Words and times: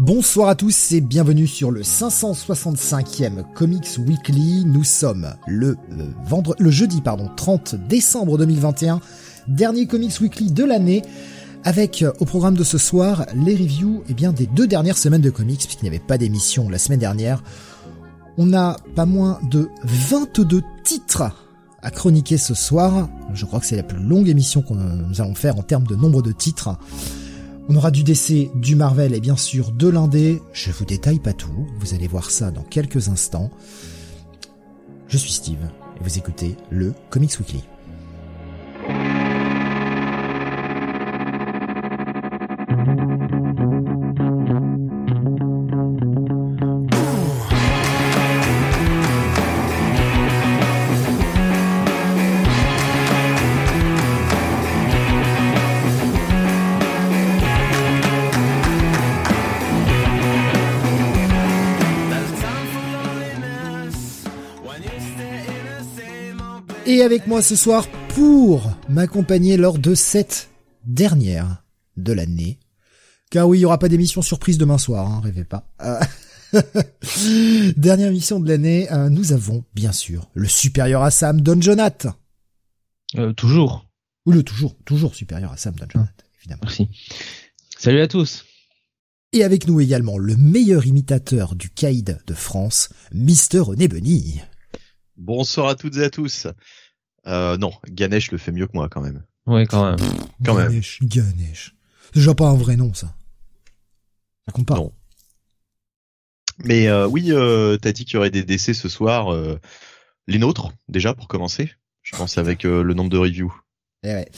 Bonsoir 0.00 0.48
à 0.48 0.54
tous 0.54 0.92
et 0.92 1.02
bienvenue 1.02 1.46
sur 1.46 1.70
le 1.70 1.82
565e 1.82 3.44
Comics 3.52 3.98
Weekly. 3.98 4.64
Nous 4.64 4.82
sommes 4.82 5.34
le, 5.46 5.76
euh, 5.92 6.42
le 6.58 6.70
jeudi 6.70 7.02
pardon, 7.02 7.28
30 7.36 7.74
décembre 7.74 8.38
2021, 8.38 9.02
dernier 9.46 9.86
Comics 9.86 10.18
Weekly 10.22 10.52
de 10.52 10.64
l'année, 10.64 11.02
avec 11.64 12.00
euh, 12.00 12.12
au 12.18 12.24
programme 12.24 12.56
de 12.56 12.64
ce 12.64 12.78
soir 12.78 13.26
les 13.34 13.54
reviews 13.54 14.02
eh 14.08 14.14
bien, 14.14 14.32
des 14.32 14.46
deux 14.46 14.66
dernières 14.66 14.96
semaines 14.96 15.20
de 15.20 15.28
comics, 15.28 15.60
puisqu'il 15.60 15.84
n'y 15.84 15.90
avait 15.90 15.98
pas 15.98 16.16
d'émission 16.16 16.70
la 16.70 16.78
semaine 16.78 17.00
dernière. 17.00 17.42
On 18.38 18.54
a 18.54 18.78
pas 18.94 19.04
moins 19.04 19.38
de 19.50 19.68
22 19.84 20.62
titres 20.82 21.30
à 21.82 21.90
chroniquer 21.90 22.38
ce 22.38 22.54
soir. 22.54 23.10
Je 23.34 23.44
crois 23.44 23.60
que 23.60 23.66
c'est 23.66 23.76
la 23.76 23.82
plus 23.82 24.02
longue 24.02 24.30
émission 24.30 24.62
que 24.62 24.72
nous 24.72 25.20
allons 25.20 25.34
faire 25.34 25.58
en 25.58 25.62
termes 25.62 25.86
de 25.86 25.94
nombre 25.94 26.22
de 26.22 26.32
titres. 26.32 26.78
On 27.72 27.76
aura 27.76 27.92
du 27.92 28.02
DC, 28.02 28.50
du 28.56 28.74
Marvel 28.74 29.14
et 29.14 29.20
bien 29.20 29.36
sûr 29.36 29.70
de 29.70 29.86
l'indé. 29.86 30.42
Je 30.52 30.72
vous 30.72 30.84
détaille 30.84 31.20
pas 31.20 31.32
tout, 31.32 31.68
vous 31.78 31.94
allez 31.94 32.08
voir 32.08 32.28
ça 32.32 32.50
dans 32.50 32.64
quelques 32.64 33.08
instants. 33.08 33.48
Je 35.06 35.16
suis 35.16 35.30
Steve 35.30 35.70
et 35.96 36.02
vous 36.02 36.18
écoutez 36.18 36.56
le 36.70 36.92
Comics 37.10 37.38
Weekly. 37.38 37.62
Moi 67.40 67.46
ce 67.46 67.56
soir 67.56 67.88
pour 68.08 68.70
m'accompagner 68.90 69.56
lors 69.56 69.78
de 69.78 69.94
cette 69.94 70.50
dernière 70.84 71.64
de 71.96 72.12
l'année. 72.12 72.58
Car 73.30 73.48
oui, 73.48 73.56
il 73.56 73.60
n'y 73.62 73.64
aura 73.64 73.78
pas 73.78 73.88
d'émission 73.88 74.20
surprise 74.20 74.58
demain 74.58 74.76
soir, 74.76 75.06
hein, 75.06 75.22
rêvez 75.24 75.44
pas. 75.44 75.66
Euh, 75.80 76.00
dernière 77.78 78.08
émission 78.08 78.40
de 78.40 78.46
l'année, 78.46 78.92
euh, 78.92 79.08
nous 79.08 79.32
avons 79.32 79.64
bien 79.72 79.92
sûr 79.92 80.28
le 80.34 80.48
supérieur 80.48 81.02
à 81.02 81.10
Sam, 81.10 81.40
Don 81.40 81.58
Jonath. 81.62 82.08
Euh, 83.16 83.32
toujours. 83.32 83.88
Ou 84.26 84.32
le 84.32 84.42
toujours, 84.42 84.76
toujours 84.84 85.14
supérieur 85.14 85.50
à 85.50 85.56
Sam, 85.56 85.74
Don 85.76 85.86
Jonath, 85.90 86.26
évidemment. 86.40 86.60
Merci. 86.64 86.88
Salut 87.78 88.02
à 88.02 88.08
tous. 88.08 88.44
Et 89.32 89.44
avec 89.44 89.66
nous 89.66 89.80
également 89.80 90.18
le 90.18 90.36
meilleur 90.36 90.86
imitateur 90.86 91.54
du 91.54 91.70
Caïd 91.70 92.20
de 92.26 92.34
France, 92.34 92.90
Mister 93.14 93.60
René 93.60 93.88
Benny. 93.88 94.42
Bonsoir 95.16 95.68
à 95.68 95.74
toutes 95.74 95.96
et 95.96 96.04
à 96.04 96.10
tous. 96.10 96.46
Euh, 97.26 97.56
non, 97.56 97.72
Ganesh 97.88 98.30
le 98.32 98.38
fait 98.38 98.52
mieux 98.52 98.66
que 98.66 98.72
moi 98.74 98.88
quand 98.88 99.00
même. 99.00 99.22
Ouais, 99.46 99.66
quand 99.66 99.84
même. 99.90 99.98
quand 100.44 100.56
Ganesh, 100.56 101.00
même. 101.00 101.08
Ganesh. 101.10 101.74
C'est 102.06 102.14
déjà 102.16 102.34
pas 102.34 102.48
un 102.48 102.54
vrai 102.56 102.76
nom, 102.76 102.92
ça. 102.94 103.14
Ça 104.46 104.52
compte 104.52 104.66
pas. 104.66 104.74
Non. 104.76 104.92
Mais 106.64 106.88
euh, 106.88 107.06
oui, 107.06 107.26
euh, 107.30 107.76
t'as 107.78 107.92
dit 107.92 108.04
qu'il 108.04 108.14
y 108.14 108.16
aurait 108.18 108.30
des 108.30 108.42
décès 108.44 108.74
ce 108.74 108.88
soir. 108.88 109.32
Euh, 109.32 109.58
les 110.26 110.38
nôtres, 110.38 110.72
déjà, 110.88 111.14
pour 111.14 111.28
commencer. 111.28 111.70
Je 112.02 112.16
pense 112.16 112.38
avec 112.38 112.64
euh, 112.64 112.82
le 112.82 112.94
nombre 112.94 113.10
de 113.10 113.18
reviews. 113.18 113.52
Eh 114.02 114.08
ouais. 114.08 114.28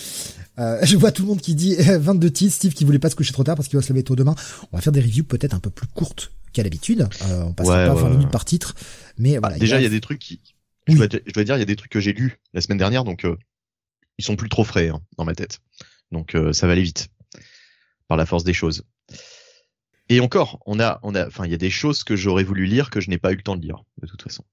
Euh, 0.59 0.79
je 0.83 0.97
vois 0.97 1.13
tout 1.13 1.23
le 1.23 1.29
monde 1.29 1.41
qui 1.41 1.55
dit 1.55 1.77
22 1.79 2.31
titres, 2.31 2.55
Steve 2.55 2.75
qui 2.75 2.85
voulait 2.85 2.99
pas 2.99 3.11
se 3.11 3.17
coucher 3.17 3.33
trop 3.33 3.45
tard 3.45 3.57
parce 3.57 3.69
qu'il 3.69 3.79
va 3.79 3.83
se 3.83 3.89
lever 3.93 4.03
tôt 4.03 4.17
demain. 4.17 4.35
On 4.73 4.77
va 4.77 4.83
faire 4.83 4.93
des 4.93 5.01
reviews 5.01 5.25
peut-être 5.25 5.55
un 5.55 5.61
peu 5.61 5.71
plus 5.71 5.87
courtes 5.89 6.33
qu'à 6.53 6.63
l'habitude. 6.63 7.09
Euh, 7.29 7.43
on 7.45 7.53
passera 7.53 7.79
Ouais, 7.79 7.87
pas 7.87 7.95
ouais, 7.95 8.03
20 8.03 8.11
minutes 8.11 8.31
par 8.31 8.45
titre. 8.45 8.75
Mais 9.19 9.39
voilà. 9.39 9.55
Bah, 9.57 9.59
déjà, 9.61 9.79
il 9.79 9.83
y 9.83 9.87
a 9.87 9.89
des 9.89 9.97
des 9.97 10.01
trucs 10.01 10.19
qui. 10.19 10.41
Oui. 10.89 10.97
Je, 10.97 11.05
dois, 11.05 11.21
je 11.27 11.33
dois 11.33 11.45
dire, 11.45 11.57
il 11.57 11.61
y 11.61 11.63
a 11.63 11.67
des 11.67 11.77
trucs 11.77 11.93
que 11.93 12.01
j'ai 12.01 12.13
lus 12.13 12.39
la 12.55 12.61
semaine 12.61 12.79
dernière, 12.79 13.05
donc 13.05 13.25
euh, 13.25 13.37
ils 14.19 14.25
sont 14.25 14.37
plus 14.37 14.49
trop 14.49 14.65
frais 14.65 14.89
hein, 14.89 15.01
dans 15.17 15.25
ma 15.25 15.35
tête. 15.35 15.61
Donc 16.11 16.35
euh, 16.35 16.53
ça 16.53 16.67
va 16.67 16.73
aller 16.73 16.83
vite 16.83 17.09
par 18.09 18.17
la 18.17 18.27
force 18.27 18.45
des 18.45 18.53
choses. 18.53 18.85
Et 20.09 20.21
encore, 20.21 20.61
on 20.67 20.81
a, 20.81 21.01
on 21.03 21.15
a, 21.15 21.27
enfin, 21.27 21.47
il 21.47 21.51
y 21.51 21.55
a 21.55 21.59
des 21.59 21.71
choses 21.71 22.05
que 22.05 22.17
j'aurais 22.17 22.45
voulu 22.45 22.67
lire 22.67 22.91
que 22.91 23.01
je 23.01 23.09
n'ai 23.09 23.19
pas 23.19 23.33
eu 23.33 23.37
le 23.37 23.43
temps 23.43 23.57
de 23.57 23.63
lire 23.63 23.83
de 24.01 24.07
toute 24.07 24.23
façon. 24.23 24.45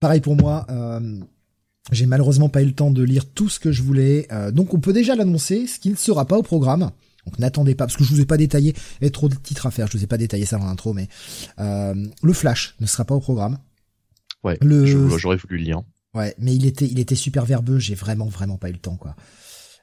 Pareil 0.00 0.20
pour 0.20 0.36
moi. 0.36 0.66
Euh, 0.68 1.20
j'ai 1.92 2.06
malheureusement 2.06 2.48
pas 2.48 2.62
eu 2.62 2.66
le 2.66 2.74
temps 2.74 2.90
de 2.90 3.02
lire 3.02 3.26
tout 3.30 3.48
ce 3.48 3.58
que 3.58 3.72
je 3.72 3.82
voulais. 3.82 4.26
Euh, 4.32 4.50
donc 4.50 4.74
on 4.74 4.80
peut 4.80 4.92
déjà 4.92 5.14
l'annoncer, 5.14 5.66
ce 5.66 5.78
qui 5.78 5.90
ne 5.90 5.96
sera 5.96 6.26
pas 6.26 6.36
au 6.36 6.42
programme. 6.42 6.90
Donc 7.24 7.38
n'attendez 7.38 7.74
pas, 7.74 7.86
parce 7.86 7.96
que 7.96 8.04
je 8.04 8.10
vous 8.12 8.20
ai 8.20 8.26
pas 8.26 8.36
détaillé, 8.36 8.74
il 9.00 9.04
y 9.04 9.06
a 9.06 9.10
trop 9.10 9.28
de 9.28 9.34
titres 9.34 9.66
à 9.66 9.70
faire, 9.70 9.86
je 9.88 9.96
vous 9.96 10.04
ai 10.04 10.06
pas 10.06 10.18
détaillé 10.18 10.46
ça 10.46 10.58
dans 10.58 10.66
l'intro, 10.66 10.92
mais 10.92 11.08
euh, 11.58 11.94
le 12.22 12.32
Flash 12.32 12.76
ne 12.78 12.86
sera 12.86 13.04
pas 13.04 13.14
au 13.14 13.20
programme. 13.20 13.58
Ouais, 14.44 14.58
Le- 14.60 15.08
j'aurais 15.18 15.36
voulu 15.36 15.58
le 15.58 15.64
lire. 15.64 15.82
Ouais, 16.14 16.34
mais 16.38 16.54
il 16.54 16.64
était, 16.66 16.86
il 16.86 16.98
était 16.98 17.14
super 17.14 17.44
verbeux, 17.44 17.78
j'ai 17.78 17.94
vraiment, 17.94 18.26
vraiment 18.26 18.56
pas 18.56 18.68
eu 18.68 18.72
le 18.72 18.78
temps, 18.78 18.96
quoi. 18.96 19.14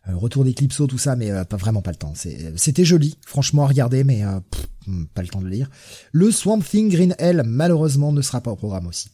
Euh, 0.09 0.15
retour 0.17 0.43
d'Eclipso, 0.43 0.85
tout 0.87 0.97
ça, 0.97 1.15
mais 1.15 1.31
euh, 1.31 1.45
pas 1.45 1.57
vraiment 1.57 1.81
pas 1.81 1.91
le 1.91 1.97
temps. 1.97 2.13
C'est- 2.15 2.51
C'était 2.57 2.83
joli, 2.85 3.17
franchement 3.25 3.63
à 3.63 3.67
regarder, 3.67 4.03
mais 4.03 4.23
euh, 4.25 4.39
pff, 4.51 4.67
hmm, 4.87 5.05
pas 5.13 5.21
le 5.21 5.27
temps 5.29 5.39
de 5.39 5.45
le 5.45 5.51
lire. 5.51 5.69
Le 6.11 6.29
Swamp 6.31 6.59
Thing 6.59 6.89
Green 6.89 7.15
Hell, 7.19 7.43
malheureusement, 7.45 8.11
ne 8.11 8.21
sera 8.21 8.41
pas 8.41 8.51
au 8.51 8.55
programme 8.55 8.87
aussi. 8.87 9.09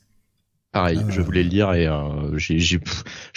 Pareil, 0.72 0.98
Euh, 1.00 1.10
je 1.10 1.22
voulais 1.22 1.44
le 1.44 1.50
lire 1.50 1.74
et 1.74 1.88
euh, 1.88 2.38
j'ai, 2.38 2.60
je 2.60 2.78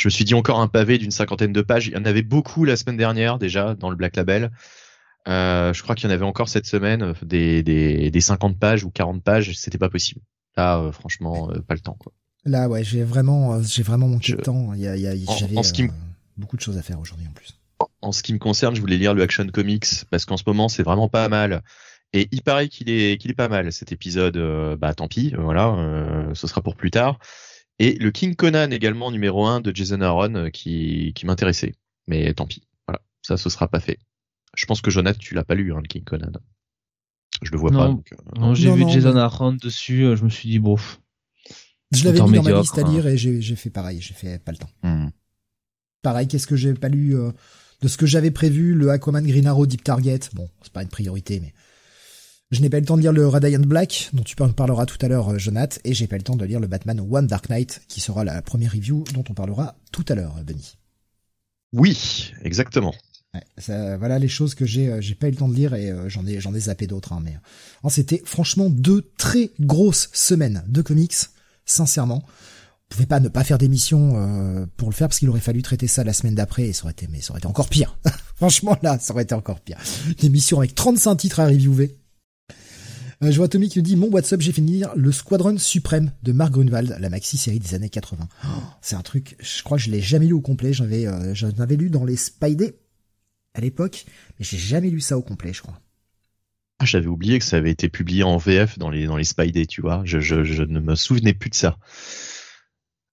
me 0.05 0.11
suis 0.11 0.25
dit 0.25 0.35
encore 0.35 0.61
un 0.61 0.69
pavé 0.69 0.99
d'une 0.99 1.11
cinquantaine 1.11 1.53
de 1.53 1.63
pages. 1.63 1.87
Il 1.89 1.95
y 1.95 1.97
en 1.97 2.05
avait 2.05 2.23
beaucoup 2.23 2.65
la 2.65 2.77
semaine 2.77 2.97
dernière 2.99 3.39
déjà 3.39 3.75
dans 3.75 3.91
le 3.91 3.97
Black 3.97 4.17
Label. 4.17 4.51
Euh, 5.29 5.73
je 5.73 5.83
crois 5.83 5.95
qu'il 5.95 6.09
y 6.09 6.13
en 6.13 6.15
avait 6.15 6.25
encore 6.25 6.49
cette 6.49 6.67
semaine 6.67 7.03
euh, 7.03 7.15
des, 7.23 7.63
des, 7.63 8.11
des 8.11 8.21
50 8.21 8.59
pages 8.59 8.85
ou 8.85 8.91
40 8.91 9.23
pages. 9.23 9.53
C'était 9.57 9.79
pas 9.79 9.89
possible. 9.91 10.21
Là, 10.57 10.79
euh, 10.79 10.93
franchement, 10.93 11.51
euh, 11.51 11.61
pas 11.61 11.75
le 11.75 11.81
temps. 11.81 11.97
Quoi. 11.99 12.13
Là, 12.45 12.69
ouais, 12.69 12.85
j'ai 12.85 13.05
vraiment, 13.05 13.55
euh, 13.55 13.63
j'ai 13.63 13.83
vraiment 13.83 14.09
manqué 14.09 14.33
Je- 14.33 14.37
de 14.37 14.43
temps. 14.43 14.75
Il 14.75 14.81
y 14.81 14.87
a, 14.89 14.97
il 14.97 15.03
y 15.03 15.07
a, 15.07 15.31
En- 15.31 15.37
j'avais 15.37 15.57
en 15.59 15.63
ce 15.63 15.73
qui 15.73 15.85
me- 15.85 15.91
beaucoup 16.37 16.57
de 16.57 16.63
choses 16.63 16.77
à 16.79 16.83
faire 16.83 16.99
aujourd'hui 17.01 17.27
en 17.29 17.33
plus. 17.33 17.57
En 18.01 18.13
ce 18.13 18.23
qui 18.23 18.33
me 18.33 18.39
concerne, 18.39 18.75
je 18.77 18.81
voulais 18.81 18.97
lire 18.99 19.15
le 19.15 19.23
Action 19.23 19.47
Comics 19.47 19.87
parce 20.11 20.25
qu'en 20.25 20.37
ce 20.37 20.43
moment, 20.47 20.69
c'est 20.69 20.83
vraiment 20.83 21.09
pas 21.09 21.29
mal. 21.29 21.63
Et 22.13 22.29
il 22.33 22.43
paraît 22.43 22.69
qu'il 22.69 22.91
est, 22.91 23.19
qu'il 23.21 23.31
est 23.31 23.35
pas 23.35 23.49
mal 23.49 23.73
cet 23.73 23.91
épisode. 23.93 24.37
euh, 24.37 24.77
bah 24.77 24.93
tant 24.95 25.09
pis, 25.09 25.33
voilà, 25.39 25.69
euh, 25.75 26.35
ce 26.35 26.47
sera 26.47 26.61
pour 26.61 26.77
plus 26.77 26.91
tard. 26.91 27.19
Et 27.79 27.95
le 27.95 28.11
King 28.11 28.35
Conan 28.37 28.71
également 28.71 29.11
numéro 29.11 29.47
1 29.47 29.61
de 29.61 29.75
Jason 29.75 30.01
Aaron 30.03 30.51
qui, 30.53 31.13
qui 31.15 31.27
m'intéressait. 31.27 31.75
Mais 32.07 32.33
tant 32.35 32.47
pis, 32.47 32.63
voilà, 32.87 33.01
ça 33.23 33.37
ce 33.37 33.49
sera 33.49 33.67
pas 33.69 33.81
fait. 33.81 33.99
Je 34.55 34.67
pense 34.67 34.81
que 34.83 34.91
Jonathan, 34.91 35.19
tu 35.19 35.35
l'as 35.35 35.45
pas 35.45 35.55
lu, 35.55 35.73
hein, 35.73 35.79
le 35.83 35.89
King 35.89 36.05
Conan. 36.05 36.33
Je 37.43 37.51
le 37.51 37.59
vois 37.59 37.71
pas. 37.71 37.89
Non. 37.89 37.95
donc, 37.95 38.13
euh, 38.13 38.41
Non, 38.41 38.55
j'ai 38.55 38.73
vu 38.73 38.83
non, 38.83 38.89
Jason 38.89 39.15
mais- 39.15 39.21
Aaron 39.21 39.53
dessus, 39.53 40.05
euh, 40.05 40.17
je 40.17 40.25
me 40.25 40.31
suis 40.31 40.49
dit, 40.49 40.59
bon, 40.59 40.77
Je 41.93 42.05
l'avais 42.05 42.21
mis 42.23 42.33
dans 42.33 42.43
ma 42.43 42.61
liste 42.61 42.79
à 42.79 42.83
hein. 42.83 42.91
lire 42.91 43.07
et 43.07 43.17
j'ai, 43.17 43.41
j'ai 43.41 43.57
fait 43.57 43.71
pareil, 43.71 44.01
j'ai 44.01 44.15
fait 44.15 44.39
pas 44.39 44.53
le 44.53 44.59
temps. 44.59 44.71
hmm. 44.83 45.09
Pareil, 46.03 46.27
qu'est-ce 46.27 46.47
que 46.47 46.57
j'ai 46.57 46.75
pas 46.75 46.89
lu 46.89 47.15
euh, 47.17 47.31
de 47.81 47.89
ce 47.89 47.97
que 47.97 48.07
j'avais 48.07 48.31
prévu, 48.31 48.75
le 48.75 48.91
Aquaman 48.91 49.27
Green 49.27 49.47
Arrow 49.47 49.67
Deep 49.67 49.85
Target. 49.85 50.21
Bon, 50.35 50.49
c'est 50.63 50.73
pas 50.73 50.83
une 50.83 50.89
priorité, 50.89 51.41
mais 51.41 51.53
je 52.51 52.61
n'ai 52.61 52.71
pas 52.71 52.79
eu 52.79 52.81
le 52.81 52.87
temps 52.87 52.97
de 52.97 53.03
lire 53.03 53.13
le 53.13 53.27
Radiant 53.27 53.61
Black, 53.61 54.11
dont 54.13 54.23
tu 54.23 54.37
parleras 54.37 54.87
tout 54.87 54.99
à 55.01 55.09
l'heure, 55.09 55.31
euh, 55.31 55.39
Jonath, 55.39 55.81
et 55.85 55.95
j'ai 55.95 56.07
pas 56.07 56.17
eu 56.17 56.19
le 56.19 56.25
temps 56.25 56.37
de 56.37 56.45
lire 56.45 56.61
le 56.61 56.67
Batman 56.67 57.01
One 57.01 57.27
Dark 57.27 57.49
Knight, 57.49 57.83
qui 57.89 58.01
sera 58.01 58.25
la 58.25 58.43
première 58.43 58.73
review 58.73 59.05
dont 59.15 59.25
on 59.29 59.35
parlera 59.35 59.77
tout 59.91 60.05
à 60.09 60.15
l'heure, 60.15 60.35
Benny. 60.45 60.77
Oui, 61.73 62.33
exactement. 62.43 62.95
Ouais, 63.35 63.43
ça, 63.57 63.97
voilà 63.97 64.19
les 64.19 64.29
choses 64.29 64.55
que 64.55 64.67
j'ai, 64.67 64.89
euh, 64.91 65.01
j'ai 65.01 65.15
pas 65.15 65.29
eu 65.29 65.31
le 65.31 65.37
temps 65.37 65.49
de 65.49 65.55
lire 65.55 65.73
et 65.73 65.91
euh, 65.91 66.09
j'en 66.09 66.27
ai, 66.27 66.39
j'en 66.39 66.55
ai 66.55 66.61
zappé 66.61 66.87
d'autres, 66.87 67.15
hein, 67.15 67.23
mais 67.25 67.35
euh, 67.85 67.89
c'était 67.89 68.23
franchement 68.27 68.69
deux 68.69 69.11
très 69.17 69.51
grosses 69.59 70.11
semaines 70.13 70.63
de 70.69 70.83
comics, 70.83 71.15
sincèrement. 71.65 72.25
On 72.27 72.95
pouvait 72.95 73.07
pas 73.07 73.21
ne 73.21 73.31
pas 73.31 73.43
faire 73.43 73.57
d'émission 73.57 74.17
euh, 74.17 74.67
pour 74.77 74.91
le 74.91 74.95
faire 74.95 75.09
parce 75.09 75.19
qu'il 75.19 75.31
aurait 75.31 75.41
fallu 75.41 75.63
traiter 75.63 75.87
ça 75.87 76.05
la 76.05 76.13
semaine 76.13 76.35
d'après 76.35 76.65
et 76.65 76.73
ça 76.75 76.85
aurait 76.85 76.93
été, 76.93 77.09
mais 77.11 77.23
ça 77.23 77.31
aurait 77.31 77.39
été 77.39 77.47
encore 77.47 77.71
pire. 77.71 77.97
franchement 78.37 78.77
là, 78.83 78.99
ça 78.99 79.15
aurait 79.15 79.23
été 79.23 79.35
encore 79.35 79.61
pire. 79.61 79.79
Une 80.09 80.27
émission 80.27 80.59
avec 80.59 80.75
35 80.75 81.17
titres 81.17 81.41
à 81.41 81.47
reviewer. 81.47 81.97
Euh, 83.23 83.31
je 83.31 83.37
vois 83.39 83.49
Tommy 83.49 83.71
qui 83.71 83.79
nous 83.79 83.85
dit 83.85 83.97
mon 83.97 84.09
WhatsApp, 84.09 84.43
j'ai 84.43 84.53
fini 84.53 84.83
le 84.95 85.11
Squadron 85.11 85.57
Suprême 85.57 86.13
de 86.23 86.33
Mark 86.33 86.53
Grunwald, 86.53 86.99
la 87.01 87.09
maxi 87.09 87.39
série 87.39 87.61
des 87.61 87.75
années 87.75 87.89
80. 87.89 88.29
Oh, 88.45 88.49
c'est 88.83 88.97
un 88.97 89.01
truc, 89.01 89.37
je 89.41 89.63
crois 89.63 89.79
que 89.79 89.85
je 89.85 89.91
l'ai 89.91 90.03
jamais 90.03 90.27
lu 90.27 90.35
au 90.35 90.43
complet. 90.43 90.75
J'avais, 90.75 91.07
euh, 91.07 91.35
j'en 91.35 91.49
avais 91.61 91.77
lu 91.77 91.89
dans 91.89 92.05
les 92.05 92.17
Spidey 92.17 92.75
à 93.55 93.61
l'époque, 93.61 94.05
mais 94.39 94.45
j'ai 94.45 94.59
jamais 94.59 94.91
lu 94.91 95.01
ça 95.01 95.19
au 95.19 95.23
complet, 95.23 95.53
je 95.53 95.63
crois. 95.63 95.81
Ah, 96.79 96.85
j'avais 96.85 97.07
oublié 97.07 97.39
que 97.39 97.45
ça 97.45 97.59
avait 97.59 97.71
été 97.71 97.89
publié 97.89 98.25
en 98.25 98.39
VF 98.39 98.79
dans 98.79 98.91
les 98.91 99.07
dans 99.07 99.17
les 99.17 99.25
Spidey, 99.25 99.67
tu 99.67 99.81
vois. 99.83 100.03
Je, 100.05 100.19
je, 100.19 100.43
je 100.43 100.63
ne 100.63 100.81
me 100.81 100.97
souvenais 100.97 101.35
plus 101.35 101.51
de 101.51 101.55
ça. 101.55 101.79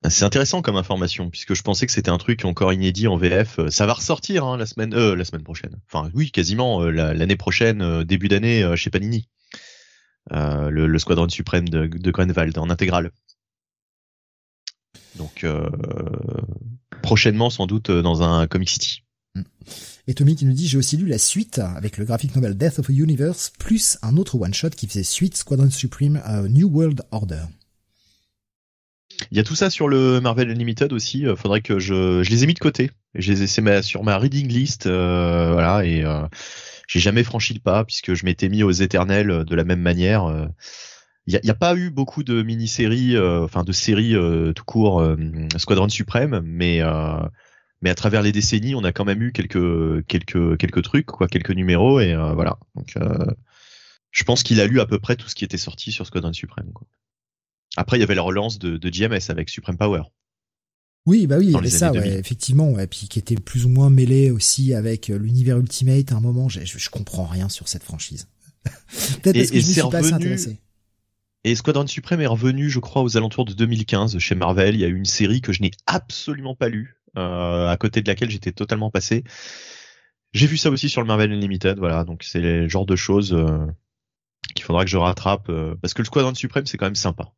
C'est 0.07 0.23
intéressant 0.23 0.61
comme 0.61 0.77
information 0.77 1.29
puisque 1.29 1.53
je 1.53 1.61
pensais 1.61 1.85
que 1.85 1.91
c'était 1.91 2.09
un 2.09 2.17
truc 2.17 2.45
encore 2.45 2.71
inédit 2.71 3.07
en 3.07 3.17
VF. 3.17 3.59
Ça 3.69 3.85
va 3.85 3.93
ressortir 3.93 4.45
hein, 4.45 4.55
la 4.55 4.65
semaine 4.65 4.93
euh, 4.93 5.13
la 5.13 5.25
semaine 5.25 5.43
prochaine. 5.43 5.77
Enfin 5.87 6.09
oui, 6.13 6.31
quasiment 6.31 6.81
euh, 6.81 6.89
l'année 6.89 7.35
prochaine, 7.35 7.81
euh, 7.81 8.05
début 8.05 8.29
d'année 8.29 8.63
euh, 8.63 8.77
chez 8.77 8.89
Panini. 8.89 9.27
Euh, 10.31 10.69
le, 10.69 10.87
le, 10.87 10.99
Squadron 10.99 11.27
suprême 11.27 11.67
de, 11.67 11.87
de 11.87 12.11
Grenwald 12.11 12.57
en 12.57 12.69
intégrale. 12.69 13.11
Donc 15.15 15.45
prochainement 17.01 17.49
sans 17.49 17.67
doute 17.67 17.91
dans 17.91 18.21
un 18.21 18.47
Comic 18.47 18.69
City. 18.69 19.03
Et 20.09 20.15
Tommy 20.15 20.35
qui 20.35 20.45
nous 20.45 20.53
dit 20.53 20.67
j'ai 20.67 20.79
aussi 20.79 20.97
lu 20.97 21.05
la 21.05 21.19
suite 21.19 21.59
avec 21.59 21.99
le 21.99 22.03
graphic 22.03 22.35
novel 22.35 22.57
Death 22.57 22.79
of 22.79 22.89
a 22.89 22.93
Universe 22.93 23.53
plus 23.59 23.99
un 24.01 24.17
autre 24.17 24.39
one 24.39 24.55
shot 24.55 24.71
qui 24.71 24.87
faisait 24.87 25.03
suite 25.03 25.37
Squadron 25.37 25.69
Supreme 25.69 26.19
uh, 26.27 26.49
New 26.49 26.67
World 26.67 27.03
Order. 27.11 27.43
Il 29.29 29.37
y 29.37 29.39
a 29.39 29.43
tout 29.43 29.53
ça 29.53 29.69
sur 29.69 29.87
le 29.87 30.19
Marvel 30.19 30.49
Unlimited 30.49 30.93
aussi. 30.93 31.27
Euh, 31.27 31.35
faudrait 31.35 31.61
que 31.61 31.77
je, 31.77 32.23
je 32.23 32.29
les 32.31 32.43
ai 32.43 32.47
mis 32.47 32.55
de 32.55 32.59
côté. 32.59 32.89
Je 33.13 33.31
les 33.31 33.43
ai 33.43 33.47
c'est 33.47 33.81
sur 33.83 34.03
ma 34.03 34.17
reading 34.17 34.47
list, 34.47 34.87
euh, 34.87 35.51
voilà. 35.53 35.85
Et 35.85 36.03
euh, 36.03 36.25
j'ai 36.87 36.99
jamais 36.99 37.23
franchi 37.23 37.53
le 37.53 37.59
pas 37.59 37.85
puisque 37.85 38.15
je 38.15 38.25
m'étais 38.25 38.49
mis 38.49 38.63
aux 38.63 38.71
éternels 38.71 39.45
de 39.45 39.55
la 39.55 39.63
même 39.63 39.81
manière. 39.81 40.49
Il 41.27 41.39
n'y 41.43 41.51
a, 41.51 41.53
pas 41.53 41.75
eu 41.75 41.91
beaucoup 41.91 42.23
de 42.23 42.41
mini-séries, 42.41 43.15
euh, 43.15 43.43
enfin 43.43 43.63
de 43.63 43.71
séries 43.71 44.15
euh, 44.15 44.51
tout 44.53 44.63
court 44.63 45.07
Squadron 45.57 45.87
Suprême, 45.87 46.41
mais 46.43 46.81
mais 47.81 47.89
à 47.89 47.95
travers 47.95 48.21
les 48.21 48.31
décennies, 48.31 48.75
on 48.75 48.83
a 48.83 48.91
quand 48.91 49.05
même 49.05 49.21
eu 49.21 49.31
quelques 49.31 50.05
quelques 50.07 50.57
quelques 50.57 50.81
trucs, 50.83 51.05
quoi, 51.05 51.27
quelques 51.27 51.51
numéros 51.51 51.99
et 51.99 52.15
voilà. 52.15 52.57
Donc 52.75 52.95
je 54.11 54.23
pense 54.23 54.43
qu'il 54.43 54.59
a 54.59 54.67
lu 54.67 54.79
à 54.79 54.85
peu 54.85 54.99
près 54.99 55.15
tout 55.15 55.29
ce 55.29 55.35
qui 55.35 55.45
était 55.45 55.57
sorti 55.57 55.91
sur 55.91 56.05
Squadron 56.05 56.33
Suprême. 56.33 56.71
Quoi. 56.73 56.87
Après, 57.77 57.97
il 57.97 57.99
y 57.99 58.03
avait 58.03 58.15
la 58.15 58.21
relance 58.21 58.59
de, 58.59 58.77
de 58.77 58.89
GMS 58.89 59.29
avec 59.29 59.49
Supreme 59.49 59.77
Power. 59.77 60.03
Oui, 61.05 61.27
bah 61.27 61.37
oui, 61.37 61.47
il 61.47 61.51
y 61.51 61.55
avait 61.55 61.69
ça, 61.69 61.91
ouais, 61.91 62.19
effectivement, 62.19 62.71
ouais, 62.71 62.85
puis 62.85 63.07
qui 63.07 63.19
était 63.19 63.35
plus 63.35 63.65
ou 63.65 63.69
moins 63.69 63.89
mêlé 63.89 64.31
aussi 64.31 64.73
avec 64.73 65.07
l'univers 65.07 65.57
Ultimate. 65.57 66.11
À 66.11 66.15
un 66.15 66.19
moment, 66.19 66.49
je, 66.49 66.59
je 66.65 66.89
comprends 66.89 67.25
rien 67.25 67.49
sur 67.49 67.67
cette 67.67 67.83
franchise. 67.83 68.27
Peut-être 69.23 69.37
parce 69.37 69.51
que 69.51 69.59
je 69.59 69.67
ne 69.67 69.71
suis 69.71 69.81
pas 69.81 69.97
assez 69.97 70.13
intéressé. 70.13 70.59
Et 71.45 71.55
Squadron 71.55 71.87
Supreme 71.87 72.19
est 72.19 72.27
revenu, 72.27 72.69
je 72.69 72.79
crois, 72.79 73.01
aux 73.01 73.15
alentours 73.15 73.45
de 73.45 73.53
2015 73.53 74.17
chez 74.19 74.35
Marvel. 74.35 74.75
Il 74.75 74.81
y 74.81 74.83
a 74.83 74.87
eu 74.87 74.95
une 74.95 75.05
série 75.05 75.39
que 75.39 75.53
je 75.53 75.61
n'ai 75.61 75.71
absolument 75.85 76.53
pas 76.53 76.67
lue, 76.67 76.97
euh, 76.98 76.98
à 77.15 77.75
côté 77.79 78.01
de 78.01 78.07
laquelle 78.07 78.29
j'étais 78.29 78.51
totalement 78.51 78.89
passé. 78.91 79.23
J'ai 80.33 80.47
vu 80.47 80.57
ça 80.57 80.69
aussi 80.69 80.89
sur 80.89 81.01
le 81.01 81.07
Marvel 81.07 81.31
Unlimited, 81.31 81.79
voilà. 81.79 82.03
Donc 82.03 82.23
c'est 82.23 82.39
le 82.39 82.67
genre 82.67 82.85
de 82.85 82.95
choses 82.95 83.33
euh, 83.33 83.65
qu'il 84.55 84.63
faudra 84.63 84.83
que 84.83 84.89
je 84.89 84.97
rattrape, 84.97 85.49
euh, 85.49 85.75
parce 85.81 85.93
que 85.93 86.01
le 86.01 86.05
Squadron 86.05 86.35
Supreme 86.35 86.65
c'est 86.65 86.77
quand 86.77 86.85
même 86.85 86.95
sympa. 86.95 87.31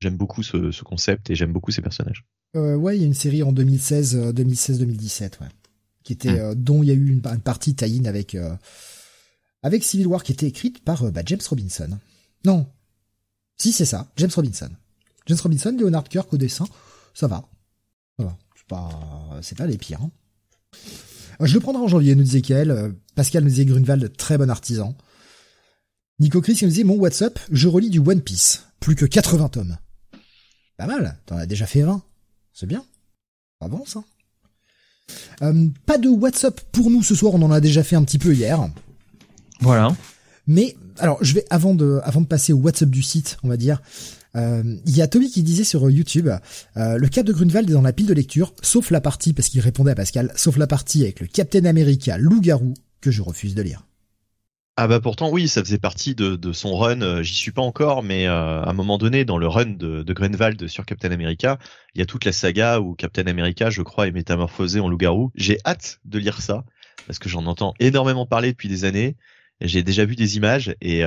J'aime 0.00 0.16
beaucoup 0.16 0.42
ce, 0.42 0.70
ce, 0.70 0.82
concept 0.82 1.30
et 1.30 1.34
j'aime 1.34 1.52
beaucoup 1.52 1.70
ces 1.70 1.82
personnages. 1.82 2.24
Euh, 2.54 2.74
ouais, 2.74 2.96
il 2.96 3.00
y 3.00 3.04
a 3.04 3.06
une 3.06 3.14
série 3.14 3.42
en 3.42 3.52
2016, 3.52 4.32
2016-2017, 4.32 5.40
ouais, 5.40 5.48
qui 6.04 6.12
était 6.12 6.32
mmh. 6.32 6.38
euh, 6.38 6.54
dont 6.54 6.82
il 6.82 6.88
y 6.88 6.90
a 6.90 6.94
eu 6.94 7.08
une, 7.08 7.22
une 7.24 7.40
partie 7.40 7.74
tie-in 7.74 8.04
avec 8.04 8.34
euh, 8.34 8.54
avec 9.62 9.82
Civil 9.82 10.06
War 10.06 10.22
qui 10.22 10.32
était 10.32 10.46
écrite 10.46 10.84
par 10.84 11.10
bah, 11.12 11.22
James 11.24 11.40
Robinson. 11.48 11.98
Non, 12.44 12.66
si 13.56 13.72
c'est 13.72 13.84
ça, 13.84 14.10
James 14.16 14.30
Robinson. 14.34 14.70
James 15.26 15.38
Robinson, 15.42 15.76
Leonard 15.78 16.04
Kirk 16.04 16.32
au 16.32 16.36
dessin, 16.36 16.66
ça 17.12 17.26
va, 17.26 17.48
ça 18.18 18.24
va. 18.24 18.38
C'est 18.66 18.74
pas, 18.74 19.38
c'est 19.42 19.58
pas 19.58 19.66
les 19.66 19.78
pires. 19.78 20.00
Hein. 20.02 20.10
Je 21.40 21.54
le 21.54 21.60
prendrai 21.60 21.82
en 21.82 21.88
janvier, 21.88 22.14
nous 22.14 22.24
disait 22.24 22.42
Kael. 22.42 22.94
Pascal 23.14 23.44
nous 23.44 23.50
disait 23.50 23.64
Grunwald, 23.64 24.16
très 24.16 24.38
bon 24.38 24.50
artisan. 24.50 24.96
Nico 26.18 26.40
Chris 26.40 26.58
nous 26.62 26.68
disait 26.68 26.84
mon 26.84 26.96
WhatsApp, 26.96 27.38
je 27.52 27.68
relis 27.68 27.90
du 27.90 28.00
One 28.00 28.22
Piece, 28.22 28.64
plus 28.80 28.96
que 28.96 29.04
80 29.04 29.50
tomes. 29.50 29.76
Pas 30.76 30.86
mal, 30.86 31.18
t'en 31.26 31.36
as 31.36 31.46
déjà 31.46 31.66
fait 31.66 31.82
20. 31.82 32.02
C'est 32.52 32.66
bien. 32.66 32.84
Pas 33.60 33.68
bon 33.68 33.84
ça. 33.84 34.02
Euh, 35.42 35.68
pas 35.84 35.98
de 35.98 36.08
WhatsApp 36.08 36.60
pour 36.72 36.90
nous 36.90 37.02
ce 37.02 37.14
soir, 37.14 37.34
on 37.34 37.42
en 37.42 37.52
a 37.52 37.60
déjà 37.60 37.84
fait 37.84 37.96
un 37.96 38.02
petit 38.02 38.18
peu 38.18 38.34
hier. 38.34 38.68
Voilà. 39.60 39.94
Mais 40.46 40.76
alors 40.98 41.22
je 41.22 41.34
vais 41.34 41.44
avant 41.50 41.74
de 41.74 42.00
avant 42.02 42.20
de 42.20 42.26
passer 42.26 42.52
au 42.52 42.58
WhatsApp 42.58 42.90
du 42.90 43.02
site, 43.02 43.36
on 43.42 43.48
va 43.48 43.56
dire. 43.56 43.80
Il 44.36 44.42
euh, 44.42 44.76
y 44.84 45.00
a 45.00 45.08
Tommy 45.08 45.30
qui 45.30 45.42
disait 45.42 45.64
sur 45.64 45.88
YouTube, 45.90 46.28
euh, 46.76 46.98
le 46.98 47.08
cap 47.08 47.24
de 47.24 47.32
Grunwald 47.32 47.70
est 47.70 47.72
dans 47.72 47.80
la 47.80 47.94
pile 47.94 48.06
de 48.06 48.12
lecture, 48.12 48.52
sauf 48.60 48.90
la 48.90 49.00
partie, 49.00 49.32
parce 49.32 49.48
qu'il 49.48 49.62
répondait 49.62 49.92
à 49.92 49.94
Pascal, 49.94 50.30
sauf 50.36 50.58
la 50.58 50.66
partie 50.66 51.04
avec 51.04 51.20
le 51.20 51.26
Captain 51.26 51.64
America 51.64 52.18
loup-garou 52.18 52.74
que 53.00 53.10
je 53.10 53.22
refuse 53.22 53.54
de 53.54 53.62
lire. 53.62 53.86
Ah 54.76 54.88
bah 54.88 55.00
pourtant 55.00 55.30
oui, 55.30 55.48
ça 55.48 55.64
faisait 55.64 55.78
partie 55.78 56.14
de, 56.14 56.52
son 56.52 56.76
run. 56.76 57.00
Euh, 57.00 57.22
j'y 57.22 57.32
suis 57.32 57.50
pas 57.50 57.62
encore, 57.62 58.02
mais 58.02 58.26
à 58.26 58.68
un 58.68 58.72
moment 58.74 58.98
donné, 58.98 59.24
dans 59.24 59.38
le 59.38 59.48
run 59.48 59.70
de, 59.70 60.02
de 60.02 60.66
sur 60.66 60.84
Captain 60.84 61.12
America, 61.12 61.58
il 61.94 62.00
y 62.00 62.02
a 62.02 62.06
toute 62.06 62.26
la 62.26 62.32
saga 62.32 62.80
où 62.80 62.94
Captain 62.94 63.26
America, 63.26 63.70
je 63.70 63.80
crois, 63.80 64.06
est 64.06 64.12
métamorphosé 64.12 64.80
en 64.80 64.90
loup-garou. 64.90 65.30
J'ai 65.34 65.56
hâte 65.64 65.98
de 66.04 66.18
lire 66.18 66.42
ça 66.42 66.66
parce 67.06 67.18
que 67.18 67.30
j'en 67.30 67.46
entends 67.46 67.72
énormément 67.80 68.26
parler 68.26 68.50
depuis 68.50 68.68
des 68.68 68.84
années. 68.84 69.16
J'ai 69.62 69.82
déjà 69.82 70.04
vu 70.04 70.14
des 70.14 70.36
images 70.36 70.76
et 70.82 71.04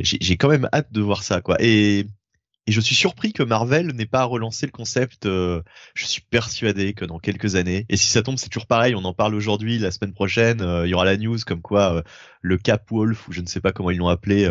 j'ai 0.00 0.36
quand 0.38 0.48
même 0.48 0.66
hâte 0.72 0.90
de 0.92 1.02
voir 1.02 1.24
ça, 1.24 1.42
quoi. 1.42 1.58
Et 1.60 2.06
et 2.66 2.72
je 2.72 2.80
suis 2.80 2.94
surpris 2.94 3.32
que 3.32 3.42
Marvel 3.42 3.88
n'ait 3.88 4.06
pas 4.06 4.22
relancé 4.24 4.66
le 4.66 4.72
concept. 4.72 5.26
Euh, 5.26 5.62
je 5.94 6.06
suis 6.06 6.22
persuadé 6.22 6.94
que 6.94 7.04
dans 7.04 7.18
quelques 7.18 7.56
années, 7.56 7.86
et 7.88 7.96
si 7.96 8.06
ça 8.06 8.22
tombe, 8.22 8.38
c'est 8.38 8.48
toujours 8.48 8.66
pareil. 8.66 8.94
On 8.94 9.04
en 9.04 9.14
parle 9.14 9.34
aujourd'hui, 9.34 9.78
la 9.78 9.90
semaine 9.90 10.12
prochaine, 10.12 10.60
euh, 10.60 10.86
il 10.86 10.90
y 10.90 10.94
aura 10.94 11.04
la 11.04 11.16
news 11.16 11.38
comme 11.44 11.60
quoi 11.60 11.96
euh, 11.96 12.02
le 12.40 12.58
Cap 12.58 12.88
Wolf 12.90 13.26
ou 13.26 13.32
je 13.32 13.40
ne 13.40 13.46
sais 13.46 13.60
pas 13.60 13.72
comment 13.72 13.90
ils 13.90 13.98
l'ont 13.98 14.08
appelé 14.08 14.48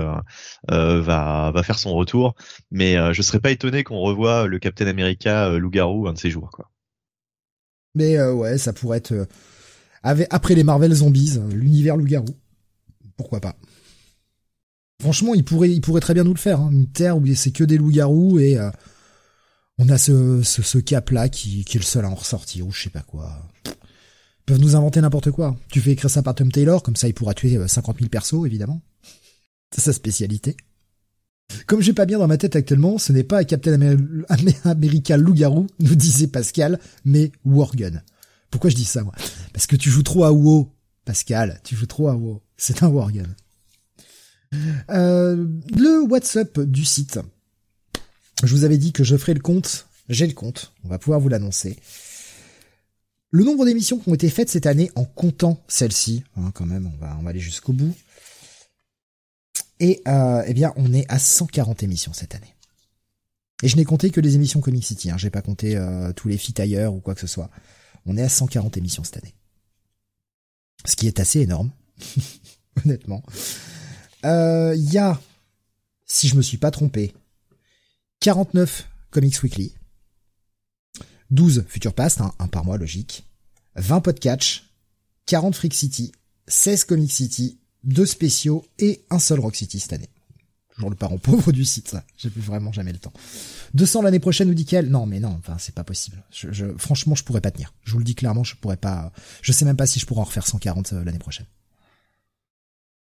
va 0.68 1.64
faire 1.64 1.80
son 1.80 1.94
retour. 1.94 2.36
Mais 2.70 2.96
je 3.14 3.22
serais 3.22 3.40
pas 3.40 3.52
étonné 3.52 3.84
qu'on 3.84 4.00
revoie 4.00 4.48
le 4.48 4.60
Captain 4.60 4.88
America 4.88 5.50
loup-garou 5.58 6.08
un 6.08 6.14
de 6.14 6.18
ces 6.18 6.30
jours, 6.30 6.50
quoi. 6.52 6.70
Mais 7.94 8.22
ouais, 8.22 8.58
ça 8.58 8.72
pourrait 8.72 9.00
être 9.00 9.28
après 10.04 10.56
les 10.56 10.64
Marvel 10.64 10.94
Zombies, 10.94 11.38
l'univers 11.52 11.98
loup-garou. 11.98 12.34
Pourquoi 13.18 13.42
pas 13.42 13.56
Franchement, 15.02 15.34
il 15.34 15.44
pourrait, 15.44 15.72
il 15.72 15.82
pourrait 15.82 16.00
très 16.00 16.14
bien 16.14 16.24
nous 16.24 16.34
le 16.34 16.40
faire. 16.40 16.60
Hein. 16.60 16.70
Une 16.72 16.88
terre 16.88 17.18
où 17.18 17.26
c'est 17.34 17.52
que 17.52 17.64
des 17.64 17.78
loups-garous 17.78 18.38
et 18.38 18.58
euh, 18.58 18.70
on 19.80 19.90
a 19.90 19.98
ce, 19.98 20.44
ce, 20.44 20.62
ce 20.62 20.78
cap-là 20.78 21.28
qui, 21.28 21.66
qui, 21.66 21.78
est 21.78 21.80
le 21.80 21.86
seul 21.86 22.06
à 22.06 22.10
en 22.10 22.14
ressortir 22.14 22.68
ou 22.68 22.72
je 22.72 22.84
sais 22.84 22.90
pas 22.92 23.02
quoi. 23.02 23.50
Ils 23.66 24.46
peuvent 24.46 24.60
nous 24.60 24.76
inventer 24.76 25.02
n'importe 25.02 25.32
quoi. 25.32 25.58
Tu 25.70 25.82
fais 25.82 25.92
écrire 25.92 26.12
ça 26.12 26.22
par 26.22 26.36
Tom 26.36 26.52
Taylor, 26.52 26.84
comme 26.84 26.96
ça 26.96 27.08
il 27.08 27.16
pourra 27.16 27.34
tuer 27.34 27.58
50 27.68 27.96
euh, 27.96 28.00
000 28.00 28.10
persos, 28.10 28.46
évidemment. 28.46 28.80
C'est 29.74 29.82
sa 29.82 29.94
spécialité. 29.94 30.56
Comme 31.66 31.82
j'ai 31.82 31.94
pas 31.94 32.06
bien 32.06 32.20
dans 32.20 32.28
ma 32.28 32.38
tête 32.38 32.56
actuellement, 32.56 33.00
ce 33.00 33.12
n'est 33.12 33.24
pas 33.24 33.44
Captain 33.44 33.98
America 34.66 35.18
loup-garou, 35.18 35.66
nous 35.80 35.96
disait 35.96 36.28
Pascal, 36.28 36.80
mais 37.06 37.32
Worgen. 37.44 38.04
Pourquoi 38.52 38.70
je 38.70 38.76
dis 38.76 38.86
ça, 38.86 39.04
moi? 39.04 39.14
Parce 39.52 39.66
que 39.66 39.76
tu 39.76 39.90
joues 39.90 40.04
trop 40.04 40.26
à 40.26 40.32
WoW, 40.32 40.72
Pascal, 41.06 41.60
tu 41.64 41.76
joues 41.76 41.88
trop 41.88 42.08
à 42.08 42.16
WoW. 42.16 42.42
C'est 42.56 42.84
un 42.84 42.90
Worgen. 42.90 43.36
Euh, 44.90 45.48
le 45.76 46.02
WhatsApp 46.04 46.60
du 46.60 46.86
site. 46.86 47.20
Je 48.44 48.56
vous 48.56 48.64
avais 48.64 48.78
dit 48.78 48.92
que 48.92 49.04
je 49.04 49.16
ferai 49.16 49.34
le 49.34 49.40
compte. 49.40 49.88
J'ai 50.10 50.28
le 50.28 50.34
compte. 50.34 50.74
On 50.84 50.90
va 50.90 51.00
pouvoir 51.00 51.20
vous 51.20 51.30
l'annoncer. 51.30 51.78
Le 53.30 53.46
nombre 53.46 53.66
d'émissions 53.66 53.98
qui 53.98 54.10
ont 54.10 54.14
été 54.14 54.30
faites 54.30 54.50
cette 54.50 54.66
année 54.66 54.92
en 54.96 55.06
comptant 55.06 55.64
celle-ci, 55.70 56.24
hein, 56.36 56.52
quand 56.54 56.66
même, 56.66 56.92
on 56.94 56.98
va, 56.98 57.18
aller 57.30 57.40
jusqu'au 57.40 57.72
bout. 57.72 57.96
Et 59.80 60.02
euh, 60.08 60.44
eh 60.46 60.54
bien, 60.54 60.74
on 60.76 60.92
est 60.94 61.10
à 61.10 61.18
140 61.18 61.84
émissions 61.84 62.14
cette 62.14 62.36
année. 62.36 62.54
Et 63.64 63.68
je 63.68 63.78
n'ai 63.78 63.86
compté 63.86 64.10
que 64.10 64.20
les 64.20 64.36
émissions 64.36 64.60
Comic 64.60 64.84
City. 64.84 65.10
Hein, 65.12 65.18
J'ai 65.18 65.30
pas 65.30 65.42
compté 65.42 65.78
euh, 65.78 66.12
tous 66.14 66.28
les 66.28 66.38
feats 66.38 66.62
ailleurs 66.62 66.94
ou 66.94 67.00
quoi 67.00 67.16
que 67.16 67.22
ce 67.22 67.28
soit. 67.28 67.50
On 68.06 68.18
est 68.18 68.22
à 68.22 68.30
140 68.30 68.76
émissions 68.78 69.04
cette 69.04 69.18
année. 69.18 69.34
Ce 70.86 70.96
qui 70.96 71.08
est 71.08 71.20
assez 71.20 71.40
énorme, 71.40 71.72
honnêtement. 72.86 73.24
Il 74.24 74.30
euh, 74.30 74.76
y 74.76 74.98
a, 74.98 75.20
si 76.06 76.28
je 76.28 76.36
me 76.36 76.42
suis 76.42 76.58
pas 76.58 76.72
trompé, 76.72 77.14
49 78.20 78.88
Comics 79.10 79.42
Weekly, 79.42 79.74
12 81.32 81.66
Future 81.68 81.94
Past, 81.94 82.22
hein, 82.22 82.34
un 82.38 82.48
par 82.48 82.64
mois 82.64 82.78
logique, 82.78 83.26
20 83.76 84.02
Podcatch, 84.02 84.70
40 85.26 85.56
Freak 85.56 85.74
City, 85.74 86.12
16 86.48 86.84
Comic 86.86 87.12
City, 87.12 87.58
2 87.84 88.06
spéciaux 88.06 88.66
et 88.78 89.04
un 89.10 89.18
seul 89.18 89.40
Rock 89.40 89.56
City 89.56 89.80
cette 89.80 89.94
année. 89.94 90.10
Toujours 90.76 90.90
le 90.90 90.96
parent 90.96 91.18
pauvre 91.22 91.52
du 91.52 91.66
site, 91.66 91.88
ça. 91.88 92.04
J'ai 92.18 92.30
plus 92.30 92.42
vraiment 92.42 92.72
jamais 92.72 92.92
le 92.92 93.00
temps. 93.00 93.14
200 93.74 94.04
l'année 94.04 94.20
prochaine, 94.20 94.48
nous 94.48 94.54
dit 94.54 94.66
qu'elle. 94.66 94.90
Non, 94.90 95.06
mais 95.06 95.20
non, 95.20 95.36
enfin, 95.40 95.58
c'est 95.58 95.74
pas 95.74 95.84
possible. 95.84 96.24
Je, 96.32 96.52
je, 96.52 96.66
franchement, 96.78 97.16
je 97.16 97.24
pourrais 97.24 97.42
pas 97.42 97.52
tenir. 97.52 97.74
Je 97.84 97.94
vous 97.94 98.00
le 98.00 98.06
dis 98.06 98.16
clairement, 98.16 98.44
je 98.44 98.56
pourrais 98.56 98.78
pas. 98.78 99.12
Je 99.42 99.52
sais 99.52 99.66
même 99.66 99.78
pas 99.78 99.88
si 99.88 100.00
je 100.00 100.06
pourrais 100.06 100.22
en 100.22 100.26
refaire 100.26 100.46
140 100.46 100.94
euh, 100.94 101.04
l'année 101.04 101.20
prochaine. 101.20 101.46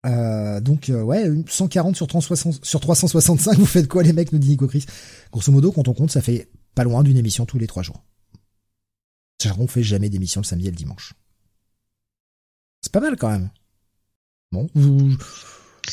Euh, 0.06 0.60
donc 0.60 0.90
euh, 0.90 1.02
ouais, 1.02 1.30
140 1.48 1.96
sur 1.96 2.08
360, 2.08 2.64
sur 2.64 2.80
365, 2.80 3.58
vous 3.58 3.66
faites 3.66 3.88
quoi 3.88 4.04
les 4.04 4.14
mecs, 4.14 4.32
nous 4.32 4.40
dit 4.40 4.50
Nico 4.50 4.68
Chris? 4.68 4.86
Grosso 5.32 5.52
modo, 5.52 5.72
quand 5.72 5.88
on 5.88 5.94
compte, 5.94 6.12
ça 6.12 6.22
fait 6.22 6.50
pas 6.76 6.84
loin 6.84 7.04
d'une 7.04 7.18
émission 7.18 7.46
tous 7.46 7.58
les 7.58 7.68
trois 7.68 7.84
jours. 7.84 8.04
On 9.60 9.68
fait 9.68 9.84
jamais 9.84 10.10
d'émission 10.10 10.42
le 10.42 10.46
samedi 10.46 10.68
et 10.68 10.72
le 10.72 10.76
dimanche. 10.76 11.14
C'est 12.82 12.92
pas 12.92 13.00
mal 13.00 13.16
quand 13.16 13.30
même. 13.30 13.50
Bon, 14.52 14.68
vous... 14.74 15.16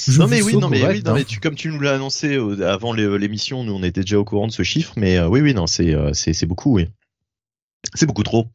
Je 0.06 0.18
non 0.18 0.26
mais 0.26 0.40
oui, 0.40 0.56
non 0.56 0.70
mais, 0.70 0.86
oui, 0.86 1.02
non, 1.04 1.12
mais 1.12 1.24
tu, 1.24 1.38
comme 1.38 1.54
tu 1.54 1.68
nous 1.68 1.78
l'as 1.78 1.94
annoncé 1.94 2.36
avant 2.64 2.94
l'émission, 2.94 3.62
nous 3.62 3.74
on 3.74 3.82
était 3.82 4.00
déjà 4.00 4.18
au 4.18 4.24
courant 4.24 4.46
de 4.46 4.52
ce 4.52 4.62
chiffre, 4.62 4.94
mais 4.96 5.18
euh, 5.18 5.28
oui, 5.28 5.42
oui, 5.42 5.52
non, 5.52 5.66
c'est 5.66 5.94
c'est 6.14 6.46
beaucoup, 6.46 6.76
oui. 6.76 6.88
C'est 7.94 8.06
beaucoup 8.06 8.22
trop. 8.22 8.48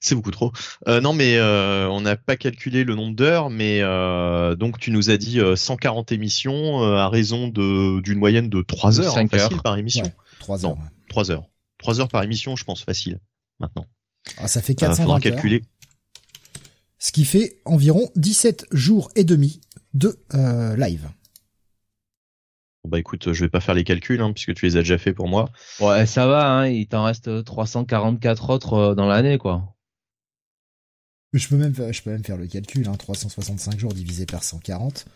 C'est 0.00 0.14
beaucoup 0.14 0.30
trop. 0.30 0.52
Euh, 0.86 1.00
non, 1.00 1.12
mais 1.12 1.36
euh, 1.36 1.88
on 1.88 2.00
n'a 2.00 2.16
pas 2.16 2.36
calculé 2.36 2.84
le 2.84 2.94
nombre 2.94 3.16
d'heures, 3.16 3.50
mais 3.50 3.80
euh, 3.82 4.54
donc 4.54 4.78
tu 4.78 4.90
nous 4.90 5.10
as 5.10 5.16
dit 5.16 5.40
140 5.56 6.12
émissions 6.12 6.82
à 6.82 7.08
raison 7.08 7.48
de 7.48 8.00
d'une 8.00 8.18
moyenne 8.18 8.48
de 8.48 8.62
3 8.62 9.00
heures, 9.00 9.14
5 9.14 9.30
facile 9.30 9.58
par 9.62 9.76
émission. 9.76 10.10
3 10.40 10.66
heures. 10.66 10.76
3 11.08 11.30
heures. 11.30 11.48
3 11.78 12.00
heures 12.00 12.08
par 12.08 12.22
émission, 12.22 12.56
je 12.56 12.64
pense 12.64 12.82
facile 12.82 13.18
maintenant. 13.58 13.86
Ah, 14.36 14.48
ça 14.48 14.62
fait 14.62 14.74
400 14.74 15.02
faudra 15.02 15.20
calculer. 15.20 15.62
Ce 16.98 17.12
qui 17.12 17.24
fait 17.24 17.60
environ 17.64 18.10
17 18.16 18.66
jours 18.72 19.10
et 19.16 19.24
demi 19.24 19.60
de 19.94 20.18
live. 20.76 21.08
Bon 22.84 22.90
bah 22.90 23.00
écoute, 23.00 23.32
je 23.32 23.44
vais 23.44 23.48
pas 23.48 23.60
faire 23.60 23.74
les 23.74 23.82
calculs 23.82 24.20
hein, 24.20 24.32
puisque 24.32 24.54
tu 24.54 24.64
les 24.64 24.76
as 24.76 24.80
déjà 24.80 24.98
fait 24.98 25.12
pour 25.12 25.26
moi. 25.26 25.50
Ouais, 25.80 26.06
ça 26.06 26.28
va, 26.28 26.48
hein, 26.48 26.68
il 26.68 26.86
t'en 26.86 27.02
reste 27.02 27.44
344 27.44 28.50
autres 28.50 28.94
dans 28.94 29.06
l'année 29.06 29.38
quoi. 29.38 29.74
Je 31.32 31.48
peux 31.48 31.56
même, 31.56 31.74
je 31.74 32.02
peux 32.02 32.10
même 32.10 32.24
faire 32.24 32.36
le 32.36 32.46
calcul, 32.46 32.88
hein, 32.88 32.94
365 32.96 33.78
jours 33.78 33.92
divisé 33.92 34.26
par 34.26 34.42
140. 34.42 35.06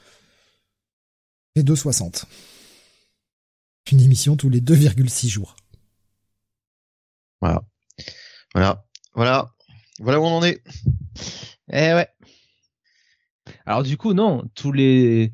Et 1.54 1.62
260. 1.62 2.26
Une 3.90 4.00
émission 4.00 4.36
tous 4.36 4.48
les 4.48 4.60
2,6 4.60 5.28
jours. 5.28 5.54
Voilà. 7.42 7.62
Voilà. 8.54 8.86
Voilà. 9.14 9.54
Voilà 10.00 10.20
où 10.20 10.24
on 10.24 10.38
en 10.38 10.42
est. 10.42 10.62
Eh 11.70 11.92
ouais. 11.94 12.08
Alors 13.66 13.82
du 13.82 13.96
coup, 13.96 14.14
non, 14.14 14.44
tous 14.54 14.72
les 14.72 15.32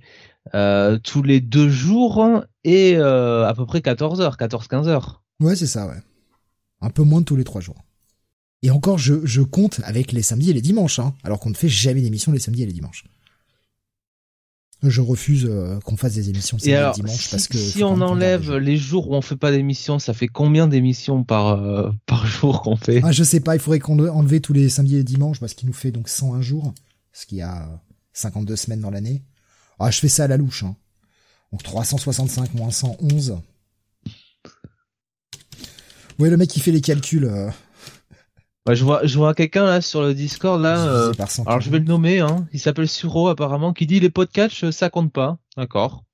euh, 0.54 0.98
tous 0.98 1.22
les 1.22 1.40
deux 1.40 1.68
jours 1.68 2.44
et 2.64 2.96
euh, 2.96 3.46
à 3.46 3.54
peu 3.54 3.66
près 3.66 3.80
14 3.80 4.20
heures, 4.20 4.36
14-15 4.36 4.86
heures. 4.86 5.22
Ouais, 5.40 5.56
c'est 5.56 5.66
ça, 5.66 5.86
ouais. 5.86 6.00
Un 6.80 6.90
peu 6.90 7.02
moins 7.02 7.20
de 7.20 7.26
tous 7.26 7.36
les 7.36 7.44
trois 7.44 7.60
jours. 7.60 7.84
Et 8.62 8.70
encore, 8.70 8.98
je, 8.98 9.24
je 9.24 9.40
compte 9.42 9.80
avec 9.84 10.12
les 10.12 10.22
samedis 10.22 10.50
et 10.50 10.52
les 10.52 10.60
dimanches, 10.60 10.98
hein, 10.98 11.14
alors 11.22 11.38
qu'on 11.38 11.50
ne 11.50 11.54
fait 11.54 11.68
jamais 11.68 12.00
d'émission 12.00 12.32
les 12.32 12.40
samedis 12.40 12.64
et 12.64 12.66
les 12.66 12.72
dimanches. 12.72 13.04
Je 14.82 15.00
refuse 15.00 15.44
euh, 15.48 15.80
qu'on 15.80 15.96
fasse 15.96 16.14
des 16.14 16.30
émissions 16.30 16.56
samedi 16.56 16.70
et, 16.70 16.92
dimanche 16.94 17.30
parce 17.30 17.48
que 17.48 17.58
si 17.58 17.82
on 17.82 18.00
enlève 18.00 18.56
les 18.58 18.76
jours 18.76 19.10
où 19.10 19.14
on 19.16 19.22
fait 19.22 19.36
pas 19.36 19.50
d'émissions, 19.50 19.98
ça 19.98 20.14
fait 20.14 20.28
combien 20.28 20.68
d'émissions 20.68 21.24
par 21.24 21.48
euh, 21.48 21.90
par 22.06 22.28
jour 22.28 22.62
qu'on 22.62 22.76
fait? 22.76 23.00
Ah, 23.02 23.10
je 23.10 23.24
sais 23.24 23.40
pas, 23.40 23.56
il 23.56 23.60
faudrait 23.60 23.80
qu'on 23.80 23.98
enlève 23.98 24.40
tous 24.40 24.52
les 24.52 24.68
samedis 24.68 24.94
et 24.94 24.98
les 24.98 25.04
dimanches 25.04 25.40
parce 25.40 25.54
qu'il 25.54 25.66
nous 25.66 25.74
fait 25.74 25.90
donc 25.90 26.08
101 26.08 26.42
jours, 26.42 26.74
ce 27.12 27.26
qui 27.26 27.42
a 27.42 27.82
52 28.12 28.54
semaines 28.54 28.80
dans 28.80 28.90
l'année. 28.90 29.24
Ah, 29.80 29.90
je 29.90 29.98
fais 29.98 30.08
ça 30.08 30.24
à 30.24 30.28
la 30.28 30.36
louche 30.36 30.62
hein. 30.62 30.76
Donc 31.50 31.64
365 31.64 32.54
moins 32.54 32.70
111. 32.70 33.38
Ouais, 36.20 36.30
le 36.30 36.36
mec 36.36 36.50
qui 36.50 36.60
fait 36.60 36.72
les 36.72 36.80
calculs 36.80 37.24
euh, 37.24 37.50
bah, 38.68 38.74
je 38.74 38.84
vois, 38.84 39.00
je 39.02 39.16
vois 39.16 39.32
quelqu'un 39.32 39.64
là 39.64 39.80
sur 39.80 40.02
le 40.02 40.12
Discord 40.12 40.60
là. 40.60 40.78
Euh, 40.86 41.12
alors 41.46 41.62
je 41.62 41.70
vais 41.70 41.78
le 41.78 41.86
nommer. 41.86 42.20
Hein, 42.20 42.46
il 42.52 42.60
s'appelle 42.60 42.86
Suro 42.86 43.28
apparemment, 43.28 43.72
qui 43.72 43.86
dit 43.86 43.98
les 43.98 44.10
podcasts 44.10 44.70
ça 44.72 44.90
compte 44.90 45.10
pas. 45.10 45.38
D'accord. 45.56 46.04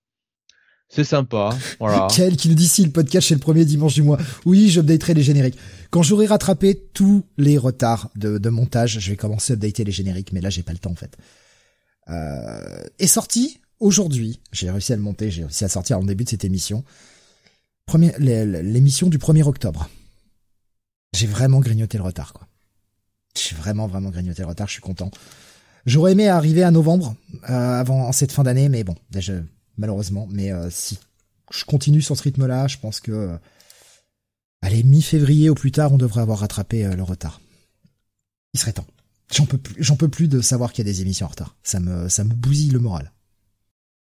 C'est 0.88 1.02
sympa. 1.02 1.50
Voilà. 1.80 2.06
Quel 2.14 2.36
qui 2.36 2.48
nous 2.48 2.54
dit 2.54 2.68
si 2.68 2.84
le 2.84 2.92
podcast 2.92 3.26
c'est 3.26 3.34
le 3.34 3.40
premier 3.40 3.64
dimanche 3.64 3.94
du 3.94 4.02
mois. 4.02 4.18
Oui, 4.44 4.70
j'updaterai 4.70 5.14
les 5.14 5.24
génériques. 5.24 5.58
Quand 5.90 6.04
j'aurai 6.04 6.26
rattrapé 6.26 6.80
tous 6.92 7.24
les 7.38 7.58
retards 7.58 8.10
de, 8.14 8.38
de, 8.38 8.48
montage, 8.50 9.00
je 9.00 9.10
vais 9.10 9.16
commencer 9.16 9.54
à 9.54 9.56
updater 9.56 9.82
les 9.82 9.90
génériques, 9.90 10.32
mais 10.32 10.40
là 10.40 10.48
j'ai 10.48 10.62
pas 10.62 10.72
le 10.72 10.78
temps 10.78 10.92
en 10.92 10.94
fait. 10.94 11.16
Euh, 12.08 12.84
est 13.00 13.08
sorti 13.08 13.58
aujourd'hui. 13.80 14.38
J'ai 14.52 14.70
réussi 14.70 14.92
à 14.92 14.96
le 14.96 15.02
monter, 15.02 15.28
j'ai 15.32 15.42
réussi 15.42 15.64
à 15.64 15.68
sortir 15.68 15.98
en 15.98 16.04
début 16.04 16.22
de 16.22 16.28
cette 16.28 16.44
émission. 16.44 16.84
L'émission 17.92 19.08
du 19.08 19.18
1er 19.18 19.42
octobre. 19.42 19.88
J'ai 21.14 21.26
vraiment 21.26 21.58
grignoté 21.58 21.98
le 21.98 22.04
retard, 22.04 22.32
quoi. 22.32 22.43
J'ai 23.36 23.56
vraiment, 23.56 23.86
vraiment 23.86 24.10
grignoté 24.10 24.42
le 24.42 24.48
retard, 24.48 24.68
je 24.68 24.74
suis 24.74 24.82
content. 24.82 25.10
J'aurais 25.86 26.12
aimé 26.12 26.28
arriver 26.28 26.62
à 26.62 26.70
novembre, 26.70 27.16
euh, 27.50 27.80
avant 27.80 28.06
en 28.06 28.12
cette 28.12 28.32
fin 28.32 28.42
d'année, 28.42 28.68
mais 28.68 28.84
bon, 28.84 28.94
déjà, 29.10 29.34
malheureusement. 29.76 30.28
Mais 30.30 30.52
euh, 30.52 30.68
si 30.70 30.98
je 31.52 31.64
continue 31.64 32.00
sur 32.00 32.16
ce 32.16 32.22
rythme-là, 32.22 32.68
je 32.68 32.78
pense 32.78 33.00
que, 33.00 33.12
euh, 33.12 33.36
allez, 34.62 34.82
mi-février 34.82 35.50
ou 35.50 35.54
plus 35.54 35.72
tard, 35.72 35.92
on 35.92 35.98
devrait 35.98 36.22
avoir 36.22 36.38
rattrapé 36.38 36.84
le 36.84 37.02
retard. 37.02 37.40
Il 38.54 38.60
serait 38.60 38.72
temps. 38.72 38.86
J'en 39.32 39.46
peux 39.46 39.58
plus, 39.58 39.74
j'en 39.82 39.96
peux 39.96 40.08
plus 40.08 40.28
de 40.28 40.40
savoir 40.40 40.72
qu'il 40.72 40.86
y 40.86 40.88
a 40.88 40.92
des 40.92 41.00
émissions 41.00 41.26
en 41.26 41.30
retard. 41.30 41.56
Ça 41.62 41.80
me, 41.80 42.08
ça 42.08 42.24
me 42.24 42.32
bousille 42.32 42.70
le 42.70 42.78
moral. 42.78 43.10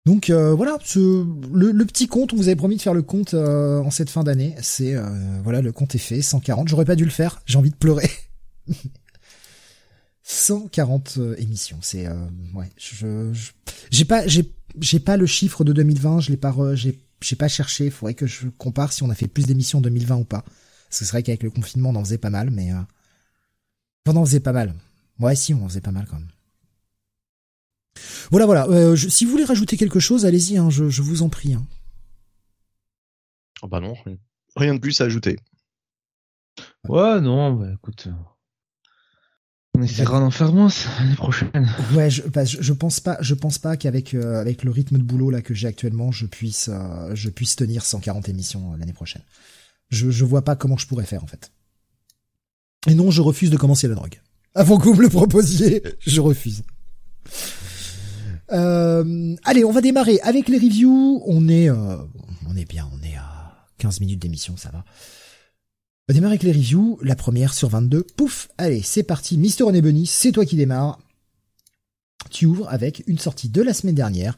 Donc 0.05 0.29
euh, 0.29 0.53
voilà, 0.53 0.77
ce, 0.83 1.25
le, 1.53 1.85
petit 1.85 2.07
compte, 2.07 2.33
on 2.33 2.35
vous 2.35 2.47
avait 2.47 2.57
promis 2.57 2.75
de 2.75 2.81
faire 2.81 2.93
le 2.93 3.03
compte 3.03 3.33
euh, 3.33 3.79
en 3.79 3.89
cette 3.89 4.09
fin 4.09 4.23
d'année. 4.23 4.53
C'est 4.61 4.95
euh, 4.95 5.05
voilà, 5.43 5.61
le 5.61 5.71
compte 5.71 5.95
est 5.95 5.99
fait, 5.99 6.21
140. 6.21 6.67
J'aurais 6.67 6.85
pas 6.85 6.95
dû 6.95 7.05
le 7.05 7.11
faire, 7.11 7.41
j'ai 7.45 7.57
envie 7.57 7.69
de 7.69 7.75
pleurer. 7.75 8.09
140 10.33 11.19
émissions, 11.37 11.77
c'est 11.81 12.07
ouais, 12.53 12.71
je 12.77 13.31
j'ai 13.91 14.05
pas 14.05 14.27
j'ai 14.27 14.51
j'ai 14.79 14.99
pas 14.99 15.17
le 15.17 15.25
chiffre 15.25 15.63
de 15.63 15.73
2020, 15.73 16.21
je 16.21 16.31
l'ai 16.31 16.37
pas 16.37 16.53
j'ai 16.75 16.99
j'ai 17.21 17.35
pas 17.35 17.47
cherché, 17.47 17.89
faudrait 17.89 18.15
que 18.15 18.27
je 18.27 18.47
compare 18.49 18.91
si 18.91 19.03
on 19.03 19.09
a 19.09 19.15
fait 19.15 19.27
plus 19.27 19.45
d'émissions 19.45 19.79
en 19.79 19.81
2020 19.81 20.15
ou 20.17 20.23
pas. 20.25 20.41
Parce 20.41 20.99
que 20.99 21.05
c'est 21.05 21.11
vrai 21.11 21.23
qu'avec 21.23 21.43
le 21.43 21.49
confinement, 21.49 21.89
on 21.89 21.95
en 21.95 22.03
faisait 22.03 22.17
pas 22.17 22.29
mal 22.29 22.51
mais 22.51 22.71
on 24.05 24.15
en 24.15 24.25
faisait 24.25 24.39
pas 24.39 24.53
mal. 24.53 24.73
Ouais, 25.19 25.35
si, 25.35 25.53
on 25.53 25.63
en 25.63 25.69
faisait 25.69 25.81
pas 25.81 25.91
mal 25.91 26.07
quand 26.07 26.17
même. 26.17 26.29
Voilà, 28.31 28.45
voilà. 28.45 28.67
Euh, 28.67 28.95
si 28.95 29.25
vous 29.25 29.31
voulez 29.31 29.45
rajouter 29.45 29.77
quelque 29.77 29.99
chose, 29.99 30.25
allez-y, 30.25 30.57
hein, 30.57 30.69
je, 30.69 30.83
vous 30.83 31.21
en 31.21 31.29
prie. 31.29 31.53
Hein. 31.53 31.65
Oh 33.61 33.67
bah 33.67 33.79
non, 33.79 33.95
rien 34.55 34.73
de 34.73 34.79
plus 34.79 34.99
à 35.01 35.05
ajouter. 35.05 35.37
Ouais, 36.87 37.21
non, 37.21 37.53
bah 37.53 37.71
écoute. 37.73 38.09
On 39.75 39.81
essaiera 39.81 40.19
d'en 40.19 40.29
faire 40.29 40.53
moins 40.53 40.69
l'année 40.99 41.15
prochaine. 41.15 41.49
Ouais, 41.93 42.09
je, 42.09 42.21
bah, 42.23 42.45
je, 42.45 42.73
pense 42.73 42.99
pas, 42.99 43.17
je 43.21 43.33
pense 43.33 43.57
pas 43.57 43.75
qu'avec 43.75 44.13
euh, 44.13 44.39
avec 44.39 44.63
le 44.63 44.71
rythme 44.71 44.97
de 44.97 45.03
boulot 45.03 45.31
là 45.31 45.41
que 45.41 45.53
j'ai 45.53 45.67
actuellement, 45.67 46.11
je 46.11 46.25
puisse 46.27 46.69
euh, 46.71 47.15
je 47.15 47.29
puisse 47.29 47.55
tenir 47.55 47.83
140 47.83 48.29
émissions 48.29 48.75
l'année 48.77 48.93
prochaine. 48.93 49.23
Je 49.89 50.11
je 50.11 50.25
vois 50.25 50.43
pas 50.43 50.55
comment 50.55 50.77
je 50.77 50.85
pourrais 50.85 51.05
faire 51.05 51.23
en 51.23 51.27
fait. 51.27 51.51
Et 52.87 52.95
non, 52.95 53.11
je 53.11 53.21
refuse 53.21 53.49
de 53.49 53.57
commencer 53.57 53.87
la 53.87 53.95
drogue. 53.95 54.19
Avant 54.55 54.77
que 54.77 54.83
vous 54.83 54.93
me 54.93 55.01
le 55.01 55.09
proposiez, 55.09 55.81
je 56.05 56.21
refuse. 56.21 56.63
Euh, 58.51 59.35
allez, 59.43 59.65
on 59.65 59.71
va 59.71 59.81
démarrer 59.81 60.19
avec 60.21 60.47
les 60.47 60.57
reviews. 60.57 61.23
On 61.25 61.47
est, 61.47 61.69
euh, 61.69 61.97
on 62.47 62.55
est 62.55 62.69
bien, 62.69 62.87
on 62.93 63.03
est 63.03 63.15
à 63.15 63.67
15 63.79 63.99
minutes 64.01 64.19
d'émission, 64.19 64.57
ça 64.57 64.69
va. 64.69 64.83
On 66.03 66.11
va 66.11 66.15
démarrer 66.15 66.33
avec 66.33 66.43
les 66.43 66.51
reviews. 66.51 66.99
La 67.01 67.15
première 67.15 67.53
sur 67.53 67.69
22. 67.69 68.03
Pouf, 68.17 68.49
allez, 68.57 68.81
c'est 68.81 69.03
parti. 69.03 69.37
Mister 69.37 69.63
René 69.63 69.81
Bunny, 69.81 70.05
c'est 70.05 70.33
toi 70.33 70.45
qui 70.45 70.57
démarre. 70.57 70.99
Tu 72.29 72.45
ouvres 72.45 72.67
avec 72.67 73.03
une 73.07 73.17
sortie 73.17 73.47
de 73.47 73.61
la 73.61 73.73
semaine 73.73 73.95
dernière. 73.95 74.37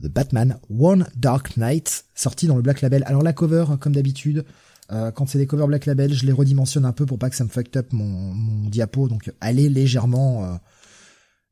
The 0.00 0.06
Batman 0.06 0.60
One 0.70 1.08
Dark 1.16 1.56
Knight, 1.56 2.04
sorti 2.14 2.46
dans 2.46 2.54
le 2.54 2.62
Black 2.62 2.80
Label. 2.80 3.02
Alors 3.06 3.22
la 3.24 3.32
cover, 3.32 3.64
comme 3.80 3.92
d'habitude, 3.92 4.44
euh, 4.92 5.10
quand 5.10 5.28
c'est 5.28 5.38
des 5.38 5.48
covers 5.48 5.66
Black 5.66 5.86
Label, 5.86 6.14
je 6.14 6.24
les 6.26 6.32
redimensionne 6.32 6.84
un 6.84 6.92
peu 6.92 7.06
pour 7.06 7.18
pas 7.18 7.28
que 7.28 7.34
ça 7.34 7.42
me 7.42 7.48
fucked 7.48 7.76
up 7.76 7.92
mon, 7.92 8.04
mon 8.04 8.68
diapo. 8.68 9.08
Donc 9.08 9.32
allez 9.40 9.68
légèrement 9.68 10.44
euh, 10.44 10.56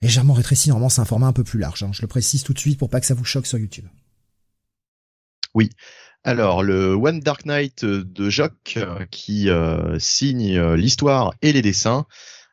légèrement 0.02 0.34
rétréci. 0.34 0.68
Normalement, 0.68 0.88
c'est 0.88 1.00
un 1.00 1.04
format 1.04 1.26
un 1.26 1.32
peu 1.32 1.42
plus 1.42 1.58
large. 1.58 1.82
Hein. 1.82 1.90
Je 1.92 2.02
le 2.02 2.08
précise 2.08 2.44
tout 2.44 2.52
de 2.52 2.60
suite 2.60 2.78
pour 2.78 2.90
pas 2.90 3.00
que 3.00 3.06
ça 3.06 3.14
vous 3.14 3.24
choque 3.24 3.46
sur 3.48 3.58
YouTube. 3.58 3.86
Oui. 5.54 5.70
Alors, 6.28 6.62
le 6.62 6.92
One 6.92 7.20
Dark 7.20 7.46
Knight 7.46 7.86
de 7.86 8.28
Jock 8.28 8.74
euh, 8.76 9.06
qui 9.10 9.48
euh, 9.48 9.98
signe 9.98 10.58
euh, 10.58 10.76
l'histoire 10.76 11.32
et 11.40 11.54
les 11.54 11.62
dessins 11.62 12.04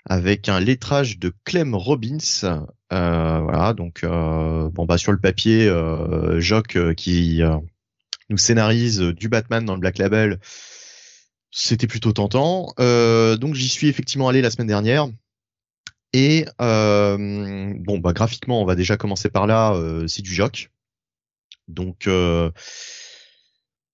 avec 0.06 0.48
un 0.48 0.62
lettrage 0.62 1.20
de 1.20 1.34
Clem 1.44 1.76
Robbins. 1.76 2.64
voilà, 2.90 3.74
donc 3.74 4.06
bon 4.06 4.86
bah 4.86 4.98
sur 4.98 5.12
le 5.12 5.20
papier, 5.20 5.70
Jock 6.38 6.78
qui 6.96 7.42
nous 8.30 8.38
scénarise 8.38 9.02
du 9.02 9.28
Batman 9.28 9.66
dans 9.66 9.74
le 9.74 9.82
Black 9.82 9.98
Label, 9.98 10.40
c'était 11.52 11.88
plutôt 11.88 12.14
tentant. 12.14 12.74
donc 12.78 13.56
j'y 13.56 13.68
suis 13.68 13.90
effectivement 13.90 14.30
allé 14.30 14.42
la 14.42 14.52
semaine 14.52 14.68
dernière. 14.68 15.08
Et 16.14 16.46
bon, 16.60 17.98
bah 18.00 18.14
graphiquement, 18.14 18.62
on 18.62 18.66
va 18.66 18.76
déjà 18.76 18.96
commencer 18.96 19.30
par 19.30 19.48
là. 19.48 19.76
C'est 20.08 20.22
du 20.22 20.34
joc. 20.34 20.70
Donc, 21.68 22.08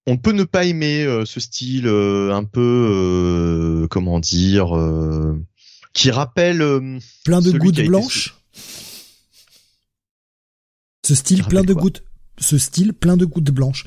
on 0.08 0.17
peut 0.17 0.31
ne 0.31 0.43
pas 0.43 0.65
aimer 0.65 1.05
ce 1.25 1.39
style 1.39 1.88
un 1.88 2.43
peu, 2.43 3.88
comment 3.89 4.20
dire, 4.20 4.74
qui 5.93 6.12
rappelle 6.12 7.00
plein 7.24 7.41
de 7.41 7.51
gouttes 7.51 7.86
blanches. 7.86 8.36
Ce 11.05 11.15
style 11.15 11.43
plein 11.43 11.63
de 11.63 11.74
gouttes, 11.74 12.03
ce 12.39 12.58
style 12.58 12.93
plein 12.93 13.17
de 13.17 13.25
gouttes 13.25 13.51
blanches. 13.51 13.86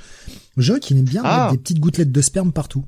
Joc, 0.56 0.90
il 0.90 0.98
aime 0.98 1.04
bien 1.04 1.22
ah. 1.24 1.48
des 1.50 1.58
petites 1.58 1.80
gouttelettes 1.80 2.12
de 2.12 2.20
sperme 2.20 2.52
partout. 2.52 2.84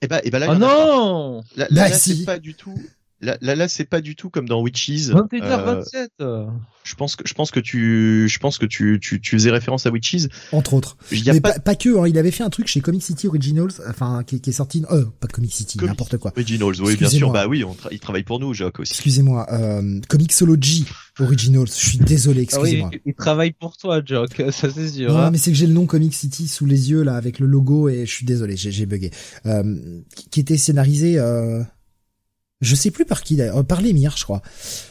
Et 0.00 0.06
eh 0.06 0.08
bah, 0.08 0.20
et 0.24 0.30
bah 0.30 0.40
là, 0.40 0.48
oh 0.50 0.54
non, 0.56 1.44
là, 1.56 1.68
là, 1.70 1.92
c'est 1.92 2.24
pas 2.24 2.40
du 2.40 2.54
tout 2.54 2.74
là, 3.22 3.54
là, 3.54 3.68
c'est 3.68 3.84
pas 3.84 4.00
du 4.00 4.16
tout 4.16 4.30
comme 4.30 4.48
dans 4.48 4.60
Witches. 4.60 5.10
21h27. 5.10 6.08
Euh, 6.20 6.46
je 6.84 6.94
pense 6.94 7.16
que 7.16 7.22
je 7.26 7.34
pense 7.34 7.50
que 7.50 7.60
tu 7.60 8.28
je 8.28 8.38
pense 8.38 8.58
que 8.58 8.66
tu 8.66 8.98
tu, 9.00 9.20
tu 9.20 9.36
faisais 9.36 9.50
référence 9.50 9.86
à 9.86 9.90
Witches. 9.90 10.28
Entre 10.50 10.74
autres. 10.74 10.96
Mais 11.10 11.40
pas... 11.40 11.58
Pas, 11.58 11.74
que. 11.74 11.98
Hein, 11.98 12.08
il 12.08 12.18
avait 12.18 12.30
fait 12.30 12.42
un 12.42 12.50
truc 12.50 12.66
chez 12.66 12.80
Comic 12.80 13.02
City 13.02 13.28
Originals, 13.28 13.70
enfin 13.88 14.22
qui, 14.26 14.40
qui 14.40 14.50
est 14.50 14.54
sorti. 14.54 14.84
Euh, 14.90 15.04
pas 15.20 15.28
Comic 15.28 15.52
City, 15.52 15.78
n'importe 15.80 16.18
quoi. 16.18 16.32
Originals, 16.34 16.74
oui, 16.80 16.96
bien 16.96 17.08
sûr. 17.08 17.30
Bah 17.30 17.46
oui, 17.46 17.64
on 17.64 17.76
il 17.90 18.00
travaille 18.00 18.24
pour 18.24 18.40
nous, 18.40 18.52
Jacques 18.54 18.80
aussi. 18.80 18.92
Excusez-moi. 18.92 19.46
Euh, 19.52 20.00
Comixology 20.08 20.86
Originals. 21.20 21.68
Je 21.68 21.86
suis 21.86 21.98
désolé, 21.98 22.40
ah 22.40 22.42
excusez-moi. 22.42 22.90
il 23.06 23.14
travaille 23.14 23.52
pour 23.52 23.76
toi, 23.76 24.02
Jock. 24.04 24.30
Ça 24.50 24.70
c'est 24.70 24.88
sûr. 24.88 25.12
Non, 25.12 25.18
hein. 25.18 25.30
mais 25.30 25.38
c'est 25.38 25.52
que 25.52 25.56
j'ai 25.56 25.66
le 25.66 25.74
nom 25.74 25.86
Comic 25.86 26.14
City 26.14 26.48
sous 26.48 26.66
les 26.66 26.90
yeux 26.90 27.02
là 27.02 27.16
avec 27.16 27.38
le 27.38 27.46
logo 27.46 27.88
et 27.88 28.06
je 28.06 28.10
suis 28.10 28.26
désolé, 28.26 28.56
j'ai 28.56 28.86
bugué. 28.86 29.10
Euh, 29.46 30.00
qui 30.30 30.40
était 30.40 30.56
scénarisé. 30.56 31.18
Euh 31.18 31.62
je 32.62 32.74
sais 32.76 32.90
plus 32.90 33.04
par 33.04 33.22
qui 33.22 33.36
d'ailleurs, 33.36 33.58
euh, 33.58 33.62
par 33.62 33.82
l'émir, 33.82 34.16
je 34.16 34.24
crois. 34.24 34.40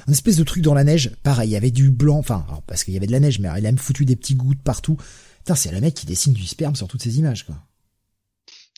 Un 0.08 0.12
espèce 0.12 0.36
de 0.36 0.44
truc 0.44 0.62
dans 0.62 0.74
la 0.74 0.84
neige. 0.84 1.12
Pareil, 1.24 1.50
il 1.50 1.54
y 1.54 1.56
avait 1.56 1.72
du 1.72 1.90
blanc, 1.90 2.18
enfin, 2.18 2.46
parce 2.68 2.84
qu'il 2.84 2.94
y 2.94 2.98
avait 2.98 3.08
de 3.08 3.14
la 3.14 3.22
neige, 3.22 3.40
mais 3.40 3.48
il 3.58 3.66
a 3.66 3.70
même 3.70 3.78
foutu 3.78 4.06
des 4.06 4.18
petits 4.18 4.36
gouttes 4.36 4.62
partout. 4.62 4.98
Putain, 5.38 5.56
c'est 5.56 5.72
le 5.72 5.80
mec 5.80 5.96
qui 5.96 6.06
dessine 6.06 6.34
du 6.34 6.46
sperme 6.46 6.76
sur 6.76 6.88
toutes 6.88 7.02
ces 7.02 7.18
images, 7.18 7.46
quoi. 7.46 7.56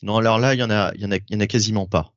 Non, 0.02 0.16
alors 0.18 0.38
là, 0.38 0.54
il 0.54 0.60
y 0.60 0.62
en 0.62 0.70
a, 0.70 0.92
il 0.94 1.02
y 1.02 1.06
en 1.06 1.10
a, 1.10 1.16
il 1.16 1.34
y 1.34 1.36
en 1.36 1.40
a 1.40 1.46
quasiment 1.46 1.86
pas. 1.86 2.12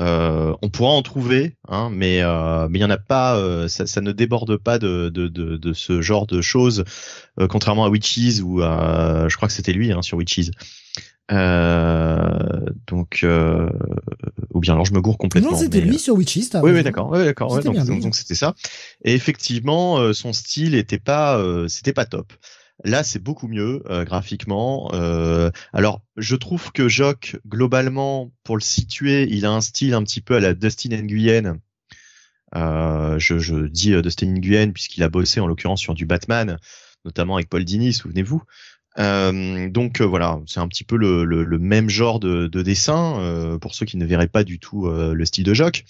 Euh, 0.00 0.54
on 0.62 0.68
pourra 0.68 0.90
en 0.90 1.02
trouver, 1.02 1.56
hein, 1.68 1.90
mais 1.92 2.22
euh, 2.22 2.68
mais 2.70 2.78
il 2.78 2.82
y 2.82 2.84
en 2.84 2.90
a 2.90 2.96
pas. 2.98 3.68
Ça, 3.68 4.00
ne 4.00 4.12
déborde 4.12 4.56
pas 4.56 4.78
de, 4.78 5.10
de, 5.10 5.28
de, 5.28 5.72
ce 5.72 6.00
genre 6.00 6.26
de 6.26 6.40
choses, 6.40 6.84
contrairement 7.48 7.84
à 7.84 7.88
Witches 7.88 8.40
ou 8.42 8.62
à, 8.62 9.26
je 9.28 9.36
crois 9.36 9.48
que 9.48 9.54
c'était 9.54 9.72
lui 9.72 9.92
hein, 9.92 10.02
sur 10.02 10.16
Witches. 10.16 10.50
Donc, 12.88 13.24
ou 14.60 14.62
bien 14.62 14.74
alors 14.74 14.84
je 14.84 14.92
me 14.92 15.00
gourre 15.00 15.16
complètement. 15.16 15.52
Non, 15.52 15.56
c'était 15.56 15.80
lui 15.80 15.98
sur 15.98 16.14
Witches. 16.14 16.50
Oui, 16.62 16.70
oui, 16.70 16.82
d'accord, 16.82 17.10
d'accord. 17.12 17.50
Ouais, 17.50 17.62
donc, 17.62 18.14
c'était 18.14 18.34
ça. 18.34 18.54
Et 19.06 19.14
effectivement, 19.14 19.98
euh, 19.98 20.12
son 20.12 20.34
style 20.34 20.74
était 20.74 20.98
pas, 20.98 21.38
euh, 21.38 21.66
c'était 21.66 21.94
pas 21.94 22.04
top. 22.04 22.34
Là, 22.84 23.02
c'est 23.02 23.22
beaucoup 23.22 23.48
mieux 23.48 23.82
graphiquement. 24.06 24.90
alors, 25.72 26.02
je 26.16 26.36
trouve 26.36 26.72
que 26.72 26.88
Jock, 26.88 27.36
globalement, 27.46 28.32
pour 28.44 28.56
le 28.56 28.62
situer, 28.62 29.26
il 29.30 29.44
a 29.46 29.50
un 29.50 29.60
style 29.60 29.94
un 29.94 30.02
petit 30.02 30.20
peu 30.20 30.36
à 30.36 30.40
la 30.40 30.54
Dustin 30.54 30.96
Nguyen. 31.02 31.58
je, 32.54 33.38
je 33.38 33.66
dis 33.66 34.00
Dustin 34.02 34.28
Nguyen 34.28 34.72
puisqu'il 34.72 35.02
a 35.02 35.08
bossé 35.08 35.40
en 35.40 35.46
l'occurrence 35.46 35.80
sur 35.80 35.94
du 35.94 36.06
Batman, 36.06 36.58
notamment 37.04 37.36
avec 37.36 37.48
Paul 37.48 37.64
Dini, 37.64 37.92
souvenez-vous. 37.92 38.42
Euh, 38.98 39.68
donc 39.68 40.00
euh, 40.00 40.04
voilà, 40.04 40.40
c'est 40.46 40.60
un 40.60 40.68
petit 40.68 40.84
peu 40.84 40.96
le, 40.96 41.58
même 41.58 41.88
genre 41.88 42.20
de, 42.20 42.46
de 42.46 42.62
dessin 42.62 43.20
euh, 43.20 43.58
pour 43.58 43.74
ceux 43.74 43.86
qui 43.86 43.96
ne 43.96 44.04
verraient 44.04 44.28
pas 44.28 44.44
du 44.44 44.58
tout 44.58 44.88
le 44.88 45.24
style 45.24 45.44
de 45.44 45.54
Jock. 45.54 45.84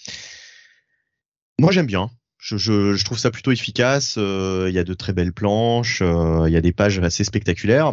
Moi 1.58 1.72
j'aime 1.72 1.86
bien. 1.86 2.10
Je, 2.38 3.04
trouve 3.04 3.18
ça 3.18 3.30
plutôt 3.30 3.52
efficace. 3.52 4.16
Il 4.16 4.72
y 4.72 4.78
a 4.78 4.84
de 4.84 4.94
très 4.94 5.12
belles 5.12 5.32
planches, 5.32 6.00
il 6.00 6.52
y 6.52 6.56
a 6.56 6.60
des 6.60 6.72
pages 6.72 6.98
assez 6.98 7.24
spectaculaires. 7.24 7.92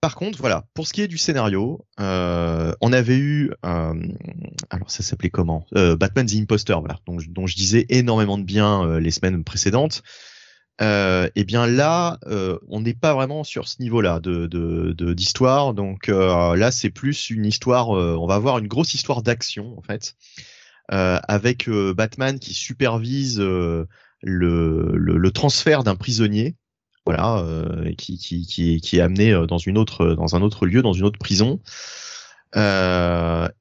Par 0.00 0.14
contre, 0.14 0.38
voilà, 0.38 0.64
pour 0.74 0.86
ce 0.86 0.92
qui 0.92 1.02
est 1.02 1.08
du 1.08 1.18
scénario, 1.18 1.84
on 1.98 2.92
avait 2.92 3.18
eu, 3.18 3.50
alors 3.62 4.90
ça 4.90 5.02
s'appelait 5.02 5.30
comment? 5.30 5.66
Batman 5.72 6.26
the 6.26 6.36
Imposter, 6.36 6.76
voilà, 6.78 6.98
dont, 7.06 7.18
dont, 7.28 7.46
je 7.46 7.56
disais 7.56 7.84
énormément 7.90 8.38
de 8.38 8.44
bien 8.44 8.98
les 8.98 9.10
semaines 9.10 9.44
précédentes. 9.44 10.02
Euh, 10.80 11.28
eh 11.34 11.44
bien 11.44 11.66
là, 11.66 12.18
euh, 12.26 12.58
on 12.68 12.80
n'est 12.80 12.94
pas 12.94 13.12
vraiment 13.12 13.42
sur 13.42 13.66
ce 13.66 13.82
niveau-là 13.82 14.20
de 14.20 15.12
d'histoire. 15.12 15.74
Donc 15.74 16.08
euh, 16.08 16.56
là, 16.56 16.70
c'est 16.70 16.90
plus 16.90 17.30
une 17.30 17.46
histoire. 17.46 17.96
Euh, 17.96 18.16
on 18.16 18.26
va 18.26 18.36
avoir 18.36 18.58
une 18.58 18.68
grosse 18.68 18.94
histoire 18.94 19.22
d'action 19.22 19.76
en 19.76 19.82
fait, 19.82 20.14
avec 20.88 21.68
Batman 21.68 22.38
qui 22.38 22.54
supervise 22.54 23.40
le, 23.40 23.86
le, 24.22 24.92
le, 24.96 25.30
transfert 25.30 25.84
d'un 25.84 25.96
prisonnier, 25.96 26.56
voilà, 27.04 27.44
qui, 27.96 28.18
qui, 28.18 28.46
qui, 28.46 28.80
qui, 28.80 28.98
est 28.98 29.00
amené 29.00 29.46
dans 29.48 29.58
une 29.58 29.78
autre 29.78 30.14
dans 30.14 30.36
un 30.36 30.42
autre 30.42 30.66
lieu, 30.66 30.82
dans 30.82 30.92
une 30.92 31.04
autre 31.04 31.18
prison. 31.18 31.60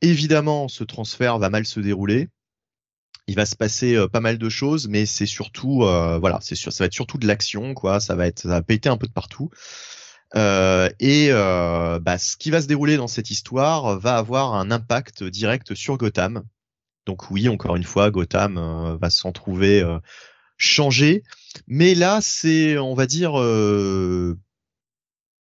évidemment, 0.01 0.67
ce 0.67 0.83
transfert 0.83 1.39
va 1.39 1.49
mal 1.49 1.65
se 1.65 1.79
dérouler 1.79 2.29
il 3.27 3.35
va 3.35 3.45
se 3.45 3.55
passer 3.55 3.95
euh, 3.95 4.07
pas 4.07 4.21
mal 4.21 4.37
de 4.37 4.49
choses, 4.49 4.87
mais 4.87 5.05
c'est 5.05 5.25
surtout, 5.25 5.83
euh, 5.83 6.17
voilà, 6.17 6.39
c'est 6.41 6.55
sûr, 6.55 6.71
ça 6.71 6.83
va 6.83 6.87
être 6.87 6.93
surtout 6.93 7.17
de 7.17 7.27
l'action, 7.27 7.73
quoi. 7.73 7.99
Ça 7.99 8.15
va 8.15 8.25
être, 8.25 8.39
ça 8.39 8.49
va 8.49 8.61
péter 8.61 8.89
un 8.89 8.97
peu 8.97 9.07
de 9.07 9.11
partout. 9.11 9.49
Euh, 10.35 10.89
et 10.99 11.27
euh, 11.31 11.99
bah, 11.99 12.17
ce 12.17 12.37
qui 12.37 12.51
va 12.51 12.61
se 12.61 12.67
dérouler 12.67 12.97
dans 12.97 13.07
cette 13.07 13.29
histoire 13.29 13.99
va 13.99 14.17
avoir 14.17 14.55
un 14.55 14.71
impact 14.71 15.23
direct 15.23 15.73
sur 15.75 15.97
Gotham. 15.97 16.43
Donc 17.05 17.29
oui, 17.31 17.47
encore 17.47 17.75
une 17.75 17.83
fois, 17.83 18.11
Gotham 18.11 18.97
va 18.99 19.09
s'en 19.09 19.31
trouver 19.31 19.81
changé, 20.57 21.23
mais 21.65 21.95
là 21.95 22.19
c'est, 22.21 22.77
on 22.77 22.95
va 22.95 23.05
dire, 23.05 23.35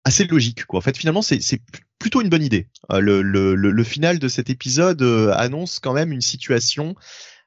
assez 0.05 0.25
logique. 0.25 0.65
Quoi. 0.65 0.79
En 0.79 0.81
fait, 0.81 0.99
finalement, 0.99 1.23
c'est 1.23 1.63
plutôt 2.01 2.23
une 2.23 2.29
bonne 2.29 2.43
idée. 2.43 2.67
Le, 2.91 3.23
le, 3.23 3.55
le, 3.55 3.85
final 3.85 4.19
de 4.19 4.27
cet 4.27 4.51
épisode 4.51 5.03
annonce 5.37 5.79
quand 5.79 5.93
même 5.93 6.11
une 6.11 6.21
situation 6.21 6.97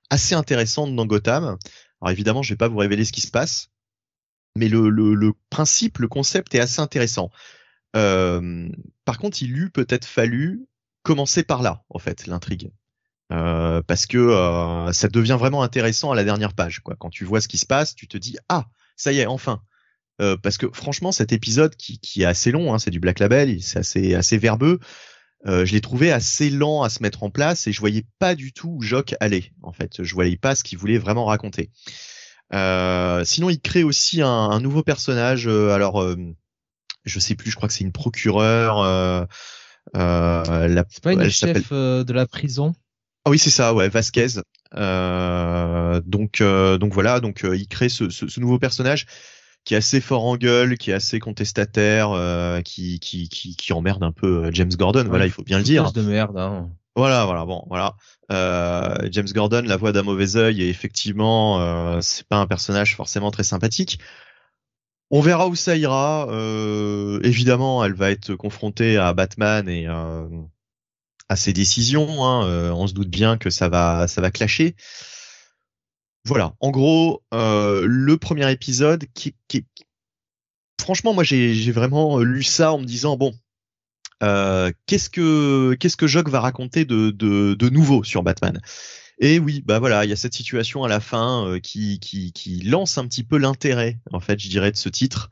assez 0.09 0.35
intéressante 0.35 0.95
dans 0.95 1.05
Gotham. 1.05 1.57
Alors 2.01 2.11
évidemment, 2.11 2.43
je 2.43 2.53
vais 2.53 2.57
pas 2.57 2.67
vous 2.67 2.77
révéler 2.77 3.05
ce 3.05 3.11
qui 3.11 3.21
se 3.21 3.31
passe, 3.31 3.69
mais 4.55 4.69
le, 4.69 4.89
le, 4.89 5.13
le 5.13 5.33
principe, 5.49 5.99
le 5.99 6.07
concept 6.07 6.53
est 6.55 6.59
assez 6.59 6.81
intéressant. 6.81 7.29
Euh, 7.95 8.69
par 9.05 9.17
contre, 9.17 9.41
il 9.41 9.57
eût 9.57 9.69
peut-être 9.69 10.05
fallu 10.05 10.67
commencer 11.03 11.43
par 11.43 11.61
là, 11.61 11.83
en 11.89 11.99
fait, 11.99 12.27
l'intrigue. 12.27 12.71
Euh, 13.33 13.81
parce 13.81 14.05
que 14.05 14.17
euh, 14.17 14.93
ça 14.93 15.09
devient 15.09 15.35
vraiment 15.37 15.61
intéressant 15.61 16.11
à 16.11 16.15
la 16.15 16.23
dernière 16.23 16.53
page. 16.53 16.79
Quoi. 16.79 16.95
Quand 16.97 17.09
tu 17.09 17.25
vois 17.25 17.41
ce 17.41 17.49
qui 17.49 17.57
se 17.57 17.65
passe, 17.65 17.93
tu 17.93 18.07
te 18.07 18.17
dis 18.17 18.37
ah 18.47 18.67
ça 18.95 19.11
y 19.11 19.19
est 19.19 19.25
enfin. 19.25 19.61
Euh, 20.21 20.37
parce 20.37 20.57
que 20.57 20.67
franchement, 20.71 21.11
cet 21.11 21.33
épisode 21.33 21.75
qui, 21.75 21.99
qui 21.99 22.21
est 22.21 22.25
assez 22.25 22.51
long, 22.51 22.73
hein, 22.73 22.79
c'est 22.79 22.89
du 22.89 22.99
Black 22.99 23.19
Label, 23.19 23.61
c'est 23.61 23.79
assez 23.79 24.15
assez 24.15 24.37
verbeux. 24.37 24.79
Euh, 25.45 25.65
je 25.65 25.73
l'ai 25.73 25.81
trouvé 25.81 26.11
assez 26.11 26.49
lent 26.49 26.81
à 26.81 26.89
se 26.89 27.03
mettre 27.03 27.21
en 27.23 27.29
place 27.29 27.67
et 27.67 27.71
je 27.71 27.79
voyais 27.79 28.05
pas 28.17 28.33
du 28.33 28.53
tout 28.53 28.77
où 28.77 28.81
Jock 28.81 29.13
allait. 29.19 29.51
En 29.61 29.71
fait, 29.71 30.03
je 30.03 30.13
voyais 30.15 30.35
pas 30.35 30.55
ce 30.55 30.63
qu'il 30.63 30.77
voulait 30.77 30.97
vraiment 30.97 31.25
raconter. 31.25 31.69
Euh, 32.53 33.23
sinon, 33.23 33.49
il 33.49 33.59
crée 33.59 33.83
aussi 33.83 34.21
un, 34.21 34.27
un 34.27 34.59
nouveau 34.59 34.81
personnage. 34.81 35.47
Euh, 35.47 35.71
alors, 35.71 36.01
euh, 36.01 36.15
je 37.05 37.19
sais 37.19 37.35
plus. 37.35 37.51
Je 37.51 37.55
crois 37.55 37.67
que 37.67 37.73
c'est 37.73 37.83
une 37.83 37.91
procureure. 37.91 38.81
La, 39.93 40.85
c'est 40.89 41.03
pas 41.03 41.13
une 41.13 41.29
chef 41.29 41.71
de 41.71 42.13
la 42.13 42.25
prison? 42.25 42.73
Ah 43.25 43.29
oui, 43.29 43.37
c'est 43.37 43.49
ça. 43.51 43.73
Ouais, 43.73 43.89
Vasquez. 43.89 44.27
donc, 44.73 46.41
donc 46.41 46.93
voilà. 46.93 47.19
Donc, 47.19 47.45
il 47.53 47.67
crée 47.67 47.89
ce, 47.89 48.09
ce, 48.09 48.27
ce 48.27 48.39
nouveau 48.39 48.59
personnage 48.59 49.05
qui 49.67 49.73
est 49.73 49.77
assez 49.77 49.99
fort 49.99 50.23
en 50.23 50.37
gueule, 50.37 50.77
qui 50.77 50.91
est 50.91 50.93
assez 50.93 51.19
contestataire, 51.19 52.11
euh, 52.11 52.61
qui, 52.61 53.01
qui, 53.01 53.27
qui, 53.27 53.53
qui, 53.57 53.73
emmerde 53.73 54.01
un 54.01 54.13
peu 54.13 54.45
euh, 54.45 54.49
James 54.53 54.71
Gordon. 54.71 55.03
voilà, 55.09 55.25
il 55.25 55.31
faut 55.31 55.43
bien 55.43 55.57
le 55.57 55.65
dire. 55.65 55.91
de 55.91 56.01
merde. 56.01 56.37
Hein. 56.37 56.69
Voilà, 56.95 57.25
voilà, 57.25 57.43
bon, 57.43 57.65
voilà. 57.67 57.97
Euh, 58.31 58.95
James 59.11 59.27
Gordon, 59.27 59.63
la 59.65 59.75
voix 59.75 59.91
d'un 59.91 60.03
mauvais 60.03 60.37
œil, 60.37 60.61
et 60.61 60.69
effectivement, 60.69 61.59
euh, 61.59 61.99
c'est 61.99 62.25
pas 62.25 62.37
un 62.37 62.47
personnage 62.47 62.95
forcément 62.95 63.29
très 63.29 63.43
sympathique. 63.43 63.99
On 65.11 65.19
verra 65.19 65.49
où 65.49 65.55
ça 65.55 65.75
ira. 65.75 66.29
Euh, 66.29 67.19
évidemment, 67.23 67.83
elle 67.83 67.93
va 67.93 68.09
être 68.09 68.35
confrontée 68.35 68.95
à 68.95 69.13
Batman 69.13 69.67
et 69.67 69.85
euh, 69.85 70.29
à 71.27 71.35
ses 71.35 71.51
décisions. 71.51 72.23
Hein. 72.23 72.71
on 72.71 72.87
se 72.87 72.93
doute 72.93 73.09
bien 73.09 73.37
que 73.37 73.49
ça 73.49 73.67
va, 73.67 74.07
ça 74.07 74.21
va 74.21 74.31
clasher. 74.31 74.77
Voilà, 76.27 76.55
en 76.59 76.71
gros, 76.71 77.23
euh, 77.33 77.85
le 77.87 78.17
premier 78.17 78.51
épisode 78.51 79.05
qui, 79.13 79.33
franchement, 80.77 81.13
moi 81.13 81.23
j'ai 81.23 81.71
vraiment 81.71 82.19
lu 82.19 82.43
ça 82.43 82.73
en 82.73 82.79
me 82.79 82.83
disant 82.83 83.15
bon, 83.15 83.33
euh, 84.23 84.69
qu'est-ce 84.87 85.09
que 85.09 85.75
qu'est-ce 85.75 86.29
va 86.29 86.41
raconter 86.41 86.83
de, 86.83 87.69
nouveau 87.69 88.03
sur 88.03 88.23
Batman? 88.23 88.59
Et 89.19 89.39
oui, 89.39 89.63
bah 89.65 89.79
voilà, 89.79 90.03
il 90.03 90.09
y 90.09 90.13
a 90.13 90.17
cette 90.17 90.33
situation 90.33 90.83
à 90.83 90.89
la 90.89 90.99
fin 90.99 91.47
euh, 91.47 91.59
qui, 91.59 92.01
qui 92.01 92.33
qui 92.33 92.59
lance 92.59 92.97
un 92.97 93.07
petit 93.07 93.23
peu 93.23 93.37
l'intérêt, 93.37 93.97
en 94.11 94.19
fait, 94.19 94.37
je 94.37 94.49
dirais, 94.49 94.73
de 94.73 94.77
ce 94.77 94.89
titre. 94.89 95.29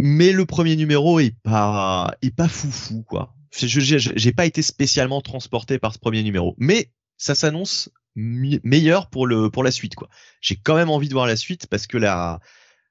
Mais 0.00 0.32
le 0.32 0.46
premier 0.46 0.74
numéro 0.74 1.20
est 1.20 1.36
pas 1.44 2.12
est 2.22 2.34
pas 2.34 2.48
foufou 2.48 3.04
quoi. 3.04 3.36
J'ai 3.52 4.32
pas 4.32 4.46
été 4.46 4.62
spécialement 4.62 5.20
transporté 5.20 5.78
par 5.78 5.94
ce 5.94 6.00
premier 6.00 6.24
numéro, 6.24 6.56
mais 6.58 6.90
ça 7.18 7.36
s'annonce 7.36 7.90
meilleur 8.18 9.08
pour 9.10 9.26
le 9.26 9.50
pour 9.50 9.62
la 9.62 9.70
suite 9.70 9.94
quoi. 9.94 10.08
J'ai 10.40 10.56
quand 10.56 10.76
même 10.76 10.90
envie 10.90 11.08
de 11.08 11.14
voir 11.14 11.26
la 11.26 11.36
suite 11.36 11.66
parce 11.66 11.86
que 11.86 11.98
la 11.98 12.40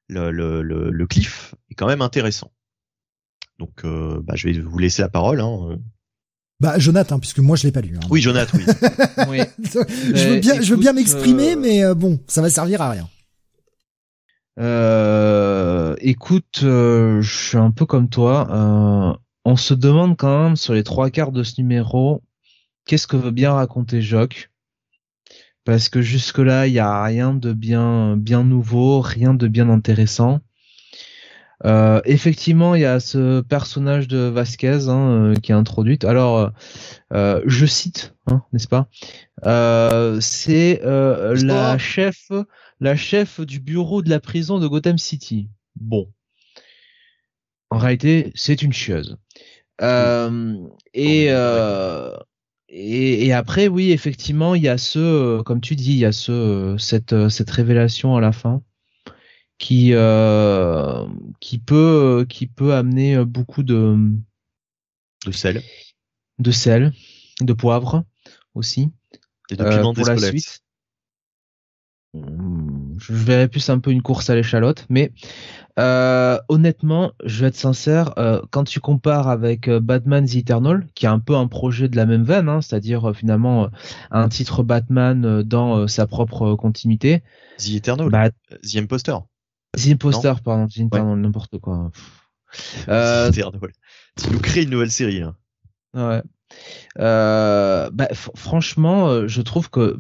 le, 0.08 0.32
le, 0.32 0.62
le, 0.62 1.08
cliff 1.08 1.54
est 1.70 1.76
quand 1.76 1.88
même 1.88 2.02
intéressant. 2.02 2.52
Donc 3.60 3.84
euh, 3.84 4.22
bah, 4.24 4.36
je 4.36 4.48
vais 4.48 4.60
vous 4.60 4.80
laisser 4.80 5.02
la 5.02 5.10
parole. 5.10 5.42
Hein. 5.42 5.78
Bah 6.60 6.80
Jonathan, 6.80 7.20
puisque 7.20 7.40
moi 7.40 7.56
je 7.56 7.64
l'ai 7.64 7.72
pas 7.72 7.82
lu. 7.82 7.98
Hein. 7.98 8.08
Oui 8.10 8.22
Jonathan, 8.22 8.58
oui. 8.58 8.66
oui. 9.30 9.40
je 10.16 10.30
veux 10.30 10.40
bien, 10.40 10.62
je 10.62 10.74
veux 10.74 10.80
bien 10.80 10.94
m'exprimer, 10.94 11.54
euh, 11.54 11.60
mais 11.60 11.84
euh, 11.84 11.94
bon, 11.94 12.20
ça 12.28 12.42
va 12.42 12.50
servir 12.50 12.82
à 12.82 12.92
rien. 12.92 13.08
Euh, 14.60 15.96
écoute, 16.00 16.62
je 16.62 17.22
suis 17.22 17.58
un 17.58 17.70
peu 17.70 17.86
comme 17.86 18.10
toi. 18.10 19.20
on 19.46 19.56
se 19.56 19.76
demande 19.76 20.18
quand 20.18 20.46
même 20.46 20.56
sur 20.56 20.74
les 20.74 20.84
trois 20.84 21.12
quarts 21.12 21.32
de 21.32 21.44
ce 21.44 21.62
numéro, 21.62 22.24
qu'est-ce 22.86 23.06
que 23.06 23.18
veut 23.18 23.32
bien 23.32 23.54
raconter 23.54 24.02
Jock 24.02 24.50
parce 25.68 25.90
que 25.90 26.02
jusque 26.02 26.38
là 26.38 26.66
il 26.66 26.72
y 26.72 26.80
a 26.80 27.04
rien 27.04 27.34
de 27.34 27.52
bien 27.52 28.16
bien 28.16 28.46
nouveau, 28.46 29.02
rien 29.02 29.34
de 29.34 29.50
bien 29.50 29.70
intéressant. 29.70 30.40
Euh, 31.66 32.00
effectivement, 32.06 32.76
il 32.76 32.82
y 32.82 32.86
a 32.86 33.02
ce 33.02 33.42
personnage 33.42 34.08
de 34.08 34.20
Vasquez 34.20 34.88
hein, 34.88 35.10
euh, 35.10 35.36
qui 35.36 35.52
est 35.52 35.56
introduit. 35.56 36.00
Alors, 36.04 36.52
euh, 37.12 37.42
je 37.46 37.66
cite, 37.66 38.16
hein, 38.28 38.44
n'est-ce 38.54 38.70
pas? 38.70 38.88
C'est 40.22 40.80
la 40.84 41.78
chef, 41.78 42.32
la 42.80 42.96
chef 42.96 43.42
du 43.42 43.60
bureau 43.60 44.02
de 44.02 44.10
la 44.10 44.22
prison 44.22 44.60
de 44.60 44.68
Gotham 44.68 44.98
City. 44.98 45.50
Bon, 45.76 46.10
en 47.72 47.78
réalité, 47.78 48.32
c'est 48.36 48.62
une 48.62 48.72
chieuse. 48.72 49.18
et, 49.82 51.30
et, 52.70 53.26
et 53.26 53.34
après, 53.34 53.68
oui, 53.68 53.92
effectivement, 53.92 54.56
il 54.56 54.64
y 54.64 54.68
a 54.68 54.78
ce, 54.78 55.42
comme 55.42 55.62
tu 55.62 55.76
dis, 55.76 55.94
il 55.94 56.00
y 56.00 56.06
a 56.06 56.12
ce, 56.12 56.76
cette, 56.78 57.30
cette 57.30 57.50
révélation 57.50 58.16
à 58.16 58.22
la 58.22 58.32
fin 58.32 58.62
qui 59.58 59.94
euh, 59.94 61.08
qui 61.40 61.58
peut 61.58 62.26
qui 62.30 62.46
peut 62.46 62.74
amener 62.76 63.24
beaucoup 63.26 63.64
de 63.64 63.98
de 65.26 65.32
sel, 65.32 65.64
de 66.40 66.52
sel, 66.52 66.94
de 67.42 67.54
poivre 67.54 68.04
aussi. 68.54 68.92
Des 69.50 69.56
documents 69.56 69.92
euh, 69.92 69.94
pour 69.94 70.06
la 70.06 70.18
suite. 70.18 70.62
Hmm, 72.14 72.77
je 73.00 73.14
verrais 73.14 73.48
plus 73.48 73.70
un 73.70 73.80
peu 73.80 73.92
une 73.92 74.02
course 74.02 74.30
à 74.30 74.36
l'échalote, 74.36 74.86
mais 74.90 75.12
euh, 75.80 76.40
honnêtement, 76.50 77.12
je 77.24 77.42
vais 77.42 77.48
être 77.48 77.56
sincère, 77.56 78.18
euh, 78.18 78.42
quand 78.50 78.64
tu 78.64 78.80
compares 78.80 79.28
avec 79.28 79.68
euh, 79.68 79.80
Batman 79.80 80.26
The 80.26 80.38
Eternal, 80.38 80.88
qui 80.96 81.06
est 81.06 81.10
un 81.10 81.20
peu 81.20 81.36
un 81.36 81.48
projet 81.48 81.88
de 81.88 81.96
la 81.96 82.08
même 82.08 82.24
veine, 82.24 82.50
hein, 82.50 82.62
c'est-à-dire 82.62 83.16
finalement 83.16 83.70
un 84.10 84.28
titre 84.28 84.64
Batman 84.64 85.44
dans 85.44 85.88
sa 85.88 86.08
propre 86.08 86.56
continuité. 86.56 87.22
The 87.60 87.76
Eternal, 87.76 88.10
bah, 88.10 88.32
The 88.32 88.78
Imposter. 88.78 89.18
The 89.78 89.88
Imposter, 89.90 90.34
pardon, 90.44 90.68
The 90.68 90.80
Eternal, 90.80 91.20
n'importe 91.20 91.60
quoi. 91.60 91.92
Euh... 92.88 93.30
Tu 93.30 94.32
nous 94.32 94.40
crées 94.40 94.64
une 94.64 94.70
nouvelle 94.70 94.90
série. 94.90 95.22
Hein. 95.22 95.36
Ouais. 95.94 96.22
Euh, 96.98 97.90
bah, 97.92 98.08
franchement, 98.14 99.28
je 99.28 99.42
trouve 99.42 99.70
que 99.70 99.98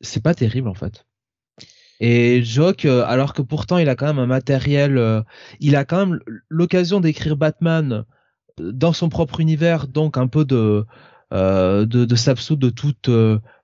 c'est 0.00 0.22
pas 0.22 0.32
terrible 0.32 0.68
en 0.68 0.74
fait. 0.74 1.04
Et 2.00 2.42
Jock, 2.44 2.84
euh, 2.84 3.04
alors 3.06 3.34
que 3.34 3.42
pourtant 3.42 3.78
il 3.78 3.88
a 3.88 3.96
quand 3.96 4.06
même 4.06 4.18
un 4.18 4.26
matériel, 4.26 4.98
euh, 4.98 5.22
il 5.60 5.76
a 5.76 5.84
quand 5.84 6.06
même 6.06 6.20
l'occasion 6.48 7.00
d'écrire 7.00 7.36
Batman 7.36 8.04
euh, 8.60 8.72
dans 8.72 8.92
son 8.92 9.08
propre 9.08 9.40
univers, 9.40 9.88
donc 9.88 10.16
un 10.16 10.28
peu 10.28 10.44
de 10.44 10.86
de, 11.30 11.84
de 11.84 12.16
s'absoudre 12.16 12.62
de 12.62 12.70
toute 12.70 13.10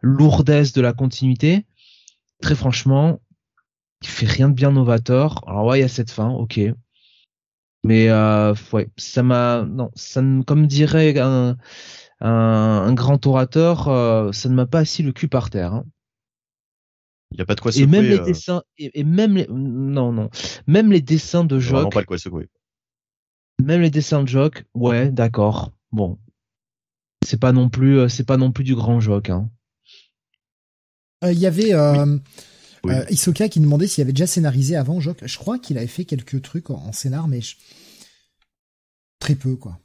lourdesse 0.02 0.74
de 0.74 0.82
la 0.82 0.92
continuité. 0.92 1.64
Très 2.42 2.54
franchement, 2.54 3.20
il 4.02 4.08
fait 4.08 4.26
rien 4.26 4.50
de 4.50 4.54
bien 4.54 4.72
novateur. 4.72 5.42
Alors 5.48 5.64
ouais, 5.66 5.78
il 5.78 5.82
y 5.82 5.84
a 5.84 5.88
cette 5.88 6.10
fin, 6.10 6.28
ok. 6.28 6.60
Mais 7.84 8.10
ouais, 8.72 8.90
ça 8.98 9.22
m'a 9.22 9.62
non, 9.64 9.90
ça 9.94 10.22
comme 10.46 10.66
dirait 10.66 11.18
un, 11.18 11.56
un, 12.20 12.92
grand 12.94 13.26
orateur, 13.26 13.84
ça 14.34 14.48
ne 14.50 14.54
m'a 14.54 14.66
pas 14.66 14.80
assis 14.80 15.02
le 15.02 15.12
cul 15.12 15.28
par 15.28 15.48
terre. 15.50 15.72
Hein. 15.74 15.86
Il 17.32 17.38
y 17.38 17.42
a 17.42 17.46
pas 17.46 17.54
de 17.54 17.60
quoi 17.60 17.72
secouer. 17.72 17.84
Et 17.84 17.86
même 17.86 18.04
les 18.04 18.20
euh. 18.20 18.24
dessins, 18.24 18.62
et, 18.78 19.04
même 19.04 19.36
les, 19.36 19.46
non, 19.48 20.12
non, 20.12 20.30
même 20.66 20.92
les 20.92 21.00
dessins 21.00 21.44
de 21.44 21.58
Jock. 21.58 21.92
pas 21.92 22.02
de 22.02 22.06
quoi 22.06 22.18
secouer. 22.18 22.48
Même 23.62 23.80
les 23.80 23.90
dessins 23.90 24.22
de 24.22 24.28
Jock, 24.28 24.64
ouais, 24.74 25.10
d'accord. 25.10 25.72
Bon. 25.92 26.18
C'est 27.24 27.40
pas 27.40 27.52
non 27.52 27.68
plus, 27.68 27.98
euh, 27.98 28.08
c'est 28.08 28.24
pas 28.24 28.36
non 28.36 28.52
plus 28.52 28.64
du 28.64 28.74
grand 28.74 29.00
Jock, 29.00 29.30
hein. 29.30 29.50
Euh, 31.24 31.32
il 31.32 31.38
y 31.38 31.46
avait, 31.46 31.72
euh, 31.72 32.18
Isoka 33.08 33.48
qui 33.48 33.60
demandait 33.60 33.86
s'il 33.86 34.02
avait 34.02 34.12
déjà 34.12 34.26
scénarisé 34.26 34.76
avant 34.76 35.00
Jock. 35.00 35.22
Je 35.24 35.38
crois 35.38 35.58
qu'il 35.58 35.78
avait 35.78 35.86
fait 35.86 36.04
quelques 36.04 36.42
trucs 36.42 36.68
en, 36.70 36.92
scénar, 36.92 37.28
mais 37.28 37.40
très 39.18 39.34
peu, 39.34 39.56
quoi. 39.56 39.78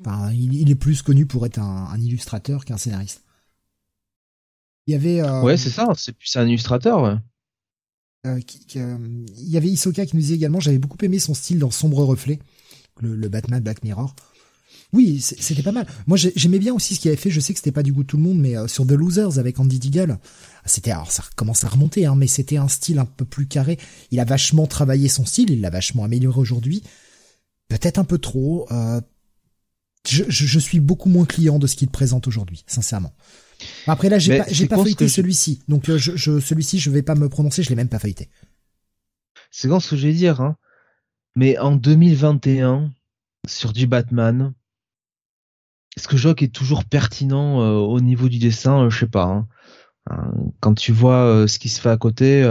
Enfin, 0.00 0.32
il, 0.32 0.70
est 0.70 0.74
plus 0.74 1.02
connu 1.02 1.26
pour 1.26 1.44
être 1.46 1.58
un 1.58 1.98
illustrateur 1.98 2.64
qu'un 2.64 2.78
scénariste. 2.78 3.25
Il 4.86 4.92
y 4.92 4.94
avait. 4.94 5.20
Euh, 5.20 5.42
ouais, 5.42 5.56
c'est 5.56 5.70
ça. 5.70 5.88
C'est 5.96 6.12
plus 6.12 6.34
un 6.36 6.46
illustrateur. 6.46 7.02
Ouais. 7.02 7.16
Euh, 8.26 8.40
euh, 8.76 9.26
il 9.38 9.48
y 9.48 9.56
avait 9.56 9.68
Isoka 9.68 10.06
qui 10.06 10.16
nous 10.16 10.22
disait 10.22 10.34
également, 10.34 10.60
j'avais 10.60 10.78
beaucoup 10.78 10.98
aimé 11.02 11.18
son 11.18 11.34
style 11.34 11.58
dans 11.58 11.70
Sombre 11.70 12.04
Reflet, 12.04 12.38
le, 13.00 13.28
Batman 13.28 13.62
Black 13.62 13.82
Mirror. 13.84 14.14
Oui, 14.92 15.20
c'était 15.20 15.62
pas 15.62 15.72
mal. 15.72 15.86
Moi, 16.06 16.16
j'aimais 16.16 16.60
bien 16.60 16.72
aussi 16.72 16.94
ce 16.94 17.00
qu'il 17.00 17.10
avait 17.10 17.20
fait. 17.20 17.30
Je 17.30 17.40
sais 17.40 17.52
que 17.52 17.58
c'était 17.58 17.72
pas 17.72 17.82
du 17.82 17.92
goût 17.92 18.04
de 18.04 18.06
tout 18.06 18.16
le 18.16 18.22
monde, 18.22 18.38
mais 18.38 18.54
sur 18.68 18.86
The 18.86 18.92
Losers 18.92 19.38
avec 19.38 19.58
Andy 19.58 19.80
Deagle, 19.80 20.18
c'était 20.64 20.92
alors 20.92 21.10
ça 21.10 21.24
commence 21.34 21.64
à 21.64 21.68
remonter, 21.68 22.06
hein, 22.06 22.14
mais 22.14 22.28
c'était 22.28 22.56
un 22.56 22.68
style 22.68 23.00
un 23.00 23.04
peu 23.04 23.24
plus 23.24 23.46
carré. 23.46 23.78
Il 24.12 24.20
a 24.20 24.24
vachement 24.24 24.66
travaillé 24.66 25.08
son 25.08 25.26
style, 25.26 25.50
il 25.50 25.60
l'a 25.60 25.70
vachement 25.70 26.04
amélioré 26.04 26.40
aujourd'hui. 26.40 26.82
Peut-être 27.68 27.98
un 27.98 28.04
peu 28.04 28.18
trop. 28.18 28.68
je, 30.08 30.24
je, 30.28 30.58
suis 30.58 30.78
beaucoup 30.78 31.10
moins 31.10 31.26
client 31.26 31.58
de 31.58 31.66
ce 31.66 31.74
qu'il 31.74 31.88
présente 31.88 32.28
aujourd'hui, 32.28 32.64
sincèrement. 32.68 33.12
Après 33.86 34.08
là, 34.08 34.18
j'ai 34.18 34.38
pas, 34.38 34.44
j'ai 34.50 34.66
pas 34.66 34.76
feuilleté 34.76 35.08
celui-ci, 35.08 35.62
donc 35.68 35.88
euh, 35.88 35.98
je, 35.98 36.16
je 36.16 36.40
celui-ci, 36.40 36.78
je 36.78 36.90
vais 36.90 37.02
pas 37.02 37.14
me 37.14 37.28
prononcer, 37.28 37.62
je 37.62 37.70
l'ai 37.70 37.76
même 37.76 37.88
pas 37.88 37.98
feuilleté. 37.98 38.28
C'est 39.50 39.68
quand 39.68 39.80
ce 39.80 39.90
que 39.90 39.96
je 39.96 40.06
vais 40.08 40.12
dire, 40.14 40.40
hein. 40.40 40.56
Mais 41.36 41.58
en 41.58 41.76
2021, 41.76 42.90
sur 43.46 43.72
du 43.72 43.86
Batman, 43.86 44.54
est-ce 45.96 46.08
que 46.08 46.16
Jock 46.16 46.42
est 46.42 46.54
toujours 46.54 46.84
pertinent 46.84 47.62
euh, 47.62 47.74
au 47.76 48.00
niveau 48.00 48.28
du 48.28 48.38
dessin? 48.38 48.84
Euh, 48.84 48.90
Je 48.90 48.98
sais 49.00 49.06
pas. 49.06 49.24
Hein. 49.24 49.48
Quand 50.60 50.74
tu 50.74 50.92
vois 50.92 51.48
ce 51.48 51.58
qui 51.58 51.68
se 51.68 51.80
fait 51.80 51.90
à 51.90 51.96
côté. 51.96 52.44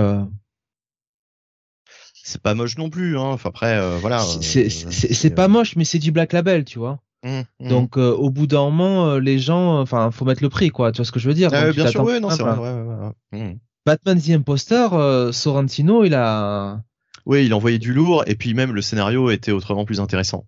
C'est 2.14 2.42
pas 2.42 2.54
moche 2.54 2.78
non 2.78 2.90
plus, 2.90 3.18
hein. 3.18 3.28
Enfin 3.32 3.50
après, 3.50 4.00
voilà. 4.00 4.22
C'est 4.42 5.36
pas 5.36 5.48
moche, 5.48 5.76
mais 5.76 5.86
c'est 5.86 6.00
du 6.00 6.12
Black 6.12 6.34
Label, 6.34 6.66
tu 6.66 6.80
vois. 6.80 7.02
Mmh, 7.26 7.42
mmh. 7.60 7.68
Donc 7.70 7.98
euh, 7.98 8.12
au 8.12 8.30
bout 8.30 8.46
d'un 8.46 8.62
moment, 8.66 9.10
euh, 9.10 9.20
les 9.20 9.40
gens, 9.40 9.82
enfin, 9.82 10.12
faut 10.12 10.26
mettre 10.26 10.44
le 10.44 10.50
prix, 10.50 10.70
quoi. 10.70 10.92
Tu 10.92 10.98
vois 10.98 11.06
ce 11.06 11.12
que 11.12 11.20
je 11.20 11.28
veux 11.28 11.34
dire? 11.34 11.50
Ah, 11.52 11.72
Bien 11.72 11.88
sûr, 11.88 12.04
oui, 12.04 12.22
non, 12.22 12.30
c'est 12.30 12.44
vrai. 12.44 13.12
Mmh. 13.32 13.58
Batman 13.84 14.22
the 14.22 14.30
Imposter, 14.30 14.90
euh, 14.94 15.32
Sorrentino, 15.32 16.04
il 16.04 16.14
a. 16.14 16.84
Oui, 17.26 17.46
il 17.46 17.54
a 17.54 17.56
envoyé 17.56 17.80
du 17.80 17.94
lourd, 17.94 18.24
et 18.28 18.36
puis 18.36 18.54
même 18.54 18.74
le 18.74 18.82
scénario 18.84 19.32
était 19.32 19.52
autrement 19.52 19.86
plus 19.86 20.00
intéressant. 20.00 20.46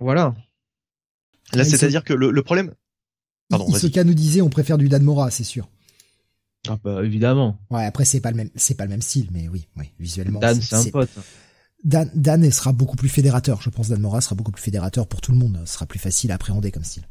Voilà. 0.00 0.34
Là, 1.52 1.64
c'est-à-dire 1.64 2.02
que 2.02 2.12
le, 2.12 2.42
problème. 2.42 2.74
Pardon. 3.48 3.70
Ce 3.72 3.86
cas 3.86 4.02
nous 4.02 4.14
disait, 4.14 4.40
on 4.40 4.50
préfère 4.50 4.76
du 4.76 4.88
Dan 4.88 5.04
Mora, 5.04 5.30
c'est 5.30 5.44
sûr. 5.44 5.68
Ah 6.68 6.76
bah 6.82 7.04
évidemment. 7.04 7.56
Ouais, 7.70 7.84
après 7.84 8.04
c'est 8.04 8.20
pas 8.20 8.32
le 8.32 8.36
même, 8.36 8.50
c'est 8.56 8.74
pas 8.74 8.84
le 8.84 8.90
même 8.90 9.00
style, 9.00 9.28
mais 9.30 9.48
oui, 9.48 9.68
oui, 9.76 9.92
visuellement. 10.00 10.40
Dan, 10.40 10.60
c'est 10.60 10.74
un 10.74 10.90
pote. 10.90 11.08
Dan, 11.84 12.10
Dan 12.14 12.50
sera 12.50 12.72
beaucoup 12.72 12.96
plus 12.96 13.08
fédérateur. 13.08 13.62
Je 13.62 13.70
pense 13.70 13.88
Dan 13.88 14.00
Mora 14.00 14.20
sera 14.20 14.34
beaucoup 14.34 14.52
plus 14.52 14.62
fédérateur 14.62 15.06
pour 15.06 15.20
tout 15.20 15.32
le 15.32 15.38
monde. 15.38 15.60
Ce 15.64 15.74
sera 15.74 15.86
plus 15.86 15.98
facile 15.98 16.32
à 16.32 16.34
appréhender 16.34 16.70
comme 16.70 16.84
style. 16.84 17.04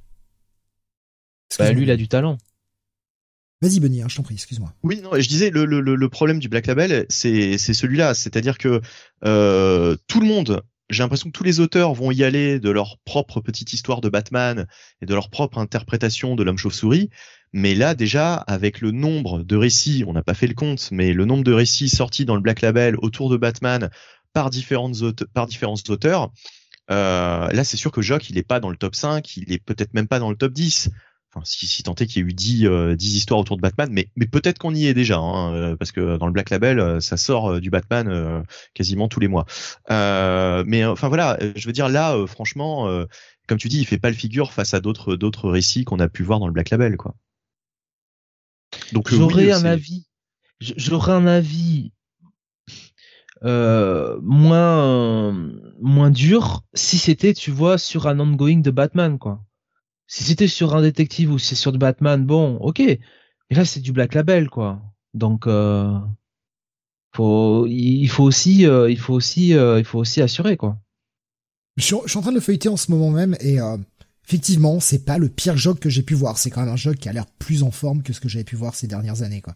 Bah, 1.58 1.72
lui, 1.72 1.84
il 1.84 1.92
a 1.92 1.96
du 1.96 2.08
talent. 2.08 2.38
Vas-y, 3.62 3.80
Benny, 3.80 4.04
hein, 4.04 4.08
je 4.08 4.16
t'en 4.16 4.24
prie, 4.24 4.36
excuse-moi. 4.36 4.72
Oui, 4.84 5.02
non, 5.02 5.12
je 5.14 5.28
disais, 5.28 5.50
le, 5.50 5.66
le, 5.66 5.82
le 5.82 6.10
problème 6.10 6.38
du 6.38 6.48
Black 6.48 6.68
Label, 6.68 7.08
c'est 7.10 7.58
celui-là. 7.58 8.14
C'est-à-dire 8.14 8.58
que 8.58 8.82
euh, 9.26 9.96
tout 10.08 10.20
le 10.20 10.28
monde, 10.28 10.62
j'ai 10.92 11.02
l'impression 11.02 11.32
que 11.32 11.38
tous 11.38 11.44
les 11.44 11.60
auteurs 11.60 11.94
vont 11.94 12.12
y 12.12 12.24
aller 12.24 12.60
de 12.60 12.70
leur 12.70 13.00
propre 13.00 13.42
petite 13.42 13.74
histoire 13.74 14.02
de 14.02 14.10
Batman 14.10 14.68
et 15.02 15.08
de 15.08 15.14
leur 15.16 15.30
propre 15.30 15.58
interprétation 15.58 16.36
de 16.36 16.44
l'homme 16.44 16.58
chauve-souris. 16.58 17.10
Mais 17.54 17.74
là, 17.74 17.96
déjà, 17.96 18.36
avec 18.36 18.82
le 18.82 18.92
nombre 18.92 19.42
de 19.42 19.56
récits, 19.56 20.04
on 20.06 20.14
n'a 20.14 20.22
pas 20.22 20.34
fait 20.36 20.48
le 20.48 20.54
compte, 20.54 20.90
mais 20.92 21.14
le 21.14 21.26
nombre 21.26 21.44
de 21.44 21.54
récits 21.54 21.90
sortis 21.90 22.26
dans 22.26 22.36
le 22.36 22.42
Black 22.42 22.62
Label 22.62 22.96
autour 22.98 23.30
de 23.30 23.38
Batman, 23.38 23.90
par, 24.38 24.52
différentes 24.52 25.02
auteurs, 25.02 25.28
par 25.34 25.48
différents 25.48 25.74
auteurs. 25.90 26.32
Euh, 26.92 27.48
là, 27.48 27.64
c'est 27.64 27.76
sûr 27.76 27.92
que 27.92 28.04
Jock, 28.04 28.30
il 28.30 28.38
est 28.38 28.48
pas 28.48 28.60
dans 28.60 28.70
le 28.70 28.78
top 28.78 28.94
5, 28.94 29.36
il 29.38 29.52
est 29.52 29.58
peut-être 29.58 29.96
même 29.96 30.08
pas 30.08 30.20
dans 30.20 30.30
le 30.30 30.36
top 30.36 30.54
10. 30.54 30.92
Enfin, 31.34 31.44
si, 31.44 31.66
si 31.66 31.82
tant 31.82 31.96
est 31.96 32.06
qu'il 32.06 32.22
y 32.22 32.26
a 32.26 32.30
eu 32.30 32.34
10, 32.34 32.60
10 32.60 32.66
euh, 32.68 32.96
histoires 33.00 33.40
autour 33.40 33.58
de 33.58 33.62
Batman, 33.64 33.90
mais, 33.92 34.10
mais 34.16 34.28
peut-être 34.28 34.60
qu'on 34.60 34.76
y 34.76 34.86
est 34.86 34.94
déjà, 34.94 35.18
hein, 35.18 35.56
euh, 35.56 35.76
parce 35.76 35.92
que 35.92 36.18
dans 36.18 36.28
le 36.28 36.34
Black 36.34 36.52
Label, 36.52 37.02
ça 37.02 37.18
sort 37.18 37.60
du 37.60 37.72
Batman 37.72 38.44
quasiment 38.76 39.08
tous 39.08 39.20
les 39.20 39.28
mois. 39.28 39.46
mais 39.90 40.86
enfin 40.86 41.08
voilà, 41.08 41.40
je 41.56 41.66
veux 41.66 41.74
dire 41.74 41.90
là, 41.90 42.16
franchement, 42.28 42.88
comme 43.48 43.58
tu 43.58 43.70
dis, 43.70 43.80
il 43.80 43.88
fait 43.88 43.98
pas 43.98 44.12
le 44.12 44.16
figure 44.16 44.54
face 44.54 44.76
à 44.76 44.80
d'autres 44.80 45.16
d'autres 45.16 45.50
récits 45.50 45.84
qu'on 45.84 46.00
a 46.00 46.10
pu 46.10 46.22
voir 46.22 46.40
dans 46.40 46.48
le 46.48 46.54
Black 46.54 46.70
Label, 46.70 46.96
quoi. 46.96 47.16
Donc 48.94 49.10
j'aurais 49.10 49.52
un 49.52 49.66
avis, 49.66 50.06
j'aurais 50.62 51.14
un 51.14 51.26
avis 51.26 51.92
euh, 53.44 54.18
moins 54.22 55.34
moins 55.80 56.10
dur 56.10 56.64
si 56.74 56.98
c'était 56.98 57.34
tu 57.34 57.52
vois 57.52 57.78
sur 57.78 58.08
un 58.08 58.20
ongoing 58.20 58.60
de 58.60 58.72
Batman 58.72 59.20
quoi. 59.20 59.44
Si 60.08 60.24
c'était 60.24 60.48
sur 60.48 60.76
un 60.76 60.82
détective 60.82 61.32
ou 61.32 61.40
c'est 61.40 61.56
sur 61.56 61.72
du 61.72 61.78
Batman 61.78 62.26
bon 62.26 62.58
ok. 62.58 62.80
Mais 62.80 63.56
là 63.56 63.66
c'est 63.66 63.80
du 63.80 63.92
Black 63.92 64.14
Label 64.14 64.50
quoi. 64.50 64.82
Donc 65.14 65.48
euh, 65.48 65.98
faut 67.16 67.68
il 67.68 68.08
faut 68.08 68.24
aussi 68.24 68.66
euh, 68.66 68.90
il 68.90 69.00
faut 69.00 69.14
aussi 69.14 69.50
il 69.50 69.86
faut 69.86 70.00
aussi 70.00 70.22
assurer 70.22 70.58
quoi. 70.58 70.78
Je 71.76 71.84
suis, 71.84 71.96
en 71.96 72.22
train 72.22 72.32
de 72.32 72.36
le 72.36 72.42
feuilleter 72.42 72.70
en 72.70 72.78
ce 72.78 72.90
moment 72.90 73.12
même 73.12 73.38
et 73.40 73.60
effectivement 74.26 74.80
c'est 74.80 75.06
pas 75.06 75.20
le 75.20 75.30
pire 75.30 75.58
jog 75.58 75.78
que 75.78 75.90
j'ai 75.90 76.02
pu 76.02 76.16
voir. 76.16 76.40
C'est 76.40 76.50
quand 76.50 76.62
même 76.62 76.74
un 76.74 76.76
jog 76.76 76.96
qui 76.96 77.08
a 77.08 77.14
l'air 77.14 77.28
plus 77.28 77.62
en 77.62 77.70
forme 77.70 78.02
que 78.02 78.14
ce 78.14 78.20
que 78.20 78.30
j'avais 78.30 78.46
pu 78.46 78.56
voir 78.56 78.74
ces 78.74 78.88
dernières 78.88 79.22
années 79.22 79.42
quoi. 79.42 79.56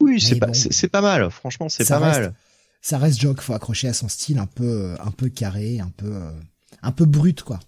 Oui, 0.00 0.20
c'est 0.20 0.36
pas, 0.36 0.52
c'est 0.52 0.88
pas 0.88 1.02
mal. 1.02 1.30
Franchement, 1.30 1.68
c'est 1.68 1.86
pas 1.86 2.00
mal. 2.00 2.34
Ça 2.80 2.98
reste 2.98 3.20
Jock, 3.20 3.40
faut 3.40 3.52
accrocher 3.52 3.88
à 3.88 3.92
son 3.92 4.08
style 4.08 4.38
un 4.38 4.46
peu, 4.46 4.96
un 5.00 5.10
peu 5.10 5.28
carré, 5.28 5.80
un 5.80 5.90
peu, 5.90 6.18
un 6.82 6.92
peu 6.92 7.04
brut, 7.04 7.42
quoi. 7.42 7.60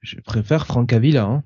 Je 0.00 0.18
préfère 0.20 0.66
Frank 0.66 0.92
Avila, 0.92 1.24
hein. 1.24 1.44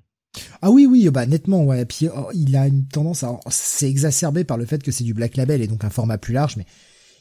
Ah 0.63 0.71
oui, 0.71 0.87
oui, 0.87 1.09
bah 1.11 1.27
nettement, 1.27 1.65
ouais. 1.65 1.85
Puis 1.85 2.09
oh, 2.15 2.31
il 2.35 2.57
a 2.57 2.67
une 2.67 2.87
tendance 2.87 3.23
à, 3.23 3.39
c'est 3.49 3.89
exacerbé 3.89 4.45
par 4.45 4.59
le 4.59 4.67
fait 4.67 4.83
que 4.83 4.93
c'est 4.93 5.05
du 5.05 5.15
Black 5.15 5.37
Label 5.37 5.63
et 5.63 5.67
donc 5.67 5.85
un 5.85 5.91
format 5.91 6.19
plus 6.19 6.35
large, 6.35 6.57
mais 6.57 6.67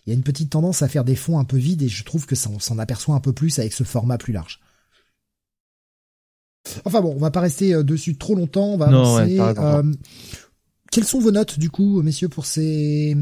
il 0.06 0.10
y 0.10 0.14
a 0.14 0.16
une 0.16 0.24
petite 0.24 0.52
tendance 0.52 0.82
à 0.82 0.88
faire 0.88 1.04
des 1.04 1.16
fonds 1.16 1.40
un 1.40 1.46
peu 1.46 1.58
vides 1.58 1.82
et 1.82 1.90
je 1.90 2.04
trouve 2.04 2.26
que 2.26 2.36
ça, 2.36 2.50
on 2.50 2.60
s'en 2.60 2.78
aperçoit 2.78 3.16
un 3.16 3.20
peu 3.20 3.34
plus 3.34 3.58
avec 3.60 3.74
ce 3.74 3.84
format 3.84 4.18
plus 4.18 4.34
large. 4.34 4.60
Enfin 6.84 7.02
bon, 7.02 7.14
on 7.16 7.20
va 7.20 7.32
pas 7.32 7.42
rester 7.42 7.74
euh, 7.74 7.84
dessus 7.84 8.18
trop 8.18 8.36
longtemps. 8.36 8.74
On 8.74 8.78
va 8.78 8.88
avancer. 8.88 9.40
Euh, 9.40 9.94
quelles 10.92 11.06
sont 11.06 11.20
vos 11.20 11.32
notes 11.32 11.60
du 11.60 11.70
coup, 11.70 12.02
messieurs, 12.02 12.30
pour 12.30 12.46
ces 12.46 13.16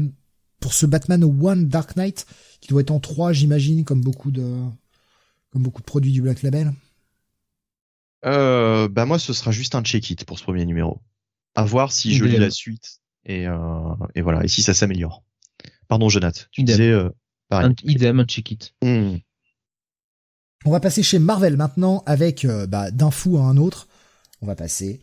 pour 0.64 0.72
ce 0.72 0.86
Batman 0.86 1.22
One 1.22 1.68
Dark 1.68 1.94
Knight 1.94 2.24
qui 2.62 2.68
doit 2.68 2.80
être 2.80 2.90
en 2.90 2.98
3, 2.98 3.34
j'imagine, 3.34 3.84
comme 3.84 4.00
beaucoup 4.00 4.30
de 4.30 4.56
comme 5.50 5.62
beaucoup 5.62 5.82
de 5.82 5.86
produits 5.86 6.10
du 6.10 6.22
Black 6.22 6.40
Label. 6.40 6.72
Euh, 8.24 8.88
bah 8.88 9.04
moi, 9.04 9.18
ce 9.18 9.34
sera 9.34 9.50
juste 9.50 9.74
un 9.74 9.82
check-it 9.82 10.24
pour 10.24 10.38
ce 10.38 10.42
premier 10.42 10.64
numéro. 10.64 11.02
À 11.54 11.66
voir 11.66 11.92
si 11.92 12.14
je 12.14 12.24
lis 12.24 12.38
la 12.38 12.48
suite 12.48 13.02
et, 13.26 13.46
euh, 13.46 13.94
et 14.14 14.22
voilà 14.22 14.42
et 14.42 14.48
si 14.48 14.62
ça 14.62 14.72
s'améliore. 14.72 15.22
Pardon, 15.86 16.08
Jonathan. 16.08 16.40
Tu 16.50 16.62
disais 16.62 16.88
euh, 16.88 17.10
pareil. 17.50 17.66
Un, 17.66 17.74
idem, 17.90 18.20
un 18.20 18.24
check-it. 18.24 18.72
Hmm. 18.82 19.16
On 20.64 20.70
va 20.70 20.80
passer 20.80 21.02
chez 21.02 21.18
Marvel 21.18 21.58
maintenant 21.58 22.02
avec 22.06 22.46
euh, 22.46 22.66
bah, 22.66 22.90
d'un 22.90 23.10
fou 23.10 23.36
à 23.36 23.42
un 23.42 23.58
autre. 23.58 23.86
On 24.40 24.46
va 24.46 24.56
passer 24.56 25.02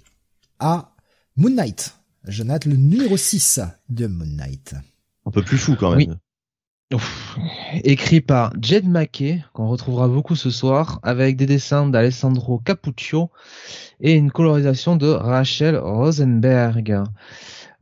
à 0.58 0.96
Moon 1.36 1.54
Knight. 1.54 2.00
Jonathan, 2.26 2.72
le 2.72 2.78
numéro 2.78 3.16
6 3.16 3.60
de 3.90 4.08
Moon 4.08 4.26
Knight. 4.26 4.74
Un 5.26 5.32
peu 5.32 5.42
plus 5.42 5.58
fou 5.58 5.76
quand 5.76 5.96
même. 5.96 6.18
Écrit 7.84 8.20
par 8.20 8.52
Jed 8.62 8.88
McKay, 8.88 9.44
qu'on 9.54 9.68
retrouvera 9.68 10.08
beaucoup 10.08 10.36
ce 10.36 10.50
soir, 10.50 11.00
avec 11.04 11.38
des 11.38 11.46
dessins 11.46 11.88
d'Alessandro 11.88 12.60
Capuccio 12.60 13.30
et 14.02 14.14
une 14.14 14.32
colorisation 14.32 14.98
de 14.98 15.08
Rachel 15.08 15.78
Rosenberg. 15.78 17.04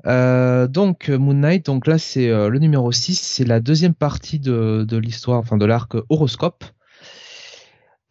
Euh, 0.06 0.68
donc 0.68 1.10
Moon 1.10 1.34
Knight, 1.34 1.66
donc 1.66 1.88
là 1.88 1.98
c'est 1.98 2.30
euh, 2.30 2.50
le 2.50 2.60
numéro 2.60 2.92
6, 2.92 3.20
c'est 3.20 3.44
la 3.44 3.60
deuxième 3.60 3.94
partie 3.94 4.40
de, 4.40 4.86
de 4.88 4.98
l'histoire, 4.98 5.40
enfin 5.40 5.58
de 5.58 5.66
l'arc 5.66 5.96
horoscope. 6.10 6.64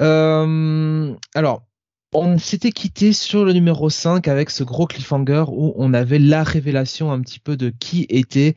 Euh, 0.02 1.14
alors, 1.34 1.67
on 2.14 2.38
s'était 2.38 2.72
quitté 2.72 3.12
sur 3.12 3.44
le 3.44 3.52
numéro 3.52 3.90
5 3.90 4.28
avec 4.28 4.48
ce 4.48 4.64
gros 4.64 4.86
cliffhanger 4.86 5.44
où 5.48 5.74
on 5.76 5.92
avait 5.92 6.18
la 6.18 6.42
révélation 6.42 7.12
un 7.12 7.20
petit 7.20 7.38
peu 7.38 7.56
de 7.56 7.68
qui 7.68 8.06
était 8.08 8.54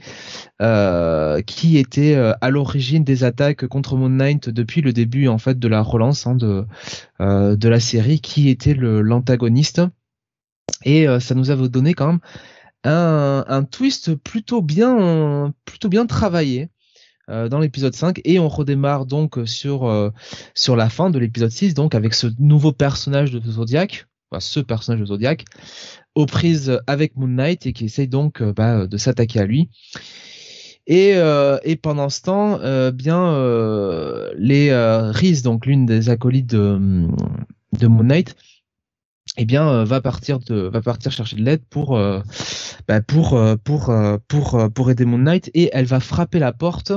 euh, 0.62 1.42
qui 1.42 1.78
était 1.78 2.16
euh, 2.16 2.34
à 2.40 2.50
l'origine 2.50 3.04
des 3.04 3.26
attaques 3.26 3.68
contre 3.68 3.98
Moon 3.98 4.10
Knight 4.10 4.50
depuis 4.50 4.82
le 4.82 4.94
début 4.94 5.28
en 5.28 5.38
fait 5.38 5.60
de 5.60 5.68
la 5.68 5.82
relance 5.82 6.28
hein, 6.28 6.36
de 6.36 6.66
euh, 7.20 7.58
de 7.58 7.70
la 7.70 7.82
série, 7.82 8.22
qui 8.22 8.50
était 8.50 8.74
l'antagoniste 8.74 9.82
et 10.86 11.06
ça 11.20 11.36
nous 11.36 11.52
avait 11.52 11.68
donné 11.68 11.94
quand 11.94 12.08
même 12.08 12.20
un, 12.86 13.44
un 13.48 13.64
twist 13.64 14.16
plutôt 14.16 14.62
bien 14.62 15.54
plutôt 15.66 15.90
bien 15.90 16.06
travaillé. 16.06 16.70
Euh, 17.32 17.48
dans 17.48 17.60
l'épisode 17.60 17.96
5 17.96 18.20
et 18.26 18.40
on 18.40 18.50
redémarre 18.50 19.06
donc 19.06 19.40
sur 19.46 19.86
euh, 19.86 20.10
sur 20.54 20.76
la 20.76 20.90
fin 20.90 21.10
de 21.10 21.18
l'épisode 21.18 21.50
6 21.50 21.74
donc 21.74 21.96
avec 21.96 22.14
ce 22.14 22.28
nouveau 22.40 22.74
personnage 22.74 23.32
de 23.32 23.52
Zodiac, 23.52 24.08
enfin, 24.30 24.42
ce 24.42 24.60
personnage 24.60 25.00
de 25.00 25.06
Zodiac 25.06 25.46
aux 26.14 26.26
prises 26.26 26.82
avec 26.88 27.16
Moon 27.16 27.30
Knight 27.30 27.66
et 27.66 27.74
qui 27.74 27.86
essaye 27.86 28.10
donc 28.10 28.42
euh, 28.42 28.52
bah, 28.52 28.86
de 28.86 28.98
s'attaquer 28.98 29.40
à 29.40 29.46
lui. 29.46 29.70
Et, 30.88 31.12
et 31.64 31.76
pendant 31.78 32.10
ce 32.10 32.22
temps, 32.22 32.60
bien 32.92 33.32
les 34.36 34.74
Riz, 35.14 35.42
donc 35.44 35.68
l'une 35.68 35.86
des 35.86 36.10
acolytes 36.10 36.50
de, 36.50 37.08
de 37.80 37.88
Moon 37.88 38.04
Knight, 38.04 38.36
eh 39.38 39.46
bien 39.46 39.68
euh, 39.68 39.84
va 39.86 40.02
partir 40.02 40.40
de 40.40 40.56
va 40.56 40.82
partir 40.82 41.12
chercher 41.12 41.36
de 41.38 41.42
l'aide 41.44 41.64
pour 41.70 41.98
euh, 41.98 42.22
bah, 42.88 43.02
pour 43.02 43.34
euh, 43.34 43.56
pour 43.56 43.94
pour 44.28 44.70
pour 44.74 44.92
aider 44.92 45.06
Moon 45.06 45.20
Knight. 45.20 45.50
Et 45.54 45.70
elle 45.74 45.86
va 45.86 46.00
frapper 46.00 46.40
la 46.40 46.54
porte 46.54 46.92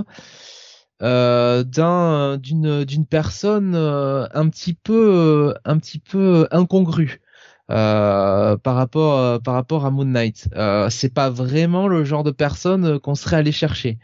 d'un 1.01 2.39
d'une 2.39 2.85
d'une 2.85 3.07
personne 3.07 3.75
un 3.75 4.49
petit 4.49 4.75
peu 4.75 5.55
un 5.65 5.79
petit 5.79 5.99
peu 5.99 6.49
incongrue. 6.51 7.21
euh, 7.21 7.24
par 7.69 8.75
rapport 8.75 9.19
euh, 9.19 9.39
par 9.39 9.55
rapport 9.55 9.87
à 9.87 9.91
Moon 9.91 10.05
Knight. 10.05 10.49
Euh, 10.55 10.89
c'est 10.91 11.13
pas 11.13 11.31
vraiment 11.31 11.89
le 11.89 12.05
genre 12.05 12.25
de 12.25 12.31
personne 12.31 12.99
qu'on 12.99 13.15
serait 13.15 13.37
allé 13.37 13.53
chercher. 13.53 13.99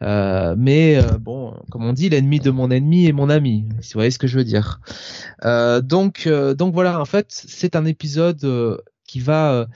mais 0.00 0.98
bon, 1.20 1.54
comme 1.70 1.84
on 1.84 1.92
dit, 1.92 2.08
l'ennemi 2.08 2.40
de 2.40 2.50
mon 2.50 2.70
ennemi 2.70 3.06
est 3.06 3.12
mon 3.12 3.30
ami. 3.30 3.66
Si 3.80 3.94
vous 3.94 3.98
voyez 3.98 4.10
ce 4.10 4.18
que 4.18 4.26
je 4.26 4.38
veux 4.38 4.44
dire. 4.44 4.80
donc 5.82 6.28
donc 6.28 6.74
voilà, 6.74 7.00
en 7.00 7.04
fait, 7.04 7.26
c'est 7.30 7.76
un 7.76 7.84
épisode 7.84 8.80
qui 9.06 9.20
va 9.20 9.66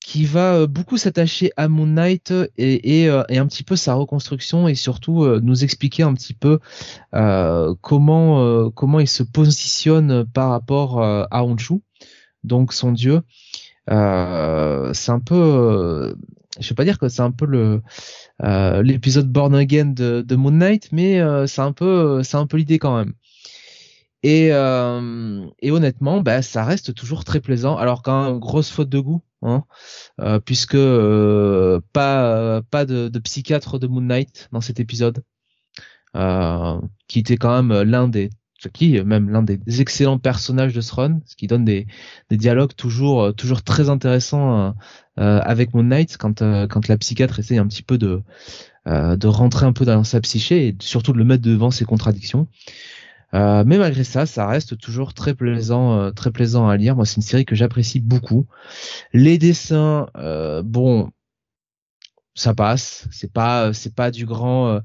qui 0.00 0.24
va 0.24 0.66
beaucoup 0.66 0.96
s'attacher 0.96 1.50
à 1.58 1.68
Moon 1.68 1.86
Knight 1.86 2.32
et, 2.56 3.02
et, 3.02 3.10
et, 3.28 3.38
un 3.38 3.46
petit 3.46 3.62
peu 3.62 3.76
sa 3.76 3.92
reconstruction 3.92 4.66
et 4.66 4.74
surtout 4.74 5.26
nous 5.40 5.64
expliquer 5.64 6.02
un 6.04 6.14
petit 6.14 6.34
peu 6.34 6.60
comment 7.80 8.70
comment 8.70 9.00
il 9.00 9.08
se 9.08 9.22
positionne 9.22 10.24
par 10.24 10.50
rapport 10.50 11.02
à 11.02 11.44
Honshu 11.44 11.82
donc 12.44 12.72
son 12.72 12.92
dieu. 12.92 13.22
Euh, 13.90 14.92
c'est 14.94 15.12
un 15.12 15.20
peu, 15.20 15.34
euh, 15.34 16.14
je 16.60 16.68
vais 16.68 16.74
pas 16.74 16.84
dire 16.84 16.98
que 16.98 17.08
c'est 17.08 17.22
un 17.22 17.30
peu 17.30 17.46
le 17.46 17.82
euh, 18.42 18.82
l'épisode 18.82 19.30
Born 19.30 19.54
Again 19.54 19.86
de, 19.86 20.22
de, 20.22 20.36
Moon 20.36 20.50
Knight, 20.50 20.90
mais 20.92 21.20
c'est 21.46 21.62
un 21.62 21.72
peu, 21.72 22.22
c'est 22.22 22.36
un 22.36 22.46
peu 22.46 22.56
l'idée 22.58 22.78
quand 22.78 22.96
même. 22.96 23.14
Et, 24.22 24.52
honnêtement, 25.70 26.20
bah, 26.20 26.42
ça 26.42 26.64
reste 26.64 26.94
toujours 26.94 27.24
très 27.24 27.40
plaisant. 27.40 27.76
Alors 27.76 28.02
quand 28.02 28.36
grosse 28.36 28.70
faute 28.70 28.88
de 28.88 28.98
goût, 28.98 29.22
hein, 29.42 29.64
puisque 30.44 30.76
pas 31.92 32.62
pas 32.70 32.84
de, 32.84 33.08
de, 33.08 33.18
psychiatre 33.20 33.78
de 33.78 33.86
Moon 33.86 34.02
Knight 34.02 34.48
dans 34.52 34.60
cet 34.60 34.80
épisode, 34.80 35.22
qui 37.08 37.18
était 37.20 37.36
quand 37.36 37.62
même 37.62 37.82
l'un 37.82 38.08
des 38.08 38.30
qui 38.66 38.96
est 38.96 39.04
même 39.04 39.30
l'un 39.30 39.42
des 39.42 39.60
excellents 39.80 40.18
personnages 40.18 40.74
de 40.74 40.80
Throne, 40.80 41.20
ce 41.26 41.36
qui 41.36 41.46
donne 41.46 41.64
des, 41.64 41.86
dialogues 42.30 42.74
toujours 42.74 43.22
euh, 43.22 43.32
toujours 43.32 43.62
très 43.62 43.88
intéressants 43.88 44.58
euh, 44.58 44.70
euh, 45.20 45.40
avec 45.44 45.74
Moon 45.74 45.84
Knight 45.84 46.16
quand 46.16 46.40
quand 46.40 46.88
la 46.88 46.98
psychiatre 46.98 47.38
essaie 47.38 47.58
un 47.58 47.66
petit 47.68 47.82
peu 47.82 47.98
de 47.98 48.22
de 48.86 49.26
rentrer 49.26 49.66
un 49.66 49.74
peu 49.74 49.84
dans 49.84 50.02
sa 50.02 50.18
psyché 50.22 50.68
et 50.68 50.76
surtout 50.80 51.12
de 51.12 51.18
le 51.18 51.24
mettre 51.24 51.42
devant 51.42 51.70
ses 51.70 51.84
contradictions. 51.84 52.48
mais 53.34 53.78
malgré 53.78 54.02
ça, 54.02 54.24
ça 54.24 54.46
reste 54.46 54.78
toujours 54.78 55.12
très 55.12 55.34
plaisant, 55.34 56.10
très 56.12 56.30
plaisant 56.30 56.68
à 56.68 56.76
lire. 56.78 56.96
Moi, 56.96 57.04
c'est 57.04 57.16
une 57.16 57.22
série 57.22 57.44
que 57.44 57.54
j'apprécie 57.54 58.00
beaucoup. 58.00 58.46
Les 59.12 59.36
dessins, 59.36 60.06
bon, 60.64 61.10
ça 62.34 62.54
passe. 62.54 63.06
C'est 63.10 63.30
pas, 63.30 63.74
c'est 63.74 63.94
pas 63.94 64.10
du 64.10 64.24
grand, 64.24 64.80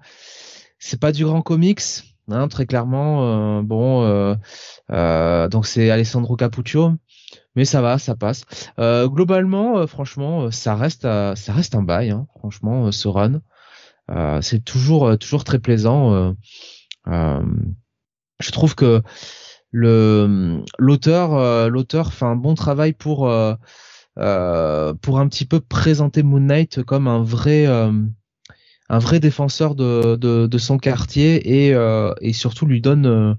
c'est 0.80 1.00
pas 1.00 1.14
du 1.14 1.24
grand 1.24 1.42
comics 1.42 2.13
Hein, 2.32 2.48
très 2.48 2.66
clairement, 2.66 3.60
euh, 3.60 3.62
bon, 3.62 4.04
euh, 4.04 4.36
euh, 4.92 5.50
donc 5.50 5.68
c'est 5.68 5.90
Alessandro 5.90 6.38
Capuccio, 6.38 6.94
mais 7.56 7.66
ça 7.66 7.82
va, 7.82 7.98
ça 8.00 8.16
passe. 8.16 8.46
globalement, 8.78 9.86
franchement, 9.88 10.50
ça 10.52 10.76
reste, 10.76 11.04
ça 11.04 11.54
reste 11.54 11.76
un 11.76 11.84
bail, 11.84 12.12
hein, 12.12 12.28
franchement, 12.38 12.92
ce 12.92 13.08
run. 13.08 13.42
c'est 14.42 14.64
toujours, 14.64 15.18
toujours 15.18 15.44
très 15.44 15.60
plaisant. 15.60 16.36
je 17.08 18.52
trouve 18.52 18.76
que 18.76 19.02
le 19.72 20.64
l'auteur, 20.78 21.70
l'auteur 21.70 22.14
fait 22.14 22.26
un 22.26 22.36
bon 22.36 22.54
travail 22.56 22.94
pour 22.94 23.30
pour 24.16 25.20
un 25.20 25.28
petit 25.28 25.46
peu 25.46 25.60
présenter 25.60 26.24
Moon 26.24 26.40
Knight 26.40 26.84
comme 26.84 27.08
un 27.08 27.22
vrai 27.24 27.68
un 28.94 29.00
vrai 29.00 29.20
défenseur 29.20 29.74
de, 29.74 30.58
son 30.60 30.78
quartier 30.78 31.66
et, 31.66 31.74
euh, 31.74 32.14
et 32.22 32.32
surtout 32.32 32.68
lui 32.68 32.80
donne 32.80 33.08
euh, 33.08 33.34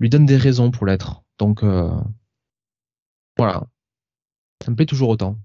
lui 0.00 0.08
donne 0.08 0.24
des 0.24 0.38
raisons 0.38 0.70
pour 0.70 0.86
l'être. 0.86 1.22
Donc 1.38 1.62
euh, 1.62 1.90
voilà, 3.36 3.66
ça 4.64 4.70
me 4.70 4.76
plaît 4.76 4.86
toujours 4.86 5.10
autant. 5.10 5.38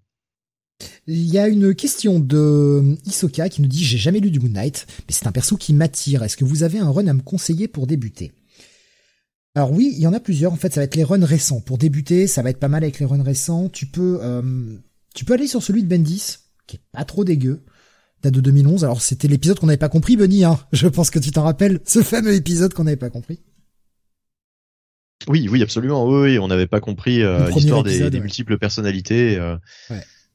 Il 1.08 1.26
y 1.26 1.38
a 1.38 1.50
une 1.50 1.76
question 1.76 2.20
de 2.20 2.96
Isoka 3.06 3.50
qui 3.50 3.62
nous 3.62 3.68
dit 3.68 3.84
j'ai 3.84 3.98
jamais 3.98 4.22
lu 4.22 4.32
du 4.32 4.40
Moon 4.40 4.50
Knight, 4.50 4.88
mais 5.08 5.14
c'est 5.14 5.28
un 5.28 5.34
perso 5.34 5.58
qui 5.58 5.74
m'attire. 5.74 6.24
Est-ce 6.24 6.38
que 6.38 6.46
vous 6.46 6.64
avez 6.64 6.80
un 6.80 6.90
run 6.90 7.08
à 7.08 7.14
me 7.14 7.22
conseiller 7.22 7.68
pour 7.68 7.86
débuter? 7.86 8.32
Alors 9.56 9.74
oui, 9.74 9.92
il 9.94 10.00
y 10.02 10.08
en 10.08 10.14
a 10.14 10.22
plusieurs. 10.22 10.54
En 10.54 10.58
fait, 10.58 10.74
ça 10.74 10.80
va 10.80 10.86
être 10.86 10.96
les 10.96 11.04
runs 11.04 11.26
récents. 11.26 11.60
Pour 11.60 11.78
débuter, 11.78 12.28
ça 12.28 12.44
va 12.44 12.52
être 12.52 12.60
pas 12.60 12.68
mal 12.70 12.84
avec 12.84 13.00
les 13.00 13.06
runs 13.06 13.24
récents. 13.24 13.68
Tu 13.68 13.88
peux 13.88 14.22
tu 15.14 15.26
peux 15.26 15.34
aller 15.34 15.48
sur 15.48 15.64
celui 15.64 15.84
de 15.84 15.90
Bendis, 15.90 16.38
qui 16.66 16.78
est 16.78 16.82
pas 16.94 17.04
trop 17.04 17.26
dégueu 17.26 17.66
date 18.24 18.34
de 18.34 18.42
2011. 18.42 18.84
Alors 18.84 19.02
c'était 19.02 19.28
l'épisode 19.28 19.60
qu'on 19.60 19.68
n'avait 19.68 19.78
pas 19.78 19.90
compris, 19.90 20.18
Bunny. 20.18 20.44
Hein. 20.44 20.60
Je 20.72 20.88
pense 20.88 21.10
que 21.10 21.20
tu 21.20 21.32
t'en 21.32 21.44
rappelles, 21.44 21.80
ce 21.86 22.02
fameux 22.02 22.34
épisode 22.34 22.74
qu'on 22.74 22.84
n'avait 22.84 22.98
pas 22.98 23.10
compris. 23.10 23.40
Oui, 25.28 25.48
oui, 25.50 25.62
absolument. 25.64 26.08
Oui, 26.08 26.40
on 26.40 26.48
n'avait 26.48 26.68
pas 26.68 26.80
compris 26.80 27.24
euh, 27.24 27.50
l'histoire 27.50 27.84
des, 27.84 28.20
multiples 28.20 28.58
personnalités. 28.58 29.38
Euh, 29.38 29.58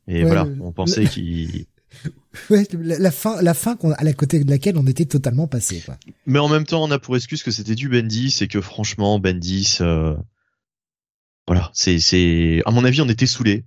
Et 0.08 0.24
voilà, 0.24 0.46
on 0.60 0.72
pensait 0.72 1.04
qu'il 1.06 1.66
ouais, 2.50 2.66
la, 2.80 3.10
fin, 3.10 3.40
la 3.42 3.54
fin 3.54 3.76
à 3.96 4.04
la 4.04 4.12
côté 4.12 4.42
de 4.42 4.50
laquelle 4.50 4.76
on 4.76 4.86
était 4.86 5.04
totalement 5.04 5.46
passé. 5.46 5.82
Quoi. 5.84 5.96
Mais 6.26 6.38
en 6.38 6.48
même 6.48 6.64
temps, 6.64 6.82
on 6.82 6.90
a 6.90 6.98
pour 6.98 7.16
excuse 7.16 7.42
que 7.42 7.50
c'était 7.50 7.74
du 7.74 7.88
Bendis 7.88 8.38
et 8.40 8.48
que 8.48 8.60
franchement, 8.60 9.18
Bendis, 9.18 9.78
euh, 9.80 10.16
voilà, 11.46 11.70
c'est, 11.74 11.98
c'est, 11.98 12.62
à 12.64 12.70
mon 12.70 12.84
avis, 12.84 13.00
on 13.02 13.08
était 13.08 13.26
saoulés. 13.26 13.64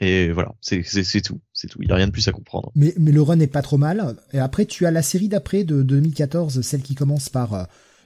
Et 0.00 0.32
voilà, 0.32 0.54
c'est, 0.62 0.82
tout, 1.22 1.40
c'est 1.52 1.68
tout. 1.68 1.78
Il 1.82 1.88
y 1.88 1.92
a 1.92 1.94
rien 1.94 2.06
de 2.06 2.12
plus 2.12 2.26
à 2.26 2.32
comprendre. 2.32 2.72
Mais, 2.74 2.94
mais 2.98 3.12
le 3.12 3.20
run 3.20 3.38
est 3.40 3.46
pas 3.46 3.60
trop 3.60 3.76
mal. 3.76 4.16
Et 4.32 4.38
après, 4.38 4.64
tu 4.64 4.86
as 4.86 4.90
la 4.90 5.02
série 5.02 5.28
d'après 5.28 5.62
de 5.62 5.82
2014, 5.82 6.62
celle 6.62 6.80
qui 6.80 6.94
commence 6.94 7.28
par 7.28 7.52
euh, 7.52 7.64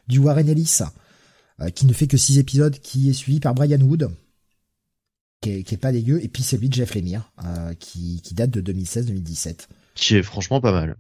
du 0.09 0.19
Warren 0.19 0.49
Ellis, 0.49 0.81
euh, 1.61 1.71
qui 1.71 1.87
ne 1.87 1.93
fait 1.93 2.09
que 2.09 2.17
six 2.17 2.39
épisodes, 2.39 2.77
qui 2.81 3.11
est 3.11 3.13
suivi 3.13 3.39
par 3.39 3.55
Brian 3.55 3.81
Wood, 3.81 4.11
qui 5.41 5.51
est, 5.51 5.63
qui 5.63 5.75
est 5.75 5.79
pas 5.79 5.93
dégueu, 5.93 6.21
et 6.21 6.29
puis 6.29 6.43
celui 6.43 6.69
de 6.69 6.75
Jeff 6.75 6.97
Lemire, 6.97 7.31
euh, 7.45 7.75
qui, 7.75 8.21
qui 8.23 8.35
date 8.35 8.51
de 8.51 8.73
2016-2017. 8.73 9.69
Qui 9.95 10.17
est 10.17 10.23
franchement 10.23 10.61
pas 10.61 10.73
mal. 10.73 10.97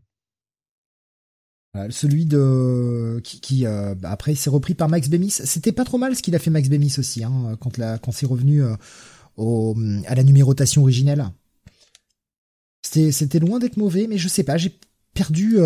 Celui 1.91 2.25
de 2.25 3.21
qui, 3.25 3.41
qui 3.41 3.67
euh, 3.67 3.97
après 4.05 4.37
s'est 4.37 4.49
repris 4.49 4.75
par 4.75 4.89
Max 4.89 5.09
Bemis. 5.09 5.31
C'était 5.31 5.73
pas 5.73 5.85
trop 5.85 5.99
mal 5.99 6.15
ce 6.15 6.23
qu'il 6.23 6.37
a 6.37 6.39
fait 6.39 6.51
Max 6.51 6.69
Bemis 6.69 6.95
aussi, 6.99 7.25
hein, 7.25 7.57
quand 7.61 7.79
la 7.79 7.99
quand 7.99 8.13
c'est 8.13 8.27
revenu 8.27 8.63
euh, 8.63 8.77
au, 9.37 9.77
à 10.07 10.15
la 10.15 10.23
numérotation 10.23 10.83
originelle. 10.83 11.27
C'était 12.83 13.13
c'était 13.13 13.39
loin 13.39 13.59
d'être 13.59 13.77
mauvais, 13.77 14.07
mais 14.07 14.19
je 14.19 14.29
sais 14.29 14.45
pas, 14.45 14.57
j'ai 14.57 14.73
perdu 15.15 15.59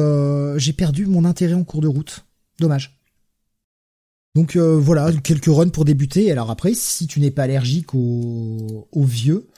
j'ai 0.56 0.72
perdu 0.72 1.06
mon 1.06 1.24
intérêt 1.24 1.54
en 1.54 1.64
cours 1.64 1.80
de 1.80 1.88
route. 1.88 2.24
Dommage. 2.58 2.98
Donc 4.34 4.56
voilà, 4.56 5.12
quelques 5.12 5.46
runs 5.46 5.68
pour 5.68 5.84
débuter. 5.84 6.30
Alors 6.30 6.50
après, 6.50 6.74
si 6.74 7.06
tu 7.06 7.20
n'es 7.20 7.30
pas 7.30 7.44
allergique 7.44 7.94
aux, 7.94 8.88
aux 8.92 9.04
vieux, 9.04 9.48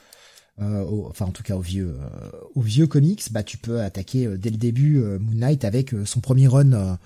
euh, 0.61 0.85
enfin 1.09 1.25
en 1.25 1.31
tout 1.31 1.43
cas 1.43 1.55
aux 1.55 1.61
vieux, 1.61 1.95
euh, 1.99 2.31
aux 2.55 2.61
vieux 2.61 2.85
comics, 2.85 3.23
bah 3.31 3.41
tu 3.41 3.57
peux 3.57 3.81
attaquer 3.81 4.27
euh, 4.27 4.37
dès 4.37 4.51
le 4.51 4.57
début 4.57 4.99
Moon 4.99 5.35
Knight 5.35 5.65
avec 5.65 5.95
son 6.05 6.19
premier 6.19 6.47
run, 6.47 6.97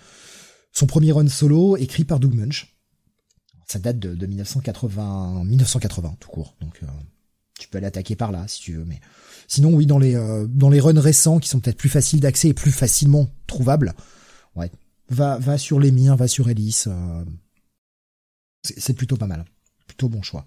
son 0.71 0.87
premier 0.87 1.11
run 1.11 1.27
solo 1.27 1.77
écrit 1.77 2.03
par 2.03 2.19
Doug 2.19 2.33
Munch. 2.33 2.74
Ça 3.67 3.79
date 3.79 3.99
de, 3.99 4.13
de 4.13 4.25
1980, 4.25 5.43
1980 5.45 6.17
tout 6.19 6.29
court. 6.29 6.55
Donc 6.61 6.81
tu 7.59 7.67
peux 7.67 7.77
aller 7.77 7.87
attaquer 7.87 8.15
par 8.15 8.31
là 8.31 8.47
si 8.47 8.59
tu 8.61 8.73
veux, 8.73 8.85
mais 8.85 8.99
sinon 9.47 9.73
oui 9.73 9.85
dans 9.85 9.97
les 9.97 10.13
dans 10.49 10.69
les 10.69 10.79
runs 10.79 10.99
récents 10.99 11.39
qui 11.39 11.49
sont 11.49 11.59
peut-être 11.59 11.77
plus 11.77 11.89
faciles 11.89 12.19
d'accès 12.19 12.49
et 12.49 12.53
plus 12.53 12.71
facilement 12.71 13.27
trouvables, 13.47 13.93
ouais, 14.55 14.71
va 15.09 15.37
va 15.39 15.57
sur 15.57 15.79
les 15.79 15.91
miens, 15.91 16.15
va 16.15 16.27
sur 16.27 16.49
Ellis. 16.49 16.85
c'est 18.63 18.93
plutôt 18.93 19.17
pas 19.17 19.27
mal, 19.27 19.45
plutôt 19.87 20.09
bon 20.09 20.21
choix. 20.21 20.45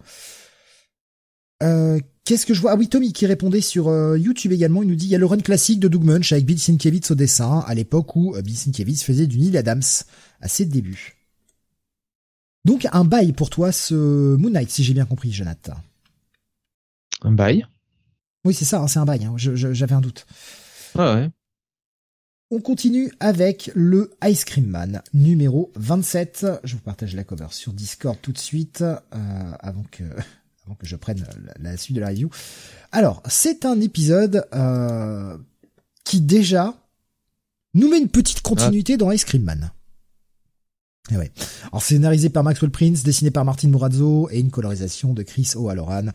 Euh, 1.63 1.99
Qu'est-ce 2.29 2.45
que 2.45 2.53
je 2.53 2.61
vois? 2.61 2.73
Ah 2.73 2.77
oui, 2.77 2.91
Tommy 2.91 3.15
qui 3.15 3.25
répondait 3.25 3.63
sur 3.63 3.89
euh, 3.89 4.19
YouTube 4.19 4.53
également, 4.53 4.83
il 4.83 4.89
nous 4.91 4.97
dit 4.97 5.07
il 5.07 5.11
y 5.11 5.15
a 5.15 5.19
le 5.19 5.25
run 5.25 5.39
classique 5.39 5.81
de 5.81 5.89
Doug 5.89 6.05
Munch 6.05 6.31
avec 6.31 6.45
Bill 6.45 6.59
Sienkiewicz 6.59 7.11
au 7.11 7.15
dessin, 7.15 7.65
à 7.67 7.75
l'époque 7.75 8.15
où 8.17 8.37
euh, 8.37 8.43
Bill 8.43 8.55
faisait 8.99 9.27
du 9.27 9.39
Neil 9.39 9.57
Adams 9.57 9.81
à 10.43 10.47
ses 10.47 10.67
débuts. 10.67 11.18
Donc 12.69 12.87
un 12.93 13.05
bail 13.07 13.33
pour 13.33 13.49
toi 13.49 13.73
ce 13.73 14.37
Moon 14.37 14.51
Knight, 14.51 14.69
si 14.69 14.85
j'ai 14.85 14.93
bien 14.93 15.07
compris, 15.07 15.33
Jonathan. 15.33 15.73
Un 17.23 17.33
bail? 17.33 17.67
Oui, 18.45 18.53
c'est 18.53 18.67
ça, 18.67 18.83
hein, 18.83 18.89
c'est 18.89 18.99
un 18.99 19.07
bail, 19.07 19.25
hein, 19.25 19.33
j'avais 19.37 19.95
un 19.95 20.03
doute. 20.03 20.27
Ah 20.95 21.15
ouais. 21.15 21.31
On 22.51 22.61
continue 22.61 23.11
avec 23.21 23.71
le 23.75 24.11
Ice 24.25 24.45
Cream 24.45 24.67
Man 24.67 25.01
numéro 25.15 25.73
27. 25.77 26.47
Je 26.63 26.75
vous 26.75 26.83
partage 26.83 27.15
la 27.15 27.25
cover 27.25 27.47
sur 27.53 27.73
Discord 27.73 28.19
tout 28.21 28.33
de 28.33 28.39
suite, 28.39 28.83
euh, 28.83 29.53
avant 29.61 29.85
que 29.91 30.05
que 30.79 30.87
je 30.87 30.97
prenne 30.97 31.25
la, 31.59 31.79
suite 31.79 31.97
de 31.97 32.03
la 32.03 32.09
review. 32.09 32.29
Alors, 32.93 33.23
c'est 33.31 33.65
un 33.65 33.81
épisode 33.81 34.47
euh, 34.53 35.39
qui 36.05 36.21
déjà 36.21 36.75
nous 37.73 37.89
met 37.89 37.99
une 37.99 38.11
petite 38.11 38.43
continuité 38.43 38.99
dans 38.99 39.11
Ice 39.11 39.25
Cream 39.25 39.45
Man. 39.45 39.71
Eh. 41.11 41.31
Alors 41.69 41.83
scénarisé 41.83 42.29
par 42.29 42.45
Maxwell 42.45 42.71
Prince, 42.71 43.03
dessiné 43.03 43.31
par 43.31 43.45
Martin 43.45 43.69
Morazzo 43.69 44.29
et 44.31 44.41
une 44.41 44.51
colorisation 44.51 45.15
de 45.15 45.23
Chris 45.23 45.53
O'Halloran. 45.57 46.07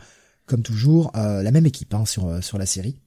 Comme 0.46 0.62
toujours, 0.62 1.12
euh, 1.16 1.42
la 1.42 1.52
même 1.52 1.66
équipe 1.66 1.94
hein, 1.94 2.06
sur, 2.06 2.28
euh, 2.28 2.42
sur 2.42 2.58
la 2.58 2.66
série. 2.66 2.98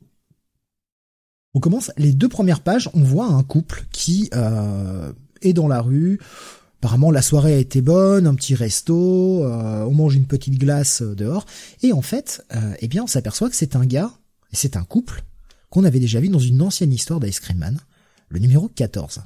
On 1.54 1.60
commence 1.60 1.90
les 1.96 2.12
deux 2.12 2.28
premières 2.28 2.60
pages, 2.60 2.90
on 2.94 3.02
voit 3.02 3.26
un 3.26 3.42
couple 3.42 3.86
qui 3.90 4.30
est 5.42 5.52
dans 5.54 5.68
la 5.68 5.80
rue, 5.80 6.18
Apparemment, 6.86 7.10
la 7.10 7.22
soirée 7.22 7.54
a 7.54 7.58
été 7.58 7.80
bonne, 7.80 8.28
un 8.28 8.34
petit 8.36 8.54
resto, 8.54 9.42
euh, 9.44 9.84
on 9.84 9.92
mange 9.92 10.14
une 10.14 10.26
petite 10.26 10.58
glace 10.58 11.02
euh, 11.02 11.16
dehors, 11.16 11.46
et 11.82 11.92
en 11.92 12.02
fait, 12.02 12.44
euh, 12.54 12.74
eh 12.78 12.86
bien, 12.86 13.02
on 13.02 13.06
s'aperçoit 13.08 13.48
que 13.48 13.56
c'est 13.56 13.76
un 13.76 13.86
gars, 13.86 14.12
et 14.52 14.56
c'est 14.56 14.76
un 14.76 14.84
couple, 14.84 15.24
qu'on 15.70 15.84
avait 15.84 15.98
déjà 15.98 16.20
vu 16.20 16.28
dans 16.28 16.38
une 16.38 16.62
ancienne 16.62 16.92
histoire 16.92 17.18
d'Ice 17.18 17.40
Cream 17.40 17.58
Man, 17.58 17.80
le 18.28 18.38
numéro 18.38 18.68
14. 18.68 19.22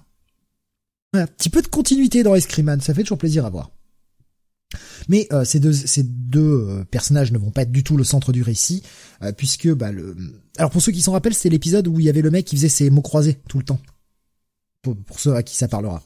Un 1.13 1.27
petit 1.27 1.51
peu 1.51 1.63
de 1.63 1.67
continuité 1.67 2.23
dans 2.23 2.35
Ice 2.35 2.47
Cream 2.47 2.67
Man, 2.67 2.81
ça 2.81 2.95
fait 2.95 3.03
toujours 3.03 3.19
plaisir 3.19 3.45
à 3.45 3.51
voir. 3.51 3.71
Mais 5.09 5.29
ces 5.45 5.59
deux, 5.59 5.73
ces 5.73 6.05
deux 6.05 6.85
personnages 6.93 7.33
ne 7.33 7.39
vont 7.39 7.51
pas 7.51 7.63
être 7.63 7.73
du 7.73 7.83
tout 7.83 7.97
le 7.97 8.05
centre 8.05 8.31
du 8.33 8.43
récit, 8.43 8.85
puisque 9.37 9.69
bah, 9.75 9.91
le... 9.91 10.15
alors 10.59 10.71
pour 10.71 10.81
ceux 10.81 10.93
qui 10.93 11.01
s'en 11.01 11.11
rappellent, 11.11 11.35
c'est 11.35 11.49
l'épisode 11.49 11.89
où 11.89 11.99
il 11.99 12.07
y 12.07 12.09
avait 12.09 12.23
le 12.23 12.31
mec 12.31 12.45
qui 12.45 12.55
faisait 12.55 12.69
ses 12.69 12.91
mots 12.91 13.03
croisés 13.03 13.39
tout 13.49 13.59
le 13.59 13.65
temps. 13.65 13.81
pour 14.83 15.19
ceux 15.19 15.35
à 15.35 15.43
qui 15.43 15.57
ça 15.57 15.67
parlera. 15.67 16.05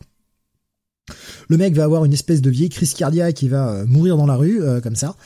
Le 1.49 1.57
mec 1.57 1.75
va 1.75 1.85
avoir 1.85 2.05
une 2.05 2.13
espèce 2.13 2.41
de 2.41 2.51
vieille 2.51 2.69
crise 2.69 2.95
cardiaque 2.95 3.35
qui 3.35 3.49
va 3.49 3.71
euh, 3.71 3.87
mourir 3.87 4.17
dans 4.17 4.27
la 4.27 4.37
rue, 4.37 4.63
euh, 4.63 4.81
comme 4.81 4.97
ça. 4.97 5.17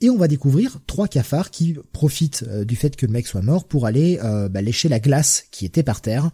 Et 0.00 0.10
on 0.10 0.18
va 0.18 0.28
découvrir 0.28 0.78
trois 0.86 1.08
cafards 1.08 1.50
qui 1.50 1.76
profitent 1.92 2.44
euh, 2.48 2.64
du 2.64 2.76
fait 2.76 2.96
que 2.96 3.06
le 3.06 3.12
mec 3.12 3.26
soit 3.26 3.42
mort 3.42 3.66
pour 3.66 3.86
aller 3.86 4.18
bah, 4.50 4.60
lécher 4.60 4.88
la 4.88 5.00
glace 5.00 5.44
qui 5.50 5.64
était 5.64 5.82
par 5.82 6.00
terre. 6.00 6.30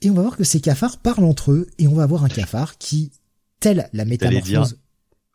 Et 0.00 0.10
on 0.10 0.14
va 0.14 0.22
voir 0.22 0.36
que 0.36 0.44
ces 0.44 0.60
cafards 0.60 0.98
parlent 0.98 1.24
entre 1.24 1.52
eux 1.52 1.66
et 1.78 1.88
on 1.88 1.94
va 1.94 2.04
avoir 2.04 2.24
un 2.24 2.28
cafard 2.28 2.78
qui, 2.78 3.10
tel 3.60 3.88
la 3.92 4.04
métamorphose. 4.04 4.78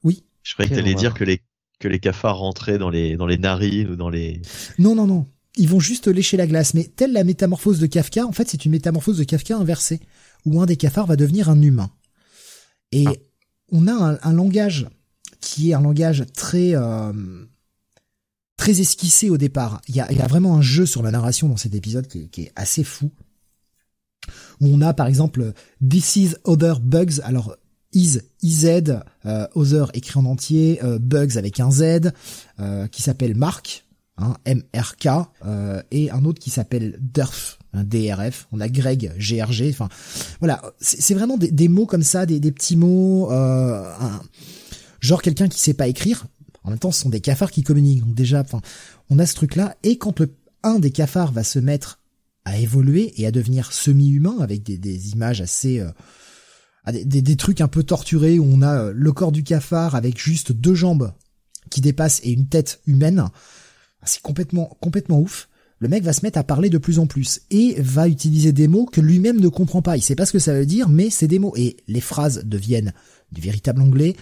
Oui. 0.04 0.23
Je 0.43 0.54
croyais 0.54 0.69
que 0.69 0.76
t'allais 0.76 0.95
dire 0.95 1.13
que 1.13 1.23
les 1.23 1.41
que 1.80 1.88
les 1.89 1.99
cafards 1.99 2.38
rentraient 2.38 2.78
dans 2.78 2.89
les 2.89 3.17
dans 3.17 3.26
les 3.26 3.38
narines 3.38 3.89
ou 3.89 3.95
dans 3.95 4.10
les. 4.10 4.41
Non 4.80 4.95
non 4.95 5.06
non. 5.06 5.28
Ils 5.56 5.67
vont 5.67 5.80
juste 5.80 6.08
lécher 6.08 6.38
la 6.38 6.47
glace, 6.47 6.73
mais 6.73 6.86
telle 6.86 7.12
la 7.13 7.23
métamorphose 7.23 7.80
de 7.80 7.86
Kafka, 7.86 8.26
en 8.26 8.32
fait, 8.32 8.49
c'est 8.49 8.65
une 8.65 8.71
métamorphose 8.71 9.19
de 9.19 9.23
Kafka 9.23 9.56
inversée 9.56 9.99
où 10.45 10.60
un 10.60 10.65
des 10.65 10.78
cafards 10.78 11.06
va 11.06 11.15
devenir 11.15 11.47
un 11.49 11.62
humain. 11.62 11.91
Et 12.91 13.06
ah. 13.08 13.13
on 13.71 13.88
a 13.88 14.17
un, 14.23 14.34
langage 14.34 14.88
qui 15.41 15.69
est 15.69 15.73
un 15.73 15.82
langage 15.82 16.26
très 16.34 16.76
euh, 16.76 17.13
très 18.58 18.80
esquissé 18.80 19.30
au 19.30 19.38
départ. 19.38 19.82
Il 19.88 19.95
y, 19.95 19.99
a, 19.99 20.12
il 20.12 20.17
y 20.17 20.21
a, 20.21 20.28
vraiment 20.28 20.56
un 20.56 20.62
jeu 20.62 20.86
sur 20.86 21.04
la 21.04 21.12
narration 21.12 21.49
dans 21.49 21.58
cet 21.58 21.76
épisode 21.76 22.08
qui 22.08 22.21
est, 22.21 22.28
qui 22.30 22.41
est 22.43 22.52
assez 22.56 22.84
fou. 22.84 23.12
Où 24.62 24.67
on 24.67 24.81
a 24.81 24.93
par 24.93 25.07
exemple 25.07 25.53
This 25.88 26.15
is 26.15 26.36
Other 26.43 26.79
Bugs. 26.79 27.21
Alors 27.23 27.55
is 27.93 28.19
iz 28.41 28.65
euh, 28.65 29.47
Other 29.55 29.91
écrit 29.93 30.19
en 30.19 30.25
entier, 30.25 30.79
euh, 30.83 30.99
Bugs 30.99 31.38
avec 31.38 31.59
un 31.59 31.71
Z, 31.71 32.12
euh, 32.59 32.88
qui 32.88 33.01
s'appelle 33.01 33.36
Mark, 33.36 33.86
hein, 34.17 34.36
M-R-K, 34.45 35.07
euh, 35.45 35.81
et 35.91 36.12
un 36.12 36.25
autre 36.25 36.39
qui 36.39 36.49
s'appelle 36.49 36.99
Durf, 37.01 37.59
un 37.73 37.83
DRF, 37.83 38.47
on 38.51 38.59
a 38.59 38.69
Greg, 38.69 39.13
GRG, 39.17 39.69
enfin 39.69 39.89
voilà, 40.39 40.62
c'est 40.79 41.13
vraiment 41.13 41.38
des, 41.38 41.67
mots 41.67 41.86
comme 41.86 42.03
ça, 42.03 42.25
des, 42.25 42.39
petits 42.51 42.75
mots, 42.75 43.31
euh, 43.31 43.91
genre 44.99 45.21
quelqu'un 45.21 45.47
qui 45.47 45.59
sait 45.59 45.73
pas 45.73 45.88
écrire. 45.88 46.25
En 46.65 46.69
même 46.69 46.79
temps, 46.79 46.91
ce 46.91 47.01
sont 47.01 47.09
des 47.09 47.19
cafards 47.19 47.51
qui 47.51 47.62
communiquent, 47.62 48.05
donc 48.05 48.15
déjà, 48.15 48.39
enfin, 48.39 48.62
on 49.09 49.19
a 49.19 49.25
ce 49.25 49.36
truc-là. 49.36 49.75
Et 49.83 49.97
quand 49.97 50.19
le, 50.19 50.33
un 50.63 50.79
des 50.79 50.91
cafards 50.91 51.33
va 51.33 51.43
se 51.43 51.59
mettre 51.59 51.99
à 52.45 52.58
évoluer 52.58 53.13
et 53.21 53.25
à 53.25 53.32
devenir 53.32 53.71
semi-humain 53.71 54.38
avec 54.41 54.63
des, 54.63 55.12
images 55.12 55.41
assez 55.41 55.79
euh, 55.79 55.91
des, 56.91 57.21
des, 57.21 57.36
trucs 57.36 57.62
un 57.62 57.67
peu 57.67 57.84
torturés 57.84 58.39
où 58.39 58.45
on 58.45 58.62
a 58.62 58.86
euh, 58.86 58.93
le 58.93 59.12
corps 59.12 59.32
du 59.32 59.43
cafard 59.43 59.95
avec 59.95 60.19
juste 60.19 60.51
deux 60.51 60.75
jambes 60.75 61.13
qui 61.69 61.82
dépassent 61.82 62.19
et 62.23 62.32
une 62.32 62.47
tête 62.47 62.82
humaine. 62.86 63.29
C'est 64.03 64.21
complètement 64.21 64.78
complètement 64.82 65.20
ouf 65.20 65.47
le 65.84 65.89
mec 65.89 66.03
va 66.03 66.13
se 66.13 66.22
mettre 66.24 66.38
à 66.38 66.45
parler 66.45 66.70
de 66.70 66.78
plus 66.78 66.97
en 66.97 67.07
plus 67.07 67.41
et 67.51 67.76
va 67.78 68.07
utiliser 68.07 68.53
des 68.53 68.70
mots 68.70 68.86
que 68.86 69.01
lui-même 69.01 69.41
ne 69.41 69.49
comprend 69.49 69.82
pas. 69.82 69.97
Il 69.97 70.01
sait 70.01 70.15
pas 70.15 70.26
ce 70.26 70.32
que 70.32 70.39
ça 70.39 70.53
veut 70.53 70.65
dire, 70.65 70.88
mais 70.88 71.09
c'est 71.09 71.28
des 71.28 71.39
mots. 71.39 71.53
Et 71.57 71.76
les 71.89 71.99
phrases 71.99 72.45
deviennent 72.45 72.93
du 73.34 73.41
véritable 73.41 73.82
anglais. 73.82 74.15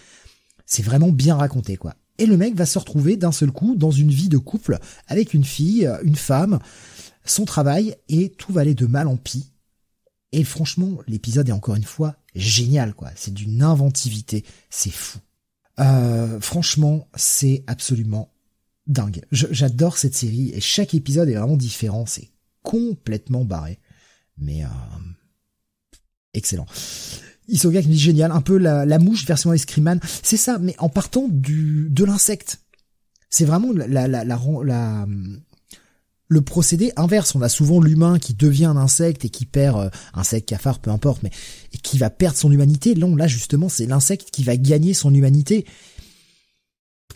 C'est 0.66 0.82
vraiment 0.82 1.10
bien 1.10 1.36
raconté, 1.36 1.78
quoi. 1.78 1.94
Et 2.18 2.26
le 2.26 2.36
mec 2.36 2.56
va 2.56 2.66
se 2.66 2.80
retrouver 2.80 3.16
d'un 3.16 3.32
seul 3.32 3.52
coup 3.52 3.76
dans 3.76 3.92
une 3.92 4.10
vie 4.10 4.28
de 4.28 4.40
couple 4.40 4.80
avec 5.08 5.36
une 5.36 5.44
fille, 5.44 5.88
une 6.04 6.16
femme, 6.16 6.58
son 7.26 7.46
travail, 7.46 7.96
et 8.10 8.30
tout 8.30 8.52
va 8.54 8.62
aller 8.62 8.76
de 8.76 8.86
mal 8.86 9.08
en 9.08 9.18
pis. 9.18 9.52
Et 10.32 10.44
franchement, 10.44 11.00
l'épisode 11.08 11.50
est 11.50 11.54
encore 11.54 11.76
une 11.76 11.84
fois 11.84 12.16
génial, 12.36 12.94
quoi. 12.94 13.12
C'est 13.16 13.34
d'une 13.34 13.64
inventivité, 13.64 14.46
c'est 14.70 14.92
fou. 14.92 15.20
Euh, 15.80 16.40
franchement, 16.40 17.08
c'est 17.16 17.64
absolument 17.68 18.32
dingue. 18.88 19.22
J'adore 19.32 19.98
cette 19.98 20.16
série 20.16 20.52
et 20.54 20.62
chaque 20.62 20.94
épisode 20.94 21.30
est 21.30 21.36
vraiment 21.36 21.58
différent. 21.58 22.06
C'est 22.06 22.30
complètement 22.64 23.44
barré, 23.46 23.80
mais 24.38 24.64
euh, 24.64 24.68
excellent. 26.34 26.66
Isoga 27.48 27.82
qui 27.82 27.90
dit 27.90 28.00
génial, 28.00 28.32
un 28.32 28.42
peu 28.42 28.58
la, 28.58 28.86
la 28.86 29.00
mouche 29.00 29.26
version 29.26 29.52
Escriman. 29.52 30.00
C'est 30.24 30.38
ça, 30.38 30.58
mais 30.60 30.76
en 30.78 30.90
partant 30.90 31.28
du 31.28 31.90
de 31.90 32.06
l'insecte. 32.06 32.62
C'est 33.30 33.46
vraiment 33.46 33.72
la 33.74 33.88
la, 33.88 34.08
la, 34.08 34.24
la 34.24 35.08
le 36.32 36.42
procédé 36.42 36.94
inverse. 36.96 37.36
On 37.36 37.42
a 37.42 37.50
souvent 37.50 37.82
l'humain 37.82 38.18
qui 38.18 38.34
devient 38.34 38.66
un 38.66 38.78
insecte 38.78 39.26
et 39.26 39.30
qui 39.30 39.46
perd, 39.46 39.78
euh, 39.78 39.90
insecte, 40.14 40.48
cafard, 40.48 40.80
peu 40.80 40.90
importe, 40.90 41.24
mais 41.24 41.32
qui 41.84 41.98
va 41.98 42.10
perdre 42.10 42.38
son 42.38 42.50
humanité. 42.50 42.96
Là, 42.96 43.06
là 43.18 43.28
justement, 43.28 43.68
c'est 43.68 43.86
l'insecte 43.86 44.30
qui 44.32 44.46
va 44.46 44.56
gagner 44.56 44.94
son 44.94 45.14
humanité. 45.14 45.66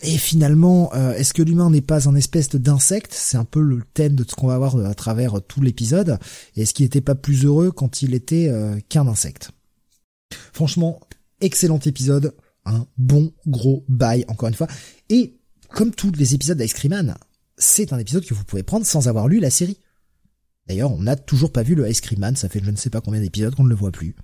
Et 0.02 0.18
finalement, 0.18 0.92
euh, 0.94 1.14
est-ce 1.14 1.32
que 1.32 1.40
l'humain 1.40 1.70
n'est 1.70 1.80
pas 1.80 2.10
un 2.10 2.14
espèce 2.14 2.50
d'insecte? 2.50 3.14
C'est 3.14 3.38
un 3.38 3.46
peu 3.46 3.62
le 3.62 3.82
thème 3.94 4.16
de 4.16 4.24
ce 4.28 4.34
qu'on 4.34 4.48
va 4.48 4.58
voir 4.58 4.76
à 4.76 4.94
travers 4.94 5.40
tout 5.48 5.62
l'épisode. 5.62 6.18
Est-ce 6.54 6.74
qu'il 6.74 6.84
n'était 6.84 7.00
pas 7.00 7.14
plus 7.14 7.46
heureux 7.46 7.72
quand 7.72 8.02
il 8.02 8.12
était 8.12 8.48
euh, 8.48 8.78
qu'un 8.90 9.06
insecte? 9.08 9.52
Franchement, 10.52 11.00
excellent 11.40 11.80
épisode, 11.86 12.34
un 12.66 12.86
bon 12.98 13.32
gros 13.46 13.82
bail 13.88 14.26
encore 14.28 14.50
une 14.50 14.54
fois. 14.54 14.68
Et 15.08 15.38
comme 15.70 15.92
tous 15.92 16.12
les 16.12 16.34
épisodes 16.34 16.58
d'Ice 16.58 16.74
c'est 17.58 17.92
un 17.92 17.98
épisode 17.98 18.24
que 18.24 18.34
vous 18.34 18.44
pouvez 18.44 18.62
prendre 18.62 18.86
sans 18.86 19.08
avoir 19.08 19.28
lu 19.28 19.40
la 19.40 19.50
série. 19.50 19.78
D'ailleurs, 20.66 20.92
on 20.92 21.00
n'a 21.00 21.16
toujours 21.16 21.52
pas 21.52 21.62
vu 21.62 21.74
le 21.74 21.88
Ice 21.88 22.00
Cream 22.00 22.20
Man, 22.20 22.36
ça 22.36 22.48
fait 22.48 22.60
je 22.62 22.70
ne 22.70 22.76
sais 22.76 22.90
pas 22.90 23.00
combien 23.00 23.20
d'épisodes 23.20 23.54
qu'on 23.54 23.64
ne 23.64 23.68
le 23.68 23.74
voit 23.74 23.92
plus, 23.92 24.14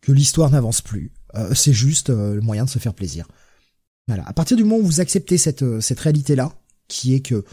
que 0.00 0.12
l'histoire 0.12 0.50
n'avance 0.50 0.80
plus. 0.80 1.12
Euh, 1.34 1.54
c'est 1.54 1.72
juste 1.72 2.10
le 2.10 2.40
moyen 2.40 2.64
de 2.64 2.70
se 2.70 2.78
faire 2.78 2.94
plaisir. 2.94 3.26
Voilà. 4.08 4.26
À 4.26 4.32
partir 4.32 4.56
du 4.56 4.64
moment 4.64 4.78
où 4.78 4.86
vous 4.86 5.00
acceptez 5.00 5.38
cette, 5.38 5.62
euh, 5.62 5.80
cette 5.80 6.00
réalité-là, 6.00 6.52
qui 6.88 7.14
est 7.14 7.20
que 7.20 7.44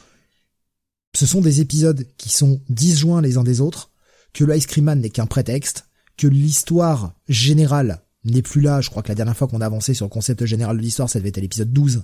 ce 1.13 1.25
sont 1.25 1.41
des 1.41 1.61
épisodes 1.61 2.07
qui 2.17 2.29
sont 2.29 2.61
disjoints 2.69 3.21
les 3.21 3.37
uns 3.37 3.43
des 3.43 3.61
autres, 3.61 3.91
que 4.33 4.43
le 4.43 4.55
Ice 4.55 4.65
Cream 4.65 4.85
Man 4.85 5.01
n'est 5.01 5.09
qu'un 5.09 5.27
prétexte, 5.27 5.85
que 6.17 6.27
l'histoire 6.27 7.13
générale 7.27 8.01
n'est 8.23 8.41
plus 8.41 8.61
là. 8.61 8.81
Je 8.81 8.89
crois 8.89 9.03
que 9.03 9.09
la 9.09 9.15
dernière 9.15 9.35
fois 9.35 9.47
qu'on 9.47 9.61
a 9.61 9.65
avancé 9.65 9.93
sur 9.93 10.05
le 10.05 10.09
concept 10.09 10.45
général 10.45 10.77
de 10.77 10.81
l'histoire, 10.81 11.09
ça 11.09 11.19
devait 11.19 11.29
être 11.29 11.37
à 11.37 11.41
l'épisode 11.41 11.71
12. 11.71 12.03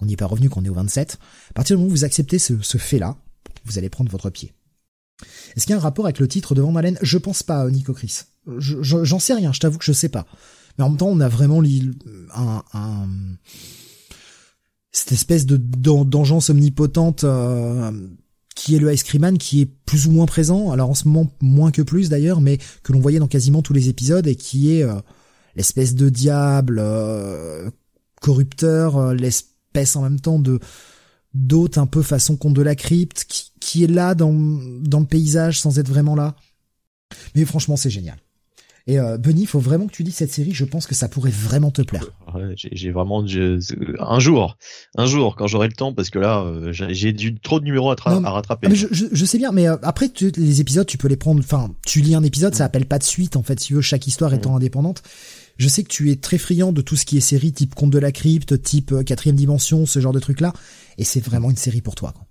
On 0.00 0.06
n'y 0.06 0.14
est 0.14 0.16
pas 0.16 0.26
revenu, 0.26 0.48
qu'on 0.48 0.64
est 0.64 0.68
au 0.68 0.74
27. 0.74 1.18
À 1.50 1.52
partir 1.52 1.76
du 1.76 1.80
moment 1.80 1.92
où 1.92 1.96
vous 1.96 2.04
acceptez 2.04 2.38
ce, 2.38 2.54
ce 2.60 2.78
fait-là, 2.78 3.16
vous 3.64 3.78
allez 3.78 3.88
prendre 3.88 4.10
votre 4.10 4.30
pied. 4.30 4.52
Est-ce 5.56 5.64
qu'il 5.64 5.72
y 5.72 5.74
a 5.74 5.78
un 5.78 5.82
rapport 5.82 6.04
avec 6.04 6.18
le 6.18 6.28
titre 6.28 6.54
de 6.54 6.62
Van 6.62 6.74
Je 7.00 7.18
pense 7.18 7.42
pas, 7.42 7.68
Nico 7.70 7.92
Chris. 7.94 8.20
J'en 8.58 9.18
sais 9.18 9.34
rien, 9.34 9.52
je 9.52 9.60
t'avoue 9.60 9.78
que 9.78 9.84
je 9.84 9.92
sais 9.92 10.08
pas 10.08 10.26
mais 10.78 10.84
en 10.84 10.90
même 10.90 10.98
temps 10.98 11.08
on 11.08 11.20
a 11.20 11.28
vraiment 11.28 11.62
un, 11.62 12.62
un 12.72 13.08
cette 14.92 15.12
espèce 15.12 15.46
de 15.46 15.56
d'engeance 15.56 16.50
omnipotente 16.50 17.24
euh, 17.24 17.90
qui 18.54 18.74
est 18.74 18.78
le 18.78 18.92
Ice 18.92 19.02
Cream 19.02 19.22
Man, 19.22 19.38
qui 19.38 19.60
est 19.60 19.66
plus 19.84 20.06
ou 20.06 20.10
moins 20.10 20.24
présent, 20.24 20.70
alors 20.70 20.88
en 20.88 20.94
ce 20.94 21.06
moment 21.06 21.30
moins 21.42 21.70
que 21.70 21.82
plus 21.82 22.08
d'ailleurs, 22.08 22.40
mais 22.40 22.58
que 22.82 22.92
l'on 22.92 23.00
voyait 23.00 23.18
dans 23.18 23.28
quasiment 23.28 23.60
tous 23.60 23.74
les 23.74 23.90
épisodes 23.90 24.26
et 24.26 24.34
qui 24.34 24.72
est 24.72 24.82
euh, 24.82 24.94
l'espèce 25.54 25.94
de 25.94 26.08
diable 26.08 26.78
euh, 26.80 27.70
corrupteur, 28.22 29.12
l'espèce 29.14 29.52
en 29.96 30.02
même 30.02 30.20
temps 30.20 30.38
de 30.38 30.58
d'hôte 31.34 31.76
un 31.76 31.86
peu 31.86 32.00
façon 32.00 32.36
conte 32.36 32.54
de 32.54 32.62
la 32.62 32.74
crypte, 32.74 33.24
qui, 33.28 33.52
qui 33.60 33.84
est 33.84 33.88
là 33.88 34.14
dans, 34.14 34.32
dans 34.32 35.00
le 35.00 35.06
paysage 35.06 35.60
sans 35.60 35.78
être 35.78 35.88
vraiment 35.88 36.14
là. 36.14 36.34
Mais 37.34 37.44
franchement 37.44 37.76
c'est 37.76 37.90
génial. 37.90 38.16
Et 38.88 39.00
euh, 39.00 39.18
Benny, 39.18 39.42
il 39.42 39.46
faut 39.46 39.58
vraiment 39.58 39.88
que 39.88 39.92
tu 39.92 40.04
dis 40.04 40.12
cette 40.12 40.30
série. 40.30 40.52
Je 40.52 40.64
pense 40.64 40.86
que 40.86 40.94
ça 40.94 41.08
pourrait 41.08 41.32
vraiment 41.32 41.72
te 41.72 41.82
plaire. 41.82 42.06
Ouais, 42.32 42.54
j'ai 42.54 42.92
vraiment 42.92 43.24
un 43.24 44.20
jour, 44.20 44.56
un 44.96 45.06
jour 45.06 45.34
quand 45.34 45.48
j'aurai 45.48 45.66
le 45.66 45.72
temps, 45.72 45.92
parce 45.92 46.08
que 46.08 46.20
là, 46.20 46.42
euh, 46.42 46.70
j'ai 46.70 47.12
du 47.12 47.34
trop 47.34 47.58
de 47.58 47.64
numéros 47.64 47.90
à, 47.90 47.96
à 48.06 48.30
rattraper. 48.30 48.68
Ah, 48.68 48.70
mais 48.70 48.76
je, 48.76 48.86
je, 48.90 49.24
sais 49.24 49.38
bien, 49.38 49.50
mais 49.50 49.66
euh, 49.68 49.76
après 49.82 50.08
les 50.36 50.60
épisodes, 50.60 50.86
tu 50.86 50.98
peux 50.98 51.08
les 51.08 51.16
prendre. 51.16 51.40
Enfin, 51.40 51.70
tu 51.84 52.00
lis 52.00 52.14
un 52.14 52.22
épisode, 52.22 52.54
ça 52.54 52.64
appelle 52.64 52.86
pas 52.86 52.98
de 52.98 53.04
suite 53.04 53.36
en 53.36 53.42
fait. 53.42 53.58
Si 53.58 53.68
tu 53.68 53.74
veux, 53.74 53.80
chaque 53.80 54.06
histoire 54.06 54.32
étant 54.32 54.52
mm. 54.52 54.56
indépendante. 54.56 55.02
Je 55.58 55.68
sais 55.68 55.82
que 55.82 55.88
tu 55.88 56.10
es 56.10 56.16
très 56.16 56.38
friand 56.38 56.72
de 56.72 56.82
tout 56.82 56.96
ce 56.96 57.04
qui 57.06 57.16
est 57.16 57.20
série 57.20 57.52
type 57.52 57.74
Conte 57.74 57.90
de 57.90 57.98
la 57.98 58.12
crypte, 58.12 58.62
type 58.62 58.92
euh, 58.92 59.02
quatrième 59.02 59.36
dimension, 59.36 59.86
ce 59.86 60.00
genre 60.00 60.12
de 60.12 60.20
trucs 60.20 60.40
là, 60.40 60.52
et 60.98 61.04
c'est 61.04 61.20
vraiment 61.20 61.50
une 61.50 61.56
série 61.56 61.80
pour 61.80 61.94
toi. 61.94 62.12
Quoi. 62.12 62.26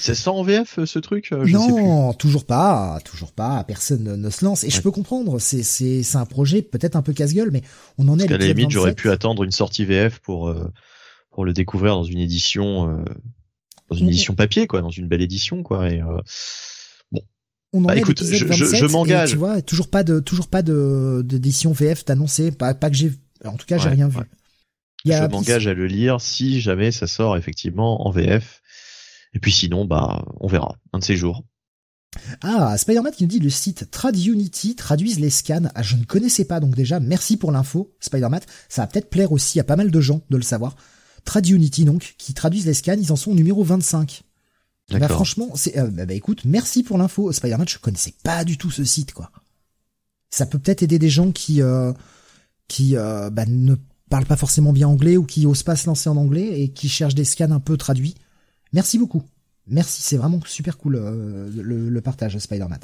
C'est 0.00 0.16
ça 0.16 0.32
en 0.32 0.42
VF 0.42 0.84
ce 0.84 0.98
truc 0.98 1.30
euh, 1.32 1.46
Non, 1.46 2.12
toujours 2.12 2.44
pas, 2.44 2.98
toujours 3.04 3.32
pas. 3.32 3.62
Personne 3.64 4.20
ne, 4.20 4.30
se 4.30 4.44
lance 4.44 4.64
et 4.64 4.70
je 4.70 4.80
peux 4.80 4.90
comprendre. 4.90 5.38
C'est 5.38 5.62
c'est 5.62 6.02
c'est 6.02 6.18
un 6.18 6.26
projet 6.26 6.62
peut-être 6.62 6.96
un 6.96 7.02
peu 7.02 7.12
casse-gueule, 7.12 7.50
mais 7.52 7.62
on 7.96 8.08
en 8.08 8.18
est. 8.18 8.30
à 8.30 8.38
la 8.38 8.46
limite, 8.46 8.70
j'aurais 8.70 8.94
pu 8.94 9.08
attendre 9.08 9.44
une 9.44 9.52
sortie 9.52 9.84
VF 9.84 10.18
pour 10.18 10.48
euh, 10.48 10.72
pour 11.30 11.44
le 11.44 11.52
découvrir 11.52 11.94
dans 11.94 12.02
une 12.02 12.18
édition 12.18 12.90
euh, 12.90 13.04
dans 13.88 13.96
une 13.96 14.08
édition 14.08 14.34
papier 14.34 14.66
quoi, 14.66 14.82
dans 14.82 14.90
une 14.90 15.06
belle 15.06 15.22
édition 15.22 15.62
quoi. 15.62 15.90
Et. 15.90 16.02
On 17.72 17.84
en 17.84 17.86
bah, 17.86 17.96
écoute, 17.96 18.22
je, 18.24 18.36
je, 18.36 18.86
m'engage. 18.86 19.30
Tu 19.30 19.36
vois, 19.36 19.60
toujours 19.60 19.88
pas 19.88 20.02
de 20.02 20.20
toujours 20.20 20.48
pas 20.48 20.62
de 20.62 21.22
d'édition 21.24 21.72
VF 21.72 22.04
d'annoncer, 22.04 22.50
pas 22.50 22.74
pas 22.74 22.88
que 22.88 22.96
j'ai. 22.96 23.12
En 23.44 23.56
tout 23.56 23.66
cas, 23.66 23.78
j'ai 23.78 23.90
rien 23.90 24.08
vu. 24.08 24.20
je 25.04 25.26
m'engage 25.28 25.66
à 25.66 25.74
le 25.74 25.86
lire 25.86 26.20
si 26.20 26.60
jamais 26.60 26.90
ça 26.92 27.06
sort 27.06 27.36
effectivement 27.36 28.06
en 28.06 28.10
VF 28.10 28.62
et 29.34 29.38
puis 29.38 29.52
sinon, 29.52 29.84
bah, 29.84 30.24
on 30.40 30.48
verra, 30.48 30.76
un 30.92 30.98
de 30.98 31.04
ces 31.04 31.16
jours. 31.16 31.44
Ah, 32.40 32.76
Spider-Man 32.78 33.12
qui 33.12 33.24
nous 33.24 33.28
dit 33.28 33.38
le 33.38 33.50
site 33.50 33.90
TradUnity 33.90 34.74
traduisent 34.74 35.20
les 35.20 35.30
scans. 35.30 35.68
Ah, 35.74 35.82
je 35.82 35.96
ne 35.96 36.04
connaissais 36.04 36.44
pas, 36.44 36.60
donc 36.60 36.74
déjà, 36.74 37.00
merci 37.00 37.36
pour 37.36 37.52
l'info, 37.52 37.94
Spider-Man. 38.00 38.40
Ça 38.68 38.82
va 38.82 38.86
peut-être 38.86 39.10
plaire 39.10 39.32
aussi 39.32 39.60
à 39.60 39.64
pas 39.64 39.76
mal 39.76 39.90
de 39.90 40.00
gens 40.00 40.22
de 40.30 40.36
le 40.36 40.42
savoir. 40.42 40.76
TradUnity, 41.24 41.84
donc, 41.84 42.14
qui 42.18 42.32
traduisent 42.34 42.66
les 42.66 42.74
scans, 42.74 42.96
ils 42.98 43.12
en 43.12 43.16
sont 43.16 43.32
au 43.32 43.34
numéro 43.34 43.62
25. 43.62 44.22
Bah, 44.90 45.08
franchement, 45.08 45.50
c'est, 45.54 45.78
euh, 45.78 45.88
bah, 45.88 46.06
bah, 46.06 46.14
écoute, 46.14 46.44
merci 46.44 46.82
pour 46.82 46.98
l'info, 46.98 47.30
Spider-Man. 47.30 47.68
Je 47.68 47.78
connaissais 47.78 48.14
pas 48.22 48.44
du 48.44 48.56
tout 48.56 48.70
ce 48.70 48.84
site, 48.84 49.12
quoi. 49.12 49.30
Ça 50.30 50.46
peut 50.46 50.58
peut-être 50.58 50.82
aider 50.82 50.98
des 50.98 51.10
gens 51.10 51.30
qui, 51.32 51.62
euh, 51.62 51.92
qui, 52.68 52.96
euh, 52.96 53.30
bah, 53.30 53.46
ne 53.46 53.74
parlent 54.08 54.26
pas 54.26 54.36
forcément 54.36 54.72
bien 54.72 54.88
anglais 54.88 55.16
ou 55.16 55.24
qui 55.24 55.46
osent 55.46 55.62
pas 55.62 55.76
se 55.76 55.86
lancer 55.86 56.08
en 56.08 56.16
anglais 56.16 56.60
et 56.60 56.68
qui 56.70 56.88
cherchent 56.88 57.14
des 57.14 57.24
scans 57.24 57.50
un 57.50 57.60
peu 57.60 57.76
traduits. 57.76 58.14
Merci 58.72 58.98
beaucoup. 58.98 59.22
Merci, 59.70 60.00
c'est 60.00 60.16
vraiment 60.16 60.40
super 60.46 60.78
cool 60.78 60.96
euh, 60.96 61.50
le, 61.54 61.90
le, 61.90 62.00
partage 62.00 62.38
Spider-Man. 62.38 62.80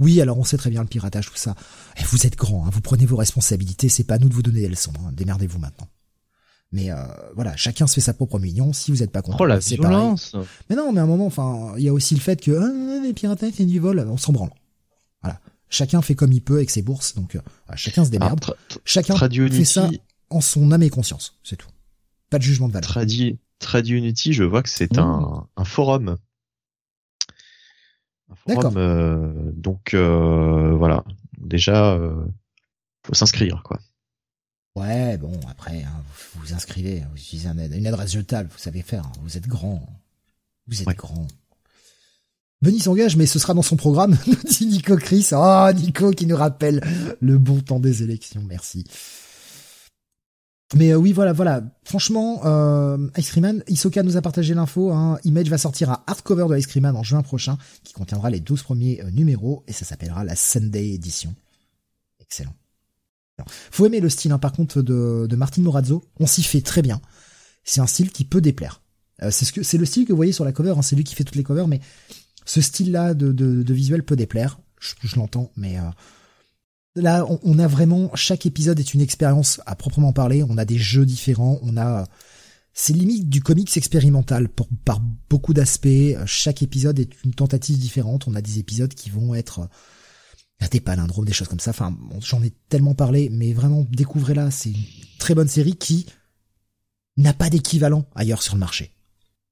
Oui, 0.00 0.20
alors 0.20 0.38
on 0.38 0.44
sait 0.44 0.56
très 0.56 0.70
bien 0.70 0.82
le 0.82 0.88
piratage, 0.88 1.26
tout 1.30 1.36
ça. 1.36 1.54
Et 1.96 2.00
eh, 2.00 2.04
vous 2.06 2.26
êtes 2.26 2.34
grand, 2.34 2.66
hein, 2.66 2.70
vous 2.72 2.80
prenez 2.80 3.06
vos 3.06 3.16
responsabilités, 3.16 3.88
c'est 3.88 4.02
pas 4.02 4.14
à 4.14 4.18
nous 4.18 4.28
de 4.28 4.34
vous 4.34 4.42
donner 4.42 4.62
des 4.62 4.68
leçons, 4.68 4.92
hein, 5.06 5.12
démerdez-vous 5.12 5.60
maintenant. 5.60 5.86
Mais 6.70 6.90
euh, 6.90 6.96
voilà, 7.34 7.56
chacun 7.56 7.86
se 7.86 7.94
fait 7.94 8.00
sa 8.02 8.12
propre 8.12 8.38
million. 8.38 8.72
Si 8.72 8.90
vous 8.90 9.02
êtes 9.02 9.10
pas 9.10 9.22
content, 9.22 9.38
oh, 9.40 9.60
c'est 9.60 9.76
pareil. 9.78 10.14
Mais 10.68 10.76
non, 10.76 10.92
mais 10.92 11.00
à 11.00 11.04
un 11.04 11.06
moment, 11.06 11.26
enfin, 11.26 11.72
il 11.78 11.84
y 11.84 11.88
a 11.88 11.92
aussi 11.92 12.14
le 12.14 12.20
fait 12.20 12.40
que 12.40 12.50
ah, 12.50 13.02
les 13.02 13.14
piratage 13.14 13.54
c'est 13.56 13.64
du 13.64 13.78
vol, 13.78 14.06
on 14.08 14.18
s'en 14.18 14.32
branle. 14.32 14.50
Voilà, 15.22 15.40
chacun 15.70 16.02
fait 16.02 16.14
comme 16.14 16.32
il 16.32 16.42
peut 16.42 16.56
avec 16.56 16.70
ses 16.70 16.82
bourses, 16.82 17.14
donc 17.14 17.36
euh, 17.36 17.40
chacun 17.74 18.04
se 18.04 18.10
démerde. 18.10 18.44
chacun 18.84 19.16
fait 19.16 19.64
ça 19.64 19.88
en 20.30 20.42
son 20.42 20.70
âme 20.72 20.82
et 20.82 20.90
conscience, 20.90 21.38
c'est 21.42 21.56
tout. 21.56 21.68
Pas 22.28 22.38
de 22.38 22.42
jugement 22.42 22.68
de 22.68 22.74
valeur. 22.74 22.90
TradeUnity, 23.60 24.34
je 24.34 24.44
vois 24.44 24.62
que 24.62 24.68
c'est 24.68 24.98
un, 24.98 25.48
un, 25.56 25.64
forum. 25.64 26.18
Un 28.30 28.34
forum, 28.34 28.74
euh, 28.76 29.50
donc 29.54 29.94
voilà. 29.94 31.02
Déjà, 31.38 31.98
faut 33.06 33.14
s'inscrire, 33.14 33.62
quoi. 33.64 33.78
Ouais, 34.78 35.16
bon, 35.18 35.32
après, 35.50 35.82
hein, 35.82 36.04
vous 36.34 36.40
vous 36.40 36.54
inscrivez, 36.54 37.02
vous 37.10 37.18
utilisez 37.18 37.48
une 37.48 37.86
adresse 37.86 38.12
jetable, 38.12 38.48
vous 38.52 38.58
savez 38.58 38.82
faire, 38.82 39.04
hein, 39.04 39.12
vous 39.22 39.36
êtes 39.36 39.48
grand. 39.48 39.84
Vous 40.68 40.82
êtes 40.82 40.96
grand. 40.96 41.26
Benny 42.62 42.78
s'engage, 42.78 43.16
mais 43.16 43.26
ce 43.26 43.38
sera 43.38 43.54
dans 43.54 43.62
son 43.62 43.76
programme, 43.76 44.16
dit 44.48 44.66
Nico 44.66 44.96
Chris. 44.96 45.28
Oh, 45.32 45.68
Nico 45.74 46.12
qui 46.12 46.26
nous 46.26 46.36
rappelle 46.36 46.82
le 47.20 47.38
bon 47.38 47.60
temps 47.60 47.80
des 47.80 48.02
élections, 48.02 48.42
merci. 48.48 48.84
Mais 50.74 50.92
euh, 50.92 50.96
oui, 50.96 51.12
voilà, 51.12 51.32
voilà. 51.32 51.62
Franchement, 51.82 52.42
euh, 52.44 53.08
Ice 53.16 53.30
Cream 53.30 53.42
Man, 53.42 53.64
Isoka 53.68 54.02
nous 54.02 54.16
a 54.16 54.22
partagé 54.22 54.54
l'info. 54.54 54.92
Hein. 54.92 55.18
Image 55.24 55.48
va 55.48 55.58
sortir 55.58 55.90
à 55.90 56.04
hardcover 56.06 56.46
de 56.48 56.58
Ice 56.58 56.66
Cream 56.66 56.82
Man 56.82 56.96
en 56.96 57.02
juin 57.02 57.22
prochain, 57.22 57.58
qui 57.84 57.94
contiendra 57.94 58.28
les 58.30 58.40
12 58.40 58.62
premiers 58.62 59.02
euh, 59.02 59.10
numéros, 59.10 59.64
et 59.66 59.72
ça 59.72 59.84
s'appellera 59.84 60.24
la 60.24 60.36
Sunday 60.36 60.92
Edition. 60.92 61.34
Excellent. 62.20 62.54
Faut 63.70 63.86
aimer 63.86 64.00
le 64.00 64.08
style, 64.08 64.32
hein, 64.32 64.38
par 64.38 64.52
contre, 64.52 64.82
de, 64.82 65.26
de 65.28 65.36
Martin 65.36 65.62
Morazzo. 65.62 66.04
On 66.20 66.26
s'y 66.26 66.42
fait 66.42 66.60
très 66.60 66.82
bien. 66.82 67.00
C'est 67.64 67.80
un 67.80 67.86
style 67.86 68.10
qui 68.10 68.24
peut 68.24 68.40
déplaire. 68.40 68.82
Euh, 69.22 69.30
c'est 69.30 69.44
ce 69.44 69.52
que 69.52 69.62
c'est 69.62 69.78
le 69.78 69.84
style 69.84 70.06
que 70.06 70.12
vous 70.12 70.16
voyez 70.16 70.32
sur 70.32 70.44
la 70.44 70.52
cover. 70.52 70.74
Hein. 70.76 70.82
C'est 70.82 70.96
lui 70.96 71.04
qui 71.04 71.14
fait 71.14 71.24
toutes 71.24 71.36
les 71.36 71.42
covers, 71.42 71.68
mais 71.68 71.80
ce 72.44 72.60
style-là 72.60 73.14
de, 73.14 73.72
visuel 73.72 74.02
peut 74.02 74.16
déplaire. 74.16 74.58
Je, 74.80 75.16
l'entends, 75.16 75.50
mais 75.56 75.76
Là, 76.94 77.26
on, 77.44 77.58
a 77.58 77.66
vraiment 77.68 78.10
chaque 78.14 78.46
épisode 78.46 78.80
est 78.80 78.94
une 78.94 79.00
expérience 79.00 79.60
à 79.66 79.76
proprement 79.76 80.12
parler. 80.12 80.42
On 80.42 80.58
a 80.58 80.64
des 80.64 80.78
jeux 80.78 81.06
différents. 81.06 81.58
On 81.62 81.76
a 81.76 82.06
c'est 82.80 82.92
limite 82.92 83.28
du 83.28 83.42
comics 83.42 83.76
expérimental 83.76 84.48
par 84.84 85.00
beaucoup 85.28 85.52
d'aspects. 85.52 86.16
Chaque 86.26 86.62
épisode 86.62 86.98
est 87.00 87.10
une 87.24 87.34
tentative 87.34 87.78
différente. 87.78 88.28
On 88.28 88.34
a 88.34 88.40
des 88.40 88.58
épisodes 88.60 88.94
qui 88.94 89.10
vont 89.10 89.34
être 89.34 89.68
des 90.70 90.80
palindromes, 90.80 91.24
des 91.24 91.32
choses 91.32 91.48
comme 91.48 91.60
ça. 91.60 91.70
Enfin, 91.70 91.96
j'en 92.20 92.42
ai 92.42 92.52
tellement 92.68 92.94
parlé, 92.94 93.28
mais 93.30 93.52
vraiment 93.52 93.86
découvrez-la. 93.90 94.50
C'est 94.50 94.70
une 94.70 94.84
très 95.18 95.34
bonne 95.34 95.48
série 95.48 95.76
qui 95.76 96.06
n'a 97.16 97.32
pas 97.32 97.50
d'équivalent 97.50 98.04
ailleurs 98.14 98.42
sur 98.42 98.54
le 98.54 98.60
marché. 98.60 98.92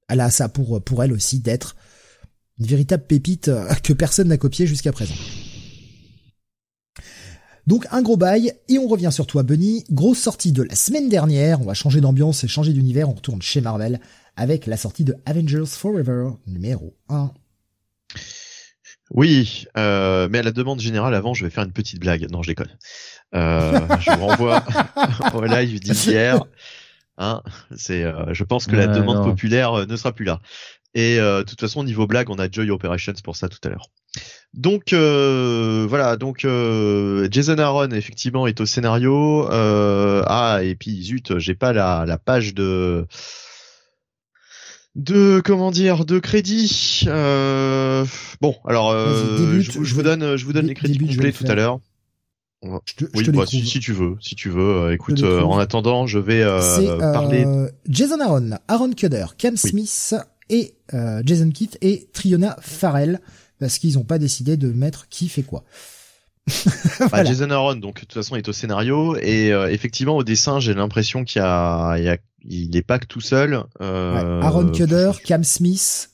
Elle 0.07 0.21
a 0.21 0.29
ça 0.29 0.49
pour 0.49 0.81
pour 0.83 1.03
elle 1.03 1.13
aussi 1.13 1.39
d'être 1.39 1.75
une 2.59 2.65
véritable 2.65 3.05
pépite 3.05 3.51
que 3.83 3.93
personne 3.93 4.27
n'a 4.29 4.37
copiée 4.37 4.67
jusqu'à 4.67 4.91
présent. 4.91 5.15
Donc 7.67 7.85
un 7.91 8.01
gros 8.01 8.15
bail, 8.15 8.53
et 8.69 8.79
on 8.79 8.87
revient 8.87 9.09
sur 9.11 9.27
toi 9.27 9.43
Bunny, 9.43 9.83
grosse 9.91 10.19
sortie 10.19 10.53
de 10.53 10.63
la 10.63 10.75
semaine 10.75 11.09
dernière, 11.09 11.59
on 11.59 11.65
va 11.65 11.73
changer 11.73 11.99
d'ambiance 11.99 12.45
et 12.45 12.47
changer 12.47 12.71
d'univers, 12.71 13.09
on 13.09 13.13
retourne 13.13 13.41
chez 13.41 13.59
Marvel 13.59 13.99
avec 14.37 14.67
la 14.67 14.77
sortie 14.77 15.03
de 15.03 15.15
Avengers 15.25 15.65
Forever 15.65 16.29
numéro 16.47 16.95
1. 17.09 17.31
Oui, 19.11 19.65
euh, 19.77 20.27
mais 20.29 20.39
à 20.39 20.43
la 20.43 20.51
demande 20.51 20.79
générale, 20.79 21.13
avant, 21.13 21.33
je 21.33 21.45
vais 21.45 21.49
faire 21.49 21.63
une 21.63 21.71
petite 21.71 21.99
blague. 21.99 22.29
Non, 22.31 22.41
je 22.43 22.49
déconne. 22.49 22.75
Euh, 23.35 23.79
je 23.99 24.11
vous 24.11 24.25
renvoie 24.25 24.63
au 25.33 25.43
live 25.43 25.79
d'hier. 25.79 26.43
Hein, 27.17 27.41
c'est, 27.75 28.03
euh, 28.03 28.33
je 28.33 28.43
pense 28.43 28.67
que 28.67 28.75
la 28.75 28.87
demande 28.87 29.17
non. 29.17 29.23
populaire 29.23 29.87
ne 29.87 29.95
sera 29.95 30.11
plus 30.11 30.25
là. 30.25 30.39
Et 30.93 31.17
de 31.17 31.43
toute 31.43 31.59
façon, 31.59 31.83
niveau 31.83 32.07
blague, 32.07 32.29
on 32.31 32.39
a 32.39 32.49
Joy 32.49 32.71
Operations 32.71 33.13
pour 33.23 33.35
ça 33.35 33.49
tout 33.49 33.59
à 33.63 33.69
l'heure. 33.69 33.87
Donc 34.53 34.93
voilà, 34.93 36.17
donc 36.17 36.39
Jason 36.39 37.57
Aaron 37.59 37.91
effectivement 37.91 38.47
est 38.47 38.59
au 38.61 38.65
scénario. 38.65 39.47
Ah 39.51 40.59
et 40.63 40.73
puis 40.73 41.03
zut, 41.03 41.37
j'ai 41.37 41.53
pas 41.53 41.71
la, 41.71 42.05
la 42.07 42.17
page 42.17 42.55
de 42.55 43.05
de 44.97 45.41
comment 45.45 45.71
dire 45.71 46.03
de 46.05 46.19
crédit. 46.19 47.03
Euh, 47.07 48.03
bon 48.41 48.55
alors 48.67 48.91
euh, 48.91 49.37
débute, 49.37 49.71
je, 49.71 49.77
vous- 49.79 49.85
je 49.85 50.01
donne 50.01 50.35
je 50.35 50.45
vous 50.45 50.51
donne 50.53 50.65
les 50.67 50.73
crédits 50.73 50.97
débute, 50.97 51.11
complets 51.15 51.27
le 51.27 51.33
tout 51.33 51.45
à 51.51 51.55
l'heure. 51.55 51.79
Je 52.63 52.93
te, 52.95 53.05
je 53.05 53.09
Oui, 53.17 53.23
te 53.23 53.31
bah, 53.31 53.45
si, 53.45 53.65
si 53.65 53.79
tu 53.79 53.93
veux, 53.93 54.15
si 54.19 54.35
tu 54.35 54.49
veux. 54.49 54.61
euh, 54.63 54.93
écoute, 54.93 55.21
euh, 55.21 55.41
en 55.43 55.59
attendant, 55.59 56.07
je 56.07 56.17
vais 56.17 56.41
euh, 56.41 56.59
euh, 56.59 56.97
parler. 57.13 57.45
Jason 57.87 58.19
Aaron, 58.19 58.49
Aaron 58.67 58.91
Cudder, 58.93 59.25
Cam 59.37 59.55
Smith 59.55 60.15
et 60.49 60.73
euh, 60.95 61.21
Jason 61.23 61.51
Kidd 61.51 61.77
et 61.81 62.09
Triona 62.13 62.57
Farrell 62.59 63.21
parce 63.59 63.77
qu'ils 63.77 63.99
ont 63.99 64.03
pas 64.03 64.17
décidé 64.17 64.57
de 64.57 64.71
mettre 64.71 65.07
qui 65.09 65.29
fait 65.29 65.43
quoi. 65.43 65.63
Bah. 67.11 67.23
Jason 67.23 67.49
Aaron, 67.51 67.75
donc 67.75 67.95
de 67.95 67.99
toute 68.01 68.13
façon, 68.13 68.35
est 68.35 68.47
au 68.47 68.53
scénario 68.53 69.15
et 69.17 69.51
euh, 69.51 69.69
effectivement 69.71 70.15
au 70.15 70.23
dessin, 70.23 70.59
j'ai 70.59 70.73
l'impression 70.73 71.23
qu'il 71.25 71.41
y 71.41 71.45
a, 71.45 71.95
il 71.97 72.03
y 72.05 72.09
a, 72.09 72.17
il 72.43 72.75
est 72.75 72.81
pas 72.81 72.99
que 72.99 73.05
tout 73.05 73.21
seul. 73.21 73.63
Euh, 73.81 74.39
Ouais, 74.39 74.45
Aaron 74.45 74.71
Cudder, 74.71 75.11
Cam 75.25 75.43
Smith, 75.43 76.09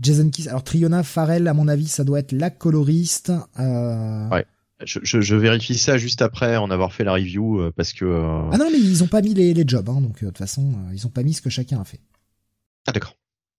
Jason 0.00 0.30
Kidd. 0.30 0.48
Alors 0.48 0.62
Triona 0.64 1.02
Farrell, 1.02 1.48
à 1.48 1.54
mon 1.54 1.68
avis, 1.68 1.88
ça 1.88 2.04
doit 2.04 2.20
être 2.20 2.32
la 2.32 2.50
coloriste. 2.50 3.32
Euh... 3.58 4.28
Ouais. 4.28 4.46
Je, 4.84 4.98
je, 5.02 5.20
je 5.20 5.36
vérifie 5.36 5.78
ça 5.78 5.96
juste 5.96 6.22
après 6.22 6.56
en 6.56 6.70
avoir 6.72 6.92
fait 6.92 7.04
la 7.04 7.12
review 7.12 7.70
parce 7.76 7.92
que. 7.92 8.04
euh, 8.04 8.42
Ah 8.52 8.58
non, 8.58 8.68
mais 8.72 8.78
ils 8.80 9.02
ont 9.04 9.08
pas 9.08 9.22
mis 9.22 9.32
les, 9.34 9.54
les 9.54 9.64
jobs, 9.66 9.88
hein, 9.88 10.00
donc 10.00 10.20
de 10.22 10.26
toute 10.28 10.38
façon, 10.38 10.72
ils 10.92 11.06
ont 11.06 11.10
pas 11.10 11.22
mis 11.22 11.34
ce 11.34 11.42
que 11.42 11.50
chacun 11.50 11.80
a 11.80 11.84
fait. 11.84 12.00
Ah 12.86 12.92
d'accord. 12.92 13.16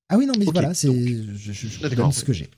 Ah 0.09 0.17
oui, 0.17 0.25
non, 0.25 0.33
mais 0.37 0.45
voilà, 0.45 0.73
c'est 0.73 0.89
je, 0.91 1.51
je, 1.53 1.67
je 1.67 1.79
D'accord. 1.81 1.97
donne 1.97 2.11
ce 2.11 2.25
que 2.25 2.33
j'ai. 2.33 2.49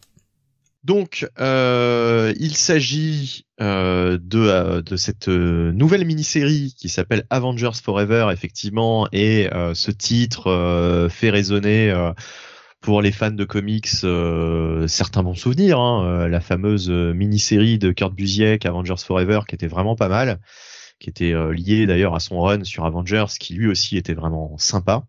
Donc, 0.86 1.28
euh, 1.40 2.32
il 2.38 2.56
s'agit 2.56 3.48
euh, 3.60 4.20
de, 4.22 4.38
euh, 4.38 4.82
de 4.84 4.96
cette 4.98 5.28
nouvelle 5.28 6.06
mini-série 6.06 6.76
qui 6.78 6.90
s'appelle 6.90 7.26
Avengers 7.32 7.82
Forever, 7.84 8.28
effectivement, 8.32 9.08
et 9.12 9.50
ce 9.74 9.90
titre 9.90 11.08
fait 11.10 11.32
résonner 11.32 11.92
pour 12.82 13.02
les 13.02 13.12
fans 13.12 13.32
de 13.32 13.46
comics 13.46 13.88
certains 13.88 15.24
bons 15.24 15.34
souvenirs. 15.34 15.80
Hein, 15.80 16.28
la 16.28 16.40
fameuse 16.40 16.92
mini-série 16.92 17.80
de 17.80 17.92
Kurt 17.92 18.14
Busiek, 18.14 18.64
Avengers 18.64 19.04
Forever, 19.04 19.40
qui 19.48 19.56
était 19.56 19.66
vraiment 19.66 19.96
pas 19.96 20.10
mal, 20.10 20.40
qui 21.00 21.10
était 21.10 21.34
liée 21.52 21.88
d'ailleurs 21.88 22.14
à 22.14 22.20
son 22.20 22.40
run 22.42 22.64
sur 22.64 22.86
Avengers, 22.86 23.34
qui 23.40 23.56
lui 23.56 23.68
aussi 23.68 23.98
était 23.98 24.14
vraiment 24.14 24.56
sympa, 24.60 25.04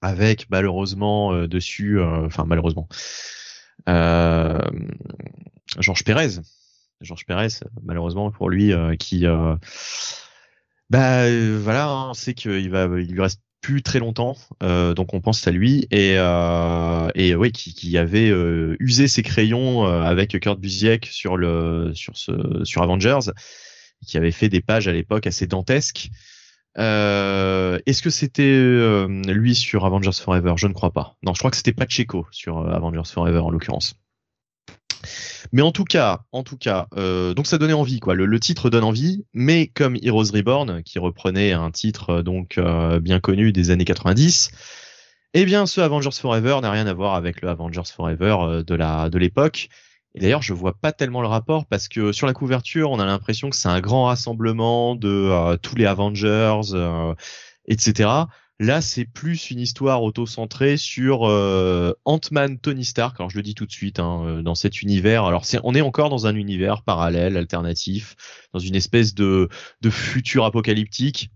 avec 0.00 0.48
malheureusement 0.48 1.48
dessus, 1.48 2.00
enfin 2.00 2.44
malheureusement. 2.46 2.86
Euh, 3.88 4.58
Georges 5.78 6.04
Pérez. 6.04 6.40
Georges 7.00 7.26
Pérez, 7.26 7.48
malheureusement 7.84 8.30
pour 8.30 8.48
lui, 8.48 8.72
euh, 8.72 8.96
qui, 8.96 9.26
euh, 9.26 9.54
bah 10.90 11.24
voilà, 11.58 11.88
hein, 11.88 12.10
on 12.10 12.14
sait 12.14 12.34
qu'il 12.34 12.70
va, 12.70 12.88
il 12.98 13.12
lui 13.12 13.20
reste 13.20 13.40
plus 13.60 13.82
très 13.82 13.98
longtemps, 13.98 14.36
donc 14.60 15.12
on 15.12 15.20
pense 15.20 15.44
à 15.48 15.50
lui 15.50 15.88
et 15.90 16.14
euh, 16.18 17.08
et 17.16 17.34
ouais, 17.34 17.50
qui, 17.50 17.74
qui 17.74 17.98
avait 17.98 18.30
usé 18.78 19.08
ses 19.08 19.24
crayons 19.24 19.84
avec 19.86 20.38
Kurt 20.38 20.60
Busiek 20.60 21.04
sur 21.06 21.36
le 21.36 21.90
sur 21.92 22.16
ce 22.16 22.62
sur 22.62 22.82
Avengers, 22.82 23.32
qui 24.06 24.16
avait 24.18 24.30
fait 24.30 24.48
des 24.48 24.60
pages 24.60 24.86
à 24.86 24.92
l'époque 24.92 25.26
assez 25.26 25.48
dantesques. 25.48 26.10
Euh, 26.78 27.78
Est-ce 27.86 28.02
que 28.02 28.10
c'était 28.10 28.42
euh, 28.42 29.06
lui 29.26 29.54
sur 29.54 29.84
Avengers 29.86 30.12
Forever? 30.12 30.54
Je 30.56 30.66
ne 30.66 30.72
crois 30.72 30.92
pas. 30.92 31.16
Non, 31.22 31.34
je 31.34 31.38
crois 31.38 31.50
que 31.50 31.56
c'était 31.56 31.72
Pacheco 31.72 32.26
sur 32.30 32.58
euh, 32.58 32.72
Avengers 32.72 33.08
Forever 33.10 33.38
en 33.38 33.50
l'occurrence. 33.50 33.94
Mais 35.52 35.62
en 35.62 35.70
tout 35.70 35.84
cas, 35.84 36.20
en 36.32 36.42
tout 36.42 36.56
cas, 36.56 36.88
donc 36.96 37.46
ça 37.46 37.58
donnait 37.58 37.72
envie 37.72 38.00
quoi. 38.00 38.14
Le, 38.14 38.40
titre 38.40 38.70
donne 38.70 38.82
envie, 38.82 39.24
mais 39.34 39.68
comme 39.68 39.96
Heroes 40.02 40.32
Reborn, 40.34 40.82
qui 40.82 40.98
reprenait 40.98 41.52
un 41.52 41.70
titre 41.70 42.22
donc 42.22 42.58
bien 43.00 43.20
connu 43.20 43.52
des 43.52 43.70
années 43.70 43.84
90, 43.84 44.50
eh 45.34 45.44
bien 45.44 45.66
ce 45.66 45.80
Avengers 45.80 46.10
Forever 46.10 46.58
n'a 46.60 46.72
rien 46.72 46.88
à 46.88 46.92
voir 46.92 47.14
avec 47.14 47.40
le 47.40 47.48
Avengers 47.48 47.82
Forever 47.94 48.64
de 48.66 49.18
l'époque. 49.18 49.68
Et 50.16 50.20
d'ailleurs, 50.20 50.42
je 50.42 50.54
vois 50.54 50.72
pas 50.72 50.92
tellement 50.92 51.20
le 51.20 51.28
rapport 51.28 51.66
parce 51.66 51.88
que 51.88 52.10
sur 52.10 52.26
la 52.26 52.32
couverture, 52.32 52.90
on 52.90 52.98
a 52.98 53.04
l'impression 53.04 53.50
que 53.50 53.56
c'est 53.56 53.68
un 53.68 53.80
grand 53.80 54.06
rassemblement 54.06 54.96
de 54.96 55.08
euh, 55.08 55.56
tous 55.58 55.76
les 55.76 55.84
Avengers, 55.84 56.60
euh, 56.72 57.14
etc. 57.68 58.08
Là, 58.58 58.80
c'est 58.80 59.04
plus 59.04 59.50
une 59.50 59.60
histoire 59.60 60.02
auto-centrée 60.02 60.78
sur 60.78 61.28
euh, 61.28 61.92
Ant-Man, 62.06 62.58
Tony 62.58 62.86
Stark. 62.86 63.20
Alors, 63.20 63.28
je 63.28 63.36
le 63.36 63.42
dis 63.42 63.54
tout 63.54 63.66
de 63.66 63.72
suite, 63.72 64.00
hein, 64.00 64.22
euh, 64.24 64.42
dans 64.42 64.54
cet 64.54 64.80
univers. 64.80 65.24
Alors, 65.26 65.44
on 65.62 65.74
est 65.74 65.82
encore 65.82 66.08
dans 66.08 66.26
un 66.26 66.34
univers 66.34 66.82
parallèle, 66.82 67.36
alternatif, 67.36 68.16
dans 68.54 68.58
une 68.58 68.74
espèce 68.74 69.14
de, 69.14 69.50
de 69.82 69.90
futur 69.90 70.46
apocalyptique. 70.46 71.30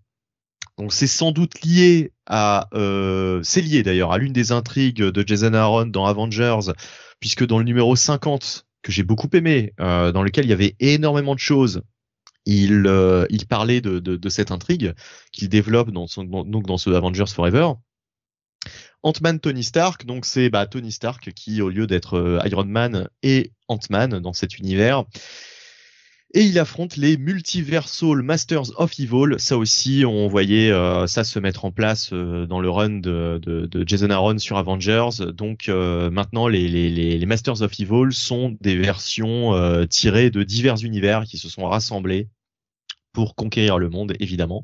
Donc, 0.78 0.94
c'est 0.94 1.06
sans 1.06 1.30
doute 1.30 1.62
lié 1.62 2.14
à, 2.24 2.68
euh, 2.72 3.42
c'est 3.42 3.60
lié 3.60 3.82
d'ailleurs 3.82 4.12
à 4.12 4.18
l'une 4.18 4.32
des 4.32 4.50
intrigues 4.50 5.02
de 5.02 5.24
Jason 5.26 5.52
Aaron 5.52 5.86
dans 5.86 6.06
Avengers, 6.06 6.72
puisque 7.20 7.46
dans 7.46 7.58
le 7.58 7.64
numéro 7.64 7.94
50 7.96 8.66
que 8.82 8.92
j'ai 8.92 9.02
beaucoup 9.02 9.28
aimé, 9.32 9.72
euh, 9.80 10.12
dans 10.12 10.22
lequel 10.22 10.44
il 10.44 10.48
y 10.48 10.54
avait 10.54 10.76
énormément 10.80 11.34
de 11.34 11.40
choses. 11.40 11.82
Il, 12.46 12.86
euh, 12.86 13.26
il 13.30 13.46
parlait 13.46 13.80
de, 13.80 13.98
de, 13.98 14.28
cette 14.28 14.50
intrigue 14.50 14.94
qu'il 15.32 15.48
développe 15.48 15.90
dans 15.90 16.06
son, 16.06 16.24
donc 16.24 16.66
dans 16.66 16.78
ce 16.78 16.90
Avengers 16.90 17.26
Forever. 17.26 17.72
Ant-Man 19.02 19.40
Tony 19.40 19.64
Stark, 19.64 20.04
donc 20.04 20.24
c'est 20.26 20.50
bah, 20.50 20.66
Tony 20.66 20.92
Stark 20.92 21.32
qui, 21.32 21.62
au 21.62 21.68
lieu 21.68 21.86
d'être 21.86 22.14
euh, 22.14 22.40
Iron 22.46 22.64
Man, 22.64 23.08
est 23.22 23.52
Ant-Man 23.68 24.18
dans 24.20 24.32
cet 24.32 24.58
univers. 24.58 25.04
Et 26.32 26.44
il 26.44 26.58
affronte 26.60 26.96
les 26.96 27.16
Multiversal 27.16 28.22
Masters 28.22 28.70
of 28.76 28.92
Evil. 29.00 29.34
Ça 29.38 29.58
aussi, 29.58 30.04
on 30.06 30.28
voyait 30.28 30.70
euh, 30.70 31.08
ça 31.08 31.24
se 31.24 31.40
mettre 31.40 31.64
en 31.64 31.72
place 31.72 32.10
euh, 32.12 32.46
dans 32.46 32.60
le 32.60 32.70
run 32.70 33.00
de, 33.00 33.40
de, 33.42 33.66
de 33.66 33.88
Jason 33.88 34.10
Aaron 34.10 34.38
sur 34.38 34.56
Avengers. 34.56 35.08
Donc 35.34 35.68
euh, 35.68 36.08
maintenant, 36.10 36.46
les, 36.46 36.68
les, 36.68 37.18
les, 37.18 37.26
Masters 37.26 37.62
of 37.62 37.72
Evil 37.80 38.12
sont 38.12 38.56
des 38.60 38.76
versions 38.76 39.54
euh, 39.54 39.86
tirées 39.86 40.30
de 40.30 40.44
divers 40.44 40.84
univers 40.84 41.24
qui 41.24 41.36
se 41.36 41.48
sont 41.48 41.64
rassemblés 41.64 42.28
pour 43.12 43.34
conquérir 43.34 43.78
le 43.78 43.90
monde, 43.90 44.12
évidemment. 44.20 44.62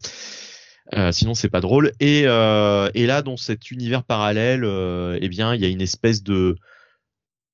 Euh, 0.95 1.11
sinon, 1.11 1.35
c'est 1.35 1.49
pas 1.49 1.61
drôle. 1.61 1.93
Et, 2.01 2.23
euh, 2.27 2.89
et 2.95 3.07
là, 3.07 3.23
dans 3.23 3.37
cet 3.37 3.71
univers 3.71 4.05
parallèle, 4.05 4.63
euh, 4.65 5.19
eh 5.21 5.29
bien, 5.29 5.55
il 5.55 5.61
y 5.61 5.65
a 5.65 5.69
une 5.69 5.81
espèce 5.81 6.23
de 6.23 6.57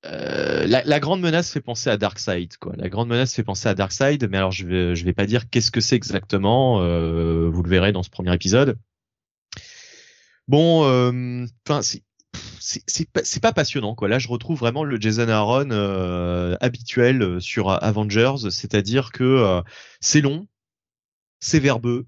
euh, 0.04 0.66
la, 0.66 1.00
grande 1.00 1.20
menace 1.20 1.52
fait 1.52 1.60
penser 1.60 1.88
à 1.88 1.96
Darkseid, 1.96 2.56
quoi. 2.56 2.74
La 2.76 2.88
grande 2.88 3.08
menace 3.08 3.34
fait 3.34 3.44
penser 3.44 3.68
à 3.68 3.74
Darkseid, 3.74 4.28
mais 4.28 4.36
alors 4.36 4.50
je 4.50 4.66
vais, 4.66 4.94
vais 4.94 5.12
pas 5.12 5.26
dire 5.26 5.48
qu'est-ce 5.48 5.70
que 5.70 5.80
c'est 5.80 5.96
exactement. 5.96 6.80
euh, 6.82 7.48
vous 7.48 7.62
le 7.62 7.68
verrez 7.70 7.92
dans 7.92 8.02
ce 8.02 8.10
premier 8.10 8.34
épisode. 8.34 8.78
Bon, 10.48 10.84
euh, 10.84 11.46
enfin, 11.68 11.82
c'est 12.58 13.10
pas, 13.12 13.22
pas 13.40 13.52
passionnant, 13.52 13.94
quoi. 13.94 14.08
Là, 14.08 14.18
je 14.18 14.28
retrouve 14.28 14.58
vraiment 14.58 14.82
le 14.82 15.00
Jason 15.00 15.28
Aaron 15.28 15.70
habituel 16.60 17.40
sur 17.40 17.70
Avengers, 17.70 18.50
c'est-à-dire 18.50 19.12
que 19.12 19.62
c'est 20.00 20.20
long, 20.20 20.48
c'est 21.38 21.60
verbeux 21.60 22.06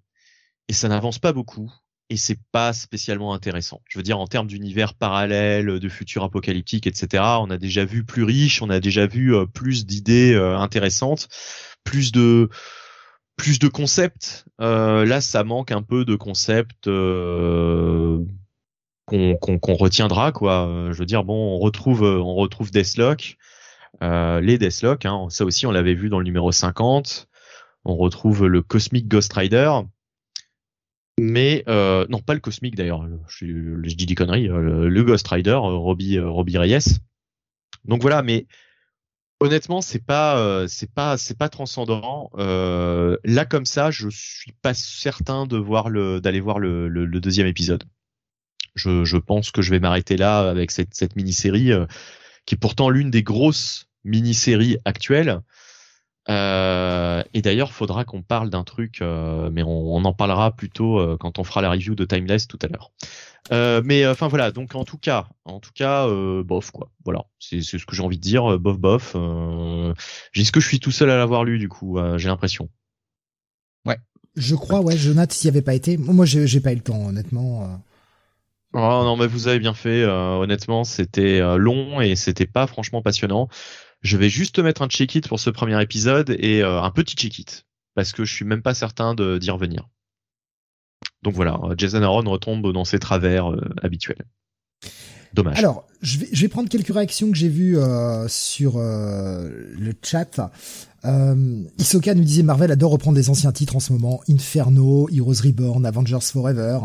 et 0.68 0.72
ça 0.72 0.88
n'avance 0.88 1.18
pas 1.18 1.32
beaucoup 1.32 1.72
et 2.10 2.16
c'est 2.16 2.38
pas 2.52 2.72
spécialement 2.72 3.34
intéressant. 3.34 3.80
Je 3.88 3.98
veux 3.98 4.02
dire 4.02 4.18
en 4.18 4.26
termes 4.26 4.46
d'univers 4.46 4.94
parallèle, 4.94 5.78
de 5.80 5.88
futur 5.88 6.22
apocalyptique, 6.24 6.86
etc. 6.86 7.22
On 7.40 7.50
a 7.50 7.56
déjà 7.56 7.84
vu 7.84 8.04
plus 8.04 8.24
riche, 8.24 8.62
on 8.62 8.70
a 8.70 8.80
déjà 8.80 9.06
vu 9.06 9.34
euh, 9.34 9.46
plus 9.46 9.86
d'idées 9.86 10.34
euh, 10.34 10.56
intéressantes, 10.56 11.28
plus 11.82 12.12
de 12.12 12.50
plus 13.36 13.58
de 13.58 13.68
concepts. 13.68 14.44
Euh, 14.60 15.04
là, 15.04 15.20
ça 15.20 15.44
manque 15.44 15.72
un 15.72 15.82
peu 15.82 16.04
de 16.04 16.14
concepts 16.14 16.86
euh, 16.88 18.20
qu'on 19.06 19.36
qu'on 19.36 19.74
retiendra 19.74 20.32
quoi. 20.32 20.88
Je 20.92 20.98
veux 20.98 21.06
dire 21.06 21.24
bon, 21.24 21.56
on 21.56 21.58
retrouve 21.58 22.04
euh, 22.04 22.18
on 22.20 22.34
retrouve 22.34 22.70
Deathlock, 22.70 23.36
euh, 24.02 24.40
les 24.40 24.58
Deathlock. 24.58 25.06
Hein, 25.06 25.26
ça 25.30 25.44
aussi, 25.44 25.66
on 25.66 25.72
l'avait 25.72 25.94
vu 25.94 26.08
dans 26.10 26.18
le 26.18 26.24
numéro 26.24 26.52
50. 26.52 27.28
On 27.86 27.96
retrouve 27.96 28.46
le 28.46 28.62
Cosmic 28.62 29.08
Ghost 29.08 29.32
Rider. 29.32 29.70
Mais 31.20 31.62
euh, 31.68 32.06
non, 32.08 32.20
pas 32.20 32.34
le 32.34 32.40
Cosmic 32.40 32.74
d'ailleurs. 32.74 33.06
Je, 33.28 33.46
dis 33.94 34.06
des 34.06 34.14
conneries. 34.14 34.48
euh, 34.48 34.88
Le, 34.88 35.04
Ghost 35.04 35.26
Rider, 35.28 35.50
euh, 35.50 35.76
Robbie, 35.76 36.18
euh, 36.18 36.28
Robbie 36.28 36.58
Reyes. 36.58 36.98
Donc 37.84 38.02
voilà, 38.02 38.22
mais 38.22 38.46
honnêtement, 39.40 39.80
c'est 39.80 40.04
pas, 40.04 40.66
c'est 40.68 40.90
pas, 40.90 41.16
c'est 41.16 41.38
pas 41.38 41.48
transcendant. 41.48 42.30
Euh, 42.38 43.16
là 43.24 43.44
comme 43.44 43.66
ça, 43.66 43.90
je 43.90 44.08
suis 44.10 44.52
pas 44.62 44.74
certain 44.74 45.46
de 45.46 45.56
voir 45.56 45.90
le, 45.90 46.20
d'aller 46.20 46.40
voir 46.40 46.58
le, 46.58 46.88
le, 46.88 47.04
le 47.04 47.20
deuxième 47.20 47.46
épisode. 47.46 47.84
Je, 48.74 49.04
je 49.04 49.16
pense 49.16 49.50
que 49.50 49.62
je 49.62 49.70
vais 49.70 49.80
m'arrêter 49.80 50.16
là 50.16 50.48
avec 50.48 50.70
cette, 50.70 50.94
cette 50.94 51.14
mini-série 51.14 51.70
qui 52.46 52.54
est 52.54 52.58
pourtant 52.58 52.90
l'une 52.90 53.10
des 53.10 53.22
grosses 53.22 53.86
mini-série 54.04 54.78
actuelle. 54.84 55.40
Euh, 56.30 57.22
et 57.34 57.42
d'ailleurs, 57.42 57.72
faudra 57.72 58.04
qu'on 58.04 58.22
parle 58.22 58.48
d'un 58.48 58.64
truc, 58.64 59.02
euh, 59.02 59.50
mais 59.52 59.62
on, 59.62 59.94
on, 59.94 60.04
en 60.04 60.12
parlera 60.14 60.52
plutôt 60.52 60.98
euh, 60.98 61.16
quand 61.18 61.38
on 61.38 61.44
fera 61.44 61.60
la 61.60 61.70
review 61.70 61.94
de 61.94 62.04
Timeless 62.04 62.48
tout 62.48 62.58
à 62.62 62.68
l'heure. 62.68 62.92
Euh, 63.52 63.82
mais 63.84 64.06
enfin 64.06 64.28
voilà, 64.28 64.50
donc 64.50 64.74
en 64.74 64.84
tout 64.84 64.96
cas, 64.96 65.26
en 65.44 65.60
tout 65.60 65.72
cas, 65.74 66.08
bof 66.42 66.70
quoi. 66.70 66.90
Voilà, 67.04 67.24
c'est 67.38 67.60
ce 67.60 67.84
que 67.84 67.94
j'ai 67.94 68.02
envie 68.02 68.16
de 68.16 68.22
dire, 68.22 68.58
bof 68.58 68.78
bof. 68.78 69.16
Est-ce 70.34 70.50
que 70.50 70.60
je 70.60 70.68
suis 70.68 70.80
tout 70.80 70.90
seul 70.90 71.10
à 71.10 71.16
l'avoir 71.18 71.44
lu 71.44 71.58
du 71.58 71.68
coup 71.68 71.98
J'ai 72.16 72.28
l'impression? 72.28 72.70
Ouais. 73.84 73.98
Je 74.34 74.54
crois, 74.54 74.80
ouais, 74.80 74.96
Jonathan, 74.96 75.32
s'y 75.34 75.48
avait 75.48 75.62
pas 75.62 75.74
été. 75.74 75.98
Moi, 75.98 76.24
j'ai 76.24 76.60
pas 76.60 76.72
eu 76.72 76.76
le 76.76 76.80
temps, 76.80 77.06
honnêtement. 77.06 77.82
Oh 78.72 78.78
non, 78.78 79.16
mais 79.18 79.26
vous 79.26 79.46
avez 79.46 79.58
bien 79.58 79.74
fait. 79.74 80.04
honnêtement, 80.04 80.84
c'était 80.84 81.40
long 81.58 82.00
et 82.00 82.16
c'était 82.16 82.46
pas 82.46 82.66
franchement 82.66 83.02
passionnant. 83.02 83.50
Je 84.04 84.18
vais 84.18 84.28
juste 84.28 84.56
te 84.56 84.60
mettre 84.60 84.82
un 84.82 84.88
check-it 84.88 85.26
pour 85.26 85.40
ce 85.40 85.48
premier 85.48 85.80
épisode 85.82 86.36
et 86.38 86.62
euh, 86.62 86.82
un 86.82 86.90
petit 86.90 87.16
check-it 87.16 87.64
parce 87.94 88.12
que 88.12 88.26
je 88.26 88.32
suis 88.32 88.44
même 88.44 88.60
pas 88.60 88.74
certain 88.74 89.14
d'y 89.14 89.50
revenir. 89.50 89.88
Donc 91.22 91.34
voilà, 91.34 91.58
euh, 91.64 91.74
Jason 91.76 92.02
Aaron 92.02 92.30
retombe 92.30 92.70
dans 92.70 92.84
ses 92.84 92.98
travers 92.98 93.50
euh, 93.50 93.60
habituels. 93.82 94.26
Dommage. 95.32 95.58
Alors, 95.58 95.86
je 96.02 96.18
vais, 96.18 96.48
prendre 96.48 96.68
quelques 96.68 96.92
réactions 96.94 97.32
que 97.32 97.36
j'ai 97.36 97.48
vues 97.48 97.76
sur 98.28 98.78
le 98.78 99.92
chat. 100.00 100.52
Isoka 101.02 102.14
nous 102.14 102.22
disait 102.22 102.44
Marvel 102.44 102.70
adore 102.70 102.92
reprendre 102.92 103.16
des 103.16 103.30
anciens 103.30 103.50
titres 103.50 103.74
en 103.74 103.80
ce 103.80 103.92
moment. 103.92 104.20
Inferno, 104.28 105.08
Heroes 105.08 105.42
Reborn, 105.42 105.84
Avengers 105.86 106.20
Forever. 106.20 106.78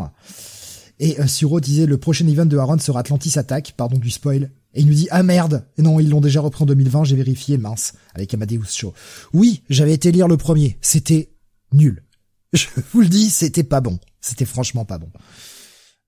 Et 1.02 1.16
Suro 1.26 1.60
disait 1.60 1.86
le 1.86 1.96
prochain 1.96 2.28
event 2.28 2.44
de 2.44 2.58
Aaron 2.58 2.78
sera 2.78 3.00
Atlantis 3.00 3.38
Attack, 3.38 3.72
pardon 3.74 3.96
du 3.96 4.10
spoil, 4.10 4.50
et 4.74 4.80
il 4.82 4.86
nous 4.86 4.92
dit 4.92 5.08
ah 5.10 5.22
merde. 5.22 5.66
Et 5.78 5.82
non 5.82 5.98
ils 5.98 6.10
l'ont 6.10 6.20
déjà 6.20 6.42
repris 6.42 6.62
en 6.62 6.66
2020 6.66 7.04
j'ai 7.04 7.16
vérifié 7.16 7.56
mince. 7.56 7.94
Avec 8.14 8.32
Amadeus 8.34 8.66
Show 8.68 8.92
oui 9.32 9.62
j'avais 9.70 9.94
été 9.94 10.12
lire 10.12 10.28
le 10.28 10.36
premier. 10.36 10.76
C'était 10.82 11.32
nul. 11.72 12.04
Je 12.52 12.66
vous 12.92 13.00
le 13.00 13.08
dis 13.08 13.30
c'était 13.30 13.64
pas 13.64 13.80
bon. 13.80 13.98
C'était 14.20 14.44
franchement 14.44 14.84
pas 14.84 14.98
bon. 14.98 15.10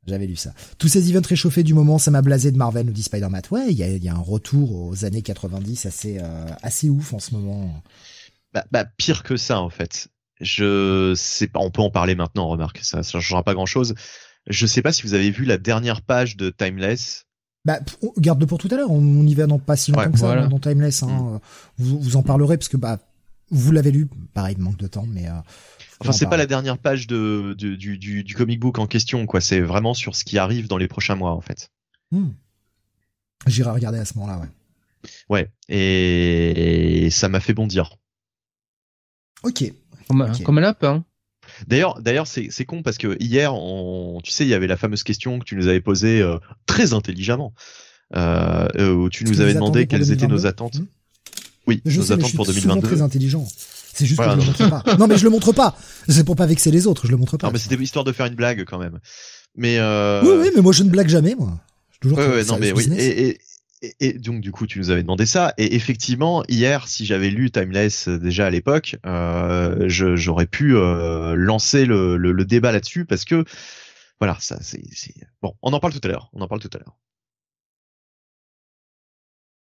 J'avais 0.07 0.27
lu 0.27 0.37
ça. 0.37 0.53
Tous 0.77 0.89
ces 0.89 1.11
events 1.11 1.27
réchauffés 1.27 1.63
du 1.63 1.73
moment 1.73 1.97
ça 1.97 2.11
m'a 2.11 2.21
blasé 2.21 2.53
de 2.53 2.59
Marvel 2.59 2.85
nous 2.85 2.93
dit 2.93 3.03
Spider-Man. 3.03 3.43
Ouais 3.51 3.69
il 3.71 3.79
y 3.79 3.83
a, 3.83 3.89
y 3.89 4.09
a, 4.11 4.15
un 4.15 4.19
retour 4.19 4.89
aux 4.89 5.07
années 5.07 5.23
90 5.23 5.87
assez 5.87 6.19
euh, 6.19 6.47
assez 6.63 6.91
ouf 6.91 7.15
en 7.15 7.19
ce 7.19 7.35
moment. 7.35 7.83
Bah, 8.53 8.67
bah, 8.71 8.85
pire 8.85 9.23
que 9.23 9.39
ça 9.39 9.59
en 9.59 9.71
fait. 9.71 10.09
Je 10.39 11.15
sais 11.17 11.47
pas 11.47 11.61
on 11.61 11.71
peut 11.71 11.81
en 11.81 11.91
parler 11.91 12.15
maintenant 12.15 12.47
remarque. 12.49 12.81
Ça 12.83 13.03
ça 13.03 13.21
changera 13.21 13.43
pas 13.43 13.55
grand 13.55 13.65
chose 13.65 13.95
je 14.47 14.67
sais 14.67 14.83
pas 14.83 14.93
si 14.93 15.03
vous 15.03 15.15
avez 15.15 15.31
vu 15.31 15.45
la 15.45 15.59
dernière 15.59 16.03
page 16.03 16.37
de 16.37 16.51
Timeless 16.51 17.27
bah, 17.65 17.79
garde-le 18.19 18.47
pour 18.47 18.59
tout 18.59 18.69
à 18.73 18.77
l'heure. 18.77 18.91
On, 18.91 19.25
y 19.25 19.37
va 19.37 19.47
dans 19.47 19.61
pas 19.61 19.77
si 19.77 19.93
longtemps 19.93 20.11
que 20.11 20.19
ça 20.19 20.49
dans 20.49 20.59
Timeless. 20.59 21.05
Hein. 21.05 21.09
Mm. 21.09 21.41
Vous, 21.79 22.01
vous 22.01 22.17
en 22.17 22.23
parlerez 22.25 22.59
parce 22.59 22.69
que 22.69 22.77
bah 22.77 22.99
vous 23.53 23.71
l'avez 23.71 23.93
lu. 23.93 24.09
Pareil, 24.35 24.57
manque 24.59 24.79
de 24.79 24.89
temps, 24.89 25.07
mais. 25.07 25.29
Euh, 25.29 25.35
enfin, 26.01 26.13
c'est 26.13 26.27
pas 26.27 26.37
la 26.37 26.47
dernière 26.47 26.79
page 26.79 27.07
de, 27.07 27.55
du, 27.57 27.77
du, 27.77 28.25
du, 28.25 28.35
comic 28.35 28.59
book 28.59 28.79
en 28.79 28.87
question, 28.87 29.27
quoi. 29.27 29.41
C'est 29.41 29.61
vraiment 29.61 29.95
sur 29.95 30.17
ce 30.17 30.25
qui 30.25 30.39
arrive 30.39 30.67
dans 30.67 30.79
les 30.79 30.89
prochains 30.89 31.15
mois, 31.15 31.33
en 31.33 31.41
fait. 31.41 31.71
Hmm. 32.11 32.31
J'irai 33.47 33.71
regarder 33.71 33.99
à 33.99 34.05
ce 34.05 34.19
moment-là, 34.19 34.41
ouais. 34.41 34.49
Ouais, 35.29 35.51
et, 35.69 37.11
ça 37.11 37.29
m'a 37.29 37.41
fait 37.41 37.55
bondir. 37.55 37.97
Ok. 39.43 39.65
Comme, 40.09 40.33
comme 40.45 40.59
un 40.59 40.63
lapin. 40.63 41.05
D'ailleurs, 41.67 42.01
d'ailleurs, 42.01 42.27
c'est, 42.27 42.49
c'est 42.51 42.65
con 42.65 42.83
parce 42.83 42.99
que 42.99 43.17
hier, 43.21 43.55
on, 43.55 44.21
tu 44.23 44.31
sais, 44.31 44.45
il 44.45 44.49
y 44.49 44.55
avait 44.55 44.67
la 44.67 44.77
fameuse 44.77 45.03
question 45.03 45.39
que 45.39 45.45
tu 45.45 45.57
nous 45.57 45.69
avais 45.69 45.81
posée 45.81 46.21
euh, 46.21 46.39
très 46.67 46.93
intelligemment, 46.93 47.53
euh, 48.17 48.69
euh 48.77 48.93
où 48.93 49.09
tu 49.09 49.25
nous 49.25 49.41
avais 49.41 49.55
demandé 49.55 49.87
quelles 49.87 50.13
étaient 50.13 50.27
nos 50.27 50.47
attentes. 50.47 50.79
Hmm? 50.79 50.87
Oui, 51.67 51.81
je 51.87 52.01
nos 52.01 52.13
attentes 52.13 52.35
pour 52.35 52.47
2022. 52.47 52.87
très 52.87 53.03
intelligent. 53.03 53.47
C'est 53.95 54.07
juste 54.07 54.21
que 54.21 54.25
je 54.25 54.37
le 54.37 54.45
montre 54.45 54.69
pas. 54.69 54.97
Non, 54.99 55.07
mais 55.07 55.19
je 55.19 55.25
le 55.25 55.31
montre 55.31 55.53
pas. 55.53 55.77
C'est 56.09 56.25
pour 56.25 56.35
pas 56.35 56.47
vexer 56.47 56.71
les 56.71 56.87
autres. 56.87 57.07
Je 57.07 57.11
le 57.11 57.19
montre 57.19 57.37
pas. 57.37 57.47
Non, 57.47 57.53
mais 57.53 57.59
c'était 57.59 57.77
histoire 57.77 58.05
de 58.05 58.13
faire 58.13 58.27
une 58.27 58.35
blague 58.35 58.65
quand 58.65 58.79
même. 58.79 58.99
Mais 59.55 59.79
euh... 59.79 60.23
oui, 60.23 60.31
oui, 60.41 60.51
mais 60.57 60.63
moi 60.63 60.73
je 60.73 60.83
ne 60.83 60.89
blague 60.89 61.09
jamais, 61.09 61.35
moi. 61.35 61.61
Toujours 62.01 62.19
ouais, 62.19 62.27
ouais, 62.27 62.45
non, 62.45 62.59
mais 62.59 62.73
oui. 62.73 62.89
Et, 62.97 63.29
et, 63.29 63.41
et, 64.01 64.13
donc 64.15 64.41
du 64.41 64.53
coup 64.53 64.67
tu 64.67 64.79
nous 64.79 64.91
avais 64.91 65.03
demandé 65.03 65.27
ça 65.27 65.55
et 65.59 65.75
effectivement 65.75 66.45
hier 66.49 66.87
si 66.89 67.05
j'avais 67.05 67.31
lu 67.31 67.51
Timeless 67.51 68.09
euh, 68.09 68.19
déjà 68.19 68.47
à 68.47 68.51
l'époque 68.51 68.97
euh, 69.07 69.89
j'aurais 69.89 70.47
pu 70.47 70.77
euh, 70.77 71.35
lancer 71.35 71.85
le, 71.85 72.17
le, 72.17 72.33
le 72.33 72.45
débat 72.45 72.73
là-dessus 72.73 73.05
parce 73.05 73.25
que 73.25 73.45
voilà 74.21 74.37
ça 74.41 74.59
c'est 74.61 74.83
bon 75.43 75.55
on 75.63 75.73
en 75.73 75.81
parle 75.81 75.93
tout 75.93 76.01
à 76.05 76.09
l'heure 76.09 76.31
on 76.33 76.41
en 76.41 76.49
parle 76.49 76.61
tout 76.61 76.71
à 76.73 76.79
l'heure 76.79 76.97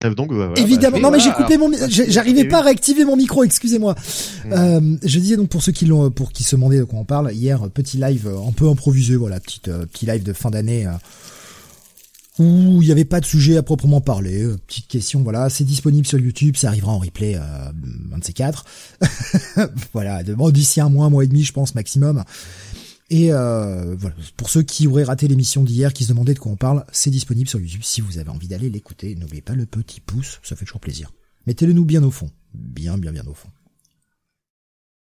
euh, 0.04 0.14
donc, 0.14 0.32
Évidemment. 0.58 1.00
non, 1.00 1.10
mais 1.10 1.20
j'ai 1.20 1.32
coupé 1.32 1.58
mon, 1.58 1.72
j'arrivais 1.88 2.46
pas 2.46 2.60
à 2.60 2.62
réactiver 2.62 3.06
mon 3.06 3.16
micro, 3.16 3.44
excusez-moi. 3.44 3.96
Mm. 4.46 4.54
Euh, 4.54 4.98
je 5.02 5.20
disais 5.20 5.36
donc 5.36 5.50
pour 5.50 5.64
ceux 5.64 5.72
qui 5.72 5.86
l'ont, 5.86 6.12
pour 6.12 6.32
qui 6.32 6.44
se 6.44 6.56
demandaient 6.56 6.78
de 6.78 6.84
quoi 6.84 7.00
on 7.00 7.06
parle, 7.06 7.34
hier, 7.34 7.68
petit 7.72 7.98
live 7.98 8.28
un 8.28 8.52
peu 8.52 8.70
improvisé, 8.70 9.16
voilà, 9.16 9.40
petite, 9.40 9.72
petit 9.72 10.06
live 10.06 10.22
de 10.22 10.34
fin 10.34 10.52
d'année, 10.52 10.86
où 12.40 12.82
il 12.82 12.86
n'y 12.86 12.92
avait 12.92 13.06
pas 13.06 13.20
de 13.20 13.26
sujet 13.26 13.58
à 13.58 13.64
proprement 13.64 14.02
parler. 14.02 14.44
Euh, 14.44 14.58
petite 14.68 14.88
question, 14.88 15.24
voilà, 15.24 15.50
c'est 15.50 15.64
disponible 15.64 16.06
sur 16.06 16.20
YouTube, 16.20 16.56
ça 16.56 16.68
arrivera 16.68 16.92
en 16.92 17.00
replay, 17.00 17.36
euh, 17.36 17.72
un 18.14 18.18
de 18.18 18.24
ces 18.24 18.34
quatre. 18.34 18.66
voilà, 19.94 20.24
d'ici 20.24 20.82
un 20.82 20.90
mois, 20.90 21.06
un 21.06 21.10
mois 21.10 21.24
et 21.24 21.28
demi, 21.28 21.44
je 21.44 21.54
pense 21.54 21.76
maximum. 21.76 22.24
Et 23.10 23.32
euh, 23.32 23.96
voilà, 23.98 24.16
pour 24.36 24.50
ceux 24.50 24.64
qui 24.64 24.88
auraient 24.88 25.04
raté 25.04 25.28
l'émission 25.28 25.64
d'hier, 25.64 25.94
qui 25.94 26.04
se 26.04 26.10
demandaient 26.10 26.34
de 26.34 26.40
quoi 26.40 26.52
on 26.52 26.58
parle, 26.58 26.86
c'est 26.92 27.12
disponible 27.12 27.48
sur 27.48 27.60
YouTube. 27.60 27.82
Si 27.84 28.02
vous 28.02 28.18
avez 28.18 28.30
envie 28.30 28.48
d'aller 28.48 28.70
l'écouter, 28.70 29.16
n'oubliez 29.16 29.42
pas 29.42 29.54
le 29.54 29.66
petit 29.66 30.02
pouce, 30.02 30.40
ça 30.44 30.56
fait 30.56 30.66
toujours 30.66 30.82
plaisir. 30.82 31.12
Mettez-le 31.46 31.74
nous 31.74 31.86
bien 31.86 32.04
au 32.04 32.12
fond, 32.12 32.32
bien, 32.54 32.98
bien, 32.98 33.12
bien 33.12 33.26
au 33.28 33.34
fond. 33.34 33.50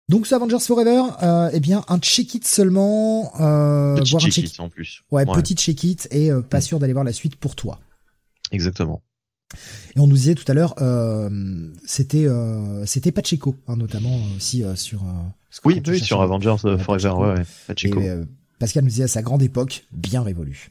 Donc 0.10 0.28
ce 0.28 0.36
Avengers 0.36 0.60
Forever, 0.60 1.02
euh, 1.22 1.50
eh 1.54 1.60
bien 1.60 1.84
un 1.88 1.98
check-it 1.98 2.46
seulement, 2.46 3.32
euh, 3.40 3.96
petit 3.96 4.18
check-it 4.18 4.60
en 4.60 4.70
plus. 4.70 5.04
Ouais, 5.12 5.26
petit 5.26 5.56
check-it 5.56 6.08
et 6.12 6.30
euh, 6.30 6.42
pas 6.42 6.58
mm. 6.58 6.62
sûr 6.62 6.80
d'aller 6.80 6.94
voir 6.94 7.06
la 7.06 7.14
suite 7.14 7.36
pour 7.38 7.56
toi. 7.56 7.80
Exactement. 8.52 9.02
Et 9.96 10.00
on 10.00 10.08
nous 10.08 10.16
disait 10.16 10.36
tout 10.36 10.50
à 10.52 10.54
l'heure, 10.54 10.76
euh, 10.82 11.30
c'était 11.86 12.26
euh, 12.26 12.86
c'était 12.86 13.12
Pacheco, 13.12 13.56
hein, 13.68 13.78
notamment 13.78 14.20
aussi 14.36 14.64
sur. 14.76 15.04
oui, 15.64 15.82
oui 15.88 16.00
sur 16.00 16.22
Avengers 16.22 16.58
Forever, 16.80 17.10
ouais, 17.10 17.34
ouais, 17.34 17.46
Pacheco. 17.68 18.00
Et, 18.02 18.24
Pascal 18.60 18.84
nous 18.84 18.90
disait 18.90 19.04
à 19.04 19.08
sa 19.08 19.22
grande 19.22 19.44
époque, 19.44 19.86
bien 19.92 20.22
révolu. 20.22 20.70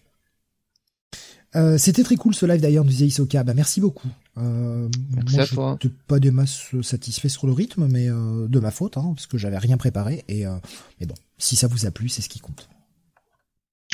Euh, 1.55 1.77
c'était 1.77 2.03
très 2.03 2.17
cool 2.17 2.35
ce 2.35 2.47
live 2.47 2.61
d'ailleurs, 2.61 2.85
nous 2.85 2.91
disait 2.91 3.07
Isoka. 3.07 3.45
Bah 3.45 3.55
merci 3.55 3.81
beaucoup. 3.81 4.09
Euh, 4.39 4.89
merci 5.15 5.35
moi, 5.55 5.73
à 5.73 5.77
toi. 5.77 5.79
pas 6.07 6.19
des 6.19 6.31
masses 6.31 6.75
satisfait 6.83 7.29
sur 7.29 7.47
le 7.47 7.53
rythme, 7.53 7.87
mais 7.89 8.09
euh, 8.09 8.47
de 8.49 8.61
ma 8.61 8.71
faute, 8.71 8.97
hein, 8.97 9.13
parce 9.15 9.27
que 9.27 9.37
j'avais 9.37 9.59
rien 9.59 9.77
préparé. 9.77 10.25
Et 10.29 10.47
euh, 10.47 10.55
mais 11.01 11.07
bon, 11.07 11.15
si 11.39 11.57
ça 11.57 11.67
vous 11.67 11.85
a 11.85 11.91
plu, 11.91 12.09
c'est 12.09 12.23
ce 12.23 12.29
qui 12.29 12.41
compte. 12.41 12.69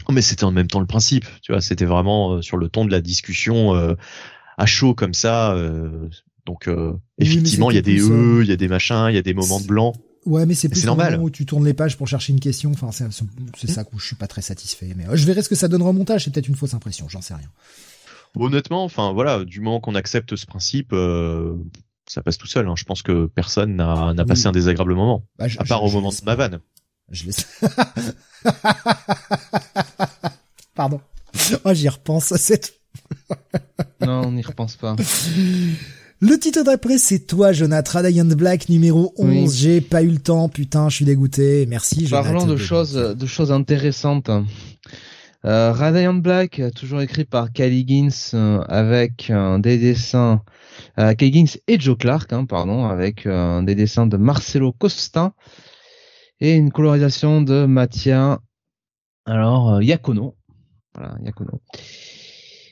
Oh, 0.08 0.12
mais 0.12 0.22
c'était 0.22 0.44
en 0.44 0.52
même 0.52 0.68
temps 0.68 0.80
le 0.80 0.86
principe, 0.86 1.26
tu 1.42 1.52
vois. 1.52 1.60
C'était 1.60 1.84
vraiment 1.84 2.34
euh, 2.34 2.42
sur 2.42 2.56
le 2.56 2.68
ton 2.68 2.84
de 2.84 2.92
la 2.92 3.00
discussion 3.00 3.74
euh, 3.74 3.94
à 4.56 4.66
chaud 4.66 4.94
comme 4.94 5.14
ça. 5.14 5.56
donc 6.46 6.68
effectivement, 7.18 7.70
il 7.70 7.74
y 7.74 7.78
a 7.78 7.82
des 7.82 8.00
e, 8.00 8.40
il 8.42 8.48
y 8.48 8.52
a 8.52 8.56
des 8.56 8.68
machins, 8.68 9.06
il 9.08 9.14
y 9.14 9.18
a 9.18 9.22
des 9.22 9.34
moments 9.34 9.60
de 9.60 9.66
blanc. 9.66 9.92
Ouais, 10.28 10.44
mais 10.44 10.54
c'est 10.54 10.68
plus 10.68 10.84
normal 10.84 11.18
où 11.20 11.30
tu 11.30 11.46
tournes 11.46 11.64
les 11.64 11.72
pages 11.72 11.96
pour 11.96 12.06
chercher 12.06 12.34
une 12.34 12.40
question. 12.40 12.70
Enfin, 12.70 12.90
c'est 12.92 13.70
ça 13.70 13.84
où 13.92 13.98
je 13.98 14.06
suis 14.06 14.16
pas 14.16 14.26
très 14.26 14.42
satisfait. 14.42 14.92
Mais 14.94 15.06
je 15.12 15.24
verrai 15.24 15.42
ce 15.42 15.48
que 15.48 15.54
ça 15.54 15.68
donne 15.68 15.82
en 15.82 15.92
montage. 15.92 16.24
C'est 16.24 16.30
peut-être 16.32 16.48
une 16.48 16.54
fausse 16.54 16.74
impression. 16.74 17.08
J'en 17.08 17.22
sais 17.22 17.34
rien. 17.34 17.48
Honnêtement, 18.36 18.84
enfin 18.84 19.12
voilà, 19.12 19.44
du 19.44 19.60
moment 19.60 19.80
qu'on 19.80 19.94
accepte 19.94 20.36
ce 20.36 20.44
principe, 20.44 20.90
euh, 20.92 21.56
ça 22.06 22.22
passe 22.22 22.36
tout 22.36 22.46
seul. 22.46 22.68
Hein. 22.68 22.74
Je 22.76 22.84
pense 22.84 23.02
que 23.02 23.26
personne 23.26 23.76
n'a 23.76 24.24
passé 24.26 24.46
un 24.46 24.52
désagréable 24.52 24.94
moment, 24.94 25.24
bah, 25.38 25.46
à 25.58 25.64
part 25.64 25.82
au 25.82 25.90
moment 25.90 26.10
de 26.10 26.24
ma 26.24 26.34
vanne. 26.34 26.60
Je 27.10 27.24
laisse. 27.24 27.46
Pardon. 30.74 31.00
Oh, 31.64 31.72
j'y 31.72 31.88
repense. 31.88 32.34
C'est. 32.36 32.74
non, 34.02 34.26
on 34.26 34.32
n'y 34.32 34.42
repense 34.42 34.76
pas. 34.76 34.94
Le 36.20 36.36
titre 36.36 36.64
d'après, 36.64 36.98
c'est 36.98 37.20
toi, 37.20 37.52
Jonathan, 37.52 38.00
Radiant 38.00 38.24
Black 38.24 38.68
numéro 38.68 39.12
11. 39.18 39.56
J'ai 39.56 39.80
pas 39.80 40.02
eu 40.02 40.10
le 40.10 40.18
temps, 40.18 40.48
putain, 40.48 40.88
je 40.88 40.96
suis 40.96 41.04
dégoûté. 41.04 41.64
Merci, 41.66 42.08
Jonathan. 42.08 42.32
Parlons 42.32 42.46
de 42.46 42.56
choses, 42.56 42.94
de 42.94 43.26
choses 43.26 43.52
intéressantes. 43.52 44.28
Euh, 45.44 45.72
Radiant 45.72 46.14
Black, 46.14 46.60
toujours 46.74 47.00
écrit 47.02 47.24
par 47.24 47.52
Kelly 47.52 47.86
Gins, 47.86 48.34
euh, 48.34 48.60
avec 48.62 49.32
des 49.60 49.78
dessins, 49.78 50.42
euh, 50.98 51.14
Kelly 51.14 51.46
Gins 51.46 51.58
et 51.68 51.78
Joe 51.78 51.96
Clark, 51.96 52.32
hein, 52.32 52.44
pardon, 52.44 52.86
avec 52.86 53.24
euh, 53.24 53.62
des 53.62 53.76
dessins 53.76 54.08
de 54.08 54.16
Marcelo 54.16 54.72
Costa 54.72 55.32
et 56.40 56.54
une 56.54 56.72
colorisation 56.72 57.42
de 57.42 57.64
Mathia, 57.66 58.40
alors 59.24 59.80
Yakono. 59.80 60.34
Voilà, 60.94 61.16
Yakono. 61.22 61.60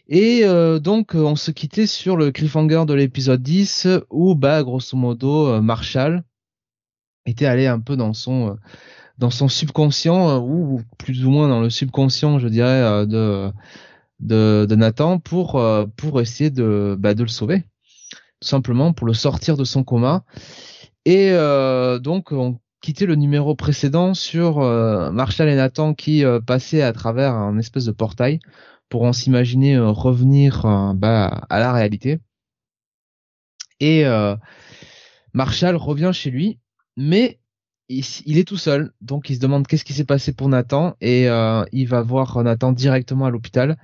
Et 0.09 0.45
euh, 0.45 0.79
donc 0.79 1.15
on 1.15 1.35
se 1.35 1.51
quittait 1.51 1.87
sur 1.87 2.17
le 2.17 2.31
cliffhanger 2.31 2.85
de 2.87 2.95
l'épisode 2.95 3.43
10 3.43 3.89
où 4.11 4.37
bah 4.37 4.63
grosso 4.63 4.97
modo 4.97 5.49
euh, 5.49 5.61
Marshall 5.61 6.23
était 7.27 7.47
allé 7.47 7.67
un 7.67 7.81
peu 7.81 7.97
dans 7.97 8.13
son 8.13 8.57
euh, 9.21 9.49
subconscient 9.49 10.39
ou 10.39 10.81
plus 10.97 11.27
ou 11.27 11.31
moins 11.31 11.49
dans 11.49 11.61
le 11.61 11.71
subconscient 11.71 12.39
je 12.39 12.47
dirais 12.47 13.05
de 13.07 14.75
Nathan 14.77 15.19
pour 15.19 16.21
essayer 16.21 16.51
de 16.51 16.97
bah, 16.97 17.15
de 17.15 17.25
le 17.25 17.29
sauver. 17.29 17.65
tout 18.41 18.49
simplement 18.49 18.93
pour 18.93 19.09
le 19.09 19.15
sortir 19.15 19.57
de 19.57 19.65
son 19.65 19.83
coma. 19.83 20.25
Et 21.05 21.33
donc 22.01 22.31
on 22.31 22.61
quittait 22.81 23.07
le 23.07 23.17
numéro 23.17 23.57
précédent 23.57 24.15
sur 24.15 24.61
Marshall 24.61 25.49
et 25.49 25.57
Nathan 25.57 25.95
qui 25.95 26.23
passaient 26.47 26.83
à 26.83 26.93
travers 26.93 27.35
un 27.35 27.59
espèce 27.59 27.87
de 27.87 27.93
portail 27.93 28.39
pour 28.89 29.03
en 29.03 29.13
s'imaginer 29.13 29.79
revenir 29.79 30.63
bah, 30.95 31.47
à 31.49 31.59
la 31.59 31.73
réalité. 31.73 32.21
Et 33.81 34.05
Marshall 35.35 35.77
revient 35.77 36.13
chez 36.15 36.31
lui, 36.31 36.59
mais 36.97 37.39
il, 37.89 38.39
est 38.39 38.47
tout 38.47 38.57
seul, 38.57 38.93
donc 39.01 39.31
il 39.31 39.37
se 39.37 39.41
demande 39.41 39.67
qu'est-ce 39.67 39.85
qui 39.85 39.93
s'est 39.93 40.05
passé 40.05 40.33
pour 40.33 40.49
Nathan 40.49 40.97
et 41.01 41.29
euh, 41.29 41.65
il 41.73 41.87
va 41.87 42.03
voir 42.03 42.43
Nathan 42.43 42.73
directement 42.73 43.27
à 43.27 43.31
l'hôpital. 43.31 43.77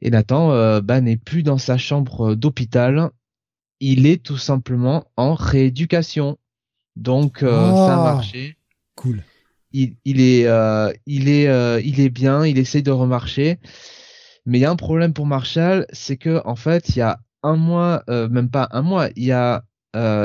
Et 0.00 0.10
Nathan 0.10 0.52
euh, 0.52 0.80
bah, 0.80 1.00
n'est 1.00 1.18
plus 1.18 1.42
dans 1.42 1.58
sa 1.58 1.76
chambre 1.76 2.34
d'hôpital, 2.34 3.10
il 3.80 4.06
est 4.06 4.22
tout 4.22 4.38
simplement 4.38 5.04
en 5.16 5.34
rééducation. 5.34 6.38
Donc 6.96 7.42
euh, 7.42 7.50
ça 7.50 7.96
a 7.96 8.00
oh, 8.00 8.14
marché. 8.14 8.56
Cool. 8.94 9.22
Il, 9.72 9.96
il 10.04 10.20
est, 10.20 10.46
il 11.06 11.28
est, 11.28 11.84
il 11.84 12.00
est 12.00 12.10
bien, 12.10 12.44
il 12.44 12.58
essaye 12.58 12.82
de 12.82 12.90
remarcher. 12.90 13.58
Mais 14.46 14.58
il 14.58 14.60
y 14.62 14.64
a 14.64 14.70
un 14.70 14.76
problème 14.76 15.12
pour 15.12 15.26
Marshall, 15.26 15.86
c'est 15.92 16.16
que 16.16 16.40
en 16.44 16.56
fait 16.56 16.90
il 16.90 16.98
y 16.98 17.02
a 17.02 17.18
un 17.42 17.56
mois, 17.56 18.02
même 18.08 18.50
pas 18.50 18.68
un 18.72 18.82
mois, 18.82 19.08
il 19.16 19.24
y 19.24 19.32
a 19.32 19.62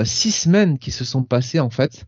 six 0.06 0.32
semaines 0.32 0.80
qui 0.80 0.92
se 0.92 1.06
sont 1.06 1.24
passées 1.24 1.60
en 1.60 1.70
fait 1.70 2.06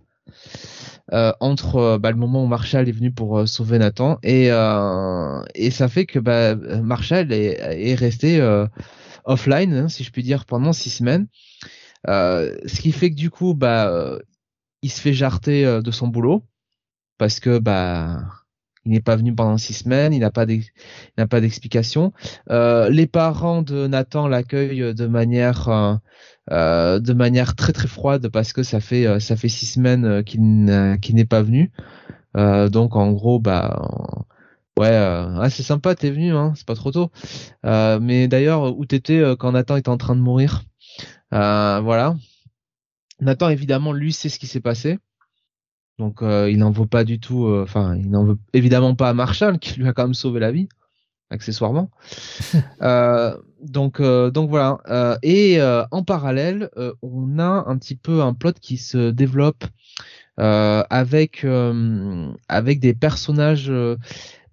euh, 1.13 1.31
entre 1.39 1.77
euh, 1.77 1.97
bah, 1.97 2.11
le 2.11 2.17
moment 2.17 2.43
où 2.43 2.47
Marshall 2.47 2.89
est 2.89 2.91
venu 2.91 3.13
pour 3.13 3.39
euh, 3.39 3.45
sauver 3.45 3.79
Nathan 3.79 4.17
et 4.23 4.47
et 5.55 5.71
ça 5.71 5.87
fait 5.87 6.05
que 6.05 6.19
bah, 6.19 6.55
Marshall 6.55 7.31
est, 7.31 7.91
est 7.91 7.95
resté 7.95 8.41
offline, 9.25 9.73
hein, 9.73 9.89
si 9.89 10.03
je 10.03 10.11
puis 10.11 10.23
dire, 10.23 10.45
pendant 10.45 10.73
six 10.73 10.89
semaines. 10.89 11.27
ce 12.05 12.81
qui 12.81 12.91
fait 12.91 13.09
que 13.09 13.15
du 13.15 13.29
coup, 13.29 13.53
bah, 13.53 14.19
il 14.81 14.91
se 14.91 15.01
fait 15.01 15.13
jarter 15.13 15.81
de 15.81 15.91
son 15.91 16.07
boulot 16.07 16.43
parce 17.17 17.39
que 17.39 17.59
bah 17.59 18.21
il 18.88 18.93
n'est 18.93 19.01
pas 19.01 19.15
venu 19.15 19.35
pendant 19.35 19.57
six 19.57 19.73
semaines, 19.73 20.13
il 20.13 20.19
n'a 20.19 20.31
pas 20.31 20.45
d'explication. 21.41 22.13
Euh, 22.49 22.89
les 22.89 23.05
parents 23.05 23.61
de 23.61 23.88
Nathan 23.88 24.27
l'accueillent 24.27 24.95
de 24.95 25.07
manière 25.07 25.99
euh, 26.51 26.99
de 26.99 27.11
manière 27.11 27.55
très 27.55 27.73
très 27.73 27.89
froide 27.89 28.29
parce 28.29 28.53
que 28.53 28.63
ça 28.63 28.79
fait 28.79 29.05
euh, 29.05 29.19
six 29.19 29.65
semaines 29.65 30.05
euh, 30.05 30.23
qu'il 30.23 31.15
n'est 31.15 31.25
pas 31.25 31.41
venu. 31.41 31.71
donc 32.35 32.95
en 32.95 33.11
gros 33.11 33.39
bah 33.39 33.81
ouais 34.77 34.95
ah, 34.95 35.49
c'est 35.49 35.63
sympa 35.63 35.95
t'es 35.95 36.11
venu 36.11 36.33
hein 36.33 36.53
c'est 36.55 36.65
pas 36.65 36.75
trop 36.75 36.91
tôt. 36.91 37.11
mais 37.63 38.27
d'ailleurs 38.27 38.77
où 38.77 38.85
t'étais 38.85 39.21
quand 39.38 39.51
Nathan 39.51 39.75
était 39.75 39.89
en 39.89 39.97
train 39.97 40.15
de 40.15 40.21
mourir? 40.21 40.63
voilà. 41.31 42.15
Nathan 43.19 43.49
évidemment 43.49 43.91
lui 43.91 44.13
sait 44.13 44.29
ce 44.29 44.39
qui 44.39 44.47
s'est 44.47 44.61
passé. 44.61 44.99
Donc 45.99 46.19
il 46.21 46.57
n'en 46.57 46.71
veut 46.71 46.85
pas 46.85 47.03
du 47.03 47.19
tout, 47.19 47.47
enfin 47.47 47.95
il 47.95 48.11
n'en 48.11 48.23
veut 48.23 48.37
évidemment 48.53 48.93
pas 48.95 49.09
à 49.09 49.13
Marshall 49.13 49.57
qui 49.59 49.79
lui 49.79 49.87
a 49.87 49.93
quand 49.93 50.03
même 50.03 50.13
sauvé 50.13 50.39
la 50.39 50.51
vie 50.51 50.69
accessoirement. 51.29 51.89
euh, 52.81 53.35
donc, 53.61 53.99
euh, 53.99 54.31
donc 54.31 54.49
voilà. 54.49 54.79
Euh, 54.87 55.17
et 55.23 55.59
euh, 55.59 55.83
en 55.91 56.03
parallèle, 56.03 56.69
on 57.01 57.39
a 57.39 57.65
un 57.67 57.77
petit 57.77 57.95
peu 57.95 58.21
un 58.21 58.33
plot 58.33 58.53
qui 58.61 58.77
se 58.77 59.11
développe 59.11 59.65
avec 60.37 61.45
avec 62.47 62.79
des 62.79 62.93
personnages 62.93 63.73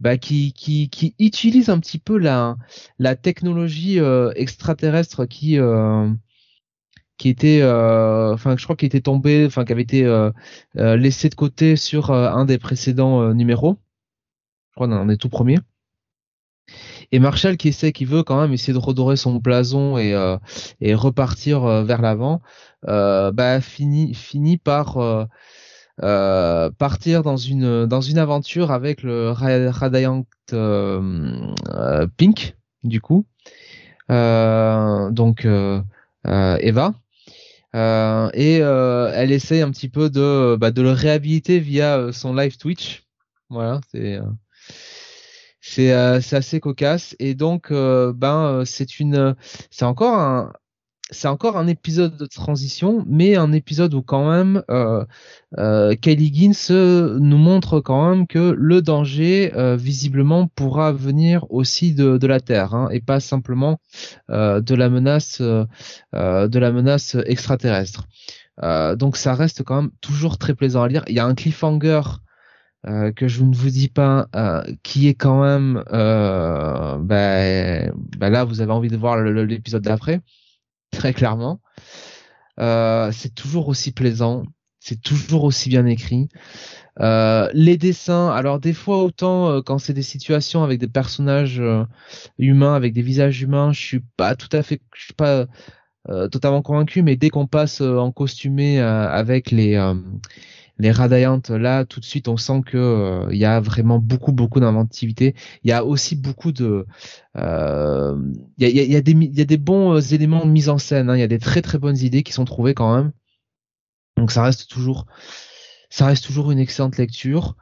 bah, 0.01 0.17
qui, 0.17 0.55
qui 0.55 0.89
qui 0.89 1.15
utilisent 1.19 1.69
un 1.69 1.79
petit 1.79 1.99
peu 1.99 2.17
la 2.17 2.57
la 2.99 3.17
technologie 3.17 3.99
extraterrestre 4.35 5.27
qui 5.27 5.59
qui 7.17 7.29
était 7.29 7.63
enfin 7.63 8.57
je 8.57 8.65
crois 8.65 8.77
qui 8.77 8.87
était 8.87 9.01
tombé 9.01 9.45
enfin 9.47 9.65
qui 9.65 9.73
avait 9.73 9.83
été 9.83 10.31
laissé 10.75 11.29
de 11.29 11.35
côté 11.35 11.77
sur 11.77 12.11
un 12.11 12.45
des 12.45 12.59
précédents 12.59 13.33
numéros. 13.35 13.79
Je 14.71 14.75
crois 14.77 14.89
dans 14.89 15.05
les 15.05 15.17
tout 15.17 15.29
premiers. 15.29 15.59
Et 17.13 17.19
Marshall 17.19 17.57
qui 17.57 17.69
essaie, 17.69 17.93
qui 17.93 18.05
veut 18.05 18.23
quand 18.23 18.41
même 18.41 18.53
essayer 18.53 18.73
de 18.73 18.79
redorer 18.79 19.17
son 19.17 19.37
blason 19.37 19.99
et, 19.99 20.15
euh, 20.15 20.37
repartir 20.95 21.65
euh, 21.65 21.85
vers 21.85 22.03
l'avant, 22.03 22.43
euh, 22.89 23.31
bah 23.33 23.61
finit 23.61 24.59
par 24.59 24.99
euh, 26.03 26.71
partir 26.71 27.23
dans 27.23 27.37
une 27.37 27.87
dans 27.87 28.01
une 28.01 28.19
aventure 28.19 28.73
avec 28.73 29.03
le 29.03 29.31
Radiant 29.31 30.25
Pink 32.17 32.57
du 32.83 33.01
coup, 33.01 33.27
donc 34.09 35.47
Eva. 36.25 36.95
Et 37.75 38.59
elle 38.59 39.33
essaie 39.33 39.63
un 39.63 39.71
petit 39.71 39.89
peu 39.89 40.11
de 40.11 40.57
bah, 40.57 40.71
de 40.71 40.83
le 40.83 40.93
réhabiliter 40.93 41.59
via 41.59 42.13
son 42.13 42.35
live 42.35 42.57
Twitch. 42.57 43.05
Voilà, 43.51 43.81
c'est 43.93 44.19
c'est 45.67 45.93
euh, 45.93 46.21
c'est 46.21 46.37
assez 46.37 46.61
cocasse 46.61 47.17
et 47.19 47.35
donc 47.35 47.71
euh, 47.71 48.13
ben 48.13 48.61
euh, 48.61 48.65
c'est 48.67 49.01
une 49.01 49.35
c'est 49.71 49.87
encore 49.87 50.15
un 50.19 50.53
c'est 51.15 51.29
encore 51.29 51.57
un 51.57 51.67
épisode 51.67 52.17
de 52.17 52.27
transition, 52.27 53.05
mais 53.07 53.37
un 53.37 53.53
épisode 53.53 53.95
où 53.95 54.03
quand 54.03 54.31
même 54.31 54.63
euh, 54.71 55.05
euh, 55.59 55.95
Kelly 55.95 56.33
Gins 56.35 57.19
nous 57.19 57.39
montre 57.39 57.81
quand 57.81 58.11
même 58.11 58.27
que 58.27 58.55
le 58.59 58.83
danger 58.83 59.53
visiblement 59.77 60.49
pourra 60.49 60.93
venir 60.93 61.47
aussi 61.51 61.95
de, 61.95 62.27
la 62.27 62.41
Terre 62.41 62.75
hein, 62.75 62.89
et 62.91 63.01
pas 63.01 63.21
simplement 63.21 63.79
de 64.29 64.75
la 64.75 64.89
menace 64.89 65.41
extraterrestre. 67.27 68.07
donc 68.97 69.17
ça 69.17 69.35
reste 69.35 69.63
quand 69.63 69.83
même 69.83 69.91
toujours 70.01 70.39
très 70.39 70.55
plaisant 70.55 70.83
à 70.83 70.89
lire. 70.89 71.05
Il 71.09 71.15
y 71.15 71.21
a 71.21 71.27
un 71.27 71.35
cliffhanger 71.35 72.03
euh, 72.87 73.13
que 73.13 73.29
je 73.29 73.43
ne 73.43 73.55
vous 73.55 73.71
dis 73.71 73.89
pas, 73.89 74.29
euh, 74.37 74.63
qui 74.83 75.09
est 75.09 75.15
quand 75.15 75.43
même, 75.43 75.83
euh, 75.93 76.99
ben, 76.99 77.91
ben 78.19 78.29
là 78.29 78.45
vous 78.45 78.61
avez 78.61 78.73
envie 78.73 78.91
de 78.91 78.97
voir 78.97 79.17
l'épisode 79.23 79.83
d'après, 79.83 80.21
très 80.95 81.13
clairement. 81.13 81.61
c'est 82.59 83.35
toujours 83.35 83.69
aussi 83.69 83.93
plaisant, 83.93 84.45
c'est 84.81 85.01
toujours 85.01 85.45
aussi 85.45 85.69
bien 85.69 85.87
écrit. 85.87 86.29
les 87.01 87.77
dessins, 87.77 88.31
alors 88.31 88.61
des 88.61 88.73
fois 88.73 89.03
autant 89.03 89.63
quand 89.63 89.79
c'est 89.79 89.93
des 89.93 90.03
situations 90.03 90.63
avec 90.63 90.79
des 90.79 90.89
personnages 90.89 91.63
humains, 92.39 92.75
avec 92.75 92.93
des 92.93 93.03
visages 93.03 93.43
humains, 93.43 93.73
je 93.73 93.81
suis 93.81 94.01
pas 94.17 94.37
tout 94.37 94.55
à 94.57 94.63
fait, 94.63 94.81
je 94.95 95.05
suis 95.05 95.15
pas 95.15 95.47
totalement 96.31 96.63
convaincu, 96.63 97.03
mais 97.03 97.17
dès 97.17 97.31
qu'on 97.31 97.47
passe 97.47 97.81
en 97.81 98.13
costumé 98.13 98.81
avec 98.81 99.51
les 99.51 99.77
les 100.79 100.91
Radiant 100.91 101.41
là 101.51 101.85
tout 101.85 102.01
de 102.01 102.05
suite 102.05 102.29
on 102.29 102.37
sent 102.37 102.63
que 102.67 102.77
euh, 102.77 103.29
il 103.31 103.39
y 103.39 103.45
a 103.45 103.61
vraiment 103.61 103.99
beaucoup 103.99 104.33
beaucoup 104.33 104.61
d'inventivité. 104.61 105.35
Il 105.63 105.71
y 105.71 105.73
a 105.73 105.85
aussi 105.85 106.17
beaucoup 106.17 106.53
de 106.53 106.87
euh, 107.37 108.17
il 108.59 108.69
y, 108.69 108.81
a, 108.81 108.85
y, 108.85 108.97
a, 108.97 108.99
y 108.99 109.41
a 109.41 109.45
des 109.45 109.57
bons 109.57 109.95
euh, 109.95 110.01
éléments 110.01 110.45
de 110.45 110.51
mise 110.51 110.69
en 110.69 110.79
scène 110.79 111.11
hein. 111.11 111.17
il 111.17 111.21
y 111.21 111.25
a 111.25 111.29
des 111.29 111.39
très 111.39 111.63
très 111.63 111.79
bonnes 111.79 111.99
idées 111.99 112.23
qui 112.23 112.33
sont 112.33 112.45
trouvées 112.45 112.75
quand 112.75 112.95
même. 112.95 113.13
Donc 114.17 114.33
ça 114.33 114.43
reste 114.43 114.69
toujours 114.69 115.07
ça 115.91 116.07
reste 116.07 116.25
toujours 116.25 116.51
une 116.51 116.59
excellente 116.59 116.97
lecture 116.99 117.57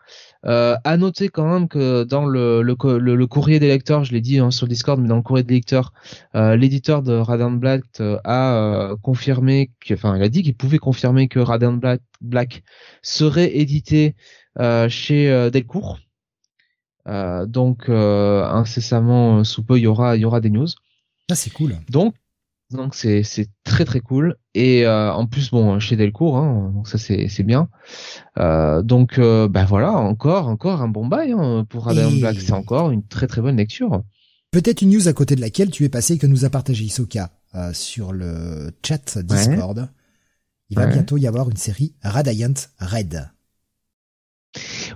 euh, 0.45 0.76
à 0.84 0.97
noter 0.97 1.28
quand 1.28 1.47
même 1.47 1.68
que 1.68 2.03
dans 2.05 2.26
le, 2.26 2.62
le, 2.62 2.74
le, 2.99 3.26
courrier 3.26 3.61
des 3.61 3.68
lecteurs, 3.68 4.05
je 4.05 4.12
l'ai 4.12 4.20
dit 4.20 4.38
hein, 4.38 4.51
sur 4.51 4.66
Discord, 4.66 5.01
mais 5.01 5.09
dans 5.09 5.16
le 5.16 5.22
courrier 5.22 5.45
des 5.45 5.55
lecteurs, 5.55 5.93
euh, 6.34 6.57
l'éditeur 6.57 7.03
de 7.03 7.12
Radiant 7.12 7.53
Black 7.53 7.82
euh, 8.01 8.18
a 8.24 8.55
euh, 8.55 8.97
confirmé, 9.03 9.70
que, 9.80 9.95
enfin, 9.95 10.16
il 10.16 10.22
a 10.22 10.28
dit 10.28 10.43
qu'il 10.43 10.57
pouvait 10.57 10.78
confirmer 10.78 11.28
que 11.28 11.38
Radiant 11.38 11.74
Black, 11.74 12.01
Black 12.20 12.62
serait 13.03 13.57
édité 13.57 14.16
euh, 14.59 14.88
chez 14.88 15.51
Delcourt. 15.51 16.01
donc 17.07 17.88
incessamment 17.88 19.45
sous 19.45 19.62
peu, 19.62 19.78
il 19.78 19.82
y 19.82 19.86
aura, 19.86 20.16
il 20.16 20.20
y 20.20 20.24
aura 20.24 20.40
des 20.40 20.51
news. 20.51 20.68
Ah, 21.30 21.36
c'est 21.36 21.51
cool. 21.51 21.76
Donc 21.88 22.14
donc 22.73 22.95
c'est 22.95 23.23
c'est 23.23 23.49
très 23.64 23.85
très 23.85 24.01
cool. 24.01 24.37
Et 24.55 24.87
euh, 24.87 25.12
en 25.12 25.27
plus 25.27 25.51
bon 25.51 25.79
chez 25.79 25.97
Delcourt 25.97 26.39
hein, 26.39 26.73
donc 26.75 26.89
ça 26.89 26.99
c'est 26.99 27.29
c'est 27.29 27.43
bien. 27.43 27.68
Euh, 28.39 28.83
donc 28.83 29.18
euh, 29.18 29.49
bah 29.49 29.64
voilà 29.64 29.93
encore 29.93 30.49
encore 30.49 30.83
un 30.83 30.89
bon 30.89 31.07
bail 31.07 31.33
hein, 31.33 31.66
pour 31.68 31.85
Radiant 31.85 32.11
Black. 32.11 32.41
C'est 32.41 32.53
encore 32.53 32.91
une 32.91 33.07
très 33.07 33.27
très 33.27 33.41
bonne 33.41 33.57
lecture. 33.57 34.03
Peut-être 34.51 34.83
une 34.83 34.91
news 34.91 35.09
à 35.09 35.12
côté 35.12 35.35
de 35.35 35.41
laquelle 35.41 35.70
tu 35.70 35.85
es 35.85 35.89
passé 35.89 36.18
que 36.18 36.27
nous 36.27 36.45
a 36.45 36.51
partagé 36.51 36.85
Isoka 36.85 37.31
sur 37.73 38.12
le 38.12 38.70
chat 38.87 39.18
Discord. 39.18 39.89
Il 40.68 40.77
va 40.77 40.87
bientôt 40.87 41.16
y 41.16 41.27
avoir 41.27 41.51
une 41.51 41.57
série 41.57 41.95
Radiant 42.03 42.55
Red 42.79 43.31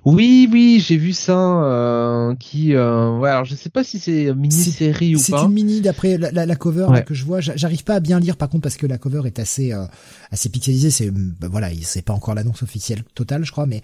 oui, 0.07 0.49
oui, 0.53 0.79
j'ai 0.79 0.97
vu 0.97 1.13
ça. 1.13 1.65
Euh, 1.65 2.37
qui, 2.37 2.75
euh, 2.75 3.19
ouais, 3.19 3.29
alors 3.29 3.45
je 3.45 3.57
sais 3.57 3.71
pas 3.71 3.83
si 3.83 3.99
c'est 3.99 4.33
mini-série 4.33 5.17
ou 5.17 5.19
pas. 5.19 5.25
C'est 5.25 5.33
une 5.33 5.53
mini 5.53 5.81
d'après 5.81 6.17
la, 6.17 6.47
la, 6.47 6.57
cover 6.57 6.87
que 7.05 7.13
je 7.13 7.25
vois. 7.25 7.41
J'arrive 7.41 7.83
pas 7.83 7.97
à 7.97 8.01
bien 8.01 8.21
lire 8.21 8.37
par 8.37 8.49
contre 8.49 8.63
parce 8.63 8.77
que 8.77 8.87
la 8.87 8.99
cover 8.99 9.23
est 9.27 9.41
assez 9.41 9.73
euh, 9.73 9.85
assez 10.31 10.49
pixelisée. 10.49 10.91
C'est 10.91 11.11
bah, 11.11 11.49
voilà, 11.51 11.71
c'est 11.83 12.03
pas 12.03 12.13
encore 12.13 12.37
l'annonce 12.37 12.63
officielle 12.63 13.03
totale, 13.17 13.45
je 13.45 13.51
crois, 13.51 13.67
mais 13.67 13.83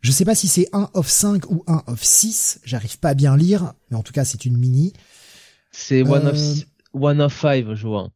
je 0.00 0.10
sais 0.10 0.24
pas 0.24 0.34
si 0.34 0.48
c'est 0.48 0.68
un 0.72 0.90
of 0.94 1.08
5 1.08 1.48
ou 1.48 1.62
un 1.68 1.84
of 1.86 2.02
6. 2.02 2.62
J'arrive 2.64 2.98
pas 2.98 3.10
à 3.10 3.14
bien 3.14 3.36
lire, 3.36 3.72
mais 3.92 3.96
en 3.96 4.02
tout 4.02 4.12
cas 4.12 4.24
c'est 4.24 4.46
une 4.46 4.56
mini. 4.56 4.94
C'est 5.70 6.02
one 6.02 6.26
of 6.26 6.34
euh, 6.34 6.54
one 6.92 7.20
of 7.20 7.32
five, 7.32 7.72
je 7.74 7.86
vois. 7.86 8.10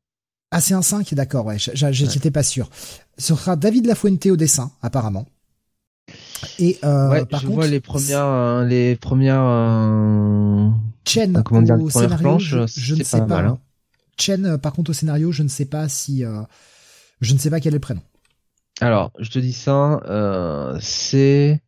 Ah, 0.51 0.61
c'est 0.61 0.75
un 0.75 0.83
5, 0.83 1.15
d'accord, 1.15 1.47
ouais, 1.47 1.59
j'étais 1.59 2.33
pas 2.33 2.43
sûr. 2.43 2.71
Ce 3.19 3.37
sera 3.37 3.55
David 3.55 3.87
Lafuente 3.87 4.27
au 4.27 4.37
dessin, 4.37 4.73
apparemment. 4.83 5.27
Et 6.59 6.79
euh, 6.85 7.11
ouais, 7.11 7.27
par 7.27 7.41
je 7.41 7.47
vois 7.47 7.67
les 7.67 7.81
premières, 7.81 8.25
euh, 8.25 8.65
les 8.65 8.97
premières. 8.97 9.43
Euh... 9.43 10.69
Chen 11.07 11.37
euh, 11.37 11.43
comment 11.43 11.63
dire, 11.63 11.81
au 11.81 11.91
scénario, 11.91 12.39
je, 12.39 12.67
je 12.67 12.95
ne 12.95 13.03
sais 13.03 13.19
pas. 13.21 13.27
Mal, 13.27 13.47
hein. 13.47 13.59
Chen, 14.19 14.47
euh, 14.47 14.59
par 14.59 14.73
contre, 14.73 14.91
au 14.91 14.95
scénario, 14.95 15.33
je 15.33 15.43
ne 15.43 15.49
sais 15.49 15.65
pas 15.65 15.89
si, 15.89 16.25
euh, 16.25 16.43
je 17.21 17.35
ne 17.35 17.39
sais 17.39 17.51
pas 17.51 17.61
quel 17.61 17.75
est 17.75 17.77
le 17.77 17.81
prénom. 17.81 18.03
Alors, 18.81 19.13
je 19.19 19.31
te 19.31 19.39
dis 19.39 19.53
ça, 19.53 20.01
euh, 20.07 20.79
c'est. 20.81 21.61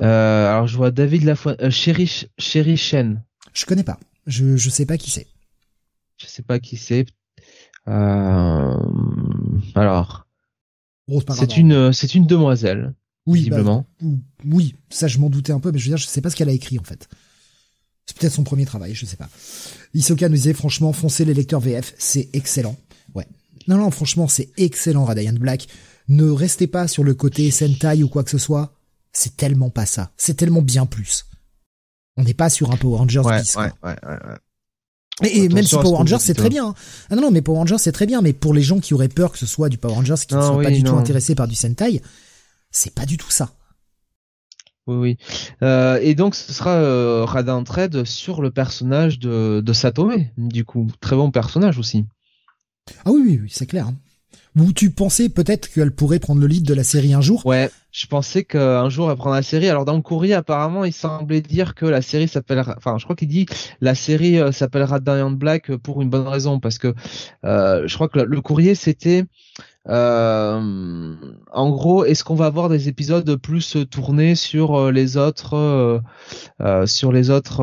Euh, 0.00 0.50
alors, 0.50 0.66
je 0.66 0.76
vois 0.76 0.90
David 0.90 1.24
Lafoine, 1.24 1.70
Chéri, 1.70 2.26
Chéri 2.38 2.76
Chen. 2.76 3.22
Je 3.52 3.64
connais 3.66 3.84
pas. 3.84 3.98
Je 4.26 4.56
je 4.56 4.70
sais 4.70 4.86
pas 4.86 4.96
qui 4.98 5.10
c'est. 5.10 5.26
Je 6.18 6.26
sais 6.26 6.42
pas 6.42 6.58
qui 6.58 6.76
c'est. 6.76 7.06
Alors. 9.74 10.26
C'est 11.34 11.56
une 11.56 11.92
c'est 11.92 12.14
une 12.14 12.26
demoiselle. 12.26 12.94
Oui, 13.26 13.48
bah, 13.50 13.84
oui, 14.44 14.74
ça 14.90 15.06
je 15.06 15.18
m'en 15.18 15.30
doutais 15.30 15.52
un 15.52 15.60
peu, 15.60 15.70
mais 15.70 15.78
je 15.78 15.84
veux 15.84 15.90
dire, 15.90 15.98
je 15.98 16.06
sais 16.06 16.20
pas 16.20 16.30
ce 16.30 16.36
qu'elle 16.36 16.48
a 16.48 16.52
écrit 16.52 16.78
en 16.78 16.84
fait. 16.84 17.08
C'est 18.06 18.16
peut-être 18.16 18.32
son 18.32 18.42
premier 18.42 18.66
travail, 18.66 18.94
je 18.94 19.06
sais 19.06 19.16
pas. 19.16 19.28
Isoka 19.94 20.28
nous 20.28 20.34
disait 20.34 20.54
franchement, 20.54 20.92
foncez 20.92 21.24
les 21.24 21.34
lecteurs 21.34 21.60
VF, 21.60 21.94
c'est 21.98 22.28
excellent. 22.32 22.76
Ouais. 23.14 23.26
Non, 23.68 23.76
non, 23.76 23.90
franchement, 23.90 24.26
c'est 24.26 24.50
excellent, 24.56 25.04
Radiant 25.04 25.34
Black. 25.34 25.68
Ne 26.08 26.28
restez 26.28 26.66
pas 26.66 26.88
sur 26.88 27.04
le 27.04 27.14
côté 27.14 27.50
Sentai 27.52 28.02
ou 28.02 28.08
quoi 28.08 28.24
que 28.24 28.30
ce 28.30 28.38
soit. 28.38 28.74
C'est 29.12 29.36
tellement 29.36 29.70
pas 29.70 29.86
ça. 29.86 30.10
C'est 30.16 30.34
tellement 30.34 30.62
bien 30.62 30.86
plus. 30.86 31.26
On 32.16 32.24
n'est 32.24 32.34
pas 32.34 32.50
sur 32.50 32.72
un 32.72 32.76
Power 32.76 32.98
Rangers 32.98 33.20
ouais, 33.20 33.40
bis, 33.40 33.56
ouais, 33.56 33.70
ouais, 33.84 33.96
ouais, 34.04 35.28
Et, 35.30 35.48
même 35.48 35.64
si 35.64 35.76
Power 35.76 35.96
Rangers 35.96 36.18
c'est 36.18 36.34
très 36.34 36.50
bien. 36.50 36.68
Hein. 36.68 36.74
Ah 37.08 37.14
non, 37.14 37.22
non, 37.22 37.30
mais 37.30 37.40
Power 37.40 37.58
Rangers 37.58 37.78
c'est 37.78 37.92
très 37.92 38.06
bien, 38.06 38.20
mais 38.20 38.32
pour 38.32 38.52
les 38.52 38.62
gens 38.62 38.80
qui 38.80 38.94
auraient 38.94 39.08
peur 39.08 39.32
que 39.32 39.38
ce 39.38 39.46
soit 39.46 39.68
du 39.68 39.78
Power 39.78 39.94
Rangers, 39.94 40.14
qui 40.26 40.34
ne 40.34 40.42
sont 40.42 40.60
pas 40.60 40.70
du 40.70 40.82
tout 40.82 40.96
intéressés 40.96 41.34
par 41.34 41.46
du 41.46 41.54
Sentai, 41.54 42.02
c'est 42.72 42.94
pas 42.94 43.06
du 43.06 43.16
tout 43.16 43.30
ça. 43.30 43.50
Oui, 44.88 44.96
oui. 44.96 45.16
Euh, 45.62 46.00
et 46.02 46.16
donc, 46.16 46.34
ce 46.34 46.52
sera 46.52 46.72
euh, 46.72 47.24
Radin 47.24 47.62
Trade 47.62 48.02
sur 48.02 48.42
le 48.42 48.50
personnage 48.50 49.20
de, 49.20 49.62
de 49.64 49.72
Satome, 49.72 50.24
du 50.36 50.64
coup. 50.64 50.88
Très 51.00 51.14
bon 51.14 51.30
personnage 51.30 51.78
aussi. 51.78 52.04
Ah 53.04 53.12
oui, 53.12 53.22
oui, 53.24 53.40
oui 53.44 53.48
c'est 53.48 53.66
clair. 53.66 53.86
Hein. 53.86 53.94
Ou 54.58 54.72
tu 54.72 54.90
pensais 54.90 55.28
peut-être 55.28 55.72
qu'elle 55.72 55.92
pourrait 55.92 56.18
prendre 56.18 56.40
le 56.40 56.48
lead 56.48 56.66
de 56.66 56.74
la 56.74 56.82
série 56.82 57.14
un 57.14 57.20
jour? 57.20 57.46
Ouais, 57.46 57.70
je 57.90 58.06
pensais 58.06 58.44
qu'un 58.44 58.90
jour 58.90 59.10
elle 59.10 59.16
prendra 59.16 59.36
la 59.36 59.42
série. 59.42 59.68
Alors 59.68 59.84
dans 59.84 59.94
le 59.94 60.02
courrier, 60.02 60.34
apparemment, 60.34 60.84
il 60.84 60.92
semblait 60.92 61.40
dire 61.40 61.74
que 61.74 61.86
la 61.86 62.02
série 62.02 62.28
s'appellera... 62.28 62.74
Enfin, 62.76 62.98
je 62.98 63.04
crois 63.04 63.16
qu'il 63.16 63.28
dit 63.28 63.46
la 63.80 63.94
série 63.94 64.40
euh, 64.40 64.52
s'appellera 64.52 64.98
Diane 64.98 65.36
Black 65.36 65.74
pour 65.76 66.02
une 66.02 66.10
bonne 66.10 66.26
raison, 66.26 66.58
parce 66.58 66.78
que 66.78 66.92
euh, 67.44 67.84
je 67.86 67.94
crois 67.94 68.08
que 68.08 68.18
le 68.18 68.40
courrier, 68.40 68.74
c'était... 68.74 69.24
Euh, 69.88 71.16
en 71.50 71.70
gros, 71.70 72.04
est-ce 72.04 72.22
qu'on 72.24 72.34
va 72.34 72.46
avoir 72.46 72.68
des 72.68 72.88
épisodes 72.88 73.36
plus 73.36 73.76
tournés 73.90 74.34
sur 74.34 74.76
euh, 74.76 74.92
les 74.92 75.16
autres, 75.16 75.54
euh, 75.54 75.98
euh, 76.60 76.86
sur 76.86 77.12
les 77.12 77.30
autres, 77.30 77.62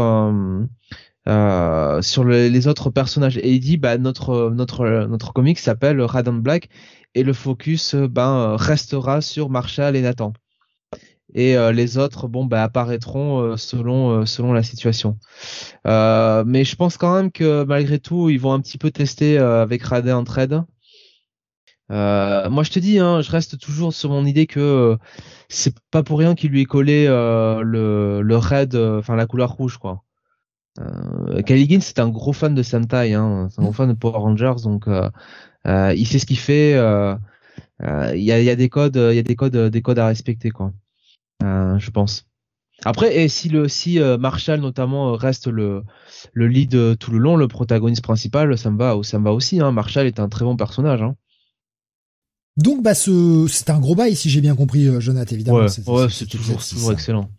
sur 2.01 2.23
les 2.25 2.67
autres 2.67 2.89
personnages? 2.89 3.37
Et 3.37 3.53
il 3.53 3.59
dit, 3.59 3.77
bah 3.77 3.97
notre 3.97 4.49
notre 4.51 5.07
notre 5.07 5.33
comic 5.33 5.59
s'appelle 5.59 6.01
Radiant 6.01 6.33
Black 6.33 6.69
et 7.15 7.23
le 7.23 7.33
focus, 7.33 7.95
ben 7.95 8.55
restera 8.57 9.21
sur 9.21 9.49
Marshall 9.49 9.95
et 9.95 10.01
Nathan. 10.01 10.33
Et 11.35 11.55
les 11.73 11.97
autres, 11.99 12.27
bon, 12.27 12.45
bah 12.45 12.63
apparaîtront 12.63 13.55
selon 13.57 14.25
selon 14.25 14.53
la 14.53 14.63
situation. 14.63 15.17
mais 15.85 16.65
je 16.65 16.75
pense 16.75 16.97
quand 16.97 17.15
même 17.15 17.31
que 17.31 17.63
malgré 17.63 17.99
tout, 17.99 18.29
ils 18.29 18.39
vont 18.39 18.53
un 18.53 18.59
petit 18.59 18.77
peu 18.77 18.91
tester 18.91 19.37
avec 19.37 19.83
Radiant 19.83 20.23
Trade 20.23 20.63
euh, 21.91 22.49
moi, 22.49 22.63
je 22.63 22.71
te 22.71 22.79
dis, 22.79 22.99
hein, 22.99 23.21
je 23.21 23.31
reste 23.31 23.57
toujours 23.57 23.93
sur 23.93 24.11
mon 24.11 24.25
idée 24.25 24.45
que 24.45 24.59
euh, 24.59 24.97
c'est 25.49 25.75
pas 25.91 26.03
pour 26.03 26.19
rien 26.19 26.35
qu'il 26.35 26.51
lui 26.51 26.61
est 26.61 26.65
collé 26.65 27.05
euh, 27.07 27.61
le, 27.61 28.21
le 28.21 28.37
red, 28.37 28.75
enfin 28.75 29.15
la 29.15 29.25
couleur 29.25 29.51
rouge, 29.51 29.77
quoi. 29.77 30.03
Euh, 30.79 31.41
c'est 31.81 31.99
un 31.99 32.09
gros 32.09 32.33
fan 32.33 32.53
de 32.53 32.63
Sentai, 32.63 33.13
hein, 33.13 33.47
c'est 33.49 33.59
un 33.59 33.63
gros 33.63 33.73
fan 33.73 33.89
de 33.89 33.93
Power 33.93 34.19
Rangers, 34.19 34.61
donc 34.63 34.87
il 35.65 36.07
sait 36.07 36.19
ce 36.19 36.25
qu'il 36.25 36.37
fait. 36.39 36.73
Il 37.81 38.23
y 38.23 38.31
a, 38.31 38.41
y, 38.41 38.49
a, 38.49 38.55
des 38.55 38.69
codes, 38.69 38.95
il 38.95 39.15
y 39.15 39.19
a 39.19 39.23
des 39.23 39.35
codes, 39.35 39.57
des 39.57 39.81
codes 39.81 39.99
à 39.99 40.07
respecter, 40.07 40.51
quoi. 40.51 40.71
je 41.41 41.89
pense. 41.89 42.25
Après, 42.85 43.17
et 43.17 43.27
si 43.27 43.49
le 43.49 43.67
si 43.67 43.99
Marshall 43.99 44.61
notamment 44.61 45.13
reste 45.13 45.47
le 45.47 45.83
le 46.33 46.47
lead 46.47 46.97
tout 46.97 47.11
le 47.11 47.17
long, 47.17 47.35
le 47.35 47.47
protagoniste 47.47 48.03
principal, 48.03 48.57
ça 48.57 48.69
me 48.69 48.77
va, 48.77 48.95
ça 49.03 49.19
me 49.19 49.25
va 49.25 49.33
aussi. 49.33 49.59
Hein. 49.59 49.71
Marshall 49.71 50.05
est 50.05 50.19
un 50.19 50.29
très 50.29 50.45
bon 50.45 50.55
personnage. 50.55 51.01
Hein. 51.01 51.15
Donc 52.59 52.83
bah 52.83 52.93
ce 52.93 53.47
c'est 53.49 53.69
un 53.69 53.79
gros 53.79 53.95
bail 53.95 54.15
si 54.15 54.29
j'ai 54.29 54.41
bien 54.41 54.55
compris 54.55 54.85
euh, 54.85 54.99
Jonathan 54.99 55.33
évidemment. 55.33 55.59
Ouais, 55.59 55.69
c'est 55.69 56.25
toujours, 56.27 56.63
toujours 56.63 56.91
excellent. 56.91 57.29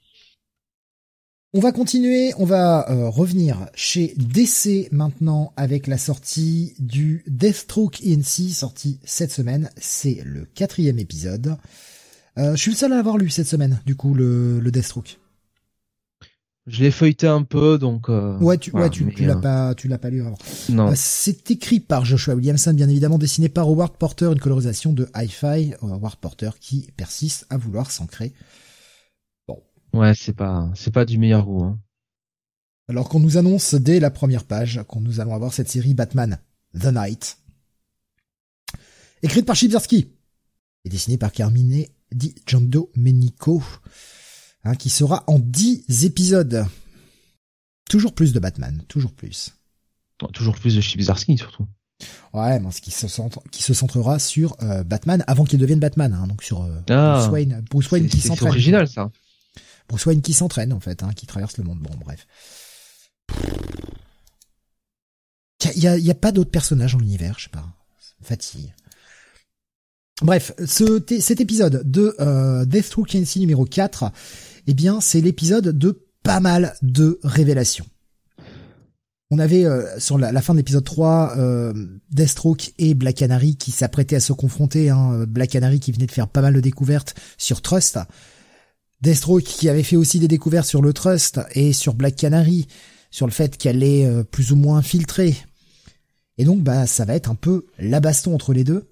On 1.53 1.61
va 1.61 1.73
continuer, 1.73 2.33
on 2.39 2.45
va 2.45 2.89
euh, 2.91 3.09
revenir 3.09 3.67
chez 3.75 4.15
DC 4.17 4.89
maintenant 4.93 5.53
avec 5.57 5.89
la 5.89 5.99
sortie 5.99 6.75
du 6.79 7.25
Deathstroke 7.27 8.01
INC 8.07 8.51
sorti 8.51 9.01
cette 9.05 9.33
semaine. 9.33 9.69
C'est 9.77 10.23
le 10.25 10.47
quatrième 10.55 11.01
épisode. 11.01 11.57
Euh, 12.39 12.53
je 12.55 12.61
suis 12.61 12.71
le 12.71 12.77
seul 12.77 12.93
à 12.93 12.97
l'avoir 12.97 13.19
lu 13.19 13.29
cette 13.31 13.49
semaine, 13.49 13.81
du 13.85 13.97
coup, 13.97 14.15
le, 14.15 14.61
le 14.61 14.71
Deathstroke. 14.71 15.19
Je 16.71 16.85
l'ai 16.85 16.93
feuilleté 16.93 17.27
un 17.27 17.43
peu, 17.43 17.79
donc. 17.79 18.09
Euh, 18.09 18.39
ouais, 18.39 18.57
tu, 18.57 18.71
ouais, 18.71 18.89
tu, 18.91 19.05
l'as 19.27 19.35
pas, 19.35 19.75
tu 19.75 19.89
l'as 19.89 19.99
pas 19.99 20.09
lu 20.09 20.21
avant. 20.21 20.39
Non. 20.69 20.91
Euh, 20.91 20.93
c'est 20.95 21.51
écrit 21.51 21.81
par 21.81 22.05
Joshua 22.05 22.37
Williamson, 22.37 22.73
bien 22.73 22.89
évidemment, 22.89 23.19
dessiné 23.19 23.49
par 23.49 23.67
Howard 23.67 23.97
Porter, 23.97 24.27
une 24.27 24.39
colorisation 24.39 24.93
de 24.93 25.09
Hi-Fi. 25.17 25.75
Howard 25.83 26.17
Porter 26.17 26.51
qui 26.61 26.89
persiste 26.97 27.45
à 27.51 27.57
vouloir 27.57 27.91
s'ancrer. 27.91 28.33
Bon. 29.49 29.61
Ouais, 29.93 30.15
c'est 30.15 30.33
pas, 30.33 30.71
c'est 30.77 30.93
pas 30.93 31.05
du 31.05 31.19
meilleur 31.19 31.45
goût. 31.45 31.65
Hein. 31.65 31.79
Alors 32.89 33.09
qu'on 33.09 33.21
nous 33.21 33.37
annonce 33.37 33.75
dès 33.75 33.99
la 33.99 34.11
première 34.11 34.45
page 34.45 34.81
qu'on 34.87 35.01
nous 35.01 35.19
allons 35.19 35.35
avoir 35.35 35.53
cette 35.53 35.69
série 35.69 35.95
Batman 35.95 36.39
The 36.79 36.93
Night, 36.93 37.39
écrite 39.25 39.45
par 39.45 39.57
Chibzersky 39.57 40.13
et 40.85 40.89
dessinée 40.89 41.19
par 41.19 41.33
Carmine 41.33 41.87
Di 42.13 42.33
Giandomenico. 42.47 43.61
Hein, 44.65 44.75
qui 44.75 44.91
sera 44.91 45.25
en 45.27 45.39
10 45.39 46.05
épisodes. 46.05 46.67
Toujours 47.89 48.15
plus 48.15 48.33
de 48.33 48.41
Batman, 48.41 48.83
toujours 48.89 49.13
plus. 49.13 49.55
Toujours 50.35 50.55
plus 50.55 50.77
de 50.77 50.81
Chibzarsky 50.81 51.39
surtout. 51.39 51.67
Ouais, 52.33 52.61
mais 52.61 52.71
ce 52.71 52.81
qui 52.81 52.91
se, 52.91 53.09
centre, 53.09 53.43
qui 53.51 53.63
se 53.63 53.75
centrera 53.75 54.19
sur 54.19 54.57
euh, 54.63 54.85
Batman 54.85 55.25
avant 55.27 55.45
qu'il 55.45 55.59
devienne 55.59 55.81
Batman, 55.81 56.13
hein, 56.15 56.27
donc 56.27 56.43
sur 56.43 56.63
euh, 56.63 56.81
ah, 56.91 57.19
Bruce 57.19 57.33
Wayne, 57.33 57.65
Bruce 57.71 57.91
Wayne 57.91 58.09
qui 58.09 58.21
s'entraîne. 58.21 58.49
C'est 58.49 58.55
original 58.55 58.89
ça. 58.89 59.11
Bruce 59.89 60.07
Wayne 60.07 60.23
qui 60.23 60.33
s'entraîne 60.33 60.73
en 60.73 60.81
fait, 60.81 61.03
hein, 61.03 61.11
qui 61.15 61.27
traverse 61.27 61.57
le 61.59 61.65
monde. 61.65 61.81
Bon, 61.81 61.91
bref. 62.05 62.27
Il 65.75 65.83
y 65.83 65.89
a, 65.89 65.99
y 65.99 66.11
a, 66.11 66.15
pas 66.15 66.33
d'autres 66.33 66.51
personnages 66.51 66.93
dans 66.93 67.01
l'univers, 67.01 67.35
je 67.39 67.45
sais 67.45 67.51
pas. 67.51 67.67
Fatigue. 68.23 68.73
Bref, 70.23 70.53
ce, 70.67 71.03
cet 71.21 71.41
épisode 71.41 71.83
de 71.91 72.15
euh, 72.21 72.65
Deathstroke 72.65 73.15
numéro 73.37 73.65
4 73.65 74.13
eh 74.67 74.75
bien 74.75 75.01
c'est 75.01 75.21
l'épisode 75.21 75.77
de 75.77 76.07
pas 76.23 76.41
mal 76.41 76.75
de 76.83 77.19
révélations. 77.23 77.87
On 79.31 79.39
avait 79.39 79.65
euh, 79.65 79.99
sur 79.99 80.19
la, 80.19 80.43
fin 80.43 80.55
de 80.55 80.59
l'épisode 80.59 80.85
3 80.85 81.35
euh, 81.39 81.73
Deathstroke 82.11 82.73
et 82.79 82.95
Black 82.95 83.17
Canary 83.17 83.57
qui 83.57 83.71
s'apprêtaient 83.71 84.17
à 84.17 84.21
se 84.21 84.33
confronter. 84.33 84.91
Hein, 84.91 85.25
Black 85.27 85.51
Canary 85.51 85.81
qui 85.81 85.93
venait 85.93 86.07
de 86.07 86.13
faire 86.13 86.29
pas 86.29 86.43
mal 86.43 86.55
de 86.55 86.61
découvertes 86.61 87.15
sur 87.39 87.63
Trust. 87.63 87.99
Deathstroke 89.01 89.45
qui 89.45 89.69
avait 89.69 89.83
fait 89.83 89.97
aussi 89.97 90.19
des 90.19 90.29
découvertes 90.29 90.67
sur 90.67 90.83
le 90.83 90.93
Trust 90.93 91.41
et 91.55 91.73
sur 91.73 91.95
Black 91.95 92.17
Canary, 92.17 92.67
sur 93.11 93.27
le 93.27 93.33
fait 93.33 93.57
qu'elle 93.57 93.83
est 93.83 94.05
euh, 94.05 94.25
plus 94.25 94.53
ou 94.53 94.57
moins 94.57 94.79
infiltrée. 94.79 95.37
Et 96.37 96.45
donc 96.45 96.63
bah 96.63 96.87
ça 96.87 97.05
va 97.05 97.15
être 97.15 97.31
un 97.31 97.35
peu 97.35 97.67
la 97.79 98.01
baston 98.01 98.35
entre 98.35 98.53
les 98.53 98.65
deux, 98.65 98.90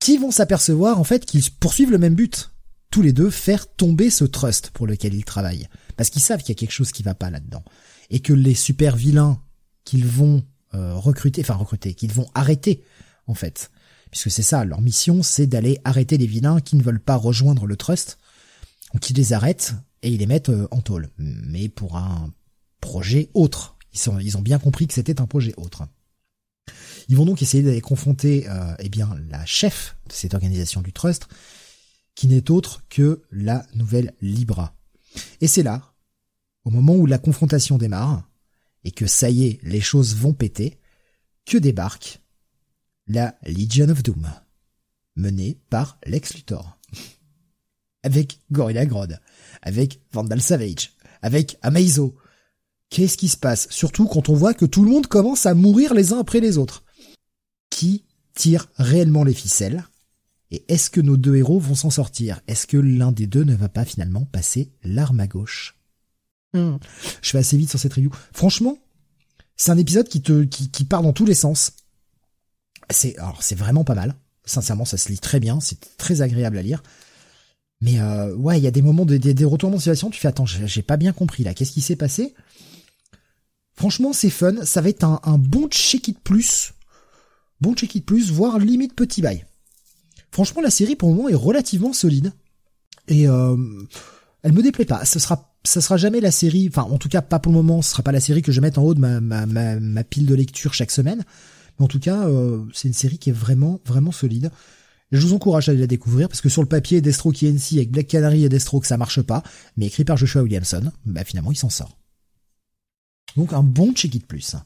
qui 0.00 0.18
vont 0.18 0.30
s'apercevoir 0.30 0.98
en 0.98 1.04
fait 1.04 1.24
qu'ils 1.24 1.50
poursuivent 1.50 1.90
le 1.90 1.98
même 1.98 2.14
but 2.14 2.50
tous 2.90 3.02
les 3.02 3.12
deux 3.12 3.30
faire 3.30 3.70
tomber 3.74 4.10
ce 4.10 4.24
trust 4.24 4.70
pour 4.70 4.86
lequel 4.86 5.14
ils 5.14 5.24
travaillent. 5.24 5.68
Parce 5.96 6.10
qu'ils 6.10 6.22
savent 6.22 6.40
qu'il 6.40 6.50
y 6.50 6.52
a 6.52 6.60
quelque 6.60 6.72
chose 6.72 6.92
qui 6.92 7.02
va 7.02 7.14
pas 7.14 7.30
là-dedans. 7.30 7.64
Et 8.10 8.20
que 8.20 8.32
les 8.32 8.54
super 8.54 8.96
vilains 8.96 9.40
qu'ils 9.84 10.06
vont 10.06 10.44
euh, 10.74 10.94
recruter, 10.94 11.42
enfin 11.42 11.54
recruter, 11.54 11.94
qu'ils 11.94 12.12
vont 12.12 12.28
arrêter, 12.34 12.82
en 13.26 13.34
fait. 13.34 13.70
Puisque 14.10 14.30
c'est 14.30 14.42
ça, 14.42 14.64
leur 14.64 14.80
mission, 14.80 15.22
c'est 15.22 15.46
d'aller 15.46 15.78
arrêter 15.84 16.16
les 16.16 16.26
vilains 16.26 16.60
qui 16.60 16.76
ne 16.76 16.82
veulent 16.82 17.00
pas 17.00 17.16
rejoindre 17.16 17.66
le 17.66 17.76
trust. 17.76 18.18
Donc 18.94 19.10
ils 19.10 19.16
les 19.16 19.34
arrêtent 19.34 19.74
et 20.02 20.10
ils 20.10 20.18
les 20.18 20.26
mettent 20.26 20.48
euh, 20.48 20.68
en 20.70 20.80
tôle. 20.80 21.10
Mais 21.18 21.68
pour 21.68 21.96
un 21.96 22.32
projet 22.80 23.30
autre. 23.34 23.76
Ils, 23.92 23.98
sont, 23.98 24.18
ils 24.18 24.36
ont 24.36 24.42
bien 24.42 24.58
compris 24.58 24.86
que 24.86 24.94
c'était 24.94 25.20
un 25.20 25.26
projet 25.26 25.52
autre. 25.56 25.84
Ils 27.08 27.16
vont 27.16 27.24
donc 27.24 27.42
essayer 27.42 27.62
d'aller 27.62 27.80
confronter 27.80 28.48
euh, 28.48 28.74
eh 28.78 28.88
bien 28.88 29.16
la 29.30 29.44
chef 29.46 29.96
de 30.08 30.12
cette 30.12 30.34
organisation 30.34 30.82
du 30.82 30.92
trust, 30.92 31.26
qui 32.14 32.28
n'est 32.28 32.50
autre 32.50 32.82
que 32.88 33.22
la 33.30 33.66
nouvelle 33.74 34.14
Libra. 34.20 34.74
Et 35.40 35.48
c'est 35.48 35.62
là, 35.62 35.94
au 36.64 36.70
moment 36.70 36.94
où 36.94 37.06
la 37.06 37.18
confrontation 37.18 37.78
démarre, 37.78 38.28
et 38.84 38.90
que 38.90 39.06
ça 39.06 39.30
y 39.30 39.46
est, 39.46 39.60
les 39.62 39.80
choses 39.80 40.16
vont 40.16 40.32
péter, 40.32 40.78
que 41.46 41.58
débarque 41.58 42.20
la 43.06 43.34
Legion 43.44 43.88
of 43.88 44.02
Doom, 44.02 44.28
menée 45.16 45.58
par 45.70 45.98
Lex 46.04 46.34
Luthor, 46.34 46.78
avec 48.02 48.40
Gorilla 48.52 48.84
Grodd, 48.84 49.18
avec 49.62 50.00
Vandal 50.12 50.42
Savage, 50.42 50.92
avec 51.22 51.58
Amazo. 51.62 52.16
Qu'est-ce 52.90 53.18
qui 53.18 53.28
se 53.28 53.36
passe? 53.36 53.68
Surtout 53.70 54.06
quand 54.06 54.28
on 54.28 54.34
voit 54.34 54.54
que 54.54 54.66
tout 54.66 54.84
le 54.84 54.90
monde 54.90 55.06
commence 55.06 55.46
à 55.46 55.54
mourir 55.54 55.94
les 55.94 56.12
uns 56.12 56.20
après 56.20 56.40
les 56.40 56.58
autres. 56.58 56.84
Qui 57.78 58.02
tire 58.34 58.66
réellement 58.76 59.22
les 59.22 59.32
ficelles 59.32 59.84
Et 60.50 60.64
est-ce 60.66 60.90
que 60.90 61.00
nos 61.00 61.16
deux 61.16 61.36
héros 61.36 61.60
vont 61.60 61.76
s'en 61.76 61.90
sortir? 61.90 62.40
Est-ce 62.48 62.66
que 62.66 62.76
l'un 62.76 63.12
des 63.12 63.28
deux 63.28 63.44
ne 63.44 63.54
va 63.54 63.68
pas 63.68 63.84
finalement 63.84 64.24
passer 64.24 64.72
l'arme 64.82 65.20
à 65.20 65.28
gauche? 65.28 65.78
Hmm. 66.54 66.78
Je 67.22 67.30
fais 67.30 67.38
assez 67.38 67.56
vite 67.56 67.70
sur 67.70 67.78
cette 67.78 67.94
review. 67.94 68.10
Franchement, 68.32 68.78
c'est 69.56 69.70
un 69.70 69.78
épisode 69.78 70.08
qui 70.08 70.22
te 70.22 70.42
qui, 70.42 70.72
qui 70.72 70.86
part 70.86 71.04
dans 71.04 71.12
tous 71.12 71.24
les 71.24 71.34
sens. 71.34 71.70
C'est 72.90 73.16
alors 73.18 73.44
c'est 73.44 73.54
vraiment 73.54 73.84
pas 73.84 73.94
mal. 73.94 74.16
Sincèrement, 74.44 74.84
ça 74.84 74.96
se 74.96 75.08
lit 75.10 75.20
très 75.20 75.38
bien, 75.38 75.60
c'est 75.60 75.78
très 75.98 76.20
agréable 76.20 76.58
à 76.58 76.62
lire. 76.62 76.82
Mais 77.80 78.00
euh, 78.00 78.34
ouais, 78.34 78.58
il 78.58 78.64
y 78.64 78.66
a 78.66 78.72
des 78.72 78.82
moments 78.82 79.06
de, 79.06 79.18
des, 79.18 79.34
des 79.34 79.44
retournements 79.44 79.76
de 79.76 79.82
situation, 79.82 80.10
tu 80.10 80.18
fais 80.18 80.26
attends, 80.26 80.46
j'ai 80.46 80.82
pas 80.82 80.96
bien 80.96 81.12
compris 81.12 81.44
là, 81.44 81.54
qu'est-ce 81.54 81.70
qui 81.70 81.80
s'est 81.80 81.94
passé? 81.94 82.34
Franchement, 83.76 84.12
c'est 84.12 84.30
fun, 84.30 84.64
ça 84.64 84.80
va 84.80 84.88
être 84.88 85.04
un, 85.04 85.20
un 85.22 85.38
bon 85.38 85.68
check 85.68 86.08
it 86.08 86.18
plus, 86.18 86.72
bon 87.60 87.74
check 87.74 87.94
it 87.94 88.04
plus, 88.04 88.30
voire 88.30 88.58
limite 88.58 88.94
petit 88.94 89.22
bail. 89.22 89.44
Franchement, 90.30 90.60
la 90.60 90.70
série 90.70 90.96
pour 90.96 91.08
le 91.10 91.16
moment 91.16 91.28
est 91.28 91.34
relativement 91.34 91.92
solide 91.92 92.32
et 93.08 93.26
euh, 93.28 93.56
elle 94.42 94.52
me 94.52 94.62
déplaît 94.62 94.84
pas. 94.84 95.04
Ce 95.04 95.18
sera, 95.18 95.54
ça 95.64 95.80
sera 95.80 95.96
jamais 95.96 96.20
la 96.20 96.30
série, 96.30 96.68
enfin 96.68 96.82
en 96.82 96.98
tout 96.98 97.08
cas 97.08 97.22
pas 97.22 97.38
pour 97.38 97.52
le 97.52 97.56
moment, 97.56 97.82
ce 97.82 97.90
sera 97.90 98.02
pas 98.02 98.12
la 98.12 98.20
série 98.20 98.42
que 98.42 98.52
je 98.52 98.60
vais 98.60 98.66
mettre 98.66 98.78
en 98.78 98.82
haut 98.82 98.94
de 98.94 99.00
ma, 99.00 100.04
pile 100.04 100.26
de 100.26 100.34
lecture 100.34 100.74
chaque 100.74 100.90
semaine. 100.90 101.24
Mais 101.78 101.84
en 101.84 101.88
tout 101.88 102.00
cas, 102.00 102.26
euh, 102.26 102.64
c'est 102.74 102.88
une 102.88 102.94
série 102.94 103.18
qui 103.18 103.30
est 103.30 103.34
vraiment, 103.34 103.80
vraiment 103.84 104.12
solide. 104.12 104.50
Je 105.10 105.26
vous 105.26 105.32
encourage 105.32 105.68
à 105.68 105.72
aller 105.72 105.80
la 105.80 105.86
découvrir 105.86 106.28
parce 106.28 106.42
que 106.42 106.50
sur 106.50 106.60
le 106.60 106.68
papier, 106.68 107.00
Deathstroke 107.00 107.42
NC 107.42 107.74
avec 107.74 107.90
Black 107.90 108.08
Canary 108.08 108.44
et 108.44 108.48
Deathstroke 108.50 108.84
ça 108.84 108.98
marche 108.98 109.22
pas, 109.22 109.42
mais 109.76 109.86
écrit 109.86 110.04
par 110.04 110.18
Joshua 110.18 110.42
Williamson, 110.42 110.92
bah 111.06 111.24
finalement 111.24 111.50
il 111.50 111.56
s'en 111.56 111.70
sort. 111.70 111.96
Donc 113.36 113.54
un 113.54 113.62
bon 113.62 113.92
check 113.94 114.14
it 114.14 114.26
plus. 114.26 114.56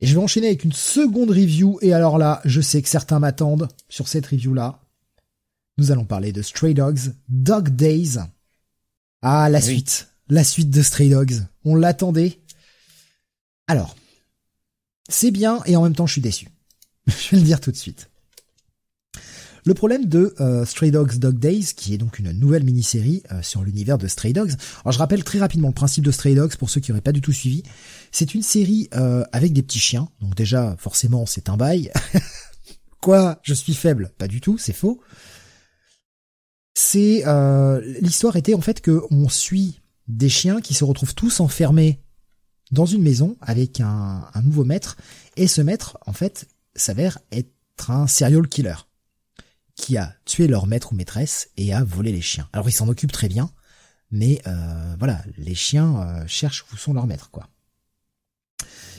Et 0.00 0.06
je 0.06 0.14
vais 0.14 0.20
enchaîner 0.22 0.46
avec 0.48 0.64
une 0.64 0.72
seconde 0.72 1.30
review 1.30 1.78
et 1.82 1.92
alors 1.92 2.18
là, 2.18 2.40
je 2.44 2.60
sais 2.60 2.82
que 2.82 2.88
certains 2.88 3.18
m'attendent 3.18 3.68
sur 3.88 4.08
cette 4.08 4.26
review 4.26 4.54
là. 4.54 4.80
Nous 5.76 5.92
allons 5.92 6.04
parler 6.04 6.32
de 6.32 6.42
Stray 6.42 6.74
Dogs 6.74 7.14
Dog 7.28 7.70
Days. 7.70 8.18
Ah, 9.22 9.48
la 9.48 9.60
suite, 9.60 10.08
la 10.28 10.44
suite 10.44 10.70
de 10.70 10.82
Stray 10.82 11.10
Dogs. 11.10 11.44
On 11.64 11.74
l'attendait. 11.74 12.40
Alors, 13.66 13.96
c'est 15.08 15.30
bien 15.30 15.62
et 15.66 15.76
en 15.76 15.82
même 15.82 15.94
temps 15.94 16.06
je 16.06 16.12
suis 16.12 16.20
déçu. 16.20 16.48
je 17.06 17.30
vais 17.30 17.38
le 17.38 17.42
dire 17.42 17.60
tout 17.60 17.72
de 17.72 17.76
suite. 17.76 18.08
Le 19.68 19.74
problème 19.74 20.06
de 20.06 20.34
euh, 20.40 20.64
Stray 20.64 20.90
Dogs 20.90 21.18
Dog 21.18 21.38
Days, 21.38 21.74
qui 21.76 21.92
est 21.92 21.98
donc 21.98 22.18
une 22.18 22.32
nouvelle 22.32 22.64
mini-série 22.64 23.22
euh, 23.32 23.42
sur 23.42 23.62
l'univers 23.62 23.98
de 23.98 24.06
Stray 24.06 24.32
Dogs. 24.32 24.52
Alors 24.82 24.92
je 24.92 24.98
rappelle 24.98 25.22
très 25.24 25.38
rapidement 25.38 25.68
le 25.68 25.74
principe 25.74 26.04
de 26.04 26.10
Stray 26.10 26.34
Dogs 26.34 26.56
pour 26.56 26.70
ceux 26.70 26.80
qui 26.80 26.90
n'auraient 26.90 27.02
pas 27.02 27.12
du 27.12 27.20
tout 27.20 27.34
suivi. 27.34 27.62
C'est 28.10 28.32
une 28.32 28.40
série 28.40 28.88
euh, 28.94 29.24
avec 29.30 29.52
des 29.52 29.62
petits 29.62 29.78
chiens, 29.78 30.08
donc 30.22 30.34
déjà 30.34 30.74
forcément 30.78 31.26
c'est 31.26 31.50
un 31.50 31.58
bail. 31.58 31.92
Quoi? 33.02 33.40
Je 33.42 33.52
suis 33.52 33.74
faible? 33.74 34.10
Pas 34.16 34.26
du 34.26 34.40
tout, 34.40 34.56
c'est 34.56 34.72
faux. 34.72 35.02
C'est 36.72 37.24
l'histoire 38.00 38.36
était 38.36 38.54
en 38.54 38.62
fait 38.62 38.80
que 38.80 39.02
on 39.10 39.28
suit 39.28 39.82
des 40.06 40.30
chiens 40.30 40.62
qui 40.62 40.72
se 40.72 40.84
retrouvent 40.84 41.14
tous 41.14 41.40
enfermés 41.40 42.00
dans 42.70 42.86
une 42.86 43.02
maison 43.02 43.36
avec 43.42 43.82
un, 43.82 44.30
un 44.32 44.40
nouveau 44.40 44.64
maître 44.64 44.96
et 45.36 45.46
ce 45.46 45.60
maître 45.60 45.98
en 46.06 46.14
fait 46.14 46.48
s'avère 46.74 47.18
être 47.32 47.90
un 47.90 48.06
serial 48.06 48.48
killer 48.48 48.87
qui 49.78 49.96
a 49.96 50.14
tué 50.24 50.48
leur 50.48 50.66
maître 50.66 50.92
ou 50.92 50.96
maîtresse 50.96 51.50
et 51.56 51.72
a 51.72 51.84
volé 51.84 52.12
les 52.12 52.20
chiens. 52.20 52.48
Alors 52.52 52.68
il 52.68 52.72
s'en 52.72 52.88
occupe 52.88 53.12
très 53.12 53.28
bien, 53.28 53.50
mais 54.10 54.42
euh, 54.46 54.96
voilà, 54.98 55.24
les 55.38 55.54
chiens 55.54 56.02
euh, 56.02 56.26
cherchent 56.26 56.66
où 56.72 56.76
sont 56.76 56.92
leurs 56.92 57.06
maîtres, 57.06 57.30
quoi. 57.30 57.48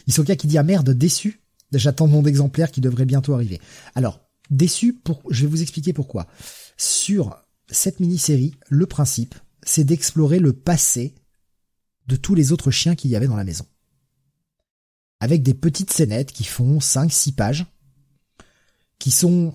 Isoka 0.08 0.36
qui 0.38 0.48
dit 0.48 0.58
ah 0.58 0.64
merde, 0.64 0.90
déçu. 0.92 1.42
J'attends 1.74 2.08
mon 2.08 2.26
exemplaire 2.26 2.72
qui 2.72 2.82
devrait 2.82 3.06
bientôt 3.06 3.34
arriver. 3.34 3.60
Alors 3.94 4.22
déçu 4.50 4.94
pour, 4.94 5.22
je 5.30 5.42
vais 5.42 5.48
vous 5.48 5.62
expliquer 5.62 5.92
pourquoi. 5.92 6.28
Sur 6.78 7.38
cette 7.70 8.00
mini-série, 8.00 8.56
le 8.70 8.88
principe, 8.88 9.36
c'est 9.62 9.84
d'explorer 9.84 10.40
le 10.40 10.54
passé 10.54 11.14
de 12.08 12.16
tous 12.16 12.36
les 12.36 12.54
autres 12.54 12.72
chiens 12.72 12.96
qu'il 12.96 13.12
y 13.12 13.18
avait 13.18 13.28
dans 13.28 13.36
la 13.36 13.44
maison. 13.44 13.66
Avec 15.20 15.44
des 15.44 15.54
petites 15.54 15.92
scénettes 15.92 16.32
qui 16.32 16.46
font 16.46 16.80
5-6 16.80 17.36
pages, 17.36 17.66
qui 18.98 19.12
sont 19.12 19.52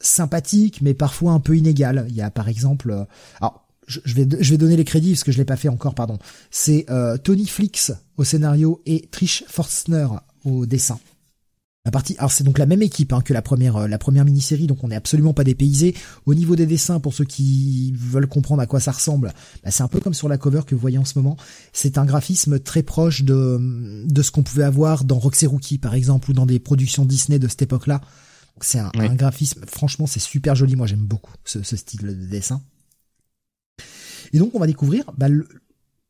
sympathique, 0.00 0.82
mais 0.82 0.94
parfois 0.94 1.32
un 1.32 1.40
peu 1.40 1.56
inégal. 1.56 2.06
Il 2.08 2.14
y 2.14 2.22
a 2.22 2.30
par 2.30 2.48
exemple, 2.48 2.90
euh, 2.90 3.04
alors 3.40 3.66
je, 3.86 4.00
vais 4.14 4.26
je 4.40 4.50
vais 4.50 4.58
donner 4.58 4.76
les 4.76 4.84
crédits 4.84 5.12
parce 5.12 5.24
que 5.24 5.32
je 5.32 5.38
l'ai 5.38 5.44
pas 5.44 5.56
fait 5.56 5.68
encore, 5.68 5.94
pardon. 5.94 6.18
C'est 6.50 6.86
euh, 6.90 7.16
Tony 7.16 7.46
Flix 7.46 7.92
au 8.16 8.24
scénario 8.24 8.82
et 8.86 9.08
Trish 9.10 9.44
Forstner 9.48 10.08
au 10.44 10.66
dessin. 10.66 10.98
La 11.84 11.92
partie, 11.92 12.16
alors 12.18 12.32
c'est 12.32 12.42
donc 12.42 12.58
la 12.58 12.66
même 12.66 12.82
équipe 12.82 13.12
hein, 13.12 13.20
que 13.20 13.32
la 13.32 13.42
première 13.42 13.76
euh, 13.76 13.86
la 13.86 13.96
première 13.96 14.24
mini-série, 14.24 14.66
donc 14.66 14.82
on 14.82 14.88
n'est 14.88 14.96
absolument 14.96 15.34
pas 15.34 15.44
dépaysé. 15.44 15.94
Au 16.26 16.34
niveau 16.34 16.56
des 16.56 16.66
dessins, 16.66 16.98
pour 16.98 17.14
ceux 17.14 17.24
qui 17.24 17.94
veulent 17.96 18.26
comprendre 18.26 18.60
à 18.60 18.66
quoi 18.66 18.80
ça 18.80 18.90
ressemble, 18.90 19.32
bah, 19.62 19.70
c'est 19.70 19.84
un 19.84 19.88
peu 19.88 20.00
comme 20.00 20.12
sur 20.12 20.28
la 20.28 20.36
cover 20.36 20.62
que 20.66 20.74
vous 20.74 20.80
voyez 20.80 20.98
en 20.98 21.04
ce 21.04 21.16
moment. 21.16 21.36
C'est 21.72 21.96
un 21.96 22.04
graphisme 22.04 22.58
très 22.58 22.82
proche 22.82 23.22
de 23.22 24.04
de 24.04 24.22
ce 24.22 24.32
qu'on 24.32 24.42
pouvait 24.42 24.64
avoir 24.64 25.04
dans 25.04 25.20
Roxy 25.20 25.46
Rookie 25.46 25.78
par 25.78 25.94
exemple 25.94 26.30
ou 26.30 26.32
dans 26.32 26.44
des 26.46 26.58
productions 26.58 27.04
Disney 27.04 27.38
de 27.38 27.46
cette 27.46 27.62
époque-là. 27.62 28.00
C'est 28.60 28.78
un, 28.78 28.90
graphisme, 29.14 29.64
franchement, 29.66 30.06
c'est 30.06 30.20
super 30.20 30.54
joli. 30.54 30.76
Moi, 30.76 30.86
j'aime 30.86 31.04
beaucoup 31.04 31.32
ce, 31.44 31.62
style 31.62 32.02
de 32.02 32.12
dessin. 32.12 32.62
Et 34.32 34.38
donc, 34.38 34.54
on 34.54 34.58
va 34.58 34.66
découvrir 34.66 35.04
bah, 35.16 35.28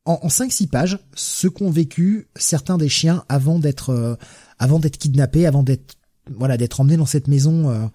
en, 0.05 0.21
en 0.23 0.29
5-6 0.29 0.69
pages 0.69 0.99
ce 1.15 1.49
qu'ont 1.49 1.71
vécu 1.71 2.29
certains 2.37 2.79
des 2.79 2.89
chiens 2.89 3.25
avant 3.29 3.59
d'être 3.59 3.91
euh, 3.91 4.15
avant 4.59 4.79
d'être 4.79 4.97
kidnappés, 4.97 5.47
avant 5.47 5.63
d'être 5.63 5.97
voilà 6.31 6.57
d'être 6.57 6.81
emmenés 6.81 6.97
dans 6.97 7.07
cette 7.07 7.29
maison 7.29 7.71
euh, 7.71 7.87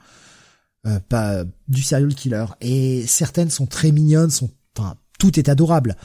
euh, 0.88 1.00
pas 1.10 1.44
du 1.68 1.82
serial 1.82 2.14
killer. 2.14 2.46
Et 2.60 3.06
certaines 3.08 3.50
sont 3.50 3.68
très 3.68 3.92
mignonnes, 3.92 4.30
sont 4.30 4.52
enfin 4.78 4.96
tout 5.18 5.40
est 5.40 5.50
adorable. 5.50 5.96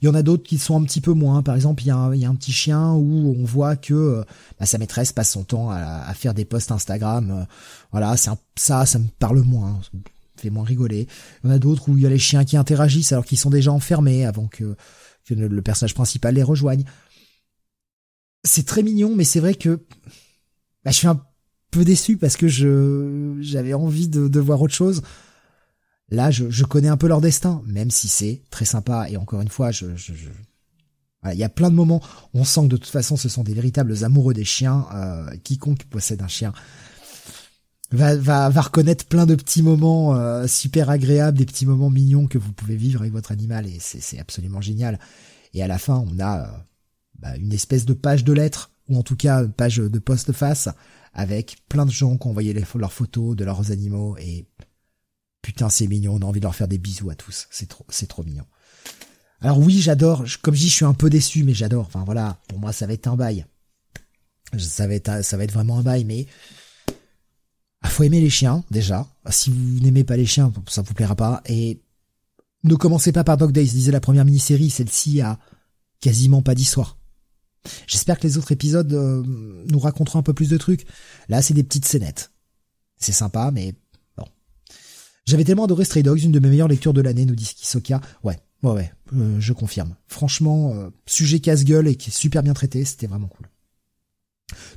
Il 0.00 0.06
y 0.06 0.08
en 0.08 0.14
a 0.14 0.22
d'autres 0.22 0.42
qui 0.42 0.58
sont 0.58 0.80
un 0.80 0.84
petit 0.84 1.00
peu 1.00 1.12
moins. 1.12 1.42
Par 1.42 1.54
exemple, 1.54 1.82
il 1.82 1.86
y 1.86 1.90
a 1.90 1.96
un, 1.96 2.34
petit 2.34 2.52
chien 2.52 2.92
où 2.92 3.34
on 3.38 3.44
voit 3.44 3.76
que 3.76 3.94
euh, 3.94 4.24
bah, 4.58 4.66
sa 4.66 4.78
maîtresse 4.78 5.12
passe 5.12 5.30
son 5.30 5.44
temps 5.44 5.70
à, 5.70 6.12
faire 6.14 6.34
des 6.34 6.44
posts 6.44 6.70
Instagram. 6.70 7.30
Euh, 7.30 7.44
voilà, 7.92 8.16
ça, 8.16 8.36
ça 8.56 8.98
me 8.98 9.08
parle 9.18 9.40
moins, 9.42 9.80
ça 9.82 9.90
me 9.94 10.02
fait 10.36 10.50
moins 10.50 10.64
rigoler. 10.64 11.08
Il 11.42 11.48
y 11.48 11.50
en 11.50 11.54
a 11.54 11.58
d'autres 11.58 11.88
où 11.88 11.96
il 11.96 12.02
y 12.02 12.06
a 12.06 12.10
les 12.10 12.18
chiens 12.18 12.44
qui 12.44 12.56
interagissent 12.56 13.12
alors 13.12 13.24
qu'ils 13.24 13.38
sont 13.38 13.50
déjà 13.50 13.72
enfermés 13.72 14.26
avant 14.26 14.48
que, 14.48 14.76
le 15.28 15.62
personnage 15.62 15.94
principal 15.94 16.34
les 16.34 16.42
rejoigne. 16.42 16.84
C'est 18.44 18.64
très 18.64 18.82
mignon, 18.82 19.14
mais 19.16 19.24
c'est 19.24 19.40
vrai 19.40 19.54
que 19.54 19.80
bah, 20.84 20.92
je 20.92 20.98
suis 20.98 21.08
un 21.08 21.20
peu 21.72 21.84
déçu 21.84 22.16
parce 22.16 22.36
que 22.36 22.46
je 22.46 23.36
j'avais 23.40 23.74
envie 23.74 24.08
de 24.08 24.40
voir 24.40 24.62
autre 24.62 24.74
chose. 24.74 25.02
Là, 26.10 26.30
je, 26.30 26.64
connais 26.64 26.88
un 26.88 26.96
peu 26.96 27.08
leur 27.08 27.20
destin, 27.20 27.62
même 27.66 27.90
si 27.90 28.08
c'est 28.08 28.42
très 28.50 28.64
sympa. 28.64 29.08
Et 29.10 29.16
encore 29.16 29.40
une 29.40 29.48
fois, 29.48 29.72
je, 29.72 29.96
je, 29.96 30.14
je... 30.14 30.28
il 31.32 31.38
y 31.38 31.44
a 31.44 31.48
plein 31.48 31.70
de 31.70 31.74
moments 31.74 32.00
on 32.32 32.44
sent 32.44 32.62
que 32.62 32.66
de 32.68 32.76
toute 32.76 32.86
façon, 32.86 33.16
ce 33.16 33.28
sont 33.28 33.42
des 33.42 33.54
véritables 33.54 34.04
amoureux 34.04 34.34
des 34.34 34.44
chiens. 34.44 34.86
Euh, 34.94 35.36
quiconque 35.42 35.84
possède 35.84 36.22
un 36.22 36.28
chien 36.28 36.52
va, 37.90 38.16
va, 38.16 38.48
va 38.48 38.60
reconnaître 38.60 39.06
plein 39.06 39.26
de 39.26 39.34
petits 39.34 39.62
moments 39.62 40.16
euh, 40.16 40.46
super 40.46 40.90
agréables, 40.90 41.38
des 41.38 41.46
petits 41.46 41.66
moments 41.66 41.90
mignons 41.90 42.26
que 42.26 42.38
vous 42.38 42.52
pouvez 42.52 42.76
vivre 42.76 43.00
avec 43.00 43.12
votre 43.12 43.32
animal, 43.32 43.66
et 43.66 43.78
c'est 43.80 44.18
absolument 44.18 44.60
génial. 44.60 44.98
Et 45.54 45.62
à 45.62 45.66
la 45.66 45.78
fin, 45.78 46.04
on 46.06 46.18
a 46.18 46.40
euh, 46.40 46.46
bah, 47.18 47.36
une 47.36 47.52
espèce 47.52 47.84
de 47.84 47.94
page 47.94 48.24
de 48.24 48.32
lettres, 48.32 48.70
ou 48.88 48.98
en 48.98 49.02
tout 49.02 49.16
cas 49.16 49.42
une 49.42 49.52
page 49.52 49.78
de 49.78 49.98
post-face, 49.98 50.68
avec 51.12 51.56
plein 51.68 51.86
de 51.86 51.90
gens 51.90 52.16
qui 52.16 52.26
ont 52.26 52.30
envoyé 52.30 52.52
leurs 52.52 52.92
photos 52.92 53.36
de 53.36 53.44
leurs 53.44 53.70
animaux, 53.70 54.16
et 54.18 54.46
putain 55.46 55.68
c'est 55.68 55.86
mignon, 55.86 56.16
on 56.16 56.22
a 56.22 56.24
envie 56.24 56.40
de 56.40 56.44
leur 56.44 56.56
faire 56.56 56.66
des 56.66 56.76
bisous 56.76 57.08
à 57.08 57.14
tous, 57.14 57.46
c'est 57.52 57.68
trop, 57.68 57.86
c'est 57.88 58.08
trop 58.08 58.24
mignon. 58.24 58.44
Alors 59.40 59.60
oui, 59.60 59.80
j'adore, 59.80 60.24
comme 60.42 60.56
je 60.56 60.60
dis, 60.60 60.68
je 60.68 60.74
suis 60.74 60.84
un 60.84 60.92
peu 60.92 61.08
déçu, 61.08 61.44
mais 61.44 61.54
j'adore. 61.54 61.86
Enfin 61.86 62.02
voilà, 62.04 62.40
pour 62.48 62.58
moi 62.58 62.72
ça 62.72 62.84
va 62.88 62.94
être 62.94 63.06
un 63.06 63.14
bail. 63.14 63.46
Ça 64.58 64.88
va 64.88 64.94
être, 64.94 65.24
ça 65.24 65.36
va 65.36 65.44
être 65.44 65.52
vraiment 65.52 65.78
un 65.78 65.82
bail, 65.82 66.04
mais 66.04 66.26
ah, 67.80 67.88
faut 67.88 68.02
aimer 68.02 68.20
les 68.20 68.28
chiens 68.28 68.64
déjà. 68.72 69.06
Si 69.30 69.50
vous 69.50 69.84
n'aimez 69.84 70.02
pas 70.02 70.16
les 70.16 70.26
chiens, 70.26 70.52
ça 70.66 70.82
vous 70.82 70.94
plaira 70.94 71.14
pas. 71.14 71.42
Et 71.46 71.80
ne 72.64 72.74
commencez 72.74 73.12
pas 73.12 73.22
par 73.22 73.36
Dog 73.36 73.52
Days, 73.52 73.68
disait 73.68 73.92
la 73.92 74.00
première 74.00 74.24
mini-série, 74.24 74.68
celle-ci 74.68 75.20
a 75.20 75.38
quasiment 76.00 76.42
pas 76.42 76.56
d'histoire. 76.56 76.98
J'espère 77.86 78.18
que 78.18 78.26
les 78.26 78.36
autres 78.36 78.50
épisodes 78.50 78.92
euh, 78.92 79.22
nous 79.24 79.78
raconteront 79.78 80.18
un 80.18 80.24
peu 80.24 80.34
plus 80.34 80.48
de 80.48 80.56
trucs. 80.56 80.86
Là, 81.28 81.40
c'est 81.40 81.54
des 81.54 81.62
petites 81.62 81.84
scénettes. 81.84 82.32
C'est 82.98 83.12
sympa, 83.12 83.52
mais 83.52 83.76
j'avais 85.26 85.44
tellement 85.44 85.64
adoré 85.64 85.84
Stray 85.84 86.02
Dogs, 86.02 86.22
une 86.22 86.32
de 86.32 86.38
mes 86.38 86.48
meilleures 86.48 86.68
lectures 86.68 86.94
de 86.94 87.00
l'année, 87.00 87.26
nous 87.26 87.34
dit 87.34 87.44
Kisoka. 87.44 88.00
Ouais, 88.22 88.38
ouais, 88.62 88.72
ouais, 88.72 88.92
euh, 89.14 89.36
je 89.40 89.52
confirme. 89.52 89.96
Franchement, 90.06 90.72
euh, 90.74 90.90
sujet 91.04 91.40
casse-gueule 91.40 91.88
et 91.88 91.96
qui 91.96 92.10
est 92.10 92.12
super 92.16 92.42
bien 92.42 92.54
traité, 92.54 92.84
c'était 92.84 93.08
vraiment 93.08 93.28
cool. 93.28 93.48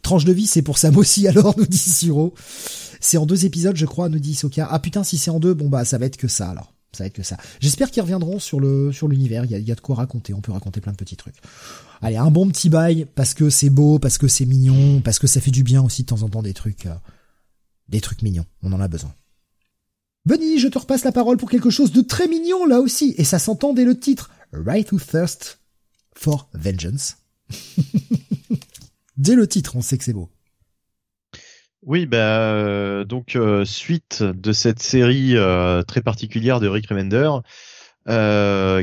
Tranche 0.01 0.25
de 0.25 0.33
vie, 0.33 0.47
c'est 0.47 0.63
pour 0.63 0.77
Sam 0.79 0.97
aussi 0.97 1.27
alors, 1.29 1.55
nous 1.57 1.67
dit 1.67 1.77
Siro. 1.77 2.33
C'est 2.99 3.17
en 3.17 3.25
deux 3.25 3.45
épisodes, 3.45 3.75
je 3.75 3.85
crois, 3.85 4.09
nous 4.09 4.19
dit 4.19 4.33
Soka. 4.33 4.67
Ah 4.69 4.79
putain, 4.79 5.03
si 5.03 5.17
c'est 5.17 5.31
en 5.31 5.39
deux, 5.39 5.53
bon 5.53 5.69
bah 5.69 5.85
ça 5.85 5.97
va 5.97 6.05
être 6.05 6.17
que 6.17 6.27
ça 6.27 6.49
alors. 6.49 6.73
Ça 6.91 7.03
va 7.03 7.07
être 7.07 7.13
que 7.13 7.23
ça. 7.23 7.37
J'espère 7.59 7.91
qu'ils 7.91 8.01
reviendront 8.01 8.39
sur 8.39 8.59
le 8.59 8.91
sur 8.91 9.07
l'univers. 9.07 9.45
Il 9.45 9.51
y 9.51 9.71
a, 9.71 9.75
de 9.75 9.79
quoi 9.79 9.95
raconter. 9.95 10.33
On 10.33 10.41
peut 10.41 10.51
raconter 10.51 10.81
plein 10.81 10.91
de 10.91 10.97
petits 10.97 11.15
trucs. 11.15 11.35
Allez, 12.01 12.17
un 12.17 12.31
bon 12.31 12.47
petit 12.49 12.69
bail 12.69 13.05
parce 13.13 13.35
que 13.35 13.51
c'est 13.51 13.69
beau, 13.69 13.99
parce 13.99 14.17
que 14.17 14.27
c'est 14.27 14.45
mignon, 14.45 14.99
parce 15.01 15.19
que 15.19 15.27
ça 15.27 15.39
fait 15.39 15.51
du 15.51 15.63
bien 15.63 15.83
aussi 15.83 16.01
de 16.01 16.07
temps 16.07 16.23
en 16.23 16.29
temps 16.29 16.41
des 16.41 16.55
trucs, 16.55 16.87
euh, 16.87 16.95
des 17.89 18.01
trucs 18.01 18.23
mignons. 18.23 18.45
On 18.63 18.73
en 18.73 18.81
a 18.81 18.87
besoin. 18.87 19.13
Benny, 20.25 20.59
je 20.59 20.67
te 20.67 20.77
repasse 20.77 21.03
la 21.03 21.11
parole 21.11 21.37
pour 21.37 21.49
quelque 21.49 21.69
chose 21.69 21.91
de 21.91 22.01
très 22.01 22.27
mignon 22.27 22.65
là 22.65 22.79
aussi, 22.79 23.15
et 23.17 23.23
ça 23.23 23.39
s'entend 23.39 23.73
dès 23.73 23.85
le 23.85 23.97
titre. 23.99 24.29
Right 24.51 24.87
to 24.87 24.99
Thirst 24.99 25.59
for 26.15 26.49
Vengeance. 26.53 27.17
dès 29.17 29.35
le 29.35 29.47
titre, 29.47 29.75
on 29.75 29.81
sait 29.81 29.97
que 29.97 30.03
c'est 30.03 30.13
beau. 30.13 30.29
Oui, 31.81 32.05
bah 32.05 32.17
euh, 32.17 33.05
donc 33.05 33.35
euh, 33.35 33.63
suite 33.63 34.21
de 34.21 34.51
cette 34.51 34.81
série 34.81 35.37
euh, 35.37 35.81
très 35.83 36.01
particulière 36.01 36.59
de 36.59 36.67
Rick 36.67 36.87
Remender, 36.87 37.29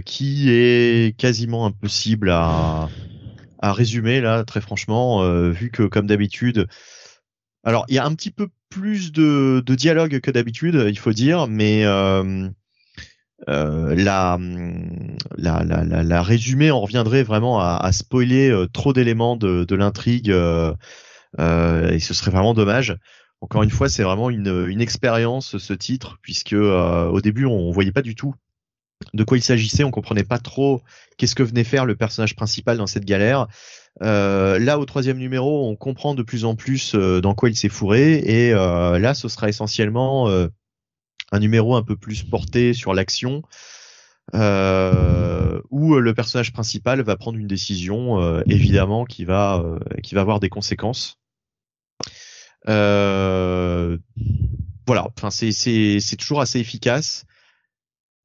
qui 0.04 0.50
est 0.50 1.16
quasiment 1.18 1.66
impossible 1.66 2.30
à, 2.30 2.88
à 3.58 3.72
résumer 3.72 4.20
là, 4.20 4.44
très 4.44 4.60
franchement, 4.60 5.28
vu 5.50 5.70
que 5.70 5.82
comme 5.82 6.06
d'habitude, 6.06 6.68
alors 7.64 7.84
il 7.88 7.96
y 7.96 7.98
a 7.98 8.04
un 8.04 8.14
petit 8.14 8.30
peu 8.30 8.48
plus 8.76 9.12
de, 9.12 9.62
dialogue 9.68 10.20
que 10.20 10.30
d'habitude, 10.30 10.84
il 10.88 10.98
faut 10.98 11.12
dire, 11.12 11.46
mais 11.46 11.84
euh, 11.84 12.50
la, 13.48 14.38
la, 15.36 15.64
la, 15.64 15.84
la, 16.02 16.22
résumé 16.22 16.70
en 16.70 16.80
reviendrait 16.80 17.22
vraiment 17.22 17.60
à, 17.60 17.90
spoiler 17.92 18.66
trop 18.72 18.92
d'éléments 18.92 19.36
de, 19.36 19.74
l'intrigue 19.74 20.30
euh, 20.30 20.74
et 21.90 22.00
ce 22.00 22.14
serait 22.14 22.30
vraiment 22.30 22.54
dommage. 22.54 22.96
Encore 23.40 23.62
une 23.62 23.70
fois, 23.70 23.88
c'est 23.88 24.02
vraiment 24.02 24.30
une, 24.30 24.80
expérience 24.80 25.58
ce 25.58 25.72
titre, 25.72 26.18
puisque 26.22 26.52
euh, 26.52 27.06
au 27.06 27.20
début 27.20 27.46
on 27.46 27.70
voyait 27.70 27.92
pas 27.92 28.02
du 28.02 28.14
tout 28.14 28.34
de 29.12 29.24
quoi 29.24 29.36
il 29.36 29.42
s'agissait, 29.42 29.84
on 29.84 29.90
comprenait 29.90 30.24
pas 30.24 30.38
trop 30.38 30.80
qu'est-ce 31.16 31.34
que 31.34 31.42
venait 31.42 31.64
faire 31.64 31.84
le 31.84 31.96
personnage 31.96 32.34
principal 32.34 32.78
dans 32.78 32.86
cette 32.86 33.04
galère. 33.04 33.46
Euh, 34.02 34.58
là, 34.58 34.78
au 34.78 34.84
troisième 34.84 35.18
numéro, 35.18 35.68
on 35.68 35.76
comprend 35.76 36.14
de 36.14 36.22
plus 36.22 36.44
en 36.44 36.54
plus 36.54 36.94
euh, 36.94 37.20
dans 37.20 37.34
quoi 37.34 37.48
il 37.48 37.56
s'est 37.56 37.68
fourré, 37.68 38.18
et 38.18 38.52
euh, 38.52 38.98
là, 38.98 39.14
ce 39.14 39.28
sera 39.28 39.48
essentiellement 39.48 40.28
un 41.32 41.38
numéro 41.38 41.76
un 41.76 41.82
peu 41.82 41.96
plus 41.96 42.22
porté 42.22 42.74
sur 42.74 42.94
l'action, 42.94 43.42
où 44.32 45.98
le 45.98 46.12
personnage 46.14 46.52
principal 46.52 47.02
va 47.02 47.16
prendre 47.16 47.38
une 47.38 47.46
décision, 47.46 48.40
évidemment, 48.42 49.04
qui 49.04 49.24
va 49.24 49.64
qui 50.02 50.14
va 50.14 50.20
avoir 50.20 50.40
des 50.40 50.48
conséquences. 50.48 51.18
Voilà, 52.66 53.98
enfin 55.16 55.30
c'est 55.30 56.16
toujours 56.18 56.40
assez 56.40 56.60
efficace. 56.60 57.24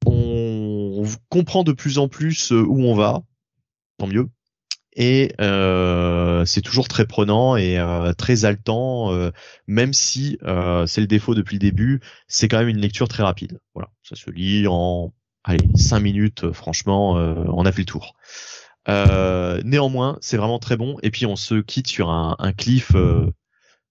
On, 0.06 1.04
comprend 1.28 1.64
de 1.64 1.72
plus 1.72 1.98
en 1.98 2.08
plus 2.08 2.52
où 2.52 2.84
on 2.84 2.94
va, 2.94 3.22
tant 3.98 4.06
mieux. 4.06 4.28
Et 4.94 5.32
euh, 5.40 6.44
c'est 6.44 6.60
toujours 6.60 6.88
très 6.88 7.06
prenant 7.06 7.56
et 7.56 7.78
euh, 7.78 8.12
très 8.12 8.44
haletant, 8.44 9.12
euh, 9.12 9.30
même 9.66 9.92
si 9.92 10.38
euh, 10.42 10.86
c'est 10.86 11.00
le 11.00 11.06
défaut 11.06 11.34
depuis 11.34 11.54
le 11.54 11.60
début, 11.60 12.00
c'est 12.28 12.48
quand 12.48 12.58
même 12.58 12.68
une 12.68 12.80
lecture 12.80 13.08
très 13.08 13.22
rapide. 13.22 13.60
Voilà, 13.74 13.88
ça 14.02 14.16
se 14.16 14.30
lit 14.30 14.66
en 14.68 15.12
allez 15.44 15.66
cinq 15.74 16.00
minutes, 16.00 16.52
franchement, 16.52 17.12
on 17.12 17.66
a 17.66 17.72
fait 17.72 17.82
le 17.82 17.86
tour. 17.86 18.14
néanmoins, 19.64 20.18
c'est 20.20 20.36
vraiment 20.36 20.58
très 20.58 20.76
bon. 20.76 20.98
Et 21.02 21.10
puis 21.10 21.26
on 21.26 21.36
se 21.36 21.56
quitte 21.56 21.88
sur 21.88 22.10
un, 22.10 22.36
un 22.38 22.52
cliff 22.52 22.92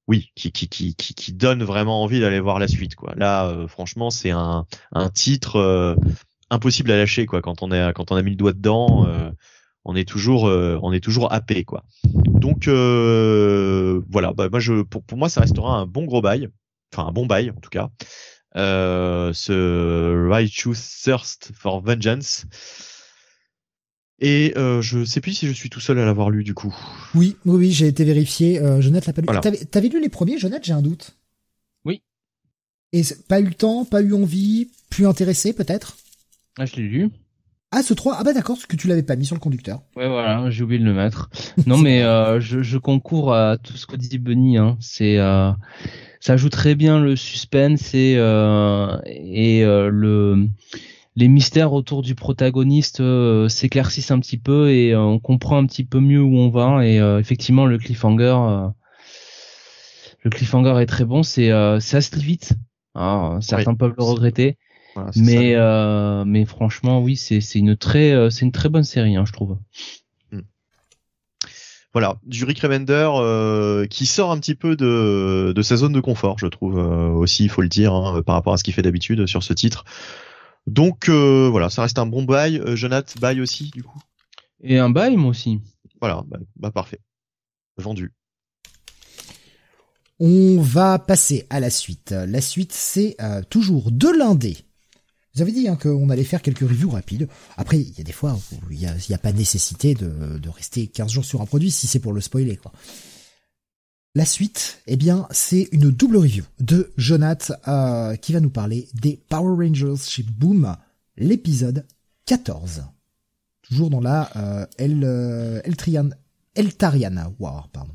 oui, 0.08 0.32
qui, 0.36 0.52
qui, 0.52 0.68
qui, 0.68 0.94
qui, 0.96 1.34
donne 1.34 1.64
vraiment 1.64 2.04
envie 2.04 2.20
d'aller 2.20 2.40
voir 2.40 2.60
la 2.60 2.68
suite. 2.68 2.96
Quoi. 2.96 3.14
Là, 3.16 3.48
euh, 3.48 3.68
franchement, 3.68 4.10
c'est 4.10 4.32
un, 4.32 4.66
un 4.92 5.10
titre 5.10 5.56
euh, 5.58 5.96
impossible 6.50 6.92
à 6.92 6.98
lâcher. 6.98 7.26
Quoi. 7.26 7.42
Quand 7.42 7.64
on 7.64 7.72
est, 7.72 7.94
quand 7.94 8.12
on 8.12 8.16
a 8.16 8.22
mis 8.22 8.32
le 8.32 8.36
doigt 8.36 8.54
dedans, 8.54 9.06
euh, 9.08 9.32
on 9.86 9.96
est 9.96 10.08
toujours, 10.08 10.44
on 10.44 10.92
est 10.94 11.00
toujours 11.00 11.32
happé. 11.32 11.64
Quoi. 11.64 11.84
Donc 12.06 12.68
voilà, 12.68 14.34
bah, 14.34 14.50
moi, 14.50 14.60
je, 14.60 14.82
pour, 14.82 15.04
pour 15.04 15.18
moi, 15.18 15.30
ça 15.30 15.42
restera 15.42 15.78
un 15.78 15.86
bon 15.86 16.06
gros 16.06 16.22
bail, 16.22 16.50
enfin 16.94 17.08
un 17.08 17.12
bon 17.12 17.26
bail 17.26 17.50
en 17.52 17.60
tout 17.60 17.70
cas. 17.70 17.90
ce 18.56 20.28
Righteous 20.30 20.76
Thirst 21.04 21.52
for 21.54 21.82
Vengeance. 21.82 22.46
Et 24.22 24.54
euh, 24.56 24.84
je 24.84 25.04
sais 25.04 25.20
plus 25.20 25.34
si 25.34 25.48
je 25.48 25.52
suis 25.52 25.72
tout 25.72 25.80
seul 25.80 25.98
à 25.98 26.06
l'avoir 26.06 26.30
lu 26.30 26.44
du 26.44 26.54
coup. 26.54 26.74
Oui, 27.16 27.36
oui, 27.46 27.56
oui, 27.58 27.72
j'ai 27.72 27.88
été 27.88 28.04
vérifié. 28.04 28.60
Euh, 28.60 28.80
Jonathan 28.80 29.12
l'a 29.18 29.42
pas 29.42 29.50
lu. 29.50 29.66
T'avais, 29.66 29.90
lu 29.90 30.00
les 30.00 30.10
premiers, 30.10 30.38
Jonathan 30.38 30.62
J'ai 30.64 30.74
un 30.74 30.84
doute. 30.84 31.18
Oui. 31.86 32.04
Et 32.94 33.02
pas 33.28 33.40
eu 33.40 33.46
le 33.46 33.56
temps, 33.56 33.84
pas 33.84 34.02
eu 34.04 34.14
envie, 34.14 34.70
plus 34.92 35.08
intéressé 35.08 35.54
peut-être? 35.54 35.98
Ah, 36.60 36.68
je 36.68 36.76
l'ai 36.76 36.84
lu. 36.84 37.10
Ah, 37.74 37.84
ce 37.84 37.94
3, 37.94 38.18
ah 38.20 38.24
bah 38.24 38.34
d'accord, 38.34 38.58
ce 38.58 38.68
que 38.68 38.76
tu 38.76 38.88
l'avais 38.88 39.04
pas 39.04 39.16
mis 39.16 39.26
sur 39.26 39.36
le 39.36 39.40
conducteur. 39.40 39.82
Ouais, 39.96 40.10
voilà, 40.10 40.50
j'ai 40.50 40.64
oublié 40.64 40.80
de 40.80 40.86
le 40.86 40.94
mettre. 40.94 41.30
non, 41.66 41.78
mais 41.78 42.04
euh, 42.04 42.42
je, 42.42 42.62
je, 42.62 42.78
concours 42.78 43.34
à 43.34 43.58
tout 43.58 43.78
ce 43.78 43.88
que 43.88 43.96
dit 43.96 44.18
Bunny. 44.18 44.58
Hein. 44.58 44.76
C'est, 44.82 45.18
euh, 45.18 45.52
ça 46.22 46.38
joue 46.38 46.50
très 46.50 46.76
bien 46.76 47.00
le 47.00 47.16
suspense 47.16 47.94
et, 47.94 48.16
euh, 48.18 48.98
et 49.06 49.66
euh, 49.66 49.90
le 49.90 50.48
les 51.18 51.28
mystères 51.28 51.74
autour 51.74 52.04
du 52.04 52.16
protagoniste 52.16 53.02
euh, 53.02 53.50
s'éclaircissent 53.50 54.12
un 54.12 54.20
petit 54.20 54.38
peu 54.38 54.70
et 54.70 54.94
euh, 54.94 55.02
on 55.02 55.20
comprend 55.20 55.58
un 55.58 55.66
petit 55.66 55.84
peu 55.84 56.00
mieux 56.00 56.22
où 56.22 56.38
on 56.38 56.50
va 56.50 56.86
et 56.86 57.02
euh, 57.02 57.20
effectivement 57.20 57.66
le 57.66 57.78
cliffhanger 57.78 58.70
le 60.24 60.30
cliffhanger 60.30 60.82
est 60.82 60.86
très 60.86 61.04
bon 61.04 61.22
c'est 61.22 61.50
ça 61.50 62.00
se 62.02 62.16
lit 62.16 62.24
vite 62.24 62.54
ah, 62.96 63.40
certains 63.42 63.76
peuvent 63.76 63.96
le 63.98 64.04
regretter 64.04 64.58
mais 65.16 65.56
mais 66.26 66.46
franchement 66.46 67.02
oui 67.02 67.16
c'est 67.16 67.42
c'est 67.42 67.60
une 67.60 67.76
très 67.76 68.30
c'est 68.30 68.46
une 68.46 68.52
très 68.52 68.70
bonne 68.70 68.84
série 68.84 69.16
hein, 69.16 69.24
je 69.26 69.32
trouve 69.32 69.58
hmm. 70.32 70.42
voilà, 71.94 72.18
du 72.26 72.44
Rick 72.44 72.60
Remender 72.60 73.10
qui 73.90 74.06
sort 74.06 74.32
un 74.32 74.40
petit 74.40 74.56
peu 74.56 74.76
de, 74.76 75.54
de 75.56 75.62
sa 75.62 75.76
zone 75.78 75.94
de 75.94 76.02
confort, 76.02 76.40
je 76.40 76.48
trouve 76.48 76.78
aussi, 76.78 77.44
il 77.46 77.50
faut 77.50 77.62
le 77.62 77.70
dire, 77.70 77.94
hein, 77.94 78.22
par 78.22 78.36
rapport 78.36 78.54
à 78.54 78.58
ce 78.58 78.64
qu'il 78.64 78.74
fait 78.74 78.82
d'habitude 78.82 79.26
sur 79.28 79.44
ce 79.44 79.54
titre. 79.54 79.86
Donc 80.68 81.10
euh, 81.10 81.50
voilà, 81.50 81.70
ça 81.70 81.82
reste 81.82 82.00
un 82.00 82.06
bon 82.06 82.24
bail. 82.24 82.60
Euh, 82.60 82.76
Jonath, 82.76 83.18
bail 83.20 83.42
aussi 83.42 83.72
du 83.72 83.84
coup? 83.84 84.00
Et 84.62 84.78
un 84.78 84.90
bail 84.90 85.18
moi 85.18 85.32
aussi. 85.32 85.60
Voilà, 86.00 86.24
bah, 86.28 86.40
bah 86.56 86.72
parfait. 86.72 87.00
Vendu. 87.78 88.14
On 90.20 90.62
va 90.62 91.00
passer 91.00 91.48
à 91.50 91.60
la 91.60 91.72
suite. 91.72 92.12
La 92.12 92.42
suite, 92.42 92.74
c'est 92.74 93.16
euh, 93.22 93.42
toujours 93.50 93.92
de 93.92 94.08
l'indé. 94.08 94.58
Vous 95.34 95.42
avez 95.42 95.52
dit 95.52 95.68
hein, 95.68 95.78
qu'on 95.78 96.10
allait 96.10 96.24
faire 96.24 96.42
quelques 96.42 96.60
reviews 96.60 96.90
rapides. 96.90 97.28
Après, 97.58 97.80
il 97.80 97.98
y 97.98 98.02
a 98.02 98.04
des 98.04 98.12
fois 98.12 98.34
où 98.34 98.72
il 98.72 98.80
n'y 98.80 98.86
a, 98.86 98.94
a, 98.94 99.18
pas 99.18 99.32
nécessité 99.32 99.94
de, 99.94 100.38
de, 100.38 100.50
rester 100.50 100.88
15 100.88 101.12
jours 101.12 101.26
sur 101.26 101.42
un 101.42 101.46
produit 101.46 101.72
si 101.72 101.88
c'est 101.88 102.00
pour 102.00 102.14
le 102.14 102.22
spoiler. 102.22 102.58
quoi. 102.58 102.72
La 104.14 104.26
suite, 104.26 104.82
eh 104.88 104.98
bien, 104.98 105.26
c'est 105.32 105.70
une 105.72 105.90
double 105.90 106.18
review 106.18 106.44
de 106.60 106.92
Jonath 106.98 107.54
euh, 107.70 108.18
qui 108.18 108.34
va 108.34 108.42
nous 108.42 108.50
parler 108.50 108.90
des 108.94 109.18
Power 109.30 109.66
Rangers 109.66 110.04
chez 110.06 110.24
Boom, 110.24 110.76
l'épisode 111.16 111.88
14. 112.26 112.84
Toujours 113.62 113.90
dans 113.90 114.02
la 114.02 114.30
euh, 114.36 114.66
El, 114.78 115.06
euh, 115.06 115.62
Eltarian 115.64 116.10
War, 117.40 117.70
pardon. 117.70 117.94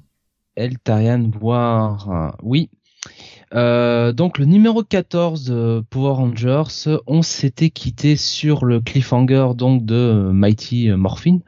Eltarian 0.54 1.30
War, 1.38 2.34
oui. 2.42 2.70
Euh, 3.54 4.12
donc 4.12 4.38
le 4.38 4.44
numéro 4.44 4.82
14 4.82 5.44
de 5.44 5.84
Power 5.90 6.14
Rangers, 6.14 6.98
on 7.06 7.22
s'était 7.22 7.70
quitté 7.70 8.16
sur 8.16 8.64
le 8.64 8.80
cliffhanger 8.80 9.50
donc 9.54 9.84
de 9.84 10.30
Mighty 10.32 10.90
Morphin, 10.90 11.38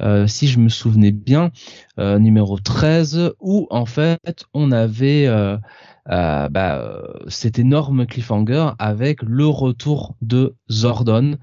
euh, 0.00 0.26
si 0.26 0.46
je 0.46 0.58
me 0.58 0.68
souvenais 0.68 1.12
bien, 1.12 1.50
euh, 1.98 2.18
numéro 2.18 2.58
13, 2.58 3.34
où 3.40 3.66
en 3.70 3.84
fait 3.84 4.46
on 4.54 4.72
avait 4.72 5.28
bah, 6.06 7.02
cet 7.28 7.58
énorme 7.58 8.06
cliffhanger 8.06 8.70
avec 8.78 9.22
le 9.22 9.46
retour 9.46 10.14
de 10.22 10.54
Zordon. 10.70 11.36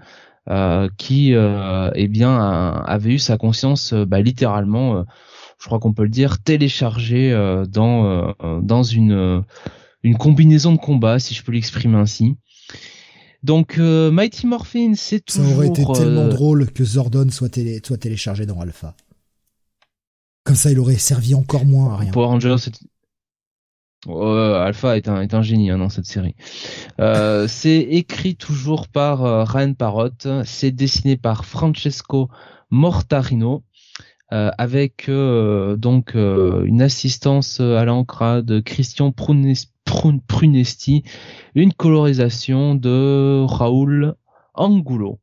qui 0.97 1.33
eh 1.33 2.07
bien 2.07 2.37
avait 2.39 3.13
eu 3.13 3.19
sa 3.19 3.37
conscience 3.37 3.93
bah, 3.93 4.21
littéralement 4.21 5.05
je 5.59 5.67
crois 5.67 5.79
qu'on 5.79 5.93
peut 5.93 6.03
le 6.03 6.09
dire 6.09 6.41
téléchargé 6.41 7.31
dans 7.69 8.33
dans 8.61 8.83
une 8.83 9.43
une 10.03 10.17
combinaison 10.17 10.73
de 10.73 10.77
combat, 10.77 11.19
si 11.19 11.33
je 11.33 11.43
peux 11.43 11.51
l'exprimer 11.51 11.97
ainsi. 11.97 12.35
Donc 13.43 13.77
euh, 13.77 14.11
Mighty 14.11 14.45
Morphin, 14.45 14.93
c'est 14.95 15.19
toujours. 15.21 15.45
Ça 15.45 15.55
aurait 15.55 15.67
été 15.67 15.83
tellement 15.83 16.25
euh, 16.25 16.29
drôle 16.29 16.71
que 16.71 16.83
Zordon 16.83 17.29
soit, 17.29 17.49
télé 17.49 17.81
soit 17.83 17.97
téléchargé 17.97 18.45
dans 18.45 18.59
Alpha. 18.59 18.95
Comme 20.43 20.55
ça, 20.55 20.71
il 20.71 20.79
aurait 20.79 20.95
servi 20.95 21.33
encore 21.33 21.65
moins 21.65 21.93
à 21.93 21.97
rien. 21.97 22.11
Power 22.11 22.27
Rangers, 22.27 22.55
Alpha 24.07 24.97
est 24.97 25.07
un, 25.07 25.21
est 25.21 25.33
un 25.33 25.43
génie 25.43 25.69
hein, 25.69 25.77
dans 25.77 25.89
cette 25.89 26.05
série. 26.05 26.35
Euh, 26.99 27.47
c'est 27.49 27.79
écrit 27.79 28.35
toujours 28.35 28.87
par 28.87 29.47
Ryan 29.47 29.73
Parrott, 29.73 30.27
c'est 30.45 30.71
dessiné 30.71 31.17
par 31.17 31.45
Francesco 31.45 32.29
Mortarino. 32.71 33.63
Euh, 34.33 34.49
avec 34.57 35.09
euh, 35.09 35.75
donc 35.75 36.15
euh, 36.15 36.63
une 36.63 36.81
assistance 36.81 37.59
à 37.59 37.83
l'encre 37.83 38.41
de 38.41 38.61
Christian 38.61 39.11
Prunesti, 39.11 41.03
une 41.53 41.73
colorisation 41.73 42.73
de 42.75 43.43
Raoul 43.45 44.15
Angulo. 44.53 45.19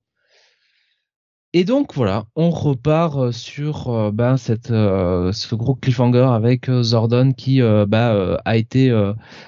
Et 1.55 1.65
donc 1.65 1.95
voilà, 1.95 2.27
on 2.37 2.51
repart 2.51 3.33
sur 3.33 4.13
ben, 4.13 4.37
cette 4.37 4.71
euh, 4.71 5.33
ce 5.33 5.55
gros 5.55 5.75
cliffhanger 5.75 6.29
avec 6.31 6.71
Zordon 6.71 7.33
qui 7.33 7.63
bah, 7.63 8.39
a 8.45 8.57
été 8.59 8.93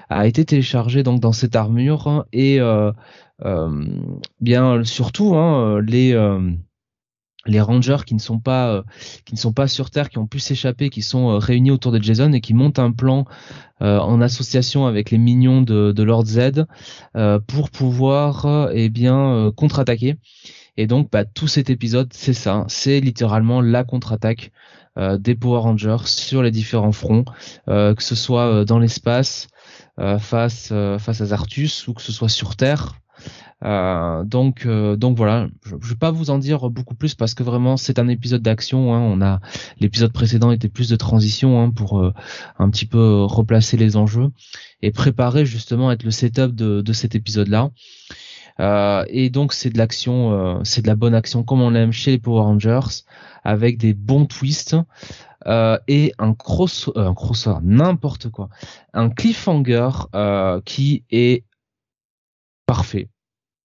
a 0.09 0.27
été 0.27 0.47
téléchargé 0.47 1.03
donc 1.03 1.21
dans 1.21 1.33
cette 1.33 1.55
armure 1.55 2.25
et 2.33 2.59
bien 4.41 4.85
surtout 4.85 5.35
hein, 5.35 5.83
les 5.83 6.15
les 7.47 7.61
rangers 7.61 8.05
qui 8.07 8.15
ne 8.15 8.21
sont 8.21 8.39
pas 8.39 8.85
qui 9.25 9.35
ne 9.35 9.39
sont 9.39 9.53
pas 9.53 9.67
sur 9.67 9.91
terre 9.91 10.11
qui 10.11 10.19
ont 10.19 10.27
pu 10.27 10.41
s'échapper 10.41 10.91
qui 10.91 11.01
sont 11.01 11.39
réunis 11.39 11.71
autour 11.71 11.91
de 11.91 12.03
Jason 12.03 12.33
et 12.33 12.41
qui 12.41 12.53
montent 12.53 12.79
un 12.79 12.93
plan 12.93 13.25
en 13.81 14.21
association 14.21 14.87
avec 14.87 15.11
les 15.11 15.17
minions 15.17 15.63
de, 15.63 16.03
Lord 16.03 16.27
Z 16.27 16.67
pour 17.47 17.71
pouvoir 17.71 18.69
eh 18.75 18.91
bien 18.91 19.51
contre-attaquer 19.57 20.19
et 20.77 20.87
donc, 20.87 21.11
bah, 21.11 21.27
tout 21.27 21.47
cet 21.47 21.69
épisode, 21.69 22.11
c'est 22.15 22.33
ça, 22.33 22.65
c'est 22.69 23.01
littéralement 23.01 23.61
la 23.61 23.85
contre-attaque 23.85 24.51
euh, 24.99 25.19
des 25.19 25.35
Power 25.35 25.61
Rangers 25.61 26.07
sur 26.07 26.43
les 26.43 26.51
différents 26.51 26.93
fronts, 26.93 27.27
euh, 27.69 27.95
que 27.95 28.03
ce 28.03 28.15
soit 28.15 28.47
euh, 28.47 28.65
dans 28.65 28.79
l'espace 28.79 29.49
face 30.19 30.73
face 30.99 31.21
à 31.21 31.27
Zartus 31.27 31.87
ou 31.87 31.93
que 31.93 32.01
ce 32.01 32.11
soit 32.11 32.31
sur 32.31 32.57
Terre. 32.57 32.95
Donc 33.63 34.67
donc 34.67 35.17
voilà, 35.17 35.49
je, 35.65 35.75
ne 35.75 35.81
vais 35.81 35.95
pas 35.95 36.11
vous 36.11 36.31
en 36.31 36.39
dire 36.39 36.71
beaucoup 36.71 36.95
plus 36.95 37.15
parce 37.15 37.35
que 37.35 37.43
vraiment 37.43 37.77
c'est 37.77 37.99
un 37.99 38.09
épisode 38.09 38.43
d'action. 38.43 38.95
Hein. 38.95 39.01
on 39.01 39.21
a 39.21 39.41
l'épisode 39.81 40.13
précédent 40.13 40.51
était 40.51 40.69
plus 40.69 40.89
de 40.89 40.97
transition 40.97 41.61
hein, 41.61 41.71
pour 41.71 42.03
un 42.59 42.71
petit 42.71 42.87
peu 42.87 43.25
replacer 43.25 43.77
les 43.77 43.97
enjeux 43.97 44.31
et 44.83 44.91
préparer 44.91 45.47
justement 45.47 45.91
être 45.93 46.05
le 46.05 46.11
setup 46.11 46.55
de, 46.55 46.93
cet 46.93 47.15
épisode 47.15 47.49
là. 47.49 47.71
Euh, 48.59 49.05
et 49.09 49.31
donc 49.31 49.53
c'est 49.53 49.71
de 49.71 49.79
l'action, 49.79 50.33
euh, 50.33 50.61
c'est 50.65 50.83
de 50.83 50.87
la 50.87 50.97
bonne 50.97 51.15
action 51.15 51.43
comme 51.43 51.63
on 51.63 51.71
l'aime 51.71 51.93
chez 51.93 52.11
les 52.11 52.19
Power 52.19 52.43
Rangers, 52.43 53.05
avec 53.43 53.79
des 53.79 53.95
bons 53.95 54.27
twists 54.27 54.77
euh, 55.47 55.79
et 55.89 56.13
un 56.19 56.35
cross, 56.35 56.91
un 56.95 57.15
crossover, 57.15 57.61
n'importe 57.63 58.29
quoi, 58.29 58.51
un 58.93 59.09
cliffhanger 59.09 59.91
qui 60.67 61.05
est 61.11 61.45
parfait, 62.67 63.09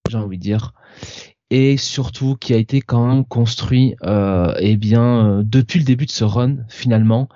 j'ai 0.10 0.18
envie 0.18 0.38
de 0.38 0.44
dire, 0.44 0.74
et 1.50 1.78
surtout 1.78 2.36
qui 2.36 2.54
a 2.54 2.58
été 2.58 2.82
quand 2.82 3.08
même 3.08 3.26
construit, 3.26 3.96
eh 4.04 4.78
bien 4.78 5.42
depuis 5.44 5.80
le 5.80 5.86
début 5.86 6.06
de 6.06 6.12
ce 6.12 6.24
run 6.24 6.58
finalement. 6.70 7.30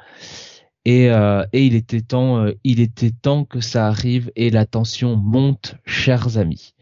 Et, 0.86 1.06
et, 1.06 1.66
il 1.66 1.76
était 1.76 2.02
temps, 2.02 2.46
il 2.64 2.80
était 2.80 3.12
temps 3.12 3.46
que 3.46 3.60
ça 3.60 3.88
arrive 3.88 4.32
et 4.36 4.50
la 4.50 4.66
tension 4.66 5.16
monte, 5.16 5.76
chers 5.86 6.38
amis. 6.38 6.74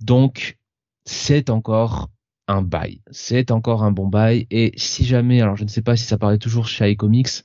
Donc, 0.00 0.58
c'est 1.04 1.50
encore 1.50 2.08
un 2.48 2.62
bail. 2.62 3.00
C'est 3.10 3.50
encore 3.50 3.82
un 3.82 3.90
bon 3.90 4.06
bail. 4.06 4.46
Et 4.50 4.72
si 4.76 5.04
jamais, 5.04 5.40
alors 5.40 5.56
je 5.56 5.64
ne 5.64 5.68
sais 5.68 5.82
pas 5.82 5.96
si 5.96 6.04
ça 6.04 6.18
paraît 6.18 6.38
toujours 6.38 6.68
chez 6.68 6.90
iComics 6.90 7.42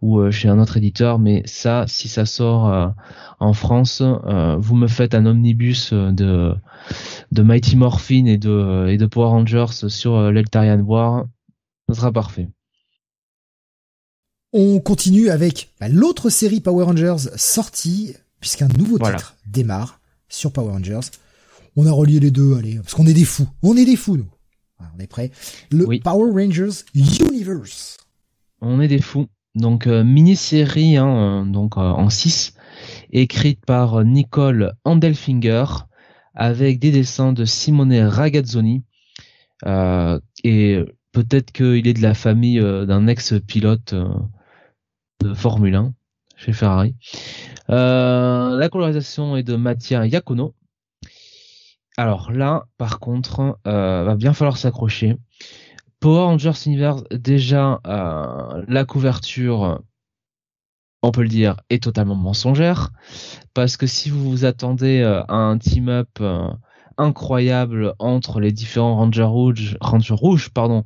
ou 0.00 0.18
euh, 0.18 0.30
chez 0.30 0.48
un 0.48 0.58
autre 0.58 0.76
éditeur, 0.76 1.18
mais 1.18 1.42
ça, 1.46 1.84
si 1.86 2.08
ça 2.08 2.26
sort 2.26 2.68
euh, 2.68 2.88
en 3.40 3.52
France, 3.52 4.02
euh, 4.02 4.56
vous 4.56 4.74
me 4.74 4.88
faites 4.88 5.14
un 5.14 5.26
omnibus 5.26 5.92
de, 5.92 6.54
de 7.30 7.42
Mighty 7.42 7.76
Morphin 7.76 8.26
et 8.26 8.38
de, 8.38 8.88
et 8.88 8.96
de 8.96 9.06
Power 9.06 9.28
Rangers 9.28 9.88
sur 9.88 10.30
l'Eltarian 10.30 10.80
War. 10.80 11.26
Ce 11.88 11.94
sera 11.94 12.12
parfait. 12.12 12.48
On 14.52 14.80
continue 14.80 15.30
avec 15.30 15.70
bah, 15.80 15.88
l'autre 15.88 16.28
série 16.28 16.60
Power 16.60 16.84
Rangers 16.84 17.30
sortie, 17.36 18.14
puisqu'un 18.40 18.68
nouveau 18.76 18.98
titre 18.98 19.36
démarre 19.46 20.00
sur 20.28 20.52
Power 20.52 20.72
Rangers. 20.72 21.00
On 21.74 21.86
a 21.86 21.92
relié 21.92 22.20
les 22.20 22.30
deux, 22.30 22.56
allez, 22.56 22.76
parce 22.76 22.92
qu'on 22.92 23.06
est 23.06 23.14
des 23.14 23.24
fous. 23.24 23.48
On 23.62 23.76
est 23.76 23.86
des 23.86 23.96
fous, 23.96 24.18
nous. 24.18 24.28
On 24.96 24.98
est 25.00 25.06
prêts. 25.06 25.30
Le 25.70 26.00
Power 26.00 26.30
Rangers 26.32 26.84
Universe. 26.94 27.96
On 28.60 28.80
est 28.80 28.88
des 28.88 29.00
fous. 29.00 29.28
Donc 29.54 29.86
euh, 29.86 30.02
mini-série, 30.02 30.96
hein, 30.96 31.42
euh, 31.42 31.44
donc 31.44 31.76
euh, 31.76 31.80
en 31.80 32.08
6, 32.08 32.54
écrite 33.12 33.64
par 33.66 34.02
Nicole 34.04 34.72
Andelfinger, 34.84 35.64
avec 36.34 36.78
des 36.78 36.90
dessins 36.90 37.32
de 37.32 37.44
Simone 37.44 37.92
Ragazzoni. 37.94 38.82
et 40.44 40.84
peut-être 41.12 41.52
qu'il 41.52 41.86
est 41.86 41.92
de 41.92 42.02
la 42.02 42.14
famille 42.14 42.58
d'un 42.60 43.06
ex-pilote 43.06 43.94
de 45.20 45.34
Formule 45.34 45.74
1 45.74 45.92
chez 46.36 46.54
Ferrari. 46.54 46.94
la 47.68 48.68
colorisation 48.72 49.36
est 49.36 49.42
de 49.42 49.56
Mattia 49.56 50.06
Iacono 50.06 50.54
alors 51.96 52.32
là, 52.32 52.64
par 52.78 53.00
contre, 53.00 53.58
euh, 53.66 54.04
va 54.04 54.16
bien 54.16 54.32
falloir 54.32 54.56
s'accrocher. 54.56 55.16
Power 56.00 56.24
Rangers 56.24 56.52
Universe, 56.66 57.04
déjà, 57.10 57.80
euh, 57.86 58.64
la 58.66 58.84
couverture, 58.84 59.80
on 61.02 61.12
peut 61.12 61.22
le 61.22 61.28
dire, 61.28 61.60
est 61.70 61.82
totalement 61.82 62.14
mensongère. 62.14 62.90
Parce 63.54 63.76
que 63.76 63.86
si 63.86 64.10
vous 64.10 64.30
vous 64.30 64.44
attendez 64.44 65.00
euh, 65.00 65.22
à 65.24 65.36
un 65.36 65.58
team-up 65.58 66.20
incroyable 66.98 67.94
entre 67.98 68.40
les 68.40 68.52
différents 68.52 68.96
Rangers 68.96 69.22
rouges, 69.22 69.76
Rangers 69.80 70.14
rouges 70.14 70.50
pardon, 70.50 70.84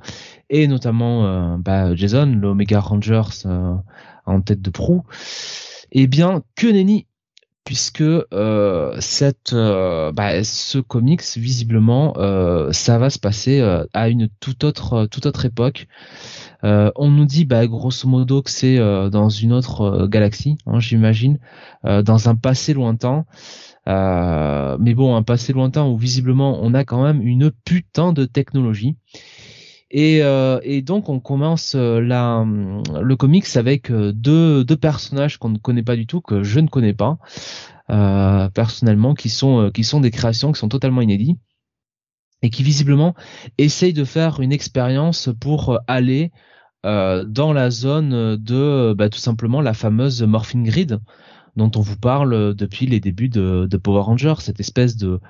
et 0.51 0.69
notamment 0.69 1.59
bah, 1.59 1.95
Jason, 1.95 2.27
l'Omega 2.27 2.81
Rangers 2.81 3.47
en 4.25 4.41
tête 4.41 4.63
de 4.63 4.71
proue, 4.71 5.05
eh 5.93 6.07
bien, 6.07 6.43
que 6.55 6.67
nenni 6.67 7.07
puisque 7.67 8.01
euh, 8.01 8.97
cette, 9.01 9.53
euh, 9.53 10.13
bah, 10.13 10.45
ce 10.45 10.79
comics 10.79 11.21
visiblement 11.37 12.15
euh, 12.17 12.71
ça 12.71 12.97
va 12.97 13.11
se 13.11 13.19
passer 13.19 13.61
à 13.93 14.09
une 14.09 14.29
toute 14.41 14.63
autre 14.65 15.07
toute 15.07 15.27
autre 15.27 15.45
époque. 15.45 15.89
on 16.63 17.11
nous 17.11 17.25
dit 17.27 17.45
bah, 17.45 17.67
grosso 17.67 18.09
modo 18.09 18.41
que 18.41 18.51
c'est 18.51 18.79
dans 19.11 19.29
une 19.29 19.53
autre 19.53 20.07
galaxie, 20.07 20.57
hein, 20.67 20.79
j'imagine, 20.79 21.39
dans 21.85 22.29
un 22.29 22.37
passé 22.37 22.73
lointain. 22.73 23.27
mais 23.87 24.95
bon, 24.95 25.17
un 25.17 25.23
passé 25.23 25.53
lointain 25.53 25.85
où 25.85 25.97
visiblement 25.97 26.61
on 26.63 26.73
a 26.73 26.85
quand 26.85 27.03
même 27.03 27.21
une 27.21 27.51
putain 27.51 28.13
de 28.13 28.25
technologie. 28.25 28.97
Et, 29.91 30.19
et, 30.63 30.83
donc 30.83 31.09
on 31.09 31.21
commence 31.21 31.75
la, 31.75 32.45
le 32.45 33.17
comics 33.17 33.57
avec 33.57 33.93
deux, 33.93 34.65
deux 34.65 34.77
personnages 34.77 35.39
qu'on 35.39 35.49
ne 35.49 35.59
connaît 35.59 35.85
pas 35.85 35.95
du 35.95 36.07
tout, 36.07 36.21
que 36.21 36.43
je 36.43 36.59
ne 36.59 36.67
connais 36.67 36.93
pas. 36.93 37.19
Euh, 37.89 38.49
personnellement, 38.49 39.15
qui 39.15 39.29
sont 39.29 39.61
euh, 39.61 39.71
qui 39.71 39.85
sont 39.85 40.01
des 40.01 40.11
créations 40.11 40.51
qui 40.51 40.59
sont 40.59 40.69
totalement 40.69 41.03
inédites 41.03 41.39
et 42.43 42.51
qui 42.51 42.65
visiblement 42.65 43.15
essayent 43.59 43.93
de 43.93 44.05
faire 44.05 44.41
une 44.41 44.53
expérience 44.53 45.31
pour 45.41 45.71
euh, 45.71 45.79
aller 45.87 46.33
dans 46.85 47.53
la 47.53 47.71
zone 47.71 48.37
de 48.37 48.95
bah, 48.97 49.09
tout 49.09 49.19
simplement 49.19 49.61
la 49.61 49.75
fameuse 49.75 50.23
Morphine 50.23 50.63
Grid 50.63 51.01
dont 51.57 51.71
on 51.77 51.81
vous 51.81 51.97
parle 51.97 52.55
depuis 52.55 52.87
les 52.87 53.01
débuts 53.01 53.29
de, 53.29 53.67
de 53.71 53.77
Power 53.77 54.03
Rangers, 54.03 54.37
cette 54.41 54.61
espèce 54.61 54.97
de 54.97 55.21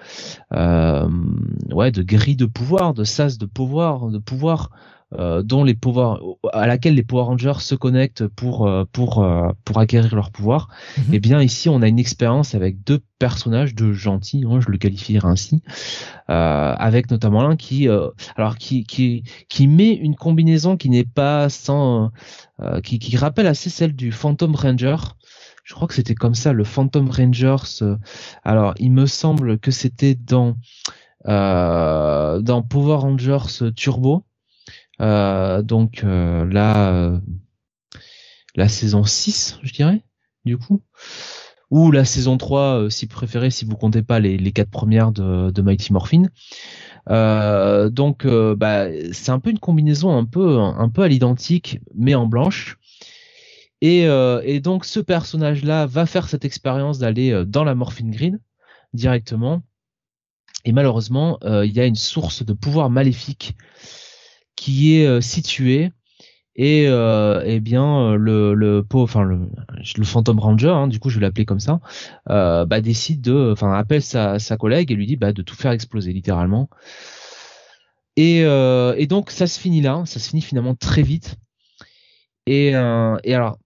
ouais 0.52 1.90
de 1.90 2.02
grille 2.02 2.36
de 2.36 2.46
pouvoir, 2.46 2.94
de 2.94 3.04
sas 3.04 3.38
de 3.38 3.46
pouvoir, 3.46 4.08
de 4.08 4.18
pouvoir 4.18 4.70
euh, 5.14 5.44
dont 5.44 5.62
les 5.62 5.74
pouvoirs 5.74 6.20
à 6.52 6.66
laquelle 6.66 6.96
les 6.96 7.04
Power 7.04 7.22
Rangers 7.22 7.60
se 7.60 7.76
connectent 7.76 8.26
pour 8.26 8.66
euh, 8.66 8.82
pour 8.90 9.22
euh, 9.22 9.50
pour 9.64 9.78
acquérir 9.78 10.12
leur 10.16 10.32
pouvoir. 10.32 10.68
Et 10.96 11.00
mhm. 11.00 11.06
Eh 11.12 11.20
bien 11.20 11.40
ici 11.40 11.68
on 11.68 11.80
a 11.80 11.86
une 11.86 12.00
expérience 12.00 12.56
avec 12.56 12.82
deux 12.82 13.00
personnages, 13.20 13.76
deux 13.76 13.92
gentils, 13.92 14.44
hein, 14.50 14.58
je 14.58 14.68
le 14.68 14.78
qualifierais 14.78 15.28
ainsi, 15.28 15.62
avec 16.26 17.08
notamment 17.12 17.46
l'un 17.46 17.54
qui 17.54 17.88
alors 18.36 18.56
qui 18.58 18.82
qui 18.82 19.22
qui 19.48 19.68
met 19.68 19.92
une 19.92 20.16
combinaison 20.16 20.76
qui 20.76 20.90
n'est 20.90 21.04
pas 21.04 21.48
sans 21.50 22.10
qui 22.82 22.98
qui 22.98 23.16
rappelle 23.16 23.46
assez 23.46 23.70
celle 23.70 23.94
du 23.94 24.10
Phantom 24.10 24.56
Ranger. 24.56 24.96
Je 25.66 25.74
crois 25.74 25.88
que 25.88 25.94
c'était 25.94 26.14
comme 26.14 26.34
ça 26.34 26.52
le 26.52 26.64
Phantom 26.64 27.10
Rangers. 27.10 27.82
alors 28.44 28.72
il 28.78 28.92
me 28.92 29.06
semble 29.06 29.58
que 29.58 29.70
c'était 29.70 30.14
dans 30.14 30.56
dans 31.24 32.62
Power 32.62 32.96
Rangers 32.96 33.72
Turbo 33.74 34.24
euh, 35.00 35.62
donc 35.62 36.04
euh, 36.04 36.44
là, 36.46 36.92
euh, 36.92 37.18
la 38.54 38.68
saison 38.68 39.04
6, 39.04 39.58
je 39.62 39.72
dirais, 39.72 40.02
du 40.44 40.56
coup. 40.56 40.82
Ou 41.70 41.90
la 41.90 42.04
saison 42.04 42.38
3, 42.38 42.86
si 42.90 43.06
préféré, 43.08 43.50
si 43.50 43.64
vous 43.64 43.76
comptez 43.76 44.02
pas 44.02 44.20
les, 44.20 44.38
les 44.38 44.52
quatre 44.52 44.70
premières 44.70 45.10
de, 45.10 45.50
de 45.50 45.62
Mighty 45.62 45.92
Morphin. 45.92 46.24
Euh, 47.10 47.90
donc, 47.90 48.24
bah, 48.26 48.86
c'est 49.12 49.32
un 49.32 49.40
peu 49.40 49.50
une 49.50 49.58
combinaison 49.58 50.16
un 50.16 50.24
peu, 50.24 50.58
un 50.60 50.88
peu 50.88 51.02
à 51.02 51.08
l'identique, 51.08 51.80
mais 51.94 52.14
en 52.14 52.26
blanche. 52.26 52.78
Et, 53.82 54.02
et 54.04 54.60
donc, 54.60 54.84
ce 54.84 55.00
personnage-là 55.00 55.86
va 55.86 56.06
faire 56.06 56.28
cette 56.28 56.44
expérience 56.44 56.98
d'aller 56.98 57.44
dans 57.46 57.64
la 57.64 57.74
Morphine 57.74 58.10
Green 58.10 58.40
directement. 58.94 59.62
Et 60.64 60.72
malheureusement, 60.72 61.38
il 61.44 61.72
y 61.72 61.80
a 61.80 61.86
une 61.86 61.94
source 61.94 62.44
de 62.44 62.52
pouvoir 62.52 62.90
maléfique 62.90 63.54
qui 64.56 64.96
est 64.96 65.06
euh, 65.06 65.20
situé 65.20 65.92
Et 66.56 66.86
euh, 66.88 67.42
eh 67.44 67.60
bien 67.60 68.16
le 68.16 68.54
le 68.54 68.84
enfin 68.94 69.22
le 69.22 69.50
le 69.98 70.04
Phantom 70.04 70.38
Ranger, 70.40 70.70
hein, 70.70 70.88
du 70.88 70.98
coup 70.98 71.10
je 71.10 71.18
vais 71.18 71.26
l'appeler 71.26 71.44
comme 71.44 71.60
ça, 71.60 71.80
euh, 72.30 72.64
bah 72.64 72.80
décide 72.80 73.20
de, 73.20 73.52
enfin 73.52 73.72
appelle 73.74 74.02
sa 74.02 74.38
sa 74.38 74.56
collègue 74.56 74.90
et 74.90 74.94
lui 74.94 75.06
dit 75.06 75.16
bah 75.16 75.32
de 75.34 75.42
tout 75.42 75.54
faire 75.54 75.72
exploser 75.72 76.12
littéralement. 76.14 76.70
Et 78.16 78.44
euh, 78.44 79.06
donc 79.06 79.30
ça 79.30 79.46
se 79.46 79.60
finit 79.60 79.82
là, 79.82 80.02
ça 80.06 80.18
se 80.20 80.30
finit 80.30 80.42
finalement 80.42 80.74
très 80.74 81.02
vite. 81.02 81.36
Euh, 82.48 83.18
et 83.24 83.34
alors 83.34 83.58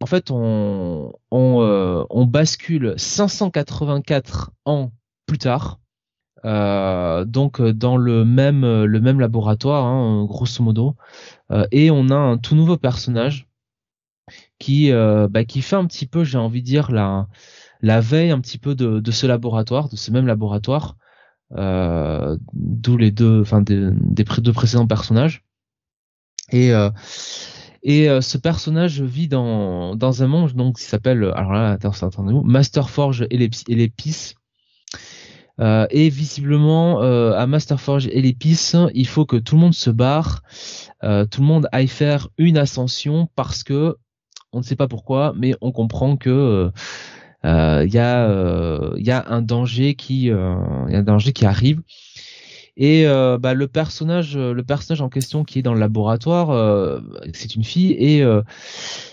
en 0.00 0.06
fait 0.06 0.30
on 0.30 1.12
euh, 1.32 2.04
bascule 2.26 2.94
584 2.96 4.52
ans 4.64 4.92
plus 5.26 5.38
tard. 5.38 5.78
Euh, 6.46 7.26
donc 7.26 7.60
dans 7.60 7.98
le 7.98 8.24
même 8.24 9.20
laboratoire 9.20 9.84
hein, 9.84 10.24
grosso 10.24 10.64
modo 10.64 10.96
euh, 11.50 11.66
et 11.70 11.90
on 11.90 12.08
a 12.08 12.14
un 12.14 12.38
tout 12.38 12.54
nouveau 12.54 12.78
personnage 12.78 13.46
qui 14.58 14.92
euh, 14.92 15.28
bah, 15.28 15.44
qui 15.44 15.62
fait 15.62 15.76
un 15.76 15.86
petit 15.86 16.06
peu, 16.06 16.24
j'ai 16.24 16.38
envie 16.38 16.62
de 16.62 16.66
dire 16.66 16.92
la 16.92 18.00
veille 18.00 18.30
un 18.30 18.40
petit 18.40 18.58
peu 18.58 18.74
de, 18.74 19.10
ce 19.10 19.26
laboratoire, 19.26 19.88
de 19.88 19.96
ce 19.96 20.10
même 20.12 20.26
laboratoire, 20.26 20.96
euh, 21.56 22.36
d'où 22.52 22.96
les 22.96 23.10
deux, 23.10 23.42
deux 23.42 24.52
précédents 24.52 24.86
personnages. 24.86 25.44
Et 26.52 26.72
euh, 27.86 28.18
et 28.18 28.22
ce 28.22 28.38
personnage 28.38 29.00
vit 29.00 29.28
dans 29.28 29.94
dans 29.96 30.22
un 30.22 30.26
monde 30.26 30.52
donc 30.52 30.78
qui 30.78 30.84
s'appelle 30.84 31.24
alors 31.34 31.52
là 31.52 31.78
attendez-vous 31.82 32.42
Masterforge 32.42 33.26
et 33.30 33.38
l'épice 33.38 34.34
euh, 35.60 35.86
et 35.90 36.08
visiblement, 36.08 37.02
euh, 37.02 37.32
à 37.32 37.46
Masterforge 37.46 38.08
et 38.08 38.22
l'épice, 38.22 38.76
il 38.94 39.06
faut 39.06 39.26
que 39.26 39.36
tout 39.36 39.56
le 39.56 39.60
monde 39.60 39.74
se 39.74 39.90
barre, 39.90 40.42
euh, 41.04 41.26
tout 41.26 41.42
le 41.42 41.46
monde 41.46 41.68
aille 41.72 41.88
faire 41.88 42.28
une 42.38 42.56
ascension 42.56 43.28
parce 43.34 43.62
que 43.62 43.96
on 44.52 44.58
ne 44.58 44.64
sait 44.64 44.76
pas 44.76 44.88
pourquoi, 44.88 45.34
mais 45.36 45.54
on 45.60 45.70
comprend 45.70 46.16
que 46.16 46.70
il 47.44 47.90
y 47.90 47.96
y 47.96 49.10
a 49.10 49.24
un 49.28 49.42
danger 49.42 49.94
qui 49.94 50.22
y 50.24 50.30
a 50.32 50.36
un 50.36 51.02
danger 51.02 51.32
qui 51.32 51.46
arrive 51.46 51.82
et 52.82 53.06
euh, 53.06 53.36
bah, 53.36 53.52
le 53.52 53.68
personnage, 53.68 54.38
euh, 54.38 54.54
le 54.54 54.64
personnage 54.64 55.02
en 55.02 55.10
question 55.10 55.44
qui 55.44 55.58
est 55.58 55.62
dans 55.62 55.74
le 55.74 55.80
laboratoire, 55.80 56.48
euh, 56.48 56.98
c'est 57.34 57.54
une 57.54 57.62
fille 57.62 57.92
et 57.92 58.24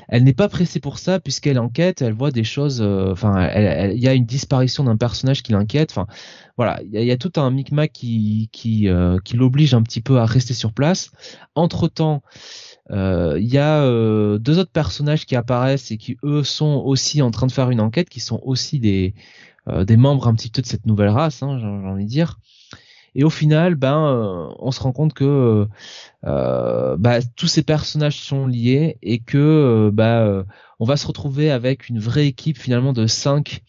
elle 0.08 0.24
n'est 0.24 0.34
pas 0.34 0.48
pressée 0.48 0.80
pour 0.80 1.00
ça 1.00 1.20
puisqu'elle 1.20 1.60
enquête, 1.60 2.02
elle 2.02 2.14
voit 2.14 2.32
des 2.32 2.46
choses. 2.46 2.82
Enfin, 2.82 3.50
il 3.92 4.00
y 4.00 4.08
a 4.08 4.14
une 4.14 4.26
disparition 4.26 4.86
d'un 4.86 4.96
personnage 4.96 5.44
qui 5.44 5.52
l'inquiète. 5.52 5.92
Enfin, 5.92 6.08
voilà, 6.56 6.80
il 6.82 7.04
y, 7.04 7.12
a, 7.12 7.18
tout 7.18 7.34
un 7.36 7.52
micmac 7.52 7.92
qui 7.92 8.50
qui 8.54 8.88
qui 9.26 9.36
l'oblige 9.36 9.74
un 9.74 9.82
petit 9.82 10.02
peu 10.02 10.18
à 10.18 10.26
rester 10.26 10.54
sur 10.54 10.72
place. 10.72 11.12
Entre 11.56 11.90
temps. 11.90 12.24
Il 12.90 13.48
y 13.54 13.58
a 13.58 13.86
deux 14.40 14.60
autres 14.60 14.72
personnages 14.72 15.26
qui 15.26 15.36
apparaissent 15.36 15.92
et 15.92 15.98
qui 15.98 16.18
eux 16.24 16.44
sont 16.44 16.82
aussi 16.86 17.22
en 17.22 17.32
train 17.32 17.48
de 17.48 17.52
faire 17.52 17.70
une 17.70 17.82
enquête, 17.82 18.08
qui 18.08 18.22
sont 18.22 18.40
aussi 18.46 18.80
des 18.80 19.14
des 19.68 19.98
membres 19.98 20.30
un 20.30 20.36
petit 20.36 20.50
peu 20.50 20.62
de 20.62 20.68
cette 20.68 20.86
nouvelle 20.86 21.10
race, 21.10 21.44
hein, 21.44 21.60
j'ai 21.60 21.68
envie 21.68 22.06
de 22.06 22.10
dire. 22.10 22.40
Et 23.18 23.24
au 23.24 23.32
final, 23.32 23.74
ben, 23.74 23.98
euh, 23.98 24.48
on 24.60 24.70
se 24.70 24.80
rend 24.80 24.92
compte 24.92 25.14
que 25.16 25.68
euh, 26.26 26.98
bah, 26.98 27.18
tous 27.36 27.48
ces 27.48 27.64
personnages 27.64 28.20
sont 28.20 28.46
liés 28.46 29.00
et 29.02 29.18
que 29.20 29.38
euh, 29.40 29.92
bah, 29.92 30.46
on 30.80 30.86
va 30.86 30.98
se 30.98 31.08
retrouver 31.08 31.50
avec 31.50 31.90
une 31.90 32.00
vraie 32.00 32.28
équipe 32.28 32.60
finalement 32.60 32.94
de 32.94 33.08
5 33.08 33.64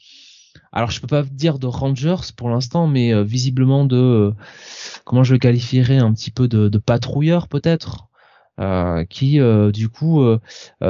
alors 0.70 0.90
je 0.90 1.00
peux 1.00 1.06
pas 1.06 1.22
dire 1.22 1.58
de 1.58 1.66
Rangers 1.66 2.32
pour 2.36 2.50
l'instant, 2.50 2.86
mais 2.86 3.24
visiblement 3.24 3.86
de 3.86 4.34
comment 5.04 5.24
je 5.24 5.32
le 5.32 5.38
qualifierais 5.38 5.96
un 5.96 6.12
petit 6.12 6.30
peu 6.30 6.46
de 6.46 6.78
patrouilleurs 6.78 7.48
peut-être, 7.48 8.08
qui 9.08 9.40
du 9.72 9.88
coup 9.88 10.22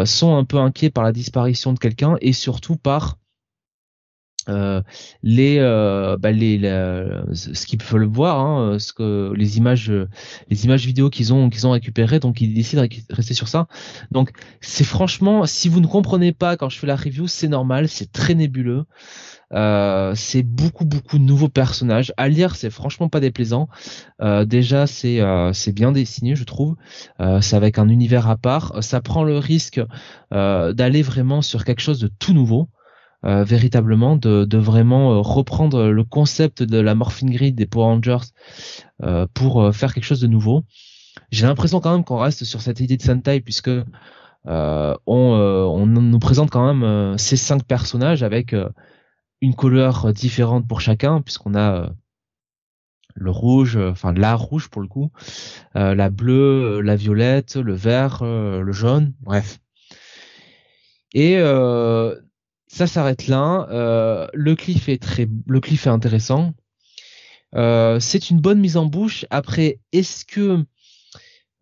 sont 0.04 0.36
un 0.36 0.44
peu 0.44 0.56
inquiets 0.58 0.90
par 0.90 1.04
la 1.04 1.12
disparition 1.12 1.72
de 1.72 1.78
quelqu'un 1.78 2.16
et 2.20 2.32
surtout 2.32 2.76
par 2.76 3.18
euh, 4.48 4.82
les, 5.22 5.58
euh, 5.58 6.16
bah 6.16 6.32
les, 6.32 6.60
ce 7.32 7.66
qu'ils 7.66 7.78
peuvent 7.78 7.98
le 7.98 8.06
voir, 8.06 8.40
hein, 8.40 8.78
ce 8.78 8.92
que 8.92 9.32
les 9.34 9.58
images, 9.58 9.92
les 10.48 10.64
images 10.64 10.86
vidéo 10.86 11.10
qu'ils 11.10 11.32
ont 11.32 11.50
qu'ils 11.50 11.66
ont 11.66 11.72
récupérées, 11.72 12.20
donc 12.20 12.40
ils 12.40 12.54
décident 12.54 12.82
de 12.82 12.88
rester 13.10 13.34
sur 13.34 13.48
ça. 13.48 13.66
Donc 14.10 14.30
c'est 14.60 14.84
franchement, 14.84 15.46
si 15.46 15.68
vous 15.68 15.80
ne 15.80 15.86
comprenez 15.86 16.32
pas 16.32 16.56
quand 16.56 16.68
je 16.68 16.78
fais 16.78 16.86
la 16.86 16.96
review, 16.96 17.26
c'est 17.26 17.48
normal, 17.48 17.88
c'est 17.88 18.12
très 18.12 18.34
nébuleux. 18.34 18.84
Euh, 19.54 20.12
c'est 20.14 20.42
beaucoup 20.42 20.84
beaucoup 20.84 21.18
de 21.18 21.24
nouveaux 21.24 21.48
personnages. 21.48 22.12
À 22.16 22.28
lire 22.28 22.56
c'est 22.56 22.70
franchement 22.70 23.08
pas 23.08 23.20
déplaisant. 23.20 23.68
Euh, 24.20 24.44
déjà 24.44 24.86
c'est 24.86 25.20
euh, 25.20 25.52
c'est 25.52 25.72
bien 25.72 25.92
dessiné 25.92 26.36
je 26.36 26.44
trouve. 26.44 26.76
Euh, 27.20 27.40
c'est 27.40 27.56
avec 27.56 27.78
un 27.78 27.88
univers 27.88 28.28
à 28.28 28.36
part. 28.36 28.82
Ça 28.82 29.00
prend 29.00 29.24
le 29.24 29.38
risque 29.38 29.80
d'aller 30.30 31.02
vraiment 31.02 31.40
sur 31.42 31.64
quelque 31.64 31.80
chose 31.80 32.00
de 32.00 32.08
tout 32.08 32.34
nouveau 32.34 32.68
euh, 33.24 33.44
véritablement 33.44 34.16
de, 34.16 34.44
de 34.44 34.58
vraiment 34.58 35.12
euh, 35.12 35.20
reprendre 35.20 35.88
le 35.88 36.04
concept 36.04 36.62
de 36.62 36.78
la 36.78 36.94
morphine 36.94 37.30
grid 37.30 37.54
des 37.54 37.66
Power 37.66 37.84
Rangers 37.84 38.28
euh, 39.02 39.26
pour 39.34 39.74
faire 39.74 39.92
quelque 39.92 40.04
chose 40.04 40.20
de 40.20 40.26
nouveau. 40.26 40.64
J'ai 41.30 41.46
l'impression 41.46 41.80
quand 41.80 41.92
même 41.92 42.04
qu'on 42.04 42.18
reste 42.18 42.44
sur 42.44 42.60
cette 42.60 42.80
idée 42.80 42.96
de 42.96 43.02
Sentai 43.02 43.40
puisque 43.40 43.70
on, 44.46 44.96
on 45.06 45.86
nous 45.86 46.18
présente 46.20 46.50
quand 46.50 46.72
même 46.72 47.18
ces 47.18 47.36
cinq 47.36 47.64
personnages 47.64 48.22
avec 48.22 48.54
une 49.40 49.54
couleur 49.54 50.12
différente 50.12 50.66
pour 50.66 50.80
chacun 50.80 51.20
puisqu'on 51.20 51.54
a 51.54 51.90
le 53.14 53.30
rouge, 53.30 53.76
enfin 53.76 54.12
la 54.14 54.36
rouge 54.36 54.68
pour 54.70 54.80
le 54.80 54.88
coup, 54.88 55.10
la 55.74 56.08
bleue, 56.08 56.80
la 56.80 56.96
violette, 56.96 57.56
le 57.56 57.74
vert, 57.74 58.20
le 58.22 58.72
jaune, 58.72 59.12
bref. 59.20 59.58
Et 61.14 61.36
euh, 61.38 62.14
ça 62.68 62.86
s'arrête 62.86 63.26
là. 63.26 63.66
Euh, 63.70 64.28
le 64.34 64.54
cliff 64.54 64.88
est 64.88 65.02
très, 65.02 65.26
le 65.46 65.60
cliff 65.60 65.86
est 65.86 65.90
intéressant. 65.90 66.52
Euh, 67.54 67.98
c'est 67.98 68.30
une 68.30 68.40
bonne 68.40 68.60
mise 68.60 68.76
en 68.76 68.86
bouche. 68.86 69.24
Après, 69.30 69.80
est-ce 69.92 70.24
que 70.24 70.64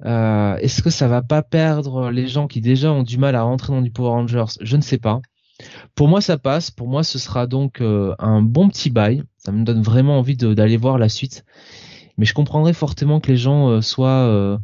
euh, 0.04 0.56
est-ce 0.56 0.82
que 0.82 0.90
ça 0.90 1.08
va 1.08 1.22
pas 1.22 1.42
perdre 1.42 2.10
les 2.10 2.26
gens 2.26 2.48
qui 2.48 2.60
déjà 2.60 2.92
ont 2.92 3.04
du 3.04 3.18
mal 3.18 3.34
à 3.36 3.42
rentrer 3.42 3.72
dans 3.72 3.82
du 3.82 3.90
Power 3.92 4.10
Rangers? 4.10 4.58
Je 4.60 4.76
ne 4.76 4.82
sais 4.82 4.98
pas. 4.98 5.20
Pour 5.94 6.08
moi, 6.08 6.20
ça 6.20 6.36
passe. 6.38 6.70
Pour 6.70 6.88
moi, 6.88 7.04
ce 7.04 7.18
sera 7.18 7.46
donc 7.46 7.80
un 7.80 8.42
bon 8.42 8.68
petit 8.68 8.90
bail. 8.90 9.22
Ça 9.38 9.52
me 9.52 9.64
donne 9.64 9.82
vraiment 9.82 10.18
envie 10.18 10.36
d'aller 10.36 10.76
voir 10.76 10.98
la 10.98 11.08
suite. 11.08 11.44
Mais 12.18 12.26
je 12.26 12.34
comprendrais 12.34 12.74
fortement 12.74 13.20
que 13.20 13.30
les 13.30 13.38
gens 13.38 13.80
soient 13.80 14.58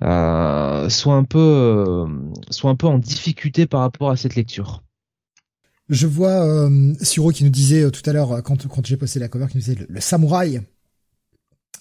soient 0.00 1.14
un 1.14 1.24
peu 1.24 2.06
soient 2.50 2.70
un 2.70 2.76
peu 2.76 2.86
en 2.86 2.98
difficulté 2.98 3.66
par 3.66 3.80
rapport 3.80 4.10
à 4.10 4.16
cette 4.16 4.36
lecture. 4.36 4.82
Je 5.90 6.06
vois 6.06 6.46
euh, 6.46 6.94
Suro 7.02 7.32
qui 7.32 7.42
nous 7.42 7.50
disait 7.50 7.82
euh, 7.82 7.90
tout 7.90 8.08
à 8.08 8.12
l'heure, 8.12 8.42
quand, 8.44 8.68
quand 8.68 8.86
j'ai 8.86 8.96
posté 8.96 9.18
la 9.18 9.28
cover, 9.28 9.46
qui 9.48 9.56
nous 9.56 9.62
disait 9.62 9.86
le, 9.88 10.00
samouraï 10.00 10.62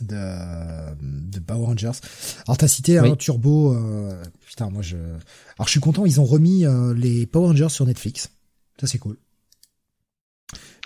de, 0.02 0.16
de 1.00 1.40
Power 1.40 1.68
Rangers. 1.68 1.92
Alors 2.48 2.58
t'as 2.58 2.68
cité 2.68 2.98
un 2.98 3.16
Turbo. 3.16 3.76
Euh, 3.76 4.22
putain, 4.48 4.72
moi 4.72 4.82
je. 4.82 4.98
Alors 4.98 5.68
je 5.68 5.70
suis 5.70 5.80
content, 5.80 6.08
ils 6.08 6.20
ont 6.20 6.26
remis 6.26 6.66
euh, 6.66 6.96
les 6.96 7.28
Power 7.28 7.48
Rangers 7.48 7.70
sur 7.70 7.86
Netflix. 7.86 8.32
Ça 8.82 8.88
c'est 8.88 8.98
cool. 8.98 9.18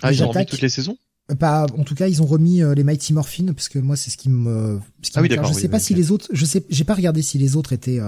Ah, 0.02 0.12
ils 0.12 0.22
ont 0.22 0.28
remis 0.28 0.44
toutes 0.44 0.60
les 0.60 0.68
saisons? 0.68 0.98
pas, 1.38 1.64
en 1.78 1.84
tout 1.84 1.94
cas, 1.94 2.06
ils 2.06 2.20
ont 2.20 2.26
remis 2.26 2.60
les 2.76 2.84
Mighty 2.84 3.14
Morphin 3.14 3.54
parce 3.54 3.70
que 3.70 3.78
moi, 3.78 3.96
c'est 3.96 4.10
ce 4.10 4.18
qui 4.18 4.28
me. 4.28 4.78
Ce 5.00 5.10
qui 5.10 5.18
ah 5.18 5.22
oui, 5.22 5.30
d'accord. 5.30 5.46
Je 5.46 5.58
sais 5.58 5.68
pas 5.68 5.78
si 5.78 5.94
les 5.94 6.10
autres, 6.10 6.28
je 6.30 6.44
sais, 6.44 6.62
j'ai 6.68 6.84
pas 6.84 6.92
regardé 6.92 7.22
si 7.22 7.38
les 7.38 7.56
autres 7.56 7.72
étaient 7.72 8.00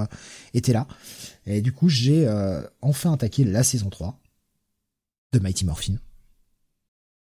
étaient 0.52 0.74
là. 0.74 0.86
Et 1.46 1.62
du 1.62 1.72
coup, 1.72 1.88
j'ai 1.88 2.28
enfin 2.82 3.14
attaqué 3.14 3.44
la 3.44 3.62
saison 3.62 3.88
3 3.88 4.20
de 5.32 5.38
Mighty 5.38 5.64
Morphin. 5.64 5.96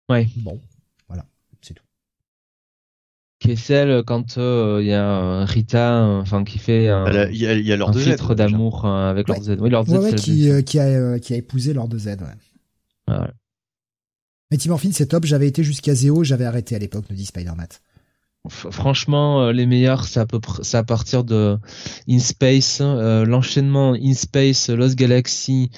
Ouais. 0.09 0.27
Bon, 0.37 0.61
voilà, 1.07 1.25
c'est 1.61 1.73
tout. 1.73 1.83
Qui 3.39 3.51
est 3.51 3.55
celle 3.55 4.03
quand 4.03 4.37
euh, 4.37 4.79
il 4.81 4.87
y 4.87 4.93
a 4.93 5.45
Rita, 5.45 6.03
enfin 6.03 6.43
qui 6.43 6.57
fait 6.57 6.89
un, 6.89 7.29
il 7.29 7.37
y 7.37 7.47
a, 7.47 7.53
y 7.53 7.71
a 7.71 7.77
Lord 7.77 7.89
un 7.89 7.93
filtre 7.93 8.35
d'amour 8.35 8.85
euh, 8.85 9.09
avec 9.09 9.27
Lord 9.27 9.43
Z. 9.43 9.57
Oui, 9.59 9.69
Lord 9.69 9.87
Z, 9.87 10.15
qui, 10.15 10.49
euh, 10.49 10.61
qui, 10.61 10.79
a, 10.79 11.19
qui 11.19 11.33
a 11.33 11.37
épousé 11.37 11.73
Lord 11.73 11.89
Z. 11.97 12.17
Ouais. 13.07 13.15
Mighty 14.51 14.69
Morphin, 14.69 14.91
c'est 14.91 15.07
top. 15.07 15.25
J'avais 15.25 15.47
été 15.47 15.63
jusqu'à 15.63 15.95
Zéo, 15.95 16.23
j'avais 16.23 16.45
arrêté 16.45 16.75
à 16.75 16.79
l'époque, 16.79 17.05
nous 17.09 17.15
dit 17.15 17.25
Spider-Man 17.25 17.67
franchement, 18.49 19.41
euh, 19.41 19.51
les 19.51 19.65
meilleurs, 19.65 20.05
c'est 20.05 20.19
à 20.19 20.83
partir 20.83 21.23
de 21.23 21.57
In 22.09 22.19
Space, 22.19 22.79
euh, 22.81 23.25
l'enchaînement 23.25 23.93
In 23.93 24.13
Space, 24.13 24.69
Lost 24.69 24.95
Galaxy, 24.95 25.71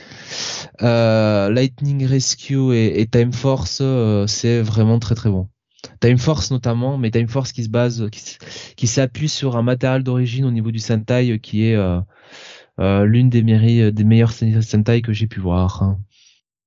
euh, 0.82 1.50
Lightning 1.50 2.06
Rescue 2.06 2.76
et, 2.76 3.08
Time 3.08 3.34
Force, 3.34 3.82
c'est 4.28 4.62
vraiment 4.62 5.00
très 5.00 5.16
très 5.16 5.30
bon. 5.30 5.50
Time 6.02 6.18
Force 6.18 6.52
notamment, 6.52 6.98
mais 6.98 7.12
Time 7.12 7.28
Force 7.28 7.52
qui 7.52 7.64
se 7.64 7.70
base, 7.70 8.10
qui, 8.76 8.88
s'appuie 8.88 9.30
sur 9.30 9.58
un 9.58 9.62
matériel 9.62 10.04
d'origine 10.04 10.46
au 10.46 10.52
niveau 10.52 10.72
du 10.72 10.80
Sentai 10.80 11.40
qui 11.40 11.66
est 11.66 11.78
l'une 12.78 13.30
des, 13.30 13.92
des 13.92 14.04
meilleures 14.04 14.34
Sentai 14.34 15.02
que 15.02 15.14
j'ai 15.14 15.28
pu 15.28 15.40
voir. 15.40 15.84
Hein. 15.84 16.00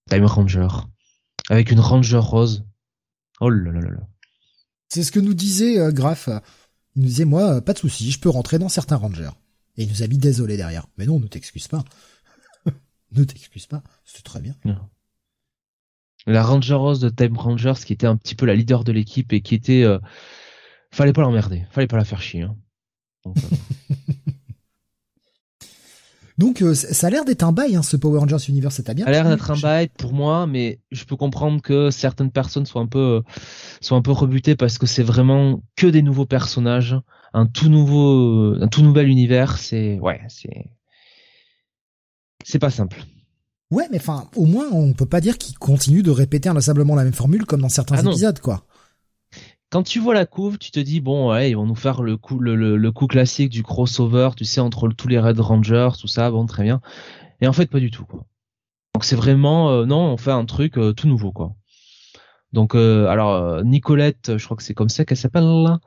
Time 0.09 0.25
Ranger, 0.25 0.69
avec 1.49 1.71
une 1.71 1.81
Ranger 1.81 2.19
rose. 2.19 2.65
Oh 3.41 3.49
là 3.49 3.73
là 3.73 3.81
là 3.81 3.91
là. 3.91 4.01
C'est 4.91 5.05
ce 5.05 5.13
que 5.13 5.21
nous 5.21 5.35
disait 5.35 5.79
euh, 5.79 5.93
Graf. 5.93 6.29
Il 6.97 7.03
nous 7.03 7.09
disait, 7.09 7.25
moi, 7.25 7.63
pas 7.63 7.73
de 7.73 7.79
souci, 7.79 8.11
je 8.11 8.19
peux 8.19 8.29
rentrer 8.29 8.59
dans 8.59 8.69
certains 8.69 8.97
rangers. 8.97 9.31
Et 9.77 9.85
il 9.85 9.89
nous 9.89 10.03
a 10.03 10.09
mis 10.09 10.19
désolé 10.19 10.57
derrière. 10.57 10.87
Mais 10.99 11.07
non, 11.07 11.21
ne 11.21 11.29
t'excuse 11.29 11.69
pas. 11.69 11.85
ne 13.13 13.25
t'excuse 13.25 13.67
pas. 13.67 13.83
C'est 14.05 14.25
très 14.25 14.41
bien. 14.41 14.57
La 16.27 16.43
Ranger 16.43 16.75
Rose 16.75 17.01
de 17.01 17.09
Time 17.09 17.39
Rangers, 17.39 17.85
qui 17.85 17.93
était 17.93 18.09
un 18.09 18.17
petit 18.17 18.35
peu 18.35 18.45
la 18.45 18.55
leader 18.55 18.83
de 18.83 18.93
l'équipe 18.93 19.33
et 19.33 19.41
qui 19.41 19.55
était, 19.55 19.85
euh, 19.85 19.99
fallait 20.91 21.13
pas 21.13 21.23
l'emmerder, 21.23 21.65
fallait 21.71 21.87
pas 21.87 21.97
la 21.97 22.05
faire 22.05 22.21
chier. 22.21 22.43
Hein. 22.43 22.57
Donc, 23.25 23.37
Donc 26.41 26.63
euh, 26.63 26.73
ça 26.73 27.09
a 27.09 27.11
l'air 27.11 27.27
d'être 27.27 27.43
un 27.43 27.53
bail, 27.53 27.77
hein, 27.77 27.83
ce 27.83 27.99
Power 27.99 28.19
Rangers 28.19 28.49
Universe, 28.49 28.75
c'est 28.75 28.95
bien. 28.95 29.05
Ça 29.05 29.11
a 29.11 29.13
l'air 29.13 29.29
d'être 29.29 29.51
un 29.51 29.59
bail 29.59 29.89
pour 29.89 30.15
moi, 30.15 30.47
mais 30.47 30.81
je 30.91 31.05
peux 31.05 31.15
comprendre 31.15 31.61
que 31.61 31.91
certaines 31.91 32.31
personnes 32.31 32.65
soient 32.65 32.81
un 32.81 32.87
peu, 32.87 33.23
soient 33.83 33.99
un 33.99 34.01
peu 34.01 34.13
rebutées 34.13 34.57
parce 34.57 34.79
que 34.79 34.87
c'est 34.87 35.03
vraiment 35.03 35.63
que 35.77 35.87
des 35.87 36.01
nouveaux 36.01 36.25
personnages, 36.25 36.97
un 37.35 37.45
tout 37.45 37.69
nouveau, 37.69 38.55
un 38.59 38.69
tout 38.69 38.81
nouvel 38.81 39.09
univers. 39.09 39.59
C'est, 39.59 39.99
ouais, 40.01 40.23
c'est, 40.29 40.71
c'est 42.43 42.59
pas 42.59 42.71
simple. 42.71 43.05
Ouais, 43.71 43.85
mais 43.91 43.99
enfin, 43.99 44.31
au 44.35 44.47
moins, 44.47 44.65
on 44.73 44.95
peut 44.95 45.05
pas 45.05 45.21
dire 45.21 45.37
qu'ils 45.37 45.59
continuent 45.59 46.03
de 46.03 46.11
répéter 46.11 46.49
inlassablement 46.49 46.97
la 46.97 47.05
même 47.05 47.13
formule 47.13 47.45
comme 47.45 47.61
dans 47.61 47.69
certains 47.69 47.97
ah 47.99 48.09
épisodes, 48.09 48.41
quoi 48.41 48.65
quand 49.71 49.85
tu 49.85 50.01
vois 50.01 50.15
la 50.15 50.27
couve, 50.27 50.59
tu 50.59 50.73
te 50.73 50.81
dis 50.81 51.01
bon, 51.01 51.31
ouais, 51.31 51.51
ils 51.51 51.55
vont 51.55 51.67
nous 51.67 51.77
faire 51.77 52.03
le 52.03 52.17
coup, 52.17 52.41
le, 52.41 52.91
coup 52.91 53.07
classique 53.07 53.51
du 53.51 53.63
crossover, 53.63 54.31
tu 54.37 54.45
sais, 54.45 54.61
entre 54.61 54.89
tous 54.89 55.09
les 55.09 55.19
Red 55.19 55.39
Rangers, 55.39 55.91
tout 55.99 56.09
ça, 56.09 56.31
bon, 56.31 56.45
très 56.47 56.65
bien. 56.65 56.81
Et 57.41 57.47
en 57.47 57.53
fait, 57.53 57.71
pas 57.71 57.79
du 57.79 57.91
tout. 57.91 58.05
Quoi. 58.05 58.27
Donc 58.95 59.05
c'est 59.05 59.17
vraiment, 59.17 59.71
euh, 59.71 59.87
non, 59.87 60.01
on 60.01 60.17
fait 60.17 60.33
un 60.33 60.45
truc 60.45 60.77
euh, 60.77 60.93
tout 60.93 61.07
nouveau, 61.07 61.33
quoi. 61.33 61.55
Donc, 62.53 62.75
euh, 62.75 63.07
alors 63.07 63.65
Nicolette, 63.65 64.37
je 64.37 64.45
crois 64.45 64.57
que 64.57 64.65
c'est 64.65 64.75
comme 64.75 64.89
ça 64.89 65.05
qu'elle 65.05 65.17
s'appelle 65.17 65.45
là. 65.45 65.79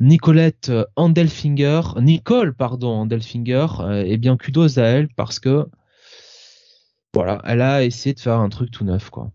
Nicolette 0.00 0.72
Andelfinger, 0.96 1.80
Nicole, 2.00 2.54
pardon, 2.54 2.90
Andelfinger, 2.90 3.66
et 4.04 4.16
bien 4.16 4.36
kudos 4.36 4.78
à 4.78 4.82
elle 4.82 5.08
parce 5.08 5.38
que 5.38 5.66
voilà, 7.14 7.40
elle 7.44 7.62
a 7.62 7.84
essayé 7.84 8.14
de 8.14 8.20
faire 8.20 8.38
un 8.38 8.48
truc 8.48 8.70
tout 8.70 8.84
neuf, 8.84 9.10
quoi 9.10 9.30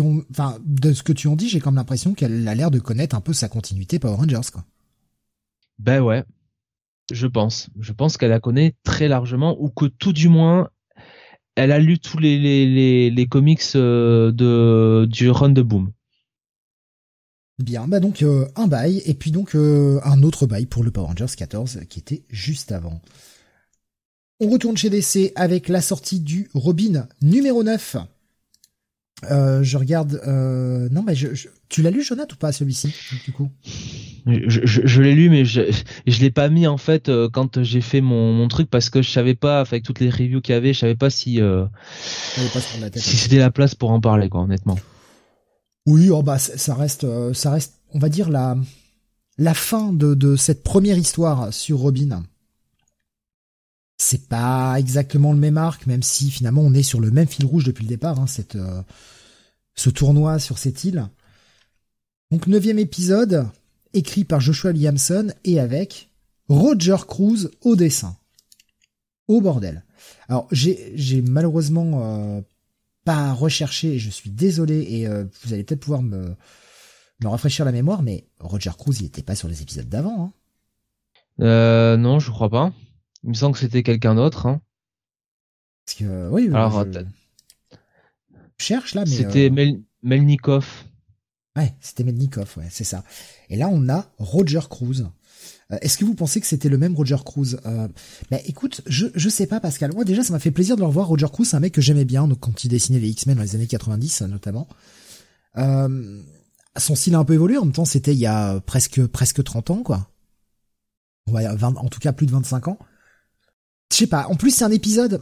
enfin, 0.00 0.58
de 0.64 0.92
ce 0.92 1.02
que 1.02 1.12
tu 1.12 1.28
en 1.28 1.36
dis, 1.36 1.48
j'ai 1.48 1.60
comme 1.60 1.74
l'impression 1.74 2.14
qu'elle 2.14 2.46
a 2.48 2.54
l'air 2.54 2.70
de 2.70 2.78
connaître 2.78 3.14
un 3.16 3.20
peu 3.20 3.32
sa 3.32 3.48
continuité 3.48 3.98
Power 3.98 4.16
Rangers, 4.16 4.50
quoi. 4.52 4.64
Ben 5.78 6.00
ouais, 6.00 6.24
je 7.10 7.26
pense. 7.26 7.68
Je 7.78 7.92
pense 7.92 8.16
qu'elle 8.16 8.30
la 8.30 8.40
connaît 8.40 8.74
très 8.84 9.08
largement, 9.08 9.56
ou 9.60 9.68
que 9.68 9.86
tout 9.86 10.12
du 10.12 10.28
moins, 10.28 10.68
elle 11.56 11.72
a 11.72 11.78
lu 11.78 11.98
tous 11.98 12.18
les, 12.18 12.38
les, 12.38 13.10
les, 13.10 13.26
comics 13.26 13.62
euh, 13.74 14.32
de, 14.32 15.06
du 15.10 15.30
run 15.30 15.50
de 15.50 15.62
Boom. 15.62 15.92
Bien, 17.58 17.86
bah 17.86 18.00
donc 18.00 18.22
euh, 18.22 18.48
un 18.56 18.66
bail, 18.66 19.02
et 19.04 19.14
puis 19.14 19.30
donc 19.30 19.54
euh, 19.54 20.00
un 20.04 20.22
autre 20.22 20.46
bail 20.46 20.66
pour 20.66 20.82
le 20.82 20.90
Power 20.90 21.08
Rangers 21.08 21.36
14 21.36 21.80
qui 21.88 21.98
était 21.98 22.24
juste 22.28 22.72
avant. 22.72 23.00
On 24.40 24.48
retourne 24.48 24.76
chez 24.76 24.90
DC 24.90 25.32
avec 25.36 25.68
la 25.68 25.80
sortie 25.80 26.18
du 26.18 26.48
Robin 26.54 27.06
numéro 27.20 27.62
9. 27.62 27.96
Euh, 29.30 29.62
je 29.62 29.76
regarde. 29.78 30.20
Euh, 30.26 30.88
non, 30.90 31.02
mais 31.02 31.14
je, 31.14 31.28
tu 31.68 31.82
l'as 31.82 31.90
lu, 31.90 32.02
Jonathan, 32.02 32.34
ou 32.34 32.36
pas 32.36 32.52
celui-ci 32.52 32.92
du 33.24 33.32
coup? 33.32 33.50
Je, 34.26 34.60
je, 34.64 35.02
l'ai 35.02 35.14
lu, 35.14 35.30
mais 35.30 35.44
je 35.44 35.62
je 36.06 36.20
l'ai 36.20 36.30
pas 36.30 36.48
mis 36.48 36.66
en 36.66 36.76
fait 36.76 37.08
euh, 37.08 37.28
quand 37.28 37.62
j'ai 37.62 37.80
fait 37.80 38.00
mon, 38.00 38.32
mon 38.32 38.48
truc 38.48 38.70
parce 38.70 38.90
que 38.90 39.02
je 39.02 39.10
savais 39.10 39.34
pas, 39.34 39.60
avec 39.60 39.82
toutes 39.84 40.00
les 40.00 40.10
reviews 40.10 40.40
qu'il 40.40 40.54
y 40.54 40.58
avait, 40.58 40.72
je 40.72 40.80
savais 40.80 40.96
pas 40.96 41.10
si 41.10 41.40
si 42.96 43.16
c'était 43.16 43.38
la 43.38 43.50
place 43.50 43.74
pour 43.74 43.90
en 43.90 44.00
parler, 44.00 44.28
quoi, 44.28 44.42
honnêtement. 44.42 44.78
Oui, 45.86 46.10
oh 46.10 46.22
bah 46.22 46.38
ça 46.38 46.74
reste, 46.74 47.06
ça 47.32 47.50
reste, 47.50 47.74
on 47.92 47.98
va 47.98 48.08
dire 48.08 48.30
la 48.30 48.56
la 49.38 49.54
fin 49.54 49.92
de 49.92 50.14
de 50.14 50.36
cette 50.36 50.62
première 50.62 50.98
histoire 50.98 51.52
sur 51.52 51.78
Robin 51.78 52.22
c'est 54.02 54.26
pas 54.26 54.74
exactement 54.78 55.32
le 55.32 55.38
même 55.38 55.56
arc, 55.56 55.86
même 55.86 56.02
si 56.02 56.28
finalement 56.30 56.62
on 56.62 56.74
est 56.74 56.82
sur 56.82 56.98
le 56.98 57.12
même 57.12 57.28
fil 57.28 57.46
rouge 57.46 57.64
depuis 57.64 57.84
le 57.84 57.88
départ, 57.88 58.18
hein, 58.18 58.26
euh, 58.56 58.82
ce 59.76 59.90
tournoi 59.90 60.40
sur 60.40 60.58
cette 60.58 60.82
île. 60.82 61.08
Donc 62.32 62.48
neuvième 62.48 62.80
épisode, 62.80 63.46
écrit 63.92 64.24
par 64.24 64.40
Joshua 64.40 64.72
Williamson 64.72 65.32
et 65.44 65.60
avec 65.60 66.10
Roger 66.48 66.96
Cruz 67.06 67.48
au 67.60 67.76
dessin. 67.76 68.16
Au 69.28 69.40
bordel. 69.40 69.84
Alors 70.28 70.48
j'ai 70.50 71.22
malheureusement 71.22 72.02
euh, 72.02 72.40
pas 73.04 73.32
recherché, 73.32 74.00
je 74.00 74.10
suis 74.10 74.30
désolé 74.30 74.84
et 74.88 75.06
euh, 75.06 75.24
vous 75.44 75.52
allez 75.52 75.62
peut-être 75.62 75.80
pouvoir 75.80 76.02
me, 76.02 76.34
me 77.20 77.28
rafraîchir 77.28 77.64
la 77.64 77.72
mémoire, 77.72 78.02
mais 78.02 78.26
Roger 78.40 78.72
Cruz 78.76 78.96
il 78.98 79.06
était 79.06 79.22
pas 79.22 79.36
sur 79.36 79.46
les 79.46 79.62
épisodes 79.62 79.88
d'avant. 79.88 80.24
Hein. 80.24 80.32
Euh, 81.44 81.96
non, 81.96 82.18
je 82.18 82.32
crois 82.32 82.50
pas. 82.50 82.72
Il 83.24 83.30
me 83.30 83.34
semble 83.34 83.54
que 83.54 83.60
c'était 83.60 83.82
quelqu'un 83.82 84.14
d'autre. 84.14 84.46
Hein. 84.46 84.60
Parce 85.84 85.98
que, 85.98 86.28
oui, 86.30 86.48
Alors, 86.48 86.84
je... 86.84 87.00
cherche 88.58 88.94
là, 88.94 89.04
mais. 89.04 89.16
C'était 89.16 89.50
euh, 89.50 89.76
Melnikov. 90.02 90.66
Ouais, 91.56 91.74
c'était 91.80 92.04
Melnikov, 92.04 92.52
ouais, 92.56 92.68
c'est 92.70 92.84
ça. 92.84 93.04
Et 93.50 93.56
là, 93.56 93.68
on 93.70 93.88
a 93.88 94.10
Roger 94.18 94.60
Cruz. 94.70 95.04
Euh, 95.72 95.78
est-ce 95.80 95.98
que 95.98 96.04
vous 96.04 96.14
pensez 96.14 96.40
que 96.40 96.46
c'était 96.46 96.68
le 96.68 96.78
même 96.78 96.94
Roger 96.94 97.16
Cruz? 97.24 97.58
Euh, 97.66 97.88
bah, 98.30 98.38
écoute, 98.46 98.80
je 98.86 99.06
je 99.14 99.28
sais 99.28 99.46
pas 99.46 99.60
Pascal. 99.60 99.92
Moi 99.92 100.04
déjà, 100.04 100.22
ça 100.22 100.32
m'a 100.32 100.38
fait 100.38 100.50
plaisir 100.50 100.76
de 100.76 100.80
le 100.80 100.86
revoir. 100.86 101.08
Roger 101.08 101.26
Cruz, 101.32 101.44
c'est 101.44 101.56
un 101.56 101.60
mec 101.60 101.72
que 101.72 101.80
j'aimais 101.80 102.04
bien, 102.04 102.26
donc 102.28 102.40
quand 102.40 102.64
il 102.64 102.68
dessinait 102.68 103.00
les 103.00 103.08
X-Men 103.10 103.36
dans 103.36 103.42
les 103.42 103.54
années 103.54 103.66
90 103.66 104.22
notamment. 104.22 104.68
Euh, 105.58 106.22
son 106.78 106.94
style 106.94 107.14
a 107.14 107.18
un 107.18 107.24
peu 107.24 107.34
évolué. 107.34 107.58
En 107.58 107.64
même 107.64 107.72
temps, 107.72 107.84
c'était 107.84 108.12
il 108.14 108.18
y 108.18 108.26
a 108.26 108.60
presque 108.60 109.06
presque 109.06 109.42
30 109.42 109.70
ans, 109.70 109.82
quoi. 109.82 110.08
Ouais, 111.30 111.46
en 111.46 111.88
tout 111.88 112.00
cas 112.00 112.12
plus 112.12 112.26
de 112.26 112.32
25 112.32 112.68
ans. 112.68 112.78
Je 113.92 113.98
sais 113.98 114.06
pas. 114.06 114.26
En 114.28 114.36
plus, 114.36 114.50
c'est 114.50 114.64
un 114.64 114.70
épisode, 114.70 115.20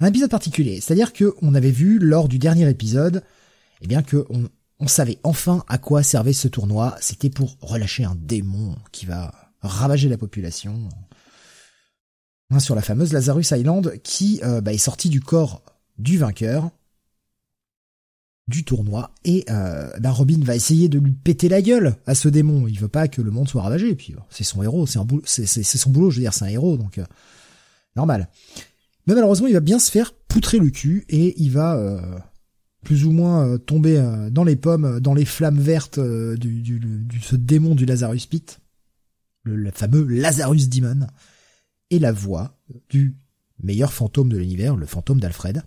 un 0.00 0.06
épisode 0.06 0.30
particulier. 0.30 0.80
C'est-à-dire 0.80 1.12
que 1.12 1.34
on 1.40 1.54
avait 1.54 1.70
vu 1.70 1.98
lors 1.98 2.28
du 2.28 2.38
dernier 2.38 2.68
épisode, 2.68 3.22
eh 3.80 3.86
bien 3.86 4.02
que 4.02 4.26
on, 4.28 4.86
savait 4.86 5.18
enfin 5.22 5.64
à 5.68 5.78
quoi 5.78 6.02
servait 6.02 6.34
ce 6.34 6.48
tournoi. 6.48 6.96
C'était 7.00 7.30
pour 7.30 7.56
relâcher 7.62 8.04
un 8.04 8.14
démon 8.14 8.76
qui 8.92 9.06
va 9.06 9.32
ravager 9.62 10.10
la 10.10 10.18
population 10.18 10.88
hein, 12.50 12.60
sur 12.60 12.74
la 12.74 12.82
fameuse 12.82 13.12
Lazarus 13.12 13.50
Island 13.50 13.98
qui 14.02 14.40
euh, 14.44 14.60
bah, 14.60 14.74
est 14.74 14.78
sortie 14.78 15.08
du 15.08 15.20
corps 15.20 15.62
du 15.98 16.18
vainqueur 16.18 16.70
du 18.48 18.64
tournoi 18.64 19.10
et 19.24 19.44
euh, 19.50 19.90
ben 19.98 20.10
Robin 20.10 20.38
va 20.42 20.54
essayer 20.54 20.88
de 20.88 21.00
lui 21.00 21.12
péter 21.12 21.48
la 21.48 21.62
gueule 21.62 21.96
à 22.06 22.14
ce 22.14 22.28
démon. 22.28 22.68
Il 22.68 22.78
veut 22.78 22.88
pas 22.88 23.08
que 23.08 23.20
le 23.20 23.30
monde 23.30 23.48
soit 23.48 23.62
ravagé. 23.62 23.90
Et 23.90 23.94
puis 23.96 24.14
c'est 24.30 24.44
son 24.44 24.62
héros, 24.62 24.86
c'est 24.86 25.46
c'est 25.46 25.64
son 25.64 25.90
boulot. 25.90 26.10
Je 26.10 26.16
veux 26.16 26.22
dire, 26.22 26.32
c'est 26.34 26.44
un 26.44 26.48
héros, 26.48 26.76
donc 26.76 26.98
euh, 26.98 27.04
normal. 27.96 28.28
Mais 29.06 29.14
malheureusement, 29.14 29.48
il 29.48 29.54
va 29.54 29.60
bien 29.60 29.78
se 29.78 29.90
faire 29.90 30.12
poutrer 30.28 30.58
le 30.58 30.70
cul 30.70 31.04
et 31.08 31.40
il 31.40 31.50
va 31.50 31.76
euh, 31.76 32.00
plus 32.84 33.04
ou 33.04 33.10
moins 33.10 33.46
euh, 33.46 33.58
tomber 33.58 34.00
dans 34.30 34.44
les 34.44 34.56
pommes, 34.56 35.00
dans 35.00 35.14
les 35.14 35.24
flammes 35.24 35.58
vertes 35.58 35.98
du, 35.98 37.20
ce 37.22 37.36
démon 37.36 37.74
du 37.74 37.84
Lazarus 37.84 38.26
Pit, 38.26 38.60
le, 39.42 39.56
le 39.56 39.70
fameux 39.72 40.04
Lazarus 40.04 40.68
Demon, 40.68 41.06
et 41.90 41.98
la 41.98 42.12
voix 42.12 42.56
du 42.90 43.16
meilleur 43.60 43.92
fantôme 43.92 44.28
de 44.28 44.36
l'univers, 44.36 44.76
le 44.76 44.86
fantôme 44.86 45.18
d'Alfred 45.18 45.62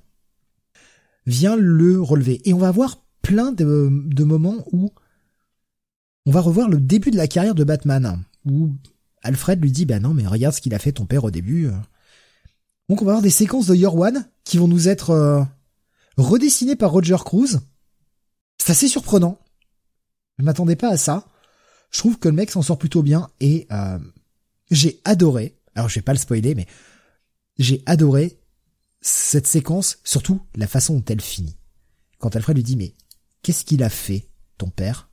vient 1.30 1.56
le 1.56 2.02
relever. 2.02 2.42
Et 2.48 2.54
on 2.54 2.58
va 2.58 2.72
voir 2.72 3.04
plein 3.22 3.52
de, 3.52 4.24
moments 4.24 4.66
où 4.72 4.92
on 6.26 6.32
va 6.32 6.42
revoir 6.42 6.70
le 6.70 6.80
début 6.80 7.12
de 7.12 7.18
la 7.18 7.28
carrière 7.28 7.56
de 7.56 7.64
Batman, 7.64 8.24
où 8.46 8.76
Alfred 9.22 9.62
lui 9.62 9.72
dit, 9.72 9.86
bah 9.86 10.00
non, 10.00 10.14
mais 10.14 10.26
regarde 10.26 10.56
ce 10.56 10.62
qu'il 10.62 10.74
a 10.74 10.80
fait 10.80 10.92
ton 10.92 11.06
père 11.06 11.24
au 11.24 11.32
début. 11.32 11.70
Donc 12.88 13.02
on 13.02 13.06
va 13.06 13.12
avoir 13.12 13.22
des 13.22 13.30
séquences 13.30 13.68
de 13.68 13.76
Year 13.76 13.96
One 13.96 14.28
qui 14.44 14.58
vont 14.58 14.68
nous 14.68 14.90
être 14.90 15.12
euh, 15.12 15.44
redessinées 16.18 16.76
par 16.76 16.92
Roger 16.92 17.18
Cruz. 17.24 17.60
C'est 18.58 18.72
assez 18.72 18.88
surprenant. 18.88 19.40
Je 20.40 20.44
m'attendais 20.44 20.76
pas 20.76 20.90
à 20.90 20.98
ça. 20.98 21.28
Je 21.92 22.00
trouve 22.00 22.18
que 22.18 22.30
le 22.30 22.36
mec 22.36 22.50
s'en 22.50 22.62
sort 22.62 22.80
plutôt 22.80 23.04
bien 23.04 23.30
et 23.40 23.68
euh, 23.72 24.00
j'ai 24.72 25.00
adoré. 25.06 25.60
Alors 25.76 25.90
je 25.90 25.96
vais 25.96 26.02
pas 26.02 26.14
le 26.14 26.20
spoiler, 26.20 26.56
mais 26.56 26.66
j'ai 27.58 27.84
adoré 27.86 28.39
cette 29.02 29.48
séquence, 29.48 30.00
surtout 30.04 30.42
la 30.56 30.68
façon 30.68 30.96
dont 30.96 31.06
elle 31.10 31.22
finit. 31.22 31.58
Quand 32.18 32.36
Alfred 32.36 32.58
lui 32.58 32.64
dit 32.64 32.76
mais 32.76 32.96
qu'est-ce 33.42 33.66
qu'il 33.66 33.84
a 33.84 33.90
fait 33.90 34.28
ton 34.58 34.70
père? 34.70 35.10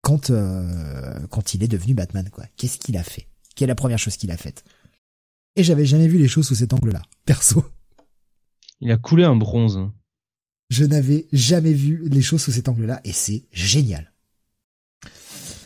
Quand 0.00 0.30
euh, 0.30 1.26
quand 1.28 1.54
il 1.54 1.62
est 1.62 1.68
devenu 1.68 1.94
Batman 1.94 2.28
quoi 2.30 2.46
Qu'est-ce 2.56 2.78
qu'il 2.78 2.96
a 2.96 3.02
fait? 3.02 3.28
Quelle 3.54 3.66
est 3.66 3.72
la 3.72 3.76
première 3.76 3.98
chose 3.98 4.16
qu'il 4.16 4.30
a 4.30 4.36
faite? 4.36 4.64
Et 5.56 5.64
j'avais 5.64 5.86
jamais 5.86 6.08
vu 6.08 6.18
les 6.18 6.28
choses 6.28 6.46
sous 6.46 6.54
cet 6.54 6.72
angle-là, 6.72 7.02
perso. 7.24 7.64
Il 8.80 8.90
a 8.90 8.96
coulé 8.96 9.24
un 9.24 9.36
bronze. 9.36 9.78
Je 10.70 10.84
n'avais 10.84 11.28
jamais 11.32 11.74
vu 11.74 12.08
les 12.08 12.22
choses 12.22 12.42
sous 12.42 12.52
cet 12.52 12.68
angle-là 12.68 13.00
et 13.04 13.12
c'est 13.12 13.44
génial. 13.52 14.12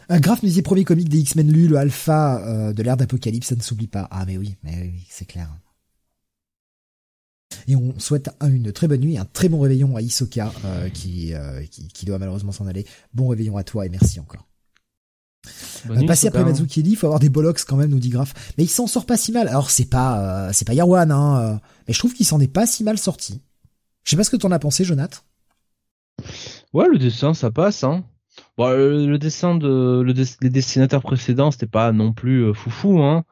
Un 0.09 0.21
graphe 0.21 0.43
musée 0.43 0.63
premier 0.63 0.85
comique 0.85 1.09
des 1.09 1.19
X-Men 1.19 1.51
lu, 1.51 1.69
le 1.69 1.77
alpha 1.77 2.45
euh, 2.45 2.73
de 2.73 2.83
l'ère 2.83 2.97
d'Apocalypse, 2.97 3.49
ça 3.49 3.57
ne 3.57 3.63
s'oublie 3.63 3.89
pas. 3.89 4.09
Ah 4.11 4.25
mais 4.27 4.37
oui, 4.37 4.57
mais 4.63 4.81
oui, 4.81 5.07
c'est 5.09 5.25
clair. 5.25 5.51
Et 7.69 7.75
on 7.77 7.99
souhaite 7.99 8.31
une 8.43 8.71
très 8.73 8.87
bonne 8.89 9.01
nuit, 9.01 9.19
un 9.19 9.25
très 9.25 9.49
bon 9.49 9.61
réveillon 9.61 9.97
à 9.97 10.01
Isoka 10.03 10.53
euh, 10.65 10.89
qui, 10.89 11.35
euh, 11.35 11.63
qui, 11.71 11.89
qui 11.89 12.07
doit 12.07 12.19
malheureusement 12.19 12.53
s'en 12.53 12.67
aller. 12.67 12.87
Bon 13.13 13.29
réveillon 13.29 13.57
à 13.57 13.65
toi 13.65 13.85
et 13.87 13.89
merci 13.89 14.21
encore. 14.21 14.47
Bonus, 15.87 16.03
Euh, 16.03 16.07
passer 16.07 16.27
après. 16.29 16.45
Mazzucchelli, 16.45 16.91
il 16.91 16.97
faut 16.97 17.07
avoir 17.07 17.21
des 17.21 17.29
bollocks 17.29 17.65
quand 17.65 17.77
même, 17.77 17.91
nous 17.91 17.99
dit 17.99 18.09
Graf. 18.11 18.35
Mais 18.59 18.65
il 18.65 18.69
s'en 18.71 18.87
sort 18.87 19.07
pas 19.07 19.17
si 19.17 19.33
mal. 19.33 19.49
Alors 19.49 19.71
c'est 19.71 19.85
pas, 19.91 20.49
euh, 20.49 20.51
c'est 20.53 20.65
pas 20.67 20.75
Yarwan, 20.75 21.11
hein, 21.11 21.61
mais 21.87 21.95
je 21.95 21.99
trouve 21.99 22.15
qu'il 22.15 22.27
s'en 22.27 22.41
est 22.41 22.49
pas 22.53 22.67
si 22.67 22.85
mal 22.85 22.99
sorti. 22.99 23.41
Je 24.05 24.11
sais 24.11 24.17
pas 24.17 24.25
ce 24.25 24.31
que 24.31 24.37
t'en 24.37 24.51
as 24.53 24.59
pensé, 24.59 24.85
Jonath. 24.85 25.25
Ouais, 26.73 26.87
le 26.91 26.99
dessin, 26.99 27.35
ça 27.35 27.51
passe, 27.51 27.85
hein. 27.85 28.05
Bon, 28.59 28.69
le, 28.71 29.07
le 29.07 29.19
dessin 29.19 29.55
de 29.57 30.03
le 30.05 30.13
dess- 30.15 30.37
les 30.43 30.51
dessinateurs 30.51 31.03
précédents, 31.03 31.51
c'était 31.51 31.67
pas 31.67 31.93
non 31.93 32.13
plus 32.13 32.55
foufou, 32.55 33.03
hein. 33.03 33.25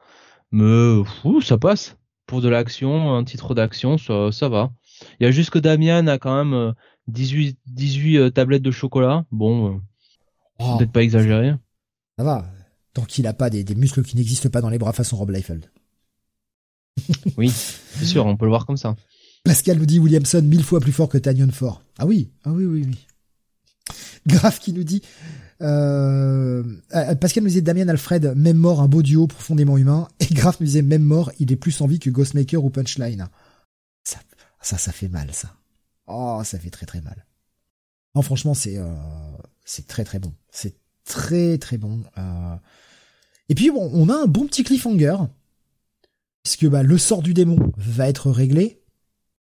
Mais 0.51 1.03
fou, 1.21 1.41
ça 1.41 1.57
passe. 1.57 1.95
Pour 2.25 2.41
de 2.41 2.49
l'action, 2.49 3.15
un 3.15 3.23
titre 3.23 3.53
d'action, 3.53 3.97
ça, 3.97 4.31
ça 4.31 4.49
va. 4.49 4.71
Il 5.19 5.25
y 5.25 5.27
a 5.27 5.31
juste 5.31 5.49
que 5.51 5.59
Damian 5.59 6.07
a 6.07 6.17
quand 6.17 6.35
même 6.43 6.53
euh, 6.53 6.71
18, 7.07 7.57
18 7.67 8.17
euh, 8.17 8.29
tablettes 8.31 8.63
de 8.63 8.71
chocolat. 8.71 9.25
Bon, 9.31 9.75
euh, 9.75 9.79
Oh, 10.57 10.77
peut-être 10.77 10.91
pas 10.93 11.03
exagéré. 11.03 11.53
ça 12.17 12.23
va. 12.23 12.45
Tant 12.93 13.03
qu'il 13.03 13.27
a 13.27 13.33
pas 13.33 13.49
des, 13.49 13.65
des 13.65 13.75
muscles 13.75 14.03
qui 14.03 14.15
n'existent 14.15 14.49
pas 14.49 14.61
dans 14.61 14.69
les 14.69 14.77
bras 14.77 14.93
façon 14.93 15.17
Rob 15.17 15.29
Liefeld. 15.31 15.69
Oui, 17.37 17.49
c'est 17.49 18.05
sûr, 18.05 18.25
on 18.25 18.37
peut 18.37 18.45
le 18.45 18.51
voir 18.51 18.65
comme 18.65 18.77
ça. 18.77 18.95
Pascal 19.43 19.77
nous 19.77 19.85
dit 19.85 19.99
Williamson 19.99 20.41
mille 20.41 20.63
fois 20.63 20.79
plus 20.79 20.93
fort 20.93 21.09
que 21.09 21.17
Tanyon 21.17 21.51
Ford. 21.51 21.81
Ah 21.99 22.05
oui, 22.05 22.31
ah 22.45 22.51
oui, 22.51 22.65
oui, 22.65 22.85
oui. 22.87 23.05
Graf 24.25 24.59
qui 24.59 24.71
nous 24.71 24.85
dit 24.85 25.01
euh, 25.61 26.63
euh, 26.93 27.15
Pascal 27.15 27.43
nous 27.43 27.49
disait 27.49 27.61
Damien 27.61 27.87
Alfred, 27.87 28.33
même 28.35 28.57
mort, 28.57 28.81
un 28.81 28.87
beau 28.87 29.01
duo 29.01 29.27
profondément 29.27 29.77
humain. 29.77 30.07
Et 30.19 30.33
Graf 30.33 30.59
nous 30.59 30.65
disait 30.65 30.81
même 30.81 31.03
mort, 31.03 31.31
il 31.39 31.51
est 31.51 31.55
plus 31.55 31.79
en 31.81 31.87
vie 31.87 31.99
que 31.99 32.09
Ghostmaker 32.09 32.63
ou 32.63 32.69
Punchline. 32.69 33.27
Ça, 34.03 34.79
ça, 34.79 34.91
fait 34.91 35.09
mal, 35.09 35.31
ça. 35.31 35.55
Oh, 36.07 36.41
ça 36.43 36.57
fait 36.57 36.71
très 36.71 36.87
très 36.87 36.99
mal. 36.99 37.27
Non, 38.15 38.23
franchement, 38.23 38.55
c'est 38.55 38.77
euh, 38.77 38.95
c'est 39.63 39.85
très 39.85 40.03
très 40.03 40.17
bon. 40.17 40.33
C'est 40.49 40.75
très 41.03 41.59
très 41.59 41.77
bon. 41.77 42.03
Euh... 42.17 42.55
Et 43.47 43.53
puis 43.53 43.69
bon, 43.69 43.91
on 43.93 44.09
a 44.09 44.15
un 44.15 44.25
bon 44.25 44.47
petit 44.47 44.63
cliffhanger, 44.63 45.17
puisque 46.41 46.65
bah, 46.67 46.81
le 46.81 46.97
sort 46.97 47.21
du 47.21 47.35
démon 47.35 47.71
va 47.77 48.09
être 48.09 48.31
réglé. 48.31 48.81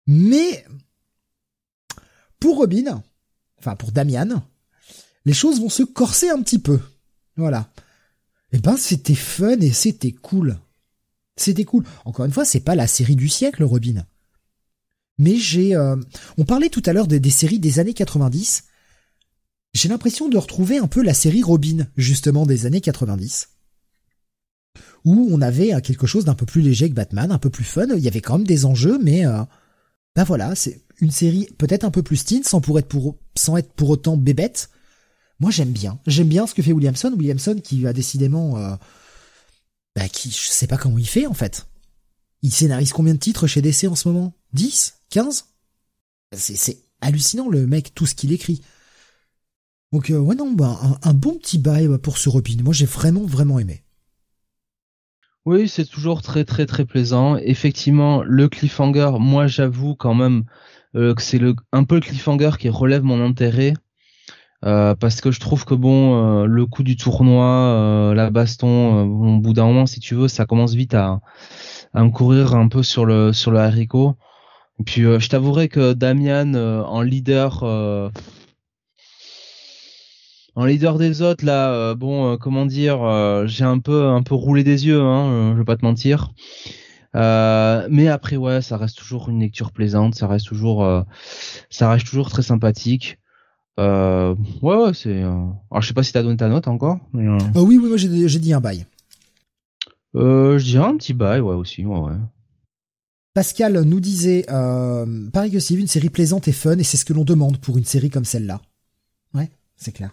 Mais 0.07 0.65
pour 2.39 2.57
Robin, 2.57 3.03
enfin 3.59 3.77
pour 3.77 3.93
Damian, 3.93 4.43
les 5.31 5.35
choses 5.35 5.61
vont 5.61 5.69
se 5.69 5.85
corser 5.85 6.29
un 6.29 6.43
petit 6.43 6.59
peu. 6.59 6.81
Voilà. 7.37 7.73
Eh 8.51 8.59
ben 8.59 8.77
c'était 8.77 9.15
fun 9.15 9.61
et 9.61 9.71
c'était 9.71 10.11
cool. 10.11 10.59
C'était 11.37 11.63
cool. 11.63 11.85
Encore 12.05 12.25
une 12.25 12.33
fois, 12.33 12.45
c'est 12.45 12.59
pas 12.59 12.75
la 12.75 12.89
série 12.89 13.15
du 13.15 13.29
siècle, 13.29 13.63
Robin. 13.63 14.05
Mais 15.19 15.37
j'ai, 15.37 15.77
euh, 15.77 15.95
on 16.37 16.45
parlait 16.45 16.69
tout 16.69 16.83
à 16.85 16.93
l'heure 16.93 17.07
des, 17.07 17.31
séries 17.31 17.61
des 17.61 17.79
années 17.79 17.95
90. 17.95 18.65
J'ai 19.73 19.89
l'impression 19.89 20.29
de 20.29 20.37
retrouver 20.37 20.79
un 20.79 20.89
peu 20.89 21.01
la 21.01 21.15
série 21.15 21.45
Robin, 21.45 21.87
justement 21.97 22.45
des 22.45 22.67
années 22.67 22.81
90 22.81 23.51
où 25.05 25.29
on 25.31 25.41
avait 25.41 25.75
euh, 25.75 25.81
quelque 25.81 26.09
chose 26.09 26.25
d'un 26.25 26.35
peu 26.35 26.45
plus 26.45 26.61
léger 26.61 26.91
que 26.91 26.95
Batman, 26.95 27.31
un 27.31 27.39
peu 27.39 27.51
plus 27.51 27.63
fun. 27.63 27.87
Il 27.97 28.03
y 28.03 28.09
avait 28.09 28.21
quand 28.21 28.39
même 28.39 28.47
des 28.49 28.65
enjeux, 28.65 28.99
mais 29.01 29.23
ben 30.17 30.25
voilà, 30.25 30.57
c'est 30.57 30.83
une 31.01 31.13
série 31.13 31.47
peut-être 31.57 31.85
un 31.85 31.93
peu 31.93 32.03
plus 32.03 32.25
teen, 32.25 32.43
sans 32.43 32.61
être 33.57 33.73
pour 33.75 33.89
autant 33.91 34.17
bébête. 34.17 34.71
Moi, 35.41 35.51
j'aime 35.51 35.73
bien. 35.73 35.99
J'aime 36.07 36.29
bien 36.29 36.47
ce 36.47 36.55
que 36.55 36.63
fait 36.63 36.73
Williamson. 36.73 37.13
Williamson 37.17 37.61
qui 37.63 37.87
a 37.87 37.93
décidément, 37.93 38.59
euh, 38.59 38.77
bah, 39.97 40.09
qui 40.09 40.31
je 40.31 40.49
sais 40.49 40.67
pas 40.67 40.77
comment 40.77 40.99
il 40.99 41.09
fait 41.09 41.27
en 41.27 41.35
fait. 41.35 41.67
Il 42.43 42.53
scénarise 42.53 42.93
combien 42.93 43.15
de 43.15 43.19
titres 43.19 43.47
chez 43.47 43.63
DC 43.63 43.85
en 43.85 43.97
ce 43.97 44.09
moment? 44.09 44.35
10 44.53 45.01
15 45.11 45.47
C'est 46.33 46.79
hallucinant 47.01 47.49
le 47.49 47.67
mec, 47.67 47.95
tout 47.95 48.07
ce 48.07 48.15
qu'il 48.15 48.33
écrit. 48.33 48.63
Donc 49.93 50.11
euh, 50.11 50.19
ouais 50.19 50.37
non, 50.37 50.53
bah, 50.53 50.79
un, 51.03 51.15
bon 51.15 51.37
petit 51.37 51.59
bail 51.59 51.89
bah, 51.89 51.99
pour 51.99 52.19
ce 52.19 52.29
Robin. 52.29 52.63
Moi, 52.63 52.75
j'ai 52.75 52.87
vraiment 52.87 53.25
vraiment 53.25 53.59
aimé. 53.59 53.83
Oui, 55.47 55.69
c'est 55.69 55.87
toujours 55.87 56.21
très 56.21 56.45
très 56.45 56.67
très 56.67 56.85
plaisant. 56.85 57.37
Effectivement, 57.37 58.23
le 58.23 58.49
cliffhanger, 58.49 59.13
moi 59.19 59.47
j'avoue 59.47 59.95
quand 59.95 60.15
même 60.15 60.45
euh, 60.95 61.15
que 61.15 61.23
c'est 61.23 61.41
un 61.73 61.85
peu 61.85 61.95
le 61.95 62.03
cliffhanger 62.03 62.51
qui 62.59 62.69
relève 62.69 63.03
mon 63.03 63.25
intérêt 63.25 63.73
euh, 64.65 64.95
parce 64.95 65.21
que 65.21 65.31
je 65.31 65.41
trouve 65.41 65.65
que 65.65 65.75
bon, 65.75 66.43
euh, 66.43 66.47
le 66.47 66.67
coup 66.67 66.83
du 66.83 66.97
tournoi, 66.97 67.47
euh, 67.47 68.15
la 68.15 68.31
baston, 68.31 69.03
euh, 69.03 69.05
bon, 69.07 69.37
au 69.39 69.41
bout 69.41 69.53
d'un 69.55 69.67
moment, 69.67 69.87
si 69.87 70.01
tu 70.01 70.15
veux, 70.15 70.29
ça 70.29 70.47
commence 70.47 70.75
vite 70.75 70.95
à, 70.95 71.21
à 71.95 72.05
me 72.05 72.11
courir 72.11 72.55
un 72.55 72.69
peu 72.69 72.83
sur 72.83 73.07
le 73.07 73.33
sur 73.33 73.51
le 73.53 73.59
haricot. 73.61 74.17
Et 74.81 74.85
puis 74.85 75.05
euh, 75.05 75.19
je 75.21 75.29
t'avouerai 75.29 75.69
que 75.69 75.93
Damian 75.95 76.55
euh, 76.55 76.83
en 76.85 77.03
leader. 77.03 77.63
euh, 77.65 78.11
en 80.57 80.65
leader 80.65 80.99
des 80.99 81.23
autres 81.23 81.45
là, 81.45 81.71
euh, 81.73 81.95
bon, 81.95 82.33
euh, 82.33 82.37
comment 82.37 82.67
dire, 82.67 83.03
euh, 83.03 83.47
j'ai 83.47 83.65
un 83.65 83.79
peu 83.79 84.07
un 84.09 84.23
peu 84.23 84.35
roulé 84.35 84.65
des 84.65 84.87
yeux, 84.87 85.01
hein, 85.01 85.31
euh, 85.31 85.53
je 85.53 85.59
vais 85.59 85.65
pas 85.65 85.77
te 85.77 85.85
mentir. 85.85 86.33
Euh, 87.17 87.87
mais 87.91 88.09
après 88.09 88.37
ouais, 88.37 88.61
ça 88.63 88.77
reste 88.77 88.99
toujours 88.99 89.29
une 89.29 89.41
lecture 89.41 89.73
plaisante, 89.73 90.15
ça 90.15 90.29
reste 90.29 90.47
toujours, 90.47 90.85
euh, 90.85 91.03
ça 91.71 91.91
reste 91.91 92.07
toujours 92.07 92.31
très 92.31 92.43
sympathique. 92.43 93.19
Euh, 93.81 94.35
ouais 94.63 94.77
ouais, 94.77 94.95
c'est. 94.95 95.23
euh, 95.23 95.47
Alors 95.71 95.81
je 95.81 95.89
sais 95.89 95.95
pas 95.95 96.03
si 96.03 96.13
t'as 96.13 96.23
donné 96.23 96.37
ta 96.37 96.49
note 96.49 96.69
encore, 96.69 96.99
mais 97.15 97.27
euh, 97.27 97.39
Ah 97.55 97.63
oui 97.63 97.79
oui, 97.79 97.89
moi 97.89 97.97
j'ai 97.97 98.29
j'ai 98.29 98.39
dit 98.39 98.53
un 98.53 98.61
bail. 98.61 98.85
euh, 100.17 100.59
je 100.59 100.65
dirais 100.65 100.85
un 100.87 100.97
petit 100.97 101.15
bail 101.15 101.41
ouais 101.41 101.55
aussi, 101.55 101.85
ouais 101.87 101.99
ouais. 102.01 102.13
Pascal 103.33 103.81
nous 103.83 104.01
disait, 104.01 104.45
euh, 104.51 105.31
pareil 105.31 105.51
que 105.53 105.73
une 105.75 105.87
série 105.87 106.11
plaisante 106.11 106.47
et 106.49 106.53
fun, 106.53 106.77
et 106.79 106.83
c'est 106.85 106.97
ce 106.97 107.05
que 107.05 107.13
l'on 107.13 107.25
demande 107.25 107.59
pour 107.59 107.79
une 107.79 107.85
série 107.85 108.11
comme 108.11 108.25
celle-là. 108.25 108.61
Ouais, 109.35 109.51
c'est 109.77 109.93
clair. 109.93 110.11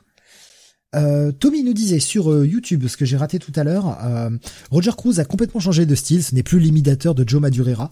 Euh, 0.96 1.32
Tommy 1.34 1.64
nous 1.64 1.74
disait 1.74 2.00
sur 2.00 2.32
euh, 2.32 2.46
YouTube, 2.48 2.88
ce 2.88 2.96
que 2.96 3.06
j'ai 3.06 3.18
raté 3.18 3.40
tout 3.40 3.52
à 3.56 3.64
l'heure, 3.64 3.98
Roger 4.72 4.92
Cruz 4.96 5.20
a 5.20 5.26
complètement 5.26 5.60
changé 5.60 5.86
de 5.86 5.96
style, 5.96 6.24
ce 6.24 6.34
n'est 6.36 6.44
plus 6.44 6.60
l'imitateur 6.60 7.16
de 7.16 7.28
Joe 7.28 7.42
Madureira. 7.42 7.90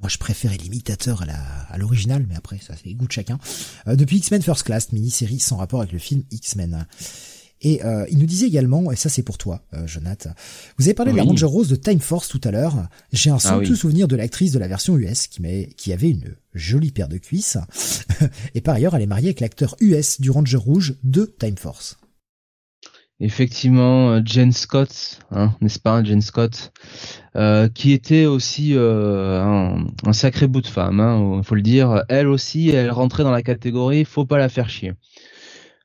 Moi, 0.00 0.08
je 0.08 0.18
préférais 0.18 0.56
l'imitateur 0.56 1.24
à 1.68 1.78
l'original, 1.78 2.24
mais 2.28 2.34
après, 2.34 2.58
ça 2.58 2.74
c'est 2.76 2.86
les 2.86 2.94
goûts 2.94 3.06
de 3.06 3.12
chacun. 3.12 3.38
Euh, 3.86 3.96
depuis 3.96 4.18
X-Men 4.18 4.42
First 4.42 4.62
Class, 4.62 4.92
mini-série 4.92 5.38
sans 5.38 5.56
rapport 5.56 5.80
avec 5.80 5.92
le 5.92 5.98
film 5.98 6.22
X-Men. 6.30 6.86
Et 7.62 7.84
euh, 7.84 8.06
il 8.10 8.18
nous 8.18 8.26
disait 8.26 8.46
également, 8.46 8.90
et 8.90 8.96
ça 8.96 9.10
c'est 9.10 9.22
pour 9.22 9.36
toi, 9.36 9.62
euh, 9.74 9.86
Jonathan, 9.86 10.30
vous 10.78 10.86
avez 10.86 10.94
parlé 10.94 11.12
de 11.12 11.18
la. 11.18 11.24
Ranger 11.24 11.44
Rose 11.44 11.68
de 11.68 11.76
Time 11.76 12.00
Force 12.00 12.28
tout 12.28 12.40
à 12.44 12.50
l'heure. 12.50 12.88
J'ai 13.12 13.28
un 13.28 13.58
oui. 13.58 13.76
souvenir 13.76 14.08
de 14.08 14.16
l'actrice 14.16 14.52
de 14.52 14.58
la 14.58 14.66
version 14.66 14.96
US 14.96 15.26
qui, 15.26 15.42
qui 15.76 15.92
avait 15.92 16.10
une 16.10 16.34
jolie 16.54 16.90
paire 16.90 17.08
de 17.08 17.18
cuisses. 17.18 17.58
et 18.54 18.62
par 18.62 18.76
ailleurs, 18.76 18.96
elle 18.96 19.02
est 19.02 19.06
mariée 19.06 19.28
avec 19.28 19.40
l'acteur 19.40 19.76
US 19.80 20.20
du 20.20 20.30
Ranger 20.30 20.56
Rouge 20.56 20.94
de 21.04 21.26
Time 21.38 21.58
Force. 21.58 21.98
Effectivement, 23.22 24.12
euh, 24.12 24.22
Jen 24.24 24.50
Scott, 24.50 25.18
hein, 25.30 25.54
n'est-ce 25.60 25.78
pas, 25.78 26.02
Jen 26.02 26.22
Scott, 26.22 26.72
euh, 27.36 27.68
qui 27.68 27.92
était 27.92 28.24
aussi 28.24 28.72
euh, 28.74 29.44
un, 30.06 30.12
sacré 30.14 30.46
bout 30.46 30.62
de 30.62 30.66
femme, 30.66 31.00
hein, 31.00 31.42
faut 31.44 31.54
le 31.54 31.60
dire. 31.60 32.02
Elle 32.08 32.28
aussi, 32.28 32.70
elle 32.70 32.90
rentrait 32.90 33.22
dans 33.22 33.30
la 33.30 33.42
catégorie, 33.42 34.06
faut 34.06 34.24
pas 34.24 34.38
la 34.38 34.48
faire 34.48 34.70
chier. 34.70 34.94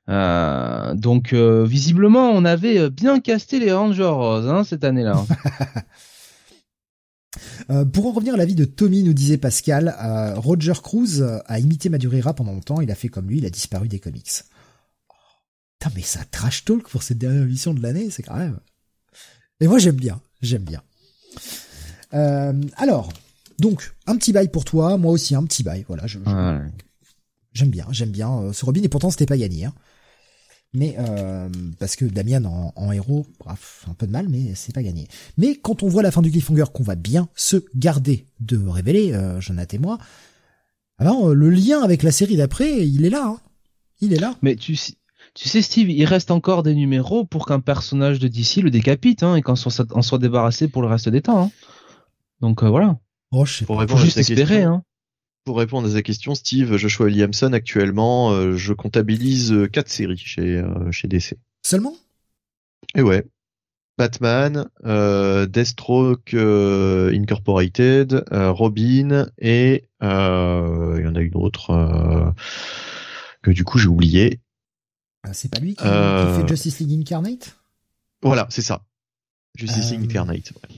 Donc 0.07 1.34
visiblement, 1.34 2.30
on 2.30 2.45
avait 2.45 2.91
bien 2.91 3.20
casté 3.20 3.60
les 3.60 3.74
Rangers 3.74 4.03
Roses 4.03 4.48
hein, 4.48 4.64
cette 4.64 4.84
année-là. 4.84 5.26
Pour 7.91 8.06
en 8.06 8.12
revenir 8.12 8.36
à 8.36 8.38
l'avis 8.38 8.53
de 8.53 8.66
Tommy, 8.66 9.02
nous 9.02 9.14
disait 9.14 9.38
Pascal, 9.38 9.95
Roger 10.38 10.74
Cruz 10.82 11.24
a 11.48 11.60
imité 11.60 11.90
Madureira 11.90 12.36
pendant 12.36 12.52
longtemps, 12.53 12.82
il 12.82 12.91
a 12.91 12.95
fait 12.95 13.07
comme 13.07 13.28
lui, 13.28 13.40
il 13.40 13.45
a 13.48 13.49
disparu 13.49 13.88
des 13.88 13.98
comics. 13.98 14.44
Putain, 15.86 15.95
mais 15.95 16.03
ça 16.03 16.24
trash 16.32 16.66
talk 16.66 16.88
pour 16.90 17.03
cette 17.03 17.18
dernière 17.18 17.44
émission 17.44 17.74
de 17.74 17.82
l'année, 17.82 18.10
c'est 18.10 18.24
quand 18.24 18.36
même... 18.38 18.60
Et 19.62 19.68
moi 19.68 19.80
j'aime 19.80 19.95
bien, 19.95 20.20
j'aime 20.41 20.64
bien. 20.64 20.82
Euh, 22.14 22.53
alors, 22.76 23.12
donc, 23.60 23.94
un 24.06 24.18
petit 24.18 24.34
bail 24.34 24.49
pour 24.49 24.66
toi, 24.66 24.98
moi 24.98 25.12
aussi 25.12 25.34
un 25.36 25.44
petit 25.45 25.64
bail, 25.64 25.86
voilà, 25.88 26.07
je, 26.07 26.20
je- 26.20 26.24
Voilà. 26.24 26.62
J'aime 27.53 27.70
bien, 27.70 27.86
j'aime 27.91 28.10
bien 28.12 28.34
euh, 28.40 28.52
ce 28.53 28.66
Robin 28.66 28.82
et 28.84 28.90
pourtant 28.90 29.10
c'était 29.12 29.26
pas 29.26 29.38
gagné. 29.38 29.64
Hein. 29.66 29.74
Mais 30.74 30.95
euh, 30.99 31.48
parce 31.80 31.95
que 31.95 32.03
Damian 32.03 32.44
en, 32.44 32.74
en 32.76 32.91
héros, 32.91 33.26
bref, 33.40 33.86
un 33.90 33.94
peu 33.94 34.06
de 34.07 34.12
mal, 34.12 34.28
mais 34.28 34.53
c'est 34.56 34.76
pas 34.76 34.84
gagné. 34.84 35.07
Mais 35.38 35.56
quand 35.56 35.84
on 35.84 35.88
voit 35.88 36.03
la 36.03 36.12
fin 36.12 36.22
du 36.22 36.32
cliffhanger 36.32 36.66
qu'on 36.74 36.84
va 36.84 36.95
bien 36.95 37.30
se 37.34 37.64
garder 37.76 38.26
de 38.41 38.57
révéler, 38.57 39.14
euh, 39.14 39.40
Jonathan 39.40 39.78
et 39.78 39.80
moi, 39.80 39.98
alors 40.98 41.34
le 41.34 41.49
lien 41.49 41.82
avec 41.82 42.03
la 42.03 42.12
série 42.12 42.36
d'après, 42.36 42.86
il 42.86 43.06
est 43.06 43.10
là. 43.10 43.26
Hein. 43.26 43.40
Il 44.02 44.12
est 44.14 44.20
là. 44.20 44.36
Mais 44.41 44.57
tu, 44.57 44.76
tu 45.36 45.48
sais, 45.49 45.62
Steve, 45.62 45.90
il 45.91 46.06
reste 46.06 46.32
encore 46.32 46.64
des 46.64 46.74
numéros 46.74 47.26
pour 47.26 47.45
qu'un 47.45 47.60
personnage 47.60 48.18
de 48.20 48.28
DC 48.28 48.57
le 48.64 48.72
décapite 48.72 49.22
hein, 49.22 49.36
et 49.36 49.41
qu'en 49.44 49.56
soit, 49.56 49.86
en 49.94 50.02
soit 50.02 50.18
débarrassé 50.18 50.68
pour 50.68 50.82
le 50.82 50.88
reste 50.88 51.10
des 51.10 51.22
temps. 51.22 51.44
hein. 51.45 51.52
Donc 52.41 52.64
euh, 52.64 52.70
voilà, 52.70 52.98
Oh, 53.32 53.45
je 53.45 53.53
sais 53.53 53.66
Pour 53.66 53.78
pas. 53.78 53.88
faut 53.88 53.98
juste 53.98 54.18
espérer. 54.18 54.64
Hein. 54.64 54.84
pour 55.44 55.57
répondre 55.57 55.88
à 55.88 55.91
sa 55.91 56.02
question, 56.02 56.36
Steve, 56.36 56.78
Joshua 56.78 57.06
Williamson, 57.07 57.52
actuellement, 57.53 58.32
euh, 58.32 58.56
je 58.56 58.74
comptabilise 58.74 59.52
euh, 59.52 59.68
quatre 59.68 59.90
séries 59.90 60.18
chez, 60.18 60.57
euh, 60.57 60.91
chez 60.91 61.07
DC. 61.07 61.36
Seulement? 61.64 61.94
Et 62.95 63.02
ouais. 63.02 63.26
Batman, 63.98 64.68
euh, 64.86 65.45
Deathstroke 65.45 66.34
euh, 66.34 67.12
Incorporated, 67.14 68.26
euh, 68.32 68.52
Robin 68.52 69.28
et 69.40 69.86
euh, 70.03 70.95
il 70.99 71.06
y 71.06 71.07
en 71.07 71.16
a 71.16 71.22
une 71.22 71.36
autre 71.36 71.70
euh, 71.72 72.30
que 73.41 73.52
du 73.52 73.64
coup 73.64 73.78
j'ai 73.80 73.88
oublié. 73.88 74.40
Ah, 75.26 75.34
C'est 75.34 75.49
pas 75.49 75.60
lui 75.60 75.76
qui, 75.76 75.84
Euh. 75.85 76.35
qui 76.35 76.41
fait 76.41 76.47
Justice 76.47 76.80
League 76.80 76.99
Incarnate? 77.02 77.56
Voilà, 78.22 78.47
c'est 78.49 78.61
ça. 78.61 78.85
Justice 79.56 79.91
League 79.91 80.02
Euh, 80.02 80.06
Incarnate. 80.06 80.52
ouais. 80.52 80.76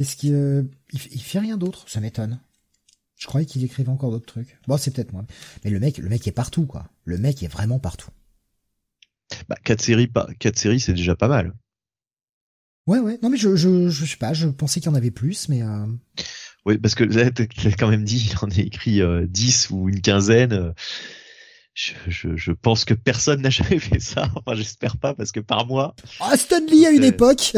Est-ce 0.00 0.16
qu'il 0.16 0.34
euh, 0.34 0.62
il, 0.92 0.98
fait- 1.22 1.38
rien 1.38 1.56
d'autre? 1.56 1.88
Ça 1.88 2.00
m'étonne. 2.00 2.40
Je 3.16 3.26
croyais 3.26 3.46
qu'il 3.46 3.62
écrivait 3.64 3.88
encore 3.90 4.10
d'autres 4.10 4.26
trucs. 4.26 4.58
Bon, 4.66 4.76
c'est 4.76 4.90
peut-être 4.90 5.12
moi. 5.12 5.24
Mais 5.64 5.70
le 5.70 5.78
mec, 5.78 5.98
le 5.98 6.08
mec 6.08 6.26
est 6.26 6.32
partout, 6.32 6.66
quoi. 6.66 6.88
Le 7.04 7.18
mec 7.18 7.42
est 7.42 7.48
vraiment 7.48 7.78
partout. 7.78 8.10
Bah, 9.48 9.56
quatre 9.62 9.80
séries, 9.82 10.08
pas 10.08 10.26
quatre 10.40 10.58
séries, 10.58 10.80
c'est 10.80 10.92
déjà 10.92 11.14
pas 11.14 11.28
mal. 11.28 11.52
Ouais, 12.88 12.98
ouais. 12.98 13.18
Non, 13.22 13.30
mais 13.30 13.36
je, 13.36 13.54
je, 13.54 13.88
je 13.88 14.04
sais 14.04 14.16
pas. 14.16 14.32
Je 14.32 14.48
pensais 14.48 14.80
qu'il 14.80 14.90
y 14.90 14.92
en 14.92 14.96
avait 14.96 15.12
plus, 15.12 15.48
mais 15.48 15.62
euh, 15.62 15.86
Oui, 16.66 16.78
parce 16.78 16.96
que 16.96 17.04
là, 17.04 17.30
t'as 17.30 17.46
quand 17.78 17.88
même 17.88 18.04
dit, 18.04 18.28
il 18.32 18.36
en 18.44 18.50
a 18.50 18.58
écrit 18.60 19.00
euh, 19.00 19.24
10 19.28 19.70
ou 19.70 19.88
une 19.88 20.00
quinzaine. 20.00 20.74
Je, 21.74 21.92
je, 22.06 22.36
je 22.36 22.52
pense 22.52 22.84
que 22.84 22.92
personne 22.94 23.40
n'a 23.42 23.50
jamais 23.50 23.78
fait 23.78 24.00
ça. 24.00 24.28
Enfin, 24.34 24.54
j'espère 24.56 24.96
pas, 24.98 25.14
parce 25.14 25.32
que 25.32 25.40
par 25.40 25.66
mois, 25.66 25.94
ah, 26.20 26.36
Stan 26.36 26.60
Lee 26.70 26.86
à 26.86 26.90
une 26.90 27.04
époque. 27.04 27.52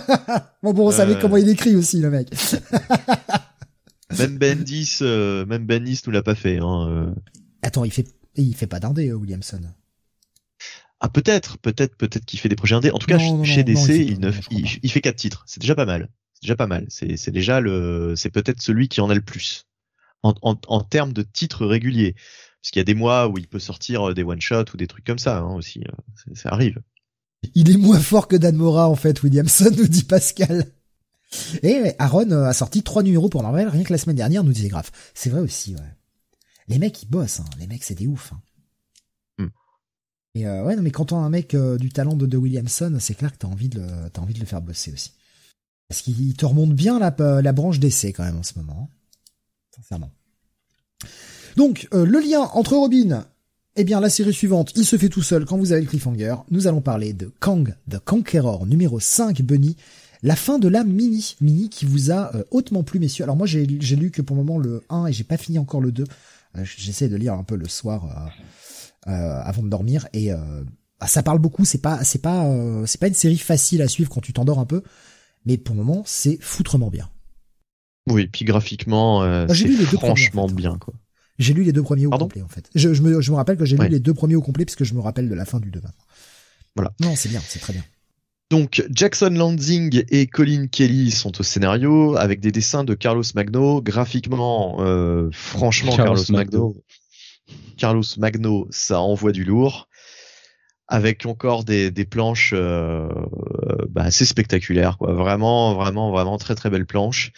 bon, 0.62 0.72
bon, 0.72 0.88
on 0.88 0.90
savait 0.92 1.14
Euh. 1.16 1.20
comment 1.20 1.36
il 1.36 1.48
écrit 1.48 1.74
aussi, 1.74 2.00
le 2.00 2.10
mec. 2.10 2.28
même 4.18 4.38
Bendis, 4.38 4.98
euh, 5.02 5.44
même 5.46 5.66
Bendis 5.66 6.02
nous 6.06 6.12
l'a 6.12 6.22
pas 6.22 6.34
fait. 6.34 6.58
Hein. 6.58 6.88
euh. 6.88 7.14
Attends, 7.62 7.84
il 7.84 7.90
fait, 7.90 8.06
il 8.36 8.54
fait 8.54 8.66
pas 8.66 8.80
d'indé, 8.80 9.08
euh, 9.08 9.14
Williamson. 9.14 9.60
Ah, 11.00 11.08
peut-être, 11.08 11.58
peut-être, 11.58 11.96
peut-être 11.96 12.24
qu'il 12.24 12.38
fait 12.40 12.48
des 12.48 12.56
projets 12.56 12.74
indés. 12.74 12.90
En 12.90 12.98
tout 12.98 13.06
cas, 13.06 13.18
Non, 13.18 13.38
non, 13.38 13.44
chez 13.44 13.62
non, 13.64 13.72
DC, 13.72 13.88
il 13.88 14.20
ne, 14.20 14.32
il, 14.50 14.90
fait 14.90 15.00
quatre 15.00 15.16
titres. 15.16 15.44
C'est 15.46 15.60
déjà 15.60 15.74
pas 15.74 15.84
mal. 15.84 16.08
C'est 16.34 16.42
déjà 16.42 16.56
pas 16.56 16.66
mal. 16.66 16.86
C'est, 16.88 17.16
c'est 17.16 17.30
déjà 17.30 17.60
le, 17.60 18.14
c'est 18.16 18.30
peut-être 18.30 18.60
celui 18.62 18.88
qui 18.88 19.00
en 19.00 19.10
a 19.10 19.14
le 19.14 19.20
plus 19.20 19.66
en, 20.22 20.34
en, 20.42 20.56
en 20.66 20.80
termes 20.82 21.12
de 21.12 21.22
titres 21.22 21.66
réguliers. 21.66 22.16
Parce 22.68 22.72
qu'il 22.72 22.80
y 22.80 22.82
a 22.82 22.84
des 22.84 22.94
mois 23.00 23.28
où 23.28 23.38
il 23.38 23.48
peut 23.48 23.58
sortir 23.58 24.10
euh, 24.10 24.12
des 24.14 24.22
one 24.22 24.42
shots 24.42 24.74
ou 24.74 24.76
des 24.76 24.86
trucs 24.86 25.06
comme 25.06 25.18
ça 25.18 25.38
hein, 25.38 25.54
aussi. 25.54 25.80
euh, 25.88 26.34
ça- 26.34 26.50
arrive. 26.50 26.78
Il 27.54 27.70
est 27.70 27.78
moins 27.78 27.98
fort 27.98 28.28
que 28.28 28.36
Dan 28.36 28.56
Mora, 28.56 28.90
en 28.90 28.94
fait, 28.94 29.22
Williamson, 29.22 29.70
nous 29.78 29.88
dit 29.88 30.02
Pascal. 30.04 30.70
Et 31.62 31.94
Aaron 31.98 32.30
euh, 32.30 32.44
a 32.44 32.52
sorti 32.52 32.82
trois 32.82 33.02
numéros 33.02 33.30
pour 33.30 33.42
Marvel, 33.42 33.68
rien 33.68 33.84
que 33.84 33.92
la 33.94 33.96
semaine 33.98 34.16
dernière, 34.16 34.44
nous 34.44 34.52
disait 34.52 34.68
Graf. 34.68 34.92
C'est 35.14 35.30
vrai 35.30 35.40
aussi, 35.40 35.76
ouais. 35.76 35.96
Les 36.68 36.78
mecs, 36.78 37.02
ils 37.02 37.08
bossent, 37.08 37.40
hein. 37.40 37.46
Les 37.58 37.66
mecs, 37.66 37.84
c'est 37.84 37.94
des 37.94 38.06
ouf, 38.06 38.34
hein. 38.34 38.40
Hmm. 39.38 39.48
Et 40.34 40.46
euh, 40.46 40.62
ouais, 40.64 40.76
non, 40.76 40.82
mais 40.82 40.90
quand 40.90 41.12
on 41.12 41.16
a 41.22 41.22
un 41.22 41.30
mec 41.30 41.54
euh, 41.54 41.78
du 41.78 41.88
talent 41.88 42.16
de, 42.16 42.26
de 42.26 42.36
Williamson, 42.36 42.98
c'est 43.00 43.14
clair 43.14 43.32
que 43.32 43.38
t'as 43.38 43.48
envie 43.48 43.70
de 43.70 43.80
le, 43.80 44.10
envie 44.20 44.34
de 44.34 44.40
le 44.40 44.44
faire 44.46 44.60
bosser 44.60 44.92
aussi. 44.92 45.12
Parce 45.88 46.02
qu'il 46.02 46.36
te 46.36 46.44
remonte 46.44 46.74
bien 46.74 46.98
la, 46.98 47.16
la 47.40 47.52
branche 47.54 47.78
d'essai, 47.78 48.12
quand 48.12 48.24
même, 48.24 48.36
en 48.36 48.42
ce 48.42 48.58
moment. 48.58 48.90
hein. 48.92 48.94
Sincèrement. 49.74 50.10
Donc, 51.56 51.88
euh, 51.94 52.04
le 52.04 52.20
lien 52.20 52.40
entre 52.54 52.76
Robin 52.76 53.24
eh 53.80 53.84
bien, 53.84 54.00
la 54.00 54.10
série 54.10 54.32
suivante, 54.32 54.72
il 54.74 54.84
se 54.84 54.96
fait 54.98 55.08
tout 55.08 55.22
seul 55.22 55.44
quand 55.44 55.56
vous 55.56 55.70
avez 55.70 55.80
le 55.82 55.86
cliffhanger. 55.86 56.34
Nous 56.50 56.66
allons 56.66 56.80
parler 56.80 57.12
de 57.12 57.30
Kang 57.38 57.76
the 57.88 58.00
Conqueror 58.04 58.66
numéro 58.66 58.98
5, 58.98 59.40
Bunny. 59.42 59.76
La 60.24 60.34
fin 60.34 60.58
de 60.58 60.66
la 60.66 60.82
mini. 60.82 61.36
Mini 61.40 61.68
qui 61.68 61.84
vous 61.84 62.10
a 62.10 62.34
euh, 62.34 62.42
hautement 62.50 62.82
plu, 62.82 62.98
messieurs. 62.98 63.22
Alors 63.22 63.36
moi, 63.36 63.46
j'ai 63.46 63.66
lu 63.66 64.10
que 64.10 64.20
pour 64.20 64.34
le 64.36 64.42
moment 64.42 64.58
le 64.58 64.82
1 64.88 65.06
et 65.06 65.12
j'ai 65.12 65.22
pas 65.22 65.36
fini 65.36 65.60
encore 65.60 65.80
le 65.80 65.92
2. 65.92 66.02
Euh, 66.56 66.64
J'essaie 66.64 67.08
de 67.08 67.14
lire 67.14 67.34
un 67.34 67.44
peu 67.44 67.54
le 67.54 67.68
soir 67.68 68.32
euh, 69.06 69.12
euh, 69.12 69.40
avant 69.44 69.62
de 69.62 69.68
dormir 69.68 70.08
et 70.12 70.32
euh, 70.32 70.38
ah, 70.98 71.06
ça 71.06 71.22
parle 71.22 71.38
beaucoup. 71.38 71.64
C'est 71.64 71.78
pas, 71.78 72.02
c'est 72.02 72.20
pas, 72.20 72.46
euh, 72.46 72.84
c'est 72.84 72.98
pas 73.00 73.06
une 73.06 73.14
série 73.14 73.38
facile 73.38 73.80
à 73.82 73.86
suivre 73.86 74.10
quand 74.10 74.20
tu 74.20 74.32
t'endors 74.32 74.58
un 74.58 74.66
peu. 74.66 74.82
Mais 75.46 75.56
pour 75.56 75.76
le 75.76 75.84
moment, 75.84 76.02
c'est 76.04 76.38
foutrement 76.40 76.90
bien. 76.90 77.08
Oui, 78.10 78.26
puis 78.26 78.44
graphiquement, 78.44 79.22
Ah, 79.22 79.46
c'est 79.54 79.66
premiers, 79.68 79.84
franchement 79.98 80.44
en 80.44 80.48
fait. 80.48 80.54
bien, 80.54 80.78
quoi. 80.78 80.94
J'ai 81.38 81.54
lu 81.54 81.62
les 81.62 81.72
deux 81.72 81.82
premiers 81.82 82.06
au 82.06 82.10
Pardon 82.10 82.24
complet 82.26 82.42
en 82.42 82.48
fait. 82.48 82.68
Je, 82.74 82.92
je, 82.94 83.02
me, 83.02 83.20
je 83.20 83.30
me 83.30 83.36
rappelle 83.36 83.56
que 83.56 83.64
j'ai 83.64 83.76
Ouais. 83.76 83.86
lu 83.86 83.92
les 83.94 84.00
deux 84.00 84.14
premiers 84.14 84.34
au 84.34 84.42
complet 84.42 84.64
parce 84.64 84.76
que 84.76 84.84
je 84.84 84.94
me 84.94 85.00
rappelle 85.00 85.28
de 85.28 85.34
la 85.34 85.44
fin 85.44 85.60
du 85.60 85.70
2 85.70 85.80
maintenant. 85.80 86.04
Voilà. 86.74 86.92
Non, 87.00 87.14
c'est 87.16 87.28
bien, 87.28 87.40
c'est 87.46 87.58
très 87.60 87.72
bien. 87.72 87.84
Donc, 88.50 88.82
Jackson 88.90 89.28
Lansing 89.30 90.04
et 90.08 90.26
Colin 90.26 90.68
Kelly 90.68 91.10
sont 91.10 91.38
au 91.38 91.42
scénario 91.42 92.16
avec 92.16 92.40
des 92.40 92.50
dessins 92.50 92.82
de 92.82 92.94
Carlos 92.94 93.22
Magno. 93.34 93.82
Graphiquement, 93.82 94.76
euh, 94.80 95.28
franchement, 95.32 95.94
Carlos 95.94 96.14
Carlos, 96.16 96.24
Magno. 96.30 96.76
Carlos 97.76 98.04
Magno, 98.16 98.66
ça 98.70 99.00
envoie 99.00 99.32
du 99.32 99.44
lourd. 99.44 99.88
Avec 100.90 101.26
encore 101.26 101.64
des, 101.64 101.90
des 101.90 102.06
planches 102.06 102.52
euh, 102.56 103.06
bah, 103.90 104.04
assez 104.04 104.24
spectaculaires, 104.24 104.96
quoi. 104.96 105.12
Vraiment, 105.12 105.74
vraiment, 105.74 106.10
vraiment 106.10 106.38
très 106.38 106.54
très 106.54 106.70
belles 106.70 106.86
planches. 106.86 107.32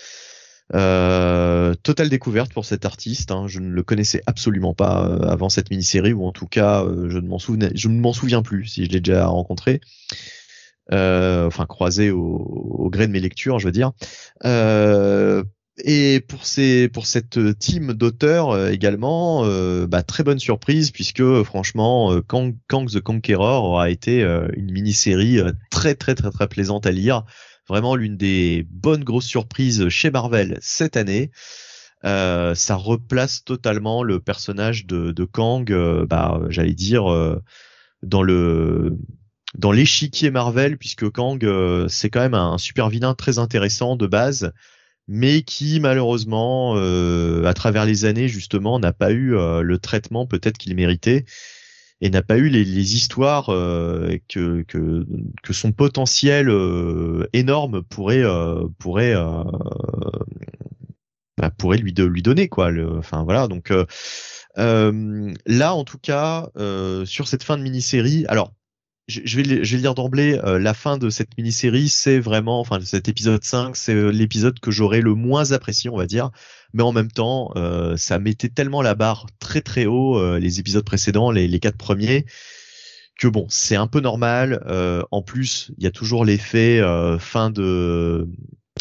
Euh, 0.73 1.75
totale 1.83 2.09
découverte 2.09 2.53
pour 2.53 2.65
cet 2.65 2.85
artiste. 2.85 3.33
hein. 3.33 3.47
Je 3.49 3.59
ne 3.61 3.71
le 3.71 3.83
connaissais 3.83 4.23
absolument 4.27 4.75
pas 4.75 5.05
euh, 5.07 5.21
avant 5.29 5.49
cette 5.49 5.71
mini-série, 5.71 6.13
ou 6.13 6.25
en 6.25 6.33
tout 6.33 6.47
cas, 6.47 6.85
euh, 6.85 7.11
je 7.11 7.19
ne 7.19 7.27
m'en 7.27 7.39
souvenais, 7.39 7.71
je 7.75 7.89
ne 7.89 7.99
m'en 8.01 8.13
souviens 8.13 8.43
plus 8.43 8.67
si 8.67 8.85
je 8.85 8.91
l'ai 8.91 9.01
déjà 9.01 9.27
rencontré. 9.27 9.81
Euh, 10.93 11.47
enfin 11.47 11.67
croisé 11.67 12.11
au, 12.11 12.21
au 12.21 12.91
gré 12.91 13.07
de 13.07 13.13
mes 13.13 13.21
lectures, 13.21 13.59
je 13.59 13.67
veux 13.67 13.73
dire. 13.73 13.93
Euh, 14.45 15.45
et 15.85 16.21
pour 16.21 16.45
ces 16.45 16.89
pour 16.89 17.07
cette 17.07 17.39
team 17.59 17.93
d'auteurs 17.95 18.51
euh, 18.51 18.71
également, 18.71 19.45
euh, 19.45 19.87
bah, 19.87 20.03
très 20.03 20.25
bonne 20.25 20.41
surprise 20.41 20.91
puisque 20.91 21.43
franchement, 21.43 22.21
Kang, 22.27 22.57
Kang 22.69 22.89
the 22.91 23.01
Conqueror 23.01 23.65
aura 23.65 23.91
été 23.91 24.23
une 24.57 24.73
mini-série 24.73 25.41
très 25.71 25.95
très 25.95 26.15
très 26.15 26.31
très 26.31 26.49
plaisante 26.49 26.87
à 26.87 26.91
lire. 26.91 27.25
Vraiment 27.71 27.95
l'une 27.95 28.17
des 28.17 28.67
bonnes 28.69 29.05
grosses 29.05 29.29
surprises 29.29 29.89
chez 29.91 30.11
Marvel 30.11 30.59
cette 30.61 30.97
année. 30.97 31.31
Euh, 32.05 32.57
ça 32.57 32.75
replace 32.75 33.45
totalement 33.45 34.03
le 34.03 34.19
personnage 34.19 34.87
de, 34.87 35.25
Kang, 35.25 35.71
euh, 35.71 36.05
bah, 36.05 36.41
j'allais 36.49 36.75
dire 36.75 37.13
euh, 37.13 37.41
dans 38.03 38.25
dans 39.55 39.71
l'échiquier 39.71 40.33
Marvel, 40.33 40.79
puisque 40.79 41.09
Kang 41.11 41.41
c'est 41.89 42.11
quand 42.11 42.19
même 42.19 42.35
un 42.35 42.59
super 42.59 42.89
vilain 42.89 43.15
très 43.15 43.39
intéressant 43.39 43.95
de 43.95 44.09
base, 44.09 44.51
mais 45.07 45.43
qui 45.43 45.79
malheureusement, 45.79 46.75
à 46.75 47.55
travers 47.55 47.87
les 47.87 48.05
années 48.05 48.27
justement, 48.27 48.81
n'a 48.81 48.93
pas 48.93 49.13
eu 49.13 49.31
le 49.31 49.79
traitement 49.79 50.27
peut-être 50.27 50.59
qu'il 50.59 50.75
méritait 50.75 51.25
et 52.01 52.11
n'a 52.11 52.23
pas 52.23 52.39
eu 52.39 52.49
les, 52.49 52.65
les 52.65 52.95
histoires 52.95 53.51
euh, 53.51 54.17
que, 54.29 54.63
que 54.63 55.07
que 55.43 55.53
son 55.53 55.73
potentiel 55.73 56.49
euh, 56.51 57.27
énorme 57.33 57.83
pourrait 57.83 58.25
euh, 58.25 58.67
pourrait 58.79 59.15
bah, 61.39 61.51
pourrait 61.51 61.79
lui 61.79 61.93
de, 61.93 62.05
lui 62.05 62.23
donner 62.23 62.49
quoi. 62.49 62.71
Le, 62.71 62.99
enfin 62.99 63.25
voilà 63.25 63.49
donc. 63.49 63.73
euh, 64.59 65.35
là, 65.47 65.75
en 65.75 65.85
tout 65.85 65.99
cas, 65.99 66.49
euh, 66.57 67.05
sur 67.07 67.29
cette 67.29 67.43
fin 67.45 67.57
de 67.57 67.63
mini-série, 67.63 68.25
alors 68.29 68.53
je, 69.11 69.37
vais, 69.37 69.43
le- 69.43 69.65
dire 69.79 69.95
d'emblée, 69.95 70.41
euh, 70.45 70.59
la 70.59 70.75
fin 70.75 70.97
de 70.97 71.11
cette 71.11 71.37
mini-série, 71.37 71.89
c'est 71.89 72.19
vraiment, 72.19 72.61
enfin 72.61 72.81
cet 72.83 73.09
épisode 73.09 73.45
5, 73.45 73.77
c'est 73.77 73.95
euh, 73.95 74.11
l'épisode 74.11 74.61
que 74.61 74.71
j'aurais 74.71 75.01
le 75.01 75.15
moins 75.15 75.53
apprécié, 75.53 75.91
on 75.91 75.97
va 75.97 76.07
dire. 76.07 76.31
Mais 76.73 76.83
en 76.83 76.93
même 76.93 77.11
temps, 77.11 77.51
euh, 77.57 77.97
ça 77.97 78.19
mettait 78.19 78.49
tellement 78.49 78.83
la 78.83 78.95
barre 78.95 79.27
très 79.41 79.61
très 79.61 79.87
haut, 79.87 80.19
euh, 80.19 80.39
les 80.39 80.61
épisodes 80.61 80.85
précédents, 80.85 81.31
les, 81.31 81.49
les 81.49 81.61
quatre 81.61 81.77
premiers, 81.77 82.25
que 83.19 83.29
bon, 83.29 83.47
c'est 83.51 83.77
un 83.77 83.87
peu 83.87 84.01
normal. 84.01 84.65
En 85.11 85.21
plus, 85.23 85.73
il 85.77 85.85
y 85.85 85.87
a 85.87 85.91
toujours 85.91 86.25
l'effet 86.25 86.81
fin 87.19 87.51
de 87.51 88.27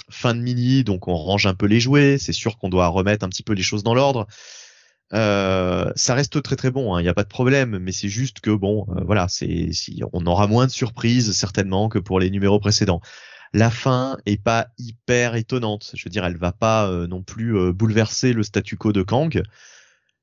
fin 0.10 0.34
de 0.34 0.40
mini, 0.40 0.84
donc 0.86 1.08
on 1.10 1.16
range 1.16 1.46
un 1.46 1.54
peu 1.54 1.66
les 1.66 1.82
jouets. 1.82 2.18
C'est 2.18 2.32
sûr 2.34 2.58
qu'on 2.58 2.70
doit 2.70 2.88
remettre 2.88 3.26
un 3.26 3.30
petit 3.30 3.44
peu 3.44 3.54
les 3.54 3.64
choses 3.64 3.84
dans 3.84 3.94
l'ordre. 3.94 4.28
Euh, 5.14 5.92
ça 5.96 6.14
reste 6.14 6.42
très 6.44 6.56
très 6.56 6.70
bon, 6.70 6.98
il 7.00 7.04
n'y 7.04 7.10
a 7.10 7.14
pas 7.14 7.24
de 7.24 7.30
problème, 7.30 7.80
mais 7.80 7.92
c'est 7.92 8.10
juste 8.10 8.42
que 8.42 8.52
bon, 8.52 8.86
euh, 8.90 9.02
voilà, 9.06 9.28
c'est 9.28 9.72
si 9.74 10.04
on 10.14 10.26
aura 10.28 10.48
moins 10.48 10.68
de 10.68 10.72
surprises 10.72 11.32
certainement 11.32 11.90
que 11.90 12.00
pour 12.00 12.20
les 12.20 12.30
numéros 12.30 12.60
précédents. 12.60 13.02
La 13.54 13.72
fin 13.72 14.18
est 14.28 14.42
pas 14.42 14.68
hyper 14.78 15.36
étonnante, 15.36 15.92
je 15.96 16.04
veux 16.06 16.12
dire, 16.12 16.26
elle 16.26 16.38
va 16.38 16.52
pas 16.52 16.88
euh, 16.88 17.08
non 17.08 17.24
plus 17.24 17.58
euh, 17.58 17.74
bouleverser 17.74 18.34
le 18.34 18.44
statu 18.44 18.78
quo 18.78 18.94
de 18.94 19.02
Kang. 19.02 19.42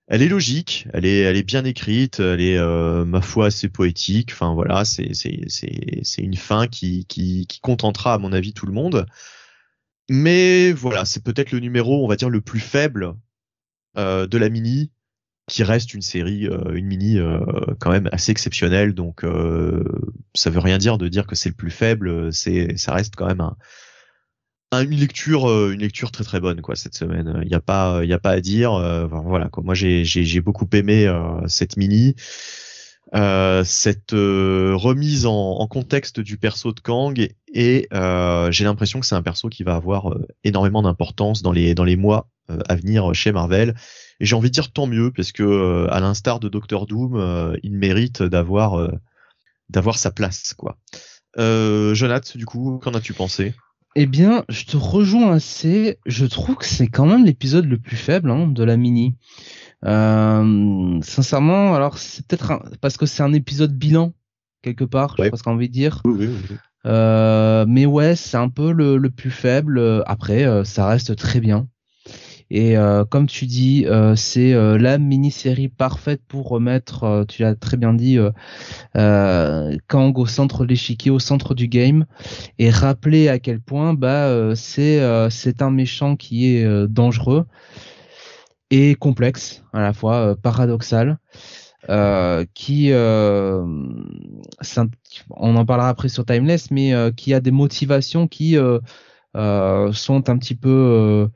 Elle 0.09 0.23
est 0.23 0.29
logique, 0.29 0.87
elle 0.93 1.05
est 1.05 1.21
elle 1.23 1.37
est 1.37 1.43
bien 1.43 1.65
écrite, 1.65 2.21
elle 2.21 2.41
est 2.41 2.57
euh, 2.59 3.05
ma 3.05 3.21
foi 3.21 3.47
assez 3.47 3.69
poétique. 3.69 4.31
Enfin 4.33 4.55
voilà, 4.55 4.85
c'est 4.85 5.15
c'est 5.15 5.41
c'est 5.49 6.01
c'est 6.05 6.23
une 6.23 6.37
fin 6.37 6.69
qui 6.69 7.07
qui 7.07 7.47
qui 7.49 7.59
contentera 7.61 8.15
à 8.15 8.19
mon 8.19 8.33
avis 8.33 8.53
tout 8.53 8.67
le 8.67 8.73
monde. 8.73 9.07
Mais 10.09 10.73
voilà, 10.73 11.05
c'est 11.05 11.23
peut-être 11.23 11.51
le 11.51 11.59
numéro, 11.61 12.05
on 12.05 12.09
va 12.09 12.17
dire, 12.17 12.31
le 12.31 12.41
plus 12.41 12.61
faible 12.61 13.15
de 13.97 14.39
la 14.39 14.49
mini, 14.49 14.91
qui 15.49 15.65
reste 15.65 15.95
une 15.95 16.03
série, 16.03 16.47
euh, 16.49 16.75
une 16.75 16.87
mini 16.87 17.19
euh, 17.19 17.41
quand 17.81 17.91
même 17.91 18.09
assez 18.13 18.33
exceptionnelle. 18.33 18.95
Donc 18.95 19.25
euh, 19.25 19.85
ça 20.35 20.51
veut 20.51 20.61
rien 20.61 20.79
dire 20.79 20.99
de 20.99 21.09
dire 21.09 21.27
que 21.27 21.37
c'est 21.37 21.51
le 21.51 21.55
plus 21.57 21.71
faible. 21.71 22.33
C'est, 22.33 22.77
ça 22.79 22.95
reste 22.95 23.17
quand 23.17 23.27
même 23.27 23.41
un, 23.43 23.57
un- 24.73 24.83
une 24.85 24.99
lecture, 24.99 25.49
euh, 25.49 25.73
une 25.73 25.81
lecture 25.81 26.11
très 26.11 26.25
très 26.25 26.41
bonne 26.41 26.61
quoi 26.61 26.77
cette 26.77 26.95
semaine. 26.95 27.41
Il 27.43 27.49
n'y 27.49 27.55
a 27.55 27.61
pas, 27.61 28.01
il 28.03 28.09
y 28.09 28.13
a 28.13 28.19
pas 28.19 28.31
à 28.31 28.41
dire. 28.41 28.73
euh, 28.75 29.07
voilà 29.07 29.49
quoi. 29.49 29.63
Moi 29.63 29.75
j'ai, 29.75 30.05
beaucoup 30.41 30.69
aimé 30.73 31.07
euh, 31.07 31.47
cette 31.49 31.77
mini. 31.77 32.15
Euh, 33.15 33.63
cette 33.63 34.15
euh, 34.15 34.73
remise 34.75 35.27
en, 35.27 35.33
en 35.33 35.67
contexte 35.69 36.19
du 36.19 36.39
perso 36.39 36.73
de 36.73 36.81
Kang 36.81 37.29
et, 37.55 37.87
euh, 37.93 38.51
j'ai 38.51 38.65
l'impression 38.65 38.99
que 38.99 39.07
c'est 39.07 39.15
un 39.15 39.23
perso 39.23 39.49
qui 39.49 39.63
va 39.63 39.77
avoir 39.77 40.13
euh, 40.13 40.27
énormément 40.43 40.83
d'importance 40.83 41.41
dans 41.41 41.53
les 41.53 41.77
dans 41.77 41.85
les 41.85 41.95
mois 41.95 42.29
euh, 42.51 42.59
à 42.69 42.75
venir 42.75 43.15
chez 43.15 43.31
Marvel 43.31 43.77
et 44.19 44.27
j'ai 44.27 44.35
envie 44.35 44.49
de 44.51 44.55
dire 44.55 44.73
tant 44.73 44.89
mieux 44.89 45.13
parce 45.13 45.31
que 45.31 45.87
à 45.89 46.01
l'instar 46.01 46.41
de 46.41 46.49
Doctor 46.49 46.87
Doom, 46.87 47.57
il 47.63 47.77
mérite 47.77 48.25
d'avoir 48.25 48.91
d'avoir 49.71 49.99
sa 49.99 50.11
place 50.11 50.55
quoi. 50.55 50.77
Euh, 51.39 51.95
Jonathan, 51.95 52.39
du 52.39 52.47
coup, 52.47 52.79
qu'en 52.83 52.95
as-tu 52.95 53.13
pensé? 53.13 53.55
Eh 53.99 54.05
bien, 54.05 54.45
je 54.51 54.67
te 54.67 54.77
rejoins 54.77 55.33
assez. 55.33 55.99
Je 56.05 56.27
trouve 56.27 56.57
que 56.57 56.67
c'est 56.67 56.87
quand 56.87 57.07
même 57.07 57.25
l'épisode 57.25 57.65
le 57.65 57.79
plus 57.79 57.97
faible 57.97 58.31
hein, 58.31 58.47
de 58.47 58.63
la 58.63 58.77
mini. 58.77 59.15
Euh, 59.87 61.01
sincèrement, 61.01 61.75
alors 61.75 61.97
c'est 61.97 62.27
peut-être 62.27 62.63
parce 62.83 62.99
que 62.99 63.07
c'est 63.07 63.23
un 63.23 63.33
épisode 63.33 63.73
bilan 63.73 64.13
quelque 64.61 64.85
part, 64.85 65.17
ouais. 65.19 65.31
je 65.35 65.51
envie 65.51 65.69
de 65.69 65.73
dire. 65.73 66.03
Oui, 66.05 66.27
oui, 66.27 66.29
oui. 66.51 66.57
Euh, 66.85 67.65
mais 67.67 67.87
ouais, 67.87 68.17
c'est 68.17 68.37
un 68.37 68.51
peu 68.51 68.71
le, 68.71 68.99
le, 68.99 69.09
plus 69.09 69.31
faible. 69.31 70.03
Après, 70.07 70.45
euh, 70.45 70.63
ça 70.63 70.87
reste 70.87 71.17
très 71.17 71.41
bien. 71.41 71.67
Et 72.51 72.77
euh, 72.77 73.05
comme 73.05 73.27
tu 73.27 73.47
dis, 73.47 73.87
euh, 73.87 74.15
c'est 74.15 74.53
euh, 74.53 74.79
la 74.79 74.99
mini-série 74.99 75.69
parfaite 75.69 76.23
pour 76.29 76.49
remettre, 76.49 77.25
tu 77.29 77.43
l'as 77.43 77.55
très 77.57 77.77
bien 77.77 77.93
dit, 77.93 78.19
Kang 78.95 80.19
au 80.19 80.27
centre 80.27 80.65
de 80.65 80.69
l'échiquier, 80.69 81.11
au 81.11 81.19
centre 81.19 81.55
du 81.55 81.69
game, 81.69 82.07
et 82.59 82.71
rappeler 82.71 83.29
à 83.29 83.39
quel 83.39 83.61
point 83.61 83.95
bah 83.95 84.55
c'est 84.55 85.01
c'est 85.31 85.63
un 85.63 85.71
méchant 85.71 86.17
qui 86.17 86.55
est 86.55 86.87
dangereux 86.89 87.47
et 88.71 88.95
complexe 88.95 89.63
à 89.73 89.81
la 89.81 89.93
fois, 89.93 90.37
paradoxal. 90.41 91.19
qui 92.55 92.93
on 95.31 95.57
en 95.57 95.65
parlera 95.67 95.89
après 95.89 96.09
sur 96.09 96.25
Timeless 96.25 96.71
mais 96.71 96.93
qui 97.17 97.35
a 97.35 97.41
des 97.41 97.51
motivations 97.51 98.29
qui 98.29 98.57
sont 99.93 100.31
un 100.31 100.39
petit 100.39 100.55
peu 100.55 100.69
euh, 100.69 101.29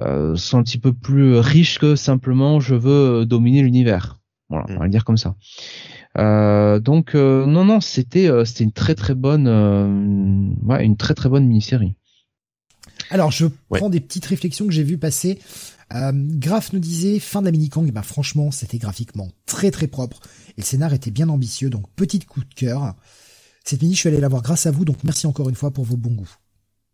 sont 0.00 0.58
un 0.58 0.62
petit 0.62 0.78
peu 0.78 0.92
plus 0.92 1.38
riches 1.38 1.78
que 1.78 1.96
simplement 1.96 2.60
je 2.60 2.74
veux 2.74 3.26
dominer 3.26 3.62
l'univers. 3.62 4.18
Voilà, 4.48 4.64
on 4.70 4.78
va 4.78 4.84
le 4.84 4.90
dire 4.90 5.04
comme 5.04 5.18
ça. 5.18 5.34
Euh, 6.16 6.80
donc 6.80 7.14
euh, 7.14 7.46
non 7.46 7.64
non 7.64 7.80
c'était 7.80 8.28
euh, 8.28 8.44
c'était 8.44 8.64
une 8.64 8.72
très 8.72 8.94
très 8.94 9.14
bonne 9.14 10.56
ouais, 10.64 10.84
une 10.84 10.96
très 10.96 11.14
très 11.14 11.28
bonne 11.28 11.46
mini-série. 11.46 11.94
Alors 13.10 13.30
je 13.30 13.46
prends 13.68 13.90
des 13.90 14.00
petites 14.00 14.26
réflexions 14.26 14.66
que 14.66 14.72
j'ai 14.72 14.82
vues 14.82 14.98
passer. 14.98 15.38
Graf 15.90 16.74
nous 16.74 16.80
disait 16.80 17.18
fin 17.18 17.40
de 17.40 17.46
la 17.46 17.52
mini 17.52 17.70
Kang, 17.70 17.90
bah 17.92 18.02
franchement 18.02 18.50
c'était 18.50 18.78
graphiquement 18.78 19.28
très 19.46 19.70
très 19.70 19.86
propre 19.86 20.20
et 20.50 20.60
le 20.60 20.62
scénar 20.62 20.92
était 20.92 21.10
bien 21.10 21.28
ambitieux 21.30 21.70
donc 21.70 21.88
petit 21.94 22.18
coup 22.18 22.40
de 22.40 22.54
cœur. 22.54 22.94
Cette 23.64 23.82
mini 23.82 23.94
je 23.94 24.00
suis 24.00 24.08
allé 24.08 24.20
la 24.20 24.28
voir 24.28 24.42
grâce 24.42 24.66
à 24.66 24.70
vous 24.70 24.84
donc 24.84 25.02
merci 25.04 25.26
encore 25.26 25.48
une 25.48 25.54
fois 25.54 25.70
pour 25.70 25.84
vos 25.84 25.96
bons 25.96 26.14
goûts. 26.14 26.34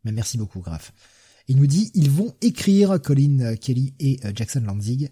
Mais 0.04 0.12
merci 0.12 0.38
beaucoup 0.38 0.60
Graf. 0.60 0.92
Il 1.48 1.56
nous 1.56 1.66
dit 1.66 1.90
ils 1.94 2.10
vont 2.10 2.34
écrire 2.40 3.00
Colin 3.02 3.56
Kelly 3.56 3.92
et 4.00 4.18
euh, 4.24 4.32
Jackson 4.34 4.62
Lanzig 4.66 5.10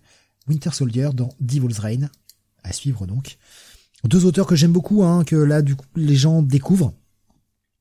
Winter 0.49 0.71
Soldier 0.73 1.11
dans 1.15 1.31
Devil's 1.41 1.79
Reign 1.79 2.11
à 2.63 2.73
suivre 2.73 3.07
donc. 3.07 3.39
Deux 4.05 4.25
auteurs 4.25 4.47
que 4.47 4.57
j'aime 4.57 4.73
beaucoup, 4.73 5.05
hein, 5.05 5.25
que 5.25 5.37
là 5.37 5.63
du 5.63 5.77
coup 5.77 5.87
les 5.95 6.17
gens 6.17 6.43
découvrent, 6.43 6.95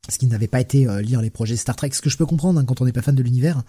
ce 0.09 0.17
qui 0.17 0.27
n'avait 0.27 0.47
pas 0.47 0.61
été 0.61 0.87
euh, 0.87 1.01
lire 1.01 1.21
les 1.21 1.29
projets 1.29 1.55
Star 1.55 1.75
Trek, 1.75 1.91
ce 1.93 2.01
que 2.01 2.09
je 2.09 2.17
peux 2.17 2.25
comprendre 2.25 2.59
hein, 2.59 2.65
quand 2.65 2.81
on 2.81 2.85
n'est 2.85 2.91
pas 2.91 3.01
fan 3.01 3.15
de 3.15 3.23
l'univers, 3.23 3.63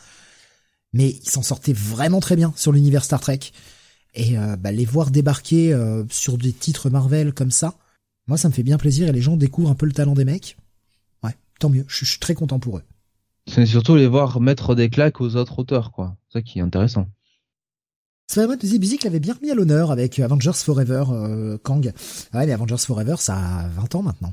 mais 0.93 1.11
ils 1.11 1.31
s'en 1.31 1.43
sortaient 1.43 1.73
vraiment 1.73 2.21
très 2.21 2.37
bien 2.37 2.53
sur 2.57 2.73
l'univers 2.73 3.05
Star 3.05 3.21
Trek 3.21 3.41
et 4.15 4.37
euh, 4.37 4.57
bah, 4.57 4.73
les 4.73 4.85
voir 4.85 5.11
débarquer 5.11 5.75
sur 6.11 6.37
des 6.37 6.53
titres 6.53 6.91
Marvel 6.91 7.33
comme 7.33 7.51
ça, 7.51 7.79
moi 8.27 8.37
ça 8.37 8.49
me 8.49 8.53
fait 8.53 8.63
bien 8.63 8.79
plaisir 8.79 9.09
et 9.09 9.13
les 9.13 9.23
gens 9.23 9.37
découvrent 9.37 9.71
un 9.71 9.75
peu 9.75 9.87
le 9.87 9.93
talent 9.93 10.15
des 10.15 10.25
mecs. 10.25 10.57
Ouais, 11.23 11.37
tant 11.61 11.71
mieux, 11.71 11.85
je 11.89 12.05
suis 12.05 12.19
très 12.19 12.35
content 12.35 12.59
pour 12.59 12.79
eux. 12.79 12.83
C'est 13.47 13.67
surtout 13.67 13.97
les 13.97 14.07
voir 14.07 14.41
mettre 14.41 14.75
des 14.75 14.89
claques 14.89 15.21
aux 15.21 15.37
autres 15.37 15.59
auteurs, 15.59 15.93
quoi. 15.93 16.17
C'est 16.29 16.39
ça 16.39 16.43
qui 16.43 16.59
est 16.59 16.63
intéressant. 16.63 17.07
Spider-Man 18.29 18.59
Bizik 18.59 19.05
l'avait 19.05 19.21
bien 19.21 19.35
remis 19.35 19.51
à 19.51 19.55
l'honneur 19.55 19.91
avec 19.91 20.19
Avengers 20.19 20.53
Forever 20.55 21.05
euh, 21.11 21.59
Kang. 21.59 21.93
Ouais, 22.33 22.47
mais 22.47 22.53
Avengers 22.53 22.79
Forever, 22.79 23.17
ça 23.19 23.37
a 23.37 23.69
20 23.69 23.95
ans 23.97 24.03
maintenant. 24.03 24.33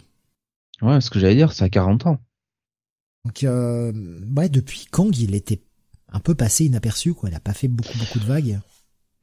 Ouais, 0.81 1.01
ce 1.01 1.09
que 1.09 1.19
j'allais 1.19 1.35
dire, 1.35 1.51
ça 1.51 1.65
a 1.65 1.69
40 1.69 2.05
ans. 2.05 2.17
Donc, 3.25 3.43
euh, 3.43 3.91
ouais, 4.37 4.47
depuis 4.47 4.87
Kang, 4.89 5.15
il 5.17 5.35
était 5.35 5.61
un 6.11 6.19
peu 6.19 6.35
passé 6.35 6.65
inaperçu, 6.65 7.13
quoi. 7.13 7.29
Il 7.29 7.35
a 7.35 7.39
pas 7.39 7.53
fait 7.53 7.67
beaucoup, 7.67 7.97
beaucoup 7.97 8.19
de 8.19 8.25
vagues. 8.25 8.59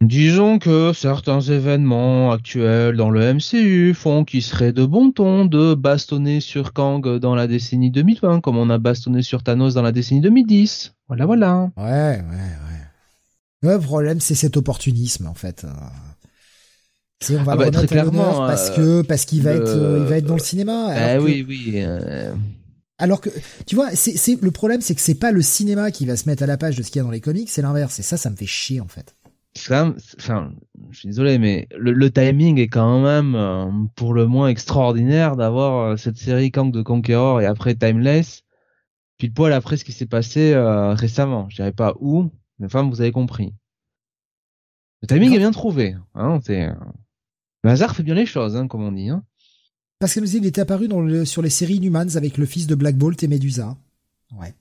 Disons 0.02 0.58
que 0.58 0.92
certains 0.92 1.40
événements 1.40 2.30
actuels 2.30 2.96
dans 2.96 3.08
le 3.08 3.32
MCU 3.32 3.94
font 3.94 4.24
qu'il 4.24 4.42
serait 4.42 4.72
de 4.74 4.84
bon 4.84 5.10
ton 5.10 5.46
de 5.46 5.74
bastonner 5.74 6.40
sur 6.40 6.74
Kang 6.74 7.18
dans 7.18 7.34
la 7.34 7.46
décennie 7.46 7.90
2020, 7.90 8.40
comme 8.42 8.58
on 8.58 8.68
a 8.68 8.76
bastonné 8.76 9.22
sur 9.22 9.42
Thanos 9.42 9.72
dans 9.72 9.82
la 9.82 9.92
décennie 9.92 10.20
2010. 10.20 10.92
Voilà, 11.08 11.24
voilà. 11.24 11.70
Ouais, 11.78 11.84
ouais, 11.84 12.20
ouais. 12.20 13.62
Le 13.62 13.78
problème, 13.78 14.20
c'est 14.20 14.34
cet 14.34 14.58
opportunisme, 14.58 15.26
en 15.26 15.34
fait. 15.34 15.64
C'est 17.20 17.38
on 17.38 17.42
va 17.42 17.52
ah 17.52 17.56
le 17.56 17.64
bah, 17.64 17.70
très 17.70 17.86
clairement 17.86 18.46
parce 18.46 18.70
euh, 18.70 19.00
que 19.00 19.06
parce 19.06 19.24
qu'il 19.24 19.42
va 19.42 19.52
être 19.52 19.98
il 20.00 20.04
va 20.04 20.18
être 20.18 20.26
dans 20.26 20.34
le 20.34 20.40
cinéma. 20.40 21.14
Eh 21.14 21.18
oui, 21.18 21.46
oui. 21.48 21.72
Euh. 21.76 22.34
Alors 22.98 23.22
que 23.22 23.30
tu 23.66 23.74
vois, 23.74 23.88
c'est 23.94 24.38
le 24.42 24.50
problème, 24.50 24.82
c'est 24.82 24.94
que 24.94 25.00
c'est 25.00 25.14
pas 25.14 25.32
le 25.32 25.40
cinéma 25.40 25.90
qui 25.90 26.04
va 26.04 26.16
se 26.16 26.28
mettre 26.28 26.42
à 26.42 26.46
la 26.46 26.58
page 26.58 26.76
de 26.76 26.82
ce 26.82 26.90
qu'il 26.90 26.98
y 26.98 27.00
a 27.00 27.04
dans 27.04 27.10
les 27.10 27.22
comics, 27.22 27.48
c'est 27.48 27.62
l'inverse. 27.62 27.98
Et 27.98 28.02
ça, 28.02 28.18
ça 28.18 28.28
me 28.28 28.36
fait 28.36 28.46
chier 28.46 28.82
en 28.82 28.88
fait 28.88 29.14
enfin, 29.58 30.52
je 30.90 30.98
suis 30.98 31.08
désolé, 31.08 31.38
mais 31.38 31.68
le, 31.76 32.10
timing 32.10 32.58
est 32.58 32.68
quand 32.68 33.02
même 33.02 33.34
euh, 33.34 33.70
pour 33.94 34.14
le 34.14 34.26
moins 34.26 34.48
extraordinaire 34.48 35.36
d'avoir 35.36 35.92
euh, 35.92 35.96
cette 35.96 36.16
série 36.16 36.50
Kang 36.50 36.70
de 36.70 36.82
Conqueror 36.82 37.40
et 37.40 37.46
après 37.46 37.74
Timeless, 37.74 38.42
puis 39.18 39.28
le 39.28 39.34
poil 39.34 39.52
après 39.52 39.76
ce 39.76 39.84
qui 39.84 39.92
s'est 39.92 40.06
passé 40.06 40.52
euh, 40.52 40.94
récemment. 40.94 41.48
Je 41.48 41.56
dirais 41.56 41.72
pas 41.72 41.94
où, 42.00 42.30
mais 42.58 42.66
enfin, 42.66 42.88
vous 42.88 43.00
avez 43.00 43.12
compris. 43.12 43.52
Le 45.02 45.08
timing 45.08 45.32
est 45.34 45.38
bien 45.38 45.52
trouvé. 45.52 45.96
Hein, 46.14 46.40
c'est 46.42 46.68
le 47.62 47.70
hasard 47.70 47.96
fait 47.96 48.02
bien 48.02 48.14
les 48.14 48.26
choses, 48.26 48.56
hein, 48.56 48.68
comme 48.68 48.82
on 48.82 48.92
dit. 48.92 49.08
Hein. 49.08 49.24
Parce 49.98 50.14
que 50.14 50.20
il 50.20 50.46
était 50.46 50.60
apparu 50.60 50.88
dans 50.88 51.00
le, 51.00 51.24
sur 51.24 51.42
les 51.42 51.50
séries 51.50 51.76
Inhumans 51.76 52.16
avec 52.16 52.36
le 52.36 52.46
fils 52.46 52.66
de 52.66 52.74
Black 52.74 52.96
Bolt 52.96 53.22
et 53.22 53.28
Medusa. 53.28 53.76
Ouais. 54.38 54.54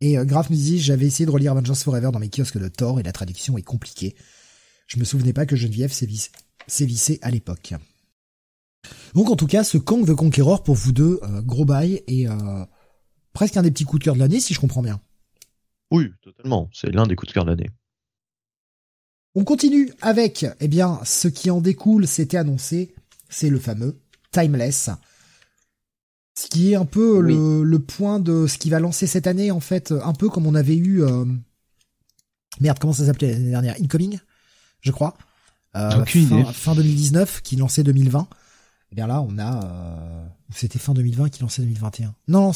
Et 0.00 0.16
Graf 0.24 0.48
nous 0.50 0.56
dit, 0.56 0.80
j'avais 0.80 1.06
essayé 1.06 1.26
de 1.26 1.30
relire 1.30 1.52
Avengers 1.52 1.74
Forever 1.74 2.10
dans 2.12 2.18
mes 2.18 2.30
kiosques 2.30 2.58
de 2.58 2.68
Thor 2.68 3.00
et 3.00 3.02
la 3.02 3.12
traduction 3.12 3.58
est 3.58 3.62
compliquée. 3.62 4.14
Je 4.86 4.98
me 4.98 5.04
souvenais 5.04 5.32
pas 5.32 5.46
que 5.46 5.56
Geneviève 5.56 5.92
sévissait 6.66 7.18
à 7.22 7.30
l'époque. 7.30 7.74
Donc 9.14 9.30
en 9.30 9.36
tout 9.36 9.46
cas, 9.46 9.64
ce 9.64 9.78
Kang 9.78 10.06
the 10.06 10.14
Conqueror 10.14 10.62
pour 10.62 10.74
vous 10.74 10.92
deux, 10.92 11.20
euh, 11.22 11.42
gros 11.42 11.64
bail 11.64 12.02
et 12.06 12.28
euh, 12.28 12.64
presque 13.32 13.56
un 13.56 13.62
des 13.62 13.70
petits 13.70 13.84
coups 13.84 14.00
de 14.00 14.04
cœur 14.04 14.14
de 14.14 14.20
l'année 14.20 14.40
si 14.40 14.54
je 14.54 14.60
comprends 14.60 14.82
bien. 14.82 15.00
Oui, 15.90 16.10
totalement. 16.22 16.70
C'est 16.72 16.90
l'un 16.90 17.06
des 17.06 17.16
coups 17.16 17.28
de 17.28 17.34
cœur 17.34 17.44
de 17.44 17.50
l'année. 17.50 17.70
On 19.34 19.44
continue 19.44 19.92
avec, 20.00 20.46
eh 20.58 20.68
bien, 20.68 21.00
ce 21.04 21.28
qui 21.28 21.50
en 21.50 21.60
découle, 21.60 22.06
c'était 22.06 22.36
annoncé, 22.36 22.94
c'est 23.28 23.50
le 23.50 23.60
fameux 23.60 24.00
Timeless, 24.32 24.90
ce 26.40 26.46
qui 26.46 26.72
est 26.72 26.74
un 26.74 26.86
peu 26.86 27.20
le, 27.20 27.78
point 27.78 28.18
de 28.18 28.46
ce 28.46 28.56
qui 28.56 28.70
va 28.70 28.80
lancer 28.80 29.06
cette 29.06 29.26
année, 29.26 29.50
en 29.50 29.60
fait, 29.60 29.92
un 29.92 30.12
peu 30.12 30.28
comme 30.28 30.46
on 30.46 30.54
avait 30.54 30.76
eu... 30.76 31.02
Euh... 31.02 31.24
Merde, 32.60 32.78
comment 32.78 32.92
ça 32.92 33.06
s'appelait 33.06 33.32
l'année 33.32 33.50
dernière? 33.50 33.74
Incoming, 33.80 34.18
je 34.80 34.90
crois. 34.90 35.16
Euh, 35.76 36.04
fin, 36.04 36.44
fin, 36.52 36.74
2019, 36.74 37.42
qui 37.42 37.56
lançait 37.56 37.82
2020. 37.82 38.20
Et 38.20 38.24
eh 38.92 38.94
bien 38.94 39.06
là, 39.06 39.20
on 39.20 39.38
a... 39.38 39.64
Euh... 39.64 40.26
C'était 40.52 40.78
fin 40.78 40.94
2020 40.94 41.28
qui 41.28 41.42
lançait 41.42 41.62
2021. 41.62 42.14
Non, 42.28 42.52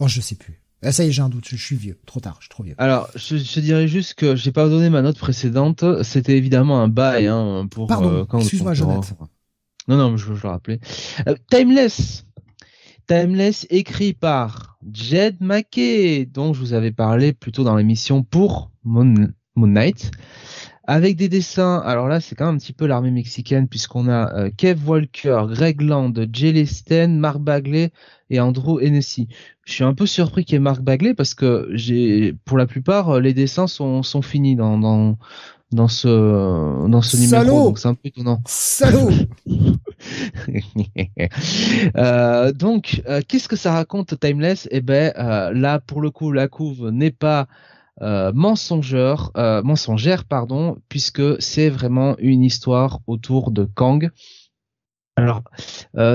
oh, 0.00 0.08
je 0.08 0.20
sais 0.20 0.34
plus. 0.34 0.60
Ah, 0.82 0.92
ça 0.92 1.04
y 1.04 1.08
est, 1.08 1.12
j'ai 1.12 1.22
un 1.22 1.28
doute, 1.28 1.46
je, 1.48 1.56
suis 1.56 1.76
vieux, 1.76 1.98
trop 2.06 2.20
tard, 2.20 2.36
je 2.38 2.44
suis 2.44 2.50
trop 2.50 2.62
vieux. 2.62 2.74
Alors, 2.78 3.08
je, 3.16 3.60
dirais 3.60 3.88
juste 3.88 4.14
que 4.14 4.36
j'ai 4.36 4.52
pas 4.52 4.68
donné 4.68 4.90
ma 4.90 5.02
note 5.02 5.18
précédente, 5.18 5.84
c'était 6.04 6.36
évidemment 6.36 6.80
un 6.80 6.88
bail 6.88 7.26
hein, 7.26 7.66
pour... 7.68 7.88
Pardon, 7.88 8.26
euh, 8.32 8.38
excuse-moi, 8.38 8.74
Jonathan. 8.74 9.02
Non, 9.88 9.96
non, 9.96 10.16
je, 10.16 10.34
je 10.34 10.42
le 10.42 10.48
rappelais. 10.48 10.78
Euh, 11.26 11.34
Timeless, 11.50 12.26
Timeless 13.08 13.66
écrit 13.70 14.12
par 14.12 14.76
Jed 14.92 15.38
McKay, 15.40 16.26
dont 16.26 16.52
je 16.52 16.60
vous 16.60 16.74
avais 16.74 16.92
parlé 16.92 17.32
plutôt 17.32 17.64
dans 17.64 17.74
l'émission 17.74 18.22
pour 18.22 18.70
Moon, 18.84 19.14
Knight, 19.56 20.10
avec 20.86 21.16
des 21.16 21.30
dessins. 21.30 21.78
Alors 21.86 22.06
là, 22.08 22.20
c'est 22.20 22.34
quand 22.34 22.44
même 22.44 22.56
un 22.56 22.58
petit 22.58 22.74
peu 22.74 22.86
l'armée 22.86 23.10
mexicaine 23.10 23.66
puisqu'on 23.66 24.10
a 24.10 24.34
euh, 24.34 24.50
Kev 24.54 24.86
Walker, 24.86 25.44
Greg 25.48 25.80
Land, 25.80 26.12
Jay 26.30 26.66
Sten, 26.66 27.18
Mark 27.18 27.38
Bagley 27.38 27.92
et 28.28 28.40
Andrew 28.40 28.78
Hennessy. 28.78 29.28
Je 29.64 29.72
suis 29.72 29.84
un 29.84 29.94
peu 29.94 30.04
surpris 30.04 30.44
qu'il 30.44 30.54
y 30.54 30.56
ait 30.56 30.60
Mark 30.60 30.82
Bagley 30.82 31.14
parce 31.14 31.32
que 31.32 32.34
pour 32.44 32.58
la 32.58 32.66
plupart, 32.66 33.08
euh, 33.08 33.20
les 33.20 33.32
dessins 33.32 33.66
sont, 33.68 34.02
finis 34.20 34.54
dans, 34.54 35.16
dans 35.70 35.88
ce 35.88 36.88
dans 36.88 37.02
ce 37.02 37.16
numéro 37.18 37.68
donc 37.68 37.78
c'est 37.78 37.88
un 37.88 37.94
peu 37.94 38.08
étonnant. 38.08 38.40
Salaud 38.46 39.10
euh, 41.96 42.52
donc 42.52 43.02
euh, 43.06 43.20
qu'est-ce 43.26 43.48
que 43.48 43.56
ça 43.56 43.72
raconte 43.72 44.18
Timeless? 44.18 44.68
Eh 44.70 44.80
ben 44.80 45.12
euh, 45.18 45.52
là 45.52 45.80
pour 45.80 46.00
le 46.00 46.10
coup 46.10 46.32
la 46.32 46.48
couve 46.48 46.88
n'est 46.88 47.10
pas 47.10 47.48
euh, 48.00 48.32
mensongeur 48.34 49.32
mensongère 49.64 50.24
pardon 50.24 50.78
puisque 50.88 51.40
c'est 51.42 51.68
vraiment 51.68 52.16
une 52.18 52.44
histoire 52.44 53.00
autour 53.06 53.50
de 53.50 53.64
Kang. 53.64 54.10
Alors 55.16 55.42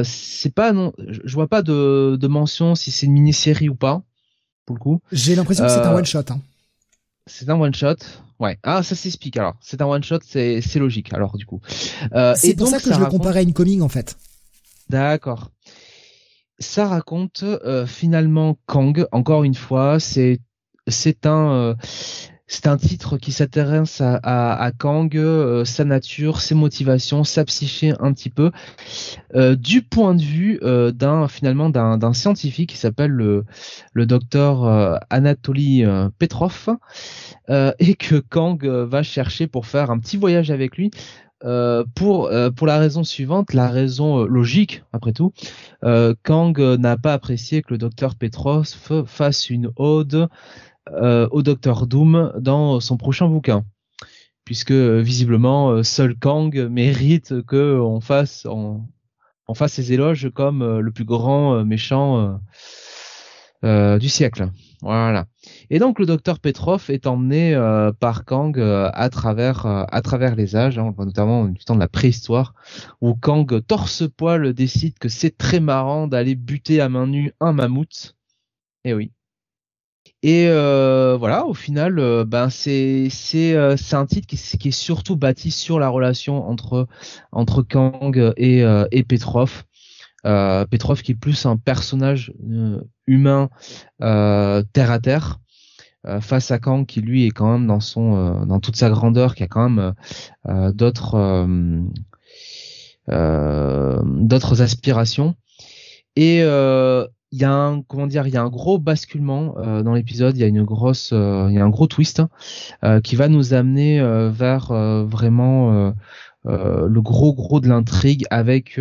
c'est 0.03 0.55
pas 0.55 0.71
non 0.71 0.93
je 0.97 1.33
vois 1.33 1.47
pas 1.47 1.61
de, 1.61 2.17
de 2.19 2.27
mention 2.27 2.73
si 2.73 2.89
c'est 2.89 3.05
une 3.05 3.13
mini-série 3.13 3.69
ou 3.69 3.75
pas 3.75 4.01
pour 4.65 4.77
le 4.77 4.79
coup. 4.79 5.01
J'ai 5.11 5.35
l'impression 5.35 5.65
que 5.65 5.69
c'est 5.69 5.79
un 5.79 5.93
one 5.93 6.05
shot 6.05 6.21
hein. 6.29 6.39
C'est 7.25 7.49
un 7.49 7.59
one 7.59 7.73
shot 7.73 7.95
Ouais. 8.39 8.57
Ah, 8.63 8.83
ça 8.83 8.95
s'explique 8.95 9.37
alors. 9.37 9.55
C'est 9.61 9.81
un 9.81 9.85
one 9.85 10.03
shot, 10.03 10.19
c'est 10.23 10.75
logique 10.75 11.13
alors 11.13 11.37
du 11.37 11.45
coup. 11.45 11.61
Euh, 12.13 12.33
c'est 12.35 12.55
pour 12.55 12.67
ça 12.67 12.79
que 12.79 12.93
je 12.93 12.99
le 12.99 13.05
comparais 13.05 13.39
à 13.39 13.43
une 13.43 13.53
coming 13.53 13.81
en 13.81 13.89
fait. 13.89 14.17
D'accord. 14.89 15.51
ça 16.59 16.87
raconte 16.87 17.45
finalement 17.87 18.57
Kang. 18.65 19.05
Encore 19.11 19.43
une 19.43 19.55
fois, 19.55 19.99
c'est 19.99 20.39
c'est 20.87 21.25
un 21.25 21.77
c'est 22.53 22.67
un 22.67 22.77
titre 22.77 23.17
qui 23.17 23.31
s'intéresse 23.31 23.99
à, 23.99 24.71
Kang, 24.77 25.17
euh, 25.17 25.65
sa 25.65 25.85
nature, 25.85 26.39
ses 26.39 26.53
motivations, 26.53 27.23
sa 27.23 27.43
psyché 27.45 27.93
un 27.99 28.13
petit 28.13 28.29
peu, 28.29 28.51
euh, 29.33 29.55
du 29.55 29.81
point 29.81 30.13
de 30.13 30.21
vue 30.21 30.59
euh, 30.61 30.91
d'un 30.91 31.27
finalement 31.27 31.71
d'un 31.71 32.13
scientifique 32.13 32.69
qui 32.69 32.77
s'appelle 32.77 33.09
le, 33.09 33.45
docteur 34.05 34.99
Anatoly 35.09 35.83
Petrov 36.19 36.69
et 37.49 37.95
que 37.95 38.19
Kang 38.19 38.63
va 38.63 39.01
chercher 39.01 39.47
pour 39.47 39.65
faire 39.65 39.89
un 39.89 39.97
petit 39.97 40.17
voyage 40.17 40.51
avec 40.51 40.77
lui. 40.77 40.91
pour 41.95 42.29
pour 42.55 42.67
la 42.67 42.77
raison 42.77 43.03
suivante, 43.03 43.53
la 43.53 43.67
raison 43.67 44.25
logique 44.25 44.83
après 44.93 45.13
tout, 45.13 45.33
Kang 46.23 46.59
n'a 46.59 46.97
pas 46.97 47.13
apprécié 47.13 47.63
que 47.63 47.71
le 47.71 47.77
docteur 47.79 48.15
Petrov 48.15 48.67
fasse 49.07 49.49
une 49.49 49.71
ode 49.77 50.29
au 50.91 51.41
Docteur 51.41 51.87
Doom 51.87 52.33
dans 52.39 52.79
son 52.79 52.97
prochain 52.97 53.27
bouquin, 53.27 53.63
puisque 54.45 54.71
euh, 54.71 55.01
visiblement 55.01 55.71
euh, 55.71 55.83
seul 55.83 56.15
Kang 56.15 56.55
mérite 56.69 57.41
que 57.45 57.79
on 57.79 58.01
fasse 58.01 58.45
on, 58.45 58.83
fasse 59.53 59.73
ses 59.73 59.93
éloges 59.93 60.29
comme 60.33 60.79
le 60.79 60.91
plus 60.91 61.05
grand 61.05 61.63
méchant 61.63 62.39
du 63.61 64.09
siècle. 64.09 64.49
Voilà. 64.81 65.27
Et 65.69 65.77
donc 65.77 65.99
le 65.99 66.07
docteur 66.07 66.39
Petrov 66.39 66.85
est 66.89 67.05
emmené 67.05 67.55
par 67.99 68.25
Kang 68.25 68.59
à 68.59 69.09
travers 69.11 69.67
à 69.67 70.01
travers 70.01 70.35
les 70.35 70.55
âges, 70.55 70.79
hein, 70.79 70.95
notamment 70.97 71.45
du 71.45 71.63
temps 71.63 71.75
de 71.75 71.79
la 71.79 71.87
préhistoire, 71.87 72.55
où 72.99 73.13
Kang 73.13 73.61
torse-poil 73.67 74.53
décide 74.53 74.97
que 74.97 75.07
c'est 75.07 75.37
très 75.37 75.59
marrant 75.59 76.07
d'aller 76.07 76.33
buter 76.33 76.81
à 76.81 76.89
main 76.89 77.05
nue 77.05 77.31
un 77.39 77.53
mammouth. 77.53 78.15
Et 78.85 78.89
eh 78.89 78.93
oui. 78.95 79.11
Et 80.23 80.47
euh, 80.47 81.17
voilà, 81.19 81.45
au 81.45 81.53
final, 81.53 81.99
euh, 81.99 82.23
ben 82.23 82.49
c'est 82.49 83.09
c'est 83.09 83.53
euh, 83.55 83.75
c'est 83.75 83.97
un 83.97 84.05
titre 84.05 84.25
qui, 84.25 84.37
qui, 84.37 84.69
est 84.69 84.71
surtout 84.71 85.17
bâti 85.17 85.51
sur 85.51 85.79
la 85.79 85.89
relation 85.89 86.47
entre 86.47 86.87
entre 87.33 87.61
Kang 87.61 88.33
et 88.37 88.63
et 88.91 89.03
Petrov. 89.03 89.63
Petrov 90.23 91.01
qui 91.01 91.11
est 91.11 91.15
plus 91.15 91.45
un 91.45 91.57
personnage 91.57 92.33
humain 93.05 93.49
terre 93.99 94.91
à 94.91 94.99
terre 94.99 95.39
face 96.21 96.51
à 96.51 96.59
Kang 96.59 96.85
qui 96.85 97.01
lui 97.01 97.25
est 97.25 97.31
quand 97.31 97.51
même 97.51 97.67
dans 97.67 97.81
son 97.81 98.45
dans 98.45 98.61
toute 98.61 98.77
sa 98.77 98.89
grandeur, 98.89 99.35
qui 99.35 99.43
a 99.43 99.47
quand 99.47 99.69
même 99.69 99.93
d'autres 100.73 101.45
d'autres 103.09 104.61
aspirations. 104.61 105.35
Et 106.15 106.41
il 107.33 107.41
y 107.41 107.45
a 107.45 107.51
un 107.51 107.81
comment 107.81 108.05
dire, 108.05 108.27
il 108.27 108.33
y 108.33 108.37
a 108.37 108.43
un 108.43 108.49
gros 108.49 108.77
basculement 108.77 109.55
euh, 109.57 109.81
dans 109.81 109.95
l'épisode. 109.95 110.37
Il 110.37 110.41
y 110.41 110.43
a 110.43 110.47
une 110.47 110.63
grosse, 110.63 111.09
euh, 111.13 111.49
y 111.51 111.57
a 111.57 111.65
un 111.65 111.69
gros 111.69 111.87
twist 111.87 112.19
hein, 112.19 112.29
euh, 112.83 113.01
qui 113.01 113.15
va 113.15 113.27
nous 113.27 113.55
amener 113.55 113.99
vers 114.31 114.71
vraiment 115.07 115.93
le 116.45 117.01
gros 117.01 117.33
gros 117.33 117.59
de 117.59 117.67
l'intrigue 117.67 118.25
avec 118.29 118.79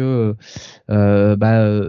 bah, 0.88 1.80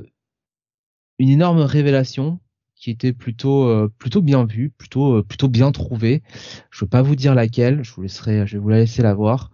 une 1.20 1.30
énorme 1.30 1.60
révélation 1.60 2.40
qui 2.76 2.92
était 2.92 3.14
plutôt 3.14 3.90
plutôt 3.98 4.22
bien 4.22 4.46
vue, 4.46 4.70
plutôt 4.70 5.22
plutôt 5.24 5.50
bien 5.50 5.74
trouvée. 5.74 6.24
Je 6.72 6.86
veux 6.86 6.90
pas 6.90 7.02
vous 7.02 7.18
dire 7.18 7.36
laquelle, 7.36 7.84
je 7.84 7.94
vous 7.94 8.04
laisserai, 8.04 8.48
je 8.48 8.54
vais 8.54 8.60
vous 8.60 8.70
la 8.70 8.78
laisser 8.78 9.02
la 9.02 9.14
voir. 9.14 9.52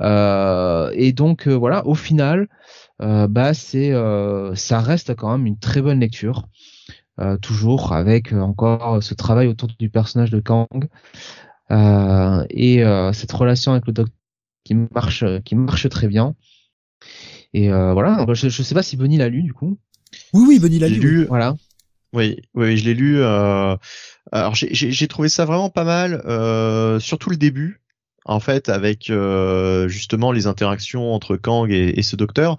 et 0.00 1.12
donc 1.12 1.46
voilà, 1.46 1.86
au 1.86 1.94
final, 1.94 2.48
bah 3.00 3.54
c'est 3.54 3.92
euh, 3.92 4.54
ça 4.54 4.80
reste 4.80 5.14
quand 5.14 5.36
même 5.36 5.46
une 5.46 5.58
très 5.58 5.82
bonne 5.82 6.00
lecture. 6.00 6.48
Euh, 7.20 7.36
toujours 7.36 7.92
avec 7.92 8.32
encore 8.32 9.02
ce 9.02 9.14
travail 9.14 9.48
autour 9.48 9.68
du 9.78 9.90
personnage 9.90 10.30
de 10.30 10.40
Kang 10.40 10.88
et 11.70 12.82
cette 13.12 13.32
relation 13.32 13.72
avec 13.72 13.86
le 13.86 13.92
docteur 13.92 14.14
qui 14.64 14.74
marche 14.74 15.24
qui 15.44 15.54
marche 15.54 15.88
très 15.88 16.08
bien. 16.08 16.34
Et 17.54 17.70
voilà, 17.70 18.26
je, 18.34 18.48
je 18.48 18.62
sais 18.62 18.74
pas 18.74 18.82
si 18.82 18.96
Benny 18.96 19.16
l'a 19.16 19.28
lu 19.28 19.42
du 19.42 19.52
coup. 19.52 19.78
Oui 20.32 20.44
oui, 20.46 20.58
Benny 20.58 20.78
l'a 20.78 20.88
lu. 20.88 21.24
Voilà. 21.26 21.54
Oui, 22.14 22.40
oui, 22.54 22.78
je 22.78 22.84
l'ai 22.86 22.94
lu. 22.94 23.20
Euh... 23.20 23.76
Alors 24.30 24.54
j'ai 24.54 25.08
trouvé 25.08 25.28
ça 25.28 25.46
vraiment 25.46 25.70
pas 25.70 25.84
mal, 25.84 26.22
euh, 26.26 27.00
surtout 27.00 27.30
le 27.30 27.36
début, 27.36 27.80
en 28.24 28.40
fait, 28.40 28.68
avec 28.68 29.10
euh, 29.10 29.88
justement 29.88 30.32
les 30.32 30.46
interactions 30.46 31.12
entre 31.14 31.36
Kang 31.36 31.70
et, 31.70 31.98
et 31.98 32.02
ce 32.02 32.16
docteur. 32.16 32.58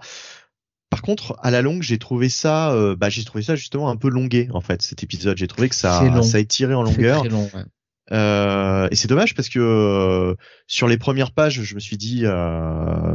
Par 0.90 1.02
contre, 1.02 1.36
à 1.40 1.52
la 1.52 1.62
longue, 1.62 1.82
j'ai 1.82 1.98
trouvé 1.98 2.28
ça, 2.28 2.72
euh, 2.72 2.96
bah, 2.96 3.08
j'ai 3.10 3.22
trouvé 3.22 3.44
ça 3.44 3.54
justement 3.54 3.90
un 3.90 3.96
peu 3.96 4.08
longué 4.08 4.48
en 4.52 4.60
fait 4.60 4.82
cet 4.82 5.04
épisode. 5.04 5.36
J'ai 5.38 5.46
trouvé 5.46 5.68
que 5.68 5.76
ça, 5.76 6.20
ça 6.22 6.40
étiré 6.40 6.74
en 6.74 6.82
longueur. 6.82 7.22
Long, 7.24 7.48
ouais. 7.54 7.62
euh, 8.10 8.88
et 8.90 8.96
c'est 8.96 9.06
dommage 9.06 9.36
parce 9.36 9.48
que 9.48 9.60
euh, 9.60 10.34
sur 10.66 10.88
les 10.88 10.98
premières 10.98 11.30
pages, 11.30 11.62
je 11.62 11.74
me 11.76 11.80
suis 11.80 11.96
dit, 11.96 12.22
euh, 12.24 13.14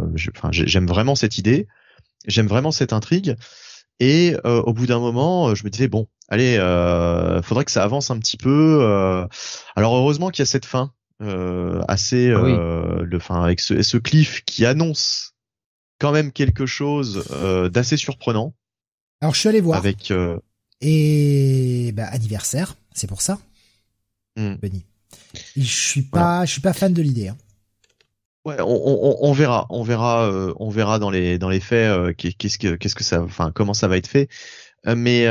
j'aime 0.51 0.87
vraiment 0.87 1.15
cette 1.15 1.37
idée, 1.37 1.67
j'aime 2.27 2.47
vraiment 2.47 2.71
cette 2.71 2.93
intrigue. 2.93 3.35
Et 3.99 4.37
euh, 4.45 4.61
au 4.61 4.71
bout 4.71 4.87
d'un 4.87 4.99
moment, 4.99 5.53
je 5.53 5.65
me 5.65 5.69
disais 5.69 5.89
bon, 5.89 6.07
allez, 6.29 6.55
faudrait 7.43 7.65
que 7.65 7.71
ça 7.71 7.83
avance 7.83 8.09
un 8.09 8.19
petit 8.19 8.37
peu. 8.37 8.79
alors 9.75 9.97
heureusement 9.97 10.29
qu'il 10.29 10.43
y 10.43 10.43
a 10.43 10.45
cette 10.45 10.65
fin 10.65 10.93
assez, 11.19 12.27
le, 12.27 13.19
fin 13.19 13.43
avec 13.43 13.59
ce, 13.59 13.81
ce 13.81 13.97
cliff 13.97 14.43
qui 14.45 14.65
annonce 14.65 15.35
quand 15.99 16.11
même 16.11 16.31
quelque 16.31 16.65
chose 16.65 17.25
euh, 17.31 17.69
d'assez 17.69 17.97
surprenant. 17.97 18.53
Alors 19.21 19.33
je 19.33 19.39
suis 19.39 19.49
allé 19.49 19.61
voir. 19.61 19.77
Avec 19.77 20.11
euh... 20.11 20.37
et 20.81 21.91
bah, 21.93 22.05
anniversaire, 22.05 22.75
c'est 22.93 23.07
pour 23.07 23.21
ça. 23.21 23.39
Hmm. 24.35 24.55
Benny. 24.55 24.85
Je 25.55 25.63
suis 25.63 26.01
pas, 26.01 26.45
je 26.45 26.51
suis 26.51 26.61
pas 26.61 26.73
fan 26.73 26.93
de 26.93 27.01
l'idée. 27.01 27.29
Hein. 27.29 27.37
Ouais, 28.45 28.57
on, 28.59 28.65
on, 28.65 29.17
on, 29.21 29.33
verra, 29.33 29.65
on 29.69 29.83
verra, 29.83 30.29
euh, 30.29 30.53
on 30.57 30.69
verra 30.69 30.99
dans 30.99 31.09
les 31.09 31.39
dans 31.39 31.49
les 31.49 31.59
faits 31.59 31.89
euh, 31.89 32.13
qu'est-ce 32.13 32.59
que 32.59 32.75
qu'est-ce 32.75 32.93
que 32.93 33.03
ça, 33.03 33.23
enfin 33.23 33.51
comment 33.51 33.73
ça 33.73 33.87
va 33.87 33.97
être 33.97 34.07
fait. 34.07 34.29
mais 34.85 35.25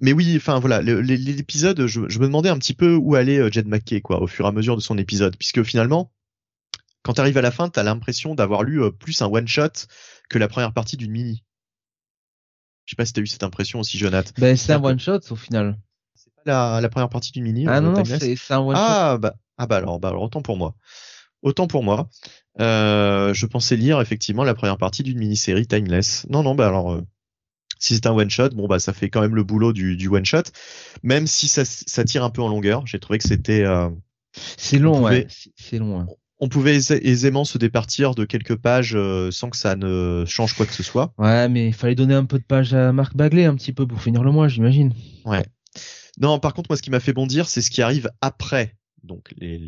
mais 0.00 0.12
oui, 0.12 0.34
enfin 0.36 0.58
voilà, 0.60 0.80
l'épisode, 0.82 1.86
je, 1.86 2.08
je, 2.08 2.18
me 2.18 2.26
demandais 2.26 2.48
un 2.48 2.58
petit 2.58 2.74
peu 2.74 2.94
où 2.94 3.14
allait 3.14 3.50
Jed 3.50 3.66
McKay 3.66 4.00
quoi, 4.00 4.20
au 4.22 4.26
fur 4.26 4.44
et 4.44 4.48
à 4.48 4.52
mesure 4.52 4.76
de 4.76 4.80
son 4.80 4.98
épisode, 4.98 5.36
puisque 5.36 5.62
finalement, 5.62 6.12
quand 7.08 7.14
tu 7.14 7.20
arrives 7.20 7.38
à 7.38 7.42
la 7.42 7.50
fin, 7.50 7.70
tu 7.70 7.80
as 7.80 7.82
l'impression 7.82 8.34
d'avoir 8.34 8.62
lu 8.62 8.82
euh, 8.82 8.90
plus 8.90 9.22
un 9.22 9.26
one 9.26 9.48
shot 9.48 9.86
que 10.28 10.38
la 10.38 10.46
première 10.46 10.74
partie 10.74 10.98
d'une 10.98 11.10
mini. 11.10 11.42
Je 12.84 12.92
sais 12.92 12.96
pas 12.96 13.06
si 13.06 13.14
tu 13.14 13.20
as 13.20 13.22
eu 13.22 13.26
cette 13.26 13.42
impression 13.42 13.80
aussi, 13.80 13.96
Jonathan. 13.96 14.30
Ben, 14.36 14.56
c'est 14.56 14.72
un 14.74 14.82
one 14.82 15.00
shot 15.00 15.20
au 15.30 15.36
final. 15.36 15.78
C'est 16.14 16.32
pas 16.44 16.80
la, 16.82 16.88
première 16.90 17.08
partie 17.08 17.32
d'une 17.32 17.44
mini. 17.44 17.66
Ah 17.66 17.78
euh, 17.78 17.80
non, 17.80 17.92
non 17.92 18.04
c'est 18.04 18.36
un 18.50 18.58
one 18.58 18.76
shot. 18.76 18.82
Ah 18.82 19.16
bah, 19.18 19.34
ah 19.56 19.66
bah 19.66 19.76
alors, 19.76 20.00
bah 20.00 20.08
alors 20.08 20.22
autant 20.22 20.42
pour 20.42 20.56
moi. 20.56 20.74
Autant 21.42 21.66
pour 21.66 21.82
moi. 21.82 22.10
Euh, 22.60 23.32
je 23.32 23.46
pensais 23.46 23.76
lire 23.76 24.00
effectivement 24.02 24.44
la 24.44 24.54
première 24.54 24.76
partie 24.76 25.02
d'une 25.02 25.18
mini-série 25.18 25.66
Timeless. 25.66 26.26
Non, 26.28 26.42
non, 26.42 26.54
bah 26.54 26.66
alors, 26.66 27.00
si 27.78 27.94
c'est 27.94 28.06
un 28.06 28.12
one 28.12 28.30
shot, 28.30 28.50
bon 28.50 28.66
bah 28.66 28.78
ça 28.78 28.92
fait 28.92 29.08
quand 29.08 29.20
même 29.20 29.34
le 29.34 29.44
boulot 29.44 29.72
du, 29.72 29.96
du 29.96 30.08
one 30.08 30.24
shot. 30.24 30.42
Même 31.02 31.26
si 31.26 31.48
ça, 31.48 31.64
ça 31.64 32.04
tire 32.04 32.24
un 32.24 32.30
peu 32.30 32.42
en 32.42 32.48
longueur, 32.48 32.86
j'ai 32.86 32.98
trouvé 32.98 33.18
que 33.18 33.28
c'était. 33.28 33.64
c'est 34.56 34.78
long, 34.78 35.02
ouais. 35.02 35.26
C'est 35.56 35.78
long. 35.78 36.06
On 36.40 36.48
pouvait 36.48 36.76
aisément 36.76 37.44
se 37.44 37.58
départir 37.58 38.14
de 38.14 38.24
quelques 38.24 38.54
pages 38.54 38.94
euh, 38.94 39.30
sans 39.32 39.50
que 39.50 39.56
ça 39.56 39.74
ne 39.74 40.24
change 40.26 40.54
quoi 40.54 40.66
que 40.66 40.72
ce 40.72 40.84
soit. 40.84 41.12
Ouais, 41.18 41.48
mais 41.48 41.66
il 41.66 41.74
fallait 41.74 41.96
donner 41.96 42.14
un 42.14 42.26
peu 42.26 42.38
de 42.38 42.44
pages 42.44 42.74
à 42.74 42.92
Marc 42.92 43.16
Bagley 43.16 43.44
un 43.44 43.56
petit 43.56 43.72
peu 43.72 43.88
pour 43.88 44.00
finir 44.00 44.22
le 44.22 44.30
mois, 44.30 44.46
j'imagine. 44.46 44.92
Ouais. 45.24 45.44
Non, 46.20 46.38
par 46.38 46.54
contre, 46.54 46.70
moi, 46.70 46.76
ce 46.76 46.82
qui 46.82 46.90
m'a 46.90 47.00
fait 47.00 47.12
bondir, 47.12 47.48
c'est 47.48 47.60
ce 47.60 47.70
qui 47.70 47.82
arrive 47.82 48.10
après, 48.20 48.76
donc 49.02 49.32
les, 49.38 49.58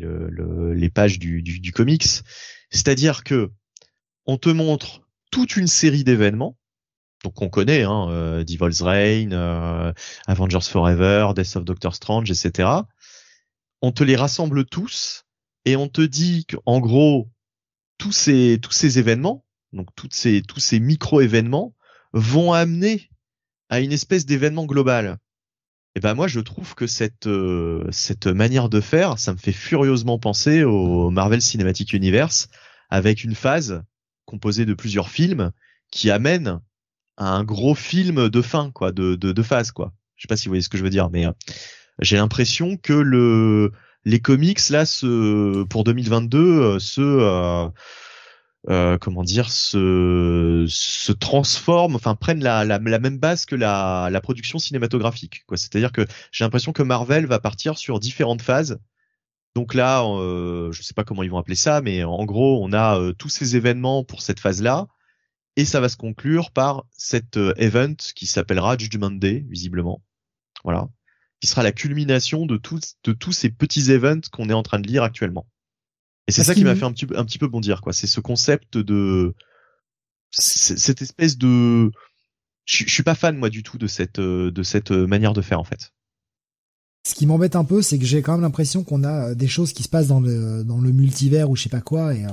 les 0.73 0.89
pages 0.89 1.19
du, 1.19 1.41
du, 1.41 1.71
comics. 1.71 2.05
C'est-à-dire 2.69 3.23
que 3.23 3.51
on 4.25 4.37
te 4.37 4.49
montre 4.49 5.01
toute 5.31 5.57
une 5.57 5.67
série 5.67 6.03
d'événements, 6.03 6.57
donc 7.23 7.41
on 7.41 7.49
connaît, 7.49 7.83
hein, 7.83 8.07
euh, 8.09 8.43
Devil's 8.43 8.81
Reign, 8.81 9.31
euh, 9.33 9.93
Avengers 10.27 10.61
Forever, 10.61 11.31
Death 11.35 11.55
of 11.55 11.65
Doctor 11.65 11.93
Strange, 11.93 12.31
etc. 12.31 12.69
On 13.81 13.91
te 13.91 14.03
les 14.03 14.15
rassemble 14.15 14.65
tous 14.65 15.25
et 15.65 15.75
on 15.75 15.87
te 15.87 16.01
dit 16.01 16.45
qu'en 16.45 16.79
gros 16.79 17.29
tous 17.97 18.11
ces 18.11 18.57
tous 18.61 18.71
ces 18.71 18.97
événements, 18.97 19.45
donc 19.71 19.89
toutes 19.95 20.15
ces 20.15 20.41
tous 20.41 20.59
ces 20.59 20.79
micro 20.79 21.21
événements 21.21 21.75
vont 22.13 22.53
amener 22.53 23.09
à 23.69 23.79
une 23.79 23.91
espèce 23.91 24.25
d'événement 24.25 24.65
global. 24.65 25.17
Et 25.93 25.99
ben 25.99 26.15
moi 26.15 26.27
je 26.27 26.39
trouve 26.39 26.73
que 26.73 26.87
cette 26.87 27.27
euh, 27.27 27.87
cette 27.91 28.27
manière 28.27 28.69
de 28.69 28.81
faire, 28.81 29.19
ça 29.19 29.33
me 29.33 29.37
fait 29.37 29.51
furieusement 29.51 30.17
penser 30.17 30.63
au 30.63 31.11
Marvel 31.11 31.41
Cinematic 31.41 31.93
Universe 31.93 32.47
avec 32.89 33.23
une 33.23 33.35
phase 33.35 33.83
composée 34.25 34.65
de 34.65 34.73
plusieurs 34.73 35.09
films 35.09 35.51
qui 35.91 36.09
amène 36.09 36.61
un 37.25 37.43
gros 37.43 37.75
film 37.75 38.29
de 38.29 38.41
fin 38.41 38.71
quoi, 38.71 38.91
de 38.91 39.15
de, 39.15 39.31
de 39.31 39.43
phase 39.43 39.71
quoi. 39.71 39.93
Je 40.15 40.23
sais 40.23 40.27
pas 40.27 40.37
si 40.37 40.45
vous 40.45 40.51
voyez 40.51 40.61
ce 40.61 40.69
que 40.69 40.77
je 40.77 40.83
veux 40.83 40.89
dire, 40.89 41.09
mais 41.09 41.25
euh, 41.25 41.31
j'ai 41.99 42.17
l'impression 42.17 42.77
que 42.77 42.93
le 42.93 43.71
les 44.05 44.19
comics 44.19 44.69
là 44.69 44.83
pour 45.69 45.83
2022 45.83 46.79
ce 46.79 47.01
euh, 47.01 47.69
euh, 48.69 48.99
comment 48.99 49.23
dire, 49.23 49.49
se, 49.49 50.65
se 50.69 51.11
transforment, 51.11 51.95
enfin 51.95 52.13
prennent 52.15 52.43
la, 52.43 52.63
la, 52.63 52.77
la 52.77 52.99
même 52.99 53.17
base 53.17 53.45
que 53.45 53.55
la, 53.55 54.09
la 54.11 54.21
production 54.21 54.59
cinématographique. 54.59 55.43
Quoi. 55.47 55.57
C'est-à-dire 55.57 55.91
que 55.91 56.05
j'ai 56.31 56.43
l'impression 56.45 56.71
que 56.71 56.83
Marvel 56.83 57.25
va 57.25 57.39
partir 57.39 57.77
sur 57.79 57.99
différentes 57.99 58.43
phases. 58.43 58.79
Donc 59.55 59.73
là, 59.73 60.03
euh, 60.03 60.71
je 60.71 60.83
sais 60.83 60.93
pas 60.93 61.03
comment 61.03 61.23
ils 61.23 61.31
vont 61.31 61.39
appeler 61.39 61.55
ça, 61.55 61.81
mais 61.81 62.03
en 62.03 62.23
gros, 62.25 62.63
on 62.63 62.71
a 62.71 62.99
euh, 62.99 63.13
tous 63.13 63.29
ces 63.29 63.55
événements 63.55 64.03
pour 64.03 64.21
cette 64.21 64.39
phase-là, 64.39 64.87
et 65.55 65.65
ça 65.65 65.79
va 65.79 65.89
se 65.89 65.97
conclure 65.97 66.51
par 66.51 66.85
cet 66.91 67.37
euh, 67.37 67.53
event 67.57 67.95
qui 68.15 68.25
s'appellera 68.25 68.77
Judgment 68.77 69.11
Day, 69.11 69.45
visiblement. 69.49 70.01
Voilà, 70.63 70.87
qui 71.39 71.47
sera 71.47 71.63
la 71.63 71.71
culmination 71.71 72.45
de 72.45 72.57
tous 72.57 72.95
de 73.03 73.13
tous 73.13 73.31
ces 73.31 73.49
petits 73.49 73.91
events 73.91 74.29
qu'on 74.31 74.49
est 74.49 74.53
en 74.53 74.63
train 74.63 74.79
de 74.79 74.87
lire 74.87 75.03
actuellement. 75.03 75.47
Et 76.27 76.31
c'est 76.31 76.43
ça 76.43 76.53
qui 76.53 76.63
m'a 76.63 76.75
fait 76.75 76.85
un 76.85 76.93
petit, 76.93 77.07
un 77.15 77.25
petit 77.25 77.39
peu 77.39 77.47
bondir, 77.47 77.81
quoi. 77.81 77.93
C'est 77.93 78.07
ce 78.07 78.21
concept 78.21 78.77
de 78.77 79.33
cette 80.29 81.01
espèce 81.01 81.37
de. 81.37 81.91
Je, 82.65 82.85
je 82.85 82.93
suis 82.93 83.03
pas 83.03 83.15
fan 83.15 83.35
moi 83.37 83.49
du 83.49 83.63
tout 83.63 83.79
de 83.79 83.87
cette 83.87 84.19
de 84.19 84.63
cette 84.63 84.91
manière 84.91 85.33
de 85.33 85.41
faire 85.41 85.59
en 85.59 85.63
fait. 85.63 85.91
Ce 87.03 87.15
qui 87.15 87.25
m'embête 87.25 87.55
un 87.55 87.63
peu, 87.65 87.81
c'est 87.81 87.97
que 87.97 88.05
j'ai 88.05 88.21
quand 88.21 88.33
même 88.33 88.41
l'impression 88.41 88.83
qu'on 88.83 89.03
a 89.03 89.33
des 89.33 89.47
choses 89.47 89.73
qui 89.73 89.81
se 89.81 89.89
passent 89.89 90.07
dans 90.07 90.19
le 90.19 90.63
dans 90.63 90.79
le 90.79 90.91
multivers 90.91 91.49
ou 91.49 91.55
je 91.55 91.63
sais 91.63 91.69
pas 91.69 91.81
quoi 91.81 92.13
et 92.13 92.25
euh, 92.25 92.29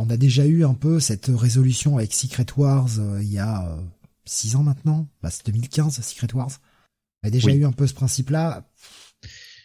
on 0.00 0.10
a 0.10 0.16
déjà 0.16 0.46
eu 0.46 0.64
un 0.64 0.74
peu 0.74 1.00
cette 1.00 1.30
résolution 1.32 1.98
avec 1.98 2.12
Secret 2.12 2.46
Wars 2.56 2.88
euh, 2.98 3.22
il 3.22 3.32
y 3.32 3.38
a 3.38 3.68
euh, 3.68 3.76
six 4.24 4.56
ans 4.56 4.62
maintenant. 4.62 5.08
Bah, 5.22 5.30
c'est 5.30 5.46
2015 5.46 6.00
Secret 6.00 6.34
Wars. 6.34 6.50
On 7.22 7.28
a 7.28 7.30
déjà 7.30 7.50
eu 7.52 7.64
un 7.64 7.72
peu 7.72 7.86
ce 7.86 7.94
principe-là. 7.94 8.64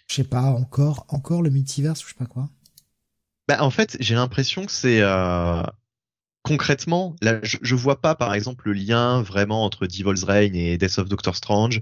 Je 0.08 0.16
sais 0.16 0.24
pas 0.24 0.44
encore 0.44 1.06
encore 1.10 1.42
le 1.42 1.50
multivers 1.50 1.94
ou 1.94 2.02
je 2.02 2.08
sais 2.08 2.18
pas 2.18 2.26
quoi. 2.26 2.50
Bah, 3.48 3.64
en 3.64 3.70
fait, 3.70 3.98
j'ai 4.00 4.16
l'impression 4.16 4.66
que 4.66 4.72
c'est 4.72 5.02
euh, 5.02 5.64
concrètement, 6.44 7.16
là, 7.22 7.40
je, 7.44 7.58
je, 7.62 7.76
vois 7.76 8.02
pas, 8.02 8.16
par 8.16 8.34
exemple, 8.34 8.68
le 8.68 8.74
lien 8.74 9.22
vraiment 9.22 9.64
entre 9.66 9.86
Devil's 9.86 10.24
Reign 10.24 10.56
et 10.56 10.78
Death 10.78 11.00
of 11.00 11.10
Doctor 11.10 11.36
Strange. 11.36 11.82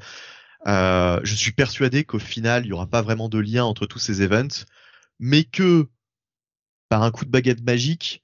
Euh, 0.68 1.19
je 1.23 1.36
suis 1.36 1.52
persuadé 1.52 2.03
qu'au 2.03 2.19
final, 2.19 2.65
il 2.65 2.69
y 2.69 2.73
aura 2.73 2.88
pas 2.88 3.02
vraiment 3.02 3.30
de 3.30 3.40
lien 3.40 3.64
entre 3.64 3.86
tous 3.86 3.99
ces 3.99 4.22
events, 4.22 4.65
mais 5.19 5.44
que 5.44 5.88
par 6.90 7.03
un 7.03 7.11
coup 7.11 7.26
de 7.26 7.32
baguette 7.32 7.64
magique, 7.64 8.20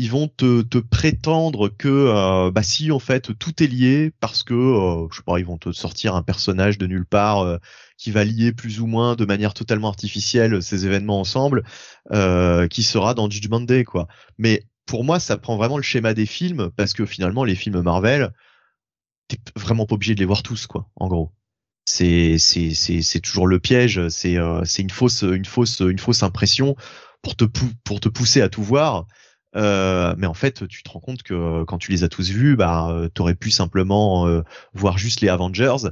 ils 0.00 0.12
vont 0.12 0.28
te, 0.28 0.62
te 0.62 0.78
prétendre 0.78 1.68
que 1.68 1.88
euh, 1.88 2.52
bah 2.52 2.62
si 2.62 2.92
en 2.92 3.00
fait 3.00 3.36
tout 3.36 3.64
est 3.64 3.66
lié 3.66 4.12
parce 4.20 4.44
que 4.44 4.54
euh, 4.54 5.08
je 5.10 5.16
sais 5.16 5.22
pas 5.24 5.40
ils 5.40 5.44
vont 5.44 5.58
te 5.58 5.72
sortir 5.72 6.14
un 6.14 6.22
personnage 6.22 6.78
de 6.78 6.86
nulle 6.86 7.04
part 7.04 7.40
euh, 7.40 7.58
qui 7.96 8.12
va 8.12 8.24
lier 8.24 8.52
plus 8.52 8.80
ou 8.80 8.86
moins 8.86 9.16
de 9.16 9.24
manière 9.24 9.54
totalement 9.54 9.88
artificielle 9.88 10.62
ces 10.62 10.86
événements 10.86 11.18
ensemble 11.18 11.64
qui 12.70 12.82
sera 12.84 13.12
dans 13.14 13.28
Judgment 13.28 13.60
Day 13.60 13.82
quoi. 13.82 14.06
Mais 14.38 14.62
pour 14.86 15.02
moi 15.02 15.18
ça 15.18 15.36
prend 15.36 15.56
vraiment 15.56 15.76
le 15.76 15.82
schéma 15.82 16.14
des 16.14 16.26
films 16.26 16.70
parce 16.76 16.92
que 16.92 17.04
finalement 17.04 17.42
les 17.42 17.56
films 17.56 17.82
Marvel 17.82 18.32
t'es 19.26 19.38
vraiment 19.56 19.84
pas 19.84 19.96
obligé 19.96 20.14
de 20.14 20.20
les 20.20 20.26
voir 20.26 20.44
tous 20.44 20.68
quoi 20.68 20.88
en 20.94 21.08
gros. 21.08 21.32
C'est 21.86 22.38
c'est 22.38 22.72
c'est 22.72 23.02
c'est 23.02 23.20
toujours 23.20 23.48
le 23.48 23.58
piège 23.58 24.06
c'est 24.10 24.36
c'est 24.64 24.82
une 24.82 24.90
fausse 24.90 25.22
une 25.22 25.44
fausse 25.44 25.80
une 25.80 25.98
fausse 25.98 26.22
impression 26.22 26.76
pour 27.20 27.34
te 27.34 27.44
pour 27.82 27.98
te 27.98 28.08
pousser 28.08 28.42
à 28.42 28.48
tout 28.48 28.62
voir 28.62 29.08
euh, 29.56 30.14
mais 30.18 30.26
en 30.26 30.34
fait, 30.34 30.66
tu 30.68 30.82
te 30.82 30.90
rends 30.90 31.00
compte 31.00 31.22
que 31.22 31.64
quand 31.64 31.78
tu 31.78 31.90
les 31.90 32.04
as 32.04 32.08
tous 32.08 32.30
vus, 32.30 32.56
bah, 32.56 32.90
euh, 32.90 33.08
t'aurais 33.08 33.34
pu 33.34 33.50
simplement 33.50 34.26
euh, 34.26 34.42
voir 34.74 34.98
juste 34.98 35.20
les 35.20 35.28
Avengers. 35.28 35.88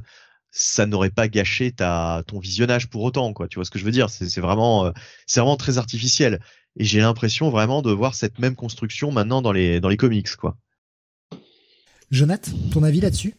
Ça 0.51 0.85
n'aurait 0.85 1.09
pas 1.09 1.27
gâché 1.27 1.71
ta 1.71 2.23
ton 2.27 2.39
visionnage 2.39 2.89
pour 2.89 3.03
autant, 3.03 3.33
quoi. 3.33 3.47
Tu 3.47 3.55
vois 3.55 3.65
ce 3.65 3.71
que 3.71 3.79
je 3.79 3.85
veux 3.85 3.91
dire? 3.91 4.09
C'est 4.09 4.41
vraiment, 4.41 4.85
euh, 4.85 4.91
c'est 5.25 5.39
vraiment 5.39 5.57
très 5.57 5.77
artificiel. 5.77 6.39
Et 6.77 6.83
j'ai 6.85 6.99
l'impression 6.99 7.49
vraiment 7.49 7.81
de 7.81 7.91
voir 7.91 8.15
cette 8.15 8.39
même 8.39 8.55
construction 8.55 9.11
maintenant 9.11 9.41
dans 9.41 9.51
les 9.51 9.79
dans 9.79 9.89
les 9.89 9.97
comics, 9.97 10.35
quoi. 10.35 10.55
Jonathan, 12.11 12.51
ton 12.71 12.83
avis 12.83 13.01
là-dessus? 13.01 13.35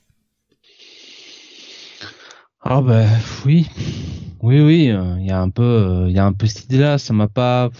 Ah 2.60 2.82
ben 2.82 3.08
oui, 3.46 3.66
oui, 4.40 4.60
oui. 4.60 4.92
Il 5.18 5.26
y 5.26 5.30
a 5.30 5.40
un 5.40 5.50
peu, 5.50 6.04
il 6.08 6.12
y 6.12 6.18
a 6.18 6.26
un 6.26 6.32
peu 6.32 6.46
cette 6.46 6.64
idée-là. 6.64 6.98
Ça 6.98 7.14
m'a 7.14 7.28
pas 7.28 7.70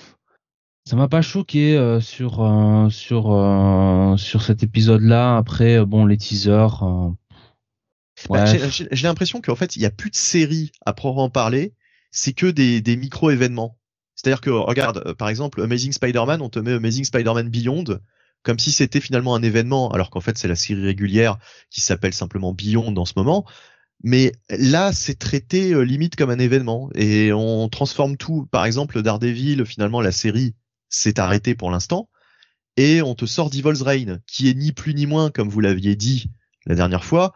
ça 0.89 0.97
m'a 0.97 1.07
pas 1.07 1.21
choqué 1.21 1.77
euh, 1.77 2.01
sur 2.01 2.41
euh, 2.41 2.89
sur 2.89 3.31
euh, 3.31 4.17
sur 4.17 4.41
cet 4.43 4.63
épisode-là. 4.63 5.37
Après, 5.37 5.85
bon, 5.85 6.07
les 6.07 6.17
teasers. 6.17 6.83
Bah, 8.31 8.47
j'ai 8.47 9.07
l'impression 9.07 9.43
qu'en 9.43 9.55
fait, 9.55 9.77
il 9.77 9.83
y 9.83 9.87
a 9.87 9.91
plus 9.91 10.09
de 10.09 10.17
séries 10.17 10.73
à 10.87 10.95
proprement 10.95 11.29
parler. 11.29 11.75
C'est 12.11 12.33
que 12.33 12.47
des 12.47 12.81
des 12.81 12.97
micro 12.97 13.31
événements. 13.31 13.77
C'est-à-dire 14.15 14.41
que 14.41 14.49
regarde, 14.49 15.13
par 15.13 15.29
exemple, 15.29 15.61
Amazing 15.61 15.93
Spider-Man, 15.93 16.41
on 16.41 16.49
te 16.49 16.59
met 16.59 16.73
Amazing 16.73 17.05
Spider-Man 17.05 17.51
Beyond 17.51 17.85
comme 18.43 18.59
si 18.59 18.73
c'était 18.73 19.01
finalement 19.01 19.35
un 19.35 19.43
événement, 19.43 19.91
alors 19.91 20.11
qu'en 20.11 20.21
fait 20.21 20.39
c'est 20.39 20.49
la 20.49 20.57
série 20.57 20.83
régulière 20.83 21.39
qui 21.71 21.81
s'appelle 21.83 22.15
simplement 22.15 22.55
Beyond 22.55 22.97
en 22.97 23.05
ce 23.05 23.13
moment. 23.17 23.45
Mais 24.05 24.33
là, 24.49 24.93
c'est 24.93 25.19
traité 25.19 25.85
limite 25.85 26.17
comme 26.17 26.31
un 26.31 26.39
événement 26.39 26.89
et 26.95 27.33
on 27.33 27.69
transforme 27.69 28.17
tout. 28.17 28.47
Par 28.51 28.65
exemple, 28.65 29.03
Daredevil, 29.03 29.67
finalement, 29.67 30.01
la 30.01 30.13
série 30.13 30.55
c'est 30.89 31.19
arrêté 31.19 31.55
pour 31.55 31.71
l'instant. 31.71 32.09
Et 32.77 33.03
on 33.03 33.15
te 33.17 33.27
sort 33.27 33.51
Devil's 33.51 33.83
Reign, 33.83 34.21
qui 34.27 34.49
est 34.49 34.55
ni 34.55 34.73
plus 34.73 34.95
ni 34.95 35.07
moins, 35.07 35.31
comme 35.31 35.49
vous 35.49 35.61
l'aviez 35.61 35.97
dit 35.97 36.31
la 36.67 36.75
dernière 36.75 37.05
fois, 37.05 37.35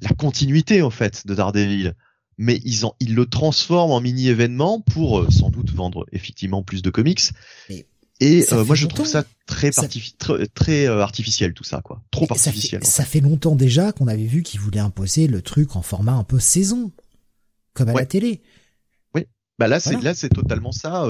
la 0.00 0.10
continuité 0.10 0.82
en 0.82 0.90
fait 0.90 1.26
de 1.26 1.34
Daredevil. 1.34 1.94
Mais 2.36 2.60
ils, 2.64 2.84
en, 2.84 2.94
ils 3.00 3.14
le 3.14 3.26
transforment 3.26 3.92
en 3.92 4.00
mini-événement 4.00 4.80
pour 4.80 5.20
euh, 5.20 5.30
sans 5.30 5.50
doute 5.50 5.70
vendre 5.70 6.04
effectivement 6.12 6.62
plus 6.62 6.82
de 6.82 6.90
comics. 6.90 7.30
et 8.20 8.44
euh, 8.52 8.64
moi 8.64 8.74
je 8.74 8.86
trouve 8.86 9.06
ça 9.06 9.24
très, 9.46 9.70
très, 10.54 10.86
euh, 10.86 11.00
artificiel 11.00 11.54
tout 11.54 11.62
ça 11.62 11.80
quoi, 11.80 12.02
trop 12.10 12.26
artificiel. 12.28 12.84
Ça 12.84 13.04
fait, 13.04 13.20
longtemps 13.20 13.54
déjà 13.54 13.92
qu'on 13.92 14.08
avait 14.08 14.26
vu 14.26 14.42
qu'ils 14.42 14.58
voulaient 14.58 14.80
imposer 14.80 15.28
le 15.28 15.42
truc 15.42 15.76
en 15.76 15.82
format 15.82 16.14
un 16.14 16.24
peu 16.24 16.40
saison, 16.40 16.90
comme 17.72 17.88
à 17.88 17.94
la 17.94 18.06
télé. 18.06 18.42
Oui, 19.14 19.26
bah 19.60 19.68
là 19.68 19.78
c'est 19.78 20.00
là 20.02 20.12
c'est 20.14 20.28
totalement 20.28 20.72
ça 20.72 21.06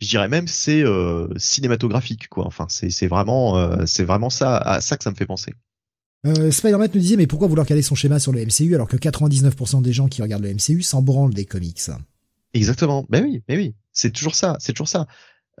je 0.00 0.08
dirais 0.08 0.28
même 0.28 0.48
c'est 0.48 0.82
euh, 0.82 1.28
cinématographique 1.36 2.28
quoi. 2.28 2.46
Enfin 2.46 2.66
c'est 2.68 3.06
vraiment 3.06 3.56
euh, 3.56 3.84
c'est 3.86 4.04
vraiment 4.04 4.30
ça 4.30 4.56
à 4.56 4.80
ça 4.80 4.96
que 4.96 5.04
ça 5.04 5.10
me 5.10 5.16
fait 5.16 5.26
penser. 5.26 5.54
Euh, 6.26 6.50
Spider-Man 6.50 6.90
nous 6.94 7.00
disait 7.00 7.16
mais 7.16 7.26
pourquoi 7.26 7.48
vouloir 7.48 7.66
caler 7.66 7.82
son 7.82 7.94
schéma 7.94 8.18
sur 8.18 8.32
le 8.32 8.44
MCU 8.44 8.74
alors 8.74 8.88
que 8.88 8.96
99% 8.96 9.82
des 9.82 9.92
gens 9.92 10.08
qui 10.08 10.22
regardent 10.22 10.44
le 10.44 10.54
MCU 10.54 10.82
s'en 10.82 11.02
branlent 11.02 11.34
des 11.34 11.44
comics? 11.44 11.90
Exactement. 12.54 13.04
Ben 13.08 13.24
oui, 13.24 13.42
ben 13.46 13.58
oui, 13.58 13.74
c'est 13.92 14.10
toujours 14.10 14.34
ça, 14.34 14.56
c'est 14.58 14.72
toujours 14.72 14.88
ça. 14.88 15.06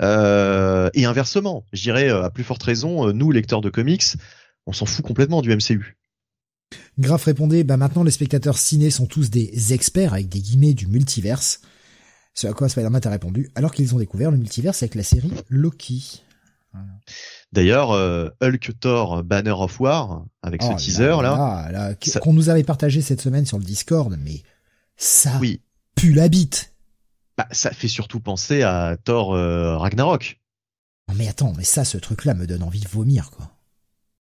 Et 0.00 1.04
inversement, 1.04 1.66
je 1.72 1.82
dirais 1.82 2.08
à 2.08 2.30
plus 2.30 2.44
forte 2.44 2.62
raison, 2.62 3.12
nous 3.12 3.30
lecteurs 3.30 3.60
de 3.60 3.70
comics, 3.70 4.04
on 4.66 4.72
s'en 4.72 4.86
fout 4.86 5.04
complètement 5.04 5.42
du 5.42 5.54
MCU. 5.54 5.96
Graf 6.98 7.24
répondait, 7.24 7.64
bah 7.64 7.76
maintenant 7.76 8.04
les 8.04 8.10
spectateurs 8.10 8.58
ciné 8.58 8.90
sont 8.90 9.06
tous 9.06 9.30
des 9.30 9.72
experts 9.72 10.14
avec 10.14 10.28
des 10.28 10.40
guillemets 10.40 10.74
du 10.74 10.86
multiverse. 10.86 11.60
Ce 12.34 12.46
à 12.46 12.52
quoi 12.52 12.68
Spider-Man 12.68 13.00
a 13.04 13.10
répondu, 13.10 13.50
alors 13.54 13.72
qu'ils 13.72 13.94
ont 13.94 13.98
découvert 13.98 14.30
le 14.30 14.36
multivers 14.36 14.74
avec 14.74 14.94
la 14.94 15.04
série 15.04 15.32
Loki. 15.48 16.22
D'ailleurs, 17.52 17.92
euh, 17.92 18.30
Hulk 18.42 18.72
Thor 18.80 19.22
Banner 19.22 19.52
of 19.52 19.78
War, 19.78 20.24
avec 20.42 20.62
ce 20.62 20.68
oh 20.72 20.74
teaser 20.74 21.22
là, 21.22 21.68
là, 21.70 21.94
qu'on 22.20 22.32
nous 22.32 22.48
avait 22.48 22.64
partagé 22.64 23.00
cette 23.00 23.20
semaine 23.20 23.46
sur 23.46 23.58
le 23.58 23.64
Discord, 23.64 24.16
mais 24.20 24.42
ça 24.96 25.38
oui. 25.40 25.60
pue 25.94 26.12
la 26.12 26.28
bite. 26.28 26.74
Bah, 27.38 27.46
ça 27.52 27.70
fait 27.70 27.88
surtout 27.88 28.18
penser 28.18 28.62
à 28.62 28.96
Thor 28.96 29.34
euh, 29.34 29.76
Ragnarok. 29.76 30.40
mais 31.14 31.28
attends, 31.28 31.52
mais 31.56 31.64
ça, 31.64 31.84
ce 31.84 31.98
truc-là 31.98 32.34
me 32.34 32.46
donne 32.46 32.64
envie 32.64 32.80
de 32.80 32.88
vomir, 32.88 33.30
quoi. 33.30 33.50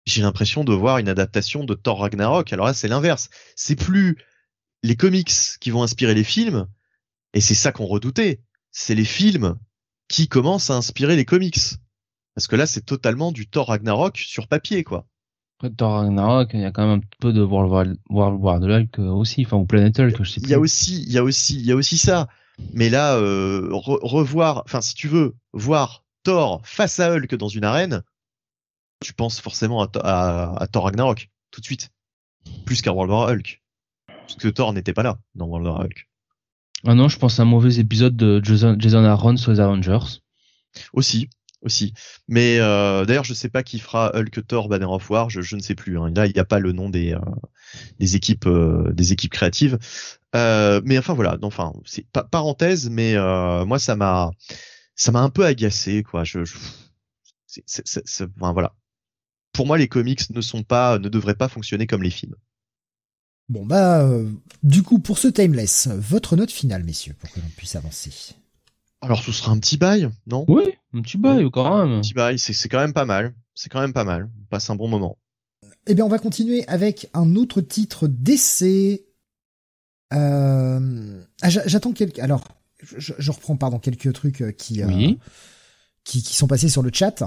J'ai 0.07 0.23
l'impression 0.23 0.65
de 0.65 0.73
voir 0.73 0.99
une 0.99 1.09
adaptation 1.09 1.65
de 1.65 1.75
Thor 1.75 2.01
Ragnarok. 2.01 2.53
Alors 2.53 2.67
là, 2.67 2.73
c'est 2.73 2.89
l'inverse. 2.89 3.29
C'est 3.57 3.77
plus 3.77 4.17
les 4.83 4.97
comics 4.97 5.33
qui 5.61 5.71
vont 5.71 5.83
inspirer 5.83 6.15
les 6.15 6.25
films, 6.25 6.67
et 7.39 7.41
c'est 7.41 7.55
ça 7.55 7.71
qu'on 7.71 7.87
redoutait. 7.87 8.41
C'est 8.73 8.97
les 8.97 9.05
films 9.05 9.57
qui 10.09 10.27
commencent 10.27 10.71
à 10.71 10.75
inspirer 10.75 11.15
les 11.15 11.25
comics. 11.25 11.61
Parce 12.35 12.49
que 12.49 12.57
là, 12.57 12.67
c'est 12.67 12.81
totalement 12.81 13.31
du 13.31 13.49
Thor 13.49 13.69
Ragnarok 13.69 14.17
sur 14.19 14.49
papier, 14.49 14.83
quoi. 14.83 15.07
Après 15.57 15.73
Thor 15.73 16.01
Ragnarok, 16.01 16.51
il 16.55 16.63
y 16.63 16.65
a 16.65 16.73
quand 16.73 16.85
même 16.85 16.99
un 16.99 17.07
peu 17.21 17.33
de 17.33 17.41
World 17.41 17.97
War, 18.11 18.59
de 18.59 18.69
Hulk 18.69 18.99
aussi, 18.99 19.47
enfin, 19.47 19.57
ou 19.57 19.67
Planet 19.67 20.01
Hulk, 20.01 20.25
je 20.25 20.33
sais 20.33 20.41
Il 20.41 20.49
y 20.49 20.55
a 20.55 20.59
aussi, 20.59 21.05
il 21.05 21.13
y 21.13 21.19
a 21.19 21.23
aussi, 21.23 21.61
il 21.61 21.65
y 21.65 21.71
a 21.71 21.77
aussi 21.77 21.97
ça. 21.97 22.27
Mais 22.75 22.91
là, 22.91 23.15
euh, 23.19 23.69
revoir, 23.71 24.65
enfin, 24.65 24.81
si 24.81 24.97
tu 24.97 25.07
veux, 25.07 25.37
voir 25.53 26.05
Thor 26.25 26.61
face 26.65 26.99
à 26.99 27.13
Hulk 27.13 27.37
dans 27.37 27.47
une 27.47 27.63
arène, 27.63 28.03
tu 29.01 29.13
penses 29.13 29.41
forcément 29.41 29.85
à, 29.85 30.67
Thor 30.73 30.87
Ragnarok, 30.87 31.31
tout 31.53 31.61
de 31.61 31.67
suite. 31.67 31.93
Plus 32.67 32.83
qu'à 32.83 32.93
World 32.93 33.13
War 33.13 33.29
Hulk. 33.29 33.63
Parce 34.09 34.35
que 34.35 34.49
Thor 34.49 34.73
n'était 34.73 34.93
pas 34.93 35.05
là 35.05 35.21
dans 35.37 35.47
World 35.47 35.69
War 35.69 35.81
Hulk. 35.83 36.08
Ah 36.87 36.95
non, 36.95 37.09
je 37.09 37.19
pense 37.19 37.41
à 37.41 37.43
un 37.43 37.47
mauvais 37.47 37.79
épisode 37.79 38.17
de 38.17 38.41
Jason, 38.45 38.77
Jason 38.79 39.05
Aaron 39.05 39.37
sur 39.37 39.51
les 39.51 39.61
Avengers. 39.61 40.21
Aussi, 40.93 41.29
aussi. 41.63 41.93
Mais 42.29 42.59
euh, 42.61 43.05
d'ailleurs, 43.05 43.25
je 43.25 43.35
sais 43.35 43.49
pas 43.49 43.63
qui 43.63 43.79
fera 43.79 44.13
Hulk 44.15 44.47
Thor 44.47 44.69
Banner 44.69 44.87
of 44.87 45.09
War, 45.11 45.29
je, 45.31 45.41
je 45.41 45.57
ne 45.57 45.61
sais 45.61 45.75
plus. 45.75 45.99
Hein. 45.99 46.13
Là, 46.15 46.27
il 46.27 46.33
n'y 46.33 46.39
a 46.39 46.45
pas 46.45 46.61
le 46.61 46.73
nom 46.73 46.89
des 46.89 47.15
euh, 47.15 47.21
des 47.99 48.17
équipes 48.17 48.47
euh, 48.47 48.93
des 48.93 49.13
équipes 49.13 49.33
créatives. 49.33 49.79
Euh, 50.37 50.81
mais 50.85 50.99
enfin 50.99 51.15
voilà, 51.15 51.37
enfin 51.43 51.73
c'est 51.85 52.07
parenthèse, 52.31 52.91
mais 52.91 53.15
moi 53.65 53.79
ça 53.79 53.97
m'a 53.97 54.31
ça 54.95 55.11
m'a 55.13 55.21
un 55.21 55.31
peu 55.31 55.45
agacé 55.45 56.03
quoi. 56.03 56.25
Je, 56.25 56.41
c'est, 57.47 57.95
enfin, 58.37 58.53
voilà. 58.53 58.75
Pour 59.53 59.67
moi, 59.67 59.79
les 59.79 59.89
comics 59.89 60.31
ne 60.31 60.41
sont 60.41 60.63
pas, 60.63 60.99
ne 60.99 61.09
devraient 61.09 61.35
pas 61.35 61.49
fonctionner 61.49 61.87
comme 61.87 62.03
les 62.03 62.11
films. 62.11 62.37
Bon 63.49 63.65
bah, 63.65 64.03
euh, 64.03 64.31
du 64.63 64.83
coup, 64.83 64.99
pour 64.99 65.19
ce 65.19 65.29
timeless, 65.29 65.89
votre 65.89 66.37
note 66.37 66.51
finale, 66.51 66.85
messieurs, 66.85 67.15
pour 67.19 67.31
que 67.31 67.41
l'on 67.41 67.49
puisse 67.57 67.77
avancer. 67.77 68.11
Alors, 69.01 69.23
ce 69.23 69.33
sera 69.33 69.53
un 69.53 69.59
petit 69.59 69.77
bail, 69.77 70.11
non? 70.27 70.45
Oui, 70.49 70.65
un 70.93 71.03
petit 71.03 71.19
bail, 71.19 71.49
quand 71.53 71.79
même. 71.79 71.99
Un 71.99 72.01
petit 72.01 72.15
bail, 72.15 72.39
c'est, 72.39 72.53
c'est 72.53 72.69
quand 72.69 72.81
même 72.81 72.93
pas 72.93 73.05
mal. 73.05 73.35
C'est 73.55 73.69
quand 73.69 73.81
même 73.81 73.93
pas 73.93 74.05
mal. 74.05 74.29
On 74.41 74.45
passe 74.47 74.69
un 74.71 74.77
bon 74.77 74.89
moment. 74.89 75.19
Eh 75.87 75.95
bien, 75.95 76.05
on 76.05 76.09
va 76.09 76.19
continuer 76.19 76.67
avec 76.69 77.09
un 77.15 77.37
autre 77.37 77.61
titre 77.61 78.09
d'essai. 78.09 79.07
Euh... 80.13 81.23
Ah, 81.41 81.49
j'attends 81.49 81.93
quelques. 81.93 82.19
Alors, 82.19 82.45
je, 82.83 83.13
je, 83.17 83.31
reprends 83.31 83.57
pardon 83.57 83.79
quelques 83.79 84.13
trucs 84.13 84.43
euh, 84.43 84.53
qui, 84.53 84.83
euh, 84.83 85.13
qui 86.05 86.23
qui 86.23 86.35
sont 86.35 86.47
passés 86.47 86.69
sur 86.69 86.83
le 86.83 86.91
chat. 86.93 87.23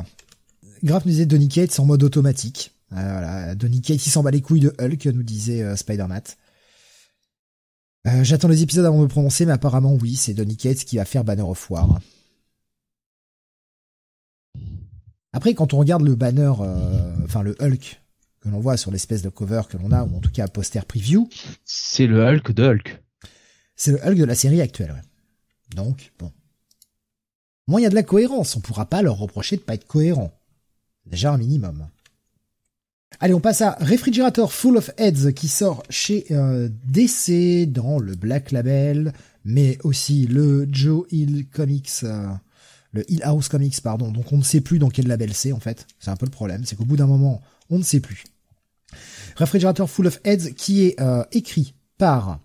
Graf 0.83 1.05
nous 1.05 1.11
disait 1.11 1.25
Donny 1.25 1.47
Cates 1.47 1.79
en 1.79 1.85
mode 1.85 2.03
automatique. 2.03 2.71
Euh, 2.93 3.11
voilà, 3.11 3.55
Donny 3.55 3.81
Cates 3.81 4.05
il 4.05 4.09
s'en 4.09 4.23
bat 4.23 4.31
les 4.31 4.41
couilles 4.41 4.59
de 4.59 4.75
Hulk, 4.79 5.05
nous 5.07 5.23
disait 5.23 5.75
Spider-Man. 5.75 6.21
J'attends 8.23 8.47
les 8.47 8.63
épisodes 8.63 8.85
avant 8.85 8.97
de 8.97 9.03
me 9.03 9.07
prononcer, 9.07 9.45
mais 9.45 9.53
apparemment 9.53 9.93
oui, 9.93 10.15
c'est 10.15 10.33
Donny 10.33 10.57
Cates 10.57 10.83
qui 10.85 10.97
va 10.97 11.05
faire 11.05 11.23
Banner 11.23 11.43
of 11.43 11.69
War. 11.69 11.99
Après, 15.33 15.53
quand 15.53 15.73
on 15.73 15.77
regarde 15.77 16.03
le 16.03 16.15
banner, 16.15 16.51
enfin 17.23 17.43
le 17.43 17.55
Hulk 17.61 18.01
que 18.41 18.49
l'on 18.49 18.59
voit 18.59 18.75
sur 18.75 18.91
l'espèce 18.91 19.21
de 19.21 19.29
cover 19.29 19.61
que 19.69 19.77
l'on 19.77 19.91
a, 19.91 20.03
ou 20.03 20.17
en 20.17 20.19
tout 20.19 20.31
cas 20.31 20.47
poster 20.47 20.83
preview, 20.85 21.29
c'est 21.63 22.07
le 22.07 22.25
Hulk 22.25 22.51
de 22.51 22.63
Hulk. 22.63 23.03
C'est 23.75 23.91
le 23.91 23.99
Hulk 24.05 24.17
de 24.17 24.25
la 24.25 24.35
série 24.35 24.61
actuelle. 24.61 24.91
Ouais. 24.91 25.01
Donc, 25.75 26.11
bon. 26.19 26.31
Moi, 27.67 27.79
il 27.79 27.83
y 27.83 27.87
a 27.87 27.89
de 27.89 27.95
la 27.95 28.03
cohérence. 28.03 28.55
On 28.55 28.59
pourra 28.59 28.87
pas 28.87 29.01
leur 29.01 29.17
reprocher 29.17 29.57
de 29.57 29.61
pas 29.61 29.75
être 29.75 29.87
cohérent. 29.87 30.31
Déjà 31.05 31.31
un 31.31 31.37
minimum. 31.37 31.87
Allez, 33.23 33.35
on 33.35 33.39
passe 33.39 33.61
à 33.61 33.77
Refrigerator 33.79 34.51
Full 34.51 34.77
of 34.77 34.89
Heads 34.97 35.33
qui 35.33 35.47
sort 35.47 35.83
chez 35.91 36.25
euh, 36.31 36.69
DC 36.85 37.71
dans 37.71 37.99
le 37.99 38.15
Black 38.15 38.49
Label, 38.49 39.13
mais 39.45 39.77
aussi 39.83 40.25
le 40.25 40.67
Joe 40.71 41.05
Hill 41.11 41.45
Comics, 41.47 41.91
euh, 42.01 42.25
le 42.93 43.09
Hill 43.11 43.21
House 43.21 43.47
Comics, 43.47 43.79
pardon. 43.83 44.11
Donc 44.11 44.31
on 44.31 44.37
ne 44.37 44.43
sait 44.43 44.59
plus 44.59 44.79
dans 44.79 44.89
quel 44.89 45.05
label 45.05 45.35
c'est 45.35 45.51
en 45.51 45.59
fait. 45.59 45.85
C'est 45.99 46.09
un 46.09 46.15
peu 46.15 46.25
le 46.25 46.31
problème, 46.31 46.65
c'est 46.65 46.75
qu'au 46.75 46.83
bout 46.83 46.97
d'un 46.97 47.05
moment, 47.05 47.41
on 47.69 47.77
ne 47.77 47.83
sait 47.83 47.99
plus. 47.99 48.23
Refrigerator 49.35 49.87
Full 49.87 50.07
of 50.07 50.19
Heads 50.23 50.55
qui 50.55 50.85
est 50.85 50.99
euh, 50.99 51.23
écrit 51.31 51.75
par 51.99 52.39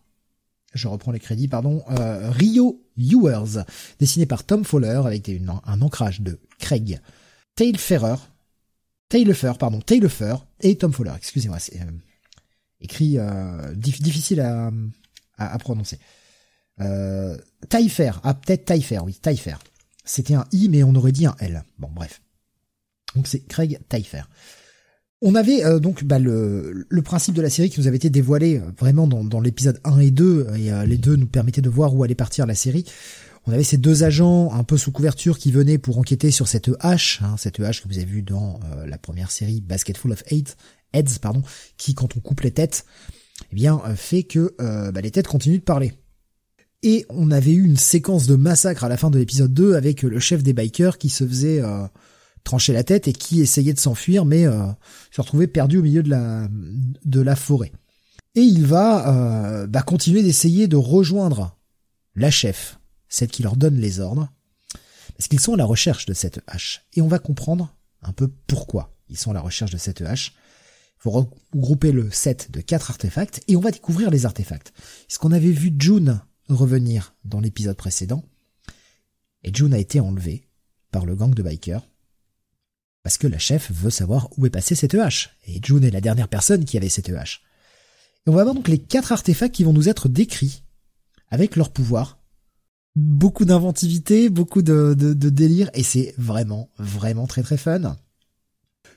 je 0.74 0.89
reprends 0.89 1.11
les 1.11 1.20
crédits, 1.20 1.48
pardon, 1.48 1.82
euh, 1.98 2.31
Rio 2.32 2.82
Ewers, 2.98 3.65
dessiné 3.98 4.27
par 4.27 4.44
Tom 4.44 4.62
Fowler 4.62 5.01
avec 5.07 5.31
un 5.65 5.81
ancrage 5.81 6.20
de 6.20 6.39
Craig 6.59 7.01
Tailferrer, 7.55 8.16
Tailfer, 9.09 9.53
pardon, 9.59 9.81
Tailfer 9.81 10.37
et 10.61 10.77
Tom 10.77 10.93
Fowler, 10.93 11.12
excusez-moi, 11.16 11.59
c'est 11.59 11.81
euh, 11.81 11.91
écrit 12.81 13.19
euh, 13.19 13.74
difficile 13.74 14.41
à, 14.41 14.70
à, 15.39 15.59
prononcer. 15.59 15.99
Euh, 16.81 17.37
ah 18.23 18.35
peut-être 18.35 18.65
Taillefer, 18.65 18.99
oui, 19.05 19.15
Taillefer. 19.15 19.57
C'était 20.05 20.35
un 20.35 20.47
I 20.53 20.69
mais 20.69 20.83
on 20.83 20.95
aurait 20.95 21.12
dit 21.12 21.27
un 21.27 21.35
L. 21.41 21.65
Bon 21.78 21.89
bref. 21.93 22.20
Donc 23.15 23.27
c'est 23.27 23.41
Craig 23.41 23.81
Taillefer. 23.89 24.23
On 25.23 25.35
avait 25.35 25.65
euh, 25.65 25.78
donc 25.78 26.05
bah, 26.05 26.19
le, 26.19 26.87
principe 27.03 27.35
de 27.35 27.43
la 27.43 27.49
série 27.49 27.70
qui 27.70 27.81
nous 27.81 27.87
avait 27.87 27.97
été 27.97 28.11
dévoilé 28.11 28.59
euh, 28.59 28.70
vraiment 28.78 29.07
dans, 29.07 29.41
l'épisode 29.41 29.81
1 29.85 29.99
et 30.01 30.11
2, 30.11 30.47
et 30.57 30.73
euh, 30.73 30.85
les 30.85 30.99
deux 30.99 31.16
nous 31.16 31.27
permettaient 31.27 31.62
de 31.62 31.70
voir 31.70 31.95
où 31.95 32.05
allait 32.05 32.15
partir 32.15 32.47
la 32.47 32.55
série. 32.55 32.85
On 33.47 33.52
avait 33.52 33.64
ces 33.64 33.77
deux 33.77 34.02
agents 34.02 34.52
un 34.52 34.64
peu 34.64 34.77
sous 34.77 34.90
couverture 34.90 35.39
qui 35.39 35.52
venaient 35.52 35.78
pour 35.78 35.98
enquêter 35.98 36.31
sur 36.31 36.48
cette 36.48 36.70
hache, 36.81 37.20
hein, 37.23 37.36
cette 37.39 37.60
hache 37.60 37.82
que 37.82 37.89
vous 37.89 37.97
avez 37.97 38.05
vu 38.05 38.23
dans 38.23 38.59
la 38.85 38.98
première 38.98 39.31
série 39.31 39.60
Basket 39.60 39.97
Full 39.97 40.12
of 40.12 40.24
Eight, 40.28 40.56
Heads, 40.93 41.18
pardon, 41.20 41.43
qui 41.77 41.94
quand 41.94 42.16
on 42.16 42.20
coupe 42.20 42.40
les 42.40 42.51
têtes, 42.51 42.85
eh 43.52 43.55
bien 43.55 43.81
fait 43.94 44.24
que 44.24 44.55
bah, 44.59 45.01
les 45.01 45.12
têtes 45.12 45.28
continuent 45.28 45.59
de 45.59 45.62
parler. 45.62 45.93
Et 46.82 47.06
on 47.09 47.31
avait 47.31 47.52
eu 47.52 47.64
une 47.64 47.77
séquence 47.77 48.27
de 48.27 48.35
massacre 48.35 48.82
à 48.82 48.89
la 48.89 48.97
fin 48.97 49.10
de 49.10 49.18
l'épisode 49.18 49.55
2 49.55 49.74
avec 49.74 50.02
le 50.02 50.18
chef 50.18 50.43
des 50.43 50.52
bikers 50.52 50.98
qui 50.98 51.09
se 51.09 51.24
faisait 51.24 51.62
trancher 52.47 52.73
la 52.73 52.85
tête 52.85 53.09
et 53.09 53.12
qui 53.12 53.43
essayait 53.43 53.74
de 53.74 53.78
s'enfuir 53.78 54.24
mais 54.24 54.47
euh, 54.47 54.64
se 55.10 55.20
retrouvait 55.20 55.48
perdu 55.48 55.78
au 55.78 55.82
milieu 55.82 56.02
de 56.02 56.09
la 56.09 56.48
de 57.05 57.20
la 57.20 57.36
forêt. 57.36 57.73
Et 58.35 58.40
il 58.40 58.64
va 58.64 59.09
euh, 59.09 59.66
bah, 59.66 59.82
continuer 59.82 60.23
d'essayer 60.23 60.68
de 60.68 60.77
rejoindre 60.77 61.59
la 62.14 62.31
chef, 62.31 62.76
celle 63.09 63.28
qui 63.28 63.43
leur 63.43 63.57
donne 63.57 63.77
les 63.77 64.01
ordres, 64.01 64.28
parce 65.16 65.28
qu'ils 65.28 65.41
sont 65.41 65.55
à 65.55 65.57
la 65.57 65.65
recherche 65.65 66.07
de 66.07 66.15
cette 66.15 66.41
hache. 66.47 66.87
Et 66.95 67.03
on 67.03 67.09
va 67.09 67.19
comprendre 67.19 67.74
un 68.03 68.12
peu 68.12 68.28
pourquoi 68.47 68.95
ils 69.09 69.19
sont 69.19 69.31
à 69.31 69.35
la 69.35 69.41
recherche 69.41 69.70
de 69.70 69.78
cette 69.78 70.03
hache. 70.03 70.35
Il 70.99 71.03
faut 71.03 71.11
regrouper 71.11 71.93
le 71.93 72.11
set 72.11 72.51
de 72.51 72.61
quatre 72.61 72.91
artefacts 72.91 73.43
et 73.49 73.57
on 73.57 73.61
va 73.61 73.70
découvrir 73.70 74.11
les 74.11 74.27
artefacts. 74.27 74.73
Ce 75.09 75.19
qu'on 75.19 75.33
avait 75.33 75.51
vu 75.51 75.73
June 75.78 76.20
revenir 76.49 77.15
dans 77.24 77.41
l'épisode 77.41 77.77
précédent, 77.77 78.24
et 79.43 79.55
June 79.55 79.74
a 79.74 79.78
été 79.78 80.01
enlevée 80.01 80.49
par 80.91 81.07
le 81.07 81.15
gang 81.15 81.35
de 81.35 81.43
bikers 81.43 81.87
parce 83.07 83.19
que 83.19 83.28
la 83.28 83.39
chef 83.39 83.70
veut 83.70 83.91
savoir 83.91 84.28
où 84.37 84.47
est 84.47 84.51
passée 84.51 84.74
cette 84.74 84.97
hache, 84.97 85.31
et 85.47 85.61
June 85.62 85.85
est 85.85 85.93
la 85.93 86.01
dernière 86.01 86.27
personne 86.27 86.65
qui 86.65 86.77
avait 86.77 86.89
cette 86.89 87.09
hache. 87.09 87.41
Et 88.27 88.31
on 88.31 88.33
va 88.33 88.41
avoir 88.41 88.57
donc 88.57 88.66
les 88.66 88.81
quatre 88.81 89.12
artefacts 89.12 89.55
qui 89.55 89.62
vont 89.62 89.73
nous 89.73 89.89
être 89.89 90.09
décrits, 90.09 90.65
avec 91.28 91.55
leur 91.55 91.70
pouvoir. 91.70 92.19
Beaucoup 92.97 93.44
d'inventivité, 93.44 94.31
beaucoup 94.31 94.62
de, 94.62 94.94
délire, 94.94 95.70
et 95.74 95.82
c'est 95.82 96.14
vraiment, 96.18 96.70
vraiment 96.78 97.27
très 97.27 97.43
très 97.43 97.59
fun. 97.59 97.97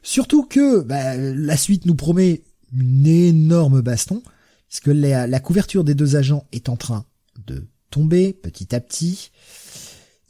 Surtout 0.01 0.45
que 0.45 0.81
bah, 0.81 1.17
la 1.17 1.57
suite 1.57 1.85
nous 1.85 1.95
promet 1.95 2.41
une 2.73 3.05
énorme 3.05 3.81
baston, 3.81 4.23
puisque 4.69 4.87
la 4.87 5.39
couverture 5.39 5.83
des 5.83 5.95
deux 5.95 6.15
agents 6.15 6.47
est 6.51 6.69
en 6.69 6.77
train 6.77 7.05
de 7.45 7.67
tomber 7.91 8.33
petit 8.33 8.73
à 8.73 8.79
petit 8.79 9.31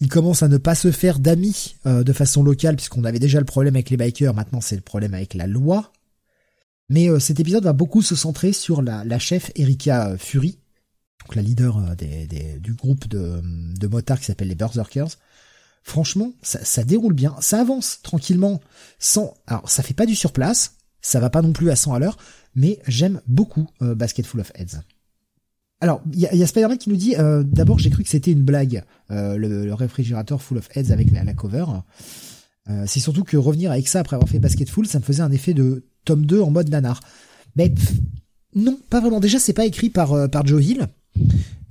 il 0.02 0.08
commence 0.08 0.44
à 0.44 0.48
ne 0.48 0.58
pas 0.58 0.76
se 0.76 0.92
faire 0.92 1.20
d'amis 1.20 1.76
euh, 1.86 2.04
de 2.04 2.14
façon 2.14 2.44
locale 2.44 2.76
puisqu'on 2.76 3.04
avait 3.04 3.20
déjà 3.20 3.40
le 3.40 3.46
problème 3.46 3.76
avec 3.76 3.90
les 3.90 3.98
bikers, 3.98 4.34
maintenant 4.34 4.62
c'est 4.62 4.76
le 4.76 4.82
problème 4.82 5.14
avec 5.14 5.34
la 5.34 5.48
loi. 5.48 5.92
Mais 6.90 7.10
euh, 7.10 7.20
cet 7.20 7.40
épisode 7.40 7.64
va 7.64 7.74
beaucoup 7.74 8.02
se 8.02 8.16
centrer 8.16 8.54
sur 8.54 8.82
la, 8.82 9.20
chef 9.20 9.52
Erika 9.56 10.16
Fury, 10.18 10.58
donc 11.26 11.36
la 11.36 11.42
leader 11.42 11.78
euh, 11.78 12.60
du 12.60 12.74
groupe 12.74 13.08
de, 13.08 13.88
motards 13.88 14.20
qui 14.20 14.26
s'appelle 14.26 14.48
les 14.48 14.56
Berserkers. 14.56 15.18
Franchement, 15.84 16.34
ça, 16.42 16.84
déroule 16.84 17.14
bien, 17.14 17.36
ça 17.40 17.62
avance 17.62 18.02
tranquillement, 18.04 18.60
sans. 19.00 19.34
Alors, 19.48 19.70
ça 19.70 19.82
fait 19.82 19.94
pas 19.94 20.06
du 20.06 20.16
surplace, 20.16 20.76
ça 21.02 21.20
va 21.20 21.30
pas 21.30 21.42
non 21.42 21.54
plus 21.54 21.72
à 21.72 21.76
100 21.76 21.94
à 21.94 22.00
l'heure, 22.00 22.18
mais 22.54 22.80
j'aime 22.88 23.22
beaucoup 23.28 23.70
Basket 23.80 24.26
Full 24.26 24.42
of 24.42 24.52
Heads. 24.56 24.82
Alors, 25.82 26.02
il 26.14 26.20
y 26.20 26.28
a, 26.28 26.36
y 26.36 26.46
Spider-Man 26.46 26.78
qui 26.78 26.90
nous 26.90 26.98
dit, 26.98 27.16
euh, 27.18 27.44
d'abord 27.44 27.80
j'ai 27.80 27.90
cru 27.90 28.04
que 28.04 28.10
c'était 28.10 28.32
une 28.32 28.44
blague, 28.44 28.84
euh, 29.12 29.38
le, 29.38 29.74
réfrigérateur 29.74 30.42
full 30.42 30.58
of 30.58 30.68
heads 30.76 30.92
avec 30.92 31.12
la, 31.12 31.34
cover. 31.34 31.66
Euh, 32.70 32.84
c'est 32.86 33.00
surtout 33.00 33.24
que 33.24 33.38
revenir 33.38 33.72
avec 33.72 33.88
ça 33.88 34.00
après 34.00 34.16
avoir 34.16 34.30
fait 34.30 34.40
Basket 34.40 34.70
Full, 34.70 34.88
ça 34.88 35.00
me 35.00 35.04
faisait 35.04 35.24
un 35.24 35.32
effet 35.32 35.54
de 35.54 35.86
tome 36.04 36.26
2 36.26 36.42
en 36.42 36.52
mode 36.52 36.70
nanar. 36.70 37.00
Mais 37.56 37.74
non, 38.56 38.78
pas 38.90 39.00
vraiment. 39.00 39.20
Déjà, 39.20 39.40
c'est 39.40 39.54
pas 39.54 39.66
écrit 39.66 39.90
par 39.90 40.46
Joe 40.46 40.64
Hill, 40.64 40.88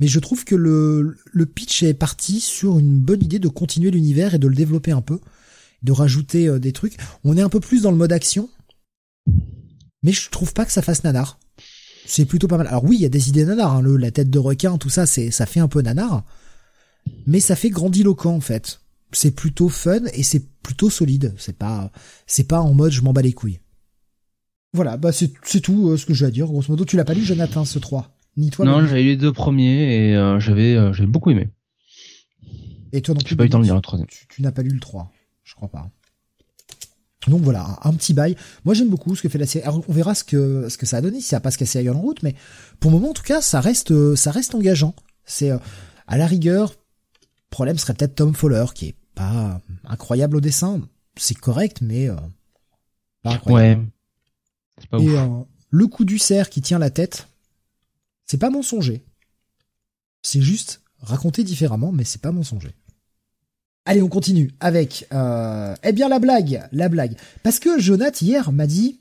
mais 0.00 0.08
je 0.08 0.20
trouve 0.20 0.44
que 0.44 0.54
le, 0.54 1.16
le 1.32 1.46
pitch 1.46 1.82
est 1.82 1.94
parti 1.94 2.40
sur 2.40 2.78
une 2.78 3.00
bonne 3.00 3.22
idée 3.22 3.38
de 3.38 3.48
continuer 3.48 3.90
l'univers 3.90 4.34
et 4.34 4.38
de 4.38 4.48
le 4.48 4.54
développer 4.54 4.92
un 4.92 5.02
peu, 5.02 5.20
de 5.82 5.92
rajouter 5.92 6.58
des 6.58 6.72
trucs. 6.72 6.96
On 7.24 7.36
est 7.36 7.42
un 7.42 7.48
peu 7.48 7.60
plus 7.60 7.82
dans 7.82 7.90
le 7.90 7.96
mode 7.96 8.12
action, 8.12 8.48
mais 10.02 10.12
je 10.12 10.30
trouve 10.30 10.52
pas 10.52 10.64
que 10.64 10.72
ça 10.72 10.82
fasse 10.82 11.04
nanar 11.04 11.38
c'est 12.08 12.24
plutôt 12.24 12.48
pas 12.48 12.56
mal. 12.56 12.66
Alors 12.66 12.84
oui, 12.84 12.96
il 12.96 13.02
y 13.02 13.06
a 13.06 13.10
des 13.10 13.28
idées 13.28 13.44
nanar, 13.44 13.76
hein, 13.76 13.82
le, 13.82 13.96
la 13.96 14.10
tête 14.10 14.30
de 14.30 14.38
requin, 14.38 14.78
tout 14.78 14.88
ça, 14.88 15.06
c'est 15.06 15.30
ça 15.30 15.46
fait 15.46 15.60
un 15.60 15.68
peu 15.68 15.82
nanar, 15.82 16.24
mais 17.26 17.40
ça 17.40 17.54
fait 17.54 17.70
grandiloquent 17.70 18.34
en 18.34 18.40
fait. 18.40 18.80
C'est 19.12 19.30
plutôt 19.30 19.68
fun 19.68 20.04
et 20.14 20.22
c'est 20.22 20.44
plutôt 20.62 20.90
solide. 20.90 21.34
C'est 21.38 21.56
pas 21.56 21.92
c'est 22.26 22.44
pas 22.44 22.60
en 22.60 22.74
mode 22.74 22.92
je 22.92 23.02
m'en 23.02 23.12
bats 23.12 23.22
les 23.22 23.32
couilles. 23.32 23.60
Voilà, 24.72 24.96
bah 24.96 25.12
c'est 25.12 25.32
c'est 25.44 25.60
tout 25.60 25.90
euh, 25.90 25.96
ce 25.96 26.06
que 26.06 26.14
j'ai 26.14 26.26
à 26.26 26.30
dire. 26.30 26.46
Grosso 26.46 26.70
modo, 26.70 26.84
tu 26.84 26.96
l'as 26.96 27.04
pas 27.04 27.14
lu, 27.14 27.24
Jonathan, 27.24 27.64
ce 27.64 27.78
3 27.78 28.17
Ni 28.38 28.50
toi 28.50 28.64
Non, 28.64 28.86
j'avais 28.86 29.02
lu 29.02 29.08
les 29.10 29.16
deux 29.16 29.32
premiers 29.32 30.10
et 30.10 30.16
euh, 30.16 30.40
j'avais 30.40 30.74
euh, 30.74 30.92
j'avais 30.92 31.08
beaucoup 31.08 31.30
aimé. 31.30 31.50
Et 32.92 33.02
toi 33.02 33.14
non 33.14 33.20
plus. 33.20 33.30
J'ai 33.30 33.36
pas 33.36 33.42
eu 33.42 33.46
le 33.46 33.52
temps 33.52 33.58
de 33.58 33.64
lire 33.64 33.74
le 33.74 33.80
troisième. 33.82 34.06
Tu, 34.08 34.26
tu 34.28 34.42
n'as 34.42 34.52
pas 34.52 34.62
lu 34.62 34.70
le 34.70 34.80
3, 34.80 35.12
je 35.44 35.54
crois 35.54 35.68
pas. 35.68 35.90
Donc 37.26 37.42
voilà, 37.42 37.78
un 37.82 37.92
petit 37.92 38.14
bail. 38.14 38.36
Moi 38.64 38.74
j'aime 38.74 38.88
beaucoup 38.88 39.14
ce 39.16 39.22
que 39.22 39.28
fait 39.28 39.38
la 39.38 39.46
série. 39.46 39.64
Alors, 39.64 39.84
on 39.88 39.92
verra 39.92 40.14
ce 40.14 40.24
que 40.24 40.68
ce 40.68 40.78
que 40.78 40.86
ça 40.86 40.98
a 40.98 41.00
donné 41.02 41.20
si 41.20 41.28
ça 41.28 41.40
passe 41.40 41.56
qu'à 41.56 41.66
série 41.66 41.90
en 41.90 42.00
route, 42.00 42.22
mais 42.22 42.34
pour 42.80 42.90
le 42.90 42.96
moment 42.96 43.10
en 43.10 43.14
tout 43.14 43.24
cas 43.24 43.40
ça 43.40 43.60
reste 43.60 44.14
ça 44.14 44.30
reste 44.30 44.54
engageant. 44.54 44.94
C'est 45.24 45.50
euh, 45.50 45.58
à 46.06 46.16
la 46.16 46.26
rigueur. 46.26 46.74
Problème 47.50 47.76
serait 47.78 47.94
peut-être 47.94 48.14
Tom 48.14 48.34
Fowler 48.34 48.66
qui 48.74 48.88
est 48.88 48.94
pas 49.14 49.60
incroyable 49.84 50.36
au 50.36 50.40
dessin. 50.40 50.80
C'est 51.16 51.36
correct, 51.36 51.78
mais 51.80 52.08
euh, 52.08 52.14
pas 53.22 53.32
incroyable. 53.32 53.82
Ouais. 53.82 54.86
Pas 54.90 54.98
Et 55.00 55.08
euh, 55.08 55.26
le 55.70 55.86
coup 55.86 56.04
du 56.04 56.18
cerf 56.18 56.50
qui 56.50 56.60
tient 56.60 56.78
la 56.78 56.90
tête, 56.90 57.26
c'est 58.28 58.38
pas 58.38 58.50
mensonger. 58.50 59.04
C'est 60.22 60.42
juste 60.42 60.82
raconté 61.00 61.44
différemment, 61.44 61.92
mais 61.92 62.04
c'est 62.04 62.20
pas 62.20 62.32
mensonger. 62.32 62.74
Allez, 63.84 64.02
on 64.02 64.08
continue 64.08 64.52
avec, 64.60 65.06
euh, 65.12 65.74
eh 65.82 65.92
bien, 65.92 66.08
la 66.08 66.18
blague, 66.18 66.68
la 66.72 66.88
blague. 66.90 67.16
Parce 67.42 67.58
que 67.58 67.80
Jonath, 67.80 68.20
hier, 68.20 68.52
m'a 68.52 68.66
dit, 68.66 69.00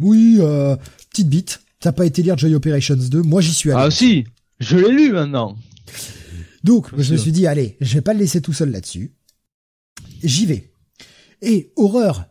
oui, 0.00 0.38
euh, 0.40 0.76
petite 1.10 1.28
bite, 1.28 1.60
t'as 1.78 1.92
pas 1.92 2.04
été 2.04 2.22
lire 2.22 2.36
Joy 2.36 2.54
Operations 2.54 2.96
2, 2.96 3.22
moi 3.22 3.40
j'y 3.40 3.54
suis 3.54 3.70
allé. 3.70 3.82
Ah 3.86 3.90
si, 3.90 4.24
je 4.58 4.76
l'ai 4.76 4.90
lu 4.90 5.12
maintenant. 5.12 5.56
Donc, 6.64 6.88
je 6.98 7.12
me 7.12 7.18
suis 7.18 7.32
dit, 7.32 7.46
allez, 7.46 7.76
je 7.80 7.94
vais 7.94 8.00
pas 8.00 8.12
le 8.12 8.20
laisser 8.20 8.40
tout 8.40 8.52
seul 8.52 8.70
là-dessus. 8.70 9.12
J'y 10.24 10.46
vais. 10.46 10.72
Et 11.40 11.72
horreur, 11.76 12.26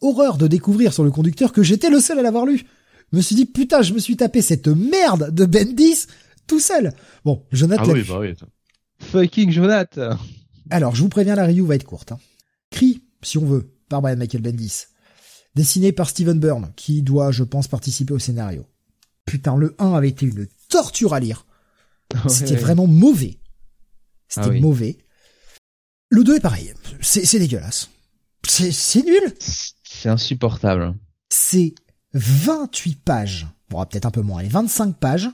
horreur 0.00 0.36
de 0.36 0.46
découvrir 0.46 0.92
sur 0.92 1.02
le 1.02 1.10
conducteur 1.10 1.52
que 1.52 1.62
j'étais 1.62 1.90
le 1.90 2.00
seul 2.00 2.18
à 2.18 2.22
l'avoir 2.22 2.46
lu. 2.46 2.66
Je 3.12 3.16
me 3.16 3.22
suis 3.22 3.36
dit, 3.36 3.46
putain, 3.46 3.82
je 3.82 3.92
me 3.92 3.98
suis 3.98 4.16
tapé 4.16 4.42
cette 4.42 4.68
merde 4.68 5.32
de 5.34 5.44
Bendis 5.46 6.06
tout 6.46 6.60
seul. 6.60 6.92
Bon, 7.24 7.44
Jonathan 7.52 7.84
Ah 7.86 7.92
oui, 7.92 8.04
bah 8.06 8.18
oui. 8.20 8.34
Fucking 9.00 9.50
Jonathan. 9.50 10.18
Alors, 10.70 10.94
je 10.94 11.02
vous 11.02 11.08
préviens, 11.08 11.34
la 11.36 11.46
review 11.46 11.66
va 11.66 11.74
être 11.76 11.84
courte. 11.84 12.12
Hein. 12.12 12.18
Cri, 12.70 13.02
si 13.22 13.38
on 13.38 13.44
veut, 13.46 13.72
par 13.88 14.02
Brian 14.02 14.16
Michael 14.16 14.42
Bendis. 14.42 14.84
Dessiné 15.54 15.92
par 15.92 16.08
Steven 16.08 16.38
Byrne, 16.38 16.72
qui 16.76 17.02
doit, 17.02 17.30
je 17.32 17.42
pense, 17.44 17.68
participer 17.68 18.12
au 18.12 18.18
scénario. 18.18 18.66
Putain, 19.24 19.56
le 19.56 19.74
1 19.78 19.92
avait 19.94 20.08
été 20.10 20.26
une 20.26 20.46
torture 20.68 21.14
à 21.14 21.20
lire. 21.20 21.46
C'était 22.28 22.52
Ouais. 22.52 22.56
vraiment 22.60 22.86
mauvais. 22.86 23.38
C'était 24.28 24.46
Ah 24.46 24.50
oui. 24.50 24.60
mauvais. 24.60 24.98
Le 26.10 26.22
2 26.24 26.36
est 26.36 26.40
pareil. 26.40 26.72
C'est 27.00 27.38
dégueulasse. 27.38 27.88
C'est 28.46 28.70
c'est 28.70 29.02
nul. 29.02 29.34
C'est 29.40 30.08
insupportable. 30.08 30.94
C'est 31.30 31.74
28 32.18 33.00
pages. 33.02 33.46
Bon, 33.70 33.84
peut-être 33.84 34.06
un 34.06 34.10
peu 34.10 34.22
moins. 34.22 34.40
Allez, 34.40 34.48
25 34.48 34.96
pages. 34.96 35.28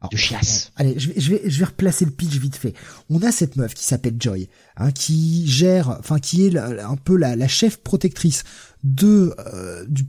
Alors, 0.00 0.10
De 0.10 0.16
chiasse. 0.16 0.72
Allez, 0.76 0.98
je 0.98 1.10
vais, 1.10 1.20
je 1.20 1.30
vais, 1.30 1.42
je 1.48 1.58
vais 1.60 1.64
replacer 1.66 2.04
le 2.04 2.10
pitch 2.10 2.36
vite 2.36 2.56
fait. 2.56 2.74
On 3.08 3.22
a 3.22 3.30
cette 3.30 3.56
meuf 3.56 3.72
qui 3.74 3.84
s'appelle 3.84 4.16
Joy, 4.18 4.48
hein, 4.76 4.90
qui 4.90 5.46
gère, 5.46 5.90
enfin, 5.90 6.18
qui 6.18 6.46
est 6.46 6.50
la- 6.50 6.88
un 6.88 6.96
peu 6.96 7.16
la, 7.16 7.36
la 7.36 7.46
chef 7.46 7.76
protectrice 7.78 8.42
de, 8.82 9.32
euh, 9.54 9.86
du, 9.86 10.06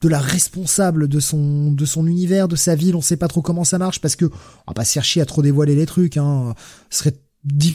de 0.00 0.08
la 0.08 0.18
responsable 0.18 1.06
de 1.06 1.20
son, 1.20 1.70
de 1.70 1.84
son 1.84 2.06
univers, 2.08 2.48
de 2.48 2.56
sa 2.56 2.74
ville. 2.74 2.96
On 2.96 3.00
sait 3.00 3.16
pas 3.16 3.28
trop 3.28 3.42
comment 3.42 3.62
ça 3.64 3.78
marche 3.78 4.00
parce 4.00 4.16
que 4.16 4.24
on 4.24 4.70
va 4.70 4.74
pas 4.74 4.84
se 4.84 4.92
faire 4.94 5.04
chier 5.04 5.22
à 5.22 5.26
trop 5.26 5.42
dévoiler 5.42 5.76
les 5.76 5.86
trucs. 5.86 6.16
Hein. 6.16 6.54
Ce 6.90 6.98
serait, 6.98 7.16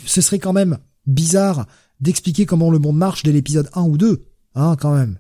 ce 0.06 0.20
serait 0.22 0.40
quand 0.40 0.54
même 0.54 0.80
bizarre 1.06 1.66
d'expliquer 2.02 2.46
comment 2.46 2.72
le 2.72 2.80
monde 2.80 2.98
marche 2.98 3.24
dès 3.24 3.32
l'épisode 3.32 3.70
1 3.74 3.84
ou 3.84 3.98
2, 3.98 4.26
hein, 4.56 4.76
quand 4.78 4.94
même. 4.96 5.18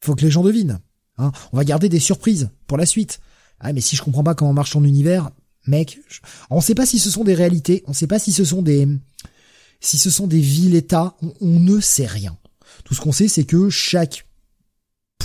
Faut 0.00 0.14
que 0.14 0.22
les 0.24 0.30
gens 0.30 0.42
devinent. 0.42 0.80
Hein. 1.22 1.32
On 1.52 1.56
va 1.56 1.64
garder 1.64 1.88
des 1.88 2.00
surprises 2.00 2.50
pour 2.66 2.76
la 2.78 2.86
suite. 2.86 3.20
Ah, 3.60 3.72
mais 3.72 3.80
si 3.80 3.96
je 3.96 4.02
comprends 4.02 4.24
pas 4.24 4.34
comment 4.34 4.52
marche 4.52 4.72
ton 4.72 4.84
univers, 4.84 5.30
mec, 5.66 5.98
je- 6.08 6.20
on 6.50 6.60
sait 6.60 6.74
pas 6.74 6.86
si 6.86 6.98
ce 6.98 7.10
sont 7.10 7.24
des 7.24 7.34
réalités, 7.34 7.84
on 7.86 7.92
sait 7.92 8.06
pas 8.06 8.18
si 8.18 8.32
ce 8.32 8.44
sont 8.44 8.62
des, 8.62 8.88
si 9.80 9.98
ce 9.98 10.10
sont 10.10 10.26
des 10.26 10.40
villes-États, 10.40 11.14
on, 11.22 11.32
on 11.40 11.60
ne 11.60 11.80
sait 11.80 12.06
rien. 12.06 12.36
Tout 12.84 12.94
ce 12.94 13.00
qu'on 13.00 13.12
sait, 13.12 13.28
c'est 13.28 13.44
que 13.44 13.70
chaque, 13.70 14.26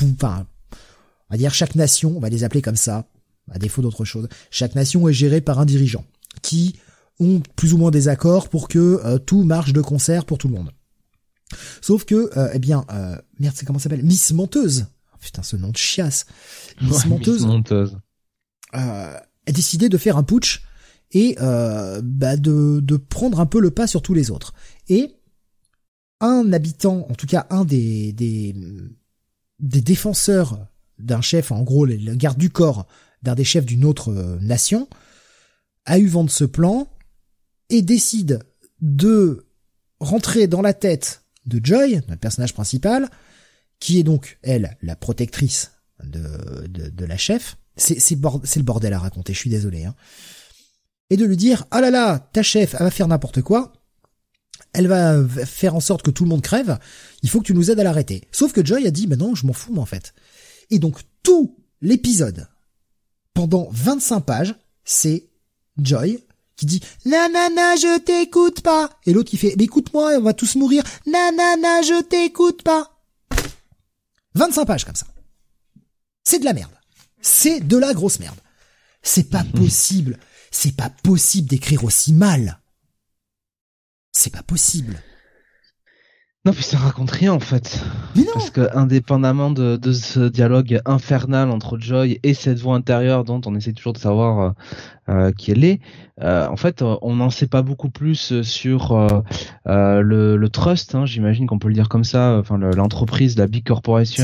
enfin, 0.04 0.46
on 1.30 1.34
va 1.34 1.38
dire 1.38 1.54
chaque 1.54 1.76
nation, 1.76 2.16
on 2.16 2.20
va 2.20 2.30
les 2.30 2.44
appeler 2.44 2.62
comme 2.62 2.76
ça, 2.76 3.08
à 3.50 3.58
défaut 3.60 3.82
d'autre 3.82 4.06
chose, 4.06 4.28
chaque 4.52 4.76
nation 4.76 5.08
est 5.08 5.14
gérée 5.14 5.42
par 5.42 5.60
un 5.60 5.66
dirigeant 5.66 6.06
qui 6.42 6.76
ont 7.20 7.42
plus 7.56 7.74
ou 7.74 7.78
moins 7.78 7.90
des 7.92 8.08
accords 8.10 8.50
pour 8.50 8.68
que 8.68 9.02
euh, 9.04 9.18
tout 9.18 9.44
marche 9.44 9.74
de 9.74 9.82
concert 9.82 10.26
pour 10.26 10.38
tout 10.38 10.48
le 10.48 10.54
monde. 10.56 10.72
Sauf 11.82 12.04
que, 12.06 12.30
euh, 12.38 12.50
eh 12.54 12.60
bien, 12.60 12.86
euh, 12.92 13.16
merde, 13.40 13.56
c'est 13.58 13.66
comment 13.66 13.80
s'appelle? 13.80 14.04
Miss 14.04 14.32
Menteuse. 14.34 14.86
Oh, 15.18 15.24
putain, 15.24 15.44
ce 15.44 15.56
nom 15.56 15.70
de 15.70 15.78
chiasse. 15.78 16.26
Miss 16.82 17.04
Ouais, 17.04 17.10
Menteuse 17.10 17.42
Miss 17.42 17.48
Menteuse. 17.48 17.98
euh, 18.76 19.18
a 19.18 19.52
décidé 19.52 19.90
de 19.90 19.98
faire 19.98 20.18
un 20.18 20.24
putsch 20.24 20.62
et 21.12 21.38
euh, 21.42 22.02
bah, 22.04 22.36
de, 22.38 22.80
de 22.82 22.98
prendre 22.98 23.40
un 23.40 23.46
peu 23.46 23.60
le 23.62 23.72
pas 23.72 23.88
sur 23.88 24.02
tous 24.02 24.14
les 24.14 24.30
autres. 24.32 24.54
Et 24.90 25.16
un 26.20 26.52
habitant, 26.54 27.06
en 27.10 27.14
tout 27.16 27.28
cas 27.28 27.48
un 27.50 27.64
des, 27.66 28.12
des, 28.14 28.56
des 29.60 29.82
défenseurs 29.82 30.68
d'un 31.00 31.22
chef, 31.22 31.52
en 31.52 31.62
gros 31.64 31.86
le 31.86 31.96
garde 32.16 32.38
du 32.38 32.50
corps 32.50 32.88
d'un 33.24 33.36
des 33.36 33.44
chefs 33.44 33.66
d'une 33.66 33.86
autre 33.86 34.12
euh, 34.12 34.38
nation, 34.42 34.88
a 35.86 35.98
eu 36.00 36.08
vent 36.08 36.24
de 36.24 36.30
ce 36.30 36.44
plan 36.44 36.88
et 37.70 37.82
décide 37.82 38.40
de 38.82 39.48
rentrer 40.00 40.48
dans 40.48 40.62
la 40.62 40.74
tête 40.74 41.24
de 41.46 41.60
Joy, 41.64 42.02
notre 42.08 42.20
personnage 42.20 42.54
principal, 42.54 43.10
qui 43.80 44.00
est 44.00 44.04
donc, 44.04 44.40
elle, 44.42 44.78
la 44.82 44.96
protectrice 44.96 45.72
de, 46.04 46.68
de, 46.68 46.90
de 46.90 47.06
la 47.06 47.18
chef? 47.18 47.58
C'est 47.76 48.16
le 48.16 48.62
bordel 48.64 48.94
à 48.94 49.00
raconter, 49.00 49.34
je 49.34 49.40
suis 49.40 49.50
désolé. 49.50 49.86
Hein. 49.86 49.96
Et 51.10 51.18
de 51.18 51.26
lui 51.26 51.38
dire, 51.38 51.66
ah 51.72 51.82
là 51.82 51.92
là, 51.92 52.20
ta 52.34 52.44
chef, 52.44 52.74
elle 52.74 52.84
va 52.86 52.92
faire 52.92 53.08
n'importe 53.08 53.42
quoi, 53.42 53.74
elle 54.74 54.88
va 54.88 55.24
faire 55.28 55.76
en 55.76 55.80
sorte 55.80 56.02
que 56.02 56.12
tout 56.12 56.24
le 56.24 56.30
monde 56.30 56.42
crève, 56.42 56.80
il 57.24 57.30
faut 57.30 57.40
que 57.40 57.46
tu 57.46 57.54
nous 57.54 57.72
aides 57.72 57.80
à 57.80 57.84
l'arrêter. 57.84 58.28
Sauf 58.32 58.52
que 58.52 58.66
Joy 58.66 58.86
a 58.88 58.92
dit, 58.92 59.08
mais 59.08 59.16
non, 59.16 59.36
je 59.36 59.46
m'en 59.46 59.54
fous, 59.54 59.74
moi, 59.74 59.84
en 59.84 59.88
fait. 59.88 60.14
Et 60.70 60.80
donc, 60.80 61.00
tout 61.24 61.56
l'épisode, 61.82 62.48
pendant 63.34 63.70
25 63.72 64.22
pages, 64.22 64.56
c'est 64.84 65.30
Joy 65.78 66.24
qui 66.56 66.66
dit 66.66 66.82
nanana 67.06 67.76
je 67.76 68.00
t'écoute 68.00 68.62
pas 68.62 68.90
et 69.06 69.14
l'autre 69.14 69.30
qui 69.30 69.38
fait 69.38 69.54
écoute-moi 69.60 70.14
on 70.18 70.22
va 70.22 70.34
tous 70.34 70.56
mourir 70.56 70.84
nanana 71.06 71.84
je 71.84 72.02
t'écoute 72.02 72.64
pas 72.64 72.97
25 74.38 74.66
pages 74.66 74.86
comme 74.86 74.96
ça. 74.96 75.08
C'est 76.24 76.40
de 76.40 76.46
la 76.46 76.54
merde. 76.54 76.72
C'est 77.22 77.60
de 77.60 77.78
la 77.78 77.94
grosse 77.94 78.20
merde. 78.20 78.40
C'est 79.02 79.30
pas 79.30 79.44
possible. 79.44 80.18
C'est 80.52 80.76
pas 80.76 80.90
possible 80.90 81.48
d'écrire 81.48 81.84
aussi 81.84 82.14
mal. 82.14 82.60
C'est 84.12 84.32
pas 84.32 84.44
possible 84.44 85.02
Non, 86.48 86.54
puis 86.54 86.64
ça 86.64 86.78
raconte 86.78 87.12
rien 87.12 87.34
en 87.34 87.42
fait. 87.42 87.84
mais 88.16 88.22
non 88.22 88.30
Parce 88.36 88.52
que 88.52 88.70
indépendamment 88.74 89.52
de, 89.52 89.76
de 89.76 89.92
ce 89.92 90.30
dialogue 90.30 90.80
infernal 90.86 91.52
entre 91.52 91.78
Joy 91.78 92.22
et 92.24 92.34
cette 92.34 92.60
voix 92.60 92.76
intérieure 92.76 93.26
dont 93.26 93.42
on 93.46 93.54
essaie 93.54 93.74
toujours 93.74 93.92
de 93.92 93.98
savoir 93.98 94.40
euh, 94.40 94.52
euh, 95.10 95.32
qui 95.34 95.52
elle 95.52 95.66
est, 95.66 95.82
euh, 96.22 96.48
en 96.48 96.56
fait, 96.56 96.82
on 97.02 97.16
n'en 97.18 97.30
sait 97.32 97.48
pas 97.48 97.64
beaucoup 97.64 97.90
plus 97.90 98.42
sur 98.44 98.94
euh, 98.94 100.02
le, 100.02 100.38
le 100.38 100.50
trust, 100.50 100.96
hein, 100.96 101.06
j'imagine 101.06 101.48
qu'on 101.48 101.60
peut 101.60 101.68
le 101.68 101.74
dire 101.74 101.90
comme 101.90 102.06
ça, 102.06 102.38
enfin 102.40 102.58
le- 102.58 102.72
l'entreprise, 102.72 103.38
la 103.38 103.48
big 103.48 103.66
corporation 103.66 104.24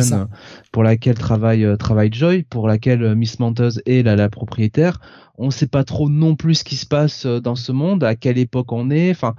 pour 0.71 0.83
laquelle 0.83 1.15
travaille 1.15 1.67
travaille 1.77 2.13
Joy, 2.13 2.43
pour 2.43 2.69
laquelle 2.69 3.15
Miss 3.15 3.37
Menteuse 3.39 3.81
est 3.85 4.01
la, 4.01 4.15
la 4.15 4.29
propriétaire. 4.29 5.01
On 5.37 5.47
ne 5.47 5.51
sait 5.51 5.67
pas 5.67 5.83
trop 5.83 6.07
non 6.07 6.37
plus 6.37 6.55
ce 6.55 6.63
qui 6.63 6.77
se 6.77 6.85
passe 6.85 7.25
dans 7.25 7.55
ce 7.55 7.73
monde, 7.73 8.01
à 8.05 8.15
quelle 8.15 8.37
époque 8.37 8.71
on 8.71 8.91
est, 8.91 9.11
enfin 9.11 9.35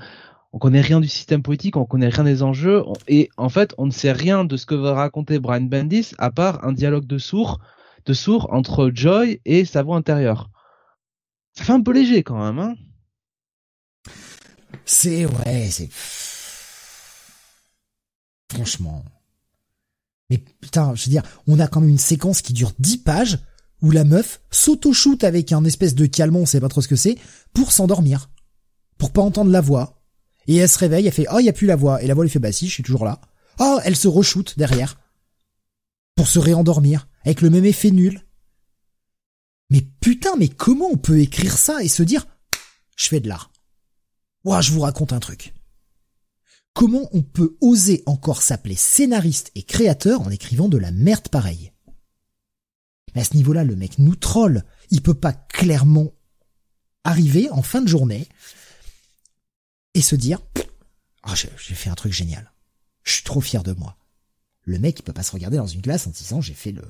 on 0.54 0.58
connaît 0.58 0.80
rien 0.80 1.00
du 1.00 1.08
système 1.08 1.42
politique, 1.42 1.76
on 1.76 1.84
connaît 1.84 2.08
rien 2.08 2.22
des 2.22 2.44
enjeux, 2.44 2.84
et 3.08 3.28
en 3.36 3.48
fait, 3.48 3.74
on 3.76 3.86
ne 3.86 3.90
sait 3.90 4.12
rien 4.12 4.44
de 4.44 4.56
ce 4.56 4.66
que 4.66 4.76
va 4.76 4.94
raconter 4.94 5.40
Brian 5.40 5.62
Bendis, 5.62 6.12
à 6.16 6.30
part 6.30 6.64
un 6.64 6.70
dialogue 6.72 7.06
de 7.06 7.18
sourds, 7.18 7.58
de 8.06 8.14
entre 8.52 8.92
Joy 8.94 9.40
et 9.44 9.64
sa 9.64 9.82
voix 9.82 9.96
intérieure. 9.96 10.50
Ça 11.54 11.64
fait 11.64 11.72
un 11.72 11.82
peu 11.82 11.92
léger 11.92 12.22
quand 12.22 12.38
même, 12.38 12.60
hein 12.60 12.76
C'est 14.84 15.26
ouais, 15.26 15.66
c'est 15.70 15.88
franchement. 18.52 19.04
Mais 20.30 20.38
putain, 20.38 20.94
je 20.94 21.06
veux 21.06 21.10
dire, 21.10 21.24
on 21.48 21.58
a 21.58 21.66
quand 21.66 21.80
même 21.80 21.90
une 21.90 21.98
séquence 21.98 22.42
qui 22.42 22.52
dure 22.52 22.70
10 22.78 22.98
pages 22.98 23.38
où 23.82 23.90
la 23.90 24.04
meuf 24.04 24.40
s'auto-shoot 24.52 25.24
avec 25.24 25.50
un 25.50 25.64
espèce 25.64 25.96
de 25.96 26.06
calmant, 26.06 26.40
on 26.40 26.46
sait 26.46 26.60
pas 26.60 26.68
trop 26.68 26.80
ce 26.80 26.86
que 26.86 26.94
c'est, 26.94 27.18
pour 27.54 27.72
s'endormir. 27.72 28.30
Pour 28.98 29.10
pas 29.10 29.22
entendre 29.22 29.50
la 29.50 29.60
voix. 29.60 30.03
Et 30.46 30.56
elle 30.56 30.68
se 30.68 30.78
réveille, 30.78 31.06
elle 31.06 31.12
fait 31.12 31.26
"Oh, 31.32 31.38
il 31.38 31.46
y 31.46 31.48
a 31.48 31.52
plus 31.52 31.66
la 31.66 31.76
voix." 31.76 32.02
Et 32.02 32.06
la 32.06 32.14
voix 32.14 32.24
lui 32.24 32.30
fait 32.30 32.38
"Bah 32.38 32.52
si, 32.52 32.68
je 32.68 32.72
suis 32.72 32.82
toujours 32.82 33.04
là." 33.04 33.20
Oh, 33.58 33.78
elle 33.84 33.96
se 33.96 34.08
re-shoot 34.08 34.58
derrière 34.58 34.98
pour 36.16 36.28
se 36.28 36.38
réendormir 36.38 37.08
avec 37.24 37.40
le 37.40 37.50
même 37.50 37.64
effet 37.64 37.90
nul. 37.90 38.20
Mais 39.70 39.82
putain, 40.00 40.36
mais 40.36 40.48
comment 40.48 40.88
on 40.92 40.96
peut 40.96 41.20
écrire 41.20 41.56
ça 41.56 41.82
et 41.82 41.88
se 41.88 42.02
dire 42.02 42.26
"Je 42.96 43.08
fais 43.08 43.20
de 43.20 43.28
l'art." 43.28 43.50
Ouah, 44.44 44.60
je 44.60 44.72
vous 44.72 44.80
raconte 44.80 45.12
un 45.12 45.20
truc. 45.20 45.54
Comment 46.74 47.08
on 47.12 47.22
peut 47.22 47.56
oser 47.60 48.02
encore 48.04 48.42
s'appeler 48.42 48.74
scénariste 48.74 49.52
et 49.54 49.62
créateur 49.62 50.20
en 50.20 50.30
écrivant 50.30 50.68
de 50.68 50.76
la 50.76 50.90
merde 50.90 51.28
pareille? 51.28 51.72
Mais 53.14 53.20
à 53.20 53.24
ce 53.24 53.36
niveau-là, 53.36 53.64
le 53.64 53.76
mec 53.76 53.98
nous 53.98 54.16
troll. 54.16 54.64
Il 54.90 55.00
peut 55.00 55.14
pas 55.14 55.32
clairement 55.32 56.12
arriver 57.04 57.48
en 57.50 57.62
fin 57.62 57.80
de 57.80 57.88
journée 57.88 58.26
et 59.94 60.00
se 60.00 60.16
dire 60.16 60.40
Ah, 61.22 61.34
j'ai 61.34 61.74
fait 61.74 61.90
un 61.90 61.94
truc 61.94 62.12
génial. 62.12 62.52
Je 63.02 63.12
suis 63.12 63.24
trop 63.24 63.40
fier 63.40 63.62
de 63.62 63.72
moi. 63.72 63.96
Le 64.62 64.78
mec, 64.78 64.98
il 64.98 65.02
peut 65.02 65.12
pas 65.12 65.22
se 65.22 65.32
regarder 65.32 65.56
dans 65.56 65.66
une 65.66 65.80
glace 65.80 66.06
en 66.06 66.10
disant 66.10 66.40
j'ai 66.40 66.54
fait 66.54 66.72
le 66.72 66.82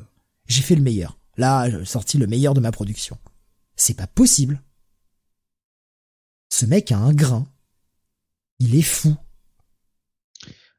j'ai 0.47 0.63
fait 0.63 0.77
le 0.77 0.83
meilleur. 0.83 1.19
Là, 1.37 1.69
j'ai 1.69 1.85
sorti 1.85 2.19
le 2.19 2.27
meilleur 2.27 2.55
de 2.55 2.61
ma 2.61 2.71
production. 2.71 3.19
C'est 3.77 3.97
pas 3.97 4.07
possible. 4.07 4.63
Ce 6.49 6.67
mec 6.67 6.93
a 6.93 6.99
un 6.99 7.13
grain. 7.13 7.47
Il 8.61 8.77
est 8.77 8.83
fou. 8.83 9.17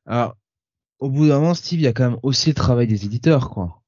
Alors, 0.05 0.37
au 0.99 1.09
bout 1.09 1.27
d'un 1.27 1.39
moment, 1.39 1.53
Steve, 1.53 1.79
il 1.79 1.83
y 1.83 1.87
a 1.87 1.93
quand 1.93 2.09
même 2.09 2.19
aussi 2.23 2.49
le 2.49 2.55
travail 2.55 2.87
des 2.87 3.05
éditeurs, 3.05 3.49
quoi. 3.49 3.81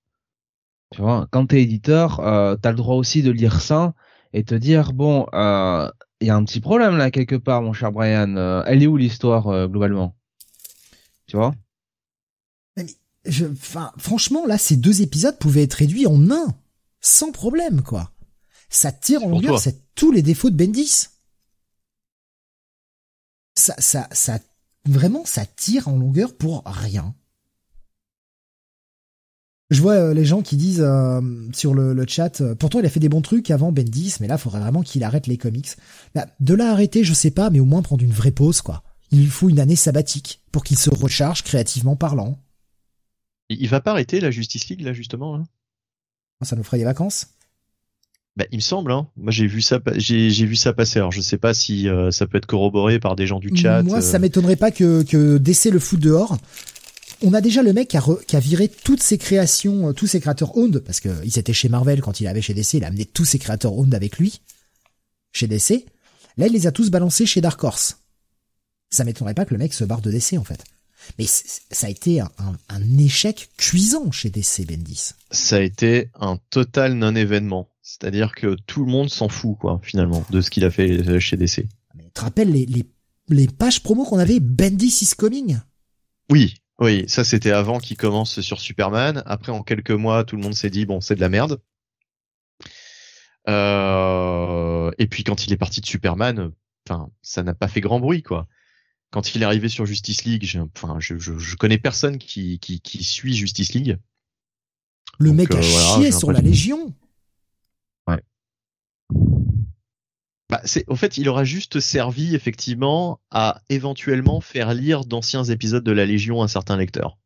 Tu 0.92 1.02
vois, 1.02 1.28
quand 1.32 1.48
t'es 1.48 1.62
éditeur, 1.62 2.20
euh, 2.22 2.56
t'as 2.56 2.72
le 2.72 2.78
droit 2.78 2.96
aussi 2.96 3.22
de 3.22 3.32
lire 3.32 3.62
ça 3.62 3.94
et 4.34 4.44
te 4.44 4.56
dire 4.56 4.94
bon, 4.94 5.28
euh, 5.34 5.90
il 6.22 6.28
y 6.28 6.30
a 6.30 6.36
un 6.36 6.44
petit 6.44 6.60
problème 6.60 6.98
là 6.98 7.12
quelque 7.12 7.36
part, 7.36 7.62
mon 7.62 7.74
cher 7.74 7.92
Brian. 7.92 8.36
Euh, 8.36 8.64
elle 8.66 8.82
est 8.82 8.88
où 8.88 8.98
l'histoire 8.98 9.48
euh, 9.48 9.68
globalement? 9.68 10.16
Tu 11.28 11.38
vois? 11.38 11.54
Je, 13.26 13.46
franchement, 13.98 14.46
là, 14.46 14.58
ces 14.58 14.78
deux 14.78 15.02
épisodes 15.02 15.38
pouvaient 15.38 15.64
être 15.64 15.74
réduits 15.74 16.08
en 16.08 16.32
un, 16.32 16.56
sans 17.02 17.32
problème, 17.32 17.82
quoi. 17.82 18.12
Ça 18.70 18.92
tire 18.92 19.24
en 19.24 19.30
longueur, 19.30 19.60
c'est 19.60 19.94
tous 19.96 20.12
les 20.12 20.22
défauts 20.22 20.50
de 20.50 20.56
Bendis. 20.56 21.08
Ça, 23.56 23.76
ça, 23.80 24.08
ça, 24.12 24.40
vraiment, 24.86 25.26
ça 25.26 25.46
tire 25.46 25.88
en 25.88 25.98
longueur 25.98 26.38
pour 26.38 26.64
rien. 26.66 27.16
Je 29.70 29.82
vois 29.82 29.94
euh, 29.94 30.14
les 30.14 30.24
gens 30.24 30.42
qui 30.42 30.56
disent 30.56 30.82
euh, 30.82 31.22
sur 31.54 31.74
le, 31.74 32.06
chat, 32.08 32.40
euh, 32.40 32.56
pourtant 32.56 32.80
il 32.80 32.86
a 32.86 32.90
fait 32.90 33.02
des 33.02 33.10
bons 33.10 33.22
trucs 33.22 33.52
avant 33.52 33.72
Bendis, 33.72 34.16
mais 34.22 34.28
là 34.28 34.36
il 34.36 34.42
faudrait 34.42 34.62
vraiment 34.62 34.82
qu'il 34.82 35.04
arrête 35.04 35.28
les 35.28 35.38
comics. 35.38 35.70
Bah, 36.16 36.28
de 36.40 36.54
là 36.54 36.72
arrêter, 36.72 37.04
je 37.04 37.14
sais 37.14 37.32
pas, 37.32 37.50
mais 37.50 37.60
au 37.60 37.66
moins 37.66 37.82
prendre 37.82 38.04
une 38.04 38.14
vraie 38.14 38.32
pause, 38.32 38.62
quoi. 38.62 38.84
Il 39.12 39.20
lui 39.20 39.28
faut 39.28 39.50
une 39.50 39.60
année 39.60 39.76
sabbatique 39.76 40.42
pour 40.52 40.64
qu'il 40.64 40.78
se 40.78 40.90
recharge 40.90 41.44
créativement 41.44 41.96
parlant. 41.96 42.40
Il 43.50 43.68
va 43.70 43.80
pas 43.80 43.92
arrêter 43.92 44.20
la 44.20 44.32
Justice 44.32 44.68
League 44.70 44.82
là 44.82 44.94
justement. 44.94 45.36
Hein? 45.36 45.44
Ça 46.44 46.56
nous 46.56 46.64
ferait 46.64 46.78
des 46.78 46.84
vacances? 46.84 47.28
Bah, 48.38 48.46
il 48.52 48.58
me 48.58 48.62
semble. 48.62 48.92
Hein. 48.92 49.08
Moi, 49.18 49.32
j'ai 49.32 49.48
vu 49.48 49.62
ça, 49.62 49.80
j'ai 49.96 50.46
vu 50.46 50.56
ça 50.56 50.72
passer. 50.72 51.00
Alors, 51.00 51.12
je 51.12 51.22
sais 51.22 51.40
pas 51.40 51.54
si 51.54 51.88
ça 52.12 52.28
peut 52.28 52.38
être 52.38 52.46
corroboré 52.46 53.00
par 53.00 53.16
des 53.16 53.26
gens 53.26 53.40
du 53.40 53.56
chat. 53.56 53.82
Moi, 53.84 54.02
ça 54.02 54.20
m'étonnerait 54.20 54.58
pas 54.58 54.72
que 54.72 55.04
que 55.04 55.38
DC 55.38 55.72
le 55.72 55.80
fout 55.80 56.00
dehors 56.00 56.38
on 57.22 57.34
a 57.34 57.42
déjà 57.42 57.64
le 57.64 57.74
mec 57.74 57.90
qui 57.90 57.98
a, 57.98 58.04
qui 58.28 58.36
a 58.36 58.40
viré 58.40 58.68
toutes 58.68 59.02
ses 59.02 59.18
créations, 59.18 59.90
euh, 59.90 59.94
tous 59.94 60.08
ses 60.08 60.20
créateurs 60.20 60.58
owned, 60.58 60.80
parce 60.80 61.00
qu'il 61.00 61.38
était 61.38 61.54
chez 61.54 61.70
Marvel 61.70 62.02
quand 62.02 62.20
il 62.20 62.28
avait 62.28 62.42
chez 62.42 62.54
DC, 62.54 62.76
il 62.76 62.84
a 62.84 62.88
amené 62.88 63.06
tous 63.06 63.26
ses 63.26 63.40
créateurs 63.40 63.74
owned 63.74 63.94
avec 63.96 64.18
lui, 64.18 64.42
chez 65.32 65.48
DC. 65.48 65.86
Là, 66.38 66.48
il 66.48 66.54
les 66.54 66.68
a 66.68 66.72
tous 66.72 66.90
balancés 66.90 67.26
chez 67.26 67.42
Dark 67.42 67.64
Horse. 67.64 67.98
Ça 68.90 69.04
m'étonnerait 69.04 69.34
pas 69.34 69.46
que 69.46 69.54
le 69.54 69.58
mec 69.58 69.74
se 69.74 69.84
barre 69.84 70.02
de 70.02 70.12
DC, 70.12 70.34
en 70.38 70.44
fait. 70.44 70.64
Mais 71.18 71.26
ça 71.26 71.88
a 71.88 71.90
été 71.90 72.20
un, 72.20 72.30
un, 72.70 72.98
échec 72.98 73.50
cuisant 73.58 74.12
chez 74.12 74.30
DC, 74.30 74.66
Bendis. 74.68 75.12
Ça 75.32 75.58
a 75.58 75.62
été 75.62 76.10
un 76.20 76.38
total 76.50 76.94
non-événement. 76.94 77.70
C'est-à-dire 77.82 78.34
que 78.36 78.56
tout 78.68 78.84
le 78.86 78.92
monde 78.92 79.10
s'en 79.10 79.30
fout, 79.30 79.58
quoi, 79.58 79.80
finalement, 79.84 80.26
de 80.30 80.42
ce 80.42 80.50
qu'il 80.50 80.66
a 80.66 80.72
fait 80.72 81.08
euh, 81.08 81.20
chez 81.20 81.38
DC. 81.38 81.66
Mais 81.96 82.04
tu 82.04 82.12
te 82.12 82.22
rappelles 82.22 82.52
les, 82.52 82.66
les, 82.66 82.86
les 83.30 83.48
pages 83.48 83.82
promo 83.82 84.04
qu'on 84.04 84.20
avait? 84.20 84.40
Bendis 84.40 85.00
is 85.02 85.16
coming? 85.16 85.60
Oui, 86.30 86.56
oui, 86.80 87.06
ça 87.08 87.24
c'était 87.24 87.52
avant 87.52 87.80
qu'il 87.80 87.98
commence 87.98 88.42
sur 88.42 88.60
Superman. 88.60 89.24
Après, 89.26 89.52
en 89.52 89.64
quelques 89.64 89.92
mois, 89.92 90.24
tout 90.24 90.36
le 90.36 90.44
monde 90.44 90.54
s'est 90.54 90.70
dit 90.70 90.86
bon, 90.86 91.02
c'est 91.02 91.16
de 91.16 91.22
la 91.22 91.30
merde. 91.30 91.60
Euh... 93.48 94.92
Et 94.98 95.08
puis 95.08 95.24
quand 95.24 95.46
il 95.46 95.54
est 95.54 95.58
parti 95.58 95.82
de 95.82 95.86
Superman, 95.86 96.52
enfin, 96.88 97.10
ça 97.22 97.44
n'a 97.44 97.54
pas 97.54 97.68
fait 97.68 97.82
grand 97.82 98.00
bruit, 98.00 98.22
quoi. 98.22 98.48
Quand 99.10 99.34
il 99.34 99.42
est 99.42 99.46
arrivé 99.46 99.70
sur 99.70 99.86
Justice 99.86 100.26
League, 100.26 100.44
je, 100.46 100.60
enfin, 100.60 100.98
je, 101.00 101.18
je, 101.18 101.56
connais 101.56 101.78
personne 101.78 102.18
qui, 102.18 102.60
qui, 102.60 102.82
qui, 102.82 103.04
suit 103.04 103.36
Justice 103.36 103.74
League. 103.74 103.98
Le 105.18 105.32
mec 105.32 105.52
a 105.52 105.58
euh, 105.58 105.62
chié 105.62 106.12
sur 106.12 106.32
la 106.32 106.42
Légion. 106.42 106.94
Ouais. 108.08 108.22
Bah, 110.50 110.62
c'est, 110.64 110.86
au 110.88 110.96
fait, 110.96 111.18
il 111.18 111.28
aura 111.28 111.44
juste 111.44 111.80
servi 111.80 112.34
effectivement 112.34 113.20
à 113.32 113.62
éventuellement 113.70 114.40
faire 114.40 114.74
lire 114.74 115.04
d'anciens 115.04 115.44
épisodes 115.44 115.84
de 115.84 115.92
la 115.92 116.06
Légion 116.06 116.42
à 116.42 116.46
un 116.46 116.48
certain 116.48 116.78
lecteur. 116.78 117.18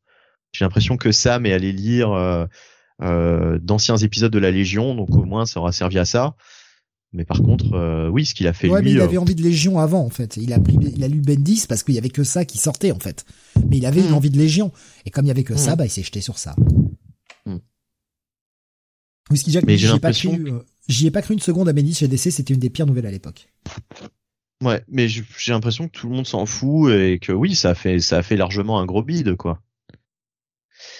J'ai 0.54 0.66
l'impression 0.66 0.98
que 0.98 1.12
Sam 1.12 1.46
est 1.46 1.54
allé 1.54 1.72
lire 1.72 2.12
euh, 2.12 2.46
euh, 3.04 3.60
d'anciens 3.60 3.98
épisodes 3.98 4.32
de 4.32 4.40
la 4.40 4.52
Légion, 4.52 4.96
donc 4.96 5.12
au 5.12 5.24
moins 5.24 5.46
ça 5.46 5.60
aura 5.60 5.72
servi 5.72 6.00
à 6.00 6.06
ça. 6.06 6.36
Mais 7.14 7.26
par 7.26 7.42
contre, 7.42 7.74
euh, 7.74 8.10
oui, 8.10 8.26
ce 8.26 8.34
qu'il 8.34 8.48
a 8.48 8.54
fait 8.54 8.70
ouais, 8.70 8.82
lui. 8.82 8.92
mais 8.92 8.96
il 8.96 9.02
avait 9.02 9.18
envie 9.18 9.36
de 9.36 9.42
Légion 9.42 9.80
avant, 9.80 10.04
en 10.06 10.10
fait. 10.10 10.38
Il 10.38 10.54
a 10.54 10.60
pris, 10.60 10.78
il 10.96 11.04
a 11.04 11.10
lu 11.10 11.20
Bendis 11.20 11.66
parce 11.68 11.84
qu'il 11.84 11.94
y 11.94 11.98
avait 11.98 12.10
que 12.10 12.24
ça 12.24 12.46
qui 12.46 12.58
sortait, 12.58 12.92
en 12.92 13.00
fait. 13.00 13.26
Mais 13.70 13.78
il 13.78 13.86
avait 13.86 14.00
une 14.00 14.12
hmm. 14.12 14.16
envie 14.16 14.30
de 14.30 14.38
Légion. 14.38 14.72
Et 15.06 15.10
comme 15.10 15.26
il 15.26 15.28
y 15.28 15.32
avait 15.32 15.44
que 15.44 15.58
ça, 15.58 15.74
hmm. 15.74 15.78
bah, 15.78 15.86
il 15.86 15.90
s'est 15.90 16.04
jeté 16.04 16.22
sur 16.22 16.38
ça. 16.38 16.56
Hmm. 17.46 17.58
Whisky 19.30 19.52
Jack, 19.52 19.66
mais 19.66 19.78
j'ai 19.78 19.90
l'impression. 19.90 20.40
J'y 20.92 21.08
ai 21.08 21.12
pas 21.12 21.22
cru 21.22 21.34
une 21.34 21.40
seconde 21.40 21.70
à 21.70 21.74
Bendis 21.74 21.94
chez 21.94 22.10
DC, 22.10 22.34
c'était 22.34 22.54
une 22.54 22.60
des 22.60 22.70
pires 22.70 22.86
nouvelles 22.86 23.06
à 23.06 23.12
l'époque. 23.12 23.48
Ouais, 24.62 24.84
mais 24.90 25.08
j'ai 25.08 25.24
l'impression 25.48 25.88
que 25.88 25.98
tout 25.98 26.10
le 26.10 26.16
monde 26.16 26.28
s'en 26.28 26.46
fout 26.46 26.92
et 26.92 27.18
que 27.18 27.32
oui, 27.32 27.56
ça 27.56 27.70
a 27.70 27.76
fait 27.76 28.00
ça 28.00 28.18
a 28.18 28.24
fait 28.24 28.36
largement 28.36 28.78
un 28.78 28.86
gros 28.86 29.02
bid 29.02 29.38
quoi. 29.38 29.62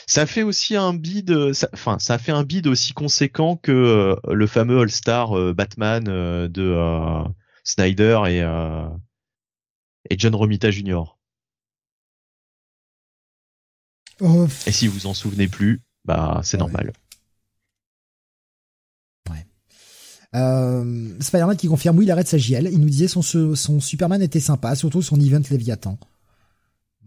Ça 0.08 0.26
fait 0.26 0.44
aussi 0.44 0.78
un 0.78 0.94
bid, 0.94 1.36
enfin 1.74 2.00
ça 2.00 2.14
a 2.14 2.18
fait 2.20 2.32
un 2.32 2.44
bid 2.44 2.68
aussi 2.68 2.94
conséquent 2.94 3.58
que 3.58 3.72
euh, 3.74 4.16
le 4.34 4.48
fameux 4.48 4.80
All 4.80 4.90
Star 4.90 5.38
euh, 5.38 5.54
Batman 5.54 6.06
euh, 6.08 6.48
de 6.48 7.30
Snyder 7.66 8.22
et 8.28 8.40
et 10.10 10.18
John 10.18 10.36
Romita 10.36 10.72
Jr. 10.72 11.04
Oh, 14.22 14.48
et 14.66 14.72
si 14.72 14.88
vous 14.88 15.06
en 15.06 15.14
souvenez 15.14 15.50
plus, 15.50 15.82
bah 16.06 16.40
c'est 16.46 16.58
normal. 16.58 16.94
Euh, 20.36 21.14
Spider-Man 21.20 21.58
qui 21.58 21.68
confirme 21.68 21.98
oui, 21.98 22.06
il 22.06 22.12
arrête 22.12 22.28
sa 22.28 22.38
JL. 22.38 22.70
Il 22.72 22.80
nous 22.80 22.90
disait 22.90 23.08
son, 23.08 23.22
Superman 23.80 24.22
était 24.22 24.40
sympa, 24.40 24.76
surtout 24.76 25.02
son 25.02 25.20
event 25.20 25.42
Léviathan. 25.50 25.98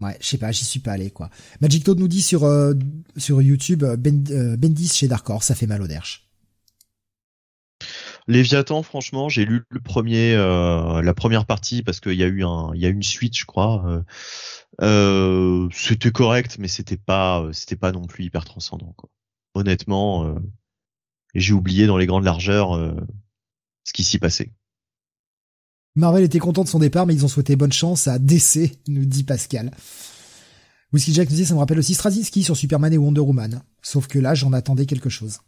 Ouais, 0.01 0.17
je 0.19 0.27
sais 0.27 0.37
pas, 0.37 0.51
j'y 0.51 0.65
suis 0.65 0.81
pas 0.81 0.91
allé 0.91 1.09
quoi. 1.09 1.29
Magic 1.61 1.83
Toad 1.85 1.99
nous 1.99 2.09
dit 2.09 2.21
sur 2.21 2.43
euh, 2.43 2.73
sur 3.15 3.41
YouTube 3.41 3.83
euh, 3.83 3.95
ben, 3.95 4.25
euh, 4.29 4.57
Bendis 4.57 4.89
chez 4.89 5.07
Dark 5.07 5.29
Horse, 5.29 5.45
ça 5.45 5.55
fait 5.55 5.67
mal 5.67 5.81
au 5.81 5.87
derche. 5.87 6.27
Léviathan, 8.27 8.83
franchement, 8.83 9.29
j'ai 9.29 9.45
lu 9.45 9.63
le 9.69 9.79
premier, 9.79 10.35
la 10.35 11.13
première 11.13 11.45
partie 11.45 11.83
parce 11.83 11.99
qu'il 11.99 12.13
y 12.13 12.23
a 12.23 12.27
eu 12.27 12.43
un, 12.43 12.71
il 12.73 12.81
y 12.81 12.87
a 12.87 12.89
une 12.89 13.03
suite, 13.03 13.37
je 13.37 13.45
crois. 13.45 14.03
c'était 15.71 16.11
correct, 16.11 16.57
mais 16.57 16.67
c'était 16.67 16.97
pas, 16.97 17.47
c'était 17.51 17.75
pas 17.75 17.91
non 17.91 18.07
plus 18.07 18.23
hyper 18.23 18.43
transcendant. 18.43 18.93
Quoi. 18.97 19.11
Honnêtement, 19.53 20.35
et 21.35 21.41
j'ai 21.41 21.53
oublié 21.53 21.85
dans 21.85 21.97
les 21.97 22.07
grandes 22.07 22.23
largeurs 22.23 22.75
euh, 22.75 22.95
ce 23.83 23.93
qui 23.93 24.03
s'y 24.03 24.17
passait. 24.17 24.51
Marvel 25.95 26.23
était 26.23 26.39
content 26.39 26.63
de 26.63 26.69
son 26.69 26.79
départ, 26.79 27.05
mais 27.05 27.13
ils 27.13 27.23
ont 27.23 27.29
souhaité 27.29 27.55
bonne 27.55 27.71
chance 27.71 28.07
à 28.07 28.19
DC, 28.19 28.79
nous 28.87 29.05
dit 29.05 29.23
Pascal. 29.23 29.71
Whiskey 30.91 31.13
Jack 31.13 31.29
nous 31.29 31.35
dit, 31.35 31.45
ça 31.45 31.53
me 31.53 31.59
rappelle 31.59 31.79
aussi 31.79 31.93
Straczynski 31.93 32.43
sur 32.43 32.57
Superman 32.57 32.91
et 32.91 32.97
Wonder 32.97 33.21
Woman. 33.21 33.61
Sauf 33.81 34.07
que 34.07 34.19
là, 34.19 34.33
j'en 34.33 34.53
attendais 34.53 34.85
quelque 34.85 35.09
chose. 35.09 35.39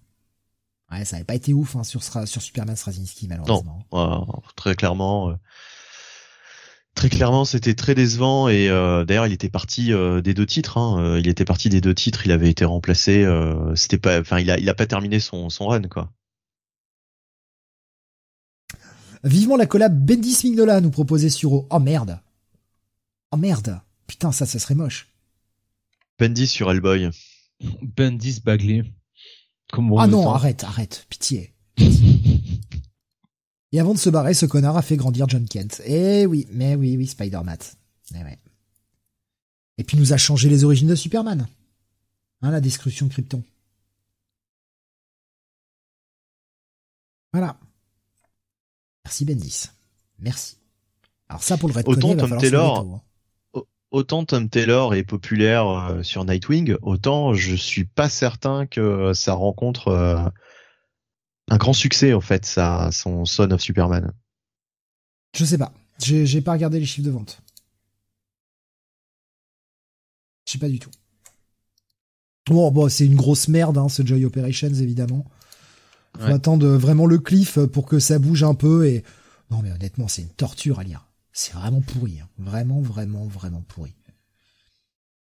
Ouais, 0.91 1.03
ça 1.03 1.17
n'avait 1.17 1.25
pas 1.25 1.35
été 1.35 1.53
ouf 1.53 1.75
hein, 1.75 1.83
sur, 1.83 2.01
sur 2.03 2.41
Superman 2.41 2.75
Straczynski, 2.75 3.27
malheureusement. 3.27 3.85
Non, 3.91 4.25
très 4.55 4.75
clairement. 4.75 5.31
Euh, 5.31 5.35
Très 6.97 7.09
clairement, 7.09 7.45
c'était 7.45 7.75
très 7.75 7.93
décevant 7.93 8.49
et 8.49 8.69
euh, 8.69 9.05
d'ailleurs, 9.05 9.27
il 9.27 9.33
était 9.33 9.49
parti 9.49 9.93
euh, 9.93 10.19
des 10.19 10.33
deux 10.33 10.47
titres. 10.47 10.79
Hein. 10.79 10.99
Euh, 10.99 11.19
il 11.19 11.27
était 11.27 11.45
parti 11.45 11.69
des 11.69 11.79
deux 11.79 11.93
titres. 11.93 12.25
Il 12.25 12.31
avait 12.31 12.49
été 12.49 12.65
remplacé. 12.65 13.23
c'était 13.75 13.99
pas, 13.99 14.19
enfin, 14.19 14.39
il 14.39 14.49
a, 14.49 14.57
il 14.57 14.67
a 14.67 14.73
pas 14.73 14.87
terminé 14.87 15.19
son, 15.19 15.51
son 15.51 15.67
run 15.67 15.83
quoi. 15.83 16.11
Vivement 19.23 19.57
la 19.57 19.67
collab 19.67 19.95
Bendis 19.95 20.39
Mignola 20.43 20.81
nous 20.81 20.89
proposait 20.89 21.29
sur 21.29 21.67
Oh 21.69 21.79
merde. 21.79 22.19
Oh 23.31 23.37
merde. 23.37 23.79
Putain, 24.07 24.31
ça, 24.31 24.47
ça 24.47 24.57
serait 24.57 24.73
moche. 24.73 25.07
Bendis 26.17 26.47
sur 26.47 26.71
Hellboy. 26.71 27.11
Bendis 27.95 28.41
Bagley. 28.43 28.83
ah 29.71 30.07
non, 30.07 30.31
arrête, 30.31 30.63
arrête, 30.63 31.05
pitié. 31.09 31.53
Et 33.71 33.79
avant 33.79 33.93
de 33.93 33.99
se 33.99 34.09
barrer, 34.09 34.33
ce 34.33 34.45
connard 34.45 34.77
a 34.77 34.81
fait 34.81 34.95
grandir 34.95 35.27
John 35.27 35.45
Kent. 35.45 35.81
Eh 35.85 36.25
oui, 36.25 36.47
mais 36.51 36.75
oui, 36.75 36.95
oui, 36.97 37.07
Spider-Man. 37.07 37.57
Eh 38.15 38.23
ouais. 38.23 38.39
Et 39.77 39.83
puis 39.83 39.97
nous 39.97 40.13
a 40.13 40.17
changé 40.17 40.49
les 40.49 40.63
origines 40.63 40.87
de 40.87 40.95
Superman. 40.95 41.47
Hein, 42.41 42.51
la 42.51 42.61
description 42.61 43.09
Krypton. 43.09 43.43
Voilà. 47.33 47.59
Merci 49.05 49.25
Bendis. 49.25 49.65
Merci. 50.19 50.57
Alors 51.29 51.43
ça 51.43 51.57
pour 51.57 51.69
le 51.69 51.75
Red 51.75 51.87
autant 51.87 52.15
Tom 52.15 52.37
Taylor, 52.37 53.01
hein. 53.53 53.61
autant 53.91 54.25
Tom 54.25 54.49
Taylor 54.49 54.95
est 54.95 55.03
populaire 55.03 55.67
euh, 55.67 56.03
sur 56.03 56.23
Nightwing, 56.23 56.75
autant 56.81 57.33
je 57.33 57.53
suis 57.53 57.83
pas 57.83 58.09
certain 58.09 58.65
que 58.65 59.13
ça 59.13 59.33
rencontre 59.33 59.89
euh, 59.89 60.17
un 61.49 61.57
grand 61.57 61.73
succès 61.73 62.13
en 62.13 62.21
fait, 62.21 62.45
ça, 62.45 62.89
son 62.91 63.25
Son 63.25 63.51
of 63.51 63.61
Superman. 63.61 64.13
Je 65.35 65.45
sais 65.45 65.57
pas. 65.57 65.73
J'ai 65.99 66.41
pas 66.41 66.53
regardé 66.53 66.79
les 66.79 66.85
chiffres 66.85 67.05
de 67.05 67.11
vente. 67.11 67.41
Je 70.45 70.53
sais 70.53 70.59
pas 70.59 70.69
du 70.69 70.79
tout. 70.79 70.91
Bon, 72.47 72.71
bon 72.71 72.89
c'est 72.89 73.05
une 73.05 73.15
grosse 73.15 73.47
merde, 73.47 73.77
hein, 73.77 73.89
ce 73.89 74.05
Joy 74.05 74.25
Operations, 74.25 74.73
évidemment. 74.73 75.25
Faut 76.19 76.33
attendre 76.33 76.67
vraiment 76.67 77.05
le 77.05 77.19
cliff 77.19 77.59
pour 77.59 77.85
que 77.85 77.99
ça 77.99 78.17
bouge 78.17 78.43
un 78.43 78.55
peu 78.55 78.87
et... 78.87 79.03
Non, 79.51 79.61
mais 79.61 79.71
honnêtement, 79.71 80.07
c'est 80.07 80.23
une 80.23 80.29
torture 80.29 80.79
à 80.79 80.83
lire. 80.83 81.07
C'est 81.31 81.53
vraiment 81.53 81.81
pourri. 81.81 82.19
Hein. 82.19 82.27
Vraiment, 82.39 82.81
vraiment, 82.81 83.25
vraiment 83.27 83.61
pourri. 83.67 83.93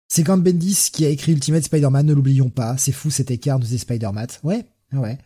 C'est 0.09 0.23
quand 0.23 0.37
Bendis 0.37 0.89
qui 0.91 1.05
a 1.05 1.09
écrit 1.09 1.31
Ultimate 1.31 1.63
Spider-Man, 1.63 2.05
ne 2.05 2.13
l'oublions 2.13 2.49
pas. 2.49 2.77
C'est 2.77 2.91
fou 2.91 3.09
cet 3.09 3.31
écart, 3.31 3.59
nous 3.59 3.65
Spider-Man. 3.65 4.27
Ouais, 4.43 4.65
ouais. 4.91 5.17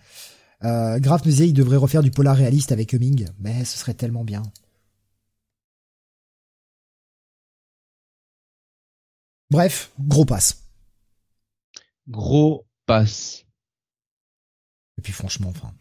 Euh, 0.66 1.00
Graf 1.00 1.24
nous 1.24 1.32
disait 1.32 1.48
il 1.48 1.54
devrait 1.54 1.78
refaire 1.78 2.02
du 2.02 2.12
polar 2.12 2.36
réaliste 2.36 2.72
avec 2.72 2.94
Humming, 2.94 3.28
mais 3.40 3.64
ce 3.66 3.78
serait 3.78 3.94
tellement 3.94 4.24
bien. 4.24 4.44
Bref, 9.52 9.92
gros 10.00 10.26
passe. 10.26 10.64
Gros 12.08 12.66
passe. 12.86 13.46
Et 14.98 15.02
puis 15.02 15.14
franchement, 15.14 15.50
enfin, 15.50 15.72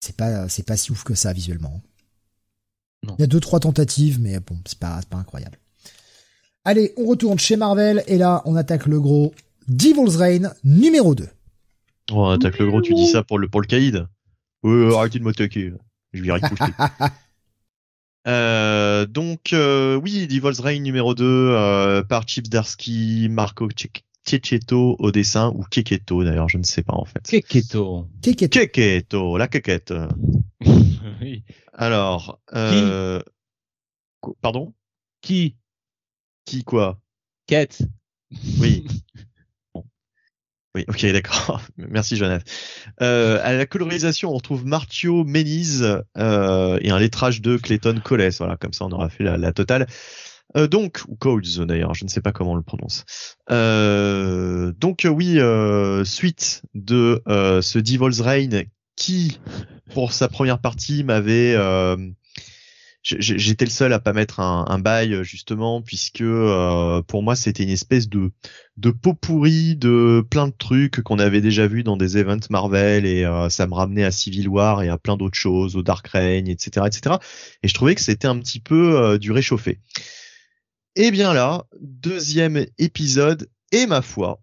c'est 0.00 0.16
pas 0.16 0.48
c'est 0.48 0.64
pas 0.64 0.76
si 0.76 0.90
ouf 0.90 1.04
que 1.04 1.14
ça 1.14 1.32
visuellement. 1.32 1.82
Il 3.04 3.20
y 3.20 3.22
a 3.22 3.28
deux 3.28 3.38
trois 3.38 3.60
tentatives, 3.60 4.20
mais 4.20 4.40
bon, 4.40 4.58
c'est 4.66 4.78
pas 4.78 5.00
pas 5.08 5.18
incroyable. 5.18 5.58
Allez, 6.64 6.92
on 6.96 7.06
retourne 7.06 7.38
chez 7.38 7.54
Marvel 7.54 8.02
et 8.08 8.18
là, 8.18 8.42
on 8.44 8.56
attaque 8.56 8.86
le 8.86 9.00
gros 9.00 9.32
Devil's 9.68 10.16
Reign 10.16 10.52
numéro 10.64 11.14
2. 11.14 11.28
Oh, 12.12 12.24
on 12.26 12.30
attaque 12.30 12.58
le 12.58 12.66
gros, 12.66 12.82
tu 12.82 12.94
dis 12.94 13.06
ça 13.06 13.22
pour 13.24 13.38
le 13.38 13.48
pour 13.48 13.60
le 13.60 13.66
caïd. 13.66 14.06
Ouais, 14.62 14.94
arrêtez 14.96 15.18
de 15.18 15.24
m'attaquer. 15.24 15.72
Je 16.12 16.22
vais 16.22 16.32
riposter. 16.32 16.72
Euh, 18.26 19.06
donc 19.06 19.52
euh, 19.52 19.94
oui, 19.94 20.26
Devil's 20.26 20.58
Reign 20.58 20.82
numéro 20.82 21.14
2 21.14 21.24
euh, 21.24 22.02
par 22.02 22.26
Chips 22.26 22.48
Darsky, 22.48 23.28
Marco 23.30 23.68
Cecchetto 24.24 24.96
au 24.98 25.12
dessin 25.12 25.52
ou 25.54 25.62
Keketo 25.70 26.24
d'ailleurs, 26.24 26.48
je 26.48 26.58
ne 26.58 26.64
sais 26.64 26.82
pas 26.82 26.94
en 26.94 27.04
fait. 27.04 27.22
Keketo. 27.22 28.08
Keketo. 28.22 28.58
Keketo, 28.58 29.36
la 29.36 29.46
quéquette. 29.46 29.94
oui. 31.20 31.44
Alors, 31.72 32.40
euh... 32.52 33.20
qu- 34.20 34.34
pardon? 34.40 34.74
Qui? 35.20 35.54
Qui 36.44 36.64
quoi? 36.64 37.00
Quête. 37.46 37.82
Oui. 38.60 38.84
Oui, 40.76 40.84
ok, 40.88 41.06
d'accord. 41.12 41.62
Merci, 41.78 42.16
Jonathan. 42.16 42.44
Euh, 43.00 43.40
à 43.42 43.54
la 43.54 43.64
colorisation, 43.64 44.30
on 44.30 44.34
retrouve 44.34 44.66
Martio 44.66 45.24
Meniz 45.24 46.02
euh, 46.18 46.78
et 46.82 46.90
un 46.90 46.98
lettrage 46.98 47.40
de 47.40 47.56
Clayton 47.56 47.98
Coles. 48.04 48.30
Voilà, 48.38 48.58
comme 48.58 48.74
ça, 48.74 48.84
on 48.84 48.90
aura 48.90 49.08
fait 49.08 49.24
la, 49.24 49.52
totale. 49.52 49.86
Euh, 50.54 50.66
donc, 50.66 51.00
ou 51.08 51.16
Coles 51.16 51.66
d'ailleurs, 51.66 51.94
je 51.94 52.04
ne 52.04 52.10
sais 52.10 52.20
pas 52.20 52.32
comment 52.32 52.52
on 52.52 52.56
le 52.56 52.62
prononce. 52.62 53.06
Euh, 53.50 54.72
donc 54.78 55.06
oui, 55.10 55.38
suite 56.04 56.62
de 56.74 57.22
ce 57.26 57.78
Devil's 57.78 58.20
Reign 58.20 58.64
qui, 58.96 59.40
pour 59.94 60.12
sa 60.12 60.28
première 60.28 60.58
partie, 60.58 61.04
m'avait 61.04 61.56
j'étais 63.06 63.64
le 63.64 63.70
seul 63.70 63.92
à 63.92 64.00
pas 64.00 64.12
mettre 64.12 64.40
un, 64.40 64.78
bail 64.80 65.22
justement 65.22 65.80
puisque 65.80 66.22
euh, 66.22 67.02
pour 67.02 67.22
moi 67.22 67.36
c'était 67.36 67.62
une 67.62 67.70
espèce 67.70 68.08
de 68.08 68.32
de 68.76 68.90
pot 68.90 69.14
pourri 69.14 69.76
de 69.76 70.26
plein 70.28 70.48
de 70.48 70.54
trucs 70.58 71.02
qu'on 71.02 71.20
avait 71.20 71.40
déjà 71.40 71.68
vu 71.68 71.84
dans 71.84 71.96
des 71.96 72.18
events 72.18 72.48
Marvel 72.50 73.06
et 73.06 73.24
euh, 73.24 73.48
ça 73.48 73.68
me 73.68 73.74
ramenait 73.74 74.02
à 74.02 74.10
Civil 74.10 74.48
War 74.48 74.82
et 74.82 74.88
à 74.88 74.98
plein 74.98 75.16
d'autres 75.16 75.38
choses, 75.38 75.76
au 75.76 75.82
Dark 75.82 76.06
Reign, 76.08 76.48
etc., 76.48 76.86
etc. 76.86 77.16
Et 77.62 77.68
je 77.68 77.74
trouvais 77.74 77.94
que 77.94 78.00
c'était 78.00 78.28
un 78.28 78.38
petit 78.38 78.60
peu 78.60 78.98
euh, 78.98 79.18
du 79.18 79.30
réchauffé. 79.30 79.78
Et 80.96 81.10
bien 81.10 81.32
là, 81.32 81.64
deuxième 81.80 82.66
épisode 82.78 83.48
et 83.70 83.86
ma 83.86 84.02
foi, 84.02 84.40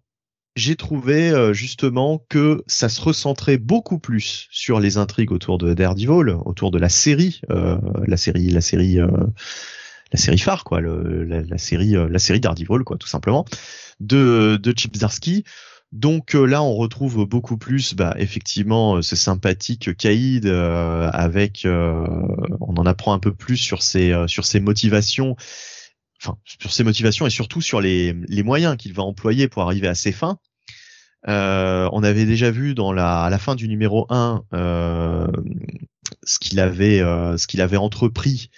j'ai 0.56 0.76
trouvé 0.76 1.30
euh, 1.30 1.52
justement 1.52 2.24
que 2.28 2.62
ça 2.66 2.88
se 2.88 3.00
recentrait 3.00 3.58
beaucoup 3.58 3.98
plus 3.98 4.46
sur 4.50 4.80
les 4.80 4.98
intrigues 4.98 5.32
autour 5.32 5.58
de 5.58 5.74
Daredevil, 5.74 6.36
autour 6.44 6.70
de 6.70 6.78
la 6.78 6.88
série, 6.88 7.40
euh, 7.50 7.78
la 8.06 8.16
série, 8.16 8.50
la 8.50 8.60
série, 8.60 9.00
euh, 9.00 9.08
la 10.12 10.18
série 10.18 10.38
phare 10.38 10.64
quoi, 10.64 10.80
le, 10.80 11.24
la, 11.24 11.58
série, 11.58 11.96
euh, 11.96 12.08
la 12.08 12.18
série 12.18 12.40
Daredevil 12.40 12.84
quoi, 12.84 12.96
tout 12.96 13.08
simplement, 13.08 13.44
de 14.00 14.56
de 14.62 14.74
Chip. 14.76 14.96
Donc 15.94 16.34
euh, 16.34 16.44
là, 16.44 16.60
on 16.60 16.74
retrouve 16.74 17.24
beaucoup 17.24 17.56
plus, 17.56 17.94
bah, 17.94 18.14
effectivement, 18.18 18.96
euh, 18.96 19.02
ce 19.02 19.14
sympathique 19.14 19.88
euh, 20.04 21.10
avec, 21.12 21.66
on 21.66 22.74
en 22.76 22.84
apprend 22.84 23.12
un 23.12 23.20
peu 23.20 23.32
plus 23.32 23.56
sur 23.56 23.82
ses 23.82 24.12
sur 24.26 24.44
ses 24.44 24.58
motivations, 24.58 25.36
enfin 26.24 26.38
sur 26.44 26.72
ses 26.72 26.84
motivations 26.84 27.26
et 27.26 27.30
surtout 27.30 27.60
sur 27.60 27.80
les 27.80 28.14
moyens 28.42 28.76
qu'il 28.76 28.92
va 28.92 29.02
employer 29.02 29.48
pour 29.48 29.62
arriver 29.62 29.88
à 29.88 29.94
ses 29.94 30.12
fins. 30.12 30.38
Euh, 31.28 31.88
on 31.92 32.02
avait 32.02 32.26
déjà 32.26 32.50
vu 32.50 32.74
dans 32.74 32.92
la 32.92 33.22
à 33.22 33.30
la 33.30 33.38
fin 33.38 33.54
du 33.54 33.66
numéro 33.66 34.06
1 34.10 34.44
euh, 34.52 35.26
ce 36.22 36.38
qu'il 36.38 36.60
avait 36.60 37.00
euh, 37.00 37.38
ce 37.38 37.46
qu'il 37.46 37.62
avait 37.62 37.78
entrepris 37.78 38.50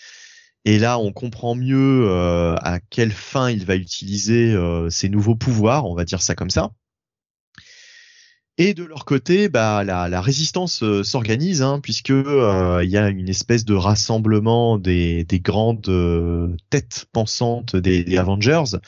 et 0.64 0.80
là 0.80 0.98
on 0.98 1.12
comprend 1.12 1.54
mieux 1.54 2.08
euh, 2.08 2.56
à 2.56 2.80
quelle 2.90 3.12
fin 3.12 3.50
il 3.50 3.64
va 3.64 3.76
utiliser 3.76 4.56
ses 4.90 5.08
nouveaux 5.08 5.36
pouvoirs, 5.36 5.86
on 5.86 5.94
va 5.94 6.04
dire 6.04 6.22
ça 6.22 6.34
comme 6.34 6.50
ça. 6.50 6.72
Et 8.58 8.72
de 8.72 8.84
leur 8.84 9.04
côté, 9.04 9.50
bah, 9.50 9.84
la, 9.84 10.08
la 10.08 10.20
résistance 10.22 10.82
euh, 10.82 11.02
s'organise, 11.02 11.60
hein, 11.60 11.78
puisque 11.82 12.10
euh, 12.10 12.80
il 12.82 12.90
y 12.90 12.96
a 12.96 13.08
une 13.10 13.28
espèce 13.28 13.66
de 13.66 13.74
rassemblement 13.74 14.78
des, 14.78 15.24
des 15.24 15.40
grandes 15.40 15.86
euh, 15.90 16.56
têtes 16.70 17.06
pensantes 17.12 17.76
des, 17.76 18.02
des 18.02 18.16
Avengers, 18.16 18.78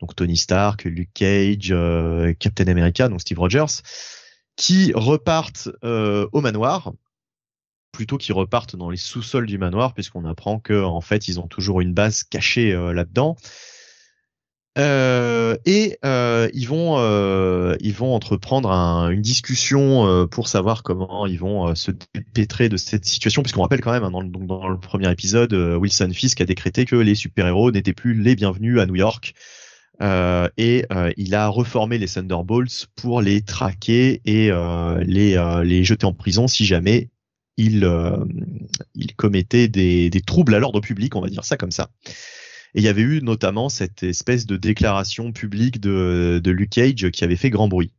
donc 0.00 0.14
Tony 0.14 0.36
Stark, 0.36 0.84
Luke 0.84 1.14
Cage, 1.14 1.68
euh, 1.70 2.34
Captain 2.38 2.66
America, 2.66 3.08
donc 3.08 3.22
Steve 3.22 3.38
Rogers, 3.38 3.80
qui 4.56 4.92
repartent 4.94 5.70
au 5.82 6.40
manoir, 6.42 6.92
plutôt 7.92 8.18
qu'ils 8.18 8.34
repartent 8.34 8.76
dans 8.76 8.90
les 8.90 8.98
sous-sols 8.98 9.46
du 9.46 9.56
manoir, 9.56 9.94
puisqu'on 9.94 10.26
apprend 10.26 10.60
que 10.60 10.82
en 10.82 11.00
fait 11.00 11.28
ils 11.28 11.40
ont 11.40 11.46
toujours 11.46 11.80
une 11.80 11.92
base 11.92 12.22
cachée 12.24 12.72
là-dedans. 12.72 13.36
Euh, 14.78 15.56
et 15.64 15.96
euh, 16.04 16.50
ils 16.52 16.68
vont 16.68 16.96
euh, 16.98 17.76
ils 17.80 17.94
vont 17.94 18.14
entreprendre 18.14 18.70
un- 18.70 19.08
une 19.10 19.22
discussion 19.22 20.06
euh, 20.06 20.26
pour 20.26 20.48
savoir 20.48 20.82
comment 20.82 21.26
ils 21.26 21.38
vont 21.38 21.68
euh, 21.68 21.74
se 21.74 21.90
dépêtrer 22.14 22.68
de 22.68 22.76
cette 22.76 23.06
situation. 23.06 23.42
Puisqu'on 23.42 23.62
rappelle 23.62 23.80
quand 23.80 23.92
même 23.92 24.04
hein, 24.04 24.10
dans, 24.10 24.20
le, 24.20 24.28
dans 24.28 24.68
le 24.68 24.78
premier 24.78 25.10
épisode 25.10 25.54
euh, 25.54 25.76
Wilson 25.76 26.10
Fisk 26.12 26.40
a 26.42 26.44
décrété 26.44 26.84
que 26.84 26.96
les 26.96 27.14
super-héros 27.14 27.70
n'étaient 27.72 27.94
plus 27.94 28.14
les 28.14 28.36
bienvenus 28.36 28.78
à 28.78 28.86
New 28.86 28.96
York. 28.96 29.32
Et 30.58 30.84
il 31.16 31.34
a 31.34 31.48
reformé 31.48 31.96
les 31.96 32.06
Thunderbolts 32.06 32.86
pour 32.96 33.22
les 33.22 33.40
traquer 33.40 34.20
et 34.26 34.50
les 35.06 35.60
les 35.64 35.84
jeter 35.84 36.04
en 36.04 36.12
prison 36.12 36.48
si 36.48 36.66
jamais 36.66 37.08
ils 37.56 37.88
ils 38.94 39.14
commettaient 39.16 39.68
des, 39.68 40.10
des 40.10 40.20
troubles 40.20 40.54
à 40.54 40.58
l'ordre 40.58 40.80
public 40.82 41.16
on 41.16 41.22
va 41.22 41.28
dire 41.30 41.44
ça 41.46 41.56
comme 41.56 41.70
ça 41.70 41.88
et 42.76 42.80
il 42.80 42.84
y 42.84 42.88
avait 42.88 43.02
eu 43.02 43.22
notamment 43.22 43.70
cette 43.70 44.02
espèce 44.02 44.44
de 44.44 44.58
déclaration 44.58 45.32
publique 45.32 45.80
de, 45.80 46.42
Luke 46.44 46.70
Cage 46.70 47.10
qui 47.10 47.24
avait 47.24 47.36
fait 47.36 47.48
grand 47.48 47.68
bruit. 47.68 47.90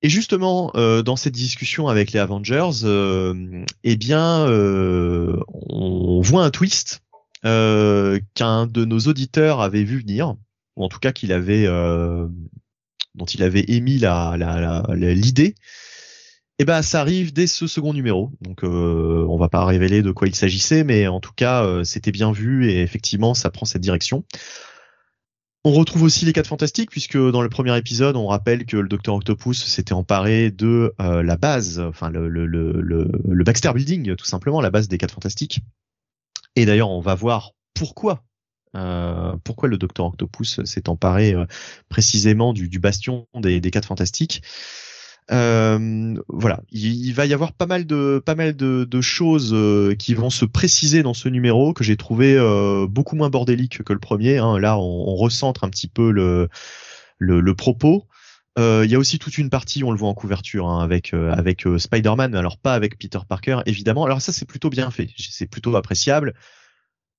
Et 0.00 0.08
justement, 0.08 0.70
euh, 0.76 1.02
dans 1.02 1.16
cette 1.16 1.34
discussion 1.34 1.88
avec 1.88 2.12
les 2.12 2.20
Avengers, 2.20 2.84
euh, 2.84 3.64
eh 3.82 3.96
bien, 3.96 4.46
euh, 4.46 5.40
on 5.48 6.20
voit 6.20 6.44
un 6.44 6.50
twist 6.50 7.02
qu'un 7.42 8.66
de 8.66 8.84
nos 8.84 9.00
auditeurs 9.00 9.60
avait 9.60 9.82
vu 9.82 9.98
venir, 9.98 10.36
ou 10.76 10.84
en 10.84 10.88
tout 10.88 11.00
cas 11.00 11.10
qu'il 11.10 11.32
avait, 11.32 11.66
dont 11.66 13.24
il 13.24 13.42
avait 13.42 13.64
émis 13.66 13.98
la- 13.98 14.36
Et 16.62 16.64
ben, 16.64 16.80
ça 16.80 17.00
arrive 17.00 17.32
dès 17.32 17.48
ce 17.48 17.66
second 17.66 17.92
numéro. 17.92 18.30
Donc, 18.40 18.62
euh, 18.62 19.26
on 19.28 19.36
va 19.36 19.48
pas 19.48 19.64
révéler 19.64 20.00
de 20.00 20.12
quoi 20.12 20.28
il 20.28 20.34
s'agissait, 20.36 20.84
mais 20.84 21.08
en 21.08 21.18
tout 21.18 21.32
cas, 21.34 21.64
euh, 21.64 21.82
c'était 21.82 22.12
bien 22.12 22.30
vu 22.30 22.70
et 22.70 22.82
effectivement, 22.82 23.34
ça 23.34 23.50
prend 23.50 23.66
cette 23.66 23.82
direction. 23.82 24.22
On 25.64 25.72
retrouve 25.72 26.04
aussi 26.04 26.24
les 26.24 26.32
quatre 26.32 26.46
fantastiques 26.46 26.92
puisque 26.92 27.18
dans 27.18 27.42
le 27.42 27.48
premier 27.48 27.76
épisode, 27.76 28.14
on 28.14 28.28
rappelle 28.28 28.64
que 28.64 28.76
le 28.76 28.86
Docteur 28.86 29.16
Octopus 29.16 29.64
s'était 29.64 29.92
emparé 29.92 30.52
de 30.52 30.94
euh, 31.00 31.24
la 31.24 31.36
base, 31.36 31.80
enfin 31.80 32.10
le, 32.10 32.28
le, 32.28 32.46
le, 32.46 32.80
le, 32.80 33.10
le 33.28 33.42
Baxter 33.44 33.72
Building, 33.74 34.14
tout 34.14 34.24
simplement, 34.24 34.60
la 34.60 34.70
base 34.70 34.86
des 34.86 34.98
quatre 34.98 35.14
fantastiques. 35.14 35.62
Et 36.54 36.64
d'ailleurs, 36.64 36.90
on 36.90 37.00
va 37.00 37.16
voir 37.16 37.54
pourquoi. 37.74 38.22
Euh, 38.76 39.34
pourquoi 39.42 39.68
le 39.68 39.78
Docteur 39.78 40.06
Octopus 40.06 40.62
s'est 40.62 40.88
emparé 40.88 41.34
euh, 41.34 41.44
précisément 41.88 42.52
du, 42.52 42.68
du 42.68 42.78
bastion 42.78 43.26
des, 43.34 43.60
des 43.60 43.70
quatre 43.72 43.88
fantastiques. 43.88 44.42
Euh, 45.32 46.14
voilà, 46.28 46.60
il, 46.70 47.12
va 47.12 47.24
y 47.24 47.32
avoir 47.32 47.52
pas 47.52 47.66
mal 47.66 47.86
de 47.86 48.22
pas 48.24 48.34
mal 48.34 48.54
de, 48.54 49.00
choses 49.00 49.52
euh, 49.54 49.94
qui 49.94 50.14
vont 50.14 50.30
se 50.30 50.44
préciser 50.44 51.02
dans 51.02 51.14
ce 51.14 51.28
numéro 51.28 51.72
que 51.72 51.84
j'ai 51.84 51.96
trouvé 51.96 52.36
euh, 52.36 52.86
beaucoup 52.86 53.16
moins 53.16 53.30
bordélique 53.30 53.82
que 53.82 53.92
le 53.92 53.98
premier. 53.98 54.38
hein. 54.38 54.58
Là, 54.58 54.78
on, 54.78 55.08
on 55.08 55.16
recentre 55.16 55.64
un 55.64 55.70
petit 55.70 55.88
peu 55.88 56.10
le 56.10 56.48
le, 57.18 57.54
propos. 57.54 58.06
Il 58.58 58.90
y 58.90 58.94
a 58.94 58.98
aussi 58.98 59.18
toute 59.18 59.38
une 59.38 59.48
partie, 59.48 59.84
on 59.84 59.92
le 59.92 59.96
voit 59.96 60.08
en 60.08 60.14
couverture, 60.14 60.68
hein, 60.68 60.82
avec 60.82 61.14
avec 61.14 61.64
Spider-Man, 61.78 62.34
alors 62.34 62.58
pas 62.58 62.74
avec 62.74 62.98
Peter 62.98 63.20
Parker, 63.26 63.60
évidemment. 63.66 64.04
Alors 64.04 64.20
ça, 64.20 64.32
c'est 64.32 64.44
plutôt 64.44 64.70
bien 64.70 64.90
fait, 64.90 65.08
c'est 65.16 65.46
plutôt 65.46 65.74
appréciable. 65.76 66.34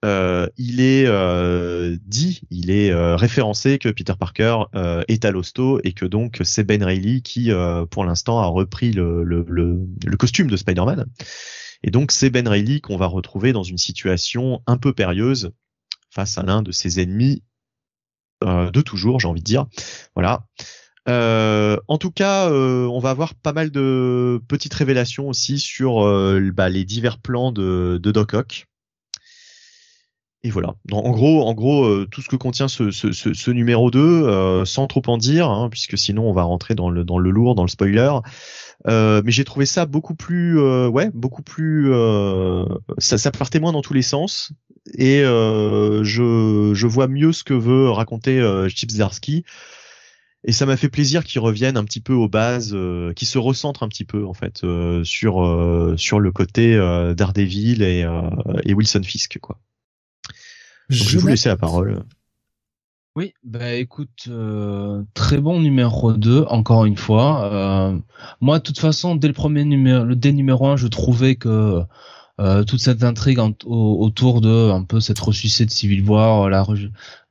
Euh, 0.04 0.48
il 0.58 0.82
est 0.82 1.06
euh, 1.08 1.96
dit, 2.06 2.42
il 2.50 2.72
est 2.72 2.92
euh, 2.92 3.16
référencé 3.16 3.80
que 3.80 3.88
Peter 3.88 4.14
Parker 4.20 4.64
est 5.08 5.24
à 5.26 5.32
l'hosto 5.32 5.80
et 5.84 5.94
que 5.94 6.06
donc 6.06 6.42
c'est 6.44 6.64
Ben 6.64 6.84
Reilly 6.84 7.22
qui, 7.22 7.52
pour 7.90 8.06
l'instant, 8.06 8.40
a 8.40 8.46
repris 8.46 8.92
le, 8.92 10.16
costume 10.20 10.50
de 10.50 10.58
Spider-Man. 10.58 11.06
Et 11.84 11.92
donc 11.92 12.12
c'est 12.12 12.30
Ben 12.30 12.48
Reilly 12.48 12.82
qu'on 12.82 12.98
va 12.98 13.08
retrouver 13.08 13.54
dans 13.54 13.64
une 13.64 13.78
situation 13.78 14.62
un 14.68 14.78
peu 14.78 14.94
périlleuse 14.94 15.52
face 16.12 16.38
à 16.38 16.44
l'un 16.44 16.62
de 16.62 16.72
ses 16.72 17.00
ennemis 17.02 17.44
de 18.42 18.82
toujours, 18.82 19.20
j'ai 19.20 19.28
envie 19.28 19.42
de 19.42 19.46
dire. 19.46 19.68
Voilà. 20.16 20.46
En 21.08 21.98
tout 21.98 22.12
cas, 22.12 22.50
on 22.52 23.00
va 23.00 23.10
avoir 23.10 23.36
pas 23.36 23.54
mal 23.54 23.72
de 23.72 24.42
petites 24.48 24.74
révélations 24.74 25.30
aussi 25.30 25.60
sur 25.60 26.04
bah, 26.54 26.70
les 26.70 26.84
divers 26.84 27.20
plans 27.20 27.52
de, 27.52 28.00
de 28.02 28.12
Doc 28.12 28.34
Ock. 28.34 28.68
Et 30.46 30.50
voilà. 30.50 30.76
En 30.92 31.12
gros, 31.12 31.48
en 31.48 31.54
gros, 31.54 31.86
euh, 31.86 32.06
tout 32.12 32.22
ce 32.22 32.28
que 32.28 32.36
contient 32.36 32.68
ce, 32.68 32.92
ce, 32.92 33.14
ce, 33.14 33.52
numéro 33.52 33.90
2, 33.90 34.00
euh, 34.00 34.66
sans 34.66 34.88
trop 34.88 35.02
en 35.08 35.18
dire, 35.18 35.50
hein, 35.50 35.70
puisque 35.70 35.98
sinon 35.98 36.30
on 36.30 36.34
va 36.34 36.44
rentrer 36.44 36.76
dans 36.76 36.90
le 36.90 37.06
dans 37.06 37.18
le 37.18 37.32
lourd, 37.32 37.56
dans 37.56 37.64
le 37.64 37.70
spoiler. 37.70 38.12
Euh, 38.88 39.22
mais 39.24 39.32
j'ai 39.32 39.46
trouvé 39.46 39.66
ça 39.66 39.86
beaucoup 39.86 40.16
plus, 40.16 40.60
ouais, 40.60 41.10
beaucoup 41.14 41.44
plus. 41.44 41.94
ça, 42.98 43.18
ça 43.18 43.32
partait 43.32 43.62
moins 43.62 43.72
dans 43.72 43.82
tous 43.82 43.94
les 43.94 44.02
sens, 44.02 44.52
et 44.98 45.22
je 45.22 46.72
je 46.74 46.88
vois 46.88 47.08
mieux 47.08 47.32
ce 47.32 47.46
que 47.46 47.54
veut 47.54 47.90
raconter 47.90 48.42
Chip 48.68 48.92
Zdarsky. 48.92 49.46
Et 50.46 50.52
ça 50.52 50.66
m'a 50.66 50.76
fait 50.76 50.90
plaisir 50.90 51.24
qu'il 51.24 51.40
revienne 51.40 51.78
un 51.78 51.86
petit 51.86 52.02
peu 52.02 52.12
aux 52.12 52.28
bases, 52.28 52.74
euh, 52.74 53.14
qu'il 53.14 53.30
se 53.30 53.38
recentre 53.38 53.82
un 53.82 53.88
petit 53.88 54.04
peu 54.04 54.26
en 54.26 54.34
fait 54.34 54.66
sur 55.06 55.96
sur 55.98 56.20
le 56.20 56.32
côté 56.34 56.76
Daredevil 57.16 57.82
et, 57.82 58.06
et 58.66 58.74
Wilson 58.74 59.04
Fisk 59.04 59.40
quoi 59.40 59.58
je, 60.90 61.14
vais 61.14 61.20
vous 61.20 61.28
laisser 61.28 61.50
la 61.50 61.58
parole. 61.58 62.04
Oui, 63.16 63.36
bah 63.44 63.74
écoute, 63.74 64.28
euh, 64.28 65.04
très 65.14 65.38
bon 65.38 65.60
numéro 65.60 66.14
2, 66.14 66.46
encore 66.50 66.86
une 66.86 66.98
fois. 66.98 67.46
Euh, 67.54 68.00
moi, 68.42 68.58
de 68.58 68.64
toute 68.64 68.80
façon, 68.80 69.16
dès 69.16 69.28
le 69.28 69.36
premier 69.36 69.64
numéro, 69.66 70.16
dès 70.16 70.32
numéro 70.32 70.66
1, 70.66 70.78
je 70.78 70.88
trouvais 70.88 71.36
que 71.36 71.84
euh, 72.40 72.64
toute 72.64 72.80
cette 72.80 73.04
intrigue 73.04 73.38
autour 73.66 74.42
de 74.42 74.72
un 74.72 74.84
peu 74.84 75.00
cette 75.00 75.20
ressuscité 75.20 75.66
de 75.68 75.70
Civil 75.70 76.10
War, 76.10 76.50
la, 76.50 76.66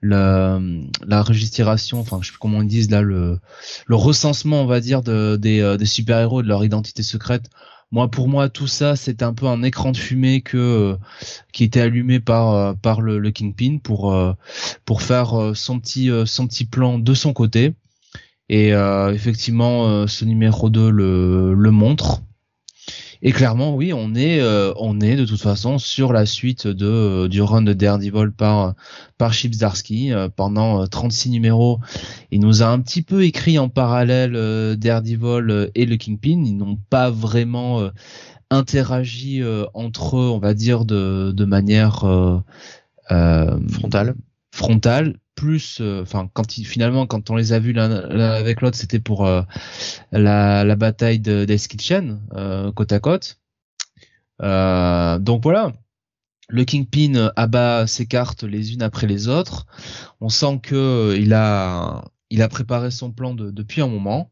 la, 0.02 0.60
la 1.04 1.22
registration, 1.22 1.98
enfin 1.98 2.18
je 2.20 2.26
sais 2.26 2.32
plus 2.32 2.38
comment 2.38 2.62
ils 2.62 2.68
disent 2.68 2.90
là, 2.90 3.02
le, 3.02 3.40
le 3.86 3.96
recensement, 3.96 4.62
on 4.62 4.66
va 4.66 4.78
dire, 4.78 5.02
de, 5.02 5.34
des, 5.34 5.76
des 5.76 5.86
super-héros, 5.86 6.42
de 6.42 6.48
leur 6.48 6.64
identité 6.64 7.02
secrète, 7.02 7.50
moi, 7.93 8.10
pour 8.10 8.27
moi, 8.27 8.48
tout 8.48 8.66
ça, 8.66 8.97
c'était 8.97 9.24
un 9.24 9.35
peu 9.35 9.47
un 9.47 9.62
écran 9.62 9.93
de 9.93 9.98
fumée 9.98 10.40
que 10.40 10.56
euh, 10.56 10.97
qui 11.52 11.62
était 11.62 11.81
allumé 11.81 12.20
par 12.20 12.55
euh, 12.55 12.73
par 12.73 13.02
le, 13.02 13.19
le, 13.19 13.31
Kingpin 13.31 13.78
pour 13.82 14.14
euh, 14.14 14.32
pour 14.86 15.02
faire 15.02 15.52
son 15.55 15.78
petit 15.78 16.10
son 16.27 16.47
petit 16.48 16.64
plan 16.64 16.98
de 16.98 17.14
son 17.14 17.35
côté. 17.35 17.74
Et 18.48 18.70
effectivement, 18.70 20.06
ce 20.06 20.24
numéro 20.27 20.69
2 20.69 20.90
le, 20.90 21.55
le 21.55 21.70
montre. 21.70 22.23
Et 23.24 23.30
clairement, 23.30 23.76
oui, 23.76 23.92
on 23.92 24.16
est, 24.16 24.40
euh, 24.40 24.72
on 24.76 25.00
est 25.00 25.14
de 25.14 25.24
toute 25.24 25.40
façon 25.40 25.78
sur 25.78 26.12
la 26.12 26.26
suite 26.26 26.66
de 26.66 26.86
euh, 26.86 27.28
du 27.28 27.40
run 27.40 27.62
de 27.62 27.72
Daredevil 27.72 28.32
par 28.32 28.74
par 29.16 29.32
Chip 29.32 29.54
Zdarsky 29.54 30.12
euh, 30.12 30.28
pendant 30.28 30.84
36 30.88 31.30
numéros. 31.30 31.78
Il 32.32 32.40
nous 32.40 32.62
a 32.62 32.66
un 32.66 32.80
petit 32.80 33.02
peu 33.02 33.24
écrit 33.24 33.60
en 33.60 33.68
parallèle 33.68 34.32
Daredevil 34.76 35.70
et 35.76 35.86
le 35.86 35.96
Kingpin. 35.96 36.42
Ils 36.44 36.56
n'ont 36.56 36.78
pas 36.90 37.10
vraiment 37.10 37.88
interagi 38.50 39.40
entre 39.72 40.16
eux, 40.18 40.28
on 40.30 40.40
va 40.40 40.52
dire 40.52 40.84
de 40.84 41.32
de 41.32 41.44
manière 41.44 42.04
frontale. 43.08 44.14
Frontale 44.50 45.16
plus, 45.43 45.78
euh, 45.81 46.02
enfin 46.02 46.31
quand 46.32 46.56
il, 46.56 46.64
finalement 46.64 47.05
quand 47.09 47.28
on 47.31 47.35
les 47.35 47.52
a 47.52 47.59
vus 47.59 47.73
l'un 47.73 47.90
avec 47.90 48.60
l'autre, 48.60 48.77
c'était 48.77 49.01
pour 49.01 49.27
euh, 49.27 49.43
la, 50.12 50.62
la, 50.62 50.77
bataille 50.77 51.19
de 51.19 51.44
Death 51.44 51.66
Kitchen 51.66 52.20
euh, 52.35 52.70
côte 52.70 52.93
à 52.93 53.01
côte. 53.01 53.40
donc 54.39 55.43
voilà, 55.43 55.73
le 56.48 56.64
Kingpin 56.64 57.32
abat 57.35 57.89
ses 57.89 58.06
cartes 58.06 58.44
les 58.44 58.73
unes 58.73 58.82
après 58.82 59.09
les 59.09 59.27
autres. 59.27 59.66
On 60.20 60.28
sent 60.28 60.60
que 60.62 61.16
il 61.19 61.35
a 61.35 62.05
il 62.31 62.40
a 62.40 62.48
préparé 62.48 62.93
son 62.93 63.10
plan 63.10 63.35
de, 63.35 63.51
depuis 63.51 63.82
un 63.82 63.89
moment. 63.89 64.31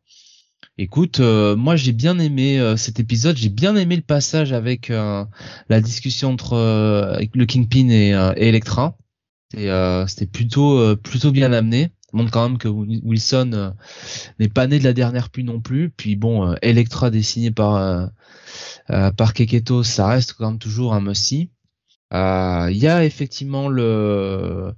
Écoute, 0.79 1.19
moi 1.19 1.75
j'ai 1.75 1.93
bien 1.93 2.21
aimé 2.21 2.75
cet 2.77 3.01
épisode, 3.01 3.37
j'ai 3.37 3.49
bien 3.49 3.75
aimé 3.75 3.97
le 3.97 4.03
passage 4.03 4.53
avec 4.53 4.91
la 4.91 5.81
discussion 5.81 6.31
entre 6.31 7.19
le 7.35 7.47
Kingpin 7.47 7.89
et, 7.89 8.11
et 8.37 8.49
Electra. 8.49 8.97
Euh, 9.57 10.07
c'était 10.07 10.27
plutôt 10.27 10.79
euh, 10.79 10.97
plutôt 10.97 11.33
bien 11.33 11.53
amené. 11.53 11.93
On 12.13 12.19
montre 12.19 12.31
quand 12.31 12.49
même 12.49 12.59
que 12.59 12.69
Wilson 12.69 13.51
euh, 13.55 13.71
n'est 14.39 14.49
pas 14.49 14.67
né 14.67 14.79
de 14.79 14.85
la 14.85 14.93
dernière 14.93 15.31
pluie 15.31 15.45
non 15.45 15.61
plus. 15.61 15.91
Puis 15.91 16.17
bon, 16.17 16.55
Electra 16.63 17.11
dessiné 17.11 17.51
par 17.51 18.11
par 18.89 19.35
Keketo, 19.35 19.83
ça 19.85 20.09
reste 20.09 20.33
quand 20.35 20.51
même 20.51 20.59
toujours 20.59 20.95
un 20.95 21.01
musty. 21.01 21.51
Il 22.13 22.77
y 22.77 22.89
a 22.89 23.05
effectivement 23.05 23.69
le 23.69 24.75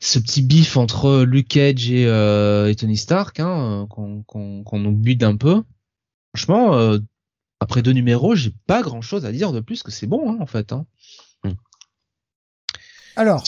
ce 0.00 0.18
petit 0.18 0.42
bif 0.42 0.76
entre 0.76 1.22
Luke 1.22 1.48
Cage 1.48 1.90
et, 1.90 2.02
et 2.02 2.74
Tony 2.76 2.96
Stark 2.96 3.40
hein, 3.40 3.86
qu'on 3.88 4.22
qu'on 4.24 4.64
qu'on 4.64 4.84
oublie 4.84 5.16
d'un 5.16 5.36
peu. 5.36 5.62
Franchement, 6.34 6.98
après 7.60 7.82
deux 7.82 7.92
numéros, 7.92 8.34
j'ai 8.34 8.52
pas 8.66 8.82
grand 8.82 9.00
chose 9.00 9.24
à 9.24 9.32
dire 9.32 9.52
de 9.52 9.60
plus 9.60 9.82
que 9.82 9.90
c'est 9.90 10.06
bon 10.06 10.30
hein, 10.30 10.36
en 10.40 10.46
fait. 10.46 10.72
Hein. 10.72 10.86
Alors, 13.16 13.44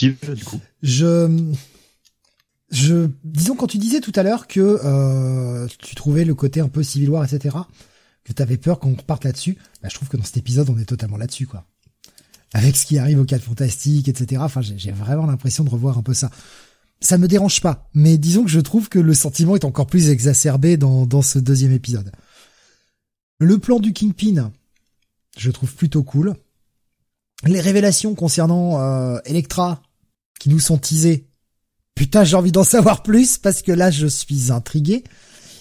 je, 0.82 1.51
je, 2.70 3.09
disons 3.24 3.55
quand 3.55 3.66
tu 3.66 3.78
disais 3.78 4.01
tout 4.01 4.12
à 4.15 4.23
l'heure 4.23 4.47
que 4.47 4.81
euh, 4.85 5.66
tu 5.78 5.95
trouvais 5.95 6.24
le 6.24 6.35
côté 6.35 6.61
un 6.61 6.69
peu 6.69 6.82
Civil 6.82 7.11
War, 7.11 7.24
etc., 7.24 7.57
que 8.24 8.32
t'avais 8.32 8.57
peur 8.57 8.78
qu'on 8.78 8.95
reparte 8.95 9.24
là-dessus, 9.24 9.57
bah, 9.82 9.89
je 9.91 9.95
trouve 9.95 10.09
que 10.09 10.16
dans 10.16 10.24
cet 10.24 10.39
épisode, 10.39 10.70
on 10.70 10.78
est 10.78 10.86
totalement 10.86 11.19
là-dessus, 11.19 11.47
quoi. 11.47 11.66
Avec 12.53 12.77
ce 12.77 12.86
qui 12.86 12.99
arrive 12.99 13.19
au 13.19 13.24
4 13.24 13.43
fantastique, 13.43 14.09
etc. 14.09 14.41
Enfin, 14.45 14.61
j'ai 14.62 14.93
vraiment 14.93 15.27
l'impression 15.27 15.65
de 15.65 15.70
revoir 15.70 15.99
un 15.99 16.03
peu 16.03 16.15
ça. 16.15 16.31
Ça 17.01 17.19
me 17.19 17.28
dérange 17.28 17.61
pas, 17.61 17.91
mais 17.95 18.16
disons 18.16 18.45
que 18.45 18.51
je 18.51 18.61
trouve 18.61 18.89
que 18.89 18.99
le 18.99 19.12
sentiment 19.12 19.57
est 19.57 19.65
encore 19.65 19.86
plus 19.86 20.09
exacerbé 20.09 20.77
dans, 20.77 21.05
dans 21.05 21.20
ce 21.20 21.39
deuxième 21.39 21.73
épisode. 21.73 22.12
Le 23.41 23.59
plan 23.59 23.81
du 23.81 23.93
Kingpin, 23.93 24.53
je 25.36 25.51
trouve 25.51 25.74
plutôt 25.74 26.03
cool 26.03 26.35
les 27.52 27.60
révélations 27.60 28.14
concernant 28.14 28.80
euh, 28.80 29.18
Electra 29.24 29.82
qui 30.40 30.48
nous 30.48 30.60
sont 30.60 30.78
teasées. 30.78 31.28
Putain, 31.94 32.24
j'ai 32.24 32.36
envie 32.36 32.52
d'en 32.52 32.64
savoir 32.64 33.02
plus 33.02 33.38
parce 33.38 33.62
que 33.62 33.72
là, 33.72 33.90
je 33.90 34.06
suis 34.06 34.50
intrigué. 34.50 35.04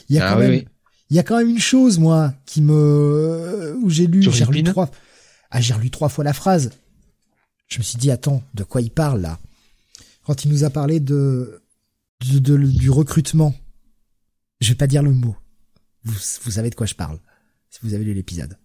Il 0.09 0.15
y 0.15 0.19
a 0.19 0.27
ah 0.27 0.33
quand 0.33 0.39
même, 0.39 0.63
il 1.09 1.15
y 1.15 1.19
a 1.19 1.23
quand 1.23 1.37
même 1.37 1.49
une 1.49 1.59
chose, 1.59 1.99
moi, 1.99 2.33
qui 2.45 2.61
me, 2.61 3.77
où 3.81 3.89
j'ai 3.89 4.07
lu, 4.07 4.21
j'ai 4.21 4.43
relu 4.43 4.63
trois, 4.63 4.89
ah, 5.51 5.61
j'ai 5.61 5.73
relu 5.73 5.91
trois 5.91 6.09
fois 6.09 6.23
la 6.23 6.33
phrase. 6.33 6.71
Je 7.67 7.77
me 7.77 7.83
suis 7.83 7.97
dit, 7.97 8.11
attends, 8.11 8.43
de 8.53 8.63
quoi 8.63 8.81
il 8.81 8.91
parle 8.91 9.21
là? 9.21 9.39
Quand 10.25 10.45
il 10.45 10.51
nous 10.51 10.63
a 10.63 10.69
parlé 10.69 10.99
de, 10.99 11.61
de, 12.21 12.57
du 12.57 12.89
recrutement. 12.89 13.53
Je 14.61 14.69
vais 14.69 14.75
pas 14.75 14.87
dire 14.87 15.03
le 15.03 15.11
mot. 15.11 15.35
Vous, 16.03 16.13
vous 16.43 16.51
savez 16.51 16.69
de 16.69 16.75
quoi 16.75 16.85
je 16.85 16.95
parle. 16.95 17.19
Si 17.69 17.79
vous 17.83 17.93
avez 17.93 18.03
lu 18.03 18.13
l'épisode. 18.13 18.57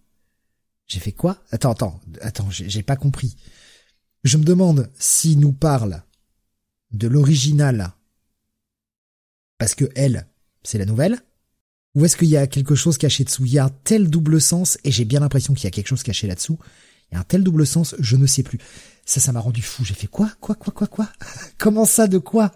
J'ai 0.89 0.99
fait 0.99 1.13
quoi? 1.13 1.41
Attends, 1.51 1.71
attends, 1.71 2.01
attends, 2.21 2.49
j'ai 2.49 2.83
pas 2.83 2.95
compris. 2.97 3.37
Je 4.23 4.37
me 4.37 4.43
demande 4.43 4.91
s'il 4.99 5.39
nous 5.39 5.53
parle 5.53 6.01
de 6.91 7.07
l'original 7.07 7.93
parce 9.59 9.75
que 9.75 9.85
elle, 9.95 10.27
c'est 10.63 10.79
la 10.79 10.85
nouvelle, 10.85 11.19
ou 11.95 12.05
est-ce 12.05 12.17
qu'il 12.17 12.29
y 12.29 12.37
a 12.37 12.47
quelque 12.47 12.75
chose 12.75 12.97
caché 12.97 13.23
dessous? 13.23 13.45
Il 13.45 13.53
y 13.53 13.59
a 13.59 13.65
un 13.65 13.69
tel 13.83 14.09
double 14.09 14.41
sens, 14.41 14.77
et 14.83 14.91
j'ai 14.91 15.05
bien 15.05 15.19
l'impression 15.19 15.53
qu'il 15.53 15.65
y 15.65 15.67
a 15.67 15.71
quelque 15.71 15.87
chose 15.87 16.03
caché 16.03 16.27
là-dessous. 16.27 16.57
Il 17.11 17.15
y 17.15 17.17
a 17.17 17.21
un 17.21 17.23
tel 17.23 17.43
double 17.43 17.67
sens, 17.67 17.95
je 17.99 18.15
ne 18.15 18.25
sais 18.25 18.43
plus. 18.43 18.59
Ça, 19.05 19.19
ça 19.19 19.31
m'a 19.31 19.39
rendu 19.39 19.61
fou. 19.61 19.83
J'ai 19.83 19.95
fait 19.95 20.07
quoi? 20.07 20.31
Quoi 20.39 20.55
Quoi 20.55 20.71
Quoi 20.73 20.87
Quoi? 20.87 21.09
Comment 21.57 21.85
ça? 21.85 22.07
De 22.07 22.19
quoi? 22.19 22.53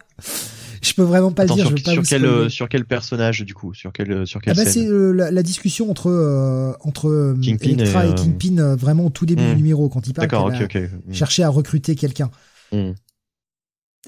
Je 0.83 0.93
peux 0.93 1.03
vraiment 1.03 1.31
pas 1.31 1.45
le 1.45 1.53
dire. 1.53 1.67
Sur, 1.67 1.77
je 1.77 1.81
veux 1.81 1.83
pas 1.83 1.91
sur 1.91 2.03
quel 2.03 2.25
euh, 2.25 2.49
sur 2.49 2.69
quel 2.69 2.85
personnage 2.85 3.41
du 3.41 3.53
coup 3.53 3.73
Sur 3.73 3.91
quel 3.93 4.11
euh, 4.11 4.25
sur 4.25 4.41
quelle 4.41 4.53
ah 4.59 4.63
bah 4.63 4.69
C'est 4.69 4.85
euh, 4.85 5.11
la, 5.11 5.31
la, 5.31 5.43
discussion 5.43 5.89
entre 5.89 6.77
entre 6.81 7.35
Kingpin 7.41 7.69
Electra 7.69 8.05
et, 8.05 8.13
Kingpin 8.13 8.75
vraiment 8.75 9.05
au 9.05 9.09
tout 9.09 9.25
début 9.25 9.43
du 9.43 9.53
hmm. 9.53 9.55
numéro 9.55 9.89
quand 9.89 10.05
il 10.07 10.13
parle. 10.13 10.27
D'accord, 10.27 10.45
ok, 10.47 10.61
ok. 10.61 10.75
Hmm. 10.75 11.13
Chercher 11.13 11.43
à 11.43 11.49
recruter 11.49 11.95
quelqu'un. 11.95 12.29
Hmm. 12.71 12.91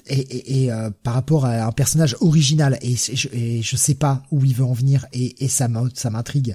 Et, 0.08 0.20
et, 0.20 0.64
et 0.66 0.70
par 1.02 1.14
rapport 1.14 1.46
à 1.46 1.64
un 1.64 1.72
personnage 1.72 2.16
original 2.20 2.78
et, 2.82 2.94
je, 2.94 3.28
et 3.32 3.62
je 3.62 3.76
sais 3.76 3.94
pas 3.94 4.22
où 4.30 4.44
il 4.44 4.54
veut 4.54 4.64
en 4.64 4.74
venir 4.74 5.06
et, 5.12 5.44
et 5.44 5.48
ça 5.48 5.68
m'intrigue. 5.68 6.54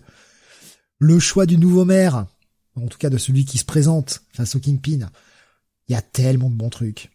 Le 0.99 1.19
choix 1.19 1.45
du 1.48 1.57
nouveau 1.57 1.84
maire, 1.84 2.27
en 2.76 2.88
tout 2.88 2.99
cas 2.99 3.10
de 3.10 3.18
celui 3.18 3.43
qui 3.43 3.57
se 3.57 3.65
présente 3.65 4.22
face 4.31 4.56
au 4.56 4.60
Kingpin, 4.60 5.10
il 5.89 5.93
y 5.93 5.95
a 5.95 6.02
tellement 6.02 6.49
de 6.49 6.56
bons 6.56 6.69
trucs 6.69 7.10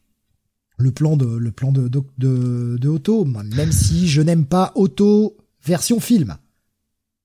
le 0.76 0.92
plan 0.92 1.16
de 1.16 1.26
le 1.26 1.50
plan 1.50 1.72
de 1.72 1.88
de, 1.88 2.02
de, 2.18 2.76
de 2.78 2.88
Otto, 2.88 3.24
même 3.24 3.72
si 3.72 4.08
je 4.08 4.22
n'aime 4.22 4.46
pas 4.46 4.72
Otto 4.74 5.36
version 5.64 6.00
film. 6.00 6.36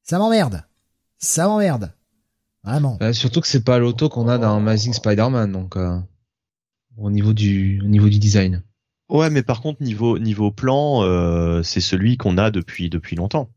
Ça 0.04 0.18
m'emmerde. 0.18 0.64
Ça 1.18 1.48
m'emmerde. 1.48 1.94
Vraiment. 2.64 2.98
Euh, 3.02 3.14
surtout 3.14 3.42
que 3.42 3.48
c'est 3.48 3.64
pas 3.64 3.80
l'auto 3.80 4.10
qu'on 4.10 4.28
a 4.28 4.38
dans 4.38 4.58
Amazing 4.58 4.94
Spider-Man, 4.94 5.52
donc 5.52 5.78
euh, 5.78 6.00
au 6.98 7.10
niveau 7.10 7.34
du 7.34 7.82
au 7.84 7.88
niveau 7.88 8.08
du 8.08 8.20
design. 8.20 8.62
Ouais, 9.10 9.30
mais 9.30 9.42
par 9.42 9.62
contre 9.62 9.82
niveau 9.82 10.20
niveau 10.20 10.52
plan, 10.52 11.04
euh, 11.04 11.64
c'est 11.64 11.82
celui 11.82 12.18
qu'on 12.18 12.38
a 12.38 12.52
depuis 12.52 12.90
depuis 12.90 13.16
longtemps. 13.16 13.50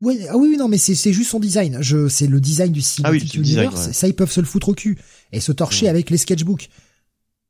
Ouais, 0.00 0.26
ah 0.28 0.36
oui, 0.36 0.56
non, 0.58 0.68
mais 0.68 0.78
c'est 0.78 0.94
c'est 0.94 1.12
juste 1.12 1.30
son 1.30 1.40
design. 1.40 1.78
Je 1.80 2.08
c'est 2.08 2.26
le 2.26 2.40
design 2.40 2.72
du 2.72 2.82
Cinematic 2.82 3.38
ah 3.58 3.76
Ça, 3.76 4.08
ils 4.08 4.14
peuvent 4.14 4.30
se 4.30 4.40
le 4.40 4.46
foutre 4.46 4.70
au 4.70 4.74
cul 4.74 4.98
et 5.32 5.40
se 5.40 5.52
torcher 5.52 5.88
avec 5.88 6.10
les 6.10 6.18
sketchbooks. 6.18 6.68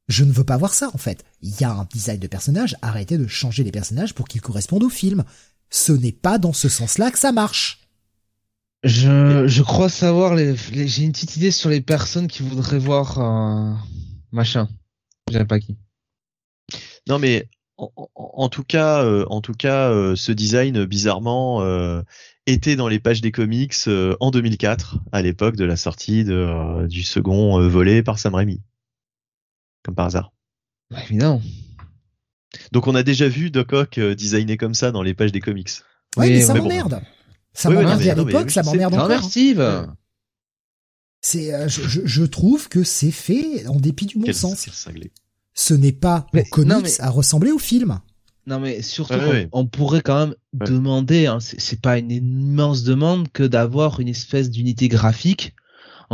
Je 0.09 0.25
ne 0.25 0.33
veux 0.33 0.45
pas 0.45 0.57
voir 0.59 0.75
ça, 0.75 0.91
en 0.93 0.99
fait. 0.99 1.25
Il 1.41 1.59
y 1.61 1.65
a 1.65 1.73
un 1.73 1.87
design 1.93 2.19
de 2.21 2.27
personnage, 2.27 2.77
arrêtez 2.83 3.17
de 3.19 3.27
changer 3.27 3.65
les 3.65 3.71
personnages 3.73 4.15
pour 4.15 4.29
qu'ils 4.29 4.43
correspondent 4.43 4.83
au 4.85 4.91
film. 4.91 5.25
Ce 5.71 5.93
n'est 5.93 6.13
pas 6.13 6.39
dans 6.39 6.53
ce 6.53 6.69
sens-là 6.69 7.11
que 7.11 7.19
ça 7.19 7.33
marche. 7.33 7.81
Je, 8.83 9.47
je 9.47 9.63
crois 9.63 9.89
savoir 9.89 10.35
les, 10.35 10.55
j'ai 10.57 11.05
une 11.05 11.13
petite 11.13 11.37
idée 11.37 11.51
sur 11.51 11.71
les 11.71 11.81
personnes 11.81 12.29
qui 12.29 12.43
voudraient 12.43 12.79
voir 12.79 13.19
un 13.19 13.79
machin. 14.31 14.69
J'aime 15.31 15.47
pas 15.47 15.59
qui. 15.59 15.77
Non 17.09 17.19
mais 17.19 17.49
en, 17.79 17.91
en- 17.97 18.09
en 18.15 18.49
tout 18.51 18.63
cas, 18.63 19.03
euh, 19.03 19.25
en 19.31 19.41
tout 19.41 19.55
cas, 19.55 19.89
euh, 19.91 20.17
ce 20.17 20.33
design 20.33 20.85
bizarrement 20.85 21.63
euh, 21.63 22.03
était 22.47 22.77
dans 22.77 22.89
les 22.89 22.99
pages 23.01 23.23
des 23.23 23.33
comics 23.33 23.75
euh, 23.89 24.17
en 24.21 24.31
2004, 24.31 24.99
à 25.13 25.23
l'époque 25.23 25.57
de 25.57 25.65
la 25.65 25.77
sortie 25.77 26.25
de, 26.25 26.35
euh, 26.35 26.87
du 26.87 27.03
second 27.03 27.59
euh, 27.61 27.69
volet 27.69 28.03
par 28.03 28.19
Sam 28.19 28.35
Raimi, 28.35 28.61
comme 29.85 29.95
par 29.95 30.07
hasard. 30.07 30.33
Bah, 30.91 30.99
évidemment. 31.09 31.41
Donc 32.73 32.87
on 32.87 32.95
a 32.95 33.03
déjà 33.03 33.29
vu 33.29 33.51
Doc 33.51 33.73
Ock 33.73 33.99
euh, 33.99 34.15
designé 34.15 34.57
comme 34.57 34.75
ça 34.75 34.91
dans 34.93 35.03
les 35.03 35.15
pages 35.15 35.33
des 35.33 35.41
comics. 35.41 35.71
Ouais, 36.17 36.27
Oui, 36.27 36.33
mais 36.35 36.41
ça 36.43 36.55
bon. 36.55 36.63
m'emmerde. 36.63 37.03
Ça 37.53 37.69
Oui, 37.71 37.77
oui, 37.77 37.85
à 38.11 38.15
l'époque, 38.15 38.45
oui, 38.47 38.53
ça 38.53 38.63
m'emmerde 38.63 38.95
encore. 38.95 39.09
merci 39.09 39.51
Steve. 39.53 39.87
C'est, 41.21 41.55
euh, 41.55 41.69
je, 41.69 41.83
je- 41.83 42.05
je 42.05 42.25
trouve 42.25 42.69
que 42.69 42.83
c'est 42.83 43.11
fait 43.11 43.67
en 43.67 43.77
dépit 43.77 44.07
du 44.07 44.19
bon 44.19 44.25
Quel, 44.25 44.35
sens. 44.35 44.69
Ce 45.55 45.75
n'est 45.75 45.93
pas 45.93 46.27
Mais- 46.33 46.43
au 46.43 46.45
comics 46.51 46.69
non, 46.71 46.81
mais- 46.83 47.01
à 47.01 47.11
ressembler 47.11 47.51
au 47.53 47.59
film. 47.59 48.01
Non 48.47 48.61
mais 48.61 48.83
surtout, 48.83 49.15
Ouais, 49.15 49.25
on- 49.25 49.31
ouais. 49.31 49.49
on, 49.53 49.67
pourrait 49.67 50.03
quand 50.03 50.27
même 50.27 50.35
Ouais. 50.61 50.67
demander, 50.67 51.27
hein, 51.27 51.41
c'est 51.41 51.59
c'est 51.61 51.81
pas 51.81 51.99
une 51.99 52.11
immense 52.11 52.83
demande 52.83 53.29
que 53.33 53.43
d'avoir 53.43 54.01
une 54.01 54.09
espèce 54.09 54.51
d'unité 54.51 54.89
graphique 54.89 55.55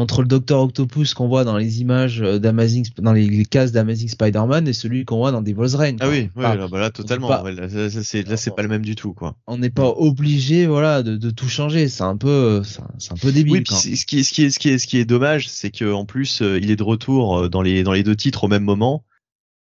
entre 0.00 0.22
le 0.22 0.28
Docteur 0.28 0.60
Octopus 0.60 1.14
qu'on 1.14 1.28
voit 1.28 1.44
dans 1.44 1.56
les 1.56 1.80
images 1.80 2.20
euh, 2.22 2.38
d'Amazing, 2.38 2.86
dans 2.98 3.12
les, 3.12 3.26
les 3.28 3.44
cases 3.44 3.72
d'Amazing 3.72 4.08
Spider-Man 4.08 4.66
et 4.66 4.72
celui 4.72 5.04
qu'on 5.04 5.18
voit 5.18 5.30
dans 5.32 5.42
Devil's 5.42 5.74
Reign. 5.74 5.96
Ah 6.00 6.06
quoi. 6.06 6.12
oui, 6.14 6.30
oui 6.36 6.44
Enfin, 6.44 6.56
là, 6.56 6.68
bah 6.68 6.80
là, 6.80 6.90
totalement. 6.90 7.28
pas- 7.28 7.42
Ouais, 7.42 7.52
là, 7.52 7.68
c'est 7.68 8.26
là 8.28 8.36
c'est 8.36 8.54
pas 8.54 8.62
le 8.62 8.68
même 8.68 8.82
du 8.84 8.94
tout 8.96 9.12
quoi. 9.12 9.36
on 9.46 9.58
n'est 9.58 9.70
pas 9.70 9.88
obligé, 9.88 10.66
voilà, 10.66 11.02
de, 11.02 11.16
de 11.16 11.30
tout 11.30 11.48
changer. 11.48 11.88
C'est 11.88 12.02
un 12.02 12.16
peu, 12.16 12.62
c'est 12.64 12.80
un- 12.80 12.88
c'est 12.98 13.12
un 13.12 13.16
peu 13.16 13.30
débile. 13.32 13.52
Oui, 13.52 13.60
puis 13.62 13.96
ce 13.96 14.06
qui 14.06 14.18
est 14.20 14.22
ce 14.22 14.32
qui 14.32 14.42
est 14.44 14.50
ce 14.50 14.58
qui 14.58 14.68
est 14.70 14.78
ce 14.78 14.86
qui 14.86 14.98
est 14.98 15.04
dommage, 15.04 15.48
c'est 15.48 15.70
que 15.70 15.92
en 15.92 16.04
plus 16.04 16.42
euh, 16.42 16.58
il 16.60 16.70
est 16.70 16.76
de 16.76 16.82
retour 16.82 17.38
euh, 17.38 17.48
dans 17.48 17.62
les 17.62 17.82
dans 17.82 17.92
les 17.92 18.02
deux 18.02 18.16
titres 18.16 18.44
au 18.44 18.48
même 18.48 18.64
moment. 18.64 19.04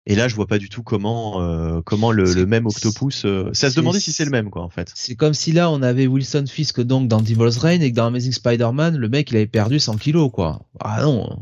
Et 0.08 0.14
là, 0.16 0.28
je 0.28 0.36
vois 0.36 0.46
pas 0.46 0.60
du 0.60 0.70
tout 0.70 0.84
comment 0.84 1.42
euh, 1.42 1.82
comment 1.82 2.12
le, 2.12 2.32
le 2.34 2.46
même 2.46 2.68
Octopus. 2.68 3.26
euh, 3.26 3.50
à 3.50 3.54
se 3.56 3.76
demander 3.76 4.00
si 4.00 4.12
c'est 4.14 4.26
le 4.26 4.30
même 4.32 4.52
quoi 4.52 4.62
en 4.62 4.70
fait. 4.70 4.92
C'est 4.94 5.16
comme 5.16 5.34
si 5.34 5.52
là 5.52 5.72
on 5.72 5.82
avait 5.82 6.06
Wilson 6.06 6.46
Fisk 6.48 6.80
donc 6.82 7.08
dans 7.08 7.22
Devil's 7.22 7.58
Reign 7.58 7.82
et 7.82 7.92
que 7.92 7.96
dans 7.96 8.06
Amazing 8.06 8.32
Spider-Man 8.34 8.98
le 8.98 9.10
mec 9.10 9.32
il 9.32 9.38
avait 9.38 9.48
perdu 9.48 9.80
100 9.80 9.98
kilos 9.98 10.30
quoi. 10.32 10.62
Ah 10.80 11.02
non, 11.02 11.42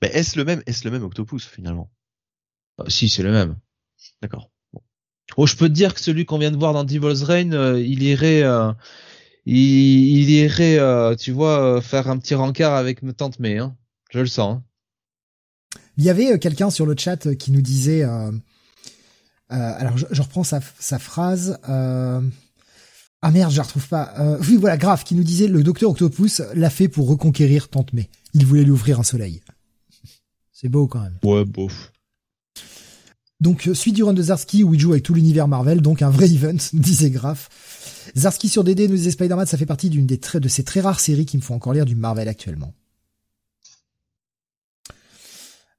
Mais 0.00 0.08
est-ce 0.08 0.38
le 0.38 0.44
même 0.46 0.62
est-ce 0.66 0.84
le 0.84 0.90
même 0.90 1.02
Octopus 1.04 1.44
finalement? 1.46 1.90
Ah, 2.78 2.84
si 2.88 3.08
c'est 3.10 3.22
le 3.22 3.30
même. 3.32 3.56
D'accord. 4.22 4.50
Oh, 5.36 5.46
je 5.46 5.56
peux 5.56 5.68
te 5.68 5.74
dire 5.74 5.94
que 5.94 6.00
celui 6.00 6.24
qu'on 6.26 6.38
vient 6.38 6.50
de 6.50 6.56
voir 6.56 6.72
dans 6.72 6.84
Devil's 6.84 7.22
Reign, 7.24 7.54
euh, 7.54 7.80
il 7.80 8.02
irait, 8.02 8.42
euh, 8.42 8.72
il, 9.46 9.56
il 10.18 10.30
irait, 10.30 10.78
euh, 10.78 11.14
tu 11.16 11.32
vois, 11.32 11.60
euh, 11.76 11.80
faire 11.80 12.08
un 12.08 12.18
petit 12.18 12.34
rencard 12.34 12.74
avec 12.74 13.02
ma 13.02 13.12
tante 13.14 13.38
May, 13.38 13.58
hein. 13.58 13.76
Je 14.10 14.20
le 14.20 14.26
sens. 14.26 14.58
hein. 14.58 14.62
Il 15.96 16.04
y 16.04 16.10
avait 16.10 16.32
euh, 16.32 16.38
quelqu'un 16.38 16.70
sur 16.70 16.86
le 16.86 16.94
chat 16.98 17.26
euh, 17.26 17.34
qui 17.34 17.52
nous 17.52 17.60
disait, 17.62 18.02
euh, 18.04 18.30
euh, 18.30 18.36
alors 19.50 19.96
je, 19.96 20.06
je 20.10 20.22
reprends 20.22 20.44
sa, 20.44 20.60
sa 20.78 20.98
phrase. 20.98 21.58
euh, 21.68 22.20
ah 23.22 23.30
merde, 23.30 23.52
je 23.52 23.56
la 23.56 23.62
retrouve 23.62 23.88
pas. 23.88 24.12
Euh, 24.18 24.38
oui, 24.48 24.56
voilà, 24.56 24.76
grave, 24.76 25.02
qui 25.04 25.14
nous 25.14 25.24
disait 25.24 25.46
le 25.48 25.62
docteur 25.62 25.90
Octopus 25.90 26.42
l'a 26.54 26.68
fait 26.70 26.88
pour 26.88 27.08
reconquérir 27.08 27.68
Tante 27.68 27.92
May. 27.94 28.10
Il 28.34 28.44
voulait 28.44 28.64
lui 28.64 28.70
ouvrir 28.70 29.00
un 29.00 29.04
soleil. 29.04 29.40
C'est 30.52 30.68
beau 30.68 30.86
quand 30.86 31.00
même. 31.00 31.16
Ouais, 31.24 31.44
bof. 31.44 31.90
Donc 33.40 33.68
suite 33.74 33.94
du 33.94 34.02
run 34.02 34.12
de 34.14 34.22
Zarski 34.22 34.62
où 34.62 34.74
il 34.74 34.80
joue 34.80 34.92
avec 34.92 35.02
tout 35.04 35.12
l'univers 35.14 35.48
Marvel, 35.48 35.80
donc 35.82 36.02
un 36.02 36.10
vrai 36.10 36.30
event, 36.30 36.56
nous 36.72 36.80
disait 36.82 37.10
Graf. 37.10 37.48
Zarski 38.16 38.48
sur 38.48 38.62
DD 38.64 38.88
nous 38.88 38.96
disait 38.96 39.10
Spider-Man, 39.10 39.46
ça 39.46 39.56
fait 39.58 39.66
partie 39.66 39.90
d'une 39.90 40.06
des 40.06 40.18
très, 40.18 40.38
de 40.40 40.48
ces 40.48 40.62
très 40.62 40.80
rares 40.80 41.00
séries 41.00 41.26
qui 41.26 41.36
me 41.36 41.42
font 41.42 41.54
encore 41.54 41.72
lire 41.72 41.84
du 41.86 41.94
Marvel 41.94 42.28
actuellement. 42.28 42.72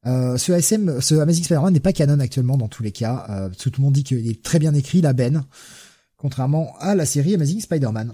Euh, 0.08 0.38
ce 0.38 0.52
ASM, 0.52 1.02
ce 1.02 1.16
Amazing 1.16 1.44
Spider-Man 1.46 1.74
n'est 1.74 1.80
pas 1.80 1.94
canon 1.94 2.20
actuellement 2.20 2.58
dans 2.58 2.68
tous 2.68 2.84
les 2.84 2.92
cas. 2.92 3.26
Euh, 3.30 3.50
tout 3.58 3.72
le 3.78 3.82
monde 3.84 3.94
dit 3.94 4.04
qu'il 4.04 4.30
est 4.30 4.44
très 4.44 4.60
bien 4.60 4.74
écrit, 4.74 5.02
la 5.02 5.14
Ben, 5.14 5.46
contrairement 6.18 6.76
à 6.80 6.94
la 6.96 7.06
série 7.06 7.34
Amazing 7.34 7.60
Spider-Man. 7.62 8.14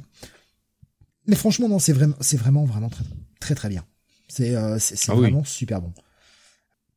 Mais 1.27 1.35
franchement, 1.35 1.67
non, 1.69 1.79
c'est 1.79 1.93
vraiment, 1.93 2.15
c'est 2.21 2.37
vraiment, 2.37 2.63
vraiment 2.65 2.89
très, 2.89 3.03
très, 3.39 3.55
très 3.55 3.69
bien. 3.69 3.83
C'est, 4.27 4.55
euh, 4.55 4.77
Ah 5.09 5.13
oui. 5.15 5.21
vraiment 5.21 5.43
super 5.43 5.81
bon. 5.81 5.93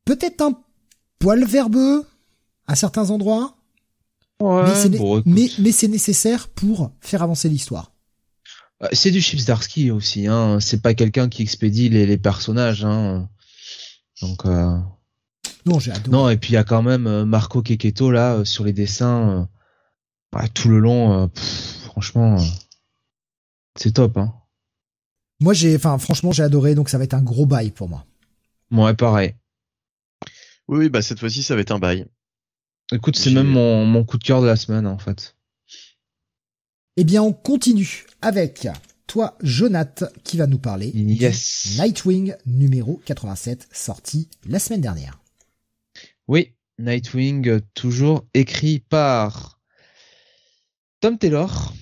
Peut-être 0.05 0.41
un 0.41 0.57
poil 1.19 1.43
verbeux 1.45 2.05
à 2.67 2.75
certains 2.75 3.09
endroits, 3.09 3.57
mais 4.41 4.75
c'est, 4.75 4.89
né- 4.89 4.97
bon, 4.97 5.19
écoute. 5.19 5.33
mais, 5.33 5.49
mais 5.59 5.71
c'est 5.71 5.87
nécessaire 5.87 6.47
pour 6.49 6.91
faire 7.01 7.21
avancer 7.23 7.49
l'histoire. 7.49 7.91
Euh, 8.83 8.87
C'est 8.93 9.11
du 9.11 9.21
Chips 9.21 9.45
Darsky 9.45 9.91
aussi, 9.91 10.27
hein. 10.27 10.59
C'est 10.59 10.81
pas 10.81 10.93
quelqu'un 10.93 11.29
qui 11.29 11.41
expédie 11.41 11.89
les, 11.89 12.05
les 12.05 12.17
personnages, 12.17 12.83
hein. 12.85 13.29
Donc, 14.21 14.45
euh... 14.45 14.77
Non, 15.65 15.79
j'ai 15.79 15.91
adoré. 15.91 16.09
non, 16.11 16.29
et 16.29 16.37
puis 16.37 16.51
il 16.51 16.53
y 16.53 16.57
a 16.57 16.63
quand 16.63 16.83
même 16.83 17.07
euh, 17.07 17.25
Marco 17.25 17.61
Keketo 17.61 18.11
là 18.11 18.35
euh, 18.35 18.45
sur 18.45 18.63
les 18.63 18.73
dessins, 18.73 19.47
euh, 20.33 20.37
ouais, 20.39 20.47
tout 20.49 20.69
le 20.69 20.79
long. 20.79 21.23
euh, 21.23 21.27
pff, 21.27 21.83
franchement, 21.85 22.35
euh, 22.39 22.43
c'est 23.75 23.93
top, 23.93 24.17
hein. 24.17 24.33
Moi, 25.41 25.53
j'ai, 25.53 25.75
enfin, 25.75 25.97
franchement, 25.97 26.31
j'ai 26.31 26.43
adoré, 26.43 26.75
donc 26.75 26.87
ça 26.87 26.97
va 26.97 27.03
être 27.03 27.13
un 27.13 27.21
gros 27.21 27.45
bail 27.45 27.71
pour 27.71 27.89
moi. 27.89 28.05
Ouais, 28.71 28.93
pareil. 28.93 29.35
Oui, 30.67 30.79
oui, 30.79 30.89
bah 30.89 31.01
cette 31.01 31.19
fois-ci 31.19 31.43
ça 31.43 31.55
va 31.55 31.61
être 31.61 31.71
un 31.71 31.79
bail. 31.79 32.07
Écoute, 32.91 33.15
c'est 33.17 33.31
même 33.31 33.47
mon, 33.47 33.85
mon 33.85 34.03
coup 34.03 34.17
de 34.17 34.23
cœur 34.23 34.41
de 34.41 34.47
la 34.47 34.55
semaine, 34.55 34.87
en 34.87 34.97
fait. 34.97 35.35
Eh 36.97 37.03
bien, 37.03 37.21
on 37.21 37.33
continue 37.33 38.05
avec 38.21 38.67
toi, 39.15 39.37
Jonath, 39.41 40.03
qui 40.25 40.35
va 40.35 40.45
nous 40.45 40.57
parler 40.57 40.91
Yes. 40.93 41.69
du 41.77 41.81
Nightwing 41.81 42.35
numéro 42.45 43.01
87, 43.05 43.69
sorti 43.71 44.27
la 44.45 44.59
semaine 44.59 44.81
dernière. 44.81 45.21
Oui, 46.27 46.51
Nightwing, 46.79 47.47
euh, 47.47 47.61
toujours 47.75 48.25
écrit 48.33 48.79
par 48.79 49.57
Tom 50.99 51.17
Taylor, 51.17 51.73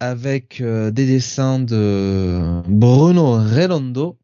avec 0.00 0.60
euh, 0.60 0.90
des 0.90 1.06
dessins 1.06 1.60
de 1.60 2.62
Bruno 2.66 3.34
Redondo. 3.34 4.18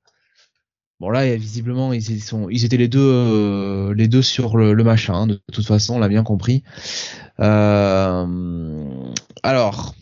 Bon 0.99 1.11
là, 1.11 1.37
visiblement, 1.37 1.93
ils, 1.93 2.11
ils 2.11 2.25
sont, 2.25 2.49
ils 2.49 2.65
étaient 2.65 2.77
les 2.77 2.89
deux, 2.89 2.99
euh, 3.01 3.95
les 3.95 4.09
deux 4.09 4.23
sur 4.23 4.57
le, 4.57 4.73
le 4.73 4.83
machin. 4.83 5.15
hein, 5.15 5.27
de 5.29 5.41
toute 5.53 5.65
façon, 5.67 5.95
on 5.95 5.99
l'a 6.01 6.09
bien 6.09 6.25
compris. 6.25 6.65
Euh, 7.39 8.27
alors, 9.45 9.95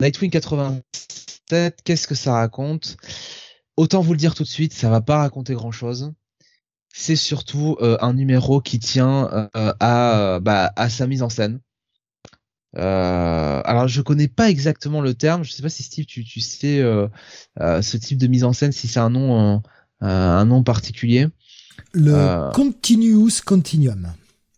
Nightwing 0.00 0.30
87, 0.30 1.80
qu'est-ce 1.84 2.06
que 2.06 2.14
ça 2.14 2.32
raconte? 2.34 2.96
Autant 3.76 4.00
vous 4.00 4.12
le 4.12 4.18
dire 4.18 4.34
tout 4.34 4.42
de 4.42 4.48
suite, 4.48 4.72
ça 4.72 4.90
va 4.90 5.00
pas 5.00 5.18
raconter 5.18 5.54
grand-chose 5.54 6.12
c'est 6.92 7.16
surtout 7.16 7.76
euh, 7.80 7.96
un 8.00 8.14
numéro 8.14 8.60
qui 8.60 8.78
tient 8.78 9.48
euh, 9.56 9.72
à, 9.80 10.40
bah, 10.40 10.72
à 10.76 10.88
sa 10.90 11.06
mise 11.06 11.22
en 11.22 11.28
scène. 11.28 11.60
Euh, 12.76 13.62
alors 13.64 13.88
je 13.88 14.00
connais 14.00 14.28
pas 14.28 14.48
exactement 14.48 15.00
le 15.00 15.14
terme, 15.14 15.42
je 15.42 15.50
sais 15.50 15.62
pas 15.62 15.68
si 15.68 15.82
Steve 15.82 16.06
tu, 16.06 16.24
tu 16.24 16.40
sais 16.40 16.80
ce 17.58 17.96
type 17.96 18.18
de 18.18 18.26
mise 18.28 18.44
en 18.44 18.52
scène 18.52 18.72
si 18.72 18.86
c'est 18.86 19.00
un 19.00 19.10
nom 19.10 19.62
un 20.00 20.44
nom 20.44 20.62
particulier. 20.62 21.26
Le. 21.92 22.52
Continuous 22.52 23.40
Continuum. 23.44 24.12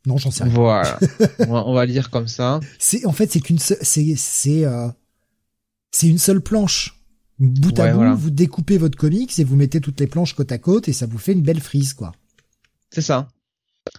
Non, 0.05 0.17
j'en 0.17 0.31
sais 0.31 0.45
rien. 0.45 0.53
Voilà, 0.53 0.99
on, 1.39 1.53
va, 1.53 1.67
on 1.67 1.75
va 1.75 1.87
dire 1.87 2.11
comme 2.11 2.27
ça. 2.27 2.59
C'est, 2.79 3.07
en 3.07 3.12
fait, 3.12 3.31
c'est 3.31 3.41
qu'une, 3.41 3.59
c'est, 3.61 3.79
c'est, 4.17 4.65
euh, 4.65 4.89
c'est 5.93 6.09
une 6.09 6.19
seule 6.19 6.41
planche. 6.41 6.99
Bout 7.39 7.79
à 7.79 7.85
Ouais, 7.85 7.91
bout, 7.91 7.97
voilà. 7.97 8.15
vous 8.15 8.31
découpez 8.31 8.79
votre 8.79 8.97
comics 8.99 9.39
et 9.39 9.45
vous 9.45 9.57
mettez 9.57 9.81
toutes 9.81 9.99
les 10.01 10.07
planches 10.07 10.35
côte 10.35 10.53
à 10.53 10.59
côte 10.59 10.89
et 10.89 10.93
ça 10.93 11.07
vous 11.07 11.19
fait 11.19 11.33
une 11.33 11.43
belle 11.43 11.61
frise, 11.61 11.93
quoi. 11.95 12.12
C'est 12.91 13.01
ça, 13.03 13.29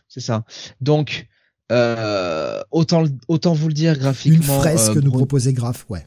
c'est 0.08 0.20
ça. 0.22 0.46
Donc 0.82 1.28
euh, 1.72 2.62
autant 2.72 3.54
vous 3.54 3.68
le 3.68 3.74
dire 3.74 3.94
Une 3.94 4.00
graphiquement. 4.00 4.60
fresque 4.60 4.98
euh, 4.98 5.02
nous 5.02 5.12
proposait 5.12 5.54
Graf, 5.54 5.86
ouais. 5.90 6.06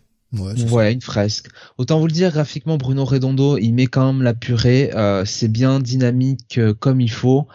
Ouais, 0.70 0.92
une 0.92 1.00
fresque. 1.00 1.46
Autant 1.78 1.98
vous 1.98 2.06
le 2.06 2.12
dire, 2.12 2.30
graphiquement, 2.30 2.76
Bruno 2.76 3.04
Redondo, 3.04 3.56
il 3.58 3.72
met 3.72 3.86
quand 3.86 4.12
même 4.12 4.22
la 4.22 4.34
purée. 4.34 4.90
euh, 4.94 5.24
c'est 5.24 5.48
bien 5.48 5.80
dynamique 5.80 6.58
euh, 6.58 6.74
comme 6.74 7.00
il 7.00 7.10
faut. 7.10 7.46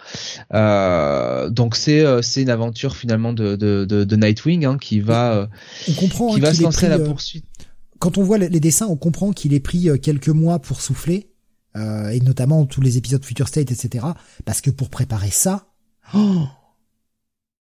Euh, 0.53 1.49
donc 1.49 1.75
c'est 1.75 2.03
c'est 2.23 2.41
une 2.41 2.49
aventure 2.49 2.95
finalement 2.95 3.33
de 3.33 3.55
de, 3.55 3.85
de, 3.85 4.03
de 4.03 4.15
Nightwing 4.15 4.65
hein, 4.65 4.77
qui 4.79 4.99
va 4.99 5.49
On 5.89 5.93
comprend 5.93 6.33
qui 6.33 6.39
hein, 6.39 6.43
va 6.43 6.53
se 6.53 6.63
lancer 6.63 6.85
à 6.87 6.89
la 6.89 6.99
poursuite. 6.99 7.45
Quand 8.01 8.17
on 8.17 8.23
voit 8.23 8.39
les 8.39 8.59
dessins, 8.59 8.87
on 8.87 8.97
comprend 8.97 9.31
qu'il 9.31 9.53
ait 9.53 9.59
pris 9.59 9.87
euh, 9.87 9.97
quelques 9.97 10.29
mois 10.29 10.59
pour 10.59 10.81
souffler, 10.81 11.29
euh, 11.77 12.09
et 12.09 12.19
notamment 12.19 12.65
tous 12.65 12.81
les 12.81 12.97
épisodes 12.97 13.23
Future 13.23 13.47
State, 13.47 13.71
etc. 13.71 14.05
Parce 14.43 14.59
que 14.59 14.71
pour 14.71 14.89
préparer 14.89 15.29
ça, 15.29 15.67
oh, 16.15 16.47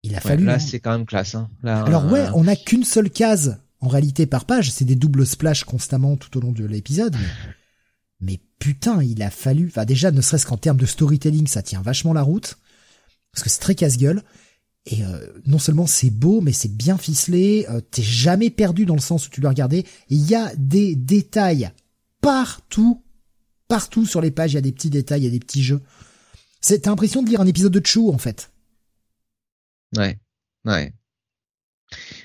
il 0.04 0.14
a 0.14 0.18
Ouais, 0.18 0.22
fallu. 0.22 0.44
là, 0.44 0.54
hein. 0.54 0.58
c'est 0.58 0.80
quand 0.80 0.92
même 0.92 1.06
classe. 1.06 1.34
Hein. 1.34 1.50
Là, 1.62 1.82
Alors 1.82 2.10
ouais, 2.10 2.20
euh, 2.20 2.30
on 2.34 2.44
n'a 2.44 2.56
qu'une 2.56 2.84
seule 2.84 3.10
case 3.10 3.60
en 3.80 3.88
réalité 3.88 4.26
par 4.26 4.44
page, 4.44 4.70
c'est 4.70 4.84
des 4.84 4.94
doubles 4.94 5.26
splash 5.26 5.64
constamment 5.64 6.16
tout 6.16 6.38
au 6.38 6.40
long 6.40 6.52
de 6.52 6.64
l'épisode. 6.64 7.16
Mais, 7.16 7.52
mais 8.20 8.40
putain, 8.60 9.02
il 9.02 9.22
a 9.22 9.30
fallu. 9.30 9.66
Enfin 9.66 9.84
déjà, 9.84 10.12
ne 10.12 10.20
serait-ce 10.20 10.46
qu'en 10.46 10.56
termes 10.56 10.76
de 10.78 10.86
storytelling, 10.86 11.48
ça 11.48 11.62
tient 11.62 11.82
vachement 11.82 12.12
la 12.12 12.22
route 12.22 12.58
parce 13.32 13.42
que 13.42 13.50
c'est 13.50 13.60
très 13.60 13.74
casse-gueule. 13.74 14.22
Et 14.86 15.04
euh, 15.04 15.26
non 15.46 15.58
seulement 15.58 15.86
c'est 15.86 16.10
beau, 16.10 16.40
mais 16.40 16.52
c'est 16.52 16.74
bien 16.74 16.98
ficelé. 16.98 17.66
euh, 17.70 17.80
T'es 17.80 18.02
jamais 18.02 18.50
perdu 18.50 18.84
dans 18.84 18.96
le 18.96 19.00
sens 19.00 19.26
où 19.26 19.30
tu 19.30 19.40
dois 19.40 19.50
regarder. 19.50 19.86
Il 20.08 20.28
y 20.28 20.34
a 20.34 20.52
des 20.56 20.96
détails 20.96 21.70
partout, 22.20 23.02
partout 23.68 24.06
sur 24.06 24.20
les 24.20 24.32
pages. 24.32 24.52
Il 24.52 24.56
y 24.56 24.58
a 24.58 24.62
des 24.62 24.72
petits 24.72 24.90
détails, 24.90 25.20
il 25.22 25.24
y 25.24 25.28
a 25.28 25.30
des 25.30 25.38
petits 25.40 25.62
jeux. 25.62 25.80
T'as 26.62 26.90
l'impression 26.90 27.22
de 27.22 27.28
lire 27.28 27.40
un 27.40 27.46
épisode 27.46 27.72
de 27.72 27.84
Chou 27.84 28.12
en 28.12 28.18
fait. 28.18 28.50
Ouais, 29.96 30.18
ouais. 30.64 30.92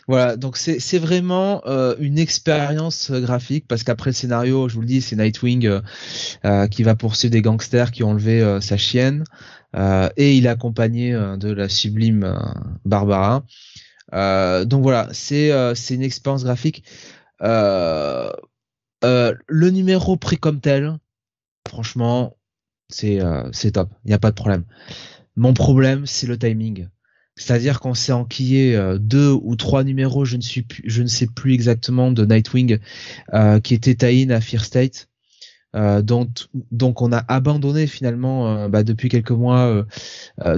Voilà, 0.08 0.38
donc 0.38 0.56
c'est 0.56 0.98
vraiment 1.00 1.62
euh, 1.66 1.96
une 2.00 2.18
expérience 2.18 3.12
euh, 3.12 3.20
graphique 3.20 3.68
parce 3.68 3.84
qu'après 3.84 4.12
le 4.12 4.16
scénario, 4.16 4.70
je 4.70 4.76
vous 4.76 4.82
le 4.82 4.88
dis, 4.88 5.02
c'est 5.02 5.18
Nightwing 5.18 5.82
qui 6.72 6.84
va 6.84 6.96
poursuivre 6.96 7.34
des 7.34 7.42
gangsters 7.42 7.92
qui 7.92 8.04
ont 8.04 8.12
enlevé 8.12 8.60
sa 8.62 8.78
chienne 8.78 9.26
et 9.76 10.38
il 10.38 10.46
est 10.46 10.50
accompagné 10.50 11.12
de 11.12 11.52
la 11.52 11.70
sublime 11.70 12.36
Barbara. 12.86 13.46
donc 14.12 14.82
voilà, 14.82 15.10
c'est 15.14 15.50
une 15.90 16.04
expérience 16.04 16.44
graphique. 16.44 16.84
le 17.42 18.34
numéro 19.50 20.18
pris 20.18 20.38
comme 20.38 20.62
tel, 20.62 20.98
franchement, 21.68 22.38
c'est 22.90 23.20
top, 23.74 23.90
il 24.06 24.10
n'y 24.10 24.14
a 24.14 24.20
pas 24.20 24.32
de 24.32 24.36
problème. 24.36 24.64
Mon 25.36 25.54
problème, 25.54 26.08
c'est 26.08 26.26
le 26.26 26.38
timing. 26.38 26.88
C'est-à-dire 27.38 27.80
qu'on 27.80 27.94
s'est 27.94 28.12
enquillé 28.12 28.76
euh, 28.76 28.98
deux 28.98 29.32
ou 29.32 29.56
trois 29.56 29.84
numéros, 29.84 30.26
je 30.26 30.36
ne 30.36 30.42
suis 30.42 30.66
je 30.84 31.04
ne 31.04 31.08
sais 31.08 31.28
plus 31.28 31.54
exactement 31.54 32.12
de 32.12 32.26
Nightwing, 32.26 32.80
euh, 33.34 33.60
qui 33.60 33.76
était 33.76 33.94
tie 33.94 34.32
à 34.32 34.42
Fear 34.42 34.66
State. 34.66 35.08
Euh, 35.78 36.02
donc, 36.02 36.28
donc 36.72 37.02
on 37.02 37.14
a 37.14 37.24
abandonné 37.30 37.88
finalement 37.88 38.50
euh, 38.50 38.68
bah, 38.68 38.84
depuis 38.84 39.08
quelques 39.08 39.32
mois 39.32 39.86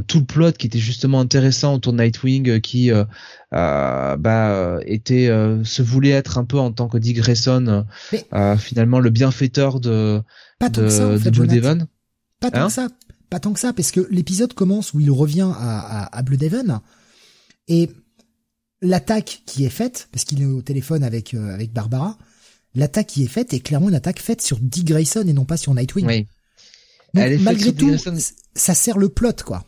tout 0.08 0.20
le 0.20 0.26
plot 0.26 0.54
qui 0.54 0.66
était 0.66 0.80
justement 0.80 1.20
intéressant 1.20 1.76
autour 1.76 1.94
de 1.94 2.02
Nightwing, 2.02 2.60
qui 2.62 2.90
bah, 3.52 4.80
était 4.86 5.28
se 5.28 5.82
voulait 5.84 6.10
être 6.10 6.40
un 6.40 6.46
peu 6.46 6.58
en 6.58 6.72
tant 6.72 6.88
que 6.88 6.98
Dick 6.98 7.18
Grayson 7.18 7.86
finalement 8.58 9.00
le 9.00 9.10
bienfaiteur 9.12 9.80
de 9.80 10.22
de, 10.62 11.18
de 11.18 11.30
Blue 11.30 11.48
Devon. 11.48 11.88
Pas 12.40 12.50
tant 12.50 12.62
hein 12.62 12.68
que 12.68 12.74
ça 12.74 12.88
pas 13.30 13.40
tant 13.40 13.54
que 13.54 13.60
ça, 13.60 13.74
parce 13.74 13.92
que 13.92 14.08
l'épisode 14.10 14.54
commence 14.54 14.94
où 14.94 15.00
il 15.00 15.12
revient 15.12 15.52
à, 15.56 16.06
à, 16.06 16.18
à 16.18 16.22
Bloodhaven, 16.24 16.80
et 17.68 17.92
l'attaque 18.82 19.44
qui 19.46 19.66
est 19.66 19.70
faite, 19.70 20.10
parce 20.12 20.26
qu'il 20.26 20.42
est 20.42 20.46
au 20.46 20.62
téléphone 20.62 21.04
avec, 21.04 21.34
euh, 21.34 21.54
avec 21.54 21.72
Barbara, 21.72 22.18
l'attaque 22.76 23.08
qui 23.08 23.24
est 23.24 23.28
faite 23.28 23.54
est 23.54 23.60
clairement 23.60 23.90
une 23.90 23.96
attaque 23.96 24.20
faite 24.20 24.42
sur 24.42 24.58
Dick 24.60 24.86
Grayson 24.86 25.24
et 25.28 25.34
non 25.34 25.46
pas 25.46 25.58
sur 25.58 25.74
Nightwing. 25.74 26.06
Oui. 26.06 26.28
malgré 27.14 27.74
tout, 27.74 27.96
ça 28.56 28.74
sert 28.74 28.98
le 28.98 29.10
plot, 29.10 29.44
quoi. 29.46 29.66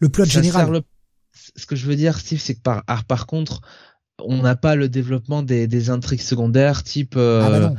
Le 0.00 0.08
plot 0.08 0.24
général. 0.24 0.82
Ce 1.56 1.66
que 1.66 1.76
je 1.76 1.86
veux 1.86 1.96
dire, 1.96 2.18
Steve, 2.18 2.40
c'est 2.40 2.54
que 2.54 2.62
par, 2.62 2.84
par 3.06 3.26
contre, 3.26 3.60
on 4.20 4.42
n'a 4.42 4.54
pas 4.54 4.76
le 4.76 4.88
développement 4.88 5.42
des, 5.42 5.66
des 5.66 5.90
intrigues 5.90 6.20
secondaires 6.20 6.82
type 6.84 7.14
euh, 7.16 7.42
ah 7.44 7.50
bah 7.50 7.74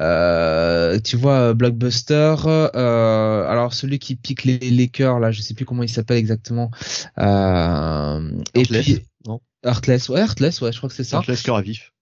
Euh, 0.00 0.98
tu 0.98 1.16
vois 1.16 1.52
blockbuster 1.54 2.34
euh, 2.46 3.46
alors 3.46 3.74
celui 3.74 3.98
qui 3.98 4.16
pique 4.16 4.44
les, 4.44 4.58
les 4.58 4.88
cœurs 4.88 5.20
là 5.20 5.30
je 5.30 5.42
sais 5.42 5.54
plus 5.54 5.64
comment 5.64 5.82
il 5.82 5.88
s'appelle 5.88 6.16
exactement 6.16 6.70
euh, 7.18 8.30
et 8.54 8.62
puis 8.62 9.04
non? 9.26 9.40
Heartless 9.62 10.08
ouais 10.08 10.20
Heartless 10.20 10.60
ouais 10.62 10.72
je 10.72 10.78
crois 10.78 10.88
que 10.88 10.94
c'est 10.94 11.04
ça 11.04 11.18
Heartless 11.18 11.42
cœur 11.42 11.56
à 11.56 11.62
vif 11.62 11.92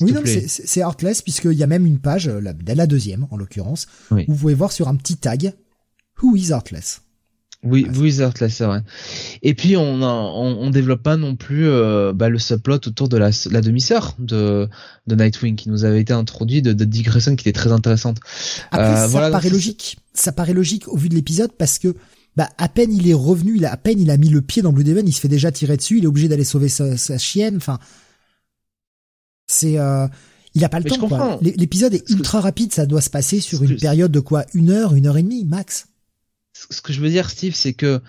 oui, 0.00 0.12
non, 0.12 0.22
c'est 0.24 0.80
Heartless 0.80 1.22
puisqu'il 1.22 1.52
y 1.52 1.62
a 1.62 1.66
même 1.66 1.86
une 1.86 1.98
page, 1.98 2.28
la, 2.28 2.52
la 2.66 2.86
deuxième 2.86 3.26
en 3.30 3.36
l'occurrence, 3.36 3.86
où 4.10 4.16
vous 4.28 4.36
pouvez 4.36 4.54
voir 4.54 4.72
sur 4.72 4.88
un 4.88 4.96
petit 4.96 5.16
tag 5.16 5.52
Who 6.22 6.36
is 6.36 6.50
Heartless? 6.50 7.00
Oui, 7.64 7.86
Wizard 7.96 8.34
là, 8.40 8.48
c'est 8.48 8.64
vrai. 8.64 8.82
Et 9.42 9.54
puis 9.54 9.76
on 9.76 10.02
on, 10.02 10.58
on, 10.60 10.70
développe 10.70 11.02
pas 11.02 11.16
non 11.16 11.34
plus 11.34 11.66
euh, 11.66 12.12
bah, 12.12 12.28
le 12.28 12.38
subplot 12.38 12.74
autour 12.74 13.08
de 13.08 13.16
la, 13.16 13.30
la 13.50 13.60
demi-sœur 13.62 14.14
de 14.18 14.68
de 15.06 15.14
Nightwing 15.14 15.56
qui 15.56 15.70
nous 15.70 15.84
avait 15.84 16.00
été 16.00 16.12
introduit 16.12 16.60
de, 16.60 16.74
de 16.74 16.84
Dick 16.84 17.06
Grayson 17.06 17.36
qui 17.36 17.48
était 17.48 17.58
très 17.58 17.72
intéressante. 17.72 18.18
Après, 18.70 18.86
euh, 18.86 18.96
ça 18.96 19.06
voilà, 19.06 19.30
paraît 19.30 19.48
logique. 19.48 19.96
Ça 20.12 20.30
paraît 20.30 20.52
logique 20.52 20.88
au 20.88 20.96
vu 20.98 21.08
de 21.08 21.14
l'épisode 21.14 21.52
parce 21.56 21.78
que 21.78 21.94
bah 22.36 22.50
à 22.58 22.68
peine 22.68 22.92
il 22.92 23.08
est 23.08 23.14
revenu, 23.14 23.56
il 23.56 23.64
a 23.64 23.72
à 23.72 23.76
peine 23.78 23.98
il 23.98 24.10
a 24.10 24.18
mis 24.18 24.28
le 24.28 24.42
pied 24.42 24.60
dans 24.60 24.72
Blue 24.72 24.84
Devon, 24.84 25.02
il 25.06 25.12
se 25.12 25.20
fait 25.20 25.28
déjà 25.28 25.50
tirer 25.50 25.78
dessus, 25.78 25.98
il 25.98 26.04
est 26.04 26.08
obligé 26.08 26.28
d'aller 26.28 26.44
sauver 26.44 26.68
sa, 26.68 26.98
sa, 26.98 27.16
chienne. 27.16 27.56
Enfin, 27.56 27.78
c'est 29.46 29.78
euh, 29.78 30.06
il 30.54 30.64
a 30.64 30.68
pas 30.68 30.80
le 30.80 30.88
temps. 30.88 31.38
L'épisode 31.42 31.94
est 31.94 32.08
ultra 32.10 32.40
rapide, 32.40 32.72
ça 32.72 32.86
doit 32.86 33.00
se 33.00 33.10
passer 33.10 33.40
sur 33.40 33.62
une 33.62 33.76
période 33.76 34.12
de 34.12 34.20
quoi? 34.20 34.44
Une 34.54 34.70
heure, 34.70 34.94
une 34.94 35.06
heure 35.06 35.16
et 35.16 35.22
demie 35.22 35.44
max? 35.44 35.86
Ce 36.70 36.80
que 36.80 36.92
je 36.92 37.00
veux 37.00 37.10
dire, 37.10 37.28
Steve, 37.28 37.54
c'est 37.54 37.72
que 37.72 38.00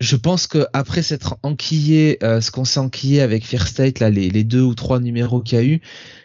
je 0.00 0.16
pense 0.16 0.46
que 0.46 0.66
après 0.72 1.02
s'être 1.02 1.36
enquillé, 1.42 2.18
euh, 2.24 2.40
ce 2.40 2.50
qu'on 2.50 2.64
s'est 2.64 2.80
enquillé 2.80 3.20
avec 3.20 3.46
Fear 3.46 3.68
State, 3.68 4.00
là, 4.00 4.10
les, 4.10 4.30
les 4.30 4.44
deux 4.44 4.62
ou 4.62 4.74
trois 4.74 4.98
numéros 4.98 5.40
qu'il 5.40 5.58
y 5.58 5.60
a 5.60 5.64
eu, 5.64 5.80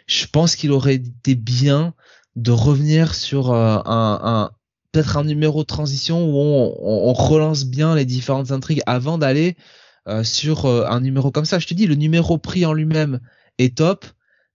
je 0.06 0.26
pense 0.26 0.56
qu'il 0.56 0.72
aurait 0.72 0.96
été 0.96 1.34
bien 1.34 1.94
de 2.34 2.50
revenir 2.50 3.14
sur 3.14 3.52
euh, 3.52 3.78
un, 3.84 4.20
un 4.22 4.50
peut-être 4.90 5.18
un 5.18 5.24
numéro 5.24 5.60
de 5.62 5.66
transition 5.66 6.24
où 6.24 6.38
on, 6.38 6.74
on, 6.80 7.12
relance 7.12 7.66
bien 7.66 7.94
les 7.94 8.06
différentes 8.06 8.50
intrigues 8.52 8.82
avant 8.86 9.18
d'aller 9.18 9.56
euh, 10.08 10.24
sur 10.24 10.64
un 10.66 11.00
numéro 11.00 11.30
comme 11.30 11.44
ça. 11.44 11.58
Je 11.58 11.66
te 11.66 11.74
dis, 11.74 11.86
le 11.86 11.94
numéro 11.94 12.38
pris 12.38 12.64
en 12.64 12.72
lui-même 12.72 13.20
est 13.58 13.76
top, 13.76 14.06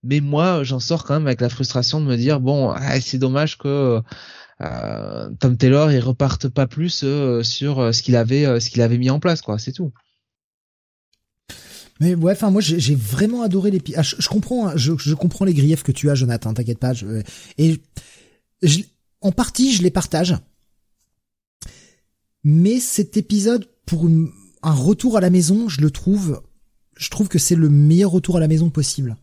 mais 0.03 0.19
moi, 0.19 0.63
j'en 0.63 0.79
sors 0.79 1.03
quand 1.03 1.13
même 1.13 1.27
avec 1.27 1.41
la 1.41 1.49
frustration 1.49 2.01
de 2.01 2.05
me 2.05 2.17
dire 2.17 2.39
bon, 2.39 2.69
ah, 2.71 2.99
c'est 2.99 3.17
dommage 3.17 3.57
que 3.57 4.01
euh, 4.61 5.29
Tom 5.39 5.57
Taylor 5.57 5.91
il 5.91 5.99
reparte 5.99 6.47
pas 6.47 6.67
plus 6.67 7.03
euh, 7.03 7.43
sur 7.43 7.79
euh, 7.79 7.91
ce 7.91 8.03
qu'il 8.03 8.15
avait 8.15 8.59
ce 8.59 8.69
qu'il 8.69 8.81
avait 8.81 8.97
mis 8.97 9.09
en 9.09 9.19
place 9.19 9.41
quoi 9.41 9.57
c'est 9.57 9.71
tout. 9.71 9.91
Mais 11.99 12.15
ouais 12.15 12.33
enfin 12.33 12.51
moi 12.51 12.61
j'ai 12.61 12.95
vraiment 12.95 13.41
adoré 13.41 13.71
les 13.71 13.81
ah, 13.95 14.03
je, 14.03 14.27
comprends 14.27 14.67
hein, 14.67 14.73
je, 14.75 14.93
je, 14.97 15.13
comprends 15.15 15.45
les 15.45 15.53
griefs 15.53 15.83
que 15.83 15.91
tu 15.91 16.09
as 16.09 16.15
Jonathan 16.15 16.53
t'inquiète 16.53 16.79
pas 16.79 16.93
et 17.57 17.81
en 19.21 19.31
partie 19.31 19.73
je 19.73 19.81
les 19.81 19.91
partage. 19.91 20.35
Mais 22.43 22.79
cet 22.79 23.17
épisode 23.17 23.69
pour 23.85 24.05
un 24.05 24.73
retour 24.73 25.17
à 25.17 25.21
la 25.21 25.29
maison 25.29 25.67
je 25.67 25.81
le 25.81 25.91
trouve 25.91 26.41
je 26.95 27.09
trouve 27.09 27.27
que 27.27 27.39
c'est 27.39 27.55
le 27.55 27.69
meilleur 27.69 28.11
retour 28.11 28.37
à 28.37 28.39
la 28.39 28.47
maison 28.47 28.69
possible 28.69 29.17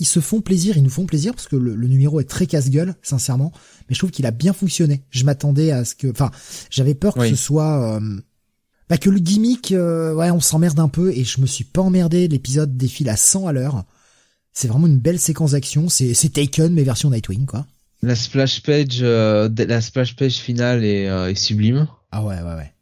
ils 0.00 0.06
se 0.06 0.20
font 0.20 0.40
plaisir, 0.40 0.76
ils 0.76 0.82
nous 0.82 0.90
font 0.90 1.06
plaisir 1.06 1.34
parce 1.34 1.48
que 1.48 1.56
le, 1.56 1.74
numéro 1.88 2.20
est 2.20 2.28
très 2.28 2.46
casse-gueule, 2.46 2.94
sincèrement. 3.02 3.52
Mais 3.88 3.94
je 3.94 3.98
trouve 3.98 4.10
qu'il 4.10 4.26
a 4.26 4.30
bien 4.30 4.52
fonctionné. 4.52 5.04
Je 5.10 5.24
m'attendais 5.24 5.70
à 5.70 5.84
ce 5.84 5.94
que, 5.94 6.08
enfin, 6.08 6.30
j'avais 6.70 6.94
peur 6.94 7.14
que 7.14 7.28
ce 7.28 7.36
soit, 7.36 7.96
euh, 7.96 8.20
bah, 8.88 8.98
que 8.98 9.10
le 9.10 9.18
gimmick, 9.18 9.72
euh, 9.72 10.14
ouais, 10.14 10.30
on 10.30 10.40
s'emmerde 10.40 10.78
un 10.80 10.88
peu 10.88 11.12
et 11.12 11.24
je 11.24 11.40
me 11.40 11.46
suis 11.46 11.64
pas 11.64 11.82
emmerdé. 11.82 12.28
L'épisode 12.28 12.76
défile 12.76 13.08
à 13.08 13.16
100 13.16 13.46
à 13.46 13.52
l'heure. 13.52 13.84
C'est 14.52 14.68
vraiment 14.68 14.86
une 14.86 14.98
belle 14.98 15.18
séquence 15.18 15.52
d'action. 15.52 15.88
C'est, 15.88 16.14
c'est 16.14 16.30
Taken 16.30 16.72
mais 16.72 16.82
version 16.82 17.10
Nightwing, 17.10 17.46
quoi. 17.46 17.66
La 18.02 18.14
splash 18.14 18.62
page, 18.62 18.98
euh, 19.00 19.48
la 19.56 19.80
splash 19.80 20.16
page 20.16 20.36
finale 20.36 20.84
est, 20.84 21.04
est 21.04 21.34
sublime. 21.34 21.88
Ah 22.12 22.22
ouais, 22.22 22.36
ouais, 22.36 22.42
ouais. 22.42 22.72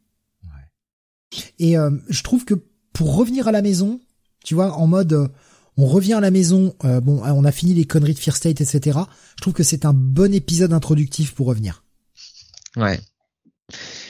ouais. 0.45 1.41
Et 1.59 1.77
je 2.09 2.23
trouve 2.23 2.45
que 2.45 2.55
pour 2.93 3.17
revenir 3.17 3.49
à 3.49 3.53
la 3.53 3.63
maison, 3.63 4.01
tu 4.45 4.55
vois, 4.55 4.73
en 4.75 4.87
mode 4.87 5.31
on 5.77 5.87
revient 5.87 6.15
à 6.15 6.21
la 6.21 6.31
maison, 6.31 6.75
euh, 6.85 7.01
bon, 7.01 7.21
on 7.25 7.45
a 7.45 7.53
fini 7.53 7.75
les 7.75 7.85
conneries 7.85 8.15
de 8.15 8.19
Fear 8.19 8.37
State, 8.37 8.61
etc. 8.61 9.01
Je 9.37 9.43
trouve 9.43 9.55
que 9.55 9.65
c'est 9.65 9.85
un 9.85 9.93
bon 9.93 10.33
épisode 10.33 10.73
introductif 10.73 11.35
pour 11.35 11.47
revenir. 11.49 11.83
Ouais. 12.77 13.01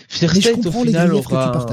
Fear 0.09 0.35
State 0.35 0.67
au 0.67 0.73
final 0.73 1.15
aura... 1.15 1.67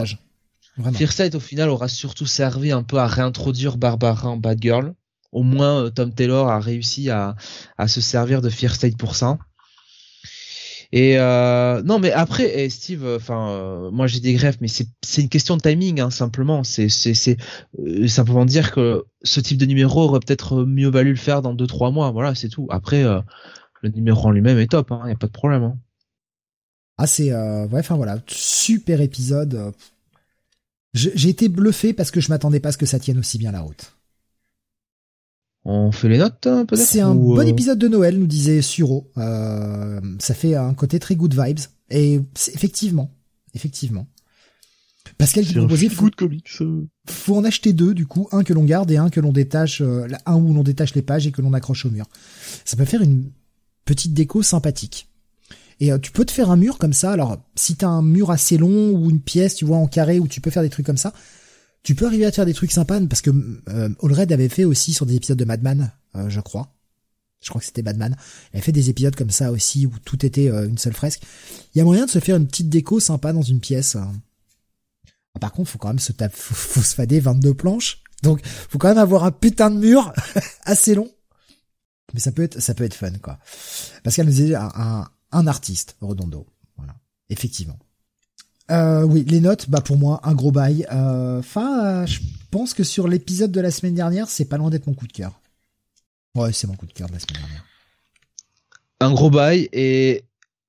Fear 0.94 1.12
State 1.12 1.36
au 1.36 1.40
final 1.40 1.70
aura 1.70 1.90
surtout 1.90 2.26
servi 2.26 2.72
un 2.72 2.84
peu 2.84 2.98
à 2.98 3.08
réintroduire 3.08 3.78
Barbara 3.78 4.30
en 4.30 4.38
Bad 4.38 4.60
Girl. 4.62 4.94
Au 5.34 5.44
moins, 5.44 5.84
euh, 5.84 5.90
Tom 5.90 6.14
Taylor 6.14 6.50
a 6.50 6.60
réussi 6.60 7.10
à, 7.10 7.36
à 7.78 7.88
se 7.88 8.02
servir 8.02 8.42
de 8.42 8.50
Fear 8.50 8.74
State 8.74 8.98
pour 8.98 9.16
ça. 9.16 9.38
Et 10.94 11.18
euh, 11.18 11.82
non, 11.84 12.00
mais 12.00 12.12
après, 12.12 12.64
eh, 12.64 12.70
Steve, 12.70 13.06
enfin, 13.06 13.50
euh, 13.52 13.92
moi 13.92 14.08
j'ai 14.08 14.20
des 14.20 14.34
greffes, 14.34 14.58
mais 14.60 14.68
c'est 14.68 15.22
une 15.22 15.30
question 15.30 15.56
de 15.56 15.62
timing, 15.62 16.02
hein, 16.02 16.10
simplement. 16.10 16.64
C'est 16.64 16.90
c'est 16.90 17.38
euh, 17.80 18.08
simplement 18.08 18.46
dire 18.46 18.72
que 18.74 19.06
ce 19.24 19.40
type 19.40 19.58
de 19.58 19.66
numéro 19.66 20.02
aurait 20.02 20.20
peut-être 20.20 20.66
mieux 20.66 20.90
valu 20.90 21.12
le 21.12 21.16
faire 21.16 21.42
dans 21.42 21.54
deux 21.54 21.68
trois 21.68 21.92
mois. 21.92 22.12
Voilà, 22.12 22.36
c'est 22.36 22.50
tout. 22.50 22.68
Après, 22.70 23.04
euh, 23.04 23.22
le 23.82 23.90
numéro 23.90 24.28
en 24.28 24.32
lui-même 24.32 24.60
est 24.60 24.68
top, 24.72 24.90
il 24.92 24.94
hein, 24.94 25.10
y 25.10 25.12
a 25.14 25.16
pas 25.16 25.28
de 25.28 25.32
problème. 25.32 25.64
Hein. 25.64 25.78
Ah, 26.98 27.08
c'est 27.08 27.34
ouais, 27.34 27.80
enfin 27.80 27.96
voilà, 27.96 28.18
super 28.28 29.02
épisode. 29.02 29.74
J'ai 30.94 31.30
été 31.30 31.48
bluffé 31.48 31.94
parce 31.94 32.12
que 32.12 32.20
je 32.20 32.30
m'attendais 32.30 32.60
pas 32.60 32.70
à 32.70 32.72
ce 32.74 32.78
que 32.78 32.86
ça 32.86 33.00
tienne 33.00 33.18
aussi 33.18 33.38
bien 33.38 33.54
la 33.54 33.62
route. 33.62 33.94
On 35.64 35.92
fait 35.92 36.10
les 36.10 36.18
notes 36.18 36.48
hein, 36.48 36.66
peut-être 36.66 36.84
C'est 36.84 37.02
un 37.02 37.14
bon 37.14 37.38
euh, 37.38 37.44
épisode 37.44 37.78
de 37.78 37.88
Noël, 37.88 38.18
nous 38.18 38.28
disait 38.28 38.62
Suro. 38.62 39.12
Euh, 39.18 40.02
ça 40.20 40.34
fait 40.34 40.56
un 40.56 40.74
côté 40.74 41.00
très 41.00 41.16
good 41.16 41.34
vibes. 41.34 41.60
Et 41.92 42.20
effectivement, 42.54 43.14
effectivement. 43.54 44.08
Pascal 45.18 45.46
qui 45.46 45.54
proposait 45.54 45.90
faut, 45.90 46.10
comics. 46.16 46.50
faut 47.08 47.36
en 47.36 47.44
acheter 47.44 47.74
deux 47.74 47.94
du 47.94 48.08
coup, 48.08 48.28
un 48.32 48.44
que 48.44 48.54
l'on 48.54 48.64
garde 48.64 48.90
et 48.92 48.98
un 48.98 49.10
que 49.10 49.20
l'on 49.20 49.32
détache, 49.32 49.82
euh, 49.82 50.08
un 50.26 50.36
où 50.36 50.54
l'on 50.54 50.64
détache 50.64 50.96
les 50.96 51.02
pages 51.02 51.28
et 51.28 51.32
que 51.32 51.42
l'on 51.42 51.54
accroche 51.54 51.86
au 51.86 51.92
mur. 51.92 52.08
Ça 52.66 52.76
peut 52.76 52.86
faire 52.86 53.02
une 53.02 53.32
petite 53.86 54.14
déco 54.14 54.42
sympathique. 54.42 55.10
Et 55.80 55.90
tu 56.00 56.12
peux 56.12 56.26
te 56.26 56.32
faire 56.32 56.52
un 56.52 56.58
mur 56.58 56.78
comme 56.78 56.94
ça. 56.94 57.12
Alors, 57.12 57.44
si 57.56 57.76
t'as 57.76 57.88
un 57.88 58.04
mur 58.04 58.30
assez 58.30 58.56
long 58.56 58.92
ou 58.92 59.10
une 59.10 59.20
pièce, 59.20 59.56
tu 59.56 59.66
vois, 59.66 59.78
en 59.78 59.88
carré 59.88 60.20
où 60.20 60.28
tu 60.28 60.40
peux 60.40 60.52
faire 60.52 60.62
des 60.62 60.70
trucs 60.70 60.86
comme 60.86 60.96
ça, 60.96 61.12
tu 61.84 61.96
peux 61.96 62.06
arriver 62.06 62.26
à 62.26 62.32
faire 62.32 62.46
des 62.46 62.54
trucs 62.54 62.72
sympas 62.72 63.00
parce 63.08 63.22
que 63.22 63.32
euh, 63.70 63.90
Allred 64.04 64.32
avait 64.32 64.50
fait 64.50 64.66
aussi 64.66 64.94
sur 64.94 65.06
des 65.06 65.16
épisodes 65.16 65.38
de 65.38 65.46
Madman, 65.46 65.92
euh, 66.16 66.30
je 66.30 66.40
crois. 66.40 66.74
Je 67.42 67.50
crois 67.50 67.60
que 67.60 67.66
c'était 67.66 67.82
Batman. 67.82 68.16
Elle 68.54 68.60
a 68.60 68.62
fait 68.62 68.72
des 68.72 68.92
épisodes 68.92 69.16
comme 69.16 69.32
ça 69.32 69.52
aussi 69.52 69.88
où 69.88 69.94
tout 70.06 70.24
était 70.28 70.46
une 70.46 70.78
seule 70.78 70.94
fresque. 70.94 71.24
Il 71.74 71.80
y 71.80 71.82
a 71.82 71.84
moyen 71.84 72.06
de 72.06 72.12
se 72.12 72.20
faire 72.20 72.36
une 72.36 72.46
petite 72.46 72.70
déco 72.70 73.00
sympa 73.00 73.34
dans 73.34 73.42
une 73.42 73.60
pièce. 73.60 73.98
Par 75.40 75.52
contre, 75.52 75.70
faut 75.70 75.78
quand 75.78 75.88
même 75.88 76.00
se 76.00 76.12
taper, 76.12 76.36
faut, 76.38 76.82
se 76.82 76.94
fader 76.94 77.20
22 77.20 77.54
planches. 77.54 78.04
Donc, 78.24 78.46
faut 78.46 78.78
quand 78.78 78.90
même 78.90 78.98
avoir 78.98 79.24
un 79.24 79.32
putain 79.32 79.72
de 79.72 79.78
mur 79.78 80.14
assez 80.64 80.94
long. 80.94 81.10
Mais 82.14 82.20
ça 82.20 82.32
peut 82.32 82.44
être, 82.44 82.60
ça 82.62 82.74
peut 82.74 82.84
être 82.84 82.94
fun, 82.94 83.12
quoi. 83.22 83.40
Parce 84.04 84.16
qu'elle 84.16 84.26
nous 84.26 84.34
disait 84.34 84.56
un, 84.56 85.08
un, 85.32 85.48
artiste, 85.48 85.96
Redondo. 86.02 86.46
Voilà. 86.76 86.96
Effectivement. 87.30 87.80
Euh, 88.72 89.04
oui, 89.04 89.26
les 89.28 89.42
notes, 89.42 89.70
bah 89.70 89.82
pour 89.82 89.98
moi, 89.98 90.22
un 90.24 90.34
gros 90.34 90.52
bail. 90.52 90.86
Enfin, 90.90 92.04
euh, 92.04 92.06
je 92.06 92.20
pense 92.52 92.74
que 92.74 92.84
sur 92.84 93.08
l'épisode 93.08 93.52
de 93.52 93.62
la 93.62 93.72
semaine 93.72 93.96
dernière, 93.96 94.30
c'est 94.30 94.46
pas 94.46 94.58
loin 94.58 94.70
d'être 94.70 94.88
mon 94.88 94.94
coup 94.94 95.08
de 95.08 95.14
cœur. 95.14 95.42
Ouais, 96.36 96.54
c'est 96.54 96.68
mon 96.68 96.76
coup 96.76 96.86
de 96.86 96.94
cœur 96.94 97.08
de 97.08 97.14
la 97.14 97.20
semaine 97.20 97.42
dernière. 97.42 97.66
Un 99.02 99.12
gros 99.14 99.30
bail 99.30 99.68
et 99.74 100.24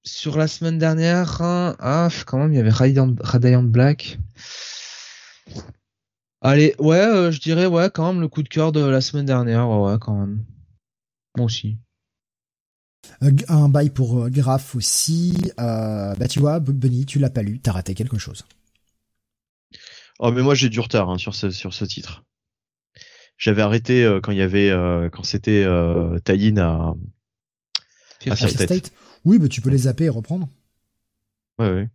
sur 0.04 0.36
la 0.36 0.48
semaine 0.48 0.78
dernière, 0.78 1.40
hein, 1.42 1.76
ah, 1.78 2.08
quand 2.26 2.38
même, 2.38 2.52
il 2.52 2.56
y 2.56 2.58
avait 2.58 2.70
Radiant, 2.70 3.14
Radiant 3.20 3.62
Black. 3.62 4.18
Allez, 6.40 6.74
ouais, 6.80 6.96
euh, 6.96 7.30
je 7.30 7.40
dirais, 7.40 7.66
ouais, 7.66 7.88
quand 7.92 8.12
même, 8.12 8.20
le 8.20 8.28
coup 8.28 8.42
de 8.42 8.48
cœur 8.48 8.72
de 8.72 8.80
la 8.80 9.00
semaine 9.00 9.26
dernière, 9.26 9.68
ouais, 9.68 9.96
quand 10.00 10.14
même. 10.14 10.44
Moi 11.36 11.46
aussi. 11.46 11.78
Euh, 13.22 13.30
un 13.48 13.68
bail 13.68 13.90
pour 13.90 14.24
euh, 14.24 14.30
Graf 14.30 14.74
aussi. 14.74 15.36
bah 15.56 16.28
tu 16.28 16.40
vois, 16.40 16.60
Bunny, 16.60 17.06
tu 17.06 17.18
l'as 17.18 17.30
pas 17.30 17.42
lu, 17.42 17.58
t'as 17.60 17.72
raté 17.72 17.94
quelque 17.94 18.18
chose. 18.18 18.44
Oh 20.18 20.30
mais 20.30 20.42
moi 20.42 20.54
j'ai 20.54 20.68
du 20.68 20.78
retard 20.80 21.10
hein, 21.10 21.18
sur 21.18 21.34
ce 21.34 21.50
sur 21.50 21.74
ce 21.74 21.84
titre. 21.84 22.24
J'avais 23.36 23.62
arrêté 23.62 24.18
quand 24.22 24.30
il 24.30 24.38
y 24.38 24.42
avait 24.42 24.70
quand 25.12 25.24
c'était 25.24 25.64
euh, 25.64 26.18
à, 26.58 26.94
à 28.30 28.36
State. 28.36 28.92
Oui, 29.24 29.38
mais 29.40 29.48
tu 29.48 29.60
peux 29.60 29.70
les 29.70 29.78
zapper 29.78 30.04
et 30.04 30.08
reprendre. 30.08 30.48
Ouais, 31.58 31.70
ouais. 31.70 31.88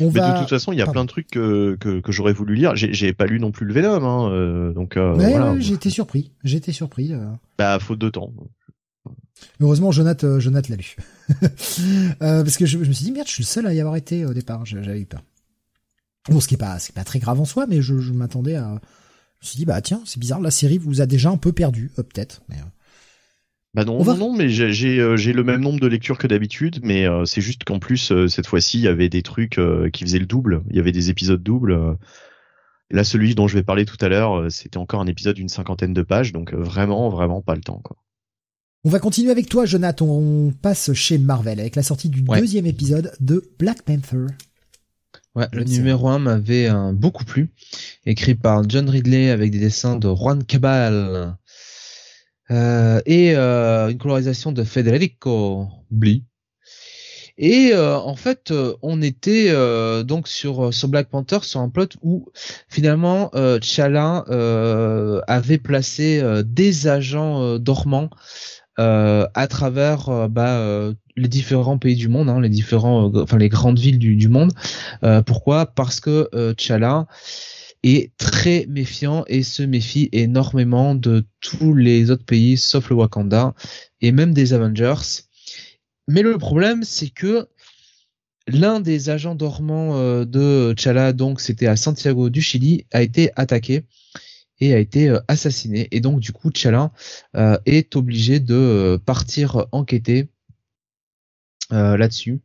mais 0.00 0.08
de 0.10 0.38
toute 0.40 0.48
façon, 0.48 0.72
il 0.72 0.78
y 0.78 0.82
a 0.82 0.86
plein 0.86 1.04
de 1.04 1.08
trucs 1.08 1.30
que, 1.30 1.76
que, 1.80 2.00
que 2.00 2.12
j'aurais 2.12 2.32
voulu 2.32 2.54
lire. 2.54 2.74
J'ai 2.74 3.12
pas 3.12 3.26
lu 3.26 3.40
non 3.40 3.52
plus 3.52 3.66
le 3.66 3.74
Venom, 3.74 4.04
hein, 4.04 4.32
euh, 4.32 4.72
donc. 4.72 4.96
Euh, 4.96 5.14
ouais, 5.14 5.60
j'ai 5.60 5.74
été 5.74 5.90
surpris. 5.90 6.32
J'ai 6.44 6.56
été 6.58 6.72
surpris. 6.72 7.12
Euh. 7.12 7.30
Bah, 7.56 7.78
faute 7.78 7.98
de 7.98 8.08
temps. 8.08 8.32
Heureusement, 9.60 9.92
Jonathan, 9.92 10.26
euh, 10.26 10.40
Jonathan 10.40 10.70
l'a 10.70 10.76
lu. 10.76 10.96
parce 12.18 12.56
que 12.56 12.66
je, 12.66 12.82
je, 12.82 12.88
me 12.88 12.92
suis 12.92 13.04
dit 13.04 13.12
merde, 13.12 13.26
je 13.26 13.32
suis 13.32 13.42
le 13.42 13.48
seul 13.48 13.66
à 13.66 13.74
y 13.74 13.80
avoir 13.80 13.96
été 13.96 14.24
au 14.24 14.34
départ. 14.34 14.64
J'avais 14.66 15.00
eu 15.00 15.06
peur. 15.06 15.22
Bon, 16.28 16.40
ce 16.40 16.48
qui 16.48 16.54
est 16.54 16.58
pas, 16.58 16.78
très 17.04 17.18
grave 17.18 17.40
en 17.40 17.44
soi, 17.44 17.66
mais 17.66 17.80
je, 17.80 17.98
je 17.98 18.12
m'attendais 18.12 18.56
à. 18.56 18.80
Je 19.40 19.46
me 19.46 19.48
suis 19.50 19.56
dit 19.56 19.64
bah 19.64 19.80
tiens, 19.80 20.02
c'est 20.04 20.18
bizarre, 20.18 20.40
la 20.40 20.50
série 20.50 20.78
vous 20.78 21.00
a 21.00 21.06
déjà 21.06 21.30
un 21.30 21.36
peu 21.36 21.52
perdu, 21.52 21.90
peut-être. 21.94 22.42
Mais 22.48 22.56
bah 23.74 23.84
non, 23.84 24.02
non, 24.02 24.16
non, 24.16 24.36
mais 24.36 24.48
j'ai 24.48 24.98
euh, 24.98 25.16
j'ai 25.16 25.32
le 25.32 25.44
même 25.44 25.60
nombre 25.60 25.78
de 25.78 25.86
lectures 25.86 26.18
que 26.18 26.26
d'habitude, 26.26 26.80
mais 26.82 27.06
euh, 27.06 27.26
c'est 27.26 27.42
juste 27.42 27.64
qu'en 27.64 27.78
plus 27.78 28.10
euh, 28.12 28.26
cette 28.26 28.46
fois-ci 28.46 28.78
il 28.78 28.84
y 28.84 28.88
avait 28.88 29.10
des 29.10 29.22
trucs 29.22 29.60
qui 29.92 30.04
faisaient 30.04 30.18
le 30.18 30.26
double, 30.26 30.62
il 30.70 30.76
y 30.76 30.80
avait 30.80 30.92
des 30.92 31.10
épisodes 31.10 31.42
doubles. 31.42 31.96
Là, 32.90 33.04
celui 33.04 33.34
dont 33.34 33.48
je 33.48 33.54
vais 33.54 33.62
parler 33.62 33.84
tout 33.84 33.98
à 34.00 34.08
l'heure, 34.08 34.50
c'était 34.50 34.78
encore 34.78 35.00
un 35.02 35.06
épisode 35.06 35.36
d'une 35.36 35.50
cinquantaine 35.50 35.92
de 35.92 36.02
pages, 36.02 36.32
donc 36.32 36.54
vraiment, 36.54 37.10
vraiment 37.10 37.42
pas 37.42 37.54
le 37.54 37.60
temps. 37.60 37.80
Quoi. 37.84 37.98
On 38.84 38.90
va 38.90 39.00
continuer 39.00 39.30
avec 39.30 39.48
toi, 39.48 39.66
Jonathan. 39.66 40.06
On 40.06 40.52
passe 40.52 40.92
chez 40.92 41.18
Marvel 41.18 41.60
avec 41.60 41.76
la 41.76 41.82
sortie 41.82 42.08
du 42.08 42.22
deuxième 42.22 42.66
épisode 42.66 43.12
de 43.20 43.44
Black 43.58 43.82
Panther. 43.82 44.26
Ouais, 45.34 45.46
le 45.52 45.64
numéro 45.64 46.08
1 46.08 46.18
m'avait 46.20 46.68
beaucoup 46.92 47.24
plu. 47.24 47.50
Écrit 48.06 48.34
par 48.34 48.68
John 48.68 48.88
Ridley 48.88 49.30
avec 49.30 49.50
des 49.50 49.58
dessins 49.58 49.96
de 49.96 50.08
Juan 50.08 50.44
Cabal. 50.44 51.36
Euh, 52.50 53.00
et 53.04 53.34
euh, 53.36 53.88
une 53.88 53.98
colorisation 53.98 54.52
de 54.52 54.64
Federico 54.64 55.68
Bli. 55.90 56.24
Et 57.36 57.70
euh, 57.72 57.96
en 57.96 58.16
fait, 58.16 58.52
on 58.82 59.00
était 59.00 59.52
donc 60.04 60.26
sur 60.26 60.74
sur 60.74 60.88
Black 60.88 61.08
Panther 61.08 61.38
sur 61.42 61.60
un 61.60 61.68
plot 61.68 61.88
où 62.02 62.26
finalement 62.68 63.30
T'Challa 63.30 64.24
avait 65.28 65.58
placé 65.58 66.22
des 66.44 66.88
agents 66.88 67.58
dormants 67.58 68.10
à 68.78 69.46
travers 69.48 70.28
bah, 70.28 70.92
les 71.16 71.28
différents 71.28 71.78
pays 71.78 71.96
du 71.96 72.08
monde, 72.08 72.28
hein, 72.28 72.40
les 72.40 72.48
différents, 72.48 73.12
enfin 73.14 73.36
les 73.38 73.48
grandes 73.48 73.78
villes 73.78 73.98
du, 73.98 74.16
du 74.16 74.28
monde. 74.28 74.52
pourquoi? 75.26 75.66
Parce 75.66 76.00
que 76.00 76.28
T'Challa 76.54 77.06
est 77.82 78.16
très 78.16 78.66
méfiant 78.68 79.24
et 79.28 79.42
se 79.42 79.62
méfie 79.62 80.08
énormément 80.12 80.94
de 80.94 81.26
tous 81.40 81.74
les 81.74 82.10
autres 82.10 82.24
pays 82.24 82.56
sauf 82.56 82.90
le 82.90 82.96
Wakanda 82.96 83.54
et 84.00 84.12
même 84.12 84.34
des 84.34 84.52
Avengers. 84.52 85.24
Mais 86.08 86.22
le 86.22 86.38
problème, 86.38 86.84
c'est 86.84 87.10
que 87.10 87.48
l'un 88.48 88.80
des 88.80 89.10
agents 89.10 89.34
dormants 89.34 89.96
euh, 89.96 90.24
de 90.24 90.74
Chala, 90.76 91.12
donc 91.12 91.40
c'était 91.40 91.66
à 91.66 91.76
Santiago 91.76 92.30
du 92.30 92.40
Chili, 92.40 92.86
a 92.92 93.02
été 93.02 93.30
attaqué 93.36 93.84
et 94.60 94.74
a 94.74 94.78
été 94.78 95.08
euh, 95.08 95.20
assassiné. 95.28 95.88
Et 95.90 96.00
donc 96.00 96.20
du 96.20 96.32
coup, 96.32 96.50
Chala 96.54 96.92
euh, 97.36 97.58
est 97.66 97.96
obligé 97.96 98.40
de 98.40 99.00
partir 99.04 99.66
enquêter 99.72 100.28
là-dessus. 101.70 102.40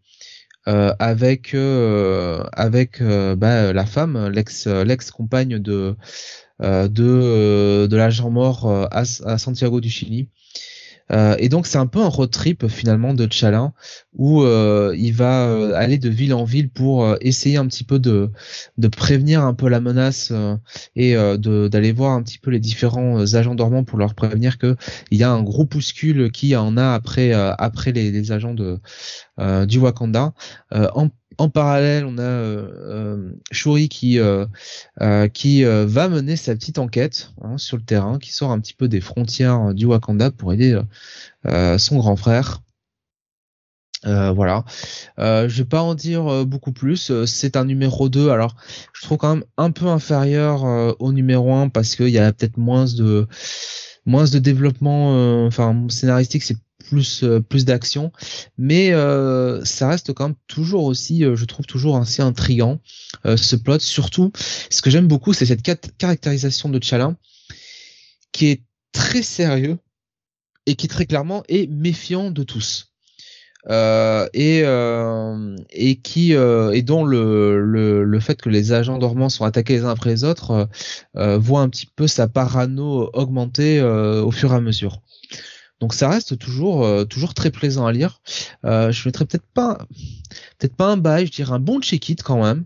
Euh, 0.69 0.93
avec 0.97 1.53
euh, 1.55 2.41
avec 2.53 3.01
euh, 3.01 3.35
bah, 3.35 3.73
la 3.73 3.85
femme, 3.85 4.29
l'ex 4.29 4.65
l'ex 4.67 5.11
compagne 5.11 5.59
de 5.59 5.97
de 6.61 7.87
de 7.89 7.97
l'agent 7.97 8.29
mort 8.29 8.87
à, 8.91 9.03
Santiago 9.05 9.81
du 9.81 9.89
Chili. 9.89 10.29
Euh, 11.11 11.35
et 11.37 11.49
donc 11.49 11.67
c'est 11.67 11.77
un 11.77 11.87
peu 11.87 11.99
un 11.99 12.07
road 12.07 12.31
trip 12.31 12.67
finalement 12.67 13.13
de 13.13 13.27
Chalin 13.29 13.73
où 14.13 14.43
euh, 14.43 14.95
il 14.97 15.13
va 15.13 15.47
euh, 15.47 15.73
aller 15.75 15.97
de 15.97 16.09
ville 16.09 16.33
en 16.33 16.45
ville 16.45 16.69
pour 16.69 17.15
essayer 17.21 17.57
un 17.57 17.67
petit 17.67 17.83
peu 17.83 17.99
de, 17.99 18.31
de 18.77 18.87
prévenir 18.87 19.43
un 19.43 19.53
peu 19.53 19.67
la 19.67 19.81
menace 19.81 20.31
et 20.95 21.15
d'aller 21.15 21.91
voir 21.91 22.11
un 22.11 22.23
petit 22.23 22.39
peu 22.39 22.51
les 22.51 22.59
différents 22.59 23.33
agents 23.35 23.55
dormants 23.55 23.83
pour 23.83 23.97
leur 23.97 24.15
prévenir 24.15 24.57
que 24.57 24.75
il 25.11 25.17
y 25.17 25.23
a 25.23 25.31
un 25.31 25.43
gros 25.43 25.65
pouscule 25.65 26.31
qui 26.31 26.55
en 26.55 26.77
a 26.77 26.93
après 26.93 27.33
après 27.33 27.91
les, 27.91 28.11
les 28.11 28.31
agents 28.31 28.53
de 28.53 28.79
du 29.65 29.79
Wakanda. 29.79 30.33
en 30.71 31.09
en 31.37 31.49
parallèle, 31.49 32.05
on 32.05 32.17
a 32.17 32.21
euh, 32.21 32.67
euh 32.85 33.33
Shuri 33.51 33.89
qui 33.89 34.19
euh, 34.19 34.45
euh, 35.01 35.27
qui 35.27 35.63
va 35.63 36.09
mener 36.09 36.35
sa 36.35 36.55
petite 36.55 36.79
enquête 36.79 37.31
hein, 37.41 37.57
sur 37.57 37.77
le 37.77 37.83
terrain, 37.83 38.19
qui 38.19 38.33
sort 38.33 38.51
un 38.51 38.59
petit 38.59 38.73
peu 38.73 38.87
des 38.87 39.01
frontières 39.01 39.73
du 39.73 39.85
Wakanda 39.85 40.31
pour 40.31 40.53
aider 40.53 40.79
son 41.77 41.97
grand 41.97 42.15
frère. 42.15 42.61
voilà, 44.03 44.63
je 45.17 45.57
vais 45.57 45.65
pas 45.65 45.81
en 45.81 45.95
dire 45.95 46.45
beaucoup 46.45 46.71
plus. 46.71 47.25
C'est 47.25 47.55
un 47.55 47.65
numéro 47.65 48.09
2. 48.09 48.29
Alors, 48.29 48.55
je 48.93 49.05
trouve 49.05 49.17
quand 49.17 49.35
même 49.35 49.45
un 49.57 49.71
peu 49.71 49.87
inférieur 49.87 50.63
au 50.99 51.13
numéro 51.13 51.53
1 51.53 51.69
parce 51.69 51.95
qu'il 51.95 52.09
y 52.09 52.19
a 52.19 52.31
peut-être 52.33 52.57
moins 52.57 52.85
de 52.85 53.27
moins 54.05 54.25
de 54.25 54.39
développement. 54.39 55.45
Enfin, 55.45 55.87
scénaristique, 55.89 56.43
c'est 56.43 56.57
plus 56.93 57.23
euh, 57.23 57.39
plus 57.39 57.65
d'action. 57.65 58.11
Mais 58.57 58.93
euh, 58.93 59.63
ça 59.65 59.87
reste 59.89 60.13
quand 60.13 60.29
même 60.29 60.37
toujours 60.47 60.83
aussi 60.85 61.25
euh, 61.25 61.35
je 61.35 61.45
trouve 61.45 61.65
toujours 61.65 61.97
assez 61.97 62.21
intrigant 62.21 62.79
ce 63.25 63.55
plot. 63.55 63.79
Surtout 63.79 64.31
ce 64.69 64.81
que 64.81 64.89
j'aime 64.89 65.07
beaucoup 65.07 65.33
c'est 65.33 65.45
cette 65.45 65.63
caractérisation 65.97 66.69
de 66.69 66.81
Chalin 66.81 67.17
qui 68.31 68.47
est 68.47 68.61
très 68.91 69.23
sérieux 69.23 69.77
et 70.65 70.75
qui 70.75 70.87
très 70.87 71.05
clairement 71.05 71.43
est 71.47 71.67
méfiant 71.69 72.31
de 72.31 72.43
tous. 72.43 72.91
Et 73.69 74.59
et 75.83 75.95
qui 75.95 76.31
et 76.33 76.81
dont 76.81 77.05
le, 77.05 77.59
le, 77.59 78.03
le 78.03 78.19
fait 78.19 78.41
que 78.41 78.49
les 78.49 78.73
agents 78.73 78.97
dormants 78.97 79.29
sont 79.29 79.45
attaqués 79.45 79.75
les 79.77 79.83
uns 79.83 79.89
après 79.89 80.09
les 80.09 80.23
autres 80.23 80.67
voit 81.15 81.61
un 81.61 81.69
petit 81.69 81.87
peu 81.87 82.07
sa 82.07 82.27
parano 82.27 83.09
augmenter 83.13 83.81
au 83.81 84.31
fur 84.31 84.51
et 84.51 84.57
à 84.57 84.61
mesure. 84.61 85.01
Donc 85.83 85.93
ça 85.93 86.07
reste 86.07 86.39
toujours 86.39 86.85
euh, 86.85 87.03
toujours 87.03 87.33
très 87.33 87.51
plaisant 87.51 87.85
à 87.85 87.91
lire. 87.91 88.21
Euh, 88.63 88.93
je 88.93 89.05
mettrais 89.05 89.25
peut-être 89.25 89.45
pas 89.53 89.85
peut-être 90.57 90.77
pas 90.77 90.87
un 90.87 90.95
bail, 90.95 91.25
je 91.25 91.33
dirais 91.33 91.51
un 91.51 91.59
bon 91.59 91.81
check-it 91.81 92.23
quand 92.23 92.41
même 92.41 92.63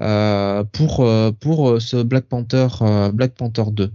euh, 0.00 0.64
pour 0.64 1.06
pour 1.40 1.82
ce 1.82 2.02
Black 2.02 2.24
Panther 2.24 2.68
Black 3.12 3.34
Panther 3.34 3.64
2. 3.70 3.92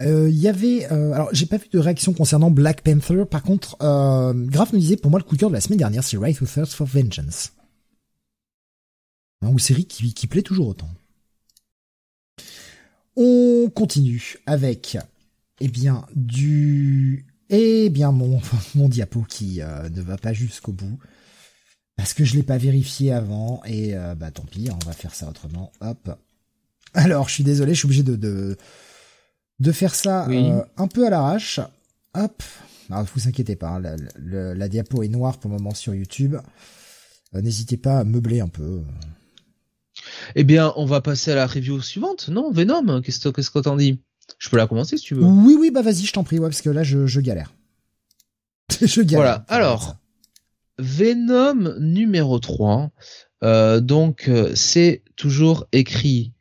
Il 0.00 0.34
y 0.34 0.48
avait, 0.48 0.86
alors 0.86 1.28
j'ai 1.30 1.46
pas 1.46 1.56
vu 1.56 1.68
de 1.72 1.78
réaction 1.78 2.14
concernant 2.14 2.50
Black 2.50 2.82
Panther. 2.82 3.26
Par 3.30 3.44
contre, 3.44 3.76
Graf 3.78 4.72
nous 4.72 4.80
disait 4.80 4.96
pour 4.96 5.12
moi 5.12 5.20
le 5.20 5.24
coup 5.24 5.36
de 5.36 5.40
cœur 5.40 5.50
de 5.50 5.54
la 5.54 5.60
semaine 5.60 5.78
dernière, 5.78 6.02
c'est 6.02 6.16
Right 6.16 6.40
Who 6.40 6.48
Thirst 6.48 6.72
for 6.72 6.88
Vengeance, 6.88 7.52
une 9.40 9.56
série 9.60 9.84
qui, 9.84 10.12
qui 10.14 10.26
plaît 10.26 10.42
toujours 10.42 10.66
autant. 10.66 10.90
On 13.14 13.70
continue 13.72 14.38
avec 14.46 14.98
eh 15.60 15.68
bien, 15.68 16.06
du... 16.14 17.26
Eh 17.50 17.90
bien, 17.90 18.10
mon, 18.10 18.40
mon 18.74 18.88
diapo 18.88 19.22
qui 19.22 19.60
euh, 19.60 19.88
ne 19.90 20.00
va 20.00 20.16
pas 20.16 20.32
jusqu'au 20.32 20.72
bout. 20.72 20.98
Parce 21.96 22.12
que 22.12 22.24
je 22.24 22.34
l'ai 22.34 22.42
pas 22.42 22.58
vérifié 22.58 23.12
avant. 23.12 23.62
Et 23.64 23.96
euh, 23.96 24.14
bah 24.14 24.30
tant 24.30 24.44
pis, 24.44 24.68
on 24.72 24.84
va 24.84 24.92
faire 24.92 25.14
ça 25.14 25.28
autrement. 25.28 25.70
Hop. 25.80 26.18
Alors, 26.94 27.28
je 27.28 27.34
suis 27.34 27.44
désolé, 27.44 27.74
je 27.74 27.78
suis 27.78 27.86
obligé 27.86 28.02
de, 28.02 28.16
de, 28.16 28.56
de 29.60 29.72
faire 29.72 29.94
ça 29.94 30.28
euh, 30.28 30.64
un 30.76 30.88
peu 30.88 31.06
à 31.06 31.10
l'arrache. 31.10 31.60
Hop. 32.14 32.42
Alors, 32.90 33.06
vous 33.14 33.28
inquiétez 33.28 33.56
pas, 33.56 33.68
hein, 33.68 33.80
la, 33.80 34.54
la, 34.54 34.68
diapo 34.68 35.02
est 35.02 35.08
noire 35.08 35.38
pour 35.38 35.50
le 35.50 35.56
moment 35.56 35.74
sur 35.74 35.94
YouTube. 35.94 36.36
N'hésitez 37.32 37.76
pas 37.76 38.00
à 38.00 38.04
meubler 38.04 38.40
un 38.40 38.48
peu. 38.48 38.82
Eh 40.34 40.44
bien, 40.44 40.72
on 40.76 40.84
va 40.84 41.00
passer 41.00 41.32
à 41.32 41.34
la 41.34 41.46
review 41.46 41.80
suivante, 41.80 42.28
non 42.28 42.50
Venom, 42.52 43.00
qu'est-ce 43.00 43.28
que 43.28 43.58
t'en 43.60 43.76
dis 43.76 44.00
Je 44.38 44.48
peux 44.48 44.56
la 44.56 44.66
commencer 44.66 44.96
si 44.96 45.04
tu 45.04 45.14
veux. 45.14 45.22
Oui, 45.22 45.56
oui, 45.58 45.70
bah 45.70 45.82
vas-y, 45.82 46.04
je 46.04 46.12
t'en 46.12 46.24
prie, 46.24 46.38
ouais, 46.38 46.48
parce 46.48 46.62
que 46.62 46.70
là, 46.70 46.82
je, 46.82 47.06
je 47.06 47.20
galère. 47.20 47.54
je 48.80 49.00
galère. 49.00 49.16
Voilà, 49.16 49.44
alors, 49.48 49.96
Venom 50.78 51.78
numéro 51.78 52.38
3, 52.38 52.90
euh, 53.42 53.80
donc 53.80 54.28
euh, 54.28 54.52
c'est 54.54 55.02
toujours 55.16 55.66
écrit 55.72 56.32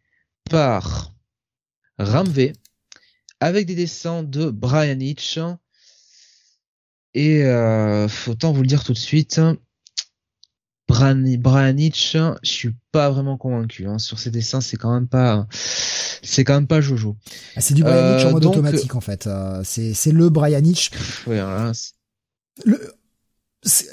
par 0.49 1.13
Ramvé, 1.99 2.53
avec 3.39 3.65
des 3.67 3.75
dessins 3.75 4.23
de 4.23 4.49
Brian 4.49 4.99
Hitch. 4.99 5.39
Et 7.13 7.43
euh, 7.43 8.07
autant 8.27 8.53
vous 8.53 8.61
le 8.61 8.67
dire 8.67 8.83
tout 8.83 8.93
de 8.93 8.97
suite, 8.97 9.39
Brian, 10.87 11.77
Hitch, 11.77 12.15
je 12.15 12.49
suis 12.49 12.75
pas 12.91 13.09
vraiment 13.09 13.37
convaincu. 13.37 13.87
Hein. 13.87 13.99
Sur 13.99 14.19
ces 14.19 14.31
dessins, 14.31 14.61
c'est 14.61 14.77
quand 14.77 14.93
même 14.93 15.07
pas, 15.07 15.47
c'est 15.51 16.43
quand 16.43 16.53
même 16.53 16.67
pas 16.67 16.81
Jojo. 16.81 17.15
Ah, 17.55 17.61
c'est 17.61 17.73
du 17.73 17.83
Brian 17.83 18.17
Hitch 18.17 18.25
en 18.25 18.31
mode 18.31 18.45
automatique 18.45 18.95
en 18.95 19.01
fait. 19.01 19.27
c'est 19.63 19.93
c'est 19.93 20.11
le 20.11 20.29
Brian 20.29 20.63
Hitch. 20.63 20.91
Oui, 21.27 21.39
hein, 21.39 21.71
le 22.65 22.79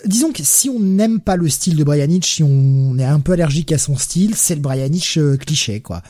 disons 0.06 0.32
que 0.32 0.42
si 0.42 0.68
on 0.68 0.80
n'aime 0.80 1.20
pas 1.20 1.36
le 1.36 1.48
style 1.48 1.76
de 1.76 1.84
Brian 1.84 2.08
Hitch, 2.08 2.34
si 2.34 2.42
on 2.42 2.98
est 2.98 3.04
un 3.04 3.20
peu 3.20 3.32
allergique 3.32 3.72
à 3.72 3.78
son 3.78 3.96
style, 3.96 4.34
c'est 4.34 4.54
le 4.54 4.60
Brian 4.60 4.92
Hitch 4.92 5.18
euh, 5.18 5.36
cliché, 5.36 5.80
quoi. 5.80 6.02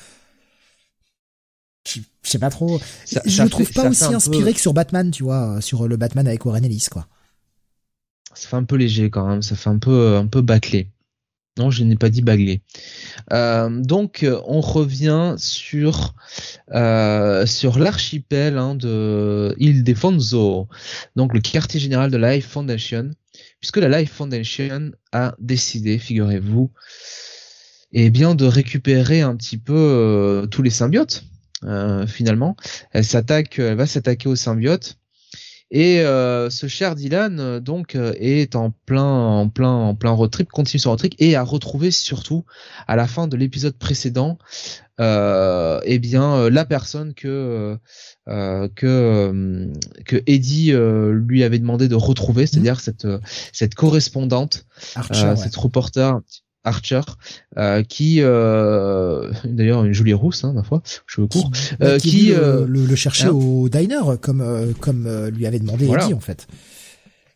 Je, 1.88 2.00
sais 2.22 2.38
pas 2.38 2.50
trop. 2.50 2.80
je 3.24 3.42
le 3.42 3.48
trouve 3.48 3.72
pas 3.72 3.88
aussi 3.88 4.04
inspiré 4.04 4.52
que 4.52 4.60
sur 4.60 4.74
Batman, 4.74 5.10
tu 5.10 5.22
vois, 5.24 5.56
euh, 5.56 5.60
sur 5.60 5.88
le 5.88 5.96
Batman 5.96 6.26
avec 6.26 6.44
Warren 6.44 6.64
Ellis, 6.64 6.86
quoi. 6.90 7.06
Ça 8.34 8.48
fait 8.48 8.56
un 8.56 8.64
peu 8.64 8.76
léger 8.76 9.10
quand 9.10 9.26
même, 9.26 9.42
ça 9.42 9.56
fait 9.56 9.70
un 9.70 9.78
peu 9.78 10.16
un 10.16 10.26
peu 10.26 10.40
bâclé. 10.40 10.90
Non, 11.58 11.70
je 11.70 11.82
n'ai 11.82 11.96
pas 11.96 12.08
dit 12.10 12.22
baglé. 12.22 12.62
Euh, 13.32 13.68
donc, 13.68 14.24
on 14.46 14.60
revient 14.60 15.34
sur 15.36 16.14
euh, 16.72 17.44
sur 17.44 17.78
l'archipel 17.78 18.56
hein, 18.56 18.74
de 18.76 19.54
Ildefonso, 19.58 20.68
donc 21.16 21.34
le 21.34 21.40
quartier 21.40 21.80
général 21.80 22.10
de 22.10 22.16
la 22.16 22.36
Life 22.36 22.48
Foundation, 22.48 23.10
puisque 23.60 23.78
la 23.78 24.00
Life 24.00 24.12
Foundation 24.12 24.92
a 25.12 25.34
décidé, 25.38 25.98
figurez-vous, 25.98 26.70
eh 27.92 28.10
bien 28.10 28.34
de 28.34 28.44
récupérer 28.44 29.20
un 29.20 29.36
petit 29.36 29.58
peu 29.58 29.74
euh, 29.74 30.46
tous 30.46 30.62
les 30.62 30.70
symbiotes. 30.70 31.24
Euh, 31.64 32.06
finalement, 32.06 32.56
elle 32.92 33.04
s'attaque, 33.04 33.58
elle 33.58 33.76
va 33.76 33.86
s'attaquer 33.86 34.28
aux 34.28 34.36
symbiotes. 34.36 34.99
Et 35.72 36.00
euh, 36.00 36.50
ce 36.50 36.66
cher 36.66 36.96
Dylan 36.96 37.60
donc 37.60 37.94
est 37.96 38.56
en 38.56 38.72
plein 38.86 39.04
en 39.04 39.48
plein 39.48 39.70
en 39.70 39.94
plein 39.94 40.10
road 40.10 40.30
trip, 40.30 40.50
continue 40.50 40.80
son 40.80 40.90
road 40.90 40.98
trip 40.98 41.14
et 41.18 41.36
a 41.36 41.42
retrouvé 41.42 41.90
surtout 41.90 42.44
à 42.88 42.96
la 42.96 43.06
fin 43.06 43.28
de 43.28 43.36
l'épisode 43.36 43.76
précédent 43.76 44.38
euh, 45.00 45.80
eh 45.84 45.98
bien 45.98 46.34
euh, 46.34 46.50
la 46.50 46.66
personne 46.66 47.14
que 47.14 47.78
euh, 48.28 48.68
que 48.74 48.86
euh, 48.86 49.72
que 50.04 50.22
Eddie 50.26 50.72
lui 51.12 51.42
avait 51.42 51.58
demandé 51.58 51.88
de 51.88 51.94
retrouver, 51.94 52.46
c'est-à-dire 52.46 52.74
mmh. 52.74 52.80
cette 52.80 53.06
cette 53.52 53.74
correspondante, 53.74 54.66
cette 55.12 55.56
reporter 55.56 56.20
Archer, 56.64 57.00
euh, 57.56 57.82
qui 57.82 58.18
euh, 58.20 59.30
d'ailleurs 59.44 59.84
une 59.84 59.92
jolie 59.92 60.12
rousse, 60.12 60.44
hein, 60.44 60.52
ma 60.52 60.62
foi, 60.62 60.82
cheveux 61.06 61.26
courts, 61.26 61.50
qui, 61.98 62.28
le, 62.28 62.66
le, 62.66 62.94
cherchait 62.96 63.26
hein 63.26 63.30
au 63.30 63.68
diner 63.68 64.00
comme 64.20 64.74
comme 64.80 65.28
lui 65.28 65.46
avait 65.46 65.58
demandé 65.58 65.86
Eddie 65.86 66.14
en 66.14 66.20
fait. 66.20 66.46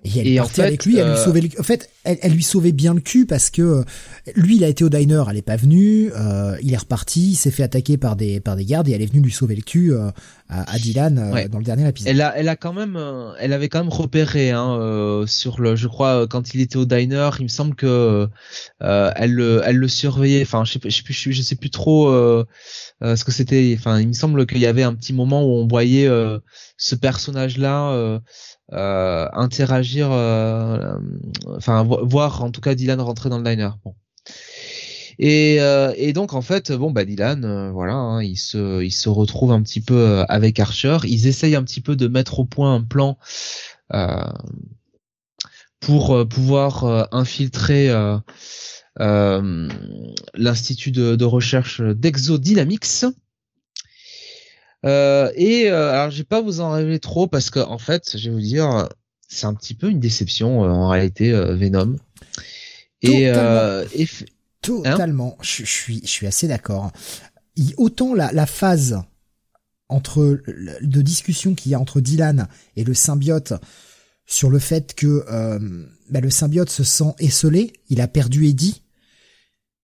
Et 0.04 0.18
elle 0.18 0.28
est 0.28 0.36
partie 0.36 0.60
avec 0.60 0.84
lui, 0.84 0.98
elle 0.98 1.06
lui 1.06 1.12
euh, 1.12 1.24
sauvait 1.24 1.40
le... 1.40 1.48
En 1.58 1.62
fait, 1.62 1.88
elle, 2.04 2.18
elle, 2.20 2.32
lui 2.32 2.42
sauvait 2.42 2.72
bien 2.72 2.92
le 2.92 3.00
cul 3.00 3.24
parce 3.24 3.48
que 3.48 3.62
euh, 3.62 3.84
lui, 4.36 4.56
il 4.56 4.64
a 4.64 4.68
été 4.68 4.84
au 4.84 4.90
diner, 4.90 5.24
elle 5.30 5.38
est 5.38 5.42
pas 5.42 5.56
venue, 5.56 6.10
euh, 6.14 6.56
il 6.62 6.72
est 6.74 6.76
reparti, 6.76 7.30
il 7.30 7.36
s'est 7.36 7.50
fait 7.50 7.62
attaquer 7.62 7.96
par 7.96 8.14
des 8.14 8.40
par 8.40 8.56
des 8.56 8.66
gardes 8.66 8.88
et 8.88 8.92
elle 8.92 9.00
est 9.00 9.06
venue 9.06 9.22
lui 9.22 9.32
sauver 9.32 9.56
le 9.56 9.62
cul 9.62 9.92
euh, 9.92 10.10
à, 10.50 10.74
à, 10.74 10.78
Dylan 10.78 11.48
dans 11.50 11.58
le 11.58 11.64
dernier 11.64 11.88
épisode. 11.88 12.10
Elle 12.10 12.20
a, 12.20 12.36
elle 12.36 12.50
a 12.50 12.56
quand 12.56 12.74
même, 12.74 13.00
elle 13.40 13.54
avait 13.54 13.70
quand 13.70 13.78
même 13.78 13.92
repéré 13.92 14.50
hein, 14.50 15.24
sur 15.26 15.60
le, 15.60 15.74
je 15.74 15.88
crois, 15.88 16.26
quand 16.28 16.54
il 16.54 16.60
était 16.60 16.76
au 16.76 16.84
diner, 16.84 17.30
il 17.38 17.44
me 17.44 17.48
semble 17.48 17.74
que 17.74 18.28
elle, 18.80 19.62
elle 19.64 19.76
le 19.76 19.88
surveillait. 19.88 20.42
Enfin, 20.42 20.64
je 20.64 20.74
sais, 20.74 20.80
je 20.84 20.90
sais 20.90 21.02
plus, 21.02 21.14
je 21.14 21.42
sais 21.42 21.56
plus 21.56 21.70
trop 21.70 22.08
ce 22.10 23.24
que 23.24 23.32
c'était. 23.32 23.74
Enfin, 23.78 24.00
il 24.00 24.08
me 24.08 24.12
semble 24.12 24.46
qu'il 24.46 24.58
y 24.58 24.66
avait 24.66 24.82
un 24.82 24.94
petit 24.94 25.14
moment 25.14 25.42
où 25.42 25.52
on 25.52 25.66
voyait 25.66 26.08
ce 26.76 26.94
personnage-là 26.94 28.20
euh, 28.72 29.28
interagir, 29.34 30.08
euh, 30.10 30.98
enfin 31.54 31.82
voir 31.84 32.42
en 32.42 32.50
tout 32.50 32.62
cas 32.62 32.74
Dylan 32.74 33.00
rentrer 33.00 33.28
dans 33.28 33.38
le 33.38 33.44
diner. 33.44 33.68
Bon. 33.84 33.94
Et, 35.18 35.60
euh, 35.60 35.92
et, 35.96 36.12
donc 36.12 36.32
en 36.32 36.40
fait, 36.40 36.72
bon 36.72 36.90
bah 36.90 37.04
Dylan, 37.04 37.70
voilà, 37.72 37.94
hein, 37.94 38.22
il 38.22 38.36
se, 38.36 38.82
il 38.82 38.90
se 38.90 39.08
retrouve 39.08 39.52
un 39.52 39.62
petit 39.62 39.82
peu 39.82 40.24
avec 40.28 40.58
Archer. 40.58 40.96
Ils 41.04 41.26
essayent 41.26 41.56
un 41.56 41.62
petit 41.62 41.82
peu 41.82 41.94
de 41.94 42.08
mettre 42.08 42.40
au 42.40 42.44
point 42.44 42.74
un 42.74 42.82
plan 42.82 43.18
pour 45.80 46.26
pouvoir 46.26 47.08
infiltrer 47.12 47.92
l'institut 48.96 50.90
de, 50.90 51.16
de, 51.16 51.24
recherche 51.24 51.82
d'Exodynamics. 51.82 53.04
Euh, 54.84 55.30
et 55.34 55.70
euh, 55.70 55.92
alors, 55.92 56.10
je 56.10 56.18
vais 56.18 56.24
pas 56.24 56.42
vous 56.42 56.60
en 56.60 56.72
révéler 56.72 56.98
trop 56.98 57.26
parce 57.26 57.50
que 57.50 57.60
en 57.60 57.78
fait, 57.78 58.16
je 58.16 58.28
vais 58.28 58.34
vous 58.34 58.40
dire, 58.40 58.88
c'est 59.28 59.46
un 59.46 59.54
petit 59.54 59.74
peu 59.74 59.88
une 59.88 60.00
déception 60.00 60.64
euh, 60.64 60.68
en 60.68 60.88
réalité 60.88 61.32
Venom. 61.32 61.96
Et, 63.02 63.26
totalement, 63.26 63.82
et 63.92 64.08
totalement. 64.62 65.38
je, 65.42 65.64
suis, 65.64 66.00
je 66.02 66.08
suis 66.08 66.26
assez 66.26 66.48
d'accord. 66.48 66.90
Autant 67.76 68.14
la, 68.14 68.32
la 68.32 68.46
phase 68.46 69.00
entre 69.88 70.42
de 70.80 71.02
discussion 71.02 71.54
qu'il 71.54 71.72
y 71.72 71.74
a 71.74 71.80
entre 71.80 72.00
Dylan 72.00 72.48
et 72.76 72.84
le 72.84 72.94
symbiote 72.94 73.52
sur 74.24 74.48
le 74.48 74.58
fait 74.58 74.94
que 74.94 75.26
bah, 76.08 76.20
le 76.20 76.30
symbiote 76.30 76.70
se 76.70 76.82
sent 76.82 77.12
esselé, 77.18 77.74
il 77.90 78.00
a 78.00 78.08
perdu 78.08 78.46
Eddie. 78.46 78.82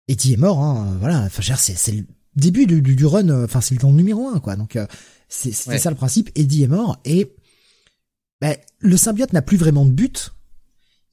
Eddie 0.08 0.32
est 0.32 0.38
mort, 0.38 0.60
hein, 0.60 0.96
voilà. 1.00 1.20
Enfin, 1.20 1.42
c'est 1.56 2.04
début 2.36 2.66
du, 2.66 2.82
du, 2.82 3.06
run, 3.06 3.28
euh, 3.28 3.44
enfin 3.44 3.60
c'est 3.60 3.74
le 3.74 3.80
temps 3.80 3.92
numéro 3.92 4.28
un 4.28 4.40
quoi. 4.40 4.56
Donc 4.56 4.76
euh, 4.76 4.86
c'était 5.28 5.78
ça 5.78 5.90
le 5.90 5.96
principe. 5.96 6.30
Eddie 6.34 6.64
est 6.64 6.68
mort 6.68 6.98
et 7.04 7.34
bah, 8.40 8.54
le 8.80 8.96
symbiote 8.96 9.32
n'a 9.32 9.42
plus 9.42 9.56
vraiment 9.56 9.84
de 9.84 9.92
but. 9.92 10.32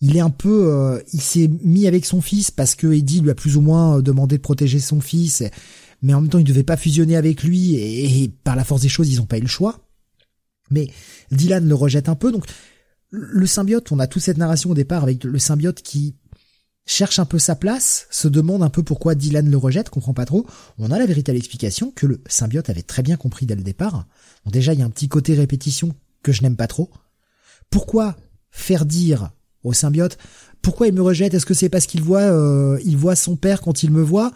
Il 0.03 0.17
est 0.17 0.21
un 0.21 0.31
peu, 0.31 0.71
euh, 0.73 0.99
il 1.13 1.21
s'est 1.21 1.49
mis 1.63 1.87
avec 1.87 2.05
son 2.05 2.21
fils 2.21 2.49
parce 2.49 2.73
que 2.73 2.91
Eddie 2.91 3.21
lui 3.21 3.29
a 3.29 3.35
plus 3.35 3.55
ou 3.55 3.61
moins 3.61 4.01
demandé 4.01 4.37
de 4.37 4.41
protéger 4.41 4.79
son 4.79 4.99
fils, 4.99 5.43
mais 6.01 6.13
en 6.13 6.21
même 6.21 6.29
temps 6.29 6.39
il 6.39 6.43
devait 6.43 6.63
pas 6.63 6.77
fusionner 6.77 7.15
avec 7.15 7.43
lui 7.43 7.75
et, 7.75 8.27
par 8.43 8.55
la 8.55 8.63
force 8.63 8.81
des 8.81 8.89
choses 8.89 9.11
ils 9.11 9.21
ont 9.21 9.27
pas 9.27 9.37
eu 9.37 9.41
le 9.41 9.47
choix. 9.47 9.87
Mais 10.71 10.89
Dylan 11.31 11.67
le 11.67 11.75
rejette 11.75 12.09
un 12.09 12.15
peu 12.15 12.31
donc 12.31 12.45
le 13.11 13.45
symbiote, 13.45 13.91
on 13.91 13.99
a 13.99 14.07
toute 14.07 14.21
cette 14.23 14.37
narration 14.37 14.71
au 14.71 14.73
départ 14.73 15.03
avec 15.03 15.25
le 15.25 15.37
symbiote 15.37 15.81
qui 15.81 16.15
cherche 16.85 17.19
un 17.19 17.25
peu 17.25 17.39
sa 17.39 17.55
place, 17.55 18.07
se 18.09 18.27
demande 18.27 18.63
un 18.63 18.69
peu 18.69 18.83
pourquoi 18.83 19.15
Dylan 19.15 19.49
le 19.49 19.57
rejette, 19.57 19.89
comprend 19.89 20.13
pas 20.13 20.25
trop. 20.25 20.45
On 20.77 20.91
a 20.91 20.99
la 20.99 21.05
véritable 21.05 21.37
explication 21.37 21.91
que 21.95 22.05
le 22.05 22.21
symbiote 22.27 22.69
avait 22.69 22.81
très 22.81 23.03
bien 23.03 23.17
compris 23.17 23.45
dès 23.45 23.55
le 23.55 23.63
départ. 23.63 24.07
déjà, 24.45 24.73
il 24.73 24.79
y 24.79 24.83
a 24.83 24.85
un 24.85 24.89
petit 24.89 25.07
côté 25.07 25.35
répétition 25.35 25.95
que 26.23 26.31
je 26.31 26.41
n'aime 26.41 26.55
pas 26.55 26.67
trop. 26.67 26.89
Pourquoi 27.69 28.17
faire 28.51 28.85
dire 28.85 29.31
au 29.63 29.73
symbiote 29.73 30.17
pourquoi 30.61 30.87
il 30.87 30.93
me 30.93 31.01
rejette? 31.01 31.33
Est-ce 31.33 31.45
que 31.45 31.53
c'est 31.53 31.69
parce 31.69 31.87
qu'il 31.87 32.03
voit 32.03 32.21
euh, 32.21 32.79
il 32.85 32.97
voit 32.97 33.15
son 33.15 33.35
père 33.35 33.61
quand 33.61 33.83
il 33.83 33.91
me 33.91 34.01
voit? 34.01 34.31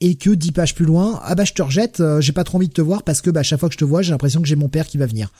Et 0.00 0.14
que 0.14 0.30
dix 0.30 0.52
pages 0.52 0.76
plus 0.76 0.84
loin, 0.84 1.20
ah 1.24 1.34
bah 1.34 1.44
je 1.44 1.52
te 1.52 1.60
rejette, 1.60 1.98
euh, 1.98 2.20
j'ai 2.20 2.32
pas 2.32 2.44
trop 2.44 2.58
envie 2.58 2.68
de 2.68 2.72
te 2.72 2.80
voir 2.80 3.02
parce 3.02 3.20
que 3.20 3.30
bah 3.30 3.42
chaque 3.42 3.58
fois 3.58 3.68
que 3.68 3.72
je 3.72 3.78
te 3.78 3.84
vois, 3.84 4.00
j'ai 4.00 4.12
l'impression 4.12 4.40
que 4.40 4.46
j'ai 4.46 4.54
mon 4.54 4.68
père 4.68 4.86
qui 4.86 4.96
va 4.96 5.06
venir. 5.06 5.32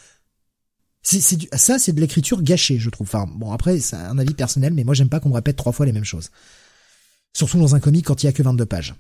C'est, 1.11 1.57
ça, 1.57 1.79
c'est 1.79 1.93
de 1.93 2.01
l'écriture 2.01 2.43
gâchée, 2.43 2.79
je 2.79 2.91
trouve. 2.91 3.07
Enfin, 3.07 3.27
bon, 3.35 3.53
après, 3.53 3.79
c'est 3.81 3.97
un 3.97 4.19
avis 4.19 4.35
personnel, 4.35 4.75
mais 4.75 4.85
moi, 4.85 4.95
j'aime 4.95 5.09
pas 5.09 5.21
qu'on 5.21 5.31
me 5.31 5.35
répète 5.35 5.57
trois 5.57 5.73
fois 5.73 5.87
les 5.87 5.93
mêmes 5.93 6.05
choses. 6.05 6.31
Surtout 7.35 7.59
dans 7.59 7.75
un 7.75 7.81
comic 7.81 8.05
quand 8.05 8.23
il 8.23 8.27
y 8.27 8.29
a 8.29 8.33
que 8.33 8.43
22 8.43 8.67
pages. 8.67 8.95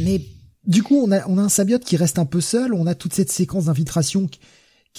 Mais, 0.00 0.22
du 0.64 0.82
coup, 0.82 0.96
on 1.02 1.10
a, 1.12 1.26
on 1.28 1.38
a 1.38 1.42
un 1.42 1.48
symbiote 1.48 1.84
qui 1.84 1.96
reste 1.96 2.18
un 2.18 2.26
peu 2.26 2.42
seul, 2.42 2.74
on 2.74 2.86
a 2.86 2.94
toute 2.94 3.14
cette 3.14 3.32
séquence 3.32 3.66
d'infiltration 3.66 4.28
qui, 4.28 4.40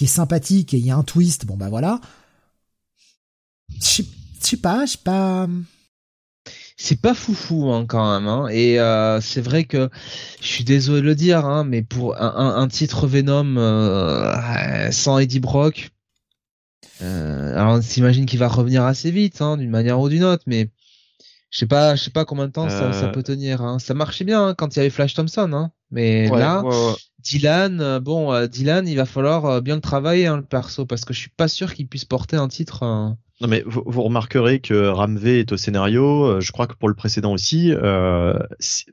est 0.04 0.06
sympathique 0.06 0.74
et 0.74 0.78
il 0.78 0.86
y 0.86 0.90
a 0.90 0.96
un 0.96 1.04
twist, 1.04 1.44
bon 1.44 1.56
bah 1.56 1.68
voilà. 1.68 2.00
Je 3.68 4.02
sais 4.40 4.56
pas, 4.56 4.84
je 4.86 4.92
sais 4.92 4.98
pas 5.04 5.48
c'est 6.80 7.00
pas 7.00 7.12
foufou 7.12 7.70
hein, 7.72 7.84
quand 7.86 8.14
même. 8.14 8.28
Hein. 8.28 8.48
Et 8.50 8.78
euh, 8.78 9.20
c'est 9.20 9.40
vrai 9.40 9.64
que 9.64 9.90
je 10.40 10.46
suis 10.46 10.64
désolé 10.64 11.02
de 11.02 11.06
le 11.06 11.14
dire, 11.14 11.44
hein, 11.44 11.64
mais 11.64 11.82
pour 11.82 12.16
un, 12.16 12.56
un, 12.56 12.68
titre 12.68 13.06
Venom 13.06 13.56
euh, 13.56 14.90
sans 14.92 15.18
Eddie 15.18 15.40
Brock, 15.40 15.90
euh, 17.02 17.56
alors 17.56 17.74
on 17.74 17.82
s'imagine 17.82 18.26
qu'il 18.26 18.38
va 18.38 18.48
revenir 18.48 18.84
assez 18.84 19.10
vite, 19.10 19.42
hein, 19.42 19.56
d'une 19.56 19.70
manière 19.70 20.00
ou 20.00 20.08
d'une 20.08 20.24
autre, 20.24 20.44
mais 20.46 20.70
Je 21.50 21.58
sais 21.58 21.66
pas, 21.66 21.96
je 21.96 22.04
sais 22.04 22.10
pas 22.10 22.24
combien 22.24 22.46
de 22.46 22.52
temps 22.52 22.70
ça, 22.70 22.92
ça, 22.92 23.08
peut 23.08 23.24
tenir. 23.24 23.60
Hein. 23.60 23.80
Ça 23.80 23.94
marchait 23.94 24.24
bien 24.24 24.48
hein, 24.48 24.54
quand 24.54 24.76
il 24.76 24.78
y 24.78 24.80
avait 24.80 24.90
Flash 24.90 25.14
Thompson, 25.14 25.50
hein. 25.52 25.72
mais 25.90 26.28
là, 26.28 26.62
Dylan, 27.18 27.98
bon, 27.98 28.46
Dylan, 28.46 28.86
il 28.86 28.96
va 28.96 29.04
falloir 29.04 29.60
bien 29.62 29.74
le 29.74 29.80
travailler 29.80 30.28
hein, 30.28 30.36
le 30.36 30.44
perso 30.44 30.86
parce 30.86 31.04
que 31.04 31.12
je 31.12 31.18
suis 31.18 31.30
pas 31.30 31.48
sûr 31.48 31.74
qu'il 31.74 31.88
puisse 31.88 32.04
porter 32.04 32.36
un 32.36 32.48
titre. 32.48 33.16
Non 33.40 33.46
mais 33.46 33.62
vous, 33.66 34.02
remarquerez 34.02 34.58
que 34.58 34.88
Ramvé 34.88 35.40
est 35.40 35.52
au 35.52 35.56
scénario. 35.56 36.24
Euh, 36.24 36.40
je 36.40 36.50
crois 36.50 36.66
que 36.66 36.74
pour 36.74 36.88
le 36.88 36.94
précédent 36.94 37.32
aussi, 37.32 37.72
euh, 37.72 38.36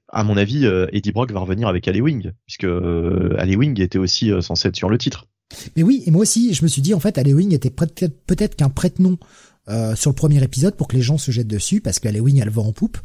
à 0.10 0.24
mon 0.24 0.38
avis, 0.38 0.66
euh, 0.66 0.88
Eddie 0.92 1.12
Brock 1.12 1.32
va 1.32 1.40
revenir 1.40 1.68
avec 1.68 1.88
Ali 1.88 2.02
Wing, 2.02 2.32
puisque 2.46 2.66
euh, 2.66 3.36
Ali 3.40 3.56
Wing 3.56 3.80
était 3.82 3.98
aussi 3.98 4.32
censé 4.42 4.68
être 4.68 4.76
sur 4.76 4.90
le 4.90 4.98
titre. 4.98 5.28
Mais 5.76 5.84
oui, 5.84 6.04
et 6.06 6.12
moi 6.12 6.22
aussi, 6.22 6.54
je 6.54 6.64
me 6.64 6.68
suis 6.68 6.82
dit 6.82 6.94
en 6.94 7.00
fait, 7.00 7.18
Ali 7.18 7.34
Wing 7.34 7.54
était 7.54 7.72
peut-être 7.72 8.56
qu'un 8.56 8.70
prête-nom 8.70 9.18
sur 9.96 10.12
le 10.12 10.16
premier 10.16 10.44
épisode 10.44 10.76
pour 10.76 10.88
que 10.88 10.96
les 10.96 11.02
gens 11.02 11.18
se 11.18 11.32
jettent 11.32 11.48
dessus, 11.48 11.82
parce 11.82 11.98
qu'Ali 11.98 12.20
Wing 12.20 12.40
a 12.40 12.46
le 12.46 12.52
vent 12.52 12.68
en 12.68 12.72
poupe. 12.72 12.98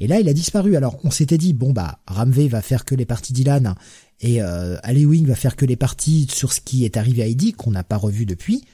Et 0.00 0.06
là, 0.06 0.18
il 0.18 0.28
a 0.28 0.32
disparu. 0.32 0.76
Alors, 0.76 0.98
on 1.04 1.10
s'était 1.10 1.38
dit 1.38 1.52
bon 1.52 1.72
bah, 1.72 2.00
Ramvé 2.06 2.48
va 2.48 2.62
faire 2.62 2.86
que 2.86 2.94
les 2.94 3.04
parties 3.04 3.34
Dylan 3.34 3.74
et 4.20 4.42
euh, 4.42 4.76
Ali 4.82 5.06
Wing 5.06 5.26
va 5.26 5.34
faire 5.34 5.56
que 5.56 5.64
les 5.64 5.76
parties 5.76 6.26
sur 6.30 6.52
ce 6.52 6.60
qui 6.60 6.84
est 6.84 6.96
arrivé 6.96 7.22
à 7.22 7.26
Eddie 7.26 7.52
qu'on 7.52 7.70
n'a 7.70 7.84
pas 7.84 7.96
revu 7.96 8.26
depuis. 8.26 8.64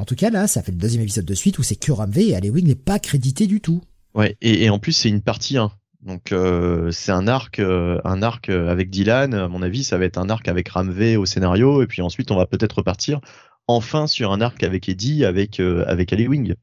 En 0.00 0.06
tout 0.06 0.14
cas, 0.14 0.30
là, 0.30 0.46
ça 0.46 0.62
fait 0.62 0.72
le 0.72 0.78
deuxième 0.78 1.02
épisode 1.02 1.26
de 1.26 1.34
suite 1.34 1.58
où 1.58 1.62
c'est 1.62 1.76
que 1.76 1.92
Ramvé 1.92 2.28
et 2.28 2.34
Alewing 2.34 2.66
n'est 2.66 2.74
pas 2.74 2.98
crédité 2.98 3.46
du 3.46 3.60
tout. 3.60 3.82
Ouais, 4.14 4.38
et, 4.40 4.70
en 4.70 4.78
plus, 4.78 4.92
c'est 4.92 5.10
une 5.10 5.20
partie 5.20 5.58
1. 5.58 5.70
Donc 6.00 6.32
euh, 6.32 6.90
c'est 6.90 7.12
un 7.12 7.28
arc, 7.28 7.58
euh, 7.58 8.00
un 8.04 8.22
arc 8.22 8.48
euh, 8.48 8.70
avec 8.70 8.88
Dylan. 8.88 9.34
À 9.34 9.48
mon 9.48 9.60
avis, 9.60 9.84
ça 9.84 9.98
va 9.98 10.06
être 10.06 10.16
un 10.16 10.30
arc 10.30 10.48
avec 10.48 10.70
Ramvé 10.70 11.18
au 11.18 11.26
scénario, 11.26 11.82
et 11.82 11.86
puis 11.86 12.00
ensuite 12.00 12.30
on 12.30 12.36
va 12.36 12.46
peut-être 12.46 12.78
repartir 12.78 13.20
enfin 13.66 14.06
sur 14.06 14.32
un 14.32 14.40
arc 14.40 14.62
avec 14.62 14.88
Eddie, 14.88 15.26
avec 15.26 15.60
avec 15.60 16.12
Wing, 16.12 16.54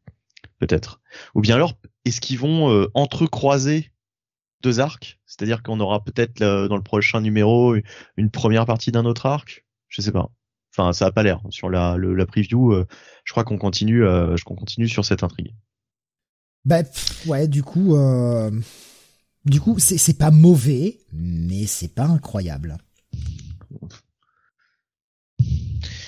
peut-être. 0.58 1.00
Ou 1.36 1.42
bien 1.42 1.54
alors, 1.54 1.74
est-ce 2.06 2.20
qu'ils 2.20 2.40
vont 2.40 2.90
entrecroiser 2.96 3.92
deux 4.64 4.80
arcs? 4.80 5.20
C'est-à-dire 5.28 5.62
qu'on 5.62 5.80
aura 5.80 6.04
peut-être 6.04 6.40
dans 6.40 6.76
le 6.76 6.82
prochain 6.82 7.22
numéro 7.22 7.76
une 8.18 8.32
première 8.32 8.66
partie 8.66 8.92
d'un 8.92 9.06
autre 9.06 9.28
arc? 9.28 9.64
Je 9.90 10.02
sais 10.02 10.12
pas. 10.12 10.32
Enfin, 10.78 10.94
ça 10.94 11.08
a 11.08 11.12
pas 11.12 11.24
l'air 11.24 11.42
sur 11.50 11.70
la, 11.70 11.98
la 11.98 12.26
preview. 12.28 12.72
Euh, 12.72 12.86
je 13.24 13.32
crois 13.32 13.44
qu'on 13.44 13.58
continue, 13.58 14.06
euh, 14.06 14.36
qu'on 14.46 14.56
continue 14.56 14.88
sur 14.88 15.04
cette 15.04 15.24
intrigue. 15.24 15.54
Bah 16.66 16.84
ouais, 17.26 17.48
du 17.48 17.64
coup, 17.64 17.96
euh, 17.96 18.52
du 19.46 19.60
coup, 19.60 19.80
c'est 19.80 19.98
c'est 19.98 20.18
pas 20.18 20.30
mauvais, 20.30 21.00
mais 21.14 21.66
c'est 21.66 21.94
pas 21.94 22.06
incroyable. 22.06 22.78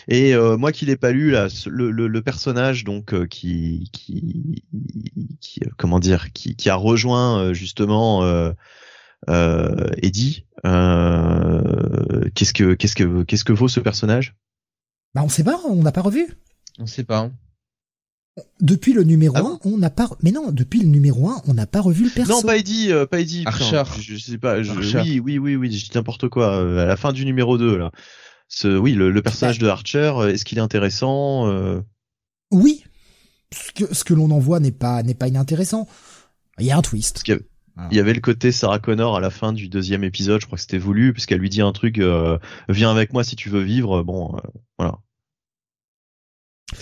Et 0.07 0.35
moi 0.35 0.71
qui 0.71 0.85
l'ai 0.87 0.97
pas 0.97 1.11
lu 1.11 1.29
là, 1.29 1.47
le, 1.67 1.91
le, 1.91 2.21
personnage 2.23 2.83
donc 2.83 3.27
qui, 3.27 3.89
qui, 3.93 4.63
qui 5.39 5.61
comment 5.77 5.99
dire, 5.99 6.33
qui, 6.33 6.55
qui 6.55 6.69
a 6.69 6.75
rejoint 6.75 7.53
justement 7.53 8.23
Eddie. 9.27 10.45
qu'est-ce 10.63 12.53
que 12.53 12.73
qu'est-ce 12.73 12.95
que 12.95 13.21
qu'est-ce 13.23 13.43
que 13.43 13.53
vaut 13.53 13.67
ce 13.67 13.79
personnage? 13.79 14.35
Bah 15.15 15.21
on 15.23 15.29
sait 15.29 15.43
pas, 15.43 15.59
on 15.67 15.81
n'a 15.81 15.91
pas 15.91 16.01
revu. 16.01 16.27
On 16.77 16.85
sait 16.85 17.03
pas. 17.03 17.31
Depuis 18.61 18.93
le 18.93 19.03
numéro 19.03 19.35
1, 19.35 19.41
ah 19.41 19.59
on 19.65 19.77
n'a 19.77 19.89
pas. 19.89 20.09
Mais 20.21 20.31
non, 20.31 20.51
depuis 20.51 20.79
le 20.79 20.87
numéro 20.87 21.29
1, 21.29 21.41
on 21.47 21.53
n'a 21.53 21.65
pas 21.65 21.81
revu 21.81 22.05
le 22.05 22.09
perso. 22.09 22.31
Non, 22.31 22.41
pas 22.41 22.57
Eddie, 22.57 22.91
euh, 22.91 23.05
pas 23.05 23.19
Eddie. 23.19 23.43
Archer. 23.45 23.83
je, 23.99 24.15
sais 24.17 24.37
pas. 24.37 24.59
oui, 24.59 25.19
oui, 25.19 25.37
oui, 25.37 25.55
oui. 25.55 25.71
Je 25.71 25.85
dis 25.85 25.91
n'importe 25.95 26.29
quoi. 26.29 26.55
Euh, 26.55 26.83
à 26.83 26.85
la 26.85 26.95
fin 26.95 27.11
du 27.11 27.25
numéro 27.25 27.57
2 27.57 27.77
là. 27.77 27.91
Ce, 28.47 28.67
oui, 28.67 28.93
le, 28.93 29.21
personnage 29.21 29.59
de 29.59 29.67
Archer. 29.67 30.11
Euh, 30.15 30.29
est-ce 30.29 30.45
qu'il 30.45 30.57
est 30.57 30.61
intéressant 30.61 31.47
Oui. 32.51 32.83
Ce 33.51 33.71
que, 33.71 33.93
ce 33.93 34.03
que 34.03 34.13
l'on 34.13 34.29
en 34.31 34.39
voit 34.39 34.59
n'est 34.59 34.71
pas 34.71 35.01
n'est 35.03 35.15
pas 35.15 35.27
inintéressant. 35.27 35.87
Il 36.59 36.65
y 36.65 36.71
a 36.71 36.77
un 36.77 36.81
twist. 36.81 37.23
Il 37.91 37.97
y 37.97 37.99
avait 37.99 38.13
le 38.13 38.21
côté 38.21 38.51
Sarah 38.51 38.79
Connor 38.79 39.15
à 39.15 39.19
la 39.19 39.29
fin 39.29 39.53
du 39.53 39.67
deuxième 39.67 40.03
épisode, 40.03 40.41
je 40.41 40.45
crois 40.45 40.57
que 40.57 40.61
c'était 40.61 40.77
voulu, 40.77 41.13
puisqu'elle 41.13 41.39
lui 41.39 41.49
dit 41.49 41.61
un 41.61 41.71
truc, 41.71 41.99
euh, 41.99 42.37
viens 42.67 42.91
avec 42.91 43.13
moi 43.13 43.23
si 43.23 43.35
tu 43.35 43.49
veux 43.49 43.61
vivre. 43.61 44.03
Bon, 44.03 44.35
euh, 44.35 44.39
voilà. 44.77 44.97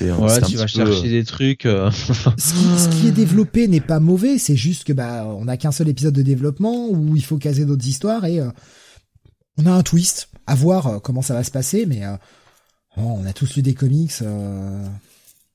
Ouais, 0.02 0.42
tu 0.42 0.58
vas 0.58 0.68
chercher 0.68 1.08
euh, 1.08 1.12
des 1.12 1.24
trucs. 1.24 1.64
ce, 2.38 2.90
qui, 2.90 3.08
est 3.08 3.12
développé 3.12 3.68
n'est 3.68 3.80
pas 3.80 4.00
mauvais, 4.00 4.38
c'est 4.38 4.56
juste 4.56 4.84
que 4.84 4.94
bah 4.94 5.26
on 5.26 5.46
n'a 5.46 5.58
qu'un 5.58 5.72
seul 5.72 5.88
épisode 5.88 6.14
de 6.14 6.22
développement 6.22 6.90
où 6.90 7.16
il 7.16 7.24
faut 7.24 7.38
caser 7.38 7.66
d'autres 7.66 7.88
histoires 7.88 8.26
et 8.26 8.42
on 9.58 9.66
a 9.66 9.72
un 9.72 9.84
twist. 9.84 10.30
À 10.50 10.56
voir 10.56 11.02
comment 11.02 11.22
ça 11.22 11.34
va 11.34 11.44
se 11.44 11.52
passer, 11.52 11.86
mais 11.86 12.04
on 12.96 13.26
a 13.26 13.34
tous 13.34 13.56
lu 13.56 13.62
des 13.62 13.74
comics. 13.74 14.14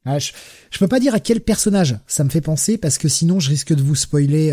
Ah, 0.04 0.18
je, 0.18 0.32
je 0.70 0.78
peux 0.78 0.88
pas 0.88 0.98
dire 0.98 1.14
à 1.14 1.20
quel 1.20 1.40
personnage 1.40 1.96
ça 2.06 2.24
me 2.24 2.28
fait 2.28 2.40
penser 2.40 2.76
parce 2.76 2.98
que 2.98 3.08
sinon 3.08 3.38
je 3.38 3.48
risque 3.48 3.72
de 3.72 3.82
vous 3.82 3.94
spoiler 3.94 4.52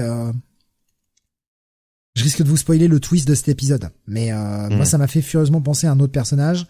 je 2.15 2.23
risque 2.23 2.41
de 2.41 2.47
vous 2.47 2.57
spoiler 2.57 2.87
le 2.87 2.99
twist 2.99 3.27
de 3.27 3.35
cet 3.35 3.49
épisode. 3.49 3.89
Mais 4.07 4.31
euh, 4.31 4.69
moi, 4.69 4.81
mm. 4.81 4.85
ça 4.85 4.97
m'a 4.97 5.07
fait 5.07 5.21
furieusement 5.21 5.61
penser 5.61 5.87
à 5.87 5.91
un 5.91 5.99
autre 5.99 6.11
personnage 6.11 6.67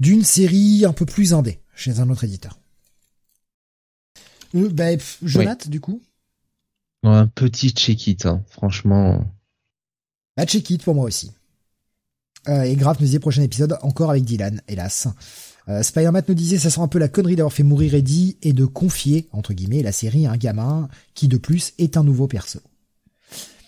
d'une 0.00 0.24
série 0.24 0.84
un 0.84 0.92
peu 0.92 1.06
plus 1.06 1.34
indé 1.34 1.60
chez 1.74 2.00
un 2.00 2.10
autre 2.10 2.24
éditeur. 2.24 2.58
Euh, 4.54 4.68
bah, 4.70 4.96
Jonathan, 5.22 5.68
du 5.68 5.80
coup? 5.80 6.02
Un 7.02 7.26
petit 7.26 7.70
check-it, 7.70 8.26
hein, 8.26 8.42
franchement. 8.48 9.24
Bah, 10.36 10.46
check-it 10.46 10.82
pour 10.82 10.94
moi 10.94 11.04
aussi. 11.04 11.32
Euh, 12.48 12.62
et 12.62 12.76
grave, 12.76 12.96
nous 13.00 13.06
disait 13.06 13.18
prochain 13.18 13.42
épisode, 13.42 13.78
encore 13.82 14.10
avec 14.10 14.24
Dylan, 14.24 14.62
hélas. 14.68 15.08
Euh, 15.68 15.82
Spider-Man 15.82 16.22
nous 16.26 16.34
disait, 16.34 16.58
ça 16.58 16.70
sera 16.70 16.82
un 16.82 16.88
peu 16.88 16.98
la 16.98 17.08
connerie 17.08 17.36
d'avoir 17.36 17.52
fait 17.52 17.62
mourir 17.62 17.94
Eddie 17.94 18.38
et 18.42 18.52
de 18.52 18.64
confier, 18.64 19.28
entre 19.32 19.52
guillemets, 19.52 19.82
la 19.82 19.92
série 19.92 20.26
à 20.26 20.32
un 20.32 20.36
gamin 20.36 20.88
qui, 21.14 21.28
de 21.28 21.36
plus, 21.36 21.74
est 21.78 21.96
un 21.96 22.04
nouveau 22.04 22.26
perso. 22.26 22.60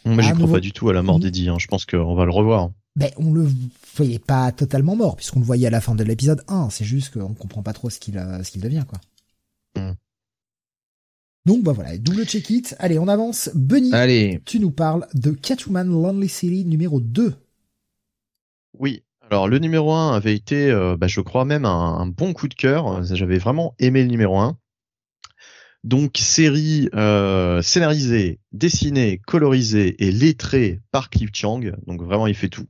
Moi, 0.05 0.23
j'y 0.23 0.33
crois 0.33 0.51
pas 0.51 0.61
du 0.61 0.73
tout 0.73 0.89
à 0.89 0.93
la 0.93 1.03
mort 1.03 1.19
d'Eddie. 1.19 1.49
Hein. 1.49 1.57
Je 1.59 1.67
pense 1.67 1.85
qu'on 1.85 2.15
va 2.15 2.25
le 2.25 2.31
revoir. 2.31 2.71
Ben, 2.97 3.11
on 3.17 3.33
le 3.33 3.49
voyait 3.97 4.19
pas 4.19 4.51
totalement 4.53 4.97
mort, 4.97 5.17
puisqu'on 5.17 5.41
le 5.41 5.45
voyait 5.45 5.67
à 5.67 5.71
la 5.71 5.81
fin 5.81 5.95
de 5.95 6.03
l'épisode 6.05 6.43
1. 6.49 6.71
C'est 6.71 6.85
juste 6.85 7.15
qu'on 7.15 7.35
comprend 7.35 7.63
pas 7.63 7.73
trop 7.73 7.91
ce 7.91 7.99
qu'il 8.01 8.15
ce 8.43 8.51
qu'il 8.51 8.61
devient, 8.61 8.85
quoi. 8.89 8.99
Hmm. 9.77 9.95
Donc, 11.47 11.63
bah 11.63 11.73
voilà, 11.73 11.97
double 11.97 12.25
check-it. 12.27 12.75
Allez, 12.79 12.99
on 12.99 13.09
avance. 13.09 13.51
Bunny, 13.55 13.93
Allez. 13.95 14.41
tu 14.45 14.61
nous 14.61 14.71
parles 14.71 15.07
de 15.15 15.31
Catwoman 15.31 15.89
Lonely 15.89 16.29
City 16.29 16.65
numéro 16.65 17.01
2. 17.01 17.35
Oui. 18.79 19.03
Alors, 19.31 19.49
le 19.49 19.59
numéro 19.59 19.93
1 19.93 20.13
avait 20.13 20.35
été, 20.35 20.71
euh, 20.71 20.97
bah, 20.97 21.07
je 21.07 21.21
crois 21.21 21.45
même, 21.45 21.65
un, 21.65 21.99
un 21.99 22.07
bon 22.07 22.33
coup 22.33 22.49
de 22.49 22.55
cœur. 22.55 23.05
J'avais 23.05 23.39
vraiment 23.39 23.75
aimé 23.79 24.03
le 24.03 24.09
numéro 24.09 24.39
1. 24.39 24.59
Donc 25.83 26.19
série 26.19 26.91
euh, 26.95 27.63
scénarisée, 27.63 28.39
dessinée, 28.53 29.21
colorisée 29.27 29.97
et 30.05 30.11
lettrée 30.11 30.81
par 30.93 31.09
Cliff 31.09 31.31
Chang. 31.33 31.61
Donc 31.87 32.03
vraiment 32.03 32.27
il 32.27 32.35
fait 32.35 32.49
tout. 32.49 32.67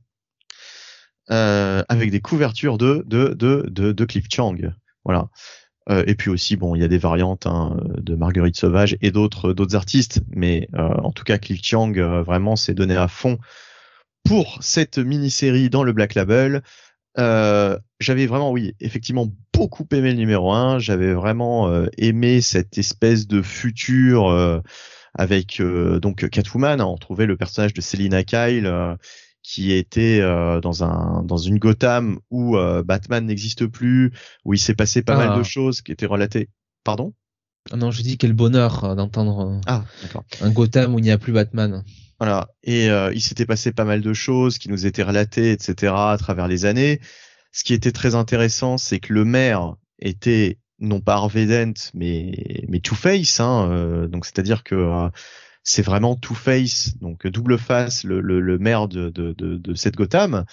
Euh, 1.29 1.83
avec 1.89 2.09
des 2.11 2.21
couvertures 2.21 2.77
de 2.77 3.03
de 3.05 3.33
de 3.33 3.91
de, 3.91 4.05
Cliff 4.05 4.25
Chang. 4.31 4.57
Voilà. 5.03 5.29
Euh, 5.89 6.03
et 6.07 6.15
puis 6.15 6.29
aussi 6.29 6.55
bon 6.55 6.75
il 6.75 6.81
y 6.81 6.85
a 6.85 6.87
des 6.87 6.97
variantes 6.97 7.47
hein, 7.47 7.77
de 7.97 8.15
Marguerite 8.15 8.55
Sauvage 8.55 8.97
et 9.01 9.11
d'autres 9.11 9.51
d'autres 9.51 9.75
artistes, 9.75 10.21
mais 10.29 10.69
en 10.77 11.11
tout 11.11 11.23
cas 11.23 11.37
Cliff 11.37 11.61
Chang 11.63 11.91
vraiment 11.91 12.55
s'est 12.55 12.73
donné 12.73 12.95
à 12.95 13.09
fond 13.09 13.39
pour 14.23 14.59
cette 14.61 14.99
mini-série 14.99 15.69
dans 15.69 15.83
le 15.83 15.91
Black 15.91 16.15
Label. 16.15 16.61
Euh, 17.17 17.77
j'avais 17.99 18.25
vraiment, 18.25 18.51
oui, 18.51 18.73
effectivement, 18.79 19.27
beaucoup 19.53 19.85
aimé 19.91 20.11
le 20.11 20.17
numéro 20.17 20.51
1. 20.51 20.79
J'avais 20.79 21.13
vraiment 21.13 21.67
euh, 21.67 21.87
aimé 21.97 22.41
cette 22.41 22.77
espèce 22.77 23.27
de 23.27 23.41
futur 23.41 24.29
euh, 24.29 24.59
avec 25.13 25.61
donc 25.61 26.27
Catwoman. 26.29 26.79
Hein. 26.79 26.85
on 26.85 26.97
trouvait 26.97 27.25
le 27.25 27.37
personnage 27.37 27.73
de 27.73 27.81
Selina 27.81 28.23
Kyle 28.23 28.71
qui 29.43 29.73
était 29.73 30.21
dans 30.21 30.83
un 30.85 31.23
dans 31.23 31.35
une 31.35 31.57
Gotham 31.57 32.19
où 32.29 32.55
Batman 32.85 33.25
n'existe 33.25 33.67
plus, 33.67 34.13
où 34.45 34.53
il 34.53 34.57
s'est 34.57 34.73
passé 34.73 35.01
pas 35.01 35.17
mal 35.17 35.35
de 35.35 35.41
ah. 35.41 35.43
choses 35.43 35.81
qui 35.81 35.91
étaient 35.91 36.05
relatées. 36.05 36.47
Pardon? 36.85 37.13
Ah 37.71 37.75
Non, 37.75 37.91
je 37.91 38.03
dis 38.03 38.17
quel 38.17 38.31
bonheur 38.31 38.95
d'entendre 38.95 39.59
ah, 39.67 39.83
un 40.39 40.49
Gotham 40.49 40.95
où 40.95 40.99
il 40.99 41.03
n'y 41.03 41.11
a 41.11 41.17
plus 41.17 41.33
Batman. 41.33 41.83
Voilà. 42.21 42.49
Et 42.63 42.85
il 42.85 43.19
s'était 43.19 43.47
passé 43.47 43.71
pas 43.71 43.83
mal 43.83 44.01
de 44.01 44.13
choses 44.13 44.59
qui 44.59 44.69
nous 44.69 44.85
étaient 44.85 45.01
relatées, 45.01 45.51
etc. 45.51 45.91
à 45.95 46.17
travers 46.19 46.47
les 46.47 46.65
années. 46.65 46.99
Ce 47.51 47.63
qui 47.63 47.73
était 47.73 47.91
très 47.91 48.13
intéressant, 48.13 48.77
c'est 48.77 48.99
que 48.99 49.11
le 49.11 49.25
maire 49.25 49.75
était 49.97 50.59
non 50.79 51.01
pas 51.01 51.15
Harvey 51.15 51.45
Dent, 51.45 51.73
mais 51.93 52.63
mais 52.67 52.79
Two 52.79 52.95
Face. 52.95 53.39
Hein, 53.39 53.69
euh, 53.71 54.07
donc 54.07 54.25
c'est-à-dire 54.25 54.63
que 54.63 54.75
euh, 54.75 55.09
c'est 55.63 55.81
vraiment 55.81 56.15
Two 56.15 56.35
Face, 56.35 56.97
donc 56.99 57.27
double 57.27 57.57
face, 57.57 58.03
le, 58.03 58.21
le, 58.21 58.39
le 58.39 58.57
maire 58.57 58.87
de, 58.87 59.09
de, 59.09 59.33
de, 59.33 59.73
cette 59.75 59.95
Gotham. 59.95 60.45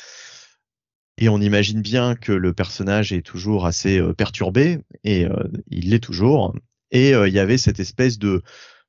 Et 1.16 1.28
on 1.28 1.40
imagine 1.40 1.82
bien 1.82 2.14
que 2.14 2.32
le 2.32 2.52
personnage 2.52 3.12
est 3.12 3.22
toujours 3.22 3.66
assez 3.66 3.98
euh, 3.98 4.12
perturbé, 4.12 4.80
et 5.04 5.26
il 5.68 5.90
l'est 5.90 6.02
toujours. 6.02 6.54
Et 6.90 7.10
il 7.10 7.32
y 7.32 7.38
avait 7.38 7.58
cette 7.58 7.80
espèce 7.80 8.18
de 8.18 8.42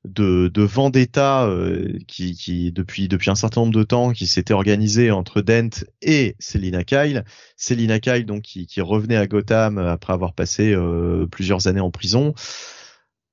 de, 0.04 0.48
de 0.48 0.62
vendetta 0.62 1.44
euh, 1.46 1.98
qui, 2.08 2.34
qui 2.34 2.72
depuis 2.72 3.08
depuis 3.08 3.30
un 3.30 3.34
certain 3.34 3.60
nombre 3.62 3.74
de 3.74 3.82
temps 3.82 4.12
qui 4.12 4.26
s'était 4.26 4.54
organisé 4.54 5.10
entre 5.10 5.42
Dent 5.42 5.84
et 6.00 6.36
Selina 6.38 6.84
Kyle. 6.84 7.24
Selina 7.56 8.00
Kyle 8.00 8.24
donc 8.24 8.42
qui, 8.42 8.66
qui 8.66 8.80
revenait 8.80 9.16
à 9.16 9.26
Gotham 9.26 9.78
après 9.78 10.12
avoir 10.12 10.32
passé 10.32 10.72
euh, 10.72 11.26
plusieurs 11.26 11.66
années 11.66 11.80
en 11.80 11.90
prison. 11.90 12.34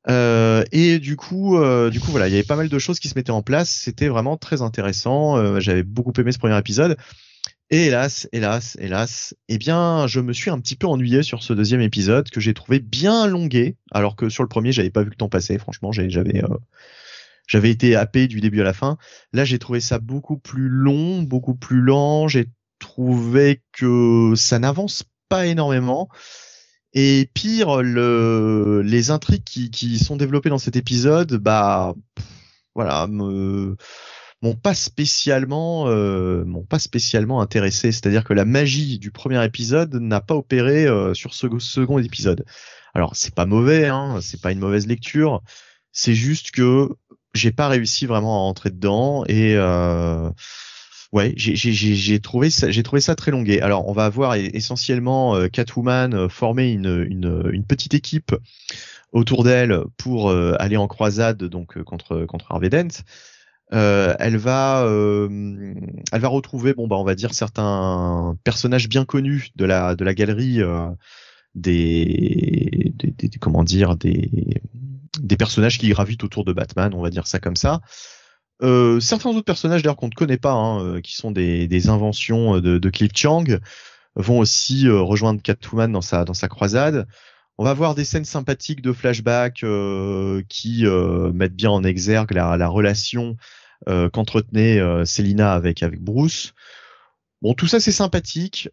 Euh, 0.10 0.64
et 0.72 1.00
du 1.00 1.16
coup, 1.16 1.58
euh, 1.58 1.90
du 1.90 2.00
coup, 2.00 2.12
voilà, 2.12 2.28
il 2.28 2.32
y 2.32 2.36
avait 2.36 2.46
pas 2.46 2.56
mal 2.56 2.70
de 2.70 2.80
choses 2.80 3.00
qui 3.00 3.10
se 3.10 3.16
mettaient 3.16 3.32
en 3.32 3.42
place. 3.42 3.70
C'était 3.70 4.08
vraiment 4.08 4.38
très 4.38 4.62
intéressant. 4.62 5.38
Euh, 5.38 5.60
J'avais 5.60 5.84
beaucoup 5.84 6.14
aimé 6.18 6.32
ce 6.32 6.40
premier 6.40 6.58
épisode. 6.58 6.98
Et 7.70 7.88
hélas, 7.88 8.30
hélas, 8.32 8.78
hélas, 8.80 9.36
eh 9.50 9.58
bien, 9.58 10.08
je 10.08 10.22
me 10.22 10.32
suis 10.32 10.50
un 10.50 10.60
petit 10.60 10.78
peu 10.78 10.88
ennuyé 10.88 11.22
sur 11.22 11.44
ce 11.44 11.52
deuxième 11.52 11.82
épisode 11.82 12.30
que 12.30 12.40
j'ai 12.40 12.54
trouvé 12.54 12.80
bien 12.80 13.28
longué, 13.28 13.76
alors 13.92 14.16
que 14.16 14.30
sur 14.30 14.42
le 14.44 14.48
premier, 14.48 14.72
j'avais 14.72 14.90
pas 14.90 15.04
vu 15.04 15.10
le 15.10 15.16
temps 15.16 15.28
passer. 15.28 15.58
Franchement, 15.58 15.92
j'avais, 15.92 16.44
euh, 16.46 16.58
j'avais 17.46 17.70
été 17.70 17.98
happé 17.98 18.28
du 18.28 18.40
début 18.40 18.62
à 18.62 18.64
la 18.64 18.72
fin. 18.72 18.98
Là, 19.34 19.44
j'ai 19.44 19.60
trouvé 19.60 19.82
ça 19.82 20.00
beaucoup 20.00 20.38
plus 20.38 20.70
long, 20.70 21.24
beaucoup 21.24 21.56
plus 21.56 21.82
lent. 21.82 22.30
J'ai 22.30 22.48
trouvé 22.80 23.62
que 23.74 24.32
ça 24.38 24.60
n'avance 24.60 25.04
pas 25.28 25.46
énormément. 25.46 26.08
Et 26.94 27.30
pire, 27.34 27.84
le, 27.84 28.82
les 28.82 29.12
intrigues 29.12 29.44
qui, 29.44 29.72
qui 29.72 30.00
sont 30.00 30.16
développées 30.16 30.50
dans 30.50 30.58
cet 30.58 30.78
épisode, 30.78 31.34
bah, 31.34 31.94
voilà, 32.76 33.08
me, 33.08 33.76
m'ont 34.42 34.56
pas 34.56 34.74
spécialement, 34.74 35.88
euh, 35.88 36.46
m'ont 36.46 36.64
pas 36.66 36.80
spécialement 36.80 37.42
intéressé. 37.42 37.92
C'est-à-dire 37.92 38.24
que 38.24 38.34
la 38.34 38.46
magie 38.46 39.00
du 39.00 39.12
premier 39.12 39.44
épisode 39.44 39.96
n'a 39.96 40.22
pas 40.22 40.36
opéré 40.36 40.86
euh, 40.86 41.14
sur 41.14 41.34
ce 41.34 41.48
second 41.60 42.00
épisode. 42.00 42.46
Alors 42.94 43.16
c'est 43.16 43.34
pas 43.34 43.46
mauvais, 43.46 43.88
hein, 43.88 44.20
c'est 44.22 44.42
pas 44.42 44.52
une 44.52 44.60
mauvaise 44.60 44.88
lecture. 44.88 45.42
C'est 45.92 46.14
juste 46.14 46.52
que 46.52 46.90
j'ai 47.34 47.52
pas 47.52 47.68
réussi 47.68 48.06
vraiment 48.06 48.46
à 48.46 48.50
entrer 48.50 48.70
dedans 48.70 49.24
et 49.28 49.56
euh, 49.56 50.30
ouais, 51.12 51.34
j'ai 51.36 52.20
trouvé 52.20 52.50
ça, 52.50 52.72
j'ai 52.72 52.84
trouvé 52.84 53.02
ça 53.02 53.16
très 53.16 53.32
longué. 53.32 53.62
Alors, 53.62 53.88
on 53.88 53.94
va 53.94 54.06
avoir 54.06 54.36
essentiellement 54.36 55.36
euh, 55.36 55.48
Catwoman 55.48 56.14
euh, 56.14 56.30
former 56.30 56.72
une, 56.72 57.06
une, 57.10 57.50
une 57.52 57.66
petite 57.66 57.94
équipe 57.94 58.36
autour 59.12 59.44
d'elle 59.44 59.80
pour 59.98 60.30
euh, 60.30 60.56
aller 60.60 60.78
en 60.78 60.88
croisade 60.88 61.44
donc 61.44 61.82
contre 61.84 62.26
contre 62.26 62.52
Harvey 62.52 62.70
Dent. 62.70 63.04
Euh, 63.74 64.16
elle 64.20 64.38
va 64.38 64.88
elle 64.90 66.22
va 66.22 66.28
retrouver 66.30 66.74
bon 66.74 66.88
bah 66.88 66.96
on 66.96 67.04
va 67.04 67.16
dire 67.16 67.34
certains 67.34 68.38
personnages 68.46 68.88
bien 68.88 69.04
connus 69.04 69.50
de 69.58 69.66
la 69.66 69.96
de 69.96 70.06
la 70.06 70.14
galerie 70.14 70.62
des, 71.54 72.94
des, 72.96 73.12
des, 73.12 73.40
comment 73.40 73.66
dire 73.66 73.98
des 73.98 74.62
des 75.20 75.36
personnages 75.36 75.80
qui 75.80 75.90
gravitent 75.90 76.24
autour 76.24 76.46
de 76.46 76.54
Batman 76.54 76.94
on 76.94 77.02
va 77.02 77.10
dire 77.10 77.28
ça 77.28 77.40
comme 77.40 77.58
ça 77.58 77.82
euh, 78.64 79.00
certains 79.00 79.30
autres 79.30 79.42
personnages 79.42 79.84
d'ailleurs 79.84 79.98
qu'on 79.98 80.08
ne 80.08 80.16
connaît 80.16 80.38
pas, 80.38 80.54
hein, 80.54 80.84
euh, 80.84 81.02
qui 81.02 81.16
sont 81.16 81.32
des, 81.32 81.68
des 81.68 81.90
inventions 81.90 82.56
euh, 82.56 82.62
de, 82.62 82.78
de 82.78 82.90
Cliff 82.90 83.12
Chang, 83.14 83.46
vont 84.16 84.40
aussi 84.40 84.90
rejoindre 84.90 85.44
Catwoman 85.44 85.92
dans 85.92 86.02
sa 86.02 86.26
dans 86.26 86.34
sa 86.34 86.48
croisade. 86.48 87.08
On 87.58 87.64
va 87.64 87.74
voir 87.74 87.96
des 87.96 88.06
scènes 88.06 88.26
sympathiques 88.26 88.82
de 88.82 88.94
flashback 88.94 89.66
qui 90.48 90.86
mettent 91.34 91.56
bien 91.56 91.72
en 91.72 91.84
exergue 91.84 92.32
la, 92.32 92.56
la 92.58 92.68
relation 92.68 93.36
qu'entretenait 93.86 94.80
Selina 95.06 95.54
avec 95.54 95.82
avec 95.82 96.00
Bruce. 96.02 96.54
Bon, 97.42 97.54
tout 97.54 97.68
ça 97.68 97.80
c'est 97.80 97.92
sympathique, 97.92 98.70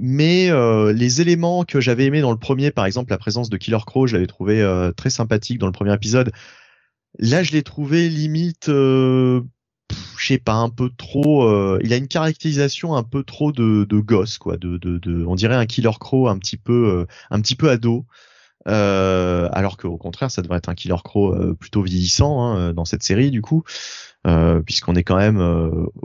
mais 0.00 0.50
les 0.92 1.20
éléments 1.22 1.64
que 1.64 1.80
j'avais 1.80 2.04
aimés 2.04 2.20
dans 2.20 2.32
le 2.32 2.38
premier, 2.38 2.70
par 2.70 2.84
exemple 2.84 3.10
la 3.10 3.18
présence 3.18 3.48
de 3.48 3.56
Killer 3.56 3.78
Crow, 3.86 4.06
je 4.06 4.14
l'avais 4.16 4.26
trouvé 4.26 4.62
très 4.96 5.10
sympathique 5.10 5.58
dans 5.58 5.66
le 5.66 5.72
premier 5.72 5.94
épisode 5.94 6.30
Là, 7.18 7.42
je 7.42 7.52
l'ai 7.52 7.62
trouvé 7.62 8.08
limite, 8.08 8.68
euh, 8.68 9.42
je 10.18 10.26
sais 10.26 10.38
pas, 10.38 10.54
un 10.54 10.68
peu 10.68 10.90
trop. 10.96 11.44
Euh, 11.44 11.78
il 11.82 11.92
a 11.92 11.96
une 11.96 12.08
caractérisation 12.08 12.94
un 12.94 13.02
peu 13.02 13.24
trop 13.24 13.52
de, 13.52 13.84
de 13.84 13.98
gosse, 13.98 14.38
quoi. 14.38 14.56
De, 14.56 14.78
de, 14.78 14.98
de, 14.98 15.24
on 15.24 15.34
dirait 15.34 15.54
un 15.54 15.66
Killer 15.66 15.90
Crow 15.98 16.28
un 16.28 16.38
petit 16.38 16.56
peu, 16.56 17.00
euh, 17.00 17.06
un 17.30 17.40
petit 17.40 17.56
peu 17.56 17.70
ado. 17.70 18.06
Euh, 18.68 19.48
alors 19.52 19.76
qu'au 19.76 19.96
contraire, 19.96 20.30
ça 20.30 20.42
devrait 20.42 20.58
être 20.58 20.68
un 20.68 20.74
Killer 20.74 20.96
Crow 21.02 21.34
euh, 21.34 21.54
plutôt 21.54 21.82
vieillissant 21.82 22.42
hein, 22.42 22.72
dans 22.72 22.84
cette 22.84 23.02
série, 23.02 23.30
du 23.30 23.42
coup, 23.42 23.64
puisqu'on 24.64 24.94
est 24.94 25.02
quand 25.02 25.16
même 25.16 25.40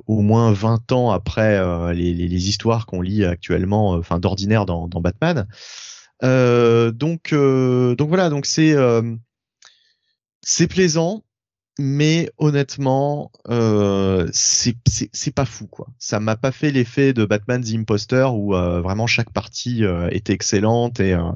au 0.08 0.22
moins 0.22 0.52
20 0.52 0.92
ans 0.92 1.12
après 1.12 1.94
les, 1.94 2.14
les, 2.14 2.28
les, 2.28 2.50
histoires 2.50 2.88
qu'on 2.88 3.02
lit 3.02 3.24
actuellement, 3.24 3.92
enfin 3.92 4.18
d'ordinaire 4.20 4.66
dans, 4.66 4.88
dans 4.88 5.02
Batman. 5.02 5.46
donc, 6.24 7.34
donc 7.34 8.10
voilà, 8.10 8.30
donc 8.32 8.48
c'est 8.48 8.76
c'est 10.42 10.68
plaisant, 10.68 11.24
mais 11.80 12.30
honnêtement, 12.38 13.32
euh, 13.50 14.28
c'est 14.34 14.76
pas 15.36 15.46
fou 15.46 15.68
quoi. 15.68 15.88
Ça 16.00 16.20
m'a 16.20 16.36
pas 16.36 16.52
fait 16.52 16.72
l'effet 16.72 17.14
de 17.14 17.26
Batman 17.26 17.64
Imposter 17.68 18.28
où 18.34 18.56
euh, 18.56 18.82
vraiment 18.82 19.08
chaque 19.08 19.32
partie 19.32 19.84
euh, 19.84 20.10
était 20.12 20.34
excellente 20.34 21.00
et 21.00 21.14
euh, 21.14 21.32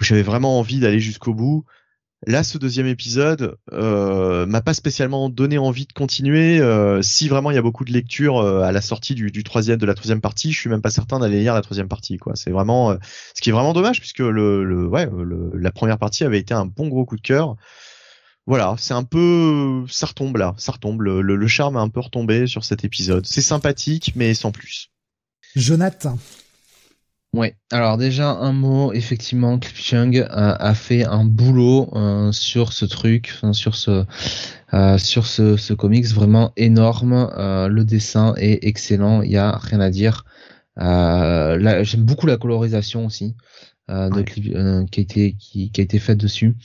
où 0.00 0.04
j'avais 0.04 0.22
vraiment 0.22 0.58
envie 0.58 0.80
d'aller 0.80 1.00
jusqu'au 1.00 1.34
bout. 1.34 1.64
Là, 2.26 2.42
ce 2.42 2.56
deuxième 2.56 2.86
épisode 2.86 3.58
euh, 3.72 4.46
m'a 4.46 4.62
pas 4.62 4.72
spécialement 4.72 5.28
donné 5.28 5.58
envie 5.58 5.86
de 5.86 5.92
continuer. 5.92 6.60
si 7.02 7.28
vraiment 7.28 7.50
il 7.50 7.54
y 7.54 7.58
a 7.58 7.62
beaucoup 7.62 7.84
de 7.84 7.92
lectures 7.92 8.40
à 8.40 8.72
la 8.72 8.80
sortie 8.80 9.14
du, 9.14 9.30
du, 9.30 9.44
troisième, 9.44 9.78
de 9.78 9.86
la 9.86 9.94
troisième 9.94 10.22
partie, 10.22 10.50
je 10.50 10.58
suis 10.58 10.70
même 10.70 10.80
pas 10.80 10.90
certain 10.90 11.18
d'aller 11.18 11.40
lire 11.40 11.52
la 11.54 11.60
troisième 11.60 11.88
partie. 11.88 12.16
Quoi, 12.16 12.34
c'est 12.34 12.50
vraiment 12.50 12.96
ce 13.34 13.40
qui 13.42 13.50
est 13.50 13.52
vraiment 13.52 13.74
dommage 13.74 14.00
puisque 14.00 14.20
le, 14.20 14.64
le 14.64 14.86
ouais, 14.86 15.06
le, 15.14 15.52
la 15.54 15.70
première 15.70 15.98
partie 15.98 16.24
avait 16.24 16.38
été 16.38 16.54
un 16.54 16.64
bon 16.64 16.88
gros 16.88 17.04
coup 17.04 17.16
de 17.16 17.20
cœur 17.20 17.56
voilà, 18.46 18.76
c'est 18.78 18.94
un 18.94 19.02
peu, 19.02 19.84
ça 19.88 20.06
retombe 20.06 20.36
là, 20.36 20.54
ça 20.56 20.72
retombe. 20.72 21.02
Le, 21.02 21.20
le, 21.20 21.46
charme 21.48 21.76
a 21.76 21.80
un 21.80 21.88
peu 21.88 22.00
retombé 22.00 22.46
sur 22.46 22.64
cet 22.64 22.84
épisode. 22.84 23.26
C'est 23.26 23.42
sympathique, 23.42 24.12
mais 24.14 24.34
sans 24.34 24.52
plus. 24.52 24.90
Jonathan. 25.56 26.16
Ouais. 27.32 27.56
Alors 27.70 27.98
déjà 27.98 28.30
un 28.30 28.52
mot, 28.52 28.92
effectivement, 28.92 29.58
Cliff 29.58 29.78
Chung 29.78 30.26
a, 30.30 30.74
fait 30.74 31.04
un 31.04 31.24
boulot 31.24 31.90
euh, 31.94 32.32
sur 32.32 32.72
ce 32.72 32.86
truc, 32.86 33.34
sur 33.52 33.74
ce, 33.74 34.04
euh, 34.72 34.96
sur 34.96 35.26
ce, 35.26 35.56
ce, 35.56 35.74
comics 35.74 36.06
vraiment 36.06 36.52
énorme. 36.56 37.30
Euh, 37.36 37.68
le 37.68 37.84
dessin 37.84 38.32
est 38.38 38.64
excellent, 38.64 39.22
il 39.22 39.32
y 39.32 39.36
a 39.36 39.58
rien 39.58 39.80
à 39.80 39.90
dire. 39.90 40.24
J'aime 40.78 42.04
beaucoup 42.04 42.26
la 42.26 42.36
colorisation 42.36 43.04
aussi. 43.06 43.34
Euh, 43.88 44.10
de 44.10 44.24
euh, 44.56 44.84
qui 44.86 44.98
a 44.98 45.02
été 45.02 45.36
qui, 45.38 45.70
qui, 45.70 45.80
a 45.80 45.84
été 45.84 46.00
faite 46.00 46.18
dessus 46.18 46.56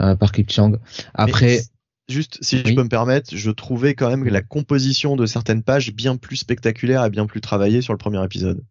euh, 0.00 0.16
par 0.16 0.32
Clip 0.32 0.50
Chang. 0.50 0.72
Après. 1.14 1.60
Juste, 2.06 2.36
si 2.42 2.58
je 2.58 2.74
peux 2.74 2.82
me 2.82 2.88
permettre, 2.90 3.34
je 3.34 3.50
trouvais 3.50 3.94
quand 3.94 4.10
même 4.10 4.24
la 4.24 4.42
composition 4.42 5.16
de 5.16 5.24
certaines 5.24 5.62
pages 5.62 5.90
bien 5.94 6.18
plus 6.18 6.36
spectaculaire 6.36 7.02
et 7.02 7.08
bien 7.08 7.24
plus 7.24 7.40
travaillée 7.40 7.80
sur 7.80 7.94
le 7.94 7.98
premier 7.98 8.22
épisode. 8.22 8.62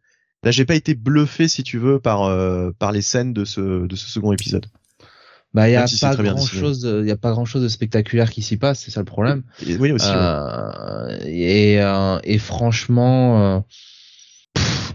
Là, 0.43 0.51
j'ai 0.51 0.65
pas 0.65 0.75
été 0.75 0.93
bluffé, 0.93 1.47
si 1.47 1.63
tu 1.63 1.79
veux, 1.79 1.99
par 1.99 2.29
par 2.75 2.91
les 2.91 3.01
scènes 3.01 3.33
de 3.33 3.43
ce 3.43 3.87
de 3.87 3.95
ce 3.95 4.07
second 4.07 4.33
épisode. 4.33 4.67
Bah, 5.55 5.67
il 5.67 5.71
y 5.71 5.75
a 5.75 5.87
pas 5.99 6.15
grand 6.15 6.45
chose, 6.45 6.87
il 7.01 7.07
y 7.07 7.11
a 7.11 7.17
pas 7.17 7.31
grand 7.31 7.45
chose 7.45 7.63
de 7.63 7.69
spectaculaire 7.69 8.29
qui 8.29 8.43
s'y 8.43 8.57
passe, 8.57 8.81
c'est 8.81 8.91
ça 8.91 8.99
le 8.99 9.05
problème. 9.05 9.41
oui 9.79 9.91
aussi. 9.91 10.11
Et 11.25 11.79
et 12.23 12.37
franchement 12.37 13.65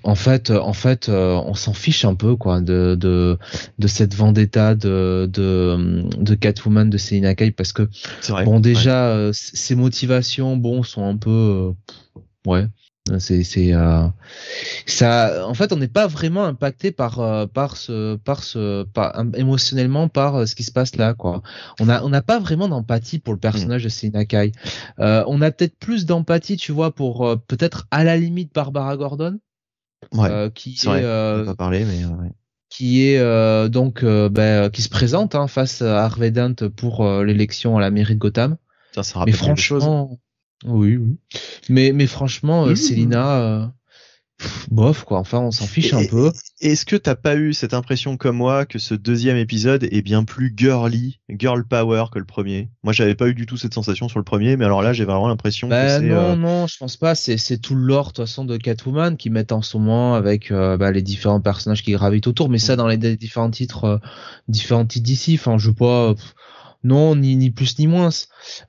en 0.09 0.15
fait, 0.15 0.51
en 0.51 0.73
fait, 0.73 1.09
euh, 1.09 1.35
on 1.45 1.55
s'en 1.55 1.75
fiche 1.75 2.05
un 2.05 2.15
peu 2.15 2.37
quoi 2.37 2.61
de 2.61 2.97
de, 2.99 3.39
de 3.78 3.87
cette 3.87 4.15
vendetta 4.15 4.75
de 4.75 5.28
de 5.31 6.03
de 6.19 6.35
Catwoman 6.35 6.89
de 6.89 6.99
Selina 6.99 7.35
Kyle 7.35 7.53
parce 7.53 7.73
que 7.73 7.89
bon 8.45 8.61
déjà 8.61 9.09
euh, 9.09 9.33
ses 9.35 9.75
motivations 9.75 10.57
bon 10.57 10.83
sont 10.83 11.05
un 11.05 11.17
peu 11.17 11.75
euh, 12.17 12.20
ouais. 12.51 12.67
C'est 13.19 13.43
c'est 13.43 13.73
ça 14.85 15.49
en 15.49 15.55
fait 15.55 15.73
on 15.73 15.77
n'est 15.77 15.89
pas 15.89 16.07
vraiment 16.07 16.45
impacté 16.45 16.93
par 16.93 17.49
par 17.49 17.78
ce 17.78 18.17
par 18.17 18.45
ce 18.45 18.85
par 18.85 19.25
émotionnellement 19.35 20.09
par 20.09 20.47
ce 20.47 20.55
qui 20.55 20.62
se 20.62 20.73
passe 20.73 20.95
là 20.97 21.15
quoi. 21.15 21.43
On 21.81 21.89
a 21.89 22.03
on 22.03 22.11
n'a 22.11 22.20
pas 22.20 22.39
vraiment 22.39 22.69
d'empathie 22.69 23.19
pour 23.19 23.33
le 23.33 23.41
personnage 23.41 23.85
de 23.85 23.89
Selina 23.89 24.27
Kyle. 24.27 24.53
On 24.99 25.41
a 25.41 25.51
peut-être 25.51 25.78
plus 25.78 26.05
d'empathie 26.05 26.59
tu 26.59 26.70
vois 26.70 26.95
pour 26.95 27.35
peut-être 27.47 27.87
à 27.91 28.05
la 28.05 28.19
limite 28.19 28.55
Barbara 28.55 28.95
Gordon 28.99 29.39
ouais, 30.12 30.31
euh, 30.31 30.51
qui 30.51 30.77
est, 30.85 30.86
euh, 30.86 31.44
pas 31.44 31.55
parler, 31.55 31.85
mais 31.85 32.05
ouais. 32.05 32.31
qui 32.68 33.07
est 33.07 33.18
euh, 33.18 33.68
donc 33.68 34.05
bah, 34.05 34.70
qui 34.70 34.83
se 34.83 34.89
présente 34.89 35.35
hein, 35.35 35.47
face 35.49 35.83
à 35.83 36.05
Harvey 36.05 36.31
Dent 36.31 36.68
pour 36.77 37.07
l'élection 37.23 37.77
à 37.77 37.81
la 37.81 37.91
mairie 37.91 38.15
de 38.15 38.20
Gotham. 38.20 38.57
Ça, 38.94 39.02
ça 39.02 39.23
mais 39.27 39.33
franchement, 39.33 40.18
oui, 40.65 40.97
oui. 40.97 41.18
Mais 41.68 41.93
mais 41.93 42.07
franchement, 42.07 42.65
oui, 42.65 43.07
Bof 44.70 45.05
quoi. 45.05 45.18
Enfin, 45.18 45.41
on 45.41 45.50
s'en 45.50 45.67
fiche 45.67 45.92
un 45.94 46.07
peu. 46.07 46.31
Est-ce 46.60 46.86
que 46.86 46.97
t'as 46.97 47.15
pas 47.17 47.36
eu 47.36 47.52
cette 47.52 47.75
impression 47.75 48.17
comme 48.17 48.36
moi 48.36 48.67
que 48.67 48.78
ce 48.78 48.94
deuxième 48.94 49.36
épisode 49.36 49.89
est 49.91 50.02
bien 50.02 50.25
plus 50.25 50.55
girly, 50.57 51.20
girl 51.31 51.65
power 51.65 52.05
que 52.12 52.18
le 52.18 52.25
premier? 52.25 52.68
Moi, 52.84 52.92
j'avais 52.92 53.15
pas 53.15 53.28
eu 53.28 53.34
du 53.34 53.47
tout 53.47 53.57
cette 53.57 53.75
sensation 53.75 54.08
sur 54.08 54.18
le 54.18 54.25
premier, 54.25 54.57
mais 54.57 54.65
alors 54.65 54.83
là, 54.83 54.92
j'ai 54.92 55.05
vraiment 55.05 55.28
l'impression 55.28 55.68
bah, 55.68 55.84
que 55.84 55.91
c'est. 56.05 56.08
Non, 56.08 56.17
euh... 56.17 56.36
non, 56.36 56.67
je 56.67 56.76
pense 56.78 56.97
pas. 56.97 57.15
C'est 57.15 57.36
c'est 57.36 57.58
tout 57.58 57.75
l'or 57.75 58.05
de 58.05 58.08
toute 58.08 58.26
façon 58.26 58.44
de 58.44 58.57
Catwoman 58.57 59.17
qui 59.17 59.31
met 59.31 59.52
en 59.52 59.62
ce 59.62 59.76
moment 59.76 60.15
avec 60.15 60.50
euh, 60.50 60.76
bah, 60.76 60.92
les 60.92 61.02
différents 61.02 61.41
personnages 61.41 61.83
qui 61.83 61.92
gravitent 61.92 62.26
autour. 62.26 62.49
Mais 62.49 62.58
ça, 62.58 62.76
dans 62.76 62.86
les 62.86 62.97
différents 62.97 63.50
titres, 63.50 63.84
euh, 63.84 63.99
différents 64.47 64.86
titres 64.86 65.05
d'ici. 65.05 65.34
Enfin, 65.34 65.58
je 65.58 65.68
veux 65.68 65.75
pas. 65.75 66.15
non, 66.84 67.17
ni 67.17 67.34
ni 67.34 67.50
plus 67.50 67.78
ni 67.78 67.89
moins. 67.89 68.10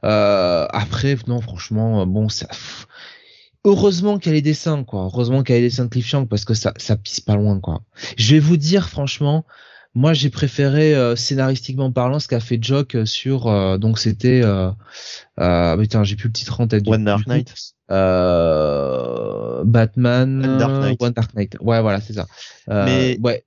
Après, 0.01 1.15
non, 1.27 1.41
franchement, 1.41 2.07
bon, 2.07 2.27
ça 2.29 2.47
heureusement 3.65 4.17
qu'il 4.19 4.31
y 4.31 4.33
a 4.33 4.35
les 4.35 4.41
dessins, 4.41 4.83
quoi. 4.83 5.03
Heureusement 5.03 5.43
qu'il 5.43 5.55
y 5.55 5.57
a 5.57 5.61
les 5.61 5.67
dessins 5.69 5.85
de 5.85 5.89
Cliff 5.89 6.05
Chang 6.07 6.25
parce 6.25 6.45
que 6.45 6.53
ça, 6.53 6.73
ça 6.77 6.95
pisse 6.97 7.19
pas 7.21 7.35
loin, 7.35 7.59
quoi. 7.59 7.81
Je 8.17 8.33
vais 8.35 8.39
vous 8.39 8.57
dire, 8.57 8.89
franchement, 8.89 9.45
Moi, 9.95 10.13
j'ai 10.13 10.29
préféré 10.29 10.93
euh, 10.95 11.15
scénaristiquement 11.15 11.91
parlant 11.91 12.19
ce 12.19 12.27
qu'a 12.27 12.39
fait 12.39 12.59
Jock 12.61 12.95
sur 13.05 13.47
euh, 13.47 13.77
donc 13.79 13.97
c'était 13.97 14.41
euh, 14.43 14.69
euh, 15.39 15.75
putain, 15.77 16.03
j'ai 16.03 16.15
plus 16.15 16.27
le 16.27 16.33
titre 16.33 16.61
en 16.61 16.67
tête. 16.67 16.87
One 16.87 17.03
Dark 17.03 17.25
Knight. 17.25 17.53
Euh, 17.89 19.63
Batman. 19.65 20.45
One 20.45 20.57
Dark 20.57 20.71
Knight. 20.81 21.01
One 21.01 21.13
Dark 21.13 21.33
Knight. 21.33 21.57
Ouais, 21.59 21.81
voilà, 21.81 22.01
c'est 22.01 22.13
ça. 22.13 22.27
Euh, 22.69 22.85
Mais- 22.85 23.19
ouais, 23.23 23.43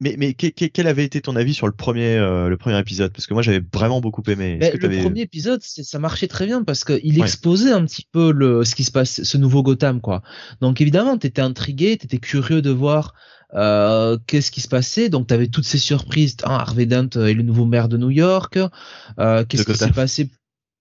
Mais, 0.00 0.14
mais 0.18 0.34
que- 0.34 0.48
que- 0.48 0.66
quel 0.66 0.86
avait 0.88 1.04
été 1.04 1.22
ton 1.22 1.36
avis 1.36 1.54
sur 1.54 1.66
le 1.66 1.72
premier, 1.72 2.16
euh, 2.16 2.48
le 2.48 2.56
premier 2.58 2.78
épisode? 2.78 3.12
Parce 3.12 3.26
que 3.26 3.32
moi 3.32 3.42
j'avais 3.42 3.62
vraiment 3.72 4.00
beaucoup 4.02 4.22
aimé. 4.28 4.58
Que 4.60 4.86
le 4.86 5.00
premier 5.02 5.22
épisode, 5.22 5.60
c'est- 5.62 5.84
ça 5.84 5.98
marchait 5.98 6.28
très 6.28 6.44
bien 6.44 6.62
parce 6.62 6.84
qu'il 6.84 7.18
Ouais. 7.18 7.24
exposait 7.26 7.72
un 7.72 7.84
petit 7.86 8.06
peu 8.12 8.30
le 8.30 8.62
ce 8.64 8.74
qui 8.74 8.84
se 8.84 8.90
passe, 8.92 9.22
ce 9.22 9.38
nouveau 9.38 9.62
Gotham, 9.62 10.02
quoi. 10.02 10.22
Donc 10.60 10.82
évidemment, 10.82 11.16
t'étais 11.16 11.40
intrigué, 11.40 11.96
t'étais 11.96 12.18
curieux 12.18 12.60
de 12.60 12.70
voir 12.70 13.14
euh, 13.54 14.18
qu'est-ce 14.26 14.50
qui 14.50 14.60
se 14.60 14.68
passait. 14.68 15.08
Donc 15.08 15.28
t'avais 15.28 15.46
toutes 15.46 15.64
ces 15.64 15.78
surprises. 15.78 16.36
Ah, 16.42 16.56
Harvey 16.60 16.84
Dent 16.84 17.08
est 17.16 17.32
le 17.32 17.42
nouveau 17.44 17.64
maire 17.64 17.88
de 17.88 17.96
New 17.96 18.10
York. 18.10 18.58
Euh, 19.18 19.44
qu'est-ce 19.48 19.64
qui 19.64 19.74
s'est 19.74 19.92
passé 19.92 20.28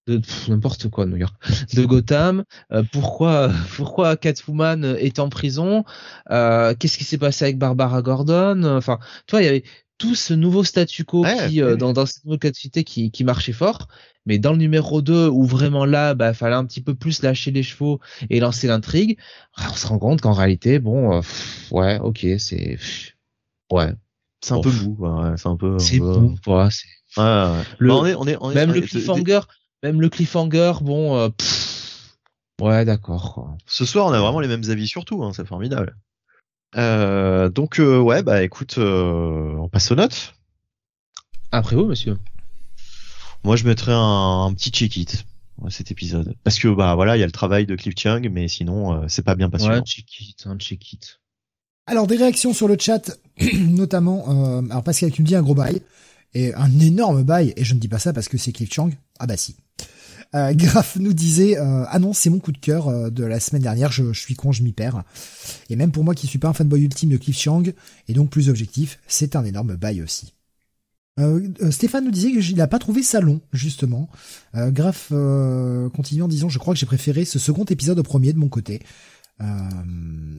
de 0.07 0.21
n'importe 0.47 0.89
quoi 0.89 1.05
New 1.05 1.17
York 1.17 1.35
de 1.73 1.85
Gotham 1.85 2.43
Euh, 2.71 2.83
pourquoi 2.91 3.49
pourquoi 3.75 4.17
Catwoman 4.17 4.83
est 4.99 5.19
en 5.19 5.29
prison 5.29 5.83
Euh, 6.31 6.73
qu'est-ce 6.77 6.97
qui 6.97 7.03
s'est 7.03 7.17
passé 7.17 7.45
avec 7.45 7.57
Barbara 7.57 8.01
Gordon 8.01 8.63
enfin 8.63 8.99
tu 9.27 9.31
vois 9.31 9.41
il 9.41 9.45
y 9.45 9.49
avait 9.49 9.63
tout 9.97 10.13
ce 10.15 10.33
nouveau 10.33 10.63
statu 10.63 11.05
quo 11.05 11.23
Ouais, 11.23 11.47
qui 11.47 11.61
euh, 11.61 11.75
dans 11.77 11.93
dans 11.93 12.05
cette 12.05 12.25
nouvelle 12.25 12.51
qui 12.51 13.11
qui 13.11 13.23
marchait 13.23 13.53
fort 13.53 13.87
mais 14.25 14.39
dans 14.39 14.51
le 14.51 14.57
numéro 14.57 15.01
2 15.01 15.27
où 15.29 15.43
vraiment 15.45 15.85
là 15.85 16.13
bah 16.13 16.33
fallait 16.33 16.55
un 16.55 16.65
petit 16.65 16.81
peu 16.81 16.95
plus 16.95 17.21
lâcher 17.21 17.51
les 17.51 17.63
chevaux 17.63 17.99
et 18.29 18.39
lancer 18.39 18.67
l'intrigue 18.67 19.17
ah, 19.55 19.69
on 19.71 19.75
se 19.75 19.87
rend 19.87 19.99
compte 19.99 20.21
qu'en 20.21 20.33
réalité 20.33 20.79
bon 20.79 21.21
pff, 21.21 21.67
ouais 21.71 21.99
ok 21.99 22.25
c'est 22.37 22.77
ouais 23.71 23.93
C'est 24.41 24.53
un 24.53 24.57
Bon. 24.57 24.61
peu 24.63 24.71
mou, 24.71 24.95
ouais, 24.99 25.37
c'est 25.37 25.47
un 25.47 25.55
peu. 25.55 25.79
c'est 25.79 25.95
un 25.95 25.99
peu- 25.99 26.69
c'est 26.69 26.87
Ouais, 27.17 27.23
ouais. 27.23 27.63
Le- 27.79 27.87
Bah, 27.89 27.95
on 28.01 28.05
est, 28.05 28.15
on 28.15 28.27
est, 28.27 28.37
on 28.41 28.51
est 28.51 28.55
même 28.55 28.73
le 28.73 28.81
cliffhanger 28.81 29.39
même 29.85 30.01
le 30.01 30.09
cliffhanger 30.09 30.73
bon 30.81 31.15
euh, 31.17 31.29
pff, 31.29 32.17
ouais 32.61 32.85
d'accord. 32.85 33.55
Ce 33.67 33.85
soir, 33.85 34.07
on 34.07 34.13
a 34.13 34.19
vraiment 34.19 34.39
les 34.39 34.47
mêmes 34.47 34.69
avis 34.69 34.87
sur 34.87 35.05
tout, 35.05 35.23
hein, 35.23 35.31
c'est 35.33 35.45
formidable. 35.47 35.95
Euh, 36.75 37.49
donc 37.49 37.79
euh, 37.79 37.99
ouais, 37.99 38.23
bah 38.23 38.43
écoute, 38.43 38.75
euh, 38.79 39.53
on 39.57 39.69
passe 39.69 39.91
aux 39.91 39.95
notes. 39.95 40.33
après 41.51 41.75
vous 41.75 41.85
monsieur 41.85 42.17
Moi, 43.43 43.55
je 43.55 43.65
mettrais 43.65 43.93
un, 43.93 44.45
un 44.45 44.53
petit 44.53 44.71
check-it 44.71 45.25
à 45.65 45.69
cet 45.69 45.91
épisode, 45.91 46.35
parce 46.43 46.59
que 46.59 46.67
bah 46.67 46.95
voilà, 46.95 47.15
il 47.15 47.19
y 47.21 47.23
a 47.23 47.27
le 47.27 47.31
travail 47.31 47.65
de 47.65 47.75
Cliff 47.75 47.93
Chung, 47.97 48.27
mais 48.29 48.47
sinon, 48.49 48.93
euh, 48.93 49.05
c'est 49.07 49.21
pas 49.23 49.35
bien 49.35 49.45
ouais 49.45 49.51
passionnant. 49.51 49.77
un 49.77 49.83
check 49.85 50.19
it 50.19 50.43
un 50.47 50.57
check 50.57 50.91
it 50.93 51.21
Alors 51.85 52.07
des 52.07 52.17
réactions 52.17 52.53
sur 52.53 52.67
le 52.67 52.75
chat, 52.77 53.17
notamment, 53.53 54.25
euh, 54.27 54.61
alors 54.69 54.83
Pascal 54.83 55.11
qui 55.11 55.21
me 55.21 55.27
dit 55.27 55.35
un 55.35 55.41
gros 55.43 55.55
bail, 55.55 55.81
et 56.33 56.53
un 56.55 56.79
énorme 56.81 57.23
bail, 57.23 57.53
et 57.55 57.63
je 57.63 57.73
ne 57.73 57.79
dis 57.79 57.87
pas 57.87 57.99
ça 57.99 58.11
parce 58.11 58.27
que 58.27 58.37
c'est 58.37 58.51
Cliff 58.51 58.73
Chang, 58.73 58.89
ah 59.19 59.27
bah 59.27 59.37
si. 59.37 59.55
Euh, 60.33 60.53
Graf 60.53 60.97
nous 60.97 61.13
disait, 61.13 61.57
euh, 61.57 61.85
ah 61.87 61.99
non, 61.99 62.13
c'est 62.13 62.29
mon 62.29 62.39
coup 62.39 62.51
de 62.51 62.57
cœur 62.57 62.87
euh, 62.87 63.09
de 63.09 63.23
la 63.23 63.39
semaine 63.39 63.61
dernière, 63.61 63.91
je, 63.91 64.13
suis 64.13 64.35
con, 64.35 64.51
je 64.51 64.63
m'y 64.63 64.73
perds. 64.73 65.03
Et 65.69 65.75
même 65.75 65.91
pour 65.91 66.03
moi 66.03 66.15
qui 66.15 66.27
suis 66.27 66.39
pas 66.39 66.47
un 66.47 66.53
fanboy 66.53 66.81
ultime 66.81 67.09
de 67.09 67.17
Cliff 67.17 67.37
Chang, 67.37 67.63
et 68.07 68.13
donc 68.13 68.29
plus 68.29 68.49
objectif, 68.49 68.99
c'est 69.07 69.35
un 69.35 69.45
énorme 69.45 69.75
bail 69.75 70.01
aussi. 70.01 70.35
Euh, 71.19 71.47
euh, 71.61 71.71
Stéphane 71.71 72.03
nous 72.03 72.11
disait 72.11 72.31
qu'il 72.31 72.57
n'a 72.57 72.67
pas 72.67 72.79
trouvé 72.79 73.03
ça 73.03 73.21
long, 73.21 73.41
justement. 73.53 74.09
Euh, 74.55 74.71
Graf 74.71 75.09
euh, 75.11 75.89
continue 75.89 76.23
en 76.23 76.27
disant, 76.27 76.49
je 76.49 76.59
crois 76.59 76.73
que 76.73 76.79
j'ai 76.79 76.85
préféré 76.85 77.25
ce 77.25 77.39
second 77.39 77.65
épisode 77.65 77.99
au 77.99 78.03
premier 78.03 78.33
de 78.33 78.39
mon 78.39 78.49
côté. 78.49 78.81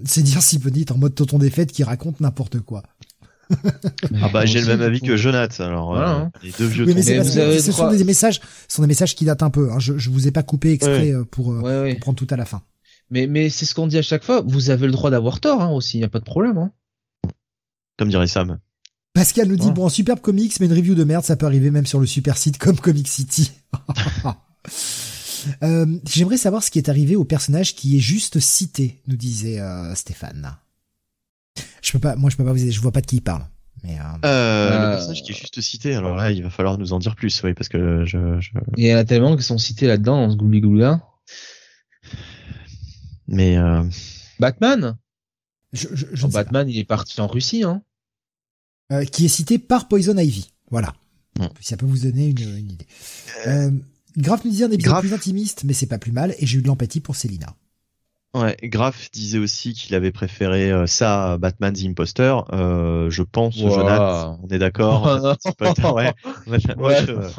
C'est 0.06 0.22
dire 0.22 0.42
si 0.42 0.56
est 0.56 0.90
en 0.90 0.96
mode 0.96 1.14
tonton 1.14 1.38
des 1.38 1.50
fêtes 1.50 1.70
qui 1.70 1.84
raconte 1.84 2.20
n'importe 2.20 2.60
quoi. 2.60 2.82
Ah 4.22 4.28
bah 4.32 4.44
j'ai 4.46 4.60
le 4.60 4.66
même 4.66 4.82
avis 4.82 5.00
que 5.00 5.16
Jonathan, 5.16 5.64
alors 5.64 5.86
Voilà, 5.92 6.10
euh, 6.10 6.18
hein. 6.22 6.32
les 6.42 6.50
deux 6.58 6.66
vieux 6.66 6.84
Oui, 6.84 6.94
mais 6.94 7.00
tombés. 7.00 7.02
c'est 7.02 7.12
Mais 7.12 7.18
parce 7.18 7.30
vous 7.34 7.38
avez 7.38 7.56
que 7.56 7.62
ce 7.62 7.72
sont 7.72 7.90
des 7.90 8.04
messages, 8.04 8.40
ce 8.68 8.76
sont 8.76 8.82
des 8.82 8.88
messages 8.88 9.14
qui 9.14 9.24
datent 9.24 9.42
un 9.42 9.50
peu. 9.50 9.70
Hein. 9.72 9.78
Je, 9.78 9.96
je 9.98 10.10
vous 10.10 10.26
ai 10.26 10.30
pas 10.32 10.42
coupé 10.42 10.72
exprès 10.72 11.12
euh, 11.12 11.24
pour, 11.24 11.52
euh, 11.52 11.60
ouais 11.60 11.80
ouais 11.80 11.90
pour 11.94 12.00
prendre 12.00 12.18
tout 12.18 12.26
à 12.30 12.36
la 12.36 12.44
fin. 12.44 12.62
mais 13.10 13.26
mais 13.26 13.48
c'est 13.50 13.64
ce 13.66 13.74
qu'on 13.74 13.86
dit 13.86 13.98
à 13.98 14.02
chaque 14.02 14.24
fois 14.24 14.42
vous 14.46 14.70
avez 14.70 14.86
le 14.86 14.92
droit 14.92 15.10
d'avoir 15.10 15.38
tort 15.40 15.62
hein, 15.62 15.70
aussi 15.70 15.98
y 16.00 16.04
a 16.04 16.08
pas 16.08 16.18
de 16.18 16.24
problème 16.24 16.58
hein. 16.58 16.72
comme 17.98 18.08
dirait 18.08 18.26
Sam. 18.26 18.58
Pascal 19.14 19.48
nous 19.48 19.56
dit 19.56 19.68
Ouais. 19.68 19.72
bon, 19.72 19.88
superbe 19.88 20.20
comics, 20.20 20.52
mais 20.60 20.66
une 20.66 20.74
review 20.74 20.94
de 20.94 21.02
merde, 21.04 21.24
ça 21.24 21.36
peut 21.36 21.46
arriver 21.46 21.70
même 21.70 21.86
sur 21.86 22.00
le 22.00 22.06
super 22.06 22.36
site 22.36 22.58
comme 22.58 22.76
Comic 22.78 23.08
City. 23.08 23.50
Euh, 25.62 25.86
J'aimerais 26.10 26.38
savoir 26.38 26.64
ce 26.64 26.72
qui 26.72 26.78
est 26.78 26.88
arrivé 26.88 27.14
au 27.14 27.22
personnage 27.24 27.76
qui 27.76 27.96
est 27.96 28.00
juste 28.00 28.40
cité, 28.40 29.00
nous 29.06 29.16
disait 29.16 29.60
euh, 29.60 29.94
Stéphane. 29.94 30.56
Je 31.82 31.92
peux 31.92 31.98
pas, 31.98 32.16
moi 32.16 32.30
je 32.30 32.36
peux 32.36 32.44
pas 32.44 32.52
vous 32.52 32.70
je 32.70 32.80
vois 32.80 32.92
pas 32.92 33.00
de 33.00 33.06
qui 33.06 33.16
il 33.16 33.22
parle. 33.22 33.46
Mais 33.84 33.98
euh, 33.98 34.02
Euh, 34.24 34.70
Euh, 34.70 34.86
Le 34.90 34.96
personnage 34.96 35.22
qui 35.22 35.32
est 35.32 35.34
juste 35.34 35.60
cité, 35.60 35.94
alors 35.94 36.16
là 36.16 36.30
il 36.32 36.42
va 36.42 36.50
falloir 36.50 36.78
nous 36.78 36.92
en 36.92 36.98
dire 36.98 37.14
plus, 37.14 37.42
oui, 37.44 37.54
parce 37.54 37.68
que 37.68 38.04
je, 38.04 38.40
je... 38.40 38.50
il 38.76 38.86
y 38.86 38.94
en 38.94 38.98
a 38.98 39.04
tellement 39.04 39.36
qui 39.36 39.42
sont 39.42 39.58
cités 39.58 39.86
là-dedans 39.86 40.26
dans 40.26 40.32
ce 40.32 40.36
Goulin 40.36 41.02
mais 43.28 43.56
euh, 43.58 43.82
Batman 44.38 44.96
je, 45.72 45.88
je, 45.92 46.06
je 46.12 46.22
Bon, 46.22 46.28
ne 46.28 46.32
sais 46.32 46.38
pas. 46.38 46.44
Batman 46.44 46.68
il 46.68 46.78
est 46.78 46.84
parti 46.84 47.20
en 47.20 47.26
Russie 47.26 47.64
hein 47.64 47.82
Euh, 48.92 49.04
qui 49.04 49.24
est 49.24 49.28
cité 49.28 49.58
par 49.58 49.88
Poison 49.88 50.16
Ivy. 50.16 50.52
Voilà. 50.70 50.94
Ça 51.60 51.76
peut 51.76 51.84
vous 51.86 51.98
donner 51.98 52.28
une, 52.28 52.56
une 52.56 52.70
idée. 52.72 52.86
Euh, 53.46 53.70
Graf 54.16 54.44
nous 54.44 54.50
dit 54.52 54.62
un 54.64 54.70
épisode 54.70 54.92
Graf. 54.92 55.00
plus 55.00 55.12
intimiste, 55.12 55.64
mais 55.64 55.74
c'est 55.74 55.86
pas 55.86 55.98
plus 55.98 56.12
mal, 56.12 56.34
et 56.38 56.46
j'ai 56.46 56.58
eu 56.58 56.62
de 56.62 56.66
l'empathie 56.68 57.00
pour 57.00 57.14
Célina. 57.16 57.54
Ouais, 58.36 58.56
Graf 58.64 59.10
disait 59.10 59.38
aussi 59.38 59.72
qu'il 59.72 59.94
avait 59.94 60.12
préféré 60.12 60.70
euh, 60.70 60.86
ça 60.86 61.32
à 61.32 61.38
Batman 61.38 61.72
The 61.72 61.84
Imposter. 61.86 62.36
Euh, 62.52 63.08
je 63.10 63.22
pense, 63.22 63.56
Wow. 63.56 63.70
Jonathan, 63.70 64.40
on 64.42 64.48
est 64.48 64.58
d'accord. 64.58 65.36
Ouais, 65.96 66.12
euh, 67.08 67.30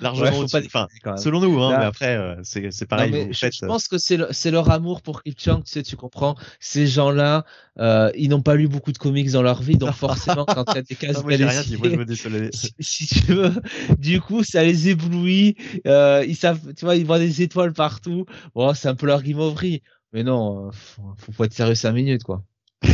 largement 0.00 0.40
Ouais, 0.40 0.66
Enfin, 0.66 0.88
selon 1.16 1.40
nous, 1.40 1.60
hein, 1.62 1.76
mais 1.78 1.84
après, 1.84 2.16
euh, 2.16 2.34
c'est 2.42 2.86
pareil. 2.86 3.12
Non, 3.12 3.26
vous 3.26 3.32
je, 3.32 3.48
je 3.50 3.66
pense 3.66 3.88
que 3.88 3.98
c'est 3.98 4.16
le- 4.16 4.28
leur 4.50 4.70
amour 4.70 5.02
pour 5.02 5.22
Cliff 5.22 5.36
Chang, 5.38 5.62
tu 5.62 5.70
sais, 5.70 5.82
tu 5.82 5.96
comprends. 5.96 6.36
Ces 6.58 6.86
gens-là, 6.86 7.44
euh, 7.78 8.10
ils 8.16 8.28
n'ont 8.28 8.42
pas 8.42 8.54
lu 8.56 8.68
beaucoup 8.68 8.92
de 8.92 8.98
comics 8.98 9.30
dans 9.30 9.42
leur 9.42 9.62
vie, 9.62 9.76
donc 9.76 9.92
forcément, 9.94 10.44
quand 10.44 10.64
il 10.72 10.74
y 10.76 10.78
a 10.78 10.82
des 10.82 10.94
cases 10.96 11.16
Ah, 11.18 11.22
moi, 11.22 11.30
j'ai 11.32 11.38
belles 11.38 11.48
rien 11.48 11.62
dit. 11.62 11.76
Moi, 11.76 11.88
je 11.90 11.96
me 11.96 12.04
désolais. 12.04 12.50
si, 12.52 12.72
si 12.80 13.06
tu 13.06 13.32
veux, 13.32 13.52
du 13.98 14.20
coup, 14.20 14.42
ça 14.42 14.62
les 14.64 14.88
éblouit. 14.88 15.56
Euh, 15.86 16.24
ils 16.26 16.36
savent, 16.36 16.74
tu 16.74 16.84
vois, 16.84 16.96
ils 16.96 17.06
voient 17.06 17.18
des 17.18 17.42
étoiles 17.42 17.72
partout. 17.72 18.24
Bon, 18.54 18.74
c'est 18.74 18.88
un 18.88 18.94
peu 18.94 19.06
leur 19.06 19.22
guimauverie. 19.22 19.82
Mais 20.12 20.22
non, 20.24 20.70
faut, 20.72 21.02
faut 21.18 21.32
pas 21.32 21.44
être 21.46 21.54
sérieux 21.54 21.74
cinq 21.74 21.92
minutes, 21.92 22.24
quoi. 22.24 22.42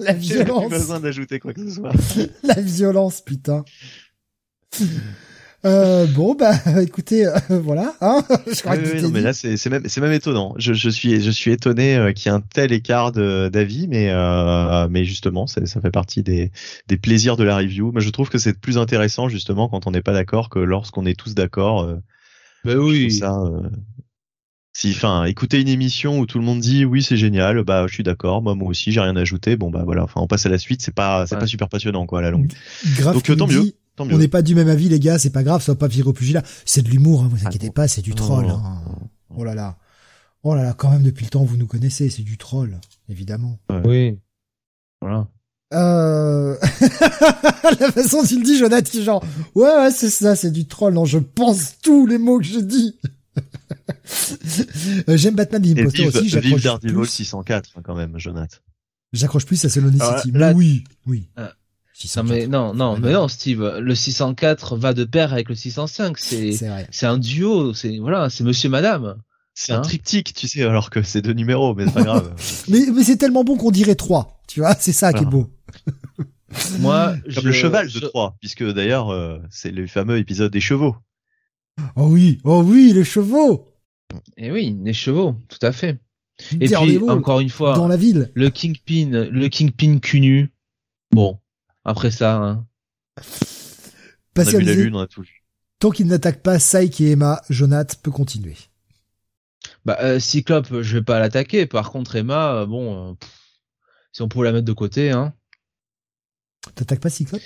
La 0.00 0.12
violence. 0.12 0.70
besoin 0.70 1.00
d'ajouter 1.00 1.38
quoi 1.40 1.52
que 1.54 1.66
ce 1.68 1.74
soit. 1.74 1.92
La 2.42 2.60
violence, 2.60 3.20
putain. 3.20 3.64
Euh, 5.64 6.06
bon, 6.06 6.34
bah, 6.34 6.52
écoutez, 6.80 7.26
euh, 7.26 7.38
voilà, 7.50 7.94
hein. 8.00 8.22
Je 8.46 8.60
crois 8.60 8.76
Oui, 8.76 8.82
que 8.84 8.92
oui, 8.92 9.02
non, 9.02 9.08
mais 9.10 9.18
dit. 9.20 9.24
là, 9.24 9.32
c'est 9.32 9.66
même, 9.68 9.88
c'est 9.88 10.00
même 10.00 10.12
étonnant. 10.12 10.54
Je, 10.58 10.74
je 10.74 10.88
suis, 10.90 11.20
je 11.20 11.30
suis 11.30 11.50
étonné 11.50 11.96
euh, 11.96 12.12
qu'il 12.12 12.30
y 12.30 12.34
ait 12.34 12.36
un 12.36 12.40
tel 12.40 12.72
écart 12.72 13.10
d'avis, 13.10 13.88
mais, 13.88 14.10
euh, 14.10 14.86
mais 14.88 15.04
justement, 15.04 15.46
ça 15.46 15.60
fait 15.66 15.90
partie 15.90 16.22
des, 16.22 16.52
des 16.86 16.96
plaisirs 16.98 17.36
de 17.36 17.42
la 17.44 17.56
review. 17.56 17.90
Mais 17.92 18.00
je 18.00 18.10
trouve 18.10 18.28
que 18.28 18.38
c'est 18.38 18.60
plus 18.60 18.78
intéressant 18.78 19.28
justement 19.28 19.68
quand 19.68 19.86
on 19.86 19.90
n'est 19.90 20.02
pas 20.02 20.12
d'accord 20.12 20.50
que 20.50 20.58
lorsqu'on 20.60 21.04
est 21.06 21.18
tous 21.18 21.34
d'accord. 21.34 21.82
euh, 21.82 21.96
Ben 22.64 22.74
je 22.74 22.78
oui. 22.78 23.12
ça. 23.12 23.36
Euh, 24.84 24.90
si, 24.90 24.90
enfin, 24.96 25.24
écouter 25.24 25.60
une 25.60 25.68
émission 25.68 26.18
où 26.18 26.26
tout 26.26 26.38
le 26.38 26.44
monde 26.44 26.60
dit 26.60 26.84
oui, 26.84 27.02
c'est 27.02 27.16
génial, 27.16 27.62
bah, 27.64 27.86
je 27.88 27.94
suis 27.94 28.02
d'accord, 28.02 28.42
moi, 28.42 28.54
moi 28.54 28.68
aussi, 28.68 28.92
j'ai 28.92 29.00
rien 29.00 29.16
ajouté. 29.16 29.56
Bon, 29.56 29.70
bah 29.70 29.82
voilà. 29.84 30.04
Enfin, 30.04 30.20
on 30.20 30.26
passe 30.26 30.46
à 30.46 30.48
la 30.48 30.58
suite. 30.58 30.82
C'est 30.82 30.94
pas, 30.94 31.26
c'est 31.26 31.34
Ouais. 31.34 31.40
pas 31.40 31.46
super 31.46 31.68
passionnant, 31.68 32.06
quoi, 32.06 32.18
à 32.18 32.22
la 32.22 32.30
longue. 32.30 32.52
Graf 32.96 33.14
Donc, 33.14 33.22
qui 33.24 33.36
tant 33.36 33.46
mieux. 33.46 33.62
dit, 33.62 33.74
Tant 33.96 34.04
on 34.04 34.08
mieux. 34.08 34.18
n'est 34.18 34.28
pas 34.28 34.42
du 34.42 34.54
même 34.54 34.68
avis, 34.68 34.88
les 34.90 35.00
gars, 35.00 35.18
c'est 35.18 35.30
pas 35.30 35.42
grave, 35.42 35.62
ça 35.62 35.72
va 35.72 35.76
pas 35.76 35.88
virer 35.88 36.08
au 36.08 36.12
pugilat. 36.12 36.42
C'est 36.66 36.82
de 36.82 36.88
l'humour, 36.90 37.22
hein, 37.22 37.28
vous 37.30 37.38
Ah, 37.44 37.48
inquiétez 37.48 37.70
pas, 37.70 37.88
c'est 37.88 38.02
du 38.02 38.14
troll. 38.14 38.46
non, 38.46 38.56
hein. 38.64 38.82
Oh 39.34 39.44
là 39.44 39.54
là. 39.54 39.76
Oh 40.42 40.54
là 40.54 40.62
là, 40.62 40.74
quand 40.74 40.90
même, 40.90 41.02
depuis 41.02 41.24
le 41.24 41.30
temps, 41.30 41.44
vous 41.44 41.56
nous 41.56 41.66
connaissez, 41.66 42.08
c'est 42.10 42.22
du 42.22 42.36
troll, 42.36 42.78
évidemment. 43.08 43.58
Oui. 43.84 44.18
Voilà. 45.00 45.26
Euh... 45.74 46.56
la 47.80 47.90
façon 47.92 48.18
dont 48.22 48.28
le 48.38 48.42
dis, 48.44 48.58
Jonathan, 48.58 49.00
genre, 49.02 49.24
ouais, 49.54 49.64
ouais, 49.64 49.90
c'est 49.90 50.10
ça, 50.10 50.36
c'est 50.36 50.50
du 50.52 50.66
troll. 50.66 50.94
Non, 50.94 51.04
je 51.04 51.18
pense 51.18 51.78
tous 51.82 52.06
les 52.06 52.18
mots 52.18 52.38
que 52.38 52.44
je 52.44 52.60
dis. 52.60 52.96
Euh, 55.08 55.16
J'aime 55.16 55.34
Batman 55.34 55.62
The 55.62 55.66
Et 55.66 55.80
Imposter 55.80 55.98
vive, 56.04 56.08
aussi, 56.16 56.20
vive 56.28 56.30
j'accroche 56.30 56.62
Daredevil 56.62 56.94
plus, 56.94 57.06
604 57.06 57.70
hein, 57.76 57.80
quand 57.84 57.94
même, 57.94 58.18
Jonathan. 58.18 58.56
j'accroche 59.12 59.46
plus 59.46 59.64
à 59.64 59.68
Alors, 59.78 60.18
City. 60.20 60.30
là- 60.36 60.52
oui, 60.52 60.84
oui. 61.06 61.28
Ah. 61.36 61.52
604. 61.94 62.26
Non, 62.26 62.34
mais 62.34 62.46
non, 62.46 62.74
non, 62.74 62.98
mais 62.98 63.12
non, 63.12 63.26
Steve. 63.28 63.78
Le 63.80 63.94
604 63.94 64.76
va 64.76 64.92
de 64.92 65.04
pair 65.04 65.32
avec 65.32 65.48
le 65.48 65.54
605. 65.54 66.18
C'est, 66.18 66.52
C'est 66.52 66.68
vrai. 66.68 66.86
c'est 66.90 67.06
un 67.06 67.16
duo. 67.18 67.72
C'est, 67.72 67.96
voilà, 67.98 68.28
c'est 68.28 68.44
monsieur, 68.44 68.68
madame. 68.68 69.16
C'est 69.54 69.72
un 69.72 69.78
Hein 69.78 69.80
triptyque, 69.80 70.34
tu 70.34 70.46
sais, 70.48 70.62
alors 70.64 70.90
que 70.90 71.02
c'est 71.02 71.22
deux 71.22 71.32
numéros, 71.32 71.74
mais 71.74 71.86
c'est 71.86 71.92
pas 71.94 72.02
grave. 72.04 72.34
Mais, 72.68 72.80
mais 72.94 73.02
c'est 73.02 73.16
tellement 73.16 73.42
bon 73.44 73.56
qu'on 73.56 73.70
dirait 73.70 73.94
trois. 73.94 74.38
Tu 74.46 74.60
vois, 74.60 74.74
c'est 74.78 74.92
ça 74.92 75.14
qui 75.14 75.22
est 75.22 75.26
beau. 75.26 75.50
Moi, 76.80 77.14
Comme 77.24 77.32
je- 77.32 77.40
le 77.40 77.52
cheval 77.52 77.86
de 77.86 77.92
je- 77.92 77.98
Troie, 78.00 78.36
puisque 78.40 78.62
d'ailleurs, 78.64 79.08
euh, 79.10 79.38
c'est 79.50 79.70
le 79.70 79.86
fameux 79.86 80.18
épisode 80.18 80.52
des 80.52 80.60
chevaux. 80.60 80.94
Oh 81.96 82.06
oui, 82.08 82.38
oh 82.44 82.62
oui, 82.62 82.92
les 82.94 83.04
chevaux. 83.04 83.66
Eh 84.36 84.50
oui, 84.50 84.76
les 84.82 84.92
chevaux, 84.92 85.36
tout 85.48 85.58
à 85.62 85.72
fait. 85.72 85.98
Et 86.60 86.66
puis, 86.66 86.98
encore 87.08 87.40
une 87.40 87.48
fois, 87.48 87.74
dans 87.74 87.88
la 87.88 87.96
ville. 87.96 88.30
le 88.34 88.50
Kingpin, 88.50 89.28
le 89.30 89.48
Kingpin 89.48 89.98
cul 89.98 90.20
nu. 90.20 90.52
Bon. 91.10 91.38
après 91.84 92.10
ça. 92.10 92.36
Hein. 92.36 92.66
On 94.36 94.40
a 94.40 94.44
vu 94.44 94.60
la 94.60 94.74
lune, 94.74 94.96
on 94.96 95.00
a 95.00 95.06
tout 95.06 95.22
vu. 95.22 95.44
Tant 95.78 95.90
qu'il 95.90 96.06
n'attaque 96.06 96.42
pas 96.42 96.58
Saik 96.58 97.00
et 97.00 97.12
Emma, 97.12 97.40
Jonath 97.48 98.00
peut 98.02 98.10
continuer. 98.10 98.56
Bah, 99.84 99.98
euh, 100.00 100.18
Cyclope, 100.18 100.82
je 100.82 100.98
vais 100.98 101.04
pas 101.04 101.18
l'attaquer. 101.18 101.66
Par 101.66 101.90
contre, 101.90 102.16
Emma, 102.16 102.54
euh, 102.54 102.66
bon, 102.66 103.10
euh, 103.10 103.14
si 104.12 104.22
on 104.22 104.28
pouvait 104.28 104.46
la 104.46 104.52
mettre 104.52 104.64
de 104.66 104.72
côté, 104.72 105.10
hein. 105.10 105.34
T'attaques 106.74 107.00
pas 107.00 107.10
Cyclope? 107.10 107.42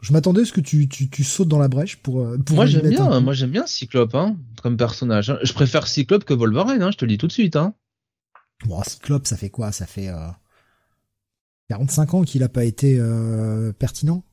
Je 0.00 0.12
m'attendais 0.12 0.42
à 0.42 0.44
ce 0.44 0.52
que 0.52 0.60
tu, 0.60 0.88
tu, 0.88 1.08
tu, 1.10 1.24
sautes 1.24 1.48
dans 1.48 1.58
la 1.58 1.68
brèche 1.68 1.96
pour. 1.96 2.20
euh, 2.20 2.38
pour 2.38 2.56
Moi 2.56 2.66
j'aime 2.66 2.88
bien, 2.88 3.04
un- 3.10 3.20
moi 3.20 3.32
j'aime 3.32 3.50
bien 3.50 3.66
Cyclope, 3.66 4.14
hein, 4.14 4.36
comme 4.62 4.76
personnage. 4.76 5.30
hein. 5.30 5.38
Je 5.42 5.52
préfère 5.52 5.86
Cyclope 5.88 6.24
que 6.24 6.34
Wolverine, 6.34 6.82
hein, 6.82 6.90
je 6.92 6.96
te 6.98 7.04
le 7.04 7.10
dis 7.10 7.18
tout 7.18 7.26
de 7.26 7.32
suite, 7.32 7.56
hein. 7.56 7.74
Bon, 8.66 8.82
Cyclope, 8.84 9.26
ça 9.26 9.36
fait 9.36 9.50
quoi? 9.50 9.72
Ça 9.72 9.86
fait 9.86 10.08
euh, 10.08 10.26
45 11.68 12.14
ans 12.14 12.22
qu'il 12.22 12.42
a 12.42 12.48
pas 12.48 12.64
été 12.64 12.96
euh, 12.98 13.72
pertinent? 13.72 14.24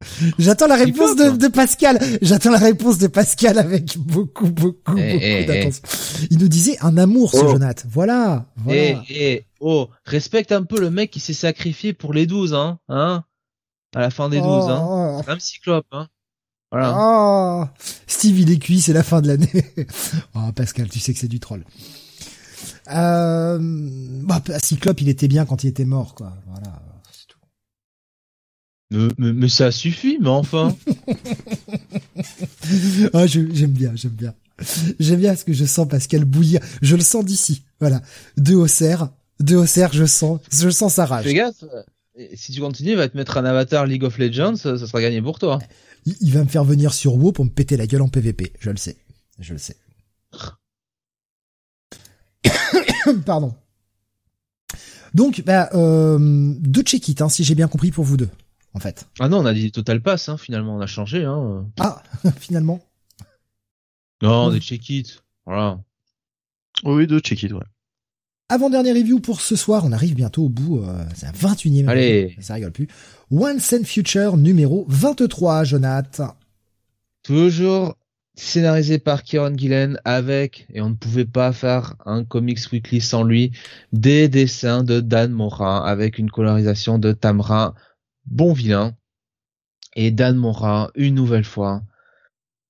J'attends 0.38 0.66
la 0.66 0.74
réponse 0.76 1.14
de, 1.16 1.22
Cyclope. 1.24 1.38
de 1.38 1.48
Pascal. 1.48 1.98
J'attends 2.22 2.50
la 2.50 2.58
réponse 2.58 2.98
de 2.98 3.06
Pascal 3.06 3.58
avec 3.58 3.96
beaucoup, 3.98 4.50
beaucoup, 4.50 4.96
Eh, 4.98 5.12
beaucoup 5.12 5.24
eh, 5.24 5.44
d'attention. 5.44 5.82
Il 6.30 6.38
nous 6.38 6.48
disait 6.48 6.76
un 6.80 6.96
amour, 6.98 7.30
ce 7.32 7.38
Oh. 7.38 7.48
Jonath. 7.52 7.86
Voilà. 7.88 8.46
Et, 8.68 8.92
voilà. 8.94 9.04
et, 9.10 9.44
oh, 9.60 9.88
respecte 10.04 10.50
un 10.52 10.64
peu 10.64 10.80
le 10.80 10.90
mec 10.90 11.10
qui 11.10 11.20
s'est 11.20 11.32
sacrifié 11.32 11.92
pour 11.92 12.12
les 12.12 12.26
12, 12.26 12.52
hein, 12.54 12.78
hein, 12.88 13.24
à 13.94 14.00
la 14.00 14.10
fin 14.10 14.28
des 14.28 14.40
12, 14.40 14.46
hein. 14.70 14.80
Oh, 14.88 15.20
Même 15.26 15.40
Cyclope, 15.40 15.86
hein. 15.92 16.08
Voilà. 16.70 16.94
oh. 16.98 17.64
Steve, 18.06 18.38
il 18.40 18.50
est 18.50 18.58
cuit, 18.58 18.80
c'est 18.80 18.92
la 18.94 19.02
fin 19.02 19.20
de 19.20 19.28
l'année. 19.28 19.50
oh, 20.34 20.52
Pascal, 20.54 20.88
tu 20.88 20.98
sais 21.00 21.12
que 21.12 21.18
c'est 21.18 21.28
du 21.28 21.40
troll. 21.40 21.64
Euh, 22.90 23.58
bah, 23.60 24.42
Cyclope, 24.58 25.00
il 25.02 25.08
était 25.08 25.28
bien 25.28 25.44
quand 25.44 25.64
il 25.64 25.68
était 25.68 25.84
mort, 25.84 26.14
quoi. 26.14 26.32
Voilà. 26.46 26.80
c'est 27.12 27.26
tout. 27.28 27.38
Mais, 28.90 29.08
mais, 29.18 29.32
mais 29.34 29.48
ça 29.48 29.70
suffit, 29.70 30.18
mais 30.20 30.28
enfin. 30.30 30.74
Ah, 33.14 33.26
je- 33.26 33.52
j'aime 33.52 33.72
bien, 33.72 33.92
j'aime 33.94 34.12
bien. 34.12 34.34
J'aime 35.00 35.20
bien 35.20 35.30
parce 35.30 35.44
que 35.44 35.52
je 35.52 35.64
sens 35.64 35.88
Pascal 35.88 36.24
bouillir. 36.24 36.60
Je 36.80 36.96
le 36.96 37.02
sens 37.02 37.24
d'ici. 37.24 37.64
Voilà. 37.80 38.00
De 38.36 38.54
Auxerre. 38.54 39.10
De 39.40 39.56
Auxerre, 39.56 39.92
je 39.92 40.04
sens, 40.04 40.40
je 40.52 40.70
sens 40.70 40.94
sa 40.94 41.04
rage. 41.06 41.24
Fais 41.24 41.34
gaffe. 41.34 41.64
Si 42.34 42.52
tu 42.52 42.60
continues, 42.60 42.90
il 42.90 42.96
va 42.96 43.08
te 43.08 43.16
mettre 43.16 43.38
un 43.38 43.44
avatar 43.44 43.86
League 43.86 44.04
of 44.04 44.18
Legends, 44.18 44.56
ça, 44.56 44.76
sera 44.78 45.00
gagné 45.00 45.22
pour 45.22 45.38
toi. 45.38 45.58
Il, 46.04 46.14
il 46.20 46.32
va 46.32 46.44
me 46.44 46.48
faire 46.48 46.64
venir 46.64 46.92
sur 46.92 47.14
WoW 47.16 47.32
pour 47.32 47.44
me 47.44 47.50
péter 47.50 47.76
la 47.76 47.86
gueule 47.86 48.02
en 48.02 48.08
PVP. 48.08 48.52
Je 48.60 48.70
le 48.70 48.76
sais. 48.76 48.96
Je 49.38 49.54
le 49.54 49.58
sais. 49.58 49.76
Pardon. 53.26 53.54
Donc, 55.14 55.42
bah, 55.44 55.68
euh, 55.74 56.54
deux 56.58 56.82
check-it, 56.82 57.20
hein, 57.20 57.28
si 57.28 57.44
j'ai 57.44 57.54
bien 57.54 57.68
compris 57.68 57.90
pour 57.90 58.04
vous 58.04 58.16
deux, 58.16 58.30
en 58.72 58.80
fait. 58.80 59.06
Ah 59.20 59.28
non, 59.28 59.38
on 59.38 59.46
a 59.46 59.52
dit 59.52 59.70
Total 59.70 60.00
Pass, 60.00 60.28
hein, 60.28 60.38
finalement, 60.38 60.76
on 60.76 60.80
a 60.80 60.86
changé, 60.86 61.24
hein. 61.24 61.66
Ah, 61.78 62.02
finalement. 62.38 62.80
Non, 64.22 64.50
des 64.50 64.60
check-it. 64.60 65.22
Voilà. 65.44 65.80
Oui, 66.84 67.06
deux 67.06 67.20
check 67.20 67.42
it, 67.42 67.52
ouais. 67.52 67.64
Avant-dernière 68.52 68.94
review 68.94 69.18
pour 69.18 69.40
ce 69.40 69.56
soir, 69.56 69.82
on 69.86 69.92
arrive 69.92 70.14
bientôt 70.14 70.44
au 70.44 70.48
bout, 70.50 70.82
euh, 70.82 71.06
c'est 71.14 71.24
un 71.24 71.32
21 71.32 71.86
e 71.86 71.88
Allez. 71.88 72.36
ça 72.38 72.52
rigole 72.52 72.70
plus. 72.70 72.86
Once 73.30 73.72
and 73.72 73.84
Future 73.84 74.36
numéro 74.36 74.84
23, 74.88 75.64
Jonathan. 75.64 76.36
Toujours 77.22 77.96
scénarisé 78.34 78.98
par 78.98 79.22
Kieron 79.22 79.56
Gillen 79.56 79.98
avec, 80.04 80.66
et 80.70 80.82
on 80.82 80.90
ne 80.90 80.94
pouvait 80.94 81.24
pas 81.24 81.54
faire 81.54 81.94
un 82.04 82.24
Comics 82.24 82.70
Weekly 82.70 83.00
sans 83.00 83.24
lui, 83.24 83.52
des 83.94 84.28
dessins 84.28 84.84
de 84.84 85.00
Dan 85.00 85.32
Mora 85.32 85.88
avec 85.88 86.18
une 86.18 86.30
colorisation 86.30 86.98
de 86.98 87.12
Tamra, 87.12 87.74
bon 88.26 88.52
vilain. 88.52 88.94
Et 89.96 90.10
Dan 90.10 90.36
Mora, 90.36 90.90
une 90.94 91.14
nouvelle 91.14 91.44
fois, 91.44 91.84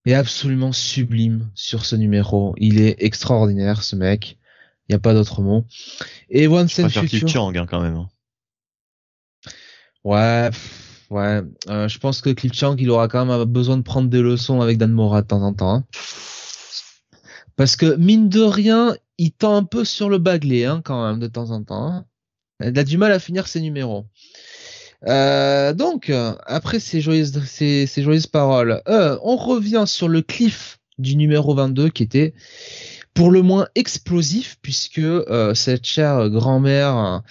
est 0.07 0.15
absolument 0.15 0.71
sublime 0.71 1.51
sur 1.57 1.85
ce 1.85 1.97
numéro. 1.97 2.55
Il 2.59 2.81
est 2.81 2.95
extraordinaire, 3.01 3.83
ce 3.83 3.97
mec. 3.97 4.39
Il 4.93 4.97
n'y 4.97 4.99
a 4.99 5.01
pas 5.01 5.15
d'autre 5.15 5.41
mot. 5.41 5.65
Et 6.29 6.47
Once 6.49 6.77
Je 6.77 6.83
and 6.83 6.89
Future. 6.91 7.27
Chang, 7.27 7.53
hein, 7.57 7.65
quand 7.67 7.81
même. 7.81 7.97
hein. 7.97 8.11
Ouais, 10.05 10.51
ouais. 11.09 11.41
Euh, 11.71 11.89
je 11.89 11.99
pense 11.99 12.21
que 12.21 12.29
Cliff 12.29 12.53
Chang, 12.53 12.77
il 12.79 12.91
aura 12.91 13.09
quand 13.09 13.25
même 13.25 13.45
besoin 13.45 13.79
de 13.79 13.83
prendre 13.83 14.11
des 14.11 14.21
leçons 14.21 14.61
avec 14.61 14.77
Dan 14.77 14.93
Mora 14.93 15.23
de 15.23 15.27
temps 15.29 15.41
en 15.43 15.55
temps. 15.55 15.75
hein. 15.77 15.85
Parce 17.57 17.77
que 17.77 17.97
mine 17.97 18.29
de 18.29 18.43
rien, 18.43 18.95
il 19.17 19.33
tend 19.33 19.57
un 19.57 19.65
peu 19.65 19.87
sur 19.87 20.11
le 20.11 20.19
baglé, 20.19 20.67
hein, 20.67 20.83
quand 20.85 21.07
même, 21.09 21.19
de 21.21 21.27
temps 21.27 21.51
en 21.53 21.63
temps. 21.65 22.05
Il 22.63 22.79
a 22.79 22.85
du 22.85 22.99
mal 22.99 23.13
à 23.13 23.19
finir 23.19 23.47
ses 23.49 23.63
numéros. 23.63 24.05
Euh, 25.09 25.73
donc, 25.73 26.13
après 26.47 26.81
ces 26.81 27.01
joyeuses, 27.01 27.43
ces, 27.47 27.87
ces 27.87 28.03
joyeuses 28.03 28.27
paroles, 28.27 28.83
euh, 28.89 29.19
on 29.23 29.37
revient 29.37 29.85
sur 29.87 30.09
le 30.09 30.21
cliff 30.21 30.81
du 30.99 31.17
numéro 31.17 31.55
22 31.55 31.89
qui 31.89 32.03
était 32.03 32.35
pour 33.15 33.31
le 33.31 33.43
moins 33.43 33.69
explosif 33.75 34.59
puisque 34.63 34.99
euh, 34.99 35.55
cette 35.55 35.85
chère 35.85 36.31
grand-mère 36.31 37.23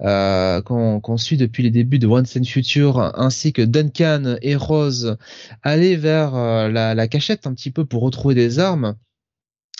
euh, 0.00 0.62
qu'on 0.62 1.16
suit 1.16 1.36
depuis 1.36 1.62
les 1.62 1.70
débuts 1.70 1.98
de 1.98 2.06
Once 2.06 2.36
and 2.36 2.44
Future 2.44 3.12
ainsi 3.18 3.52
que 3.52 3.62
Duncan 3.62 4.36
et 4.42 4.56
Rose 4.56 5.16
allaient 5.62 5.96
vers 5.96 6.34
euh, 6.34 6.68
la, 6.68 7.08
cachette 7.08 7.46
un 7.46 7.54
petit 7.54 7.70
peu 7.70 7.84
pour 7.84 8.02
retrouver 8.02 8.34
des 8.34 8.58
armes. 8.58 8.94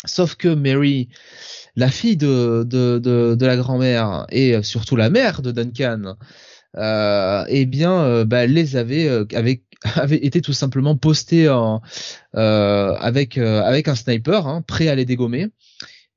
Sauf 0.05 0.35
que 0.35 0.49
Mary, 0.49 1.09
la 1.75 1.89
fille 1.89 2.17
de, 2.17 2.65
de, 2.65 2.99
de, 2.99 3.47
la 3.47 3.57
grand-mère 3.57 4.27
et 4.31 4.63
surtout 4.63 4.95
la 4.95 5.11
mère 5.11 5.43
de 5.43 5.51
Duncan, 5.51 6.17
euh, 6.77 7.45
eh 7.49 7.65
bien, 7.65 8.25
bah, 8.25 8.47
les 8.47 8.77
avait, 8.77 9.09
euh, 9.09 9.25
avait, 9.35 9.63
avait 9.95 10.25
été 10.25 10.41
tout 10.41 10.53
simplement 10.53 10.97
postée 10.97 11.49
en, 11.49 11.83
euh, 12.37 12.95
avec, 12.99 13.39
euh, 13.39 13.63
avec 13.63 13.89
un 13.89 13.95
sniper, 13.95 14.47
hein, 14.47 14.63
prêt 14.63 14.89
à 14.89 14.95
les 14.95 15.05
dégommer. 15.05 15.49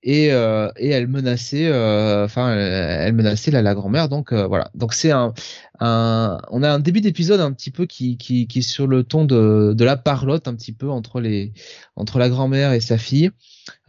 Et, 0.02 0.32
euh, 0.32 0.72
et 0.78 0.90
elle 0.90 1.10
menaçait, 1.10 1.68
euh, 1.68 2.24
enfin, 2.24 2.56
elle 2.56 3.14
menaçait 3.14 3.52
la, 3.52 3.62
la 3.62 3.76
grand-mère. 3.76 4.08
Donc 4.08 4.32
euh, 4.32 4.48
voilà. 4.48 4.72
Donc 4.74 4.94
c'est 4.94 5.12
un, 5.12 5.34
un, 5.82 6.40
on 6.52 6.64
a 6.64 6.72
un 6.72 6.80
début 6.80 7.02
d'épisode 7.02 7.42
un 7.42 7.52
petit 7.52 7.70
peu 7.70 7.86
qui, 7.86 8.18
qui, 8.18 8.48
qui 8.48 8.60
est 8.60 8.62
sur 8.62 8.88
le 8.88 9.04
ton 9.04 9.26
de, 9.26 9.74
de 9.76 9.84
la 9.84 9.98
parlotte 9.98 10.48
un 10.48 10.56
petit 10.56 10.72
peu 10.72 10.90
entre 10.90 11.20
les, 11.20 11.52
entre 11.98 12.18
la 12.18 12.30
grand-mère 12.30 12.72
et 12.72 12.80
sa 12.80 12.98
fille, 12.98 13.32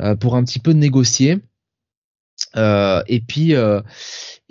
euh, 0.00 0.16
pour 0.16 0.34
un 0.34 0.42
petit 0.42 0.58
peu 0.58 0.72
négocier. 0.72 1.38
Euh, 2.56 3.02
et 3.06 3.20
puis, 3.20 3.54
euh, 3.54 3.80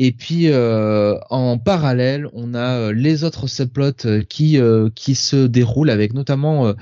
et 0.02 0.14
puis 0.14 0.48
euh, 0.48 1.20
en 1.30 1.58
parallèle, 1.58 2.30
on 2.34 2.54
a 2.54 2.78
euh, 2.78 2.94
les 2.94 3.26
autres 3.26 3.48
subplots 3.48 4.06
euh, 4.06 4.24
qui 4.24 4.58
euh, 4.58 4.90
qui 4.96 5.14
se 5.14 5.46
déroulent 5.46 5.90
avec 5.90 6.14
notamment 6.14 6.74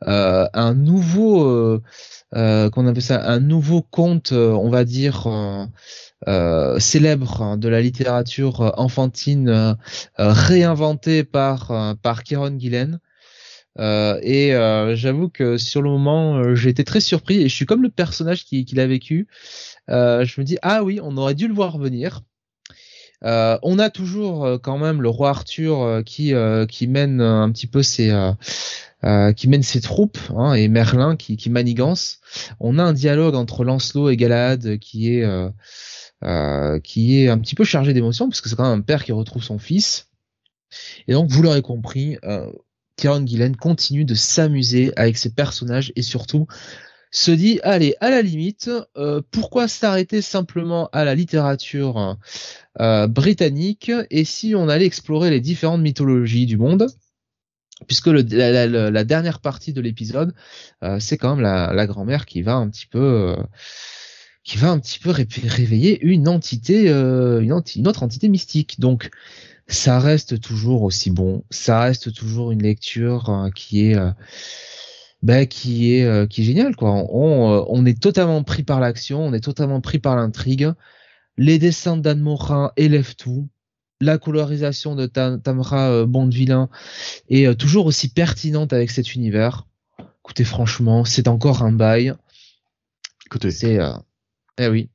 un 0.00 0.74
nouveau 0.74 1.80
qu'on 2.32 2.86
appelle 2.86 3.02
ça 3.02 3.30
un 3.30 3.40
nouveau 3.40 3.82
conte, 3.82 4.32
on 4.32 4.70
va 4.70 4.84
dire 4.84 5.28
euh, 6.28 6.78
célèbre 6.78 7.42
hein, 7.42 7.56
de 7.58 7.68
la 7.68 7.82
littérature 7.82 8.72
enfantine 8.78 9.48
euh, 9.50 9.74
réinventé 10.18 11.24
par 11.24 11.96
par 12.02 12.22
Kieron 12.24 12.58
Gillen. 12.58 13.00
Euh, 13.78 14.18
et 14.22 14.52
j'avoue 14.96 15.28
que 15.28 15.58
sur 15.58 15.82
le 15.82 15.90
moment, 15.90 16.54
j'ai 16.54 16.70
été 16.70 16.84
très 16.84 17.00
surpris 17.00 17.42
et 17.42 17.48
je 17.50 17.54
suis 17.54 17.66
comme 17.66 17.82
le 17.82 17.90
personnage 17.90 18.44
qui, 18.46 18.64
qui 18.64 18.74
l'a 18.76 18.86
vécu. 18.86 19.28
Je 19.88 20.40
me 20.40 20.44
dis 20.44 20.56
ah 20.62 20.82
oui, 20.82 21.00
on 21.02 21.18
aurait 21.18 21.34
dû 21.34 21.48
le 21.48 21.54
voir 21.54 21.78
venir. 21.78 22.22
Euh, 23.24 23.58
on 23.62 23.78
a 23.78 23.90
toujours 23.90 24.44
euh, 24.44 24.58
quand 24.58 24.78
même 24.78 25.00
le 25.00 25.08
roi 25.08 25.30
Arthur 25.30 25.80
euh, 25.80 26.02
qui 26.02 26.34
euh, 26.34 26.66
qui 26.66 26.86
mène 26.86 27.20
euh, 27.20 27.42
un 27.42 27.52
petit 27.52 27.66
peu 27.66 27.82
ses 27.82 28.10
euh, 29.04 29.32
qui 29.32 29.48
mène 29.48 29.62
ses 29.62 29.80
troupes 29.80 30.18
hein, 30.36 30.54
et 30.54 30.68
Merlin 30.68 31.16
qui, 31.16 31.36
qui 31.36 31.50
manigance. 31.50 32.20
On 32.60 32.78
a 32.78 32.82
un 32.82 32.92
dialogue 32.92 33.34
entre 33.34 33.64
Lancelot 33.64 34.10
et 34.10 34.16
Galahad 34.16 34.78
qui 34.78 35.14
est 35.14 35.24
qui 36.84 37.18
est 37.18 37.28
un 37.28 37.38
petit 37.38 37.54
peu 37.54 37.64
chargé 37.64 37.92
d'émotions 37.94 38.28
parce 38.28 38.40
que 38.40 38.48
c'est 38.48 38.56
quand 38.56 38.68
même 38.68 38.78
un 38.78 38.82
père 38.82 39.04
qui 39.04 39.12
retrouve 39.12 39.42
son 39.42 39.58
fils. 39.58 40.08
Et 41.08 41.12
donc 41.12 41.30
vous 41.30 41.42
l'aurez 41.42 41.62
compris, 41.62 42.16
Kieron 42.96 43.26
Gillen 43.26 43.56
continue 43.56 44.04
de 44.04 44.14
s'amuser 44.14 44.92
avec 44.96 45.18
ses 45.18 45.30
personnages 45.30 45.92
et 45.96 46.02
surtout 46.02 46.46
se 47.12 47.30
dit 47.30 47.60
allez 47.62 47.94
à 48.00 48.10
la 48.10 48.22
limite 48.22 48.70
euh, 48.96 49.20
pourquoi 49.30 49.68
s'arrêter 49.68 50.22
simplement 50.22 50.88
à 50.92 51.04
la 51.04 51.14
littérature 51.14 52.16
euh, 52.80 53.06
britannique 53.06 53.92
et 54.10 54.24
si 54.24 54.54
on 54.56 54.68
allait 54.68 54.86
explorer 54.86 55.30
les 55.30 55.40
différentes 55.40 55.82
mythologies 55.82 56.46
du 56.46 56.56
monde? 56.56 56.88
Puisque 57.86 58.06
la, 58.06 59.04
dernière 59.04 59.40
partie 59.40 59.72
de 59.72 59.80
l'épisode 59.80 60.34
euh, 60.82 60.98
c'est 61.00 61.18
quand 61.18 61.36
même 61.36 61.44
la, 61.44 61.86
grand-mère 61.86 62.26
qui 62.26 62.40
va 62.40 62.54
un 62.54 62.68
petit 62.70 62.86
peu 62.86 63.36
qui 64.42 64.56
va 64.56 64.70
un 64.70 64.78
petit 64.78 64.98
peu 64.98 65.10
ré- 65.10 65.28
réveiller 65.44 66.00
une 66.02 66.28
entité 66.28 66.88
une, 66.88 67.62
une 67.76 67.88
autre 67.88 68.02
entité 68.02 68.28
mystique. 68.28 68.80
Donc 68.80 69.10
ça 69.68 69.98
reste 70.00 70.40
toujours 70.40 70.82
aussi 70.82 71.10
bon 71.10 71.44
ça 71.50 71.80
reste 71.80 72.14
toujours 72.14 72.52
une 72.52 72.62
lecture 72.62 73.28
euh, 73.28 73.50
qui 73.50 73.90
est 73.90 73.98
bah, 75.22 75.46
qui 75.46 75.94
est 75.94 76.04
euh, 76.04 76.26
qui 76.26 76.42
est 76.42 76.44
génial 76.44 76.76
quoi. 76.76 76.90
On, 76.92 77.52
euh, 77.52 77.64
on 77.68 77.86
est 77.86 78.00
totalement 78.00 78.42
pris 78.42 78.62
par 78.64 78.80
l'action, 78.80 79.24
on 79.24 79.32
est 79.32 79.40
totalement 79.40 79.80
pris 79.80 79.98
par 79.98 80.16
l'intrigue. 80.16 80.72
Les 81.38 81.58
dessins 81.58 81.96
d'Anne 81.96 82.20
Morin 82.20 82.72
élèvent 82.76 83.16
tout. 83.16 83.48
la 84.02 84.18
colorisation 84.18 84.94
de 84.96 85.06
Tamra 85.06 85.90
euh, 85.90 86.06
Bond-Villain 86.06 86.68
est 87.30 87.46
euh, 87.46 87.54
toujours 87.54 87.86
aussi 87.86 88.08
pertinente 88.08 88.72
avec 88.72 88.90
cet 88.90 89.14
univers. 89.14 89.66
Écoutez, 90.24 90.44
franchement, 90.44 91.04
c'est 91.04 91.28
encore 91.28 91.62
un 91.62 91.72
bail. 91.72 92.14
Écoutez. 93.26 93.50
C'est... 93.50 93.78
Eh 94.58 94.68
oui. 94.68 94.90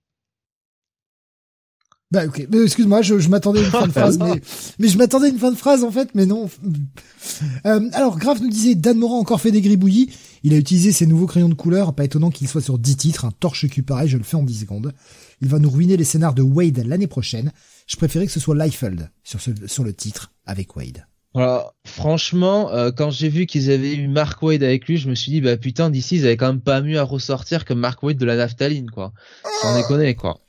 Bah 2.09 2.25
ok, 2.25 2.47
excuse-moi, 2.63 3.01
je, 3.01 3.27
m'attendais 3.27 3.59
à 3.59 3.63
une 3.63 3.69
fin 3.69 3.85
de 3.85 3.91
phrase, 3.91 4.17
mais, 4.23 4.41
mais 4.79 4.87
je 4.87 4.97
m'attendais 4.97 5.27
à 5.27 5.29
une 5.29 5.39
fin 5.39 5.51
de 5.51 5.57
phrase 5.57 5.83
en 5.83 5.91
fait, 5.91 6.09
mais 6.15 6.25
non. 6.25 6.49
Euh, 7.65 7.89
alors, 7.91 8.17
Graf 8.17 8.39
nous 8.39 8.49
disait, 8.49 8.75
Dan 8.75 8.97
Morin 8.97 9.17
a 9.17 9.19
encore 9.19 9.41
fait 9.41 9.51
des 9.51 9.59
gribouillis, 9.59 10.13
il 10.43 10.53
a 10.53 10.57
utilisé 10.57 10.93
ses 10.93 11.05
nouveaux 11.05 11.27
crayons 11.27 11.49
de 11.49 11.53
couleur, 11.53 11.93
pas 11.93 12.05
étonnant 12.05 12.29
qu'il 12.29 12.47
soit 12.47 12.61
sur 12.61 12.79
10 12.79 12.95
titres, 12.95 13.25
un 13.25 13.31
torche 13.31 13.67
cul 13.67 13.83
pareil, 13.83 14.07
je 14.07 14.17
le 14.17 14.23
fais 14.23 14.37
en 14.37 14.43
10 14.43 14.61
secondes. 14.61 14.93
Il 15.41 15.49
va 15.49 15.59
nous 15.59 15.69
ruiner 15.69 15.97
les 15.97 16.05
scénars 16.05 16.33
de 16.33 16.41
Wade 16.41 16.81
l'année 16.85 17.07
prochaine. 17.07 17.51
Je 17.87 17.97
préférais 17.97 18.25
que 18.25 18.31
ce 18.31 18.39
soit 18.39 18.55
Liefeld 18.55 19.09
sur, 19.23 19.41
ce, 19.41 19.51
sur 19.65 19.83
le 19.83 19.93
titre 19.93 20.31
avec 20.45 20.77
Wade. 20.77 21.05
Voilà, 21.33 21.73
franchement, 21.85 22.71
euh, 22.71 22.91
quand 22.91 23.11
j'ai 23.11 23.29
vu 23.29 23.45
qu'ils 23.45 23.69
avaient 23.69 23.93
eu 23.93 24.07
Mark 24.07 24.41
Wade 24.41 24.63
avec 24.63 24.87
lui, 24.87 24.97
je 24.97 25.09
me 25.09 25.13
suis 25.13 25.31
dit, 25.31 25.41
bah 25.41 25.57
putain, 25.57 25.89
d'ici, 25.89 26.15
ils 26.15 26.25
avaient 26.25 26.37
quand 26.37 26.47
même 26.47 26.61
pas 26.61 26.81
mieux 26.81 26.97
à 26.97 27.03
ressortir 27.03 27.65
que 27.65 27.73
Mark 27.73 28.01
Wade 28.01 28.17
de 28.17 28.25
la 28.25 28.37
naphtaline, 28.37 28.89
quoi. 28.89 29.11
Sans 29.61 29.75
ah 29.75 29.77
déconner, 29.77 30.15
quoi. 30.15 30.39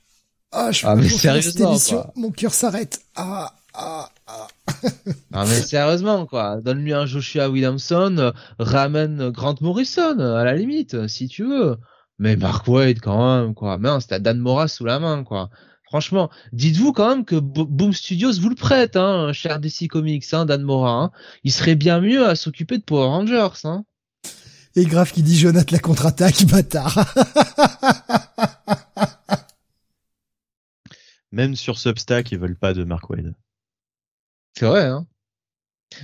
Ah, 0.51 0.71
je 0.71 0.85
ah, 0.87 0.95
mais 0.95 1.07
sérieusement, 1.07 1.77
quoi. 1.77 2.11
Mon 2.15 2.31
cœur 2.31 2.53
s'arrête. 2.53 3.01
Ah, 3.15 3.53
ah, 3.73 4.09
ah. 4.27 4.47
non, 5.31 5.45
mais 5.47 5.61
sérieusement, 5.61 6.25
quoi. 6.25 6.59
Donne-lui 6.61 6.93
un 6.93 7.05
Joshua 7.05 7.49
Williamson, 7.49 8.15
euh, 8.17 8.31
ramène 8.57 9.29
Grant 9.29 9.55
Morrison, 9.61 10.19
à 10.19 10.43
la 10.43 10.55
limite, 10.55 11.07
si 11.07 11.27
tu 11.27 11.43
veux. 11.43 11.77
Mais 12.17 12.35
Mark 12.35 12.67
Wade, 12.67 12.99
quand 12.99 13.41
même, 13.41 13.53
quoi. 13.53 13.77
Mais 13.77 13.89
c'était 14.01 14.19
Dan 14.19 14.39
Mora 14.39 14.67
sous 14.67 14.85
la 14.85 14.99
main, 14.99 15.23
quoi. 15.23 15.49
Franchement, 15.85 16.29
dites-vous 16.53 16.93
quand 16.93 17.09
même 17.09 17.25
que 17.25 17.35
Boom 17.35 17.93
Studios 17.93 18.33
vous 18.39 18.49
le 18.49 18.55
prête, 18.55 18.95
hein, 18.95 19.33
cher 19.33 19.59
DC 19.59 19.87
Comics, 19.87 20.25
hein, 20.33 20.45
Dan 20.45 20.61
Mora. 20.61 20.91
Hein. 20.91 21.11
Il 21.43 21.51
serait 21.51 21.75
bien 21.75 21.99
mieux 21.99 22.27
à 22.27 22.35
s'occuper 22.35 22.77
de 22.77 22.83
Power 22.83 23.07
Rangers, 23.07 23.61
hein. 23.63 23.83
Et 24.75 24.85
grave 24.85 25.11
qui 25.11 25.23
dit 25.23 25.37
Jonathan 25.37 25.71
la 25.71 25.79
contre-attaque, 25.79 26.45
bâtard. 26.45 27.11
Même 31.31 31.55
sur 31.55 31.77
Substack, 31.77 32.31
ils 32.31 32.39
veulent 32.39 32.57
pas 32.57 32.73
de 32.73 32.83
Mark 32.83 33.09
Wade. 33.09 33.35
C'est 34.57 34.65
vrai, 34.65 34.85
hein. 34.85 35.07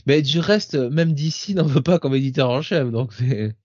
Mais 0.06 0.22
du 0.22 0.40
reste, 0.40 0.76
même 0.76 1.14
d'ici 1.14 1.54
n'en 1.56 1.66
veut 1.66 1.82
pas 1.84 2.00
comme 2.00 2.16
éditeur 2.16 2.50
en 2.50 2.62
chef, 2.62 2.90
donc 2.92 3.14
c'est. 3.14 3.56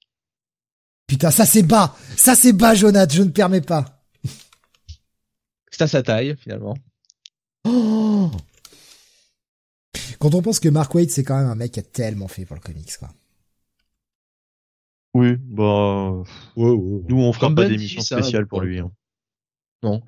Putain, 1.07 1.31
ça 1.31 1.45
c'est 1.45 1.63
bas, 1.63 1.97
ça 2.17 2.35
c'est 2.35 2.53
bas, 2.53 2.75
Jonathan, 2.75 3.15
je 3.15 3.23
ne 3.23 3.31
permets 3.31 3.61
pas. 3.61 4.01
C'est 5.73 5.83
à 5.83 5.89
sa 5.89 6.03
taille, 6.03 6.37
finalement. 6.37 6.77
Oh 7.65 8.31
Quand 10.21 10.35
on 10.35 10.43
pense 10.43 10.61
que 10.61 10.69
Mark 10.69 10.95
Wade, 10.95 11.11
c'est 11.11 11.25
quand 11.25 11.37
même 11.37 11.49
un 11.49 11.55
mec 11.55 11.73
qui 11.73 11.81
a 11.81 11.83
tellement 11.83 12.29
fait 12.29 12.45
pour 12.45 12.55
le 12.55 12.61
comics, 12.61 12.97
quoi. 12.99 13.09
Oui, 15.15 15.37
bah, 15.41 16.23
nous 16.57 17.05
on 17.17 17.33
fera 17.33 17.53
pas 17.53 17.67
d'émission 17.67 18.01
spéciale 18.01 18.47
pour 18.47 18.61
lui. 18.61 18.79
Hein. 18.79 18.93
Non. 19.83 20.03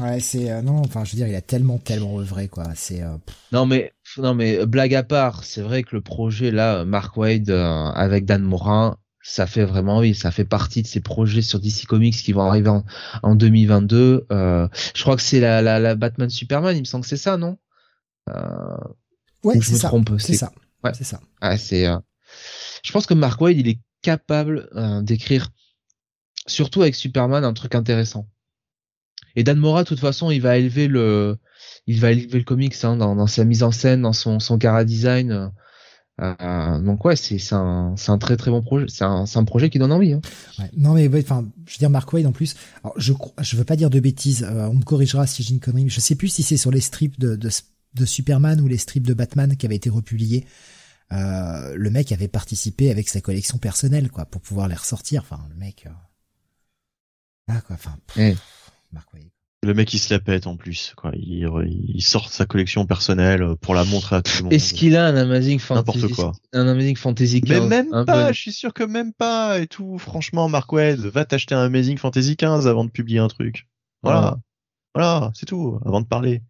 Ouais, 0.00 0.18
c'est 0.18 0.50
euh, 0.50 0.60
non, 0.60 0.78
enfin, 0.78 1.04
je 1.04 1.12
veux 1.12 1.16
dire, 1.16 1.28
il 1.28 1.34
a 1.36 1.40
tellement, 1.40 1.78
tellement 1.78 2.18
œuvré, 2.18 2.48
quoi. 2.48 2.64
C'est. 2.74 3.02
Euh, 3.02 3.16
non, 3.52 3.64
mais 3.64 3.92
non, 4.18 4.34
mais 4.34 4.66
blague 4.66 4.94
à 4.94 5.04
part, 5.04 5.44
c'est 5.44 5.62
vrai 5.62 5.84
que 5.84 5.94
le 5.94 6.00
projet 6.02 6.50
là, 6.50 6.84
Mark 6.84 7.16
Wade 7.16 7.50
euh, 7.50 7.90
avec 7.90 8.24
Dan 8.24 8.42
Morin, 8.42 8.98
ça 9.22 9.46
fait 9.46 9.64
vraiment, 9.64 9.98
oui, 10.00 10.14
ça 10.14 10.32
fait 10.32 10.44
partie 10.44 10.82
de 10.82 10.88
ces 10.88 11.00
projets 11.00 11.42
sur 11.42 11.60
DC 11.60 11.86
Comics 11.86 12.16
qui 12.16 12.32
vont 12.32 12.42
arriver 12.42 12.70
en, 13.22 13.34
2022. 13.36 14.26
je 14.30 15.02
crois 15.02 15.14
que 15.14 15.22
c'est 15.22 15.40
la, 15.40 15.62
la, 15.62 15.78
la, 15.78 15.94
Batman 15.94 16.28
Superman, 16.28 16.76
il 16.76 16.80
me 16.80 16.84
semble 16.84 17.04
que 17.04 17.08
c'est 17.08 17.16
ça, 17.16 17.36
non? 17.36 17.56
Ouais, 19.44 19.56
me 19.56 19.60
ça. 19.60 19.92
C'est 20.18 20.34
ça. 20.34 20.52
Ouais, 20.82 20.92
c'est 20.92 21.04
ça. 21.04 21.20
Ah, 21.40 21.56
c'est. 21.56 21.86
Je 22.82 22.92
pense 22.92 23.06
que 23.06 23.14
Mark 23.14 23.40
Wade, 23.40 23.58
il 23.58 23.68
est 23.68 23.78
capable 24.02 24.68
d'écrire, 25.04 25.50
surtout 26.48 26.82
avec 26.82 26.96
Superman, 26.96 27.44
un 27.44 27.54
truc 27.54 27.76
intéressant. 27.76 28.26
Et 29.36 29.44
Dan 29.44 29.58
Mora, 29.58 29.82
de 29.82 29.88
toute 29.88 30.00
façon, 30.00 30.30
il 30.30 30.40
va 30.40 30.56
élever 30.56 30.88
le, 30.88 31.38
il 31.86 32.00
va 32.00 32.12
élever 32.12 32.38
le 32.38 32.44
comics 32.44 32.74
hein, 32.84 32.96
dans, 32.96 33.16
dans, 33.16 33.26
sa 33.26 33.44
mise 33.44 33.62
en 33.62 33.70
scène, 33.70 34.02
dans 34.02 34.12
son, 34.12 34.40
son 34.40 34.58
cara 34.58 34.84
design. 34.84 35.50
Euh, 36.20 36.78
donc 36.78 37.04
ouais, 37.04 37.16
c'est 37.16 37.40
un, 37.52 37.94
un 38.06 38.18
très 38.18 38.36
très 38.36 38.50
bon 38.50 38.62
projet. 38.62 38.86
C'est 38.88 39.04
un, 39.04 39.24
un 39.32 39.44
projet 39.44 39.68
qui 39.68 39.78
donne 39.78 39.92
envie. 39.92 40.12
Hein. 40.12 40.20
Ouais, 40.58 40.70
non 40.76 40.94
mais 40.94 41.08
enfin, 41.08 41.44
je 41.66 41.74
veux 41.74 41.78
dire 41.78 41.90
Mark 41.90 42.12
Wade 42.12 42.26
en 42.26 42.32
plus. 42.32 42.54
Alors, 42.84 42.94
je 42.96 43.12
je 43.40 43.56
veux 43.56 43.64
pas 43.64 43.76
dire 43.76 43.90
de 43.90 43.98
bêtises. 43.98 44.44
Euh, 44.44 44.68
on 44.68 44.74
me 44.74 44.84
corrigera 44.84 45.26
si 45.26 45.42
j'ai 45.42 45.54
une 45.54 45.60
connerie. 45.60 45.88
Je 45.88 46.00
sais 46.00 46.14
plus 46.14 46.28
si 46.28 46.42
c'est 46.42 46.56
sur 46.56 46.70
les 46.70 46.80
strips 46.80 47.18
de, 47.18 47.34
de, 47.34 47.50
de 47.94 48.04
Superman 48.04 48.60
ou 48.60 48.68
les 48.68 48.78
strips 48.78 49.06
de 49.06 49.14
Batman 49.14 49.56
qui 49.56 49.66
avaient 49.66 49.76
été 49.76 49.90
republiés. 49.90 50.46
Euh, 51.12 51.74
le 51.76 51.90
mec 51.90 52.12
avait 52.12 52.28
participé 52.28 52.90
avec 52.90 53.08
sa 53.08 53.20
collection 53.20 53.58
personnelle 53.58 54.10
quoi 54.10 54.24
pour 54.24 54.40
pouvoir 54.40 54.68
les 54.68 54.76
ressortir. 54.76 55.22
Enfin 55.22 55.44
le 55.50 55.56
mec. 55.56 55.86
Euh... 55.86 55.90
Ah 57.48 57.60
quoi. 57.60 57.74
Enfin. 57.74 57.96
Le 59.62 59.72
mec 59.72 59.94
il 59.94 59.98
se 59.98 60.12
la 60.12 60.20
pète 60.20 60.46
en 60.46 60.56
plus, 60.56 60.92
quoi. 60.96 61.10
Il, 61.14 61.48
il 61.88 62.02
sort 62.02 62.28
sa 62.28 62.44
collection 62.44 62.84
personnelle 62.84 63.56
pour 63.62 63.74
la 63.74 63.84
montrer 63.84 64.16
à 64.16 64.22
tout 64.22 64.32
le 64.38 64.42
monde. 64.44 64.52
Est-ce 64.52 64.74
qu'il 64.74 64.94
a 64.94 65.06
un 65.06 65.16
Amazing 65.16 65.58
Fantasy 65.58 65.98
N'importe 65.98 66.14
quoi. 66.14 66.32
Un 66.52 66.68
Amazing 66.68 66.96
Fantasy 66.96 67.40
15 67.40 67.60
Mais 67.62 67.82
même 67.82 68.04
pas, 68.04 68.32
je 68.32 68.40
suis 68.40 68.52
sûr 68.52 68.74
que 68.74 68.84
même 68.84 69.14
pas 69.14 69.60
et 69.60 69.66
tout. 69.66 69.98
Franchement, 69.98 70.48
Mark 70.48 70.70
Wade, 70.70 71.00
va 71.00 71.24
t'acheter 71.24 71.54
un 71.54 71.64
Amazing 71.64 71.96
Fantasy 71.96 72.36
15 72.36 72.66
avant 72.66 72.84
de 72.84 72.90
publier 72.90 73.20
un 73.20 73.28
truc. 73.28 73.66
Voilà. 74.02 74.36
Voilà, 74.94 75.32
c'est 75.34 75.46
tout, 75.46 75.80
avant 75.84 76.02
de 76.02 76.06
parler. 76.06 76.42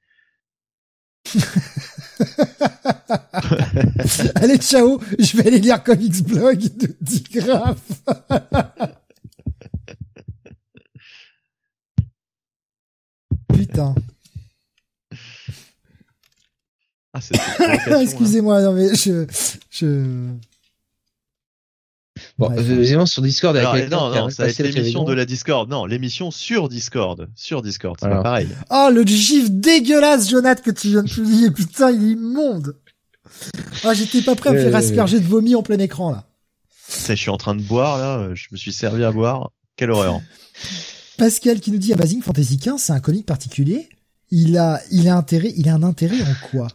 Allez, 4.34 4.58
ciao, 4.58 5.00
je 5.18 5.36
vais 5.36 5.46
aller 5.46 5.58
lire 5.58 5.82
Comics 5.82 6.22
Blog 6.24 6.58
de 6.58 6.96
Digraph. 7.00 7.78
Putain. 13.56 13.94
Ah, 17.12 17.20
c'est 17.20 17.36
Excusez-moi, 18.02 18.60
non 18.62 18.72
mais 18.72 18.94
je, 18.94 19.26
je... 19.70 20.30
Bon, 22.38 22.52
évidemment 22.52 23.06
sur 23.06 23.22
Discord 23.22 23.56
avec 23.56 23.90
Non, 23.90 24.10
non, 24.10 24.30
ça 24.30 24.44
a 24.44 24.48
été 24.48 24.62
l'émission 24.64 25.04
de 25.04 25.12
la 25.12 25.24
Discord. 25.24 25.68
Non, 25.68 25.86
l'émission 25.86 26.30
sur 26.30 26.68
Discord. 26.68 27.28
Sur 27.36 27.62
Discord, 27.62 27.96
c'est 28.00 28.08
pas 28.08 28.22
pareil. 28.22 28.48
Oh, 28.70 28.88
le 28.92 29.04
gif 29.04 29.50
dégueulasse, 29.50 30.28
Jonathan, 30.28 30.62
que 30.62 30.70
tu 30.70 30.88
viens 30.88 31.02
de 31.02 31.10
publier. 31.10 31.50
Putain, 31.50 31.90
il 31.92 32.02
est 32.02 32.12
immonde. 32.12 32.76
Ah, 33.84 33.94
j'étais 33.94 34.22
pas 34.22 34.34
prêt 34.34 34.50
à 34.50 34.52
me 34.52 34.58
faire 34.58 34.74
asperger 34.74 35.20
de 35.20 35.26
vomi 35.26 35.54
en 35.54 35.62
plein 35.62 35.78
écran, 35.78 36.10
là. 36.10 36.24
Je 37.08 37.14
suis 37.14 37.30
en 37.30 37.36
train 37.36 37.54
de 37.54 37.62
boire, 37.62 37.98
là. 37.98 38.34
Je 38.34 38.46
me 38.52 38.56
suis 38.56 38.72
servi 38.72 39.04
à 39.04 39.12
boire. 39.12 39.50
Quelle 39.76 39.90
horreur. 39.90 40.20
Pascal 41.18 41.60
qui 41.60 41.70
nous 41.70 41.78
dit 41.78 41.92
Amazing 41.92 42.22
Fantasy 42.22 42.58
15, 42.58 42.82
c'est 42.82 42.92
un 42.92 43.00
comic 43.00 43.26
particulier. 43.26 43.88
Il 44.30 44.58
a, 44.58 44.80
il 44.90 45.08
a 45.08 45.16
intérêt, 45.16 45.52
il 45.56 45.68
a 45.68 45.74
un 45.74 45.82
intérêt 45.82 46.20
en 46.22 46.48
quoi? 46.50 46.68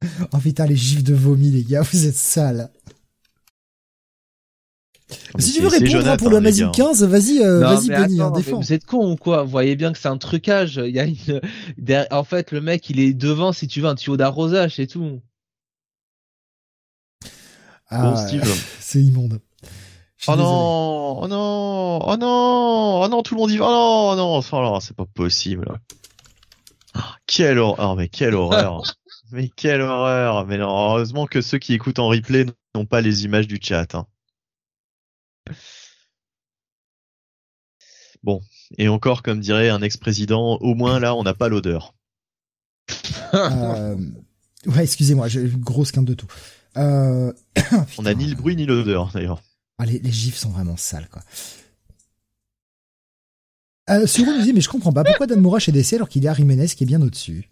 Oh 0.32 0.38
putain, 0.38 0.64
les 0.66 0.76
gifs 0.76 1.02
de 1.02 1.12
vomi, 1.12 1.50
les 1.50 1.64
gars, 1.64 1.82
vous 1.92 2.06
êtes 2.06 2.14
sales. 2.14 2.70
si 5.40 5.52
tu 5.52 5.60
veux 5.60 5.66
répondre 5.66 6.06
hein, 6.06 6.16
pour 6.16 6.30
le 6.30 6.36
Amazing 6.36 6.70
15, 6.70 7.02
vas-y, 7.02 7.40
euh, 7.40 7.58
vas-y, 7.58 7.88
Benny, 7.88 8.20
hein, 8.20 8.30
défends. 8.30 8.60
Vous 8.60 8.72
êtes 8.72 8.84
con 8.84 9.10
ou 9.10 9.16
quoi? 9.16 9.42
Vous 9.42 9.50
voyez 9.50 9.74
bien 9.74 9.92
que 9.92 9.98
c'est 9.98 10.06
un 10.06 10.16
trucage. 10.16 10.76
Il 10.76 10.94
y 10.94 11.00
a 11.00 11.04
une, 11.04 11.40
en 12.12 12.22
fait, 12.22 12.52
le 12.52 12.60
mec, 12.60 12.88
il 12.90 13.00
est 13.00 13.12
devant, 13.12 13.52
si 13.52 13.66
tu 13.66 13.80
veux, 13.80 13.88
un 13.88 13.96
tuyau 13.96 14.16
d'arrosage, 14.16 14.76
c'est 14.76 14.86
tout. 14.86 15.20
Ah, 17.90 18.24
c'est 18.80 19.02
immonde. 19.02 19.40
Oh 20.26 20.34
non, 20.34 21.20
oh 21.22 21.28
non, 21.28 22.00
oh 22.02 22.16
non, 22.16 23.02
oh 23.02 23.08
non, 23.08 23.22
tout 23.22 23.34
le 23.34 23.40
monde 23.40 23.50
y 23.52 23.58
va. 23.58 23.66
Oh 23.68 24.14
non, 24.16 24.40
oh 24.40 24.56
non, 24.56 24.80
c'est 24.80 24.96
pas 24.96 25.06
possible. 25.06 25.78
Ah, 26.94 27.16
quelle 27.26 27.58
horreur, 27.58 27.94
mais 27.94 28.08
quelle 28.08 28.34
horreur. 28.34 28.82
mais 29.30 29.48
quelle 29.48 29.80
horreur. 29.80 30.46
Mais 30.46 30.58
non, 30.58 30.68
heureusement 30.68 31.26
que 31.26 31.40
ceux 31.40 31.58
qui 31.58 31.74
écoutent 31.74 32.00
en 32.00 32.08
replay 32.08 32.46
n'ont 32.74 32.86
pas 32.86 33.00
les 33.00 33.24
images 33.24 33.46
du 33.46 33.58
chat. 33.62 33.94
Hein. 33.94 34.06
Bon, 38.24 38.40
et 38.76 38.88
encore, 38.88 39.22
comme 39.22 39.38
dirait 39.38 39.68
un 39.68 39.82
ex-président, 39.82 40.56
au 40.56 40.74
moins 40.74 40.98
là, 40.98 41.14
on 41.14 41.22
n'a 41.22 41.34
pas 41.34 41.48
l'odeur. 41.48 41.94
euh... 43.34 43.96
Ouais, 44.66 44.82
excusez-moi, 44.82 45.28
j'ai 45.28 45.42
une 45.42 45.60
grosse 45.60 45.92
quinte 45.92 46.04
de 46.04 46.14
tout. 46.14 46.26
Euh... 46.76 47.32
on 47.98 48.02
n'a 48.02 48.14
ni 48.14 48.26
le 48.26 48.34
bruit 48.34 48.56
ni 48.56 48.66
l'odeur, 48.66 49.10
d'ailleurs. 49.14 49.40
Ah, 49.78 49.86
les, 49.86 50.00
gifs 50.10 50.36
sont 50.36 50.50
vraiment 50.50 50.76
sales, 50.76 51.08
quoi. 51.10 51.22
Euh, 53.90 54.06
Suro 54.06 54.32
nous 54.32 54.42
dit, 54.42 54.52
mais 54.52 54.60
je 54.60 54.68
comprends 54.68 54.92
pas, 54.92 55.02
pourquoi 55.02 55.26
Dan 55.26 55.40
Moura 55.40 55.58
chez 55.58 55.72
DC 55.72 55.94
alors 55.94 56.08
qu'il 56.08 56.22
y 56.22 56.28
a 56.28 56.34
Jiménez 56.34 56.66
qui 56.66 56.84
est 56.84 56.86
bien 56.86 57.00
au-dessus? 57.00 57.48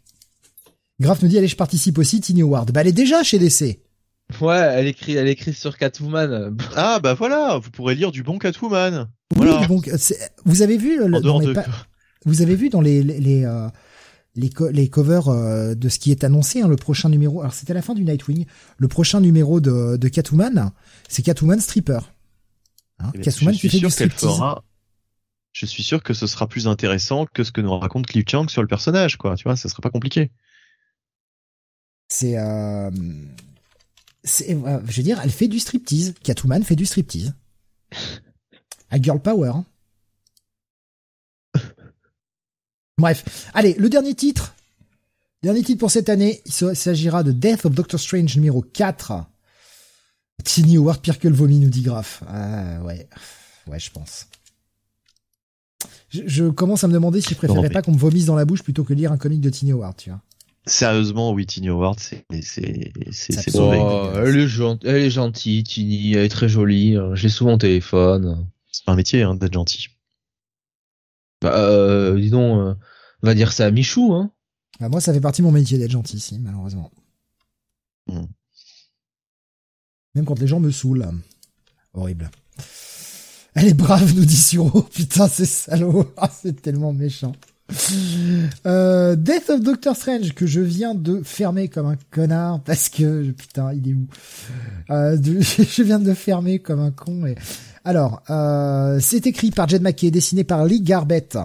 Graf 1.00 1.22
nous 1.22 1.28
dit, 1.28 1.38
allez, 1.38 1.48
je 1.48 1.56
participe 1.56 1.98
aussi, 1.98 2.20
Tiny 2.20 2.42
Ward. 2.42 2.72
Bah, 2.72 2.82
elle 2.82 2.88
est 2.88 2.92
déjà 2.92 3.22
chez 3.22 3.38
DC. 3.38 3.80
Ouais, 4.40 4.56
elle 4.56 4.88
écrit, 4.88 5.14
elle 5.14 5.28
écrit 5.28 5.54
sur 5.54 5.78
Catwoman. 5.78 6.56
Ah, 6.76 6.98
bah 7.00 7.14
voilà, 7.14 7.58
vous 7.58 7.70
pourrez 7.70 7.94
lire 7.94 8.10
du 8.10 8.22
bon 8.22 8.38
Catwoman. 8.38 9.08
Oui, 9.36 9.48
bon, 9.68 9.80
vous 10.44 10.62
avez 10.62 10.76
vu, 10.76 10.98
le, 10.98 11.20
dans 11.20 11.40
vous 12.24 12.42
avez 12.42 12.56
vu 12.56 12.68
dans 12.68 12.80
les, 12.80 13.02
les, 13.02 13.44
euh, 13.44 13.68
les, 14.34 14.50
les 14.72 14.88
covers 14.88 15.28
euh, 15.28 15.74
de 15.74 15.88
ce 15.88 15.98
qui 15.98 16.10
est 16.10 16.24
annoncé, 16.24 16.60
hein, 16.60 16.68
le 16.68 16.76
prochain 16.76 17.08
numéro. 17.08 17.40
Alors 17.40 17.54
c'était 17.54 17.74
la 17.74 17.82
fin 17.82 17.94
du 17.94 18.04
Nightwing. 18.04 18.46
Le 18.78 18.88
prochain 18.88 19.20
numéro 19.20 19.60
de, 19.60 19.96
de 19.96 20.08
Catwoman, 20.08 20.70
c'est 21.08 21.22
Catwoman 21.22 21.60
Stripper. 21.60 22.00
Hein, 22.98 23.10
eh 23.14 23.18
ben. 23.18 23.24
Je 25.52 25.64
suis 25.64 25.82
sûr 25.82 26.02
que 26.02 26.12
ce 26.12 26.26
sera 26.26 26.46
plus 26.46 26.68
intéressant 26.68 27.24
que 27.24 27.42
ce 27.42 27.50
que 27.50 27.62
nous 27.62 27.76
raconte 27.78 28.06
Cliff 28.06 28.26
Chang 28.28 28.46
sur 28.48 28.60
le 28.60 28.68
personnage, 28.68 29.16
quoi. 29.16 29.36
Tu 29.36 29.44
vois, 29.44 29.56
ça 29.56 29.70
sera 29.70 29.80
pas 29.80 29.90
compliqué. 29.90 30.30
C'est, 32.08 32.36
euh, 32.36 32.90
c'est, 34.22 34.54
euh, 34.54 34.80
je 34.86 34.96
veux 34.98 35.02
dire, 35.02 35.20
elle 35.22 35.30
fait 35.30 35.48
du 35.48 35.58
striptease. 35.58 36.14
Catwoman 36.22 36.62
fait 36.62 36.76
du 36.76 36.86
striptease. 36.86 37.34
À 38.88 39.02
girl 39.02 39.20
power. 39.20 39.48
Hein. 39.48 39.64
Bref, 42.98 43.50
allez, 43.52 43.74
le 43.74 43.88
dernier 43.88 44.14
titre. 44.14 44.54
Dernier 45.42 45.62
titre 45.62 45.80
pour 45.80 45.90
cette 45.90 46.08
année, 46.08 46.40
il 46.46 46.52
s'agira 46.52 47.24
de 47.24 47.32
Death 47.32 47.66
of 47.66 47.74
Doctor 47.74 47.98
Strange 47.98 48.36
numéro 48.36 48.62
4. 48.62 49.24
Tiny 50.44 50.76
Howard 50.76 51.00
pire 51.00 51.18
que 51.18 51.28
le 51.28 51.34
vomi, 51.34 51.58
nous 51.58 51.70
dit 51.70 51.82
Graf. 51.82 52.22
Ah 52.28 52.82
ouais, 52.82 53.08
ouais, 53.66 53.78
je 53.78 53.90
pense. 53.90 54.26
Je, 56.10 56.48
commence 56.48 56.84
à 56.84 56.88
me 56.88 56.92
demander 56.92 57.20
si 57.20 57.30
je 57.30 57.34
préférerais 57.34 57.70
pas 57.70 57.82
qu'on 57.82 57.92
me 57.92 57.98
vomisse 57.98 58.26
dans 58.26 58.36
la 58.36 58.44
bouche 58.44 58.62
plutôt 58.62 58.84
que 58.84 58.94
lire 58.94 59.12
un 59.12 59.18
comic 59.18 59.40
de 59.40 59.50
Tiny 59.50 59.72
Howard, 59.72 59.96
tu 59.96 60.10
vois. 60.10 60.20
Sérieusement, 60.66 61.32
oui, 61.32 61.46
Tiny 61.46 61.68
Howard, 61.68 62.00
c'est 62.00 62.24
c'est 62.42 62.92
c'est 63.12 63.56
oh, 63.56 63.72
elle, 64.16 64.36
est 64.36 64.48
gentille, 64.48 64.90
elle 64.90 64.96
est 64.96 65.10
gentille, 65.10 65.62
Tiny, 65.62 66.14
elle 66.14 66.24
est 66.24 66.28
très 66.28 66.48
jolie. 66.48 66.96
Euh, 66.96 67.14
j'ai 67.14 67.28
souvent 67.28 67.54
au 67.54 67.58
téléphone. 67.58 68.46
C'est 68.72 68.84
pas 68.84 68.92
un 68.92 68.96
métier 68.96 69.22
hein, 69.22 69.34
d'être 69.34 69.52
gentil. 69.52 69.88
Bah, 71.40 71.56
euh, 71.56 72.18
dis 72.18 72.30
donc, 72.30 72.58
euh, 72.58 72.74
on 73.22 73.26
va 73.26 73.34
dire 73.34 73.52
ça 73.52 73.66
à 73.66 73.70
Michou, 73.70 74.12
hein. 74.12 74.32
Bah, 74.80 74.88
moi, 74.88 75.00
ça 75.00 75.12
fait 75.12 75.20
partie 75.20 75.42
de 75.42 75.46
mon 75.46 75.52
métier 75.52 75.78
d'être 75.78 75.90
gentil, 75.90 76.18
si, 76.18 76.38
malheureusement. 76.38 76.90
Hmm. 78.08 78.24
Même 80.16 80.24
quand 80.24 80.40
les 80.40 80.46
gens 80.46 80.60
me 80.60 80.70
saoulent. 80.70 81.06
Horrible. 81.92 82.30
Elle 83.54 83.68
est 83.68 83.74
brave, 83.74 84.14
nous 84.16 84.24
dit 84.24 84.36
Suro. 84.36 84.82
Putain, 84.94 85.28
c'est 85.28 85.46
salaud. 85.46 86.10
Ah, 86.16 86.30
c'est 86.30 86.60
tellement 86.60 86.92
méchant. 86.92 87.32
Euh, 88.64 89.16
Death 89.16 89.50
of 89.50 89.60
Doctor 89.60 89.94
Strange 89.94 90.32
que 90.34 90.46
je 90.46 90.60
viens 90.60 90.94
de 90.94 91.20
fermer 91.22 91.68
comme 91.68 91.86
un 91.86 91.96
connard 92.12 92.60
parce 92.62 92.88
que 92.88 93.32
putain 93.32 93.72
il 93.72 93.88
est 93.88 93.92
où? 93.92 94.06
Euh, 94.90 95.18
je 95.20 95.82
viens 95.82 95.98
de 95.98 96.14
fermer 96.14 96.60
comme 96.60 96.78
un 96.78 96.92
con 96.92 97.26
et 97.26 97.34
alors 97.84 98.22
euh, 98.30 98.98
c'est 99.00 99.26
écrit 99.26 99.50
par 99.50 99.68
Jed 99.68 99.82
McKay 99.82 100.12
dessiné 100.12 100.44
par 100.44 100.64
Lee 100.64 100.80
Garbett 100.80 101.36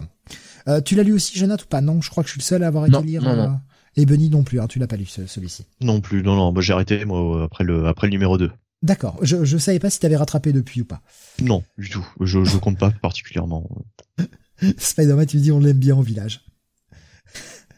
tu 0.85 0.93
l'as 0.93 1.01
lu 1.01 1.13
aussi 1.13 1.39
Jonathan 1.39 1.63
ou 1.63 1.67
pas? 1.69 1.81
Non 1.81 2.01
je 2.01 2.11
crois 2.11 2.21
que 2.21 2.29
je 2.29 2.33
suis 2.33 2.39
le 2.41 2.45
seul 2.45 2.63
à 2.63 2.67
avoir 2.67 2.85
été 2.85 3.01
lire 3.01 3.23
non, 3.23 3.35
non. 3.35 3.59
Et 3.95 4.05
Benny 4.05 4.29
non 4.29 4.43
plus 4.43 4.59
hein, 4.61 4.67
tu 4.67 4.77
l'as 4.77 4.85
pas 4.85 4.97
lu 4.97 5.07
celui-ci 5.07 5.65
non 5.81 6.01
plus 6.01 6.21
non 6.21 6.35
non 6.35 6.53
bah, 6.53 6.61
j'ai 6.61 6.73
arrêté 6.73 7.03
moi 7.03 7.45
après 7.45 7.63
le 7.63 7.87
après 7.87 8.05
le 8.05 8.11
numéro 8.11 8.37
2 8.37 8.51
D'accord. 8.81 9.19
Je, 9.21 9.45
je 9.45 9.57
savais 9.57 9.79
pas 9.79 9.89
si 9.89 9.99
t'avais 9.99 10.15
rattrapé 10.15 10.53
depuis 10.53 10.81
ou 10.81 10.85
pas. 10.85 11.01
Non, 11.39 11.63
du 11.77 11.89
tout. 11.89 12.05
Je, 12.19 12.43
je 12.43 12.57
compte 12.57 12.79
pas 12.79 12.91
particulièrement. 12.91 13.69
Spider-Man, 14.77 15.25
tu 15.25 15.37
me 15.37 15.41
dis, 15.41 15.51
on 15.51 15.59
l'aime 15.59 15.77
bien 15.77 15.95
au 15.95 16.01
village. 16.01 16.45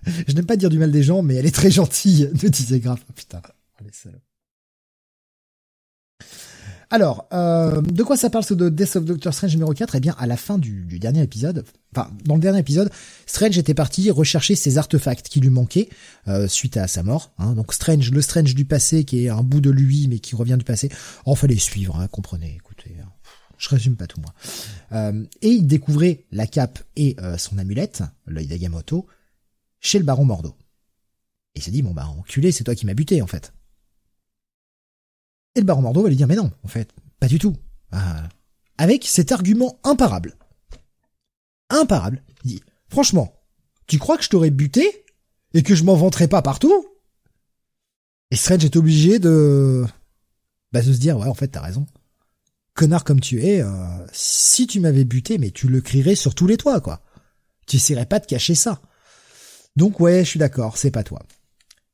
je 0.28 0.34
n'aime 0.34 0.46
pas 0.46 0.56
dire 0.58 0.70
du 0.70 0.80
mal 0.80 0.92
des 0.92 1.04
gens, 1.04 1.22
mais 1.22 1.36
elle 1.36 1.46
est 1.46 1.56
très 1.56 1.72
gentille, 1.72 2.30
me 2.44 2.50
disait 2.50 2.80
Graf. 2.80 3.04
Oh, 3.10 3.14
putain, 3.14 3.42
oh, 3.82 3.86
Alors, 6.94 7.26
euh, 7.34 7.82
de 7.82 8.04
quoi 8.04 8.16
ça 8.18 8.30
parle 8.30 8.44
ce 8.44 8.54
de 8.54 8.70
Death 8.70 8.98
of 8.98 9.06
Doctor 9.06 9.34
Strange 9.34 9.54
numéro 9.54 9.74
4 9.74 9.96
Eh 9.96 10.00
bien, 10.00 10.16
à 10.20 10.28
la 10.28 10.38
fin 10.38 10.60
du, 10.60 11.00
dernier 11.00 11.24
épisode, 11.24 11.66
enfin, 11.92 12.12
dans 12.24 12.36
le 12.36 12.40
dernier 12.40 12.60
épisode, 12.60 12.92
Strange 13.26 13.58
était 13.58 13.74
parti 13.74 14.12
rechercher 14.12 14.54
ses 14.54 14.78
artefacts 14.78 15.28
qui 15.28 15.40
lui 15.40 15.50
manquaient 15.50 15.90
euh, 16.28 16.48
suite 16.48 16.78
à 16.78 16.88
sa 16.88 17.02
mort. 17.02 17.32
Hein. 17.40 17.54
Donc 17.54 17.74
Strange, 17.74 18.12
le 18.12 18.22
Strange 18.22 18.54
du 18.54 18.66
passé, 18.66 19.06
qui 19.06 19.26
est 19.26 19.30
un 19.30 19.42
bout 19.42 19.60
de 19.60 19.72
lui, 19.72 20.08
mais 20.08 20.20
qui 20.20 20.36
revient 20.36 20.56
du 20.56 20.66
passé. 20.66 20.90
On 21.26 21.34
fallait 21.34 21.58
suivre, 21.58 22.00
hein, 22.00 22.08
comprenez, 22.12 22.54
écoutez. 22.58 22.96
Hein. 23.02 23.10
Je 23.58 23.70
résume 23.70 23.96
pas 23.96 24.06
tout 24.06 24.22
moi. 24.22 24.36
Euh, 24.92 25.26
et 25.42 25.50
il 25.50 25.66
découvrait 25.66 26.26
la 26.32 26.46
cape 26.46 26.78
et 26.96 27.16
son 27.40 27.58
amulette, 27.58 28.04
l'œil 28.28 28.46
d'Agamotto, 28.46 29.08
chez 29.80 29.98
le 29.98 30.06
baron 30.06 30.26
Mordo. 30.26 30.56
Et 31.56 31.60
il 31.60 31.64
s'est 31.64 31.72
dit, 31.72 31.82
bon 31.82 31.96
bah 31.96 32.06
enculé, 32.06 32.52
c'est 32.52 32.64
toi 32.64 32.76
qui 32.76 32.86
m'as 32.86 32.94
buté 32.94 33.20
en 33.24 33.28
fait. 33.28 33.52
Et 35.56 35.60
le 35.60 35.66
baron 35.66 35.82
Mordo 35.82 36.04
va 36.04 36.10
lui 36.10 36.16
dire, 36.16 36.28
mais 36.28 36.36
non, 36.36 36.52
en 36.64 36.68
fait, 36.68 36.92
pas 37.20 37.28
du 37.28 37.40
tout. 37.40 37.56
Ah. 37.92 38.28
Avec 38.78 39.06
cet 39.06 39.32
argument 39.32 39.80
imparable. 39.84 40.36
Imparable. 41.70 42.24
Il 42.44 42.52
dit, 42.52 42.64
franchement, 42.90 43.34
tu 43.88 44.00
crois 44.00 44.18
que 44.18 44.24
je 44.24 44.30
t'aurais 44.30 44.50
buté 44.50 45.06
et 45.54 45.64
que 45.64 45.76
je 45.76 45.84
m'en 45.84 45.96
vanterais 45.96 46.28
pas 46.28 46.42
partout? 46.42 46.88
Et 48.32 48.36
Strange 48.36 48.66
est 48.66 48.76
obligé 48.76 49.20
de... 49.20 49.86
Bah, 50.72 50.82
de 50.82 50.92
se 50.92 50.98
dire, 50.98 51.18
ouais, 51.18 51.28
en 51.28 51.36
fait, 51.36 51.50
t'as 51.50 51.62
raison 51.62 51.86
connard 52.74 53.04
comme 53.04 53.20
tu 53.20 53.44
es, 53.44 53.62
euh, 53.62 53.70
si 54.12 54.68
tu 54.68 54.80
m'avais 54.80 55.06
buté, 55.06 55.38
mais 55.38 55.52
tu 55.52 55.68
le 55.68 55.82
crierais 55.82 56.16
sur 56.16 56.36
tous 56.36 56.48
les 56.48 56.58
toits, 56.58 56.82
quoi. 56.82 57.02
Tu 57.68 57.78
essaierais 57.78 58.06
pas 58.06 58.20
de 58.20 58.26
cacher 58.26 58.56
ça. 58.56 58.82
Donc 59.76 60.00
ouais, 60.00 60.24
je 60.24 60.30
suis 60.30 60.40
d'accord, 60.40 60.78
c'est 60.78 60.92
pas 60.92 61.04
toi. 61.04 61.24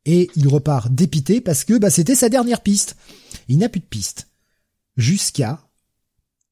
Et 0.06 0.30
il 0.36 0.48
repart 0.48 0.92
dépité 0.92 1.42
parce 1.42 1.64
que 1.64 1.78
bah, 1.78 1.90
c'était 1.90 2.16
sa 2.16 2.30
dernière 2.30 2.62
piste. 2.62 2.96
Il 3.50 3.58
n'a 3.58 3.68
plus 3.68 3.82
de 3.82 3.86
piste. 3.86 4.28
Jusqu'à 4.96 5.60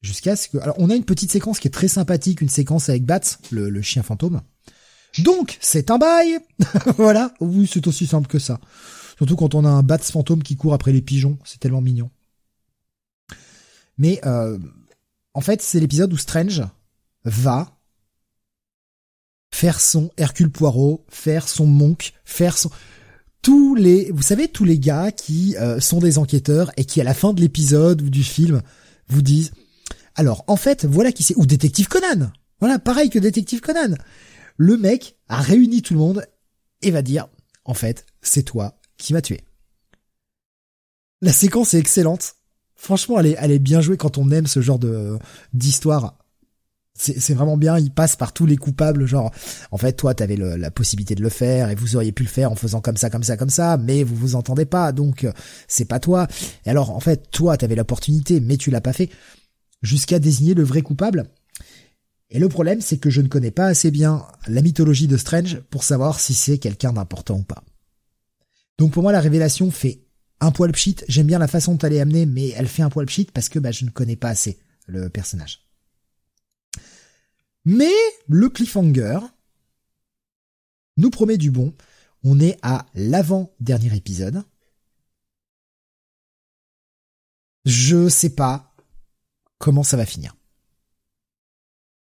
jusqu'à 0.00 0.36
ce 0.36 0.48
que 0.48 0.58
alors 0.58 0.76
on 0.78 0.90
a 0.90 0.94
une 0.94 1.04
petite 1.04 1.32
séquence 1.32 1.58
qui 1.58 1.68
est 1.68 1.72
très 1.72 1.88
sympathique, 1.88 2.40
une 2.40 2.48
séquence 2.48 2.88
avec 2.88 3.04
Bats, 3.04 3.20
le, 3.50 3.82
chien 3.82 4.02
fantôme. 4.02 4.42
Donc 5.18 5.58
c'est 5.60 5.90
un 5.90 5.98
bail. 5.98 6.38
voilà, 6.96 7.32
oui, 7.40 7.68
c'est 7.72 7.86
aussi 7.86 8.06
simple 8.06 8.28
que 8.28 8.38
ça. 8.38 8.60
Surtout 9.16 9.36
quand 9.36 9.54
on 9.54 9.64
a 9.64 9.70
un 9.70 9.82
Bats 9.82 9.98
fantôme 9.98 10.42
qui 10.42 10.56
court 10.56 10.74
après 10.74 10.92
les 10.92 11.02
pigeons, 11.02 11.38
c'est 11.44 11.60
tellement 11.60 11.80
mignon. 11.80 12.10
Mais 13.96 14.20
euh, 14.24 14.58
en 15.34 15.40
fait, 15.40 15.60
c'est 15.62 15.80
l'épisode 15.80 16.12
où 16.12 16.16
Strange 16.16 16.62
va 17.24 17.76
faire 19.52 19.80
son 19.80 20.10
Hercule 20.16 20.50
Poirot, 20.50 21.04
faire 21.08 21.48
son 21.48 21.66
Monk, 21.66 22.12
faire 22.24 22.56
son 22.56 22.70
tous 23.42 23.74
les, 23.74 24.10
vous 24.10 24.22
savez, 24.22 24.48
tous 24.48 24.64
les 24.64 24.78
gars 24.78 25.12
qui 25.12 25.56
euh, 25.56 25.80
sont 25.80 26.00
des 26.00 26.18
enquêteurs 26.18 26.70
et 26.76 26.84
qui 26.84 27.00
à 27.00 27.04
la 27.04 27.14
fin 27.14 27.32
de 27.32 27.40
l'épisode 27.40 28.02
ou 28.02 28.10
du 28.10 28.24
film 28.24 28.62
vous 29.08 29.22
disent, 29.22 29.52
alors 30.14 30.44
en 30.48 30.56
fait, 30.56 30.84
voilà 30.84 31.12
qui 31.12 31.22
c'est, 31.22 31.36
ou 31.36 31.46
détective 31.46 31.88
Conan, 31.88 32.30
voilà, 32.60 32.78
pareil 32.78 33.10
que 33.10 33.18
détective 33.18 33.60
Conan. 33.60 33.94
Le 34.56 34.76
mec 34.76 35.16
a 35.28 35.40
réuni 35.40 35.82
tout 35.82 35.94
le 35.94 36.00
monde 36.00 36.26
et 36.82 36.90
va 36.90 37.02
dire, 37.02 37.28
en 37.64 37.74
fait, 37.74 38.06
c'est 38.22 38.42
toi 38.42 38.80
qui 38.96 39.12
m'as 39.12 39.22
tué. 39.22 39.40
La 41.20 41.32
séquence 41.32 41.74
est 41.74 41.78
excellente. 41.78 42.34
Franchement, 42.74 43.18
elle 43.18 43.26
est, 43.26 43.36
elle 43.38 43.50
est 43.50 43.58
bien 43.58 43.80
jouée 43.80 43.96
quand 43.96 44.18
on 44.18 44.30
aime 44.30 44.46
ce 44.46 44.60
genre 44.60 44.78
de 44.78 45.18
d'histoire. 45.52 46.17
C'est 47.00 47.34
vraiment 47.34 47.56
bien, 47.56 47.78
il 47.78 47.92
passe 47.92 48.16
par 48.16 48.32
tous 48.32 48.44
les 48.44 48.56
coupables, 48.56 49.06
genre, 49.06 49.30
en 49.70 49.78
fait, 49.78 49.92
toi, 49.92 50.14
t'avais 50.14 50.36
la 50.36 50.70
possibilité 50.72 51.14
de 51.14 51.22
le 51.22 51.28
faire, 51.28 51.70
et 51.70 51.76
vous 51.76 51.94
auriez 51.94 52.10
pu 52.10 52.24
le 52.24 52.28
faire 52.28 52.50
en 52.50 52.56
faisant 52.56 52.80
comme 52.80 52.96
ça, 52.96 53.08
comme 53.08 53.22
ça, 53.22 53.36
comme 53.36 53.50
ça, 53.50 53.76
mais 53.76 54.02
vous 54.02 54.16
vous 54.16 54.34
entendez 54.34 54.64
pas, 54.64 54.90
donc, 54.90 55.24
c'est 55.68 55.84
pas 55.84 56.00
toi. 56.00 56.26
Et 56.66 56.70
alors, 56.70 56.90
en 56.90 56.98
fait, 56.98 57.30
toi, 57.30 57.56
t'avais 57.56 57.76
l'opportunité, 57.76 58.40
mais 58.40 58.56
tu 58.56 58.72
l'as 58.72 58.80
pas 58.80 58.92
fait, 58.92 59.10
jusqu'à 59.80 60.18
désigner 60.18 60.54
le 60.54 60.64
vrai 60.64 60.82
coupable. 60.82 61.30
Et 62.30 62.38
le 62.38 62.48
problème, 62.48 62.80
c'est 62.80 62.98
que 62.98 63.10
je 63.10 63.20
ne 63.20 63.28
connais 63.28 63.52
pas 63.52 63.66
assez 63.66 63.90
bien 63.90 64.26
la 64.48 64.60
mythologie 64.60 65.06
de 65.06 65.16
Strange 65.16 65.60
pour 65.70 65.84
savoir 65.84 66.20
si 66.20 66.34
c'est 66.34 66.58
quelqu'un 66.58 66.92
d'important 66.92 67.38
ou 67.38 67.44
pas. 67.44 67.62
Donc 68.76 68.92
pour 68.92 69.02
moi, 69.02 69.12
la 69.12 69.20
révélation 69.20 69.70
fait 69.70 70.02
un 70.40 70.50
poil 70.50 70.72
pchit. 70.72 70.96
J'aime 71.08 71.26
bien 71.26 71.38
la 71.38 71.48
façon 71.48 71.72
dont 71.72 71.86
elle 71.86 71.94
est 71.94 72.00
amenée, 72.00 72.26
mais 72.26 72.50
elle 72.50 72.68
fait 72.68 72.82
un 72.82 72.90
poil 72.90 73.06
pchit 73.06 73.28
parce 73.32 73.48
que 73.48 73.58
bah, 73.58 73.70
je 73.70 73.84
ne 73.84 73.90
connais 73.90 74.16
pas 74.16 74.28
assez 74.28 74.58
le 74.86 75.08
personnage. 75.08 75.67
Mais 77.70 77.92
le 78.28 78.48
cliffhanger 78.48 79.18
nous 80.96 81.10
promet 81.10 81.36
du 81.36 81.50
bon. 81.50 81.74
On 82.24 82.40
est 82.40 82.58
à 82.62 82.86
l'avant-dernier 82.94 83.94
épisode. 83.94 84.42
Je 87.66 88.08
sais 88.08 88.30
pas 88.30 88.74
comment 89.58 89.82
ça 89.82 89.98
va 89.98 90.06
finir. 90.06 90.34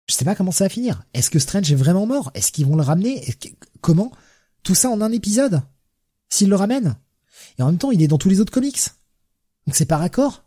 Je 0.09 0.15
sais 0.15 0.25
pas 0.25 0.35
comment 0.35 0.51
ça 0.51 0.65
va 0.65 0.71
finir. 0.71 1.05
Est-ce 1.13 1.29
que 1.29 1.39
Strange 1.39 1.71
est 1.71 1.75
vraiment 1.77 2.07
mort? 2.07 2.31
Est-ce 2.33 2.53
qu'ils 2.53 2.65
vont 2.65 2.77
le 2.77 2.83
ramener? 2.83 3.23
Comment? 3.83 4.13
Tout 4.63 4.75
ça 4.75 4.89
en 4.89 5.03
un 5.03 5.13
épisode? 5.13 5.61
S'ils 6.31 6.49
le 6.49 6.57
ramènent? 6.57 6.97
Et 7.59 7.63
en 7.63 7.67
même 7.67 7.77
temps, 7.77 7.91
il 7.91 8.01
est 8.03 8.09
dans 8.09 8.17
tous 8.17 8.31
les 8.31 8.41
autres 8.41 8.51
comics. 8.53 8.81
Donc 9.67 9.77
c'est 9.77 9.85
par 9.85 10.01
accord. 10.01 10.43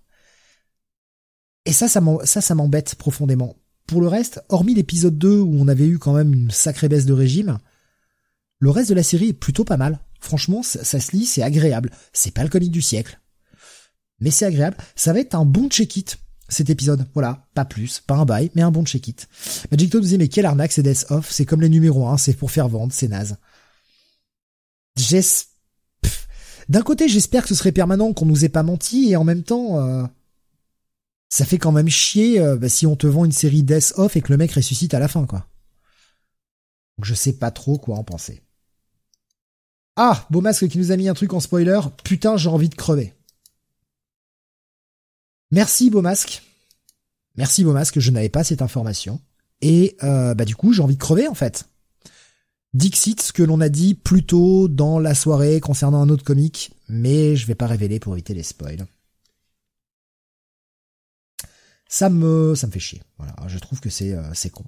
Et 1.65 1.71
ça, 1.71 1.87
ça 1.87 2.55
m'embête 2.55 2.95
profondément. 2.95 3.55
Pour 3.87 4.01
le 4.01 4.07
reste, 4.07 4.41
hormis 4.49 4.73
l'épisode 4.73 5.17
2 5.17 5.39
où 5.39 5.55
on 5.59 5.67
avait 5.67 5.87
eu 5.87 5.99
quand 5.99 6.13
même 6.13 6.33
une 6.33 6.51
sacrée 6.51 6.89
baisse 6.89 7.05
de 7.05 7.13
régime, 7.13 7.59
le 8.59 8.69
reste 8.69 8.89
de 8.89 8.95
la 8.95 9.03
série 9.03 9.29
est 9.29 9.33
plutôt 9.33 9.65
pas 9.65 9.77
mal. 9.77 9.99
Franchement, 10.19 10.63
ça, 10.63 10.83
se 10.83 11.11
lit, 11.11 11.25
c'est 11.25 11.43
agréable. 11.43 11.91
C'est 12.13 12.31
pas 12.31 12.43
le 12.43 12.49
comic 12.49 12.71
du 12.71 12.81
siècle. 12.81 13.19
Mais 14.21 14.31
c'est 14.31 14.45
agréable. 14.45 14.77
Ça 14.95 15.11
va 15.11 15.19
être 15.19 15.35
un 15.35 15.43
bon 15.43 15.67
check-it, 15.67 16.17
cet 16.47 16.69
épisode. 16.69 17.05
Voilà. 17.13 17.45
Pas 17.55 17.65
plus, 17.65 17.99
pas 17.99 18.15
un 18.15 18.23
bail, 18.23 18.49
mais 18.55 18.61
un 18.61 18.71
bon 18.71 18.85
check-it. 18.85 19.27
Magicto 19.69 19.99
nous 19.99 20.07
dit, 20.07 20.17
mais 20.17 20.29
quelle 20.29 20.45
arnaque, 20.45 20.71
c'est 20.71 20.81
Death 20.81 21.07
Off. 21.09 21.29
C'est 21.29 21.45
comme 21.45 21.61
les 21.61 21.67
numéros 21.67 22.07
1, 22.07 22.17
c'est 22.17 22.33
pour 22.33 22.51
faire 22.51 22.69
vendre, 22.69 22.93
c'est 22.93 23.09
naze. 23.09 23.35
D'un 26.69 26.81
côté, 26.81 27.09
j'espère 27.09 27.43
que 27.43 27.49
ce 27.49 27.55
serait 27.55 27.73
permanent, 27.73 28.13
qu'on 28.13 28.25
nous 28.25 28.45
ait 28.45 28.49
pas 28.49 28.63
menti, 28.63 29.11
et 29.11 29.17
en 29.17 29.25
même 29.25 29.43
temps, 29.43 29.79
euh, 29.79 30.05
ça 31.33 31.45
fait 31.45 31.57
quand 31.57 31.71
même 31.71 31.89
chier 31.89 32.39
euh, 32.39 32.57
bah, 32.57 32.69
si 32.69 32.85
on 32.85 32.95
te 32.95 33.07
vend 33.07 33.25
une 33.25 33.31
série 33.31 33.63
Death 33.63 33.93
Off 33.97 34.15
et 34.15 34.21
que 34.21 34.31
le 34.31 34.37
mec 34.37 34.51
ressuscite 34.51 34.93
à 34.93 34.99
la 34.99 35.07
fin, 35.07 35.25
quoi. 35.25 35.47
Donc 36.99 37.05
je 37.05 37.15
sais 37.15 37.33
pas 37.33 37.49
trop 37.49 37.79
quoi 37.79 37.97
en 37.97 38.03
penser. 38.03 38.43
Ah, 39.95 40.27
Beau 40.29 40.41
Masque 40.41 40.67
qui 40.67 40.77
nous 40.77 40.91
a 40.91 40.95
mis 40.95 41.09
un 41.09 41.15
truc 41.15 41.33
en 41.33 41.39
spoiler. 41.39 41.79
Putain, 42.03 42.37
j'ai 42.37 42.49
envie 42.49 42.69
de 42.69 42.75
crever. 42.75 43.15
Merci 45.49 45.89
Beau 45.89 46.03
Masque. 46.03 46.43
Merci 47.35 47.63
Beau 47.63 47.73
Masque, 47.73 47.99
je 47.99 48.11
n'avais 48.11 48.29
pas 48.29 48.43
cette 48.43 48.61
information. 48.61 49.19
Et 49.61 49.97
euh, 50.03 50.35
bah 50.35 50.45
du 50.45 50.55
coup, 50.55 50.71
j'ai 50.71 50.83
envie 50.83 50.97
de 50.97 51.01
crever 51.01 51.27
en 51.27 51.33
fait. 51.33 51.67
Dixit, 52.75 53.19
ce 53.19 53.33
que 53.33 53.41
l'on 53.41 53.59
a 53.59 53.69
dit 53.69 53.95
plus 53.95 54.23
tôt 54.23 54.67
dans 54.67 54.99
la 54.99 55.15
soirée 55.15 55.59
concernant 55.61 56.03
un 56.03 56.09
autre 56.09 56.23
comique, 56.23 56.73
mais 56.89 57.35
je 57.35 57.47
vais 57.47 57.55
pas 57.55 57.65
révéler 57.65 57.99
pour 57.99 58.13
éviter 58.13 58.35
les 58.35 58.43
spoils. 58.43 58.85
Ça 61.93 62.09
me, 62.09 62.55
ça 62.55 62.65
me 62.65 62.71
fait 62.71 62.79
chier. 62.79 63.03
Voilà, 63.19 63.35
je 63.45 63.59
trouve 63.59 63.79
que 63.79 63.91
c'est, 63.91 64.13
euh, 64.13 64.23
c'est 64.33 64.49
con. 64.49 64.63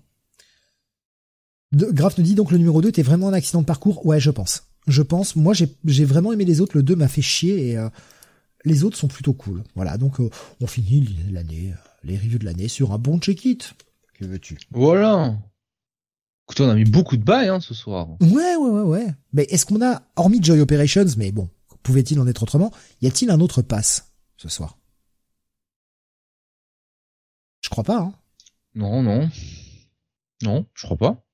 De, 1.71 1.87
Graf 1.87 2.19
nous 2.19 2.23
dit 2.23 2.35
donc 2.35 2.51
le 2.51 2.59
numéro 2.59 2.83
2 2.83 2.89
était 2.89 3.01
vraiment 3.01 3.29
un 3.29 3.33
accident 3.33 3.61
de 3.61 3.65
parcours. 3.65 4.05
Ouais, 4.05 4.19
je 4.19 4.29
pense. 4.29 4.67
Je 4.85 5.01
pense. 5.01 5.35
Moi, 5.35 5.55
j'ai, 5.55 5.75
j'ai 5.85 6.05
vraiment 6.05 6.33
aimé 6.33 6.45
les 6.45 6.61
autres. 6.61 6.77
Le 6.77 6.83
2 6.83 6.95
m'a 6.95 7.07
fait 7.07 7.23
chier 7.23 7.69
et 7.69 7.77
euh, 7.79 7.89
les 8.63 8.83
autres 8.83 8.95
sont 8.95 9.07
plutôt 9.07 9.33
cool. 9.33 9.63
Voilà, 9.73 9.97
donc 9.97 10.19
euh, 10.19 10.29
on 10.61 10.67
finit 10.67 11.17
l'année, 11.31 11.73
les 12.03 12.15
reviews 12.15 12.37
de 12.37 12.45
l'année 12.45 12.67
sur 12.67 12.93
un 12.93 12.99
bon 12.99 13.17
check-it. 13.17 13.73
Que 14.13 14.25
veux-tu? 14.25 14.59
Voilà. 14.69 15.35
Écoute, 16.45 16.61
on 16.61 16.69
a 16.69 16.75
mis 16.75 16.85
beaucoup 16.85 17.17
de 17.17 17.23
bails 17.23 17.47
hein, 17.49 17.59
ce 17.59 17.73
soir. 17.73 18.07
Ouais, 18.21 18.55
ouais, 18.55 18.69
ouais, 18.69 18.81
ouais. 18.81 19.07
Mais 19.33 19.47
est-ce 19.49 19.65
qu'on 19.65 19.83
a, 19.83 20.03
hormis 20.15 20.43
Joy 20.43 20.59
Operations, 20.59 21.07
mais 21.17 21.31
bon, 21.31 21.49
pouvait-il 21.81 22.19
en 22.19 22.27
être 22.27 22.43
autrement 22.43 22.71
Y 23.01 23.07
a-t-il 23.07 23.31
un 23.31 23.39
autre 23.39 23.63
pass 23.63 24.13
ce 24.37 24.47
soir? 24.47 24.77
Je 27.65 27.69
crois 27.71 27.83
pas. 27.83 27.97
Hein. 27.97 28.13
Non, 28.75 29.01
non, 29.01 29.27
non, 30.43 30.67
je 30.75 30.85
crois 30.85 30.97
pas. 30.97 31.25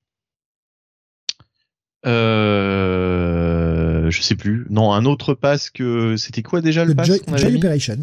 Euh, 2.06 4.10
je 4.10 4.22
sais 4.22 4.38
plus. 4.38 4.66
Non, 4.70 4.94
un 4.94 5.04
autre 5.04 5.34
pass 5.34 5.70
que 5.70 6.16
c'était 6.16 6.42
quoi 6.42 6.62
déjà 6.62 6.86
le, 6.86 6.96
pass 6.96 7.08
Joy, 7.08 7.22
Joy 7.36 7.58
Operations. 7.58 8.00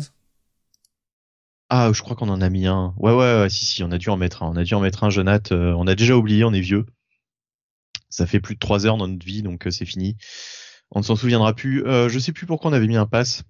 Ah, 1.70 1.90
je 1.94 2.02
crois 2.02 2.16
qu'on 2.16 2.28
en 2.28 2.42
a 2.42 2.50
mis 2.50 2.66
un. 2.66 2.92
Ouais, 2.98 3.12
ouais, 3.12 3.40
ouais, 3.40 3.48
si, 3.48 3.64
si, 3.64 3.82
on 3.82 3.90
a 3.92 3.96
dû 3.96 4.10
en 4.10 4.18
mettre 4.18 4.42
un. 4.42 4.48
On 4.48 4.56
a 4.56 4.64
dû 4.64 4.74
en 4.74 4.80
mettre 4.80 5.04
un, 5.04 5.10
Jonathan. 5.10 5.54
Euh, 5.54 5.72
on 5.78 5.86
a 5.86 5.94
déjà 5.94 6.14
oublié, 6.14 6.44
on 6.44 6.52
est 6.52 6.60
vieux. 6.60 6.84
Ça 8.10 8.26
fait 8.26 8.40
plus 8.40 8.56
de 8.56 8.60
trois 8.60 8.84
heures 8.84 8.98
dans 8.98 9.08
notre 9.08 9.24
vie, 9.24 9.40
donc 9.40 9.66
euh, 9.66 9.70
c'est 9.70 9.86
fini. 9.86 10.18
On 10.90 10.98
ne 10.98 11.04
s'en 11.04 11.16
souviendra 11.16 11.54
plus. 11.54 11.86
Euh, 11.86 12.10
je 12.10 12.18
sais 12.18 12.32
plus 12.32 12.44
pourquoi 12.44 12.70
on 12.70 12.74
avait 12.74 12.88
mis 12.88 12.96
un 12.96 13.06
pass. 13.06 13.44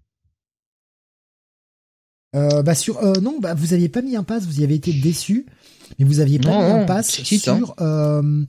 Euh, 2.37 2.63
bah 2.63 2.75
sur 2.75 2.99
euh, 2.99 3.15
non, 3.23 3.39
bah 3.41 3.55
vous 3.55 3.73
aviez 3.73 3.89
pas 3.89 4.03
mis 4.03 4.15
un 4.17 4.23
pass, 4.23 4.45
vous 4.45 4.61
y 4.61 4.65
avez 4.65 4.75
été 4.75 4.93
déçu, 4.93 5.47
mais 5.99 6.05
vous 6.05 6.21
aviez 6.21 6.39
pas 6.39 6.51
Non, 6.51 6.59
mis 6.77 6.83
un 6.83 6.85
pass 6.85 7.11
check-it, 7.11 7.49
hein. 7.49 7.57
sur 7.57 7.75
euh, 7.81 8.45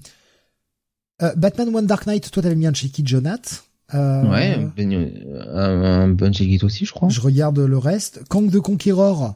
euh, 1.21 1.33
Batman 1.35 1.73
One 1.75 1.85
Dark 1.87 2.05
Knight. 2.05 2.29
Toi, 2.31 2.43
t'avais 2.43 2.55
mis 2.55 2.67
un 2.67 2.73
check-it, 2.73 3.07
Jonath. 3.07 3.63
Euh, 3.93 4.23
Ouais, 4.29 4.67
ben, 4.77 4.91
euh, 4.93 5.43
un, 5.55 6.01
un 6.03 6.07
bon 6.09 6.33
check 6.33 6.63
aussi, 6.63 6.85
je 6.85 6.91
crois. 6.91 7.09
Je 7.09 7.21
regarde 7.21 7.57
le 7.59 7.77
reste. 7.77 8.21
Kang 8.29 8.51
the 8.51 8.59
Conqueror, 8.59 9.35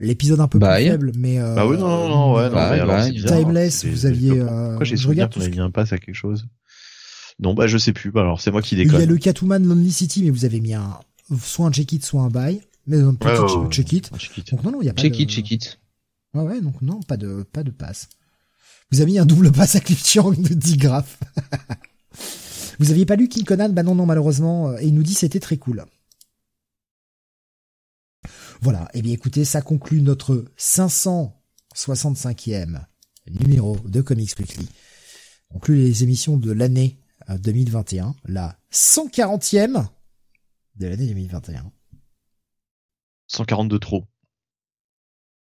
l'épisode 0.00 0.40
un 0.40 0.48
peu 0.48 0.58
plus 0.58 0.66
Bye. 0.66 0.88
faible, 0.88 1.12
mais 1.16 1.38
euh, 1.38 1.54
Bah 1.54 1.66
oui, 1.66 1.76
non, 1.78 1.86
non, 1.88 2.08
non, 2.08 2.34
ouais, 2.34 2.48
non, 2.48 2.54
bah, 2.54 2.70
mais 2.72 2.80
alors, 2.80 2.96
bah, 2.96 3.02
c'est 3.04 3.12
bizarre. 3.12 3.38
Timeless, 3.38 3.84
vous 3.84 4.06
aviez, 4.06 4.30
Pourquoi 4.38 4.52
euh, 4.52 4.78
j'ai 4.84 4.96
je 4.96 5.02
souvenir 5.02 5.10
regarde 5.26 5.34
qu'on 5.34 5.40
avait 5.42 5.50
mis 5.50 5.60
un 5.60 5.70
pass 5.70 5.92
à 5.92 5.98
quelque 5.98 6.14
chose? 6.16 6.46
Non, 7.40 7.52
bah 7.52 7.66
je 7.66 7.76
sais 7.78 7.92
plus. 7.92 8.10
Bah 8.12 8.20
alors 8.22 8.40
c'est 8.40 8.50
moi 8.52 8.62
qui 8.62 8.76
il 8.76 8.80
y 8.80 8.84
déconne. 8.84 9.02
a 9.02 9.06
le 9.06 9.16
Catwoman 9.16 9.62
Lonely 9.66 9.90
City, 9.92 10.22
mais 10.22 10.30
vous 10.30 10.44
avez 10.44 10.60
mis 10.60 10.72
un 10.74 10.98
soit 11.42 11.66
un 11.66 11.72
check-it, 11.72 12.04
soit 12.04 12.22
un 12.22 12.28
buy, 12.30 12.60
mais 12.86 12.98
un 13.00 13.14
petit 13.14 13.28
Ouais, 13.28 13.38
ouais, 13.38 13.56
ouais. 13.64 13.70
check-it. 13.70 14.10
Ah, 14.12 14.18
check-it. 14.18 14.50
Donc 14.50 14.62
non, 14.64 14.72
non, 14.72 14.82
il 14.82 14.86
y 14.86 14.90
a 14.90 14.94
pas 14.94 15.00
Check 15.02 15.12
de... 15.12 15.18
it, 15.18 15.30
check 15.30 15.50
it. 15.50 15.78
Ouais, 16.34 16.42
ouais, 16.42 16.60
donc 16.60 16.82
non, 16.82 17.00
pas 17.00 17.16
de, 17.16 17.42
pas 17.44 17.62
de 17.62 17.70
passe. 17.70 18.08
Vous 18.90 19.00
avez 19.00 19.12
mis 19.12 19.18
un 19.18 19.24
double 19.26 19.50
passe 19.52 19.76
à 19.76 19.80
Cliff 19.80 20.04
Chiang 20.06 20.32
de 20.32 20.52
10 20.54 20.76
graphes. 20.76 21.18
Vous 22.80 22.90
aviez 22.90 23.06
pas 23.06 23.14
lu 23.16 23.28
King 23.28 23.44
Conan? 23.44 23.68
Bah 23.70 23.82
non, 23.84 23.94
non, 23.94 24.04
malheureusement. 24.06 24.70
euh, 24.70 24.78
Et 24.78 24.86
il 24.88 24.94
nous 24.94 25.02
dit 25.04 25.14
c'était 25.14 25.40
très 25.40 25.56
cool. 25.56 25.84
Voilà. 28.60 28.88
Eh 28.94 29.02
bien, 29.02 29.12
écoutez, 29.12 29.44
ça 29.44 29.62
conclut 29.62 30.02
notre 30.02 30.44
565e 30.58 32.80
numéro 33.30 33.76
de 33.78 34.00
Comics 34.00 34.34
Weekly. 34.38 34.68
Conclut 35.50 35.76
les 35.76 36.02
émissions 36.02 36.36
de 36.36 36.50
l'année 36.52 36.98
euh, 37.30 37.38
2021. 37.38 38.14
La 38.24 38.58
140e 38.72 39.86
de 40.76 40.86
l'année 40.86 41.06
2021. 41.06 41.70
142 43.28 43.78
trop. 43.78 44.04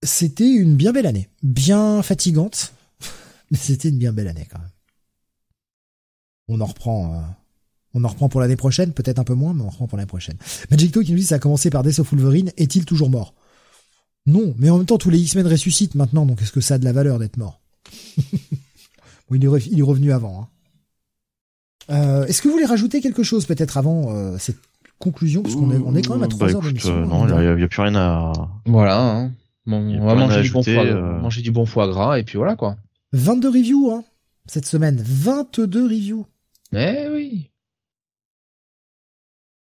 C'était 0.03 0.49
une 0.49 0.75
bien 0.75 0.91
belle 0.91 1.05
année. 1.07 1.29
Bien 1.43 2.01
fatigante. 2.03 2.73
Mais 3.51 3.57
c'était 3.57 3.89
une 3.89 3.97
bien 3.97 4.13
belle 4.13 4.27
année 4.27 4.47
quand 4.51 4.59
même. 4.59 4.69
On 6.47 6.61
en 6.61 6.65
reprend. 6.65 7.15
euh, 7.15 7.21
on 7.93 8.03
en 8.03 8.07
reprend 8.09 8.29
pour 8.29 8.41
l'année 8.41 8.55
prochaine, 8.55 8.93
peut-être 8.93 9.17
un 9.19 9.23
peu 9.23 9.33
moins, 9.33 9.53
mais 9.53 9.63
on 9.63 9.67
en 9.67 9.69
reprend 9.69 9.87
pour 9.87 9.97
l'année 9.97 10.07
prochaine. 10.07 10.37
Magicto 10.69 11.01
qui 11.01 11.11
nous 11.13 11.17
dit 11.17 11.23
ça 11.25 11.35
a 11.35 11.39
commencé 11.39 11.69
par 11.71 11.81
Death 11.83 11.97
of 11.99 12.11
Wolverine, 12.13 12.51
est-il 12.57 12.85
toujours 12.85 13.09
mort? 13.09 13.33
Non, 14.27 14.53
mais 14.59 14.69
en 14.69 14.77
même 14.77 14.85
temps 14.85 14.97
tous 14.99 15.09
les 15.09 15.19
X-Men 15.19 15.47
ressuscitent 15.47 15.95
maintenant, 15.95 16.25
donc 16.25 16.41
est-ce 16.41 16.51
que 16.51 16.61
ça 16.61 16.75
a 16.75 16.77
de 16.77 16.85
la 16.85 16.91
valeur 16.93 17.17
d'être 17.17 17.37
mort? 17.37 17.59
Il 19.31 19.43
est 19.43 19.47
revenu 19.81 20.11
avant. 20.11 20.41
hein. 20.43 20.47
Euh, 21.89 22.25
est-ce 22.27 22.41
que 22.41 22.49
vous 22.49 22.53
voulez 22.53 22.65
rajouter 22.65 23.01
quelque 23.01 23.23
chose 23.23 23.45
peut-être 23.45 23.77
avant 23.77 24.13
euh, 24.13 24.37
cette 24.37 24.59
conclusion 24.99 25.43
parce 25.43 25.55
qu'on 25.55 25.71
est, 25.71 25.77
on 25.77 25.95
est 25.95 26.01
quand 26.01 26.13
même 26.15 26.23
à 26.23 26.27
3 26.27 26.47
Bah, 26.47 26.53
heures 26.53 26.61
d'émission. 26.61 26.95
euh, 26.95 27.05
non, 27.05 27.27
il 27.27 27.33
rien. 27.33 27.57
y, 27.57 27.63
a- 27.63 27.67
plus 27.67 27.81
rien 27.81 27.95
à. 27.95 28.31
Voilà. 28.65 28.99
Hein. 29.01 29.31
Bon, 29.65 29.77
on 29.99 30.05
va 30.05 30.15
manger 30.15 30.41
du, 30.41 30.49
bon 30.51 30.63
foie, 30.63 30.71
euh. 30.85 31.19
manger 31.19 31.41
du 31.41 31.51
bon 31.51 31.65
foie 31.65 31.87
gras 31.87 32.17
et 32.19 32.23
puis 32.23 32.37
voilà 32.37 32.55
quoi. 32.55 32.77
22 33.13 33.49
reviews 33.49 33.91
hein, 33.91 34.03
cette 34.47 34.65
semaine. 34.65 35.01
22 35.05 35.83
reviews. 35.83 36.25
Eh 36.73 37.07
oui. 37.11 37.49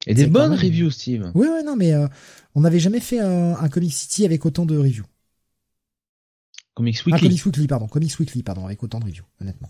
Et 0.07 0.13
des 0.13 0.27
bonnes 0.27 0.51
même- 0.51 0.59
reviews, 0.59 0.91
Steve. 0.91 1.31
Oui, 1.35 1.47
ouais, 1.47 1.63
non, 1.63 1.75
mais 1.75 1.93
euh, 1.93 2.07
on 2.55 2.61
n'avait 2.61 2.79
jamais 2.79 2.99
fait 3.01 3.19
un, 3.19 3.55
un 3.55 3.69
Comic 3.69 3.93
City 3.93 4.25
avec 4.25 4.45
autant 4.45 4.65
de 4.65 4.77
reviews. 4.77 5.05
Comics 6.73 6.99
Un 7.05 7.11
Weekly. 7.11 7.27
Comics 7.27 7.45
Weekly, 7.45 7.67
pardon. 7.67 7.87
Comics 7.87 8.17
Weekly, 8.19 8.41
pardon, 8.43 8.65
avec 8.65 8.81
autant 8.81 8.99
de 8.99 9.05
reviews, 9.05 9.25
honnêtement. 9.41 9.69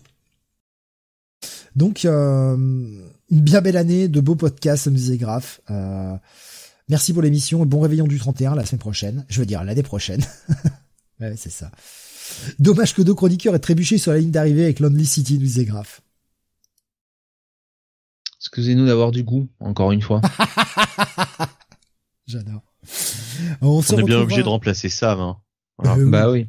Donc, 1.74 2.04
euh, 2.04 3.04
une 3.30 3.40
bien 3.40 3.60
belle 3.60 3.76
année, 3.76 4.08
de 4.08 4.20
beaux 4.20 4.34
podcasts, 4.34 4.84
ça 4.84 5.16
Graf. 5.16 5.60
Euh, 5.70 6.16
merci 6.88 7.12
pour 7.12 7.22
l'émission 7.22 7.62
et 7.62 7.66
bon 7.66 7.80
réveillon 7.80 8.06
du 8.06 8.18
31 8.18 8.54
la 8.54 8.66
semaine 8.66 8.80
prochaine. 8.80 9.24
Je 9.28 9.40
veux 9.40 9.46
dire, 9.46 9.62
l'année 9.64 9.82
prochaine. 9.82 10.22
ouais, 11.20 11.34
c'est 11.36 11.50
ça. 11.50 11.70
Dommage 12.58 12.94
que 12.94 13.02
deux 13.02 13.14
chroniqueurs 13.14 13.54
aient 13.54 13.60
trébuché 13.60 13.98
sur 13.98 14.12
la 14.12 14.18
ligne 14.18 14.30
d'arrivée 14.30 14.64
avec 14.64 14.80
Lonely 14.80 15.06
City, 15.06 15.34
nous 15.34 15.40
disait 15.40 15.64
Graf. 15.64 16.02
Excusez-nous 18.38 18.86
d'avoir 18.86 19.10
du 19.10 19.22
goût, 19.22 19.48
encore 19.60 19.92
une 19.92 20.02
fois. 20.02 20.22
J'adore. 22.26 22.62
On, 23.60 23.80
On 23.80 23.98
est 23.98 24.02
bien 24.02 24.20
obligé 24.20 24.42
de 24.42 24.48
remplacer 24.48 24.88
Sam. 24.88 25.20
Hein. 25.20 25.36
Voilà. 25.78 26.00
Euh, 26.00 26.08
bah 26.08 26.30
oui. 26.30 26.46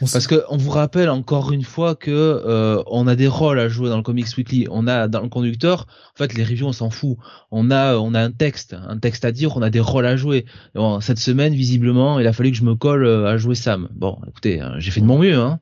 Parce 0.00 0.26
que 0.26 0.42
on 0.48 0.56
vous 0.56 0.70
rappelle 0.70 1.10
encore 1.10 1.52
une 1.52 1.62
fois 1.62 1.94
que 1.94 2.10
euh, 2.10 2.82
on 2.86 3.06
a 3.06 3.16
des 3.16 3.28
rôles 3.28 3.60
à 3.60 3.68
jouer 3.68 3.90
dans 3.90 3.98
le 3.98 4.02
Comics 4.02 4.34
Weekly. 4.36 4.66
On 4.70 4.86
a 4.86 5.08
dans 5.08 5.20
le 5.20 5.28
conducteur, 5.28 5.86
en 6.14 6.16
fait, 6.16 6.32
les 6.32 6.42
reviews 6.42 6.66
on 6.66 6.72
s'en 6.72 6.88
fout. 6.88 7.18
On 7.50 7.70
a 7.70 7.96
on 7.96 8.14
a 8.14 8.20
un 8.20 8.30
texte, 8.30 8.74
un 8.74 8.98
texte 8.98 9.24
à 9.26 9.32
dire. 9.32 9.56
On 9.56 9.62
a 9.62 9.68
des 9.68 9.80
rôles 9.80 10.06
à 10.06 10.16
jouer. 10.16 10.46
Bon, 10.74 11.00
cette 11.00 11.18
semaine, 11.18 11.54
visiblement, 11.54 12.18
il 12.18 12.26
a 12.26 12.32
fallu 12.32 12.50
que 12.50 12.56
je 12.56 12.64
me 12.64 12.74
colle 12.74 13.04
euh, 13.04 13.26
à 13.26 13.36
jouer 13.36 13.54
Sam. 13.54 13.88
Bon, 13.92 14.18
écoutez, 14.26 14.60
hein, 14.60 14.74
j'ai 14.78 14.90
fait 14.90 15.02
de 15.02 15.06
mon 15.06 15.18
mieux. 15.18 15.36
Hein. 15.36 15.60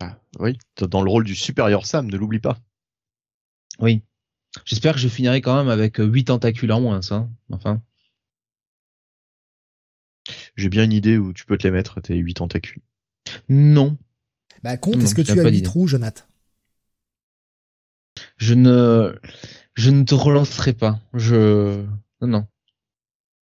Ah, 0.00 0.16
oui, 0.40 0.58
t'es 0.74 0.88
dans 0.88 1.02
le 1.02 1.10
rôle 1.10 1.24
du 1.24 1.36
supérieur 1.36 1.86
Sam, 1.86 2.10
ne 2.10 2.16
l'oublie 2.16 2.40
pas. 2.40 2.58
Oui. 3.78 4.02
J'espère 4.64 4.94
que 4.94 5.00
je 5.00 5.08
finirai 5.08 5.40
quand 5.40 5.56
même 5.56 5.68
avec 5.68 6.00
euh, 6.00 6.04
huit 6.04 6.24
tentacules 6.24 6.72
en 6.72 6.80
moins. 6.80 7.00
Ça. 7.00 7.28
Enfin. 7.50 7.80
J'ai 10.56 10.68
bien 10.68 10.84
une 10.84 10.92
idée 10.92 11.18
où 11.18 11.32
tu 11.32 11.44
peux 11.46 11.56
te 11.56 11.66
les 11.66 11.70
mettre, 11.70 12.00
tes 12.00 12.16
huit 12.16 12.34
tentacules. 12.34 12.82
Non. 13.48 13.96
Bah, 14.62 14.76
compte, 14.76 14.96
Non, 14.96 15.04
est-ce 15.04 15.14
que 15.14 15.22
tu 15.22 15.32
as 15.32 15.36
pas 15.36 15.44
8 15.44 15.50
d'idée. 15.52 15.62
trous, 15.64 15.86
Jonathan? 15.88 16.22
Je 18.36 18.54
ne 18.54 19.18
je 19.74 19.90
ne 19.90 20.04
te 20.04 20.14
relancerai 20.14 20.72
pas. 20.74 21.00
Je 21.14 21.82
non. 22.20 22.46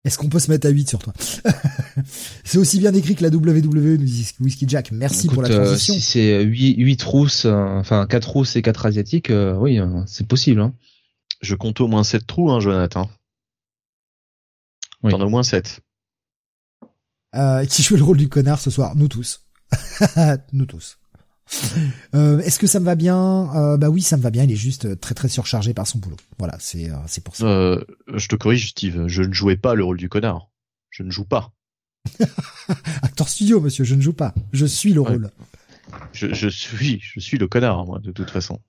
Est-ce 0.06 0.18
qu'on 0.18 0.28
peut 0.30 0.40
se 0.40 0.52
mettre 0.52 0.68
à 0.68 0.70
8 0.70 0.90
sur 0.90 1.00
toi? 1.00 1.14
C'est 2.44 2.58
aussi 2.58 2.80
bien 2.80 2.94
écrit 2.94 3.16
que 3.16 3.24
la 3.24 3.30
WWE, 3.30 3.98
nous 3.98 3.98
dit 3.98 4.30
Whiskey 4.42 4.66
Jack. 4.68 4.92
Merci 4.92 5.28
pour 5.30 5.42
la 5.42 5.48
Écoute, 5.48 5.60
euh, 5.62 5.66
transition. 5.66 5.94
si 5.94 6.02
c'est 6.02 6.44
8, 6.44 6.76
huit 6.78 7.02
rousses, 7.04 7.46
euh, 7.46 7.54
enfin 7.80 8.06
4 8.06 8.30
rousses 8.30 8.56
et 8.58 8.62
4 8.62 8.86
asiatiques, 8.86 9.30
euh, 9.30 9.56
oui, 9.56 9.80
euh, 9.80 10.02
c'est 10.06 10.28
possible. 10.28 10.60
Hein. 10.60 10.74
Je 11.42 11.56
compte 11.56 11.80
au 11.80 11.88
moins 11.88 12.04
sept 12.04 12.28
trous, 12.28 12.52
hein, 12.52 12.60
Jonathan. 12.60 13.10
Oui. 15.04 15.12
T'en 15.12 15.22
as 15.22 15.26
au 15.26 15.30
moins 15.30 15.44
sept. 15.44 15.80
Euh, 17.36 17.66
qui 17.66 17.82
joue 17.84 17.96
le 17.96 18.04
rôle 18.04 18.18
du 18.18 18.30
connard 18.30 18.60
ce 18.60 18.70
soir 18.70 18.96
Nous 18.96 19.08
tous. 19.08 19.42
Nous 20.54 20.66
tous. 20.66 20.98
Euh, 22.16 22.40
Est-ce 22.40 22.60
que 22.60 22.68
ça 22.68 22.80
me 22.80 22.86
va 22.86 22.96
bien? 22.96 23.54
Euh, 23.56 23.78
Bah 23.78 23.90
oui, 23.90 24.02
ça 24.02 24.18
me 24.18 24.22
va 24.22 24.30
bien. 24.30 24.44
Il 24.44 24.52
est 24.52 24.56
juste 24.56 25.00
très 25.00 25.16
très 25.16 25.28
surchargé 25.30 25.74
par 25.74 25.88
son 25.88 25.98
boulot. 26.00 26.18
Voilà, 26.38 26.58
c'est 26.60 26.90
euh, 26.92 26.96
c'est 27.08 27.24
pour 27.24 27.36
ça. 27.36 27.46
Euh, 27.46 27.84
je 28.14 28.28
te 28.28 28.36
corrige, 28.36 28.70
Steve. 28.70 29.08
Je 29.08 29.24
ne 29.24 29.34
jouais 29.34 29.58
pas 29.58 29.74
le 29.76 29.84
rôle 29.84 29.98
du 29.98 30.10
connard. 30.10 30.50
Je 30.90 31.04
ne 31.04 31.10
joue 31.12 31.26
pas. 31.26 31.52
Acteur 33.02 33.28
studio, 33.30 33.60
monsieur. 33.62 33.84
Je 33.84 33.96
ne 33.96 34.02
joue 34.02 34.14
pas. 34.14 34.34
Je 34.52 34.66
suis 34.66 34.94
le 34.94 35.02
Ouais. 35.02 35.10
rôle. 35.10 35.32
Je, 36.14 36.34
je 36.34 36.48
suis, 36.48 37.00
je 37.02 37.20
suis 37.20 37.38
le 37.38 37.48
connard, 37.48 37.86
moi, 37.86 38.00
de 38.00 38.12
toute 38.12 38.30
façon. 38.30 38.60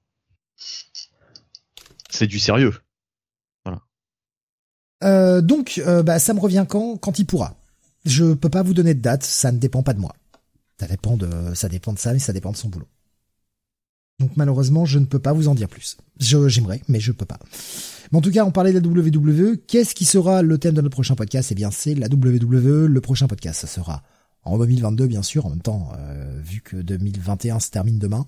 C'est 2.10 2.26
du 2.26 2.38
sérieux. 2.38 2.74
Euh, 5.02 5.42
donc, 5.42 5.82
bah, 6.04 6.18
ça 6.18 6.32
me 6.32 6.40
revient 6.40 6.64
quand? 6.68 6.96
Quand 6.96 7.18
il 7.18 7.26
pourra. 7.26 7.54
Je 8.04 8.34
peux 8.34 8.50
pas 8.50 8.62
vous 8.62 8.74
donner 8.74 8.94
de 8.94 9.00
date. 9.00 9.22
Ça 9.22 9.52
ne 9.52 9.58
dépend 9.58 9.82
pas 9.82 9.94
de 9.94 10.00
moi. 10.00 10.14
Ça 10.78 10.86
dépend 10.86 11.16
de 11.16 11.28
ça 11.54 11.68
dépend 11.68 11.92
de 11.92 11.98
ça, 11.98 12.12
mais 12.12 12.18
ça 12.18 12.32
dépend 12.32 12.52
de 12.52 12.56
son 12.56 12.68
boulot. 12.68 12.88
Donc 14.20 14.32
malheureusement, 14.36 14.84
je 14.84 14.98
ne 14.98 15.06
peux 15.06 15.18
pas 15.18 15.32
vous 15.32 15.48
en 15.48 15.54
dire 15.54 15.68
plus. 15.68 15.96
J'aimerais, 16.18 16.82
mais 16.88 17.00
je 17.00 17.12
peux 17.12 17.24
pas. 17.24 17.38
Mais 18.12 18.18
en 18.18 18.20
tout 18.20 18.30
cas, 18.30 18.44
on 18.44 18.52
parlait 18.52 18.72
de 18.72 18.78
la 18.78 18.86
WWE. 18.86 19.56
Qu'est-ce 19.66 19.94
qui 19.94 20.04
sera 20.04 20.42
le 20.42 20.58
thème 20.58 20.74
de 20.74 20.80
notre 20.80 20.94
prochain 20.94 21.16
podcast? 21.16 21.50
Eh 21.50 21.54
bien, 21.54 21.70
c'est 21.70 21.94
la 21.94 22.08
WWE. 22.08 22.86
Le 22.86 23.00
prochain 23.00 23.26
podcast, 23.26 23.60
ça 23.60 23.66
sera 23.66 24.02
en 24.44 24.58
2022, 24.58 25.06
bien 25.06 25.22
sûr. 25.22 25.46
En 25.46 25.50
même 25.50 25.62
temps, 25.62 25.90
euh, 25.98 26.40
vu 26.44 26.60
que 26.60 26.76
2021 26.76 27.58
se 27.60 27.70
termine 27.70 27.98
demain, 27.98 28.24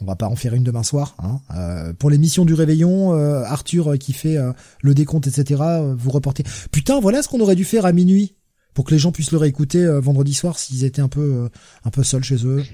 on 0.00 0.06
va 0.06 0.16
pas 0.16 0.26
en 0.28 0.36
faire 0.36 0.54
une 0.54 0.64
demain 0.64 0.82
soir. 0.82 1.14
Hein. 1.18 1.40
Euh, 1.54 1.92
pour 1.92 2.10
l'émission 2.10 2.44
du 2.44 2.54
réveillon, 2.54 3.14
euh, 3.14 3.42
Arthur 3.44 3.92
euh, 3.92 3.96
qui 3.96 4.12
fait 4.12 4.38
euh, 4.38 4.52
le 4.82 4.94
décompte, 4.94 5.26
etc. 5.26 5.60
euh, 5.62 5.94
vous 5.96 6.10
reportez. 6.10 6.42
Putain, 6.72 7.00
voilà 7.00 7.22
ce 7.22 7.28
qu'on 7.28 7.40
aurait 7.40 7.56
dû 7.56 7.64
faire 7.64 7.84
à 7.84 7.92
minuit 7.92 8.34
pour 8.80 8.86
que 8.86 8.94
les 8.94 8.98
gens 8.98 9.12
puissent 9.12 9.32
le 9.32 9.36
réécouter 9.36 9.84
euh, 9.84 10.00
vendredi 10.00 10.32
soir 10.32 10.58
s'ils 10.58 10.84
étaient 10.84 11.02
un 11.02 11.08
peu 11.08 11.20
euh, 11.20 11.48
un 11.84 11.90
peu 11.90 12.02
seuls 12.02 12.24
chez 12.24 12.46
eux. 12.46 12.64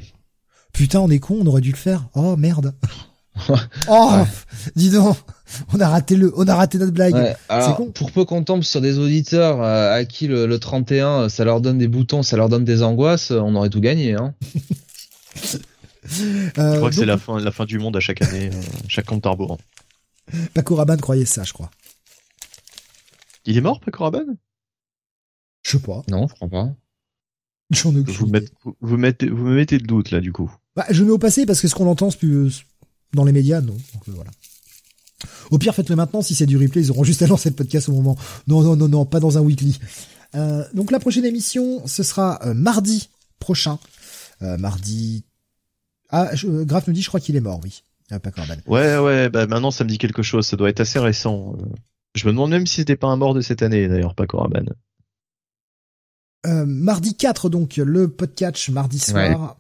Putain, 0.73 1.01
on 1.01 1.11
est 1.11 1.19
con, 1.19 1.39
on 1.41 1.47
aurait 1.47 1.61
dû 1.61 1.73
le 1.73 1.77
faire. 1.77 2.07
Oh 2.15 2.37
merde. 2.37 2.77
oh, 3.89 4.11
Ouais. 4.13 4.23
dis 4.77 4.91
donc, 4.91 5.17
on 5.73 5.81
a 5.81 5.89
raté 5.89 6.15
le, 6.15 6.33
on 6.37 6.47
a 6.47 6.55
raté 6.55 6.79
notre 6.79 6.93
blague. 6.93 7.15
Ouais, 7.15 7.35
alors, 7.49 7.77
con. 7.77 7.91
pour 7.91 8.13
peu 8.13 8.25
qu'on 8.25 8.45
tombe 8.45 8.63
sur 8.63 8.81
des 8.81 8.99
auditeurs 8.99 9.61
euh, 9.61 9.97
à 9.97 10.05
qui 10.05 10.29
le, 10.29 10.47
le 10.47 10.61
31, 10.61 11.09
euh, 11.09 11.29
ça 11.29 11.45
leur 11.45 11.61
donne 11.61 11.79
des 11.79 11.89
boutons, 11.89 12.23
ça 12.23 12.37
leur 12.37 12.49
donne 12.49 12.65
des 12.65 12.85
angoisses, 12.85 13.33
on 13.33 13.57
aurait 13.57 13.69
tout 13.71 13.81
gagné. 13.81 14.15
Hein. 14.15 14.33
Euh, 16.57 16.75
Je 16.75 16.77
crois 16.77 16.91
que 16.91 16.95
c'est 16.95 17.05
la 17.05 17.19
fin, 17.19 17.41
la 17.41 17.51
fin 17.51 17.65
du 17.65 17.81
monde 17.81 17.97
à 17.97 18.01
chaque 18.01 18.23
année, 18.23 18.51
euh, 18.55 18.63
chaque 18.87 19.07
compte 19.07 19.27
à 19.27 19.31
rebours. 19.31 19.59
Paco 20.55 20.77
Rabanne 20.77 21.01
croyait 21.01 21.25
ça, 21.25 21.43
je 21.43 21.53
crois. 21.53 21.69
Il 23.45 23.57
est 23.57 23.61
mort, 23.61 23.81
Paco 23.81 24.05
Rabanne? 24.05 24.37
Je 25.67 25.73
sais 25.73 25.79
pas. 25.81 26.03
Non, 26.09 26.29
je 26.29 26.35
crois 26.35 26.49
pas. 26.49 26.69
J'en 27.71 27.93
ai 27.95 27.99
aucune 28.01 28.15
vous, 28.15 28.27
mettez- 28.29 28.53
vous, 28.65 28.77
vous 28.81 28.97
mettez, 28.97 29.29
vous 29.29 29.45
me 29.45 29.57
mettez 29.57 29.79
le 29.79 29.87
doute, 29.87 30.13
là, 30.13 30.21
du 30.21 30.33
coup. 30.33 30.55
Bah, 30.77 30.87
je 30.91 31.03
mets 31.03 31.11
au 31.11 31.19
passé 31.19 31.45
parce 31.47 31.61
que 31.61 31.67
ce 31.67 31.75
qu'on 31.75 31.89
entend 31.89 32.11
c'est 32.11 32.19
plus 32.19 32.35
euh, 32.37 32.51
dans 33.15 33.25
les 33.25 33.33
médias, 33.33 33.61
non. 33.61 33.73
Donc, 33.73 34.09
euh, 34.09 34.13
voilà. 34.15 34.31
Au 35.51 35.59
pire, 35.59 35.75
faites-le 35.75 35.97
maintenant. 35.97 36.23
Si 36.23 36.35
c'est 36.37 36.47
du 36.47 36.57
replay, 36.57 36.83
ils 36.83 36.91
auront 36.91 37.03
juste 37.03 37.23
à 37.23 37.27
lancer 37.27 37.49
le 37.49 37.57
podcast 37.57 37.89
au 37.89 37.93
moment. 37.93 38.17
Non, 38.47 38.63
non, 38.63 38.77
non, 38.77 38.89
non, 38.89 39.05
pas 39.07 39.19
dans 39.19 39.39
un 39.39 39.41
weekly. 39.41 39.79
Euh, 40.35 40.65
donc 40.75 40.91
la 40.91 41.01
prochaine 41.01 41.25
émission, 41.25 41.85
ce 41.87 42.03
sera 42.03 42.39
euh, 42.47 42.55
mardi 42.55 43.09
prochain. 43.41 43.79
Euh, 44.43 44.57
mardi. 44.59 45.25
Ah, 46.11 46.31
je, 46.35 46.47
euh, 46.47 46.65
Graf 46.65 46.87
nous 46.87 46.93
dit, 46.93 47.03
je 47.03 47.09
crois 47.09 47.21
qu'il 47.21 47.35
est 47.35 47.41
mort, 47.41 47.61
oui. 47.65 47.83
Euh, 48.13 48.19
Paco 48.21 48.41
Rabanne. 48.41 48.61
Ouais, 48.67 48.99
ouais, 48.99 49.29
bah 49.31 49.47
maintenant 49.49 49.73
ça 49.73 49.83
me 49.83 49.89
dit 49.89 49.99
quelque 49.99 50.23
chose, 50.23 50.47
ça 50.47 50.57
doit 50.57 50.69
être 50.69 50.79
assez 50.81 50.99
récent. 51.01 51.57
Je 52.15 52.25
me 52.27 52.33
demande 52.33 52.51
même 52.51 52.67
si 52.67 52.77
c'était 52.77 52.95
pas 52.97 53.09
un 53.09 53.17
mort 53.17 53.35
de 53.35 53.41
cette 53.41 53.63
année, 53.63 53.89
d'ailleurs, 53.89 54.15
Paco 54.15 54.39
Rabanne. 54.39 54.71
Euh, 56.47 56.65
mardi 56.67 57.17
4, 57.17 57.49
donc 57.49 57.77
le 57.77 58.09
podcast 58.09 58.69
mardi 58.69 58.99
soir. 58.99 59.59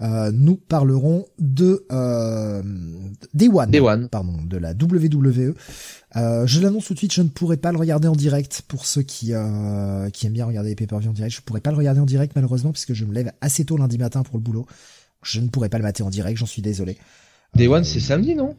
Euh, 0.00 0.32
nous 0.32 0.56
parlerons 0.56 1.26
de 1.38 1.86
euh, 1.92 2.62
Day 3.32 3.48
One. 3.48 3.70
Day 3.70 3.80
One. 3.80 4.08
Pardon, 4.08 4.42
de 4.44 4.56
la 4.56 4.72
WWE. 4.72 5.54
Euh, 6.16 6.46
je 6.46 6.60
l'annonce 6.60 6.86
tout 6.86 6.94
de 6.94 6.98
suite, 6.98 7.12
je 7.12 7.22
ne 7.22 7.28
pourrai 7.28 7.56
pas 7.56 7.72
le 7.72 7.78
regarder 7.78 8.08
en 8.08 8.16
direct 8.16 8.62
pour 8.66 8.86
ceux 8.86 9.02
qui 9.02 9.32
euh, 9.32 10.10
qui 10.10 10.26
aiment 10.26 10.32
bien 10.32 10.46
regarder 10.46 10.70
les 10.70 10.74
pay-per-view 10.74 11.10
en 11.10 11.14
direct. 11.14 11.34
Je 11.34 11.40
pourrai 11.42 11.60
pas 11.60 11.70
le 11.70 11.76
regarder 11.76 12.00
en 12.00 12.06
direct 12.06 12.32
malheureusement 12.34 12.72
puisque 12.72 12.92
je 12.92 13.04
me 13.04 13.12
lève 13.12 13.32
assez 13.40 13.64
tôt 13.64 13.76
lundi 13.76 13.98
matin 13.98 14.22
pour 14.22 14.36
le 14.36 14.42
boulot. 14.42 14.66
Je 15.22 15.40
ne 15.40 15.48
pourrai 15.48 15.68
pas 15.68 15.78
le 15.78 15.84
mater 15.84 16.02
en 16.02 16.10
direct, 16.10 16.38
j'en 16.38 16.46
suis 16.46 16.62
désolé. 16.62 16.98
Day 17.54 17.66
Euh, 17.66 17.72
One, 17.72 17.84
c'est 17.84 18.00
samedi, 18.00 18.34
non? 18.34 18.56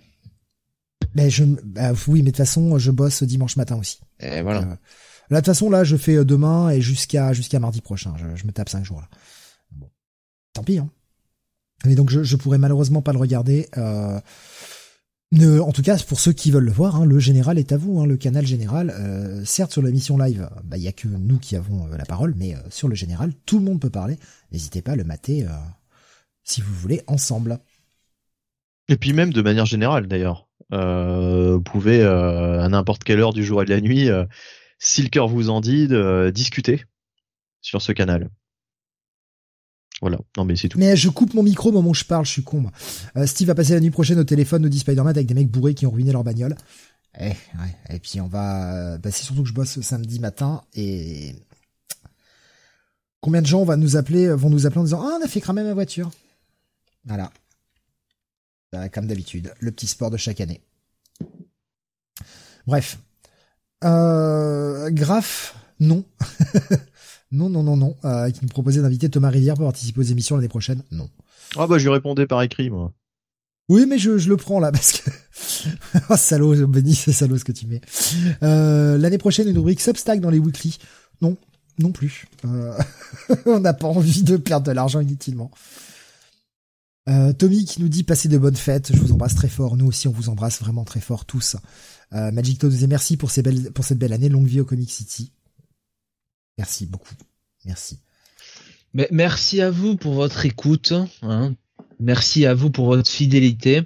Mais 1.13 1.29
je, 1.29 1.43
bah, 1.43 1.93
oui, 2.07 2.19
mais 2.19 2.23
de 2.23 2.29
toute 2.31 2.37
façon, 2.37 2.77
je 2.77 2.91
bosse 2.91 3.23
dimanche 3.23 3.55
matin 3.55 3.77
aussi. 3.77 3.99
Et 4.19 4.41
voilà. 4.41 4.77
Là, 5.29 5.41
de 5.41 5.45
toute 5.45 5.53
façon, 5.53 5.69
là, 5.69 5.83
je 5.83 5.97
fais 5.97 6.17
euh, 6.17 6.25
demain 6.25 6.69
et 6.69 6.81
jusqu'à 6.81 7.33
jusqu'à 7.33 7.59
mardi 7.59 7.81
prochain. 7.81 8.13
Je, 8.35 8.45
me 8.45 8.51
tape 8.51 8.69
cinq 8.69 8.83
jours 8.83 9.01
là. 9.01 9.09
Bon, 9.71 9.89
tant 10.53 10.63
pis. 10.63 10.77
Hein. 10.77 10.89
Mais 11.85 11.95
donc, 11.95 12.09
je, 12.09 12.23
je 12.23 12.35
pourrais 12.35 12.57
malheureusement 12.57 13.01
pas 13.01 13.11
le 13.11 13.19
regarder. 13.19 13.67
Euh, 13.77 14.19
en 15.33 15.71
tout 15.71 15.81
cas, 15.81 15.97
pour 16.07 16.19
ceux 16.19 16.31
qui 16.31 16.51
veulent 16.51 16.65
le 16.65 16.71
voir, 16.71 16.95
hein, 16.95 17.05
le 17.05 17.19
général 17.19 17.57
est 17.57 17.71
à 17.71 17.77
vous. 17.77 17.99
Hein, 17.99 18.05
le 18.05 18.17
canal 18.17 18.45
général, 18.45 18.91
euh, 18.91 19.43
certes 19.43 19.71
sur 19.71 19.81
l'émission 19.81 20.17
live, 20.17 20.49
bah, 20.63 20.77
il 20.77 20.83
y 20.83 20.87
a 20.87 20.93
que 20.93 21.07
nous 21.07 21.39
qui 21.39 21.55
avons 21.55 21.87
la 21.87 22.05
parole, 22.05 22.33
mais 22.37 22.55
sur 22.69 22.87
le 22.87 22.95
général, 22.95 23.33
tout 23.45 23.57
le 23.59 23.65
monde 23.65 23.81
peut 23.81 23.89
parler. 23.89 24.17
N'hésitez 24.51 24.81
pas 24.81 24.93
à 24.93 24.95
le 24.95 25.03
mater 25.03 25.45
si 26.43 26.61
vous 26.61 26.73
voulez 26.73 27.01
ensemble. 27.07 27.59
Et 28.87 28.97
puis 28.97 29.13
même 29.13 29.33
de 29.33 29.41
manière 29.41 29.65
générale, 29.65 30.07
d'ailleurs. 30.07 30.47
Vous 30.71 31.61
pouvez, 31.61 32.01
à 32.03 32.67
n'importe 32.69 33.03
quelle 33.03 33.19
heure 33.19 33.33
du 33.33 33.43
jour 33.43 33.61
et 33.61 33.65
de 33.65 33.71
la 33.71 33.81
nuit, 33.81 34.09
si 34.85 35.01
le 35.01 35.09
cœur 35.09 35.27
vous 35.27 35.49
en 35.49 35.61
dit, 35.61 35.88
de, 35.88 35.95
euh, 35.95 36.31
discuter 36.31 36.85
sur 37.61 37.81
ce 37.81 37.91
canal. 37.91 38.30
Voilà, 40.01 40.19
non 40.38 40.45
mais 40.45 40.55
c'est 40.55 40.69
tout. 40.69 40.77
Mais 40.77 40.95
je 40.95 41.09
coupe 41.09 41.33
mon 41.33 41.41
micro 41.41 41.69
au 41.69 41.72
moment 41.72 41.89
où 41.89 41.95
je 41.95 42.03
parle, 42.03 42.25
je 42.25 42.31
suis 42.31 42.43
con. 42.43 42.69
Euh, 43.15 43.25
Steve 43.25 43.47
va 43.47 43.55
passer 43.55 43.73
la 43.73 43.80
nuit 43.80 43.91
prochaine 43.91 44.19
au 44.19 44.23
téléphone, 44.23 44.67
dit 44.69 44.80
Spider-Man, 44.80 45.15
avec 45.15 45.25
des 45.25 45.33
mecs 45.33 45.49
bourrés 45.49 45.73
qui 45.73 45.88
ont 45.88 45.91
ruiné 45.91 46.11
leur 46.11 46.23
bagnole. 46.23 46.55
Eh, 47.19 47.30
ouais. 47.30 47.35
Et 47.89 47.99
puis 47.99 48.22
on 48.22 48.27
va... 48.27 48.75
euh, 48.93 48.97
Bah, 48.97 49.09
c'est 49.09 49.23
surtout 49.23 49.43
que 49.43 49.49
je 49.49 49.53
bosse 49.53 49.81
samedi 49.81 50.19
matin 50.19 50.61
et... 50.73 51.35
Combien 53.22 53.41
de 53.41 53.47
gens 53.47 53.64
va 53.64 53.75
nous 53.75 53.95
appeler, 53.95 54.30
vont 54.35 54.51
nous 54.51 54.67
appeler 54.67 54.81
en 54.81 54.83
disant 54.83 55.01
«Ah, 55.03 55.17
on 55.19 55.25
a 55.25 55.27
fait 55.27 55.41
cramer 55.41 55.64
ma 55.64 55.73
voiture!» 55.73 56.11
Voilà. 57.05 57.31
Bah, 58.72 58.88
comme 58.89 59.07
d'habitude, 59.07 59.51
le 59.59 59.72
petit 59.72 59.88
sport 59.88 60.11
de 60.11 60.17
chaque 60.17 60.41
année. 60.41 60.61
Bref. 62.67 62.99
Euh, 63.83 64.89
Graf, 64.91 65.55
non. 65.79 66.03
non, 67.31 67.49
non, 67.49 67.63
non, 67.63 67.77
non. 67.77 67.95
Euh, 68.05 68.29
qui 68.31 68.39
nous 68.41 68.49
proposait 68.49 68.81
d'inviter 68.81 69.09
Thomas 69.09 69.29
Rivière 69.29 69.55
pour 69.55 69.65
participer 69.65 69.99
aux 69.99 70.03
émissions 70.03 70.35
l'année 70.35 70.47
prochaine. 70.47 70.81
Non. 70.91 71.09
Ah 71.57 71.67
bah 71.67 71.77
je 71.77 71.83
lui 71.83 71.91
répondais 71.91 72.27
par 72.27 72.41
écrit, 72.41 72.69
moi. 72.69 72.93
Oui, 73.67 73.85
mais 73.87 73.97
je, 73.97 74.17
je 74.17 74.29
le 74.29 74.37
prends 74.37 74.59
là 74.59 74.71
parce 74.71 74.93
que 74.93 75.09
oh, 76.09 76.15
salaud, 76.15 76.67
Benny, 76.67 76.93
c'est 76.93 77.13
salaud 77.13 77.37
ce 77.37 77.43
que 77.43 77.51
tu 77.51 77.67
mets. 77.67 77.81
Euh, 78.43 78.97
L'année 78.97 79.17
prochaine, 79.17 79.47
une 79.47 79.57
rubrique 79.57 79.81
Substack 79.81 80.19
dans 80.19 80.29
les 80.29 80.39
weekly. 80.39 80.77
Non, 81.21 81.35
non 81.79 81.91
plus. 81.91 82.27
Euh, 82.45 82.77
on 83.45 83.59
n'a 83.59 83.73
pas 83.73 83.87
envie 83.87 84.23
de 84.23 84.37
perdre 84.37 84.67
de 84.67 84.71
l'argent 84.71 84.99
inutilement. 84.99 85.51
Euh, 87.07 87.33
Tommy 87.33 87.65
qui 87.65 87.81
nous 87.81 87.89
dit 87.89 88.03
passez 88.03 88.27
de 88.29 88.37
bonnes 88.37 88.55
fêtes. 88.55 88.93
Je 88.93 88.99
vous 88.99 89.11
embrasse 89.11 89.35
très 89.35 89.49
fort. 89.49 89.77
Nous 89.77 89.87
aussi, 89.87 90.07
on 90.07 90.11
vous 90.11 90.29
embrasse 90.29 90.59
vraiment 90.59 90.83
très 90.83 91.01
fort 91.01 91.25
tous. 91.25 91.55
Euh, 92.14 92.32
Magic 92.32 92.59
Toad 92.59 92.74
merci 92.88 93.17
pour, 93.17 93.32
ces 93.32 93.42
belles, 93.42 93.72
pour 93.72 93.84
cette 93.85 93.98
belle 93.98 94.14
année. 94.14 94.30
Longue 94.30 94.48
vie 94.48 94.61
au 94.61 94.66
Comic 94.66 94.92
City. 94.92 95.32
Merci 96.58 96.85
beaucoup. 96.85 97.16
Merci. 97.66 98.00
Mais 98.93 99.08
merci 99.11 99.61
à 99.61 99.72
vous 99.72 99.95
pour 99.98 100.14
votre 100.14 100.45
écoute. 100.45 100.93
hein. 101.22 101.56
Merci 102.00 102.45
à 102.45 102.53
vous 102.53 102.69
pour 102.69 102.88
votre 102.88 103.09
fidélité, 103.09 103.84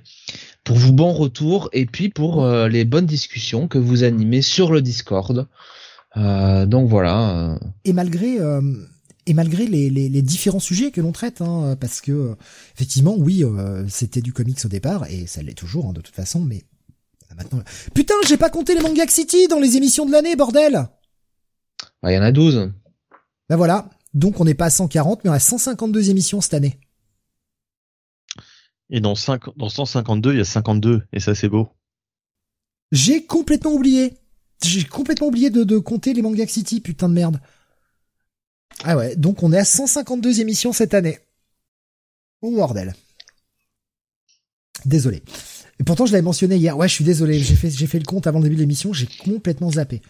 pour 0.63 0.77
vos 0.77 0.91
bons 0.91 1.13
retours 1.13 1.69
et 1.73 1.85
puis 1.85 2.09
pour 2.09 2.43
euh, 2.43 2.67
les 2.67 2.83
bonnes 2.83 3.05
discussions 3.05 3.67
que 3.67 3.77
vous 3.77 4.03
animez 4.03 4.41
sur 4.41 4.71
le 4.71 4.81
Discord. 4.81 5.47
Euh, 6.17 6.65
donc 6.65 6.89
voilà. 6.89 7.51
euh, 7.53 7.59
et 7.85 7.93
malgré 7.93 8.39
euh, 8.39 8.61
et 9.27 9.33
malgré 9.35 9.67
les, 9.67 9.91
les, 9.91 10.09
les 10.09 10.21
différents 10.23 10.59
sujets 10.59 10.89
que 10.89 11.01
l'on 11.01 11.11
traite, 11.11 11.41
hein, 11.41 11.77
parce 11.79 12.01
que 12.01 12.11
euh, 12.11 12.35
effectivement, 12.75 13.15
oui, 13.15 13.43
euh, 13.43 13.85
c'était 13.87 14.21
du 14.21 14.33
comics 14.33 14.65
au 14.65 14.69
départ 14.69 15.05
et 15.07 15.27
ça 15.27 15.43
l'est 15.43 15.53
toujours 15.53 15.85
hein, 15.87 15.93
de 15.93 16.01
toute 16.01 16.15
façon, 16.15 16.39
mais 16.39 16.63
maintenant, 17.39 17.63
putain, 17.93 18.13
j'ai 18.27 18.37
pas 18.37 18.49
compté 18.49 18.75
les 18.75 18.81
Manga 18.81 19.07
City 19.07 19.47
dans 19.47 19.59
les 19.59 19.77
émissions 19.77 20.05
de 20.05 20.11
l'année, 20.11 20.35
bordel. 20.35 20.87
bah, 22.03 22.11
Il 22.11 22.15
y 22.15 22.17
en 22.17 22.21
a 22.21 22.31
12. 22.31 22.71
Ben 23.49 23.55
voilà, 23.55 23.89
donc 24.13 24.39
on 24.39 24.45
n'est 24.45 24.53
pas 24.53 24.65
à 24.65 24.69
140, 24.69 25.23
mais 25.23 25.31
on 25.31 25.33
a 25.33 25.39
152 25.39 26.09
émissions 26.11 26.41
cette 26.41 26.53
année. 26.53 26.79
Et 28.91 29.01
dans, 29.01 29.15
5, 29.15 29.57
dans 29.57 29.69
152, 29.69 30.33
il 30.33 30.37
y 30.37 30.41
a 30.41 30.45
52, 30.45 31.03
et 31.13 31.19
ça 31.19 31.33
c'est 31.35 31.49
beau. 31.49 31.69
J'ai 32.91 33.25
complètement 33.25 33.71
oublié. 33.71 34.17
J'ai 34.63 34.83
complètement 34.83 35.27
oublié 35.27 35.49
de, 35.49 35.63
de 35.63 35.77
compter 35.77 36.13
les 36.13 36.21
Manga 36.21 36.45
City, 36.47 36.81
putain 36.81 37.07
de 37.07 37.13
merde. 37.13 37.39
Ah 38.83 38.97
ouais, 38.97 39.15
donc 39.15 39.41
on 39.43 39.51
est 39.53 39.57
à 39.57 39.65
152 39.65 40.41
émissions 40.41 40.73
cette 40.73 40.93
année. 40.93 41.19
Oh 42.41 42.51
bordel. 42.51 42.93
Désolé. 44.85 45.23
Et 45.79 45.83
pourtant 45.83 46.05
je 46.05 46.11
l'avais 46.11 46.23
mentionné 46.23 46.57
hier. 46.57 46.77
Ouais, 46.77 46.87
je 46.87 46.93
suis 46.93 47.05
désolé. 47.05 47.39
J'ai 47.39 47.55
fait, 47.55 47.69
j'ai 47.69 47.87
fait 47.87 47.99
le 47.99 48.05
compte 48.05 48.27
avant 48.27 48.39
le 48.39 48.43
début 48.43 48.55
de 48.55 48.61
l'émission. 48.61 48.93
J'ai 48.93 49.07
complètement 49.07 49.71
zappé. 49.71 50.01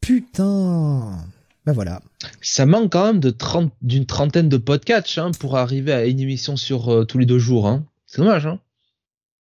Putain. 0.00 1.18
Ben 1.66 1.72
voilà. 1.72 2.02
Ça 2.42 2.66
manque 2.66 2.92
quand 2.92 3.06
même 3.06 3.20
de 3.20 3.30
30, 3.30 3.72
d'une 3.80 4.06
trentaine 4.06 4.48
de 4.48 4.58
podcasts 4.58 5.18
hein, 5.18 5.30
pour 5.38 5.56
arriver 5.56 5.92
à 5.92 6.04
une 6.04 6.20
émission 6.20 6.56
sur 6.56 6.92
euh, 6.92 7.04
tous 7.04 7.18
les 7.18 7.26
deux 7.26 7.38
jours. 7.38 7.66
Hein. 7.66 7.86
C'est 8.06 8.20
dommage. 8.20 8.46
Hein. 8.46 8.60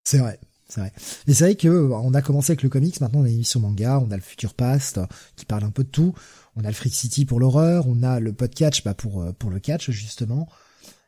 C'est 0.03 0.17
vrai. 0.17 0.39
C'est 0.67 0.81
vrai. 0.81 0.93
Mais 1.27 1.33
c'est 1.33 1.45
vrai 1.45 1.55
que 1.55 1.67
on 1.67 2.13
a 2.13 2.21
commencé 2.21 2.51
avec 2.51 2.61
le 2.61 2.69
comics, 2.69 3.01
maintenant 3.01 3.21
on 3.21 3.23
a 3.23 3.29
une 3.29 3.35
émission 3.35 3.59
manga, 3.59 3.99
on 4.05 4.11
a 4.11 4.15
le 4.15 4.21
Future 4.21 4.53
Past 4.53 4.99
qui 5.35 5.45
parle 5.45 5.63
un 5.63 5.71
peu 5.71 5.83
de 5.83 5.89
tout, 5.89 6.13
on 6.55 6.63
a 6.63 6.67
le 6.67 6.73
Freak 6.73 6.93
City 6.93 7.25
pour 7.25 7.39
l'horreur, 7.39 7.87
on 7.87 8.03
a 8.03 8.19
le 8.19 8.33
podcast 8.33 8.81
bah, 8.85 8.93
pour 8.93 9.33
pour 9.39 9.49
le 9.49 9.59
catch 9.59 9.89
justement. 9.89 10.47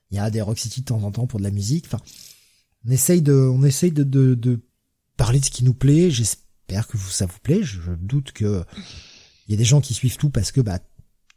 Il 0.10 0.18
y 0.18 0.20
a 0.20 0.32
des 0.32 0.42
Rock 0.42 0.58
City 0.58 0.82
de 0.82 0.86
temps 0.86 1.04
en 1.04 1.12
temps 1.12 1.28
pour 1.28 1.40
de 1.40 1.44
la 1.44 1.52
musique. 1.52 1.86
Enfin, 1.86 2.02
on 2.86 2.92
essaye 2.92 3.22
de 3.22 3.34
on 3.34 3.64
essaye 3.64 3.92
de, 3.92 4.60
parler 5.18 5.40
de 5.40 5.46
ce 5.46 5.52
qui 5.52 5.64
nous 5.64 5.74
plaît. 5.74 6.12
J'espère 6.12 6.88
que 6.88 6.98
ça 6.98 7.26
vous 7.26 7.40
plaît. 7.40 7.64
Je, 7.64 7.92
doute 7.92 8.32
que 8.32 8.64
il 9.48 9.52
y 9.52 9.54
a 9.54 9.58
des 9.58 9.66
gens 9.66 9.82
qui 9.82 9.94
suivent 9.94 10.18
tout 10.18 10.30
parce 10.30 10.52
que 10.52 10.62
bah 10.62 10.80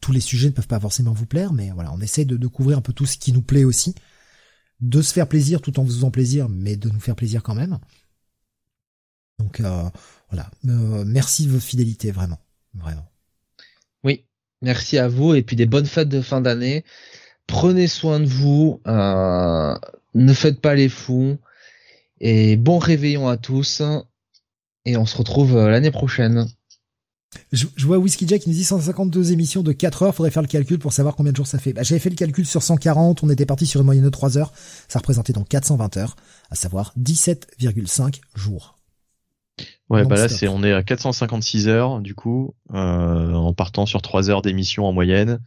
tous 0.01 0.13
les 0.13 0.21
sujets 0.21 0.49
ne 0.49 0.53
peuvent 0.53 0.69
pas 0.69 0.81
forcément 0.81 1.13
vous 1.13 1.27
plaire, 1.27 1.53
mais 1.53 1.71
voilà, 1.71 1.93
on 1.93 2.01
essaye 2.01 2.27
de, 2.27 2.37
de 2.37 2.47
couvrir 2.47 2.79
un 2.79 2.83
peu 2.83 2.93
tout 2.93 3.07
ce 3.07 3.17
qui 3.17 3.33
nous 3.33 3.43
plaît 3.43 3.65
aussi, 3.65 3.95
de 4.81 5.01
se 5.01 5.13
faire 5.13 5.27
plaisir 5.27 5.63
tout 5.63 5.81
en 5.81 5.83
vous 5.83 5.91
faisant 5.93 6.11
plaisir, 6.11 6.49
mais 6.49 6.77
de 6.77 6.91
nous 6.91 7.01
faire 7.01 7.17
plaisir 7.17 7.43
quand 7.43 7.55
même. 7.55 7.79
Donc 9.39 9.61
euh, 9.61 9.89
voilà, 10.31 10.51
euh, 10.67 11.05
merci 11.07 11.47
de 11.47 11.53
votre 11.53 11.65
fidélité, 11.65 12.11
vraiment, 12.11 12.39
vraiment. 12.75 13.07
Oui, 14.05 14.25
merci 14.63 14.99
à 14.99 15.09
vous 15.09 15.35
et 15.35 15.43
puis 15.43 15.57
des 15.57 15.67
bonnes 15.67 15.87
fêtes 15.87 16.09
de 16.09 16.21
fin 16.21 16.41
d'année. 16.41 16.85
Prenez 17.47 17.89
soin 17.89 18.21
de 18.21 18.27
vous, 18.27 18.81
euh, 18.87 19.75
ne 20.15 20.33
faites 20.33 20.61
pas 20.61 20.75
les 20.75 20.89
fous 20.89 21.39
et 22.21 22.57
bon 22.57 22.79
réveillon 22.79 23.29
à 23.29 23.37
tous. 23.37 23.83
Et 24.85 24.97
on 24.97 25.07
se 25.07 25.17
retrouve 25.17 25.57
l'année 25.57 25.91
prochaine. 25.91 26.47
Je, 27.53 27.67
vois 27.85 27.99
Whiskey 27.99 28.27
Jack 28.27 28.43
qui 28.43 28.49
nous 28.49 28.55
dit 28.55 28.65
152 28.65 29.33
émissions 29.33 29.63
de 29.63 29.73
4 29.73 30.03
heures, 30.03 30.15
faudrait 30.15 30.31
faire 30.31 30.43
le 30.43 30.49
calcul 30.49 30.79
pour 30.79 30.93
savoir 30.93 31.17
combien 31.17 31.33
de 31.33 31.37
jours 31.37 31.47
ça 31.47 31.59
fait. 31.59 31.73
Bah, 31.73 31.83
j'avais 31.83 31.99
fait 31.99 32.11
le 32.11 32.17
calcul 32.17 32.47
sur 32.47 32.63
140, 32.63 33.23
on 33.23 33.31
était 33.31 33.47
parti 33.47 33.67
sur 33.67 33.81
une 33.81 33.87
moyenne 33.87 34.05
de 34.05 34.11
3 34.11 34.39
heures, 34.39 34.53
ça 34.89 34.99
représentait 34.99 35.33
donc 35.33 35.49
420 35.49 35.97
heures, 35.97 36.17
à 36.51 36.55
savoir 36.55 36.93
17,5 36.99 38.21
jours. 38.35 38.79
Ouais, 39.89 40.05
bah 40.05 40.17
là 40.17 40.29
c'est 40.29 40.49
on 40.49 40.65
est 40.65 40.73
à 40.73 40.83
456 40.83 41.69
heures 41.69 42.01
du 42.01 42.15
coup, 42.15 42.55
euh, 42.73 43.33
en 43.33 43.53
partant 43.53 43.87
sur 43.87 44.03
3 44.03 44.31
heures 44.31 44.43
d'émission 44.43 44.87
en 44.87 44.93
moyenne. 44.93 45.41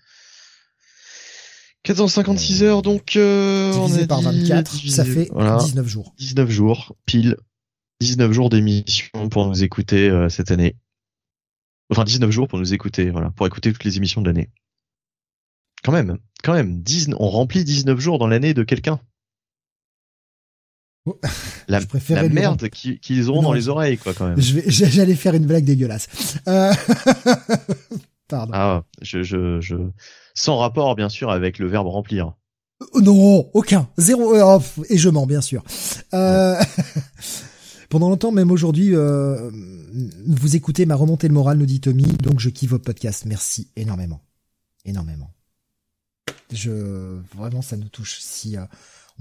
456 1.88 2.64
heures 2.64 2.82
donc 2.82 3.16
euh, 3.16 3.72
divisé 3.72 4.04
on 4.04 4.08
par 4.08 4.22
24, 4.22 4.90
ça 4.90 5.06
fait 5.06 5.30
19 5.32 5.88
jours. 5.88 6.14
19 6.18 6.50
jours, 6.50 6.98
pile 7.06 7.38
19 8.02 8.30
jours 8.34 8.50
d'émission 8.50 9.30
pour 9.30 9.48
nous 9.48 9.64
écouter 9.64 10.10
euh, 10.10 10.28
cette 10.28 10.52
année. 10.52 10.76
Enfin 11.90 12.04
19 12.04 12.30
jours 12.30 12.50
pour 12.50 12.60
nous 12.60 12.74
écouter, 12.74 13.10
voilà, 13.10 13.32
pour 13.32 13.48
écouter 13.48 13.72
toutes 13.72 13.86
les 13.86 13.96
émissions 13.96 14.22
de 14.22 14.28
l'année. 14.28 14.50
Quand 15.82 15.94
même, 15.94 16.18
quand 16.44 16.54
même, 16.54 16.82
10, 16.82 17.12
on 17.20 17.30
remplit 17.30 17.64
19 17.64 17.98
jours 18.02 18.20
dans 18.20 18.28
l'année 18.28 18.54
de 18.54 18.64
quelqu'un. 18.64 19.00
Oh, 21.06 21.18
la, 21.70 21.80
la 22.10 22.28
merde 22.28 22.68
qu'ils 22.68 23.30
auront 23.30 23.44
dans 23.44 23.54
les 23.54 23.70
oreilles, 23.70 23.98
quoi, 23.98 24.14
quand 24.14 24.28
même. 24.28 24.42
J'allais 24.42 25.16
faire 25.16 25.36
une 25.36 25.46
blague 25.46 25.64
dégueulasse. 25.64 26.38
Euh... 26.50 26.74
Pardon. 28.28 28.52
Ah, 28.56 28.84
je, 29.02 29.24
je, 29.24 29.62
je, 29.62 29.76
sans 30.34 30.58
rapport, 30.58 30.96
bien 30.96 31.10
sûr, 31.10 31.32
avec 31.32 31.60
le 31.60 31.68
verbe 31.68 31.88
remplir. 31.88 32.34
Euh, 32.82 33.02
non, 33.02 33.50
aucun, 33.54 33.88
zéro, 33.98 34.36
euh, 34.36 34.60
et 34.90 34.98
je 34.98 35.10
mens, 35.10 35.26
bien 35.26 35.42
sûr. 35.42 35.64
Euh... 36.14 36.62
Pendant 37.90 38.10
longtemps, 38.10 38.34
même 38.34 38.52
aujourd'hui, 38.52 38.94
euh, 38.94 39.50
vous 40.26 40.56
écoutez 40.58 40.86
ma 40.86 40.96
remontée 40.96 41.30
le 41.30 41.34
moral, 41.34 41.58
nous 41.58 41.66
dit 41.66 41.80
Tommy, 41.80 42.04
donc 42.04 42.40
je 42.40 42.50
kiffe 42.50 42.72
votre 42.72 42.84
podcast. 42.84 43.24
Merci 43.26 43.70
énormément. 43.78 44.22
Énormément. 44.84 45.32
Je, 46.52 47.20
vraiment, 47.34 47.62
ça 47.62 47.78
nous 47.78 47.88
touche. 47.88 48.20
Si 48.20 48.58
euh, 48.58 48.66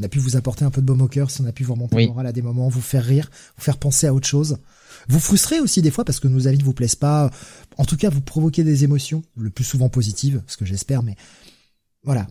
on 0.00 0.02
a 0.02 0.08
pu 0.08 0.18
vous 0.18 0.36
apporter 0.36 0.64
un 0.64 0.70
peu 0.70 0.80
de 0.80 0.86
baume 0.86 1.02
au 1.02 1.08
cœur, 1.08 1.30
si 1.30 1.40
on 1.42 1.46
a 1.46 1.52
pu 1.52 1.62
vous 1.62 1.74
remonter 1.74 1.96
le 1.96 2.08
moral 2.08 2.26
à 2.26 2.32
des 2.32 2.42
moments, 2.42 2.68
vous 2.68 2.80
faire 2.80 3.04
rire, 3.04 3.30
vous 3.56 3.62
faire 3.62 3.78
penser 3.78 4.08
à 4.08 4.14
autre 4.14 4.26
chose. 4.26 4.58
Vous 5.08 5.20
frustrer 5.20 5.60
aussi 5.60 5.82
des 5.82 5.90
fois 5.90 6.04
parce 6.04 6.20
que 6.20 6.28
nos 6.28 6.48
avis 6.48 6.58
ne 6.58 6.64
vous 6.64 6.72
plaisent 6.72 6.96
pas. 6.96 7.30
En 7.76 7.84
tout 7.84 7.96
cas, 7.96 8.10
vous 8.10 8.20
provoquez 8.20 8.64
des 8.64 8.84
émotions, 8.84 9.22
le 9.36 9.50
plus 9.50 9.64
souvent 9.64 9.88
positives, 9.88 10.42
ce 10.46 10.56
que 10.56 10.64
j'espère, 10.64 11.02
mais 11.02 11.16
voilà. 12.02 12.26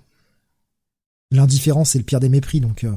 L'indifférence 1.32 1.95
est 1.95 2.00
le 2.00 2.04
pire 2.04 2.20
des 2.20 2.30
mépris, 2.30 2.60
donc 2.62 2.84
euh, 2.84 2.95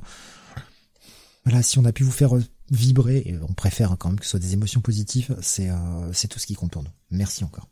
voilà, 1.44 1.62
si 1.62 1.78
on 1.78 1.84
a 1.84 1.92
pu 1.92 2.04
vous 2.04 2.10
faire 2.10 2.32
vibrer, 2.70 3.22
et 3.24 3.38
on 3.48 3.54
préfère 3.54 3.96
quand 3.98 4.10
même 4.10 4.18
que 4.18 4.24
ce 4.24 4.32
soit 4.32 4.40
des 4.40 4.52
émotions 4.52 4.80
positives, 4.80 5.36
c'est 5.40 5.70
euh, 5.70 6.12
tout 6.28 6.38
ce 6.38 6.46
qui 6.46 6.54
compte 6.54 6.72
pour 6.72 6.82
nous. 6.82 6.90
Merci 7.10 7.44
encore. 7.44 7.68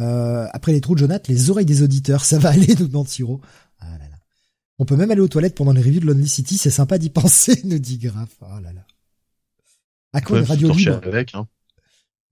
Euh, 0.00 0.48
après 0.52 0.72
les 0.72 0.80
trous 0.80 0.94
de 0.94 1.00
Jonathan, 1.00 1.32
les 1.32 1.50
oreilles 1.50 1.66
des 1.66 1.82
auditeurs, 1.82 2.24
ça 2.24 2.38
va 2.38 2.50
aller, 2.50 2.74
nous 2.78 2.88
demande 2.88 3.08
Siro. 3.08 3.40
Ah. 3.80 3.86
On 4.78 4.84
peut 4.84 4.96
même 4.96 5.10
aller 5.10 5.20
aux 5.20 5.28
toilettes 5.28 5.54
pendant 5.54 5.72
les 5.72 5.82
reviews 5.82 6.00
de 6.00 6.06
Lonely 6.06 6.28
City, 6.28 6.58
c'est 6.58 6.70
sympa 6.70 6.98
d'y 6.98 7.10
penser, 7.10 7.60
nous 7.64 7.78
dit 7.78 7.98
Graf. 7.98 8.30
Oh 8.40 8.60
là 8.60 8.72
là. 8.72 8.84
À 10.12 10.20
quoi 10.20 10.38
une 10.38 10.44
radio 10.44 10.72
libre 10.72 11.00
avec, 11.04 11.34
hein. 11.34 11.46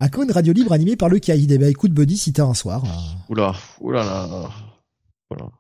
À 0.01 0.09
quoi 0.09 0.25
une 0.25 0.33
radio 0.33 0.53
libre 0.53 0.73
animée 0.73 0.97
par 0.97 1.09
le 1.09 1.19
Caïd 1.19 1.51
Eh 1.53 1.59
ben 1.59 1.69
écoute 1.69 1.93
Buddy, 1.93 2.17
si 2.17 2.33
t'as 2.33 2.45
un 2.45 2.55
soir. 2.55 2.85
Euh. 2.85 3.33
Oula, 3.33 3.55
oula 3.81 4.03
là. 4.03 4.51
Voilà. 5.29 5.51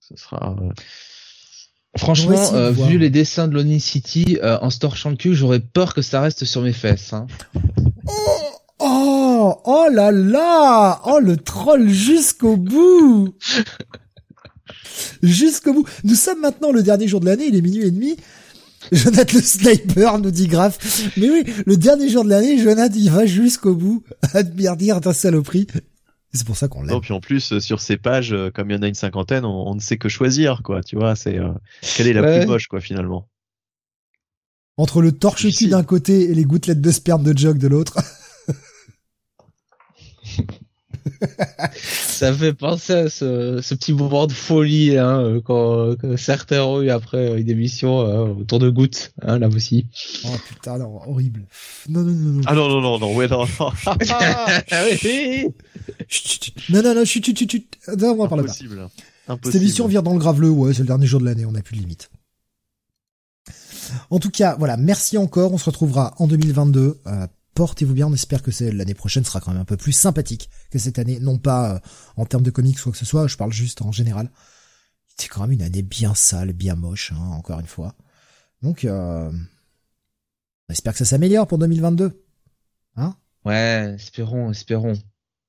Ce 0.00 0.16
sera. 0.16 0.56
Franchement, 1.96 2.54
euh, 2.54 2.70
vu 2.70 2.98
les 2.98 3.10
dessins 3.10 3.48
de 3.48 3.54
Lonely 3.54 3.80
City 3.80 4.38
euh, 4.42 4.58
en 4.60 4.70
store 4.70 4.96
le 5.06 5.16
cul, 5.16 5.34
j'aurais 5.34 5.60
peur 5.60 5.94
que 5.94 6.02
ça 6.02 6.20
reste 6.20 6.44
sur 6.44 6.62
mes 6.62 6.72
fesses. 6.72 7.12
Hein. 7.12 7.26
Oh, 8.06 8.80
oh, 8.80 9.60
oh 9.64 9.86
là 9.90 10.10
là, 10.10 11.00
oh 11.06 11.18
le 11.20 11.36
troll 11.36 11.88
jusqu'au 11.88 12.56
bout, 12.56 13.34
jusqu'au 15.22 15.72
bout. 15.72 15.88
Nous 16.04 16.14
sommes 16.14 16.40
maintenant 16.40 16.70
le 16.70 16.82
dernier 16.82 17.08
jour 17.08 17.20
de 17.20 17.26
l'année, 17.26 17.46
il 17.46 17.56
est 17.56 17.62
minuit 17.62 17.86
et 17.86 17.90
demi. 17.90 18.16
Jonathan 18.92 19.38
le 19.38 19.42
sniper 19.42 20.18
nous 20.18 20.30
dit 20.30 20.46
grave. 20.46 20.78
Mais 21.16 21.30
oui, 21.30 21.44
le 21.64 21.76
dernier 21.76 22.08
jour 22.08 22.24
de 22.24 22.30
l'année, 22.30 22.58
Jonathan 22.58 22.94
il 22.94 23.10
va 23.10 23.26
jusqu'au 23.26 23.74
bout 23.74 24.04
à 24.34 24.42
dire 24.42 25.00
ta 25.00 25.12
saloperie. 25.12 25.66
C'est 26.32 26.46
pour 26.46 26.56
ça 26.56 26.68
qu'on 26.68 26.82
l'a. 26.82 26.92
Non, 26.92 27.00
puis 27.00 27.12
en 27.12 27.20
plus 27.20 27.52
euh, 27.52 27.60
sur 27.60 27.80
ces 27.80 27.96
pages, 27.96 28.32
euh, 28.32 28.50
comme 28.50 28.70
il 28.70 28.74
y 28.74 28.78
en 28.78 28.82
a 28.82 28.88
une 28.88 28.94
cinquantaine, 28.94 29.44
on, 29.44 29.74
ne 29.74 29.80
sait 29.80 29.96
que 29.96 30.08
choisir, 30.08 30.62
quoi. 30.62 30.82
Tu 30.82 30.96
vois, 30.96 31.16
c'est 31.16 31.38
euh, 31.38 31.52
quelle 31.96 32.08
est 32.08 32.12
la 32.12 32.22
plus 32.22 32.46
moche, 32.46 32.66
quoi, 32.68 32.80
finalement. 32.80 33.28
Entre 34.76 35.00
le 35.00 35.12
torche-cul 35.12 35.68
d'un 35.68 35.82
côté 35.82 36.30
et 36.30 36.34
les 36.34 36.44
gouttelettes 36.44 36.82
de 36.82 36.90
sperme 36.90 37.22
de 37.22 37.36
Jog 37.36 37.56
de 37.56 37.68
l'autre. 37.68 37.96
ça 41.74 42.32
fait 42.32 42.52
penser 42.52 42.92
à 42.92 43.08
ce, 43.08 43.60
ce, 43.62 43.74
petit 43.74 43.92
mouvement 43.92 44.26
de 44.26 44.32
folie 44.32 44.96
hein, 44.96 45.40
quand, 45.44 45.96
que 45.96 46.16
certains 46.16 46.62
ont 46.62 46.82
eu 46.82 46.90
après 46.90 47.40
une 47.40 47.48
émission 47.48 48.00
euh, 48.00 48.26
autour 48.40 48.58
de 48.58 48.70
gouttes, 48.70 49.12
hein, 49.22 49.38
là 49.38 49.48
aussi. 49.48 49.86
Oh 50.24 50.36
putain, 50.48 50.78
non, 50.78 51.00
horrible. 51.06 51.46
Non, 51.88 52.02
non, 52.02 52.12
non, 52.12 52.32
non. 52.32 52.42
Ah 52.46 52.54
non, 52.54 52.68
non, 52.68 52.80
non, 52.80 52.98
non, 52.98 53.14
ouais, 53.14 53.28
non, 53.28 53.44
non. 53.60 53.70
ah, 53.86 54.84
oui. 54.90 55.46
non, 56.70 56.82
non, 56.82 56.94
non, 56.94 57.04
chut, 57.04 57.24
chut, 57.24 57.38
chut, 57.38 57.50
chut. 57.50 57.78
Non, 57.98 58.12
on 58.12 58.16
va 58.16 58.28
parler 58.28 58.44
Impossible. 58.44 58.88
Impossible. 59.28 59.52
Cette 59.52 59.62
émission 59.62 59.88
vient 59.88 60.02
dans 60.02 60.12
le 60.12 60.18
graveleux, 60.18 60.50
ouais, 60.50 60.72
c'est 60.72 60.80
le 60.80 60.86
dernier 60.86 61.06
jour 61.06 61.20
de 61.20 61.26
l'année, 61.26 61.46
on 61.46 61.52
n'a 61.52 61.62
plus 61.62 61.76
de 61.76 61.80
limite. 61.80 62.10
En 64.10 64.18
tout 64.18 64.30
cas, 64.30 64.56
voilà, 64.58 64.76
merci 64.76 65.18
encore. 65.18 65.52
On 65.52 65.58
se 65.58 65.64
retrouvera 65.64 66.14
en 66.18 66.26
2022 66.26 66.98
euh, 67.06 67.26
portez-vous 67.56 67.94
bien. 67.94 68.06
On 68.06 68.14
espère 68.14 68.42
que 68.42 68.50
l'année 68.70 68.94
prochaine 68.94 69.24
sera 69.24 69.40
quand 69.40 69.50
même 69.50 69.60
un 69.60 69.64
peu 69.64 69.76
plus 69.76 69.92
sympathique 69.92 70.48
que 70.70 70.78
cette 70.78 71.00
année. 71.00 71.18
Non 71.18 71.38
pas 71.38 71.74
euh, 71.74 71.78
en 72.16 72.26
termes 72.26 72.44
de 72.44 72.50
comics 72.50 72.78
ou 72.78 72.82
quoi 72.84 72.92
que 72.92 72.98
ce 72.98 73.04
soit, 73.04 73.26
je 73.26 73.36
parle 73.36 73.52
juste 73.52 73.82
en 73.82 73.90
général. 73.90 74.30
C'est 75.16 75.28
quand 75.28 75.40
même 75.40 75.52
une 75.52 75.62
année 75.62 75.82
bien 75.82 76.14
sale, 76.14 76.52
bien 76.52 76.76
moche, 76.76 77.10
hein, 77.12 77.30
encore 77.32 77.58
une 77.58 77.66
fois. 77.66 77.94
Donc, 78.62 78.84
euh, 78.84 79.32
on 80.68 80.72
espère 80.72 80.92
que 80.92 80.98
ça 80.98 81.04
s'améliore 81.06 81.46
pour 81.46 81.58
2022. 81.58 82.22
Hein? 82.96 83.16
Ouais, 83.44 83.94
espérons, 83.96 84.50
espérons. 84.50 84.92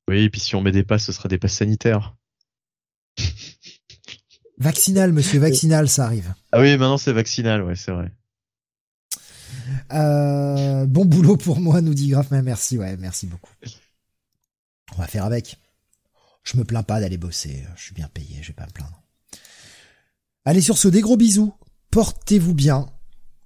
Oui, 0.08 0.24
et 0.24 0.30
puis 0.30 0.40
si 0.40 0.56
on 0.56 0.62
met 0.62 0.72
des 0.72 0.84
passes, 0.84 1.04
ce 1.04 1.12
sera 1.12 1.28
des 1.28 1.38
passes 1.38 1.54
sanitaires. 1.54 2.16
Vaccinal, 4.58 5.12
monsieur, 5.12 5.40
vaccinal, 5.40 5.90
ça 5.90 6.06
arrive. 6.06 6.34
Ah 6.52 6.62
oui, 6.62 6.72
maintenant 6.72 6.98
c'est 6.98 7.14
vaccinal, 7.14 7.62
ouais, 7.62 7.76
c'est 7.76 7.92
vrai. 7.92 8.12
Euh, 9.94 10.86
bon 10.86 11.06
boulot 11.06 11.38
pour 11.38 11.60
moi, 11.60 11.82
nous 11.82 11.94
dit 11.94 12.10
Graf, 12.10 12.32
mais 12.32 12.42
merci, 12.42 12.78
ouais, 12.78 12.98
merci 12.98 13.28
beaucoup. 13.28 13.52
On 14.96 15.02
va 15.02 15.08
faire 15.08 15.26
avec. 15.26 15.58
Je 16.44 16.58
me 16.58 16.64
plains 16.64 16.84
pas 16.84 17.02
d'aller 17.02 17.18
bosser, 17.18 17.66
je 17.76 17.84
suis 17.84 17.94
bien 17.94 18.10
payé, 18.14 18.40
je 18.42 18.48
vais 18.48 18.54
pas 18.54 18.66
me 18.66 18.72
plaindre. 18.72 19.02
Allez 20.46 20.62
sur 20.62 20.78
ce, 20.78 20.88
des 20.88 21.02
gros 21.02 21.18
bisous, 21.18 21.54
portez-vous 21.92 22.54
bien, 22.54 22.88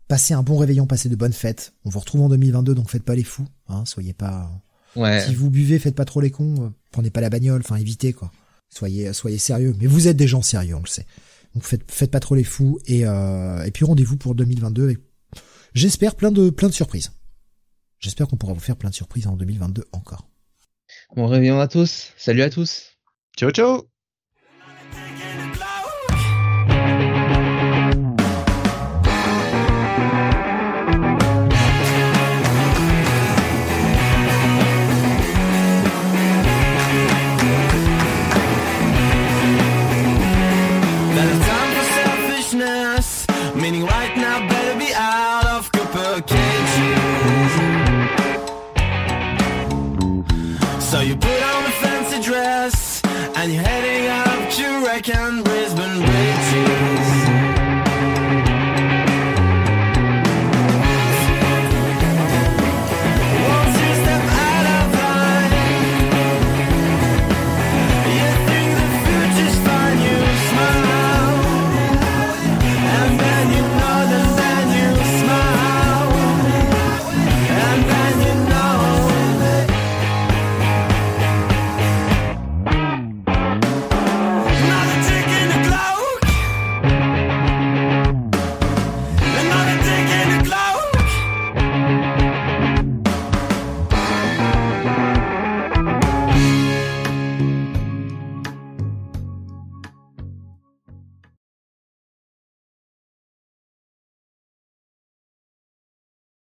passez 0.08 0.36
un 0.36 0.44
bon 0.44 0.58
réveillon, 0.58 0.86
passez 0.86 1.10
de 1.10 1.16
bonnes 1.16 1.34
fêtes. 1.34 1.74
On 1.84 1.90
vous 1.90 2.00
retrouve 2.00 2.22
en 2.22 2.30
2022, 2.30 2.76
donc 2.76 2.90
faites 2.92 3.04
pas 3.04 3.16
les 3.16 3.24
fous, 3.24 3.48
hein, 3.70 3.86
soyez 3.86 4.14
pas... 4.14 4.52
Ouais. 4.96 5.26
Si 5.26 5.34
vous 5.34 5.50
buvez, 5.50 5.80
faites 5.80 5.96
pas 5.96 6.06
trop 6.06 6.22
les 6.22 6.30
cons, 6.32 6.66
euh, 6.66 6.70
prenez 6.92 7.10
pas 7.10 7.22
la 7.22 7.30
bagnole, 7.30 7.62
enfin 7.64 7.78
évitez 7.78 8.14
quoi. 8.14 8.32
Soyez, 8.70 9.14
soyez 9.14 9.38
sérieux, 9.38 9.74
mais 9.80 9.88
vous 9.88 10.08
êtes 10.08 10.18
des 10.18 10.28
gens 10.28 10.42
sérieux, 10.42 10.76
on 10.76 10.82
le 10.82 10.88
sait. 10.88 11.08
Donc 11.56 11.64
faites, 11.64 11.90
faites 11.90 12.12
pas 12.12 12.20
trop 12.20 12.36
les 12.36 12.44
fous 12.44 12.80
et, 12.86 13.06
euh, 13.06 13.64
et 13.64 13.72
puis 13.72 13.84
rendez-vous 13.84 14.18
pour 14.18 14.36
2022 14.36 14.84
avec 14.84 15.00
J'espère 15.74 16.16
plein 16.16 16.32
de 16.32 16.50
plein 16.50 16.68
de 16.68 16.74
surprises. 16.74 17.12
J'espère 18.00 18.28
qu'on 18.28 18.38
pourra 18.38 18.54
vous 18.54 18.60
faire 18.60 18.78
plein 18.78 18.90
de 18.90 18.96
surprises 18.96 19.28
en 19.28 19.38
2022 19.38 19.86
encore. 19.92 20.28
Bon 21.16 21.28
réveillon 21.28 21.60
à 21.60 21.68
tous. 21.68 22.12
Salut 22.18 22.42
à 22.42 22.50
tous. 22.50 22.98
Ciao 23.38 23.52
ciao. 23.52 23.91